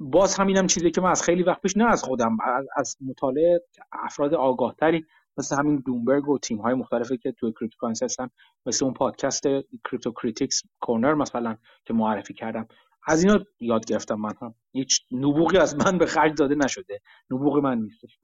باز 0.00 0.34
همینم 0.34 0.66
چیزی 0.66 0.90
که 0.90 1.00
من 1.00 1.10
از 1.10 1.22
خیلی 1.22 1.42
وقت 1.42 1.62
پیش 1.62 1.76
نه 1.76 1.84
از 1.92 2.02
خودم 2.02 2.36
از 2.76 2.96
مطالعه 3.00 3.60
افراد 3.92 4.34
آگاهتری 4.34 5.04
مثل 5.38 5.56
همین 5.56 5.76
دومبرگ 5.86 6.28
و 6.28 6.38
تیم 6.38 6.58
های 6.58 6.74
مختلفی 6.74 7.18
که 7.18 7.32
توی 7.32 7.52
cryptocurrency 7.52 8.04
هستن 8.04 8.28
مثل 8.66 8.84
اون 8.84 8.94
پادکست 8.94 9.42
Crypto 9.90 10.12
Critics 10.12 10.62
Corner 10.80 11.14
مثلا 11.14 11.56
که 11.84 11.94
معرفی 11.94 12.34
کردم. 12.34 12.68
از 13.06 13.24
اینا 13.24 13.44
یاد 13.60 13.84
گرفتم 13.84 14.14
من. 14.14 14.34
هم 14.42 14.54
هیچ 14.72 15.00
نبوغی 15.12 15.58
از 15.58 15.76
من 15.76 15.98
به 15.98 16.06
خرج 16.06 16.38
داده 16.38 16.54
نشده. 16.54 17.00
نبوغ 17.30 17.56
من 17.56 17.78
نیستش. 17.78 18.18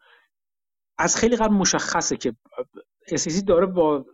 از 0.98 1.16
خیلی 1.16 1.36
قبل 1.36 1.54
مشخصه 1.54 2.16
که 2.16 2.36
SEC 3.10 3.44
داره 3.46 3.66
با 3.66 4.06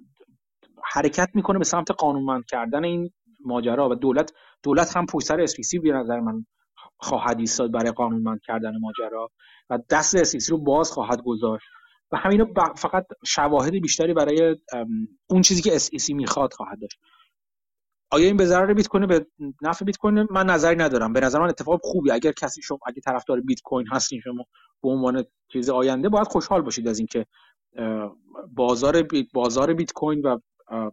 حرکت 0.85 1.29
می‌کنه 1.35 1.59
به 1.59 1.65
سمت 1.65 1.91
قانونمند 1.91 2.47
کردن 2.47 2.85
این 2.85 3.11
ماجرا 3.45 3.89
و 3.89 3.95
دولت 3.95 4.33
دولت 4.63 4.97
هم 4.97 5.07
پشت 5.07 5.27
سر 5.27 5.47
SEC 5.47 5.81
به 5.83 5.93
نظر 5.93 6.21
من 6.21 6.47
خواهد 6.97 7.39
ایستاد 7.39 7.73
برای 7.73 7.93
قانونمند 7.93 8.41
کردن 8.43 8.73
ماجرا 8.81 9.31
و 9.71 9.79
دست 9.91 10.25
SEC 10.25 10.49
رو 10.49 10.59
باز 10.59 10.91
خواهد 10.91 11.23
گذاشت. 11.23 11.67
و 12.13 12.17
همینو 12.17 12.47
فقط 12.77 13.07
شواهد 13.25 13.73
بیشتری 13.73 14.15
برای 14.15 14.57
اون 15.31 15.43
چیزی 15.43 15.63
که 15.63 15.79
SEC 15.79 16.11
می‌خواد 16.15 16.53
خواهد 16.53 16.81
داشت. 16.81 16.99
آیا 18.11 18.27
این 18.27 18.37
به 18.37 18.47
ضرر 18.47 18.75
بیت 18.75 18.89
کوین 18.89 19.07
به 19.07 19.27
نفع 19.63 19.85
بیت 19.85 19.97
کوین؟ 19.97 20.27
من 20.31 20.47
نظری 20.47 20.77
ندارم. 20.77 21.13
به 21.13 21.21
نظر 21.21 21.41
من 21.41 21.49
اتفاق 21.49 21.81
خوبی 21.83 22.11
اگر 22.11 22.33
کسی 22.33 22.63
شما 22.63 22.79
اگه 22.87 23.01
طرفدار 23.01 23.41
بیت 23.41 23.61
کوین 23.61 23.87
هستین 23.93 24.21
شما 24.21 24.45
به 24.83 24.89
عنوان 24.89 25.25
چیز 25.53 25.71
آینده 25.71 26.09
باید 26.09 26.27
خوشحال 26.27 26.63
باشید 26.63 26.89
از 26.89 26.99
اینکه 26.99 27.27
بازار 28.55 29.03
بیت 29.03 29.27
بازار 29.33 29.75
بیت 29.75 29.93
کوین 29.93 30.23
و 30.23 30.39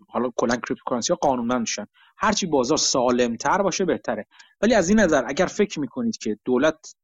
حالا 0.10 0.32
کلا 0.36 0.56
cryptocurrency 0.56 1.14
ها 1.14 1.20
قانونمند 1.22 1.62
میشن. 1.62 1.86
هرچی 2.18 2.46
بازار 2.46 2.78
سالمتر 2.78 3.62
باشه 3.62 3.86
بهتره. 3.86 4.26
ولی 4.62 4.74
از 4.74 4.90
این 4.90 5.00
نظر 5.00 5.24
اگر 5.28 5.46
فکر 5.46 5.80
می‌کنید 5.80 6.18
که 6.18 6.38
دولت 6.46 6.96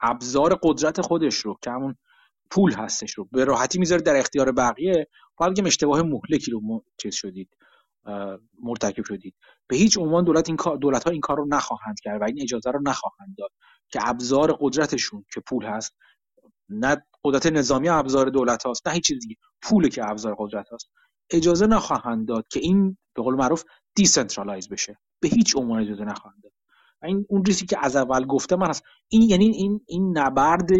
ابزار 0.00 0.58
قدرت 0.62 1.00
خودش 1.00 1.36
رو 1.36 1.58
که 1.62 1.70
همون 1.70 1.96
پول 2.50 2.72
هستش 2.72 3.14
رو 3.14 3.28
به 3.32 3.44
راحتی 3.44 3.78
می‌ذاره 3.78 4.02
در 4.02 4.16
اختیار 4.16 4.52
بقیه 4.52 5.08
باید 5.36 5.52
بگم 5.52 5.66
اشتباه 5.66 6.02
مهلکی 6.02 6.50
رو 6.50 6.84
چیز 6.98 7.14
شدید 7.14 7.56
مرتکب 8.62 9.04
شدید. 9.04 9.34
به 9.66 9.76
هیچ 9.76 9.98
عنوان 9.98 10.24
دولت 10.24 10.48
این 10.48 10.56
کار 10.56 10.76
دولت 10.76 11.04
ها 11.04 11.10
این 11.10 11.20
کار 11.20 11.36
رو 11.36 11.46
نخواهند 11.48 12.00
کرد 12.02 12.20
و 12.20 12.24
این 12.24 12.42
اجازه 12.42 12.70
رو 12.70 12.80
نخواهند 12.84 13.34
داد 13.38 13.50
که 13.88 14.08
ابزار 14.08 14.56
قدرتشون 14.60 15.24
که 15.34 15.40
پول 15.40 15.64
هست 15.64 15.96
نه 16.68 17.06
قدرت 17.24 17.46
نظامی 17.46 17.88
ابزار 17.88 18.26
دولت 18.26 18.66
هاست 18.66 18.88
نه 18.88 18.94
هیچ 18.94 19.06
چیز 19.06 19.18
دیگه 19.20 19.36
پول 19.62 19.88
که 19.88 20.10
ابزار 20.10 20.36
قدرت 20.38 20.68
هاست. 20.68 20.90
اجازه 21.30 21.66
نخواهند 21.66 22.28
داد 22.28 22.48
که 22.48 22.60
این 22.60 22.96
به 23.14 23.22
قول 23.22 23.34
معروف 23.34 23.64
decentralize 23.94 24.68
بشه. 24.68 24.98
به 25.20 25.28
هیچ 25.28 25.56
عنوان 25.56 25.82
اجازه 25.82 26.04
نخواهند 26.04 26.42
داد. 26.42 26.52
این 27.02 27.26
اون 27.28 27.44
ریسکی 27.44 27.66
که 27.66 27.84
از 27.84 27.96
اول 27.96 28.26
گفته 28.26 28.56
من 28.56 28.68
هست. 28.68 28.82
این 29.08 29.22
یعنی 29.22 29.46
این 29.46 29.80
این 29.86 30.18
نبرد 30.18 30.70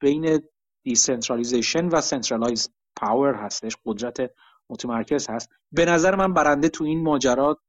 بین 0.00 0.40
decentralization 0.84 1.88
و 1.88 2.00
centralized 2.00 2.70
power 2.96 3.34
هستش. 3.34 3.76
قدرت 3.84 4.30
متمرکز 4.70 5.30
هست. 5.30 5.48
به 5.72 5.84
نظر 5.84 6.14
من 6.14 6.34
برنده 6.34 6.68
تو 6.68 6.84
این 6.84 7.02
ماجرا 7.02 7.60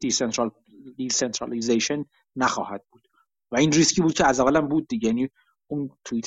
decentral 0.00 0.50
decentralization 0.96 2.04
نخواهد 2.36 2.84
بود. 2.90 3.08
و 3.52 3.56
این 3.56 3.72
ریسکی 3.72 4.02
بود 4.02 4.14
که 4.14 4.26
از 4.26 4.40
اولم 4.40 4.68
بود 4.68 4.88
دیگه. 4.88 5.08
یعنی 5.08 5.28
اون 5.66 5.90
توییت 6.04 6.26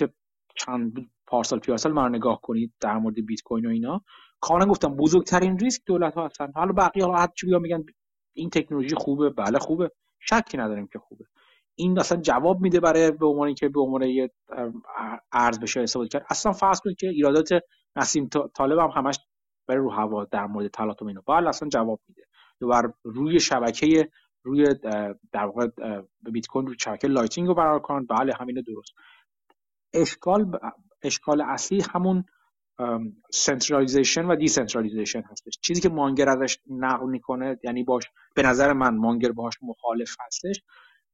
چند 0.56 0.93
پارسال 1.27 1.59
پیارسال 1.59 1.91
من 1.91 2.15
نگاه 2.15 2.41
کنید 2.41 2.73
در 2.80 2.98
مورد 2.98 3.25
بیت 3.25 3.41
کوین 3.41 3.65
و 3.65 3.69
اینا. 3.69 4.01
کاملا 4.41 4.65
گفتم 4.65 4.95
بزرگترین 4.95 5.59
ریسک 5.59 5.81
دولت 5.85 6.13
ها 6.13 6.25
هستن. 6.25 6.51
حالا 6.55 6.71
بقیه 6.71 7.05
ها 7.05 7.15
هر 7.15 7.27
چی 7.35 7.47
میگن 7.47 7.85
این 8.33 8.49
تکنولوژی 8.49 8.95
خوبه. 8.95 9.29
بله 9.29 9.59
خوبه. 9.59 9.91
شکی 10.19 10.57
نداریم 10.57 10.87
که 10.87 10.99
خوبه. 10.99 11.25
این 11.75 11.99
اصلا 11.99 12.21
جواب 12.21 12.61
میده 12.61 12.79
برای 12.79 13.11
به 13.11 13.25
عنوان 13.27 13.53
که 13.53 13.69
به 13.69 13.81
عنوان 13.81 14.29
ارز 15.31 15.59
بشه 15.59 15.81
استفاده 15.81 16.09
کرد. 16.09 16.25
اصلا 16.29 16.51
فرض 16.51 16.81
کنید 16.81 16.97
که 16.97 17.07
ایرادات 17.07 17.49
نسیم 17.95 18.29
طالب 18.55 18.79
هم 18.79 18.89
همش 18.89 19.19
برای 19.67 19.81
رو 19.81 19.91
هوا 19.91 20.25
در 20.25 20.45
مورد 20.45 20.67
تلاطم 20.67 21.07
اینو 21.07 21.21
بله 21.27 21.49
اصلا 21.49 21.69
جواب 21.69 22.01
میده. 22.07 22.21
بر 22.61 22.93
روی 23.03 23.39
شبکه 23.39 24.09
روی 24.43 24.75
در 25.31 25.45
واقع 25.45 25.67
بیت 26.31 26.47
کوین 26.47 26.67
رو 26.67 26.73
شبکه 26.79 27.07
Lightning 27.07 27.48
رو 27.47 27.55
برقرار 27.55 27.79
کنن. 27.79 28.05
بله 28.05 28.33
همین 28.39 28.63
درست. 28.67 28.91
اشکال 29.93 30.59
اشکال 31.01 31.41
اصلی 31.41 31.83
همون 31.93 32.25
centralization 33.31 34.25
و 34.26 34.35
decentralization 34.35 35.22
هستش. 35.22 35.60
چیزی 35.61 35.82
که 35.82 35.90
مانگر 35.90 36.30
ازش 36.30 36.58
نقل 36.69 37.10
می‌کنه 37.10 37.60
یعنی 37.64 37.84
باش 37.84 38.03
به 38.35 38.42
نظر 38.42 38.74
من 38.74 38.98
مانگر 38.98 39.32
باش 39.32 39.53
مخالف 39.61 40.16
هستش 40.26 40.61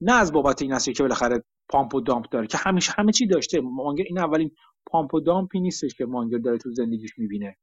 نه 0.02 0.14
از 0.14 0.32
بابت 0.32 0.62
این 0.62 0.74
است 0.74 0.90
که 0.90 1.04
بالاخره 1.04 1.44
پامپ 1.70 1.96
و 1.96 2.02
دامپ 2.02 2.26
داره 2.30 2.48
که 2.48 2.58
همیشه 2.58 2.94
همه 2.98 3.12
چی 3.12 3.28
داشته. 3.28 3.62
مانگر 3.62 4.04
این 4.08 4.20
اولین 4.20 4.52
پامپ 4.86 5.14
و 5.14 5.20
دامپی 5.20 5.60
نیستش 5.60 5.94
که 5.94 6.06
مانگر 6.06 6.38
داره 6.38 6.58
تو 6.58 6.72
زندگیش 6.72 7.18
می‌بینه. 7.18 7.58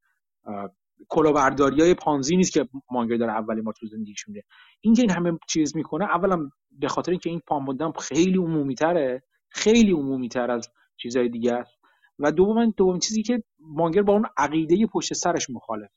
کلاهبرداری 1.09 1.81
های 1.81 1.95
پانزی 1.95 2.37
نیست 2.37 2.53
که 2.53 2.69
مانگر 2.91 3.17
داره 3.17 3.33
اولین 3.33 3.65
ما 3.65 3.73
تو 3.73 3.87
زندگیش 3.87 4.29
میده 4.29 4.43
این 4.81 4.95
که 4.95 5.03
این 5.03 5.11
همه 5.11 5.39
چیز 5.49 5.77
می‌کنه 5.77 6.05
اولا 6.05 6.51
به 6.71 6.89
خاطر 6.89 7.11
اینکه 7.11 7.31
این 7.31 7.41
پامپ 7.47 7.69
و 7.69 7.73
دامپ 7.73 7.99
خیلی 7.99 8.39
عمومی 8.39 8.75
تره 8.75 9.23
خیلی 9.49 9.93
عمومی 9.93 10.29
تر 10.29 10.51
از 10.51 10.71
چیزهای 10.97 11.29
دیگه 11.29 11.53
است. 11.53 11.84
و 12.19 12.33
دوم 12.33 12.71
دوم 12.71 12.99
چیزی 12.99 13.23
که 13.23 13.43
مانگر 13.59 14.03
با 14.03 14.13
اون 14.13 14.27
عقیده 14.37 14.87
پشت 14.87 15.13
سرش 15.13 15.51
مخالف. 15.51 15.91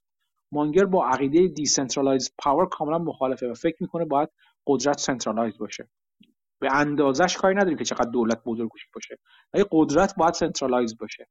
مانگر 0.51 0.85
با 0.85 1.07
عقیده 1.07 1.47
decentralized 1.47 2.31
power 2.37 2.65
کاملا 2.65 2.97
مخالفه 2.97 3.51
و 3.51 3.53
فکر 3.53 3.77
می‌کنه 3.79 4.05
باید 4.05 4.29
قدرت 4.67 4.99
centralize 4.99 5.57
باشه. 5.57 5.89
به 6.59 6.75
اندازش 6.75 7.37
کاری 7.37 7.55
نداریم 7.55 7.77
که 7.77 7.83
چقدر 7.83 8.09
دولت 8.09 8.43
بزرگ 8.43 8.69
باشه. 8.93 9.19
ولی 9.53 9.65
قدرت 9.71 10.15
باید 10.15 10.33
centralize 10.33 10.97
باشه. 10.97 11.27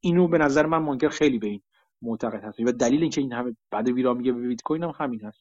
اینو 0.00 0.28
به 0.28 0.38
نظر 0.38 0.66
من 0.66 0.78
مانگر 0.78 1.08
خیلی 1.08 1.38
به 1.38 1.46
این 1.46 1.62
معتقد 2.02 2.44
هست 2.44 2.60
و 2.60 2.72
دلیل 2.72 3.02
اینکه 3.02 3.20
این 3.20 3.32
همه 3.32 3.56
بد 3.70 3.88
و 3.88 3.93
بیراه 3.93 4.14
میگه 4.14 4.32
به 4.32 4.48
بیت 4.48 4.62
کوین 4.62 4.82
هم 4.84 4.92
همین 4.98 5.20
هست. 5.20 5.40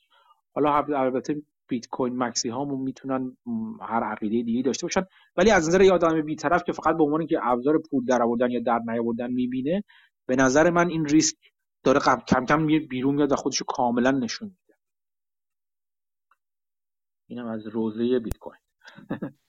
حالا 0.55 0.73
البته 0.75 1.41
بیت 1.67 1.87
کوین 1.87 2.17
maxi 2.17 2.49
هامون 2.49 2.81
می‌تونن 2.81 3.37
هر 3.81 4.03
عقیده 4.03 4.43
دیگه 4.43 4.61
داشته 4.61 4.85
باشن. 4.85 5.05
ولی 5.37 5.51
از 5.51 5.67
نظر 5.67 5.81
یه 5.81 5.93
آدم 5.93 6.21
بیطرف 6.21 6.63
که 6.63 6.71
فقط 6.71 6.97
به 6.97 7.03
عنوان 7.03 7.27
که 7.27 7.39
ابزار 7.41 7.81
پول 7.89 8.05
در 8.05 8.23
آوردن 8.23 8.51
یا 8.51 8.59
در 8.59 8.79
نیاوردن 8.79 9.31
می‌بینه 9.31 9.83
به 10.25 10.35
نظر 10.35 10.69
من 10.69 10.89
این 10.89 11.05
ریسک 11.05 11.37
داره 11.83 11.99
کم 12.27 12.45
کم 12.45 12.67
بیرون 12.67 13.15
میاد 13.15 13.31
و 13.31 13.35
خودشو 13.35 13.65
کاملا 13.65 14.11
نشون 14.11 14.47
میده. 14.47 14.79
اینم 17.27 17.47
از 17.47 17.67
روزه 17.67 18.19
بیت 18.19 18.37
کوین. 18.37 18.59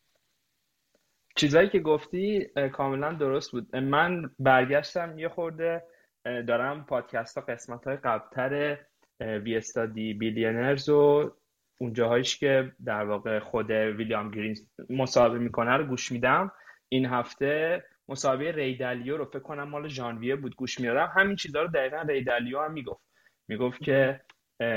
چیزایی 1.36 1.69
که 1.69 1.81
گفتی 1.81 2.47
کاملا 2.73 3.12
درست 3.12 3.53
بود. 3.53 3.77
من 3.77 4.31
برگشتم 4.39 5.19
یه 5.19 5.28
خورده 5.28 5.83
دارم 6.25 6.85
پادکست 6.85 7.39
ها 7.39 7.45
قسمت 7.45 7.86
های 7.86 7.97
قبلتر 7.97 8.78
وی 9.20 9.57
استادی 9.57 10.15
بیلینرز 10.15 10.89
و 10.89 11.33
اونجاهایش 11.81 12.39
که 12.39 12.73
در 12.85 13.05
واقع 13.05 13.39
خود 13.39 13.71
ویلیام 13.71 14.31
گرین 14.31 14.57
مصاحبه 14.91 15.39
می‌کنه 15.39 15.77
رو 15.77 15.85
گوش 15.85 16.13
میدم. 16.13 16.53
این 16.89 17.07
هفته 17.07 17.85
مصاحبه 18.09 18.51
ری 18.51 18.73
دالیو 18.73 19.17
رو 19.17 19.25
فکر 19.25 19.39
کنم 19.39 19.69
مال 19.69 19.89
ژانویه 19.89 20.37
بود 20.37 20.57
گوش 20.57 20.81
می‌دادم. 20.81 21.13
همین 21.17 21.37
چیزا 21.37 21.63
رو 21.63 21.69
دقیقا 21.69 22.03
ری 22.09 22.26
دالیو 22.26 22.61
هم 22.61 22.73
می‌گفت. 22.73 23.05
می‌گفت 23.49 23.81
که 23.83 24.21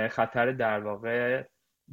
خطر 0.10 0.52
در 0.52 0.80
واقع 0.80 1.44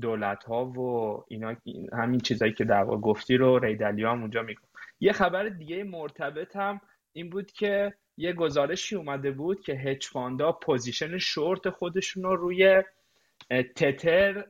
دولت 0.01 0.44
ها 0.44 0.65
و 0.65 1.25
اینا 1.28 1.57
همین 1.93 2.20
چیزایی 2.20 2.52
که 2.52 2.65
در 2.65 2.83
واقع 2.83 3.01
گفتی 3.01 3.36
رو 3.36 3.59
ری 3.58 3.75
دالیو 3.75 4.08
هم 4.09 4.20
اونجا 4.20 4.43
می‌گفت. 4.43 4.73
یه 5.01 5.12
خبر 5.12 5.49
دیگه 5.49 5.85
مرتبط 5.85 6.57
هم 6.57 6.81
این 7.12 7.31
بود 7.31 7.51
که 7.51 7.94
یه 8.17 8.33
گزارشی 8.33 8.97
اومده 8.97 9.31
بود 9.31 9.60
که 9.60 9.73
hedge 9.73 10.07
fund 10.07 10.52
ا 10.52 10.60
position 10.60 11.18
short 11.18 11.70
خودشون 11.70 12.23
رو 12.23 12.36
روی 12.36 12.83
تتر 13.76 14.44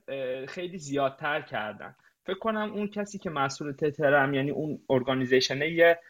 خیلی 0.48 0.78
زیادتر 0.78 1.40
کردن. 1.40 1.94
فکر 2.26 2.38
کنم 2.38 2.72
اون 2.72 2.88
کسی 2.88 3.18
که 3.18 3.30
مسئول 3.30 3.72
تتر 3.72 4.14
هم 4.14 4.34
یعنی 4.34 4.50
اون 4.50 4.82
organization 4.90 5.62
یه 5.62 6.00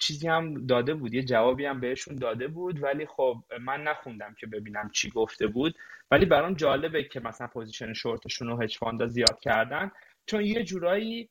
چیزی 0.00 0.28
هم 0.28 0.66
داده 0.66 0.94
بود 0.94 1.14
یه 1.14 1.22
جوابی 1.22 1.66
هم 1.66 1.80
بهشون 1.80 2.16
داده 2.16 2.48
بود 2.48 2.82
ولی 2.82 3.06
خب 3.06 3.36
من 3.60 3.82
نخوندم 3.82 4.34
که 4.38 4.46
ببینم 4.46 4.90
چی 4.94 5.10
گفته 5.10 5.46
بود. 5.46 5.74
ولی 6.10 6.26
برام 6.26 6.54
جالبه 6.54 7.04
که 7.04 7.20
مثلا 7.20 7.46
position 7.46 7.92
short 7.92 8.23
شون 8.23 8.48
رو 8.48 8.62
هج 8.62 8.78
زیاد 9.06 9.40
کردن. 9.40 9.90
چون 10.26 10.40
یه 10.40 10.64
جورایی 10.64 11.30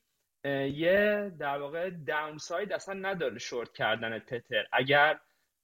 یه 0.74 1.32
در 1.40 1.58
واقع 1.58 1.90
downside 1.90 2.74
اصلا 2.74 2.94
نداره 2.94 3.40
شورت 3.40 3.74
کردن 3.74 4.20
تتر. 4.20 4.66
اگر 4.72 5.20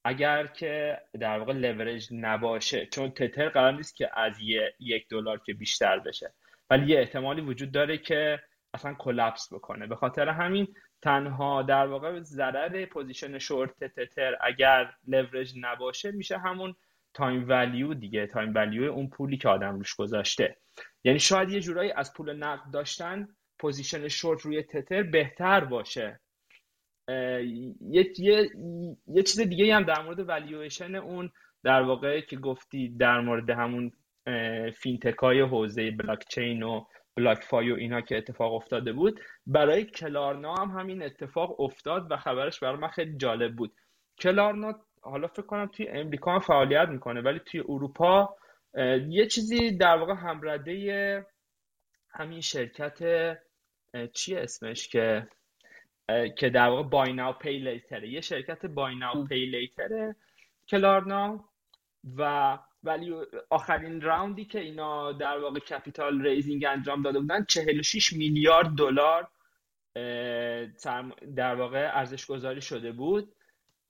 اگر 0.07 0.47
که 0.47 1.01
در 1.19 1.39
واقع 1.39 1.53
لورج 1.53 2.07
نباشه 2.11 2.85
چون 2.85 3.11
تتر 3.11 3.49
قرار 3.49 3.73
نیست 3.73 3.95
که 3.95 4.19
از 4.19 4.39
یه 4.39 4.73
یک 4.79 5.07
دلار 5.09 5.39
که 5.45 5.53
بیشتر 5.53 5.99
بشه. 5.99 6.33
ولی 6.69 6.93
یه 6.93 6.99
احتمالی 6.99 7.41
وجود 7.41 7.71
داره 7.71 7.97
که 7.97 8.39
اصلا 8.73 8.93
collapse 8.93 9.53
بکنه. 9.53 9.87
به 9.87 9.95
خاطر 9.95 10.29
همین 10.29 10.67
تنها 11.01 11.61
در 11.63 11.87
واقع 11.87 12.19
ضرر 12.19 12.85
position 12.85 13.39
short 13.39 13.83
تتر 13.83 14.37
اگر 14.41 14.93
لورج 15.07 15.53
نباشه 15.59 16.11
میشه 16.11 16.37
همون 16.37 16.75
time 17.13 17.49
value 17.49 17.93
دیگه. 17.93 18.27
time 18.27 18.51
value 18.55 18.83
اون 18.91 19.09
پولی 19.09 19.37
که 19.37 19.49
آدم 19.49 19.75
روش 19.75 19.95
گذاشته. 19.95 20.57
یعنی 21.03 21.19
شاید 21.19 21.49
یه 21.49 21.59
جورایی 21.59 21.91
از 21.91 22.13
پول 22.13 22.33
نقد 22.33 22.71
داشتن 22.73 23.27
position 23.59 24.07
short 24.07 24.41
روی 24.41 24.63
تتر 24.63 25.03
بهتر 25.03 25.65
باشه. 25.65 26.19
یه, 27.07 28.13
یه،, 28.19 28.49
یه 29.07 29.23
چیز 29.23 29.39
دیگه 29.39 29.75
هم 29.75 29.83
در 29.83 30.01
مورد 30.01 30.29
ولیویشن 30.29 30.95
اون 30.95 31.31
در 31.63 31.81
واقع 31.81 32.21
که 32.21 32.37
گفتی 32.37 32.89
در 32.89 33.19
مورد 33.19 33.49
همون 33.49 33.91
fintech 34.71 35.17
های 35.17 35.41
حوزه 35.41 35.91
بلاکچین 35.91 36.63
و 36.63 36.85
BlockFi 37.15 37.71
و 37.71 37.75
اینا 37.75 38.01
که 38.01 38.17
اتفاق 38.17 38.53
افتاده 38.53 38.93
بود 38.93 39.19
برای 39.47 39.83
کلارنا 39.83 40.55
هم 40.55 40.79
همین 40.79 41.03
اتفاق 41.03 41.61
افتاد 41.61 42.11
و 42.11 42.17
خبرش 42.17 42.59
برای 42.59 42.77
من 42.77 42.87
خیلی 42.87 43.17
جالب 43.17 43.55
بود. 43.55 43.73
کلارنا 44.19 44.79
حالا 45.01 45.27
فکر 45.27 45.45
کنم 45.45 45.65
توی 45.67 45.87
امریکا 45.87 46.33
هم 46.33 46.39
فعالیت 46.39 46.89
می‌کنه 46.89 47.21
ولی 47.21 47.39
توی 47.39 47.59
اروپا 47.59 48.35
یه 49.07 49.27
چیزی 49.27 49.77
در 49.77 49.97
واقع 49.97 50.13
همرده 50.13 51.25
همین 52.09 52.41
شرکت 52.41 52.99
چیه 54.13 54.39
اسمش 54.39 54.87
که 54.87 55.27
که 56.37 56.49
در 56.49 56.69
واقع 56.69 56.83
buy 56.83 57.13
now 57.13 57.33
pay 57.33 57.59
later 57.59 58.01
ه 58.01 58.09
یه 58.09 58.21
شرکت 58.21 58.65
buy 58.65 58.95
now 58.95 59.25
pay 59.25 59.45
later 59.45 60.03
ه 60.03 60.15
کلارنا 60.67 61.45
و 62.17 62.57
ولی 62.83 63.13
آخرین 63.49 64.01
round 64.01 64.38
ی 64.38 64.45
که 64.45 64.59
اینا 64.59 65.11
در 65.11 65.37
واقع 65.39 65.59
capital 65.59 66.21
raising 66.21 66.65
انجام 66.65 67.01
داده 67.01 67.19
بودن 67.19 67.45
46 67.45 68.13
میلیارد 68.13 68.69
دلار 68.77 69.27
در 71.35 71.55
واقع 71.55 71.91
ارزش 71.93 72.25
گذاری 72.25 72.61
شده 72.61 72.91
بود. 72.91 73.35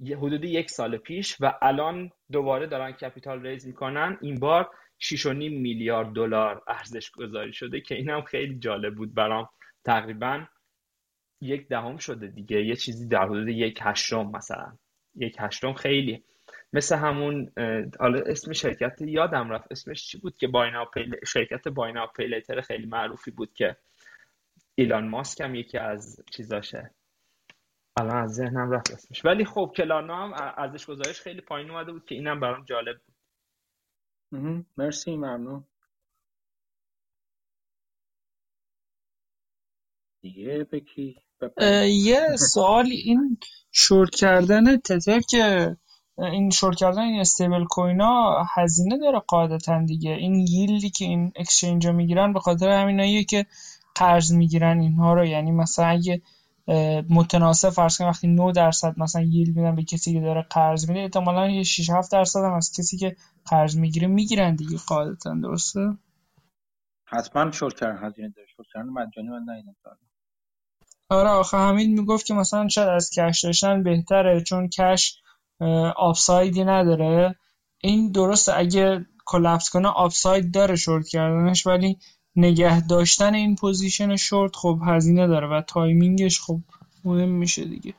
حدود 0.01 0.43
یک 0.45 0.69
سال 0.69 0.97
پیش 0.97 1.37
و 1.39 1.53
الان 1.61 2.11
دوباره 2.31 2.67
دارن 2.67 2.91
capital 2.91 3.41
raise 3.41 3.67
می‌کنن. 3.67 4.17
این 4.21 4.39
بار 4.39 4.69
6.5 4.99 5.25
میلیارد 5.35 6.13
دلار 6.13 6.63
ارزش 6.67 7.11
گذاری 7.11 7.53
شده 7.53 7.81
که 7.81 7.95
اینم 7.95 8.21
خیلی 8.21 8.59
جالب 8.59 8.95
بود 8.95 9.13
برام 9.13 9.49
تقریبا. 9.85 10.45
یک 11.41 11.67
دهم 11.67 11.97
شده 11.97 12.27
دیگه 12.27 12.65
یه 12.65 12.75
چیزی 12.75 13.07
در 13.07 13.25
حدود 13.25 13.47
یک 13.47 13.79
هشتم 13.81 14.25
مثلا. 14.25 14.77
یک 15.15 15.35
هشتم 15.39 15.73
خیلی. 15.73 16.23
مثل 16.73 16.95
همون 16.95 17.51
حالا 17.99 18.19
اسم 18.25 18.53
شرکت 18.53 19.01
یادم 19.01 19.49
رفت. 19.49 19.71
اسمش 19.71 20.07
چی 20.07 20.17
بود 20.17 20.37
که 20.37 20.47
باینا 20.47 20.85
پیل... 20.85 21.15
شرکت 21.25 21.67
باینا 21.67 22.07
پیلیتر 22.07 22.61
خیلی 22.61 22.85
معروفی 22.85 23.31
بود 23.31 23.53
که 23.53 23.77
ایلان 24.75 25.07
ماسک 25.07 25.41
هم 25.41 25.55
یکی 25.55 25.77
از 25.77 26.23
چیزاشه. 26.31 26.91
الان 27.97 28.17
از 28.23 28.33
ذهنم 28.35 28.71
رفت 28.71 28.91
اسمش. 28.91 29.25
ولی 29.25 29.45
خب 29.45 29.73
کلانا 29.77 30.27
هم 30.27 30.33
ارزش 30.57 30.85
گذارش 30.85 31.21
خیلی 31.21 31.41
پایین 31.41 31.71
اومده 31.71 31.91
بود 31.91 32.05
که 32.05 32.15
اینم 32.15 32.39
برام 32.39 32.65
جالب 32.65 32.97
بود. 32.97 33.15
مرسی 34.77 35.15
ممنون. 35.15 35.65
دیگه 40.21 40.63
بکی 40.63 41.24
یه 41.87 42.35
سوال 42.35 42.85
این 42.85 43.37
شورت 43.71 44.15
کردن 44.15 44.77
تتر 44.77 45.19
که 45.19 45.75
این 46.17 46.49
شورت 46.49 46.77
کردن 46.77 47.01
این 47.01 47.19
استیبل 47.19 47.65
کوینا 47.65 48.43
هزینه 48.55 48.97
داره 48.97 49.19
قاعدتا 49.27 49.85
دیگه. 49.85 50.11
این 50.11 50.33
ییلدی 50.33 50.89
که 50.89 51.05
این 51.05 51.31
اکسچنج 51.35 51.87
رو 51.87 51.93
می‌گیرن 51.93 52.33
به 52.33 52.39
خاطر 52.39 52.69
همیناییه 52.69 53.23
که 53.23 53.45
قرض 53.95 54.31
می‌گیرن 54.31 54.79
اینها 54.79 55.13
رو. 55.13 55.25
یعنی 55.25 55.51
مثلا 55.51 55.85
اگه 55.85 56.21
متناسب 57.09 57.69
فرض 57.69 57.97
کنیم 57.97 58.09
وقتی 58.09 58.27
9 58.27 58.51
درصد 58.51 58.93
مثلا 58.97 59.21
ییلد 59.21 59.55
میدن 59.55 59.75
به 59.75 59.83
کسی 59.83 60.13
که 60.13 60.19
داره 60.19 60.41
قرض 60.41 60.89
میده 60.89 61.01
احتمالاً 61.01 61.49
یه 61.49 61.63
6 61.63 61.89
7 61.89 62.11
درصد 62.11 62.39
هم 62.39 62.53
از 62.53 62.71
کسی 62.77 62.97
که 62.97 63.15
قرض 63.45 63.77
می‌گیره 63.77 64.07
می‌گیرن 64.07 64.55
دیگه 64.55 64.77
قاعدتا. 64.87 65.35
درسته؟ 65.43 65.79
حتما 67.05 67.51
شورت 67.51 67.79
کردن 67.79 68.07
هزینه 68.07 68.33
داره. 68.35 68.47
شورت 68.55 68.67
کردن 68.73 68.89
مجانی 68.89 69.29
من 69.29 69.53
ندیدم 69.53 69.75
آره 71.09 71.29
آخه 71.29 71.57
همین 71.57 71.99
می‌گفت 71.99 72.25
که 72.25 72.33
مثلا 72.33 72.67
شاید 72.67 72.87
از 72.89 73.09
cash 73.17 73.45
داشتن 73.45 73.83
بهتره 73.83 74.41
چون 74.43 74.69
cash 74.69 75.17
upside 75.95 76.54
ی 76.54 76.63
نداره. 76.63 77.35
این 77.83 78.11
درسته 78.11 78.57
اگه 78.57 79.05
collapse 79.25 79.69
کنه 79.69 79.87
upside 79.87 80.53
داره 80.53 80.75
شورت 80.75 81.07
کردنش 81.07 81.67
ولی 81.67 81.97
نگه 82.35 82.87
داشتن 82.87 83.33
این 83.33 83.55
position 83.55 84.15
short 84.15 84.55
خب 84.55 84.79
هزینه 84.87 85.27
داره 85.27 85.47
و 85.47 85.61
timing 85.61 86.20
ش 86.20 86.39
خب 86.41 86.59
مهم 87.05 87.29
میشه 87.29 87.65
دیگه. 87.65 87.93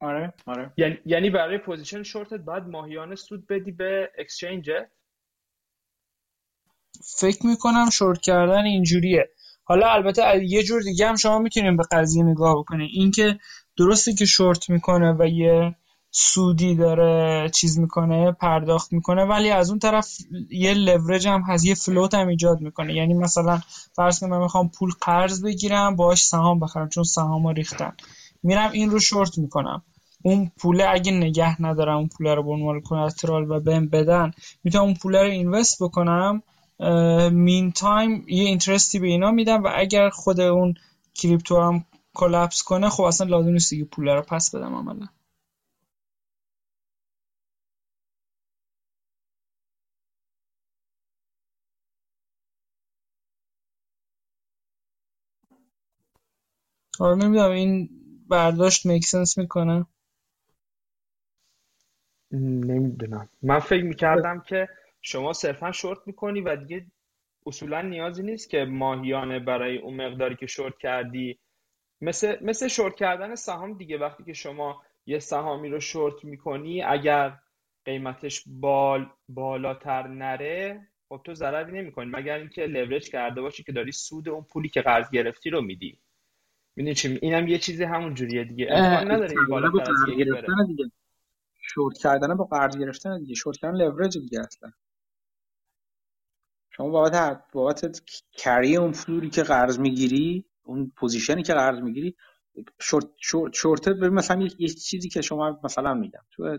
آره 0.00 0.32
آره. 0.46 0.72
یعنی, 0.76 0.98
یعنی 1.06 1.30
برای 1.30 1.58
position 1.58 2.02
short 2.02 2.34
ت 2.34 2.40
باید 2.40 2.62
ماهیانه 2.62 3.14
سود 3.14 3.46
بدی 3.46 3.72
به 3.72 4.10
exchange 4.18 4.70
فکر 7.20 7.46
می‌کنم 7.46 7.90
شورت 7.90 8.20
کردن 8.20 8.64
اینجوریه. 8.64 9.30
حالا 9.70 9.90
البته 9.90 10.44
یه 10.44 10.62
جور 10.62 10.82
دیگه 10.82 11.08
هم 11.08 11.16
شما 11.16 11.38
می‌تونیم 11.38 11.76
به 11.76 11.82
قضیه 11.92 12.22
نگاه 12.22 12.58
بکنید 12.58 12.90
اینکه 12.92 13.38
درسته 13.76 14.14
که 14.14 14.24
شورت 14.24 14.70
می‌کنه 14.70 15.12
و 15.18 15.26
یه 15.26 15.74
سودی 16.10 16.74
داره 16.74 17.50
چیز 17.54 17.78
می‌کنه 17.78 18.32
پرداخت 18.32 18.92
می‌کنه 18.92 19.24
ولی 19.24 19.50
از 19.50 19.70
اون 19.70 19.78
طرف 19.78 20.08
یه 20.50 20.74
لورج 20.74 21.28
هم 21.28 21.42
هست 21.42 21.64
یه 21.64 21.74
فلوت 21.74 22.14
هم 22.14 22.28
ایجاد 22.28 22.60
می‌کنه. 22.60 22.94
یعنی 22.94 23.14
مثلا 23.14 23.60
فرض 23.96 24.20
کنم 24.20 24.30
من 24.30 24.38
می‌خوام 24.38 24.68
پول 24.68 24.90
قرض 25.00 25.44
بگیرم 25.44 25.96
باش 25.96 26.24
سهام 26.24 26.60
بخرم 26.60 26.88
چون 26.88 27.04
سهام 27.04 27.48
ریختن. 27.48 27.92
میرم 28.42 28.70
این 28.70 28.90
رو 28.90 29.00
شورت 29.00 29.38
می‌کنم. 29.38 29.82
اون 30.22 30.50
پوله 30.58 30.86
اگه 30.88 31.12
نگه 31.12 31.62
ندارم 31.62 31.96
اون 31.96 32.08
پوله 32.08 32.34
رو 32.34 32.42
به 32.42 32.50
عنوان 32.50 32.80
کلاترال 32.80 33.50
و 33.50 33.60
بهم 33.60 33.88
بدن 33.88 34.30
می‌تونم 34.64 34.84
اون 34.84 34.94
پوله 34.94 35.22
رو 35.22 35.28
invest 35.30 35.82
بکنم 35.82 36.42
meantime 37.32 38.24
یه 38.28 38.44
interest 38.44 38.92
ی 38.92 38.98
به 38.98 39.06
اینا 39.06 39.30
میدم 39.30 39.62
و 39.64 39.68
اگر 39.74 40.10
خود 40.10 40.40
اون 40.40 40.74
crypto 41.14 41.60
هم 41.60 41.84
collapse 42.14 42.62
کنه 42.62 42.88
خب 42.88 43.02
اصلا 43.02 43.26
لازم 43.26 43.50
نیست 43.50 43.70
دیگه 43.70 43.84
پول 43.84 44.08
رو 44.08 44.22
پس 44.22 44.54
بدم 44.54 44.74
عملا. 44.74 45.06
آره 57.00 57.16
نمی‌دونم 57.16 57.50
این 57.50 57.90
برداشت 58.28 58.86
make 58.86 59.09
sense 59.09 59.38
می‌کنه؟ 59.38 59.86
نمی‌دونم. 62.32 63.28
من 63.42 63.58
فکر 63.58 63.84
می‌کردم 63.84 64.40
که 64.48 64.68
شما 65.02 65.32
صرفا 65.32 65.72
شورت 65.72 65.98
می‌کنی 66.06 66.40
و 66.40 66.56
دیگه 66.56 66.86
اصولا 67.46 67.82
نیازی 67.82 68.22
نیست 68.22 68.50
که 68.50 68.64
ماهیانه 68.64 69.38
برای 69.38 69.78
اون 69.78 70.06
مقداری 70.06 70.36
که 70.36 70.46
شورت 70.46 70.78
کردی. 70.78 71.38
مثل 72.00 72.36
مثل 72.44 72.68
شورت 72.68 72.94
کردن 72.94 73.34
سهام 73.34 73.78
دیگه 73.78 73.98
وقتی 73.98 74.24
که 74.24 74.32
شما 74.32 74.82
یه 75.06 75.18
سهامی 75.18 75.68
رو 75.68 75.80
شورت 75.80 76.24
می‌کنی 76.24 76.82
اگر 76.82 77.38
قیمتش 77.84 78.44
بال 78.46 79.10
بالاتر 79.28 80.06
نره 80.06 80.86
خب 81.08 81.20
تو 81.24 81.34
ضرری 81.34 81.72
نمی‌کنی. 81.72 82.10
مگر 82.10 82.34
اینکه 82.34 82.66
لورج 82.66 83.10
کرده 83.10 83.40
باشی 83.40 83.62
که 83.62 83.72
داری 83.72 83.92
سود 83.92 84.28
اون 84.28 84.42
پولی 84.42 84.68
که 84.68 84.82
قرض 84.82 85.10
گرفتی 85.10 85.50
رو 85.50 85.60
میدی. 85.60 85.98
می‌دونی 86.76 86.94
چی؟ 86.94 87.18
اینم 87.22 87.48
یه 87.48 87.58
چیزی 87.58 87.84
همون 87.84 88.14
جوریه 88.14 88.44
دیگه. 88.44 88.66
امکان 88.70 89.10
نداره 89.10 89.30
این 89.30 89.46
بالاتر 89.48 89.90
از 89.90 89.98
شورت 91.60 91.98
کردن 91.98 92.34
با 92.34 92.44
قرض 92.44 92.78
گرفتن 92.78 93.18
دیگه. 93.18 93.34
شورت 93.34 93.56
کردن 93.56 93.76
لورج 93.76 94.18
دیگه 94.18 94.40
اصلا. 94.40 94.72
شما 96.70 96.88
بابت 96.88 97.42
بابت 97.52 98.02
کری 98.32 98.76
اون 98.76 98.92
فلوری 98.92 99.30
که 99.30 99.42
قرض 99.42 99.78
می‌گیری 99.78 100.44
اون 100.62 100.92
پوزیشنی 100.96 101.42
که 101.42 101.54
قرض 101.54 101.78
می‌گیری 101.78 102.16
شورت 102.80 103.06
شورت 103.20 103.54
شورت 103.54 103.88
مثلا 103.88 104.48
یه 104.58 104.68
چیزی 104.68 105.08
که 105.08 105.20
شما 105.20 105.60
مثلا 105.64 105.94
میگم. 105.94 106.20
تو 106.30 106.58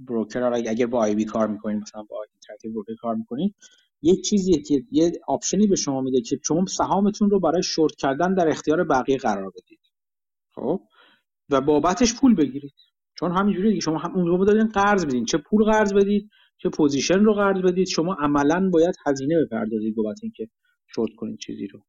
بروکر 0.00 0.42
اگر 0.42 0.86
با 0.86 0.98
آی 0.98 1.14
بی 1.14 1.24
کار 1.24 1.48
می‌کنید 1.48 1.82
مثلا 1.82 2.02
با 2.02 2.24
اینتراکتیو 2.32 2.72
بروکر 2.72 2.94
کار 2.94 3.14
می‌کنید 3.14 3.54
یه 4.02 4.16
چیزیه 4.16 4.62
که 4.62 4.82
یه 4.90 5.12
آپشنی 5.26 5.66
به 5.66 5.76
شما 5.76 6.00
میده 6.00 6.20
که 6.20 6.38
شما 6.44 6.66
سهامتون 6.66 7.30
رو 7.30 7.40
برای 7.40 7.62
شورت 7.62 7.96
کردن 7.96 8.34
در 8.34 8.48
اختیار 8.48 8.84
بقیه 8.84 9.16
قرار 9.16 9.50
بدید. 9.50 9.80
خب؟ 10.54 10.80
و 11.50 11.60
بابتش 11.60 12.14
پول 12.14 12.34
بگیرید. 12.34 12.74
چون 13.14 13.32
همینجوری 13.36 13.68
دیگه 13.68 13.80
شما 13.80 13.98
هم 13.98 14.14
اون 14.14 14.44
دارین 14.44 14.68
قرض 14.68 15.06
بدین. 15.06 15.24
چه 15.24 15.38
پول 15.38 15.64
قرض 15.64 15.94
بدید؟ 15.94 16.30
چه 16.62 16.70
position 16.70 17.20
رو 17.24 17.34
قرض 17.34 17.62
بدید. 17.62 17.88
شما 17.88 18.16
عملا 18.20 18.70
باید 18.72 18.96
هزینه 19.06 19.34
بپردازید 19.46 19.96
بابت 19.96 20.18
اینکه 20.22 20.48
شورت 20.86 21.12
کنید 21.16 21.38
چیزی 21.38 21.68
رو. 21.68 21.80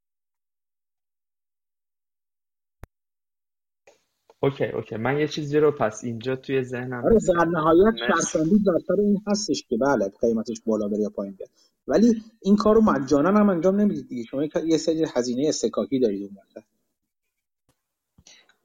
okay 4.43 4.65
okay. 4.65 4.97
من 4.97 5.19
یه 5.19 5.27
چیزی 5.27 5.59
رو 5.59 5.71
پس 5.71 6.03
اینجا 6.03 6.35
توی 6.35 6.63
ذهنم 6.63 7.05
آره 7.05 7.17
در 7.29 7.45
نهایت 7.45 7.95
شرطبندی 8.07 8.59
در 8.65 8.95
این 8.99 9.17
هستش 9.27 9.63
که 9.69 9.77
بله 9.77 10.11
قیمتش 10.21 10.61
بالا 10.65 10.87
بره 10.87 11.01
یا 11.01 11.09
پایین 11.09 11.35
بیاد 11.35 11.49
ولی 11.87 12.23
این 12.41 12.55
کارو 12.55 12.81
مجانا 12.81 13.29
هم 13.29 13.49
انجام 13.49 13.75
نمی‌دید 13.81 14.07
دیگه. 14.07 14.23
شما 14.23 14.45
یه 14.67 14.77
سری 14.77 15.05
هزینه 15.15 15.49
استکاکی 15.49 15.99
دارید 15.99 16.23
اون 16.23 16.37
وقت. 16.37 16.65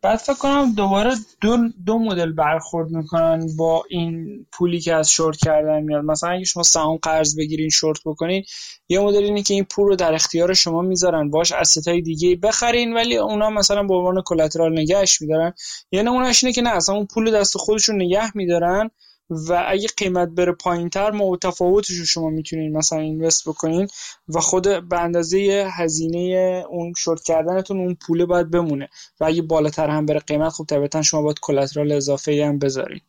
بعد 0.02 0.18
فکر 0.18 0.34
کنم 0.34 0.74
دوباره 0.74 1.14
دو, 1.40 1.56
دو 1.86 1.98
مدل 1.98 2.32
برخورد 2.32 2.90
می‌کنن 2.90 3.46
با 3.56 3.84
این 3.88 4.46
پولی 4.52 4.80
که 4.80 4.94
از 4.94 5.10
شورت 5.10 5.36
کردن 5.36 5.80
میاد. 5.80 6.04
مثلا 6.04 6.30
اگه 6.30 6.44
شما 6.44 6.62
سهام 6.62 6.96
قرض 6.96 7.36
بگیرین 7.38 7.68
شورت 7.68 7.98
بکنین 8.04 8.44
یه 8.88 9.00
مدل 9.00 9.24
اینه 9.24 9.42
که 9.42 9.54
این 9.54 9.64
پول 9.64 9.86
رو 9.86 9.96
در 9.96 10.14
اختیار 10.14 10.54
شما 10.54 10.82
می‌ذارن. 10.82 11.30
باش 11.30 11.52
های 11.86 12.02
دیگه 12.02 12.36
بخرین 12.36 12.94
ولی 12.94 13.16
اونا 13.16 13.50
مثلا 13.50 13.82
به 13.82 13.94
عنوان 13.94 14.22
کلاترال 14.22 14.78
نگهش 14.78 15.20
میدارن. 15.20 15.52
یعنی 15.92 16.08
اونش 16.08 16.44
اینه 16.44 16.54
که 16.54 16.62
نه 16.62 16.70
اصلا 16.70 16.94
اون 16.94 17.06
پول 17.06 17.30
دست 17.40 17.56
خودشون 17.56 18.02
نگه 18.02 18.36
میدارن. 18.36 18.90
و 19.30 19.64
اگه 19.68 19.88
قیمت 19.96 20.28
بره 20.28 20.52
پایین 20.52 20.88
تر 20.88 21.10
متفاوتش 21.10 21.90
رو 21.90 22.04
شما 22.04 22.30
می‌تونین 22.30 22.76
مثلا 22.76 22.98
اینوست 22.98 23.48
بکنین 23.48 23.88
و 24.28 24.40
خود 24.40 24.88
به 24.88 25.00
اندازه 25.00 25.68
هزینه 25.72 26.64
اون 26.68 26.92
شورت 26.96 27.22
کردنتون 27.22 27.80
اون 27.80 27.94
پوله 27.94 28.26
باید 28.26 28.50
بمونه 28.50 28.88
و 29.20 29.24
اگه 29.24 29.42
بالاتر 29.42 29.90
هم 29.90 30.06
بره 30.06 30.18
قیمت 30.18 30.52
خب 30.52 30.64
طبیعتا 30.64 31.02
شما 31.02 31.22
باید 31.22 31.40
collateral 31.40 31.92
اضافه 31.92 32.44
هم 32.46 32.58
بذارین. 32.58 33.00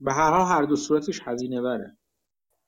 به 0.00 0.12
هر 0.12 0.30
حال 0.30 0.46
هر 0.46 0.62
دو 0.62 0.76
صورتش 0.76 1.20
هزینه 1.24 1.62
بره. 1.62 1.96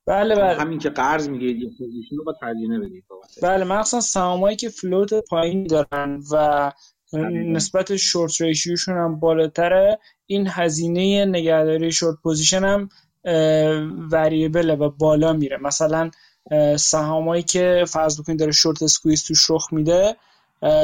بله 0.07 0.35
بله. 0.35 0.61
همین 0.61 0.79
که 0.79 0.91
قرض 0.91 1.29
می‌گیرید 1.29 1.63
یه 1.63 1.71
position 1.79 2.17
رو 2.17 2.25
باید 2.25 2.37
هزینه 2.43 2.79
بدید 2.79 3.05
بله 3.43 3.65
مخصوصا 3.65 4.01
سهامایی 4.01 4.57
که 4.57 4.69
float 4.69 5.15
پایین 5.15 5.67
دارن 5.67 6.23
و 6.31 6.73
نسبت 7.15 7.97
short 7.97 8.41
ratio 8.41 8.72
شون 8.72 8.97
هم 8.97 9.21
بالاتره. 9.21 9.99
این 10.27 10.47
هزینه 10.51 11.25
نگهداری 11.25 11.93
short 11.93 12.17
position 12.23 12.65
هم 12.65 12.89
variable 14.11 14.68
ه 14.68 14.75
و 14.75 14.91
بالا 14.91 15.33
میره. 15.33 15.57
مثلا 15.57 16.11
سهامایی 16.77 17.43
که 17.43 17.85
فرض 17.89 18.21
بکنید 18.21 18.39
داره 18.39 18.53
short 18.53 18.83
squeeze 18.83 19.25
توش 19.25 19.51
رخ 19.51 19.73
میده 19.73 20.17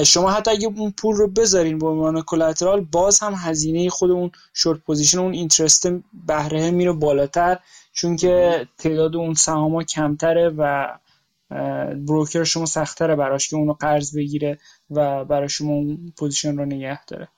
شما 0.07 0.31
حتی 0.31 0.51
اگه 0.51 0.67
اون 0.67 0.91
پول 0.91 1.17
رو 1.17 1.29
بذارین 1.29 1.79
به 1.79 1.87
عنوان 1.87 2.23
collateral 2.23 2.81
باز 2.81 3.21
هم 3.21 3.35
هزینه 3.37 3.91
خود 3.91 4.11
اون 4.11 4.31
short 4.55 4.81
position 4.81 5.19
اون 5.19 5.33
interest 5.33 5.89
بهره 6.27 6.71
میره 6.71 6.93
بالاتر 6.93 7.59
چون 7.93 8.17
که 8.17 8.67
تعداد 8.79 9.17
اون 9.17 9.35
سهام 9.35 9.83
کمتره 9.83 10.49
و 10.49 10.89
broker 12.07 12.45
شما 12.45 12.67
سختره 12.67 13.17
براش 13.17 13.49
که 13.49 13.57
اونو 13.57 13.73
قرض 13.73 14.17
بگیره 14.17 14.59
و 14.91 15.25
برای 15.25 15.49
شما 15.49 15.73
اون 15.73 16.13
position 16.19 16.57
رو 16.57 16.65
نگه 16.65 17.05
داره. 17.05 17.29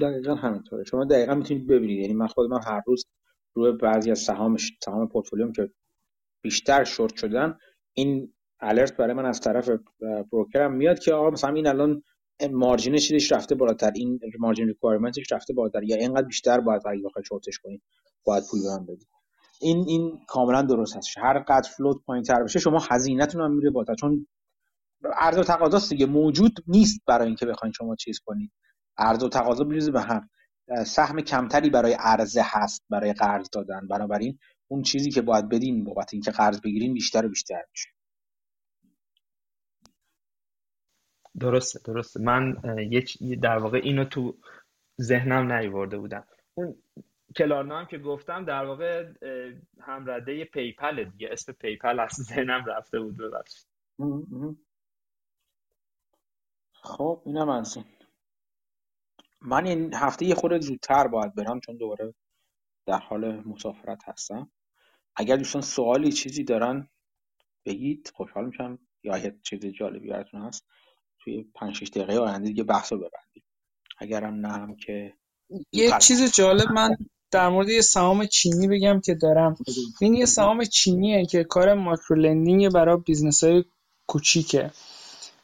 دقیقا 0.00 0.34
همینطوره. 0.34 0.84
شما 0.84 1.04
دقیقا 1.04 1.34
می‌تونید 1.34 1.66
ببینید. 1.66 2.00
یعنی 2.00 2.14
من 2.14 2.26
خود 2.26 2.50
من 2.50 2.60
هر 2.64 2.82
روز 2.86 3.06
روی 3.54 3.72
بعضی 3.72 4.10
از 4.10 4.18
سهام 4.18 4.56
سهام 4.84 5.08
پورتفولیوم 5.08 5.52
که 5.52 5.70
بیشتر 6.42 6.84
شورت 6.84 7.16
شدن 7.16 7.58
این 7.94 8.32
الرت 8.60 8.96
برای 8.96 9.14
من 9.14 9.26
از 9.26 9.40
طرف 9.40 9.70
بروکرم 10.32 10.72
میاد 10.72 10.98
که 10.98 11.12
آقا 11.12 11.30
مثلا 11.30 11.54
این 11.54 11.66
الان 11.66 12.02
مارجین 12.50 12.96
چیزش 12.96 13.32
رفته 13.32 13.54
بالاتر 13.54 13.92
این 13.94 14.20
مارجین 14.38 14.68
ریکوایرمنتش 14.68 15.32
رفته 15.32 15.52
بالاتر. 15.52 15.82
یا 15.82 15.96
اینقدر 15.96 16.26
بیشتر 16.26 16.60
باید 16.60 16.82
اگه 16.86 17.02
بخوای 17.02 17.24
شورتش 17.24 17.58
کنید 17.58 17.82
باید 18.24 18.44
پول 18.50 18.60
به 18.86 18.92
بدید. 18.92 19.08
این 19.60 19.84
این 19.88 20.20
کاملا 20.28 20.62
درست 20.62 20.96
هست. 20.96 21.18
هر 21.18 21.38
قدر 21.38 21.70
فلوت 21.76 21.96
پایین 22.06 22.24
تر 22.24 22.42
بشه 22.42 22.58
شما 22.58 22.78
هزینهتون 22.90 23.42
هم 23.42 23.52
میره 23.52 23.70
بالاتر 23.70 23.94
چون 23.94 24.26
عرض 25.12 25.38
و 25.38 25.42
تقاضاست 25.42 25.90
دیگه. 25.90 26.06
موجود 26.06 26.64
نیست 26.66 27.00
برای 27.06 27.26
اینکه 27.26 27.46
بخواید 27.46 27.74
شما 27.74 27.96
چیز 27.96 28.18
کنید. 28.18 28.52
عرض 28.96 29.22
و 29.22 29.28
تقاضا 29.28 29.64
بریزه 29.64 29.92
به 29.92 30.00
هم. 30.00 30.30
سهم 30.86 31.20
کمتری 31.20 31.70
برای 31.70 31.92
عرضه 31.92 32.42
هست 32.44 32.84
برای 32.90 33.12
قرض 33.12 33.48
دادن. 33.52 33.88
بنابراین 33.88 34.38
اون 34.68 34.82
چیزی 34.82 35.10
که 35.10 35.22
باید 35.22 35.48
بدین 35.48 35.84
بابت 35.84 36.14
اینکه 36.14 36.30
قرض 36.30 36.60
بگیرین 36.60 36.94
بیشتر 36.94 37.26
و 37.26 37.28
بیشتر 37.28 37.62
میشه. 37.70 37.88
درسته 41.40 41.80
درسته. 41.84 42.20
من 42.20 42.56
یه 43.20 43.36
در 43.42 43.58
واقع 43.58 43.80
اینو 43.82 44.04
تو 44.04 44.36
ذهنم 45.00 45.52
نیورده 45.52 45.98
بودم. 45.98 46.24
اون 46.54 46.76
Klarna 47.38 47.78
هم 47.78 47.86
که 47.86 47.98
گفتم 47.98 48.44
در 48.44 48.64
واقع 48.64 49.12
همرده 49.80 50.44
PayPal 50.44 51.04
دیگه. 51.04 51.28
اسم 51.32 51.52
PayPal 51.52 52.00
از 52.00 52.10
ذهنم 52.10 52.64
رفته 52.64 53.00
بود 53.00 53.16
ببخشید. 53.16 53.66
خب 56.72 57.22
اینم 57.26 57.48
از 57.48 57.76
این 57.76 57.86
من 59.40 59.66
این 59.66 59.94
هفته 59.94 60.26
یه 60.26 60.34
خورده 60.34 60.60
زودتر 60.60 61.08
باید 61.08 61.34
برم 61.34 61.60
چون 61.60 61.76
دوباره 61.76 62.14
در 62.86 62.98
حال 62.98 63.48
مسافرت 63.48 64.08
هستم. 64.08 64.50
اگر 65.16 65.36
دوستان 65.36 65.62
سوالی 65.62 66.12
چیزی 66.12 66.44
دارن 66.44 66.88
بگید 67.64 68.12
خوشحال 68.14 68.46
میشم. 68.46 68.78
یا 69.02 69.18
یه 69.18 69.38
چیز 69.42 69.66
جالبی 69.66 70.08
براتون 70.08 70.42
هست 70.42 70.66
توی 71.18 71.44
5 71.54 71.76
6 71.76 71.88
دقیقه 71.88 72.18
آینده 72.18 72.48
دیگه 72.48 72.64
بحث 72.64 72.92
رو 72.92 72.98
ببندیم. 72.98 73.44
اگرم 73.98 74.34
نه 74.34 74.52
هم 74.52 74.76
که 74.76 75.14
یه 75.72 75.98
چیز 76.00 76.34
جالب 76.34 76.72
من 76.72 76.96
در 77.30 77.48
مورد 77.48 77.68
یه 77.68 77.80
سهام 77.80 78.26
چینی 78.26 78.68
بگم 78.68 79.00
که 79.00 79.14
دارم. 79.14 79.56
این 80.00 80.14
یه 80.14 80.26
سهام 80.26 80.64
چینیه 80.64 81.26
که 81.26 81.44
کار 81.44 81.74
micro 81.74 82.16
lending 82.16 82.72
برای 82.72 82.96
business 82.96 83.44
های 83.44 83.64
کوچیکه. 84.06 84.70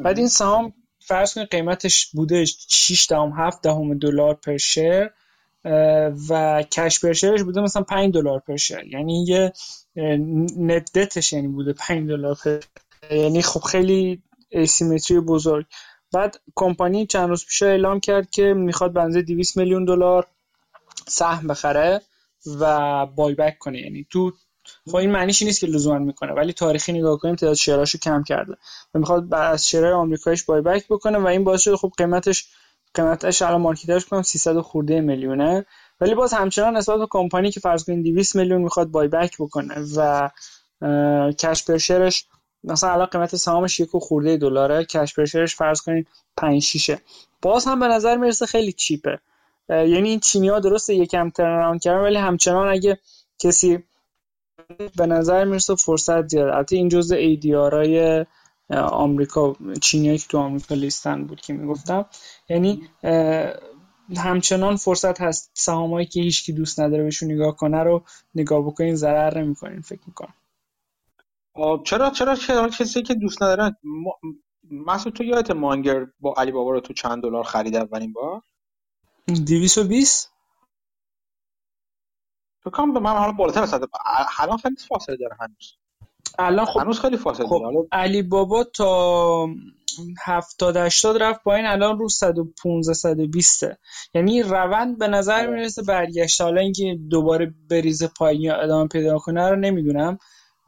بعد 0.00 0.18
این 0.18 0.28
سهام 0.28 0.72
فرض 0.98 1.34
کنید 1.34 1.48
قیمتش 1.48 2.06
بوده 2.06 2.44
6 2.44 3.06
دهم 3.10 3.32
7 3.32 3.62
دهم 3.62 3.98
دلار 3.98 4.34
per 4.34 4.56
share 4.56 5.10
و 6.28 6.62
کش 6.62 7.00
پر 7.00 7.12
شیرش 7.12 7.42
بوده 7.42 7.60
مثلا 7.60 7.82
5 7.82 8.14
دلار 8.14 8.38
پر 8.38 8.56
شیر. 8.56 8.84
یعنی 8.90 9.24
یه 9.24 9.52
ندتش 10.58 11.32
یعنی 11.32 11.48
بوده 11.48 11.72
5 11.72 12.08
دلار 12.08 12.36
پر 12.44 12.60
یعنی 13.10 13.42
خب 13.42 13.60
خیلی 13.60 14.22
اسیمتری 14.52 15.20
بزرگ. 15.20 15.66
بعد 16.12 16.36
کمپانی 16.54 17.06
چند 17.06 17.28
روز 17.28 17.46
پیش 17.46 17.62
اعلام 17.62 18.00
کرد 18.00 18.30
که 18.30 18.42
می‌خواد 18.42 18.92
بنزه 18.92 19.22
200 19.22 19.56
میلیون 19.56 19.84
دلار 19.84 20.26
سهم 21.08 21.46
بخره 21.46 22.00
و 22.60 23.06
بای 23.06 23.34
بک 23.34 23.58
کنه. 23.58 23.80
یعنی 23.80 24.06
تو 24.10 24.32
خب 24.86 24.96
این 24.96 25.10
معنیش 25.10 25.42
نیست 25.42 25.60
که 25.60 25.66
لزوما 25.66 25.98
می‌کنه 25.98 26.32
ولی 26.32 26.52
تاریخی 26.52 26.92
نگاه 26.92 27.18
کنیم 27.18 27.34
تعداد 27.34 27.54
شیراشو 27.54 27.98
کم 27.98 28.22
کرده. 28.22 28.52
و 28.94 28.98
می‌خواد 28.98 29.34
از 29.34 29.68
شیرهای 29.68 29.92
آمریکاییش 29.92 30.44
بای 30.44 30.60
بک 30.60 30.84
بکنه 30.88 31.18
و 31.18 31.26
این 31.26 31.44
باعث 31.44 31.60
شده 31.60 31.76
خب 31.76 31.92
قیمتش 31.96 32.48
قیمتش 32.94 33.42
الان 33.42 33.60
مارکتش 33.60 34.04
کنم 34.04 34.22
300 34.22 34.60
خورده 34.60 35.00
میلیونه. 35.00 35.66
ولی 36.00 36.14
باز 36.14 36.32
همچنان 36.32 36.76
نسبت 36.76 36.98
به 36.98 37.06
کمپانی 37.10 37.50
که 37.50 37.60
فرض 37.60 37.84
کنیم 37.84 38.02
200 38.02 38.36
میلیون 38.36 38.62
می‌خواد 38.62 38.88
بای 38.88 39.08
بک 39.08 39.36
بکنه 39.38 39.74
و 39.96 40.30
کش 41.38 41.64
پر 41.64 41.78
شیرش 41.78 42.26
مثلا 42.64 42.92
الان 42.92 43.06
قیمت 43.06 43.36
سهامش 43.36 43.80
یک 43.80 43.90
خورده 43.92 44.36
دلاره 44.36 44.84
کش 44.84 45.14
پر 45.14 45.24
شیرش 45.24 45.56
فرض 45.56 45.80
کنید 45.80 46.08
5 46.36 46.62
6 46.62 46.96
باز 47.42 47.64
هم 47.64 47.80
به 47.80 47.88
نظر 47.88 48.16
می‌رسه 48.16 48.46
خیلی 48.46 48.72
چیپه. 48.72 49.20
یعنی 49.68 50.08
این 50.08 50.20
چینی 50.20 50.48
درسته 50.60 50.94
یکم 50.94 51.30
ترن 51.30 51.78
کردن 51.78 52.02
ولی 52.02 52.16
همچنان 52.16 52.68
اگه 52.68 52.98
کسی 53.38 53.78
به 54.96 55.06
نظر 55.06 55.44
می‌رسه 55.44 55.74
فرصت 55.74 56.28
زیاد. 56.28 56.48
البته 56.48 56.76
این 56.76 56.88
جزء 56.88 57.16
ایدیارای 57.16 58.26
آمریکا 58.70 59.56
چینی 59.80 60.18
که 60.18 60.28
تو 60.28 60.38
آمریکا 60.38 60.74
لیستن 60.74 61.24
بود 61.24 61.40
که 61.40 61.52
می‌گفتم. 61.52 62.06
یعنی 62.48 62.88
همچنان 64.16 64.76
فرصت 64.76 65.20
هست 65.20 65.50
سهامایی 65.54 66.06
که 66.06 66.20
هیچکی 66.20 66.52
دوست 66.52 66.80
نداره 66.80 67.02
بهشون 67.02 67.32
نگاه 67.32 67.56
کنه 67.56 67.82
رو 67.82 68.02
نگاه 68.34 68.66
بکنین 68.66 68.94
ضرر 68.94 69.38
نمی‌کنین 69.38 69.80
فکر 69.80 70.02
می‌کنم. 70.06 70.34
چرا 71.84 72.10
چرا 72.10 72.34
چرا 72.34 72.68
کسی 72.68 73.02
که 73.02 73.14
دوست 73.14 73.42
ندارن 73.42 73.76
مثلا 74.70 75.12
تو 75.12 75.24
یادت 75.24 75.50
مانگر 75.50 76.06
با 76.20 76.34
علی 76.36 76.52
بابا 76.52 76.70
رو 76.70 76.80
تو 76.80 76.92
چند 76.92 77.22
دلار 77.22 77.42
خرید 77.44 77.76
اولین 77.76 78.12
بار؟ 78.12 78.42
220 79.28 80.32
فکر 82.64 82.86
به 82.92 83.00
من 83.00 83.10
حالا 83.10 83.32
بالاتر 83.32 83.62
از 83.62 83.74
الان 84.38 84.58
خیلی 84.58 84.76
فاصله 84.88 85.16
داره 85.16 85.36
هنوز. 85.40 85.72
الان 86.38 86.66
خب 86.66 86.80
هنوز 86.80 87.00
خیلی 87.00 87.16
فاصله 87.16 87.46
خب 87.46 87.60
داره. 87.62 87.88
علی 87.92 88.22
بابا 88.22 88.64
تا 88.64 89.46
70 90.24 90.76
80 90.76 91.22
رفت 91.22 91.42
پایین 91.42 91.66
الان 91.66 91.98
رو 91.98 92.08
115 92.08 92.94
120 92.94 93.62
یعنی 94.14 94.42
روند 94.42 94.98
به 94.98 95.08
نظر 95.08 95.40
آره. 95.40 95.50
می‌رسه 95.50 95.82
برگشته. 95.82 96.44
حالا 96.44 96.60
اینکه 96.60 96.98
دوباره 97.10 97.54
بریزه 97.70 98.08
پایین 98.08 98.40
یا 98.42 98.56
ادامه 98.56 98.88
پیدا 98.88 99.18
کنه 99.18 99.48
رو 99.48 99.56
نمی‌دونم. 99.56 100.18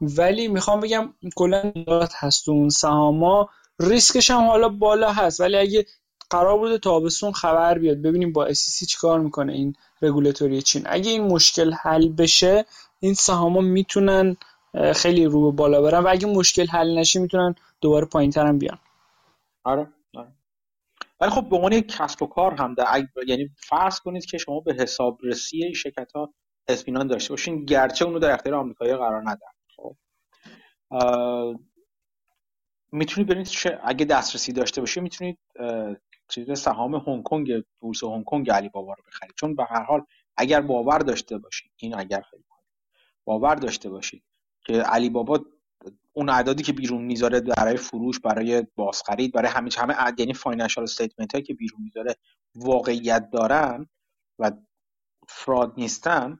ولی 0.01 0.47
می‌خوام 0.47 0.79
بگم 0.79 1.13
کلا 1.35 1.71
هست 2.19 2.49
اون 2.49 2.69
سهاما. 2.69 3.49
ریسکش 3.79 4.31
هم 4.31 4.47
حالا 4.47 4.69
بالا 4.69 5.11
هست. 5.11 5.41
ولی 5.41 5.57
اگه 5.57 5.85
قرار 6.29 6.57
بوده 6.57 6.77
تابستون 6.77 7.31
خبر 7.31 7.77
بیاد. 7.77 8.01
ببینیم 8.01 8.33
با 8.33 8.45
اسیسی 8.45 8.85
چیکار 8.85 9.19
می‌کنه 9.19 9.53
این 9.53 9.75
رگولاتوری 10.01 10.61
چین. 10.61 10.83
اگه 10.85 11.11
این 11.11 11.23
مشکل 11.23 11.73
حل 11.73 12.09
بشه 12.09 12.65
این 12.99 13.13
سهاما 13.13 13.61
می‌تونن 13.61 14.37
خیلی 14.95 15.25
رو 15.25 15.51
بالا 15.51 15.81
برن 15.81 16.03
و 16.03 16.07
اگه 16.07 16.27
مشکل 16.27 16.67
حل 16.67 16.97
نشه 16.97 17.19
می‌تونن 17.19 17.55
دوباره 17.81 18.05
پایین 18.05 18.33
هم 18.35 18.57
بیان. 18.57 18.79
آره 19.63 19.87
آره. 20.15 20.31
ولی 21.19 21.31
خب 21.31 21.49
به 21.49 21.55
عنوان 21.55 21.71
یک 21.71 21.87
کسب 21.87 22.23
و 22.23 22.27
کار 22.27 22.53
هم 22.53 22.73
در 22.73 23.07
یعنی 23.27 23.49
فرض 23.57 23.99
کنید 23.99 24.25
که 24.25 24.37
شما 24.37 24.59
به 24.59 24.73
حسابرسی 24.73 25.75
شرکت 25.75 26.11
ها 26.11 26.33
اطمینان 26.67 27.07
داشته 27.07 27.29
باشین 27.33 27.65
گرچه 27.65 28.05
اونو 28.05 28.19
در 28.19 28.31
اختیار 28.31 28.55
آمریکایی 28.55 28.95
قرار 28.95 29.21
ندن. 29.21 29.47
خب. 29.75 29.95
می‌تونید 32.91 33.29
برید 33.29 33.49
اگه 33.83 34.05
دسترسی 34.05 34.53
داشته 34.53 34.81
باشه 34.81 35.01
می‌تونید 35.01 35.37
چیز 36.29 36.59
سهام 36.59 36.95
هنگ 36.95 37.23
کنگ 37.23 37.63
بورس 37.79 38.03
هنگ 38.03 38.23
کنگ 38.23 38.51
علی 38.51 38.69
بابا 38.69 38.93
رو 38.93 39.03
بخرید 39.07 39.33
چون 39.35 39.55
به 39.55 39.65
هر 39.69 39.83
حال 39.83 40.01
اگر 40.37 40.61
باور 40.61 40.99
داشته 40.99 41.37
باشید 41.37 41.71
این 41.77 41.99
اگر 41.99 42.21
خیلی 42.21 42.43
باور 43.25 43.55
داشته 43.55 43.89
باشید 43.89 44.23
که 44.65 44.73
علی 44.73 45.09
بابا 45.09 45.45
اون 46.13 46.29
اعدادی 46.29 46.63
که 46.63 46.73
بیرون 46.73 47.01
می‌ذاره 47.01 47.39
برای 47.39 47.77
فروش 47.77 48.19
برای 48.19 48.67
بازخرید 48.75 49.33
برای 49.33 49.51
همه 49.51 49.69
همه 49.77 50.13
یعنی 50.17 50.33
financial 50.33 50.83
statement 50.83 51.31
هایی 51.31 51.45
که 51.45 51.53
بیرون 51.53 51.81
می‌ذاره 51.83 52.15
واقعیت 52.55 53.29
دارن 53.29 53.89
و 54.39 54.51
fraud 55.27 55.73
نیستن 55.77 56.39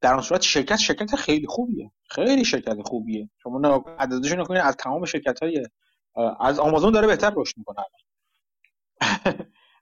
در 0.00 0.12
اون 0.12 0.22
صورت 0.22 0.42
شرکت 0.42 0.76
شرکت 0.76 1.16
خیلی 1.16 1.46
خوبیه. 1.46 1.92
خیلی 2.10 2.44
شرکت 2.44 2.82
خوبیه. 2.82 3.30
شما 3.42 3.84
عددش 3.98 4.32
نکنید 4.32 4.62
از 4.62 4.76
تمام 4.76 5.04
شرکت 5.04 5.42
های 5.42 5.66
از 6.40 6.58
آمازون 6.58 6.92
داره 6.92 7.06
بهتر 7.06 7.32
رشد 7.36 7.58
می‌کنه 7.58 7.84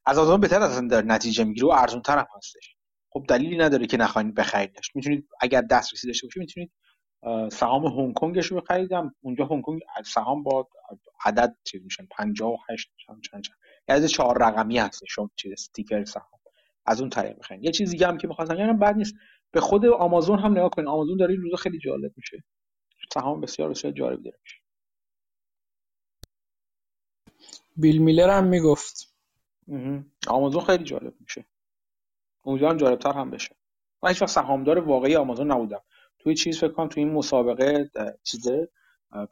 از 0.06 0.18
آمازون 0.18 0.40
بهتر 0.40 0.62
از 0.62 0.88
در 0.88 1.02
نتیجه 1.02 1.44
می‌گیره. 1.44 1.66
و 1.66 1.70
ارزون 1.70 2.02
تر 2.02 2.18
هم 2.18 2.26
هستش. 2.36 2.76
خب 3.10 3.24
دلیلی 3.28 3.56
نداره 3.56 3.86
که 3.86 3.96
نخواهید 3.96 4.34
بخریدش 4.34 4.96
می‌تونید 4.96 5.28
اگر 5.40 5.60
دسترسی 5.60 6.06
داشته 6.06 6.26
باشید 6.26 6.40
می‌تونید 6.40 6.72
سهام 7.52 7.86
هنگ 7.86 8.14
کنگش 8.14 8.46
رو 8.46 8.60
بخریدم. 8.60 9.14
اونجا 9.20 9.46
هنگ 9.46 9.62
کنگ 9.62 9.80
سهام 10.04 10.42
با 10.42 10.68
عدد 11.24 11.56
چیز 11.64 11.82
میشن. 11.84 12.06
58 12.10 12.90
چند 13.06 13.22
چند 13.22 13.42
چند. 13.42 13.56
یعنی 13.88 14.08
چهار 14.08 14.38
رقمی 14.42 14.78
هست 14.78 15.02
شما 15.08 15.30
چیز 15.36 15.52
استیکر 15.52 16.04
سهام. 16.04 16.40
از 16.86 17.00
اون 17.00 17.10
طریق 17.10 17.38
بخرید. 17.38 17.64
یه 17.64 17.70
چیز 17.70 17.90
دیگه 17.90 18.06
هم 18.06 18.18
که 18.18 18.28
می‌خواستم 18.28 18.54
بگم 18.54 18.78
بعد 18.78 18.96
نیست. 18.96 19.14
به 19.50 19.60
خود 19.60 19.86
آمازون 19.86 20.38
هم 20.38 20.52
نگاه 20.52 20.70
کنید. 20.70 20.88
آمازون 20.88 21.16
داره 21.16 21.34
روزا 21.34 21.56
خیلی 21.56 21.78
جالب 21.78 22.12
میشه. 22.16 22.44
سهام 23.14 23.40
بسیار 23.40 23.68
بسیار 23.68 23.92
جالب 23.92 24.22
داره. 24.22 24.38
میشه 24.42 24.56
بیل 27.76 27.98
میلر 27.98 28.30
هم 28.30 28.44
می‌گفت. 28.44 29.11
آمازون 30.26 30.64
خیلی 30.64 30.84
جالب 30.84 31.14
میشه. 31.20 31.46
امیدوارم 32.44 32.76
جالبتر 32.76 33.12
هم 33.12 33.30
بشه. 33.30 33.56
من 34.02 34.08
هیچ 34.10 34.22
وقت 34.22 34.30
سهامدار 34.30 34.78
واقعی 34.78 35.16
آمازون 35.16 35.52
نبودم. 35.52 35.80
توی 36.18 36.34
چیز 36.34 36.58
فکر 36.58 36.72
کنم 36.72 36.88
توی 36.88 37.02
این 37.02 37.12
مسابقه 37.12 37.90
چیزه 38.22 38.68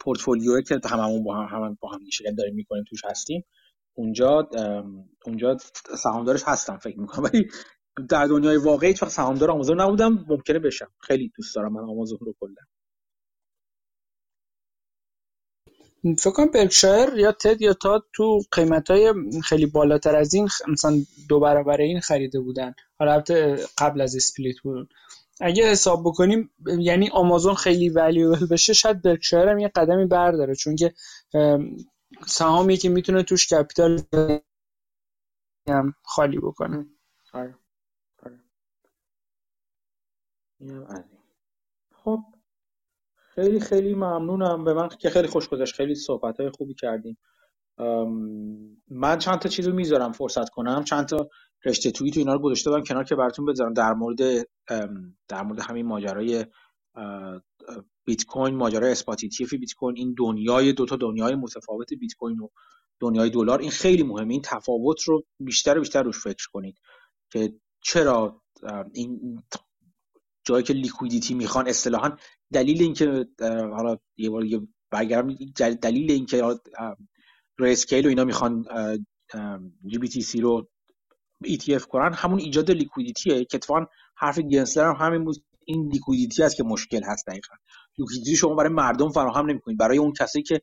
پورتفولیو 0.01 0.61
که 0.61 0.81
هممون 0.85 1.25
با 1.25 1.37
هم 1.37 1.65
هم 1.65 1.79
با 1.81 1.89
هم 1.89 2.01
شرکت 2.13 2.35
داریم 2.37 2.55
می‌کنیم 2.55 2.85
توش 2.89 3.05
هستیم. 3.05 3.45
اونجا 3.95 4.49
اونجا 5.27 5.57
سهامدارش 6.03 6.43
هستم 6.47 6.77
فکر 6.77 7.01
می‌کنم. 7.01 7.25
ولی 7.25 7.49
در 8.09 8.27
دنیای 8.27 8.57
واقعی 8.57 8.89
هیچ 8.89 9.03
وقت 9.03 9.13
سهامدار 9.13 9.51
آمازون 9.51 9.81
نبودم. 9.81 10.27
ممکنه 10.29 10.59
بشم. 10.59 10.93
خیلی 11.01 11.33
دوست 11.37 11.55
دارم 11.55 11.73
من 11.73 11.83
آمازون 11.83 12.19
رو 12.21 12.35
کلا. 12.41 12.63
فکر 16.05 16.31
کنم 16.31 16.47
برکشایر 16.47 17.15
یا 17.19 17.33
Ted 17.33 17.63
یا 17.63 17.75
تا 17.75 18.05
تو 18.15 18.41
قیمت 18.53 18.91
های 18.91 19.15
خیلی 19.45 19.67
بالاتر 19.67 20.17
از 20.17 20.35
این 20.35 20.49
مثلا 20.69 20.99
دو 21.29 21.41
برابر 21.41 21.77
این 21.77 22.01
خریده 22.01 22.41
بودن. 22.41 22.75
حالا 22.99 23.23
قبل 23.79 24.01
از 24.01 24.17
split 24.17 24.61
بودن 24.61 24.89
اگه 25.41 25.71
حساب 25.71 26.03
بکنیم 26.05 26.51
یعنی 26.81 27.11
آمازون 27.11 27.55
خیلی 27.55 27.89
valuable 27.89 28.47
بشه 28.51 28.73
شاید 28.73 29.03
برکشایر 29.03 29.49
هم 29.49 29.59
یه 29.59 29.69
قدمی 29.69 30.07
برداره. 30.07 30.55
چون 30.55 30.77
که 30.77 30.95
سهامی 32.27 32.77
که 32.77 32.89
می‌تونه 32.89 33.23
توش 33.23 33.53
capital 33.55 34.03
هم 35.69 35.95
خالی 36.03 36.39
بکنه. 36.39 36.87
آره. 37.33 37.55
آره. 40.89 41.05
خب. 41.95 42.21
خیلی 43.35 43.61
خیلی 43.61 43.95
ممنونم 43.95 44.65
به 44.65 44.75
من 44.75 44.89
که 44.89 45.11
خیلی 45.11 45.29
خوش 45.29 45.49
گذشت. 45.49 45.75
خیلی 45.75 45.95
صحبت 45.95 46.41
های 46.41 46.51
خوبی 46.51 46.75
کردیم. 46.75 47.19
من 48.89 49.19
چند 49.19 49.39
تا 49.39 49.49
چیز 49.49 49.69
رو 49.69 49.75
می‌ذارم 49.75 50.13
فرصت 50.13 50.49
کنم. 50.49 50.85
چند 50.85 51.07
تا 51.07 51.29
رشته 51.65 51.91
توییت 51.91 52.17
و 52.17 52.21
اینا 52.21 52.33
رو 52.33 52.39
گذاشته 52.39 52.71
بودم 52.71 52.83
کنار 52.83 53.05
که 53.05 53.15
براتون 53.15 53.45
بذارم. 53.45 53.73
در 53.73 53.93
مورد 53.93 54.47
در 55.29 55.43
مورد 55.43 55.61
همین 55.61 55.87
ماجرای 55.87 56.47
بیت 58.05 58.25
کوین 58.25 58.55
ماجرای 58.55 58.93
اسپات 58.93 59.21
بیت 59.51 59.75
کوین 59.75 59.97
این 59.97 60.15
دنیای 60.19 60.73
دو 60.73 60.87
تا 60.87 60.97
دنیای 60.97 61.35
متفاوت 61.35 61.95
بیت 61.95 62.15
کوین 62.19 62.41
و 62.41 62.49
دنیای 63.01 63.31
دلار. 63.31 63.59
این 63.59 63.71
خیلی 63.71 64.03
مهمه. 64.03 64.33
این 64.33 64.43
تفاوت 64.43 65.03
رو 65.03 65.23
بیشتر 65.41 65.79
و 65.79 65.81
بیشتر 65.81 66.03
روش 66.03 66.19
فکر 66.19 66.47
کنید 66.53 66.79
که 67.33 67.53
چرا 67.81 68.43
این 68.93 69.43
جایی 70.45 70.65
که 70.65 70.73
liquidity 70.73 71.35
می‌خوان 71.35 71.69
اصطلاحا 71.69 72.17
دلیل 72.53 72.83
اینکه 72.83 73.27
حالا 73.73 73.97
یه 74.17 74.31
بار 74.31 74.45
یه 74.45 74.61
برگردم 74.91 75.35
دلیل 75.83 76.11
اینکه 76.11 76.43
Grayscale 77.59 78.07
و 78.07 78.09
اینا 78.09 78.25
می‌خوان 78.25 78.65
GBTC 79.87 80.41
رو 80.41 80.69
ETF 81.47 81.87
کنن 81.87 82.13
همون 82.15 82.39
ایجاد 82.39 82.71
liquidity 82.71 83.37
ه 83.37 83.45
که 83.45 83.57
اتفاقا 83.57 83.87
حرف 84.17 84.39
گنسلر 84.39 84.85
هم 84.85 85.07
همین 85.07 85.25
بود. 85.25 85.37
این 85.65 85.89
liquidity 85.93 86.43
است 86.43 86.57
که 86.57 86.63
مشکل 86.63 87.03
هست 87.05 87.27
دقیقا. 87.27 87.55
liquidity 87.99 88.37
شما 88.37 88.55
برای 88.55 88.73
مردم 88.73 89.09
فراهم 89.09 89.51
نمی‌کنید. 89.51 89.79
برای 89.79 89.99
اون 89.99 90.13
کسی 90.13 90.43
که 90.43 90.61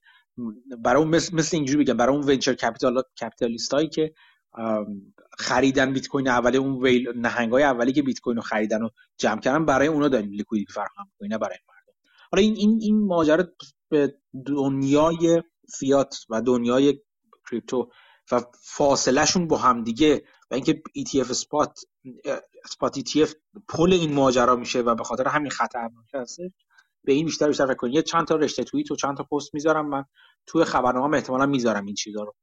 برای 0.83 1.01
اون 1.01 1.15
مثل, 1.15 1.35
مثل 1.35 1.57
اینجوری 1.57 1.83
بگم 1.83 1.97
برای 1.97 2.15
اون 2.15 2.27
venture 2.27 2.53
capital 2.53 3.01
capitalist 3.21 3.73
هایی 3.73 3.89
که 3.89 4.13
خریدن 5.37 5.93
بیت 5.93 6.07
کوین 6.07 6.27
اولی 6.27 6.57
اون 6.57 6.83
whale 6.83 7.07
نهنگای 7.15 7.63
اولی 7.63 7.93
که 7.93 8.01
بیت 8.01 8.19
کوین 8.19 8.35
رو 8.35 8.41
خریدن 8.41 8.83
و 8.83 8.89
جمع 9.17 9.41
کردن 9.41 9.65
برای 9.65 9.87
اونا 9.87 10.07
داریم 10.07 10.31
liquidity 10.31 10.73
فراهم 10.73 11.11
نه 11.21 11.37
برای 11.37 11.57
حالا 12.31 12.43
این 12.43 12.55
این 12.55 12.79
این 12.81 13.05
ماجرا 13.05 13.43
به 13.89 14.15
دنیای 14.45 15.43
فیات 15.79 16.15
و 16.29 16.41
دنیای 16.41 17.01
crypto 17.51 17.89
و 18.31 18.41
فاصلهشون 18.63 19.47
با 19.47 19.57
همدیگه 19.57 20.23
و 20.51 20.53
اینکه 20.53 20.81
ETF 20.97 21.29
spot 21.29 21.79
spot 22.65 22.99
ETF 22.99 23.33
پل 23.69 23.93
این 23.93 24.13
ماجرا 24.13 24.55
میشه 24.55 24.81
و 24.81 24.95
به 24.95 25.03
خاطر 25.03 25.27
همین 25.27 25.51
خطرناک 25.51 26.05
هست 26.13 26.39
به 27.03 27.13
این 27.13 27.25
بیشتر 27.25 27.47
بیشتر 27.47 27.65
فکر 27.65 27.75
کنید. 27.75 28.03
چند 28.03 28.27
تا 28.27 28.35
رشته 28.35 28.63
توییت 28.63 28.91
و 28.91 28.95
چند 28.95 29.17
تا 29.17 29.23
پست 29.23 29.53
می‌ذارم 29.53 29.89
من. 29.89 30.03
توی 30.47 30.63
خبرنامه 30.63 31.17
احتمالا 31.17 31.45
می‌ذارم 31.45 31.85
این 31.85 31.95
چیزا 31.95 32.23
رو. 32.23 32.33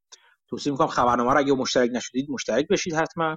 توصیه 0.49 0.73
می‌کنم 0.73 0.87
خبرنامه 0.87 1.33
رو 1.33 1.39
اگه 1.39 1.53
مشترک 1.53 1.91
نشدید 1.93 2.31
مشترک 2.31 2.67
بشید 2.71 2.95
حتما. 2.95 3.37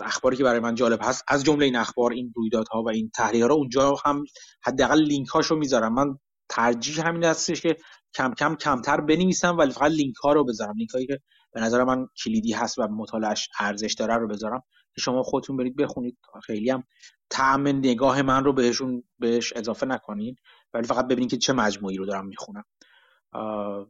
اخباری 0.00 0.36
که 0.36 0.44
برای 0.44 0.60
من 0.60 0.74
جالب 0.74 0.98
هست 1.02 1.24
از 1.28 1.44
جمله 1.44 1.64
این 1.64 1.76
اخبار 1.76 2.12
این 2.12 2.32
رویدادها 2.36 2.82
و 2.82 2.90
این 2.90 3.10
تحلیل 3.14 3.42
ها 3.42 3.54
اونجا 3.54 3.94
هم 4.04 4.24
حداقل 4.62 5.02
لینک 5.02 5.28
هاشو 5.28 5.56
می‌ذارم. 5.56 5.94
من 5.94 6.18
ترجیح 6.48 7.06
همین 7.06 7.24
هستش 7.24 7.60
که 7.60 7.76
کم 8.14 8.34
کم 8.34 8.54
کمتر 8.54 9.00
بنویسم 9.00 9.58
ولی 9.58 9.72
فقط 9.72 9.90
لینک 9.90 10.16
ها 10.16 10.32
رو 10.32 10.44
بذارم. 10.44 10.74
لینک 10.76 10.90
هایی 10.90 11.06
که 11.06 11.20
به 11.52 11.60
نظر 11.60 11.84
من 11.84 12.06
کلیدی 12.24 12.52
هست 12.52 12.78
و 12.78 12.88
مطالعش 12.88 13.48
ارزش 13.60 13.94
داره 13.94 14.16
رو 14.16 14.28
بذارم. 14.28 14.62
که 14.94 15.00
شما 15.00 15.22
خودتون 15.22 15.56
برید 15.56 15.76
بخونید. 15.76 16.18
خیلی 16.42 16.70
هم 16.70 16.84
طعم 17.30 17.68
نگاه 17.68 18.22
من 18.22 18.44
رو 18.44 18.52
بهشون 18.52 19.02
بهش 19.18 19.52
اضافه 19.56 19.86
نکنید 19.86 20.38
ولی 20.74 20.86
فقط 20.86 21.06
ببینید 21.06 21.30
که 21.30 21.36
چه 21.36 21.52
مجموعی 21.52 21.96
رو 21.96 22.06
دارم 22.06 22.26
می‌خونم. 22.26 22.64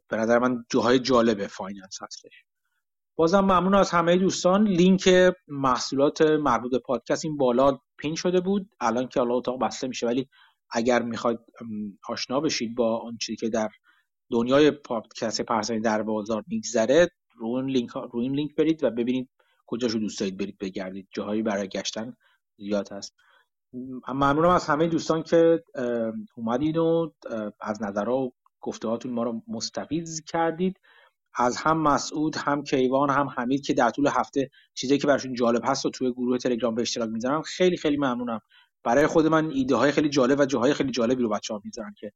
به 0.08 0.16
نظر 0.16 0.38
من 0.38 0.64
جاهای 0.70 0.98
جالب 0.98 1.46
finance 1.46 1.98
هستش. 2.02 2.44
بازم 3.16 3.40
ممنون 3.40 3.74
از 3.74 3.90
همه 3.90 4.16
دوستان. 4.16 4.66
لینک 4.68 5.08
محصولات 5.48 6.22
مربوط 6.22 6.70
به 6.70 6.78
پادکست 6.78 7.24
این 7.24 7.36
بالا 7.36 7.78
پین 7.98 8.14
شده 8.14 8.40
بود. 8.40 8.68
الان 8.80 9.08
که 9.08 9.20
حالا 9.20 9.34
اتاق 9.34 9.60
بسته 9.60 9.88
میشه. 9.88 10.06
ولی 10.06 10.28
اگر 10.70 11.02
می‌خواید 11.02 11.38
آشنا 12.08 12.40
بشید 12.40 12.74
با 12.74 12.96
اون 12.96 13.16
چیزی 13.16 13.36
که 13.36 13.48
در 13.48 13.68
دنیای 14.30 14.70
پادکست 14.70 15.40
personی 15.40 15.80
در 15.80 16.02
بازار 16.02 16.44
میگذره 16.46 17.10
رو 17.36 17.48
این 17.48 17.66
لینک 17.66 17.90
رو 17.90 18.20
این 18.20 18.34
لینک 18.34 18.54
برید 18.54 18.84
و 18.84 18.90
ببینید 18.90 19.28
کجاشو 19.66 19.98
دوست 19.98 20.20
دارید 20.20 20.36
برید 20.36 20.58
بگردید. 20.58 21.08
جاهایی 21.14 21.42
برای 21.42 21.68
گشتن 21.68 22.16
زیاد 22.58 22.92
هست. 22.92 23.14
ممنونم 24.08 24.48
از 24.48 24.66
همه 24.66 24.88
دوستان 24.88 25.22
که 25.22 25.64
اومدید 26.36 26.76
و 26.76 27.14
از 27.60 27.82
نظرها 27.82 28.16
و 28.18 28.32
گفته 28.60 29.08
ما 29.08 29.22
رو 29.22 29.42
مستفیض 29.48 30.20
کردید. 30.20 30.80
از 31.36 31.56
هم 31.56 31.78
مسعود 31.78 32.36
هم 32.36 32.64
کیوان 32.64 33.10
هم 33.10 33.28
حمید 33.28 33.66
که 33.66 33.74
در 33.74 33.90
طول 33.90 34.06
هفته 34.06 34.50
چیزی 34.74 34.98
که 34.98 35.06
براشون 35.06 35.34
جالب 35.34 35.62
هست 35.64 35.86
و 35.86 35.90
توی 35.90 36.12
گروه 36.12 36.38
تلگرام 36.38 36.74
به 36.74 36.82
اشتراک 36.82 37.10
می‌ذارن 37.10 37.42
خیلی 37.42 37.76
خیلی 37.76 37.96
ممنونم. 37.96 38.40
برای 38.84 39.06
خود 39.06 39.26
من 39.26 39.50
ایده 39.50 39.76
های 39.76 39.92
خیلی 39.92 40.08
جالب 40.08 40.40
و 40.40 40.46
جاهای 40.46 40.74
خیلی 40.74 40.90
جالبی 40.90 41.22
رو 41.22 41.28
بچه 41.28 41.54
ها 41.54 41.60
می‌ذارن 41.64 41.94
که 41.98 42.12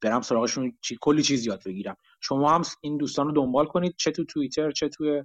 برم 0.00 0.20
سراغشون 0.20 0.78
چی 0.80 0.98
کلی 1.00 1.22
چیز 1.22 1.46
یاد 1.46 1.62
بگیرم. 1.66 1.96
شما 2.20 2.50
هم 2.50 2.62
این 2.80 2.96
دوستان 2.96 3.26
رو 3.26 3.32
دنبال 3.32 3.66
کنید 3.66 3.94
چه 3.96 4.10
تو 4.10 4.24
توییتر 4.24 4.70
چه 4.70 4.88
تو 4.88 5.24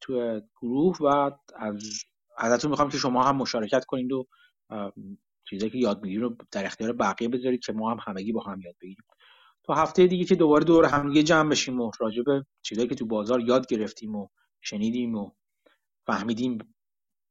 تو 0.00 0.40
گروه 0.62 0.96
و 1.00 1.30
از 1.56 2.04
ازتون 2.38 2.70
می‌خوام 2.70 2.88
که 2.88 2.98
شما 2.98 3.22
هم 3.22 3.36
مشارکت 3.36 3.84
کنید 3.84 4.12
و 4.12 4.26
چیزایی 5.48 5.70
که 5.70 5.78
یاد 5.78 6.02
می‌گیرید 6.02 6.22
رو 6.22 6.36
در 6.52 6.66
اختیار 6.66 6.92
بقیه 6.92 7.28
بذارید 7.28 7.60
که 7.60 7.72
ما 7.72 7.90
هم 7.90 7.98
همگی 8.06 8.32
با 8.32 8.42
هم 8.42 8.60
یاد 8.60 8.74
بگیریم. 8.80 9.04
تا 9.66 9.74
هفته 9.74 10.06
دیگه 10.06 10.24
که 10.24 10.34
دوباره 10.34 10.64
دور 10.64 10.84
همگی 10.84 11.22
جمع 11.22 11.50
بشیم 11.50 11.80
و 11.80 11.90
راجع 12.00 12.22
چیزایی 12.62 12.88
که 12.88 12.94
تو 12.94 13.06
بازار 13.06 13.40
یاد 13.40 13.66
گرفتیم 13.66 14.16
و 14.16 14.28
شنیدیم 14.60 15.14
و 15.14 15.30
فهمیدیم 16.06 16.58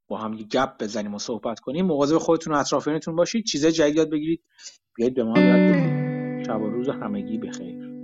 با 0.08 0.18
هم 0.18 0.36
گپ 0.36 0.84
بزنیم 0.84 1.14
و 1.14 1.20
صحبت 1.20 1.60
کنیم 1.60 1.86
مواظب 1.86 2.18
خودتون 2.18 2.54
و 2.54 2.58
اطرافیانتون 2.58 3.16
باشید. 3.16 3.46
چیزای 3.46 3.72
جدید 3.72 3.96
یاد 3.96 4.10
بگیرید. 4.10 4.44
بیاید 4.96 5.14
به 5.14 5.24
ما 5.24 5.40
یاد 5.40 5.60
بدید. 5.60 6.46
شب 6.46 6.62
و 6.62 6.70
روز 6.70 6.90
همگی 6.90 7.38
بخیر. 7.38 7.95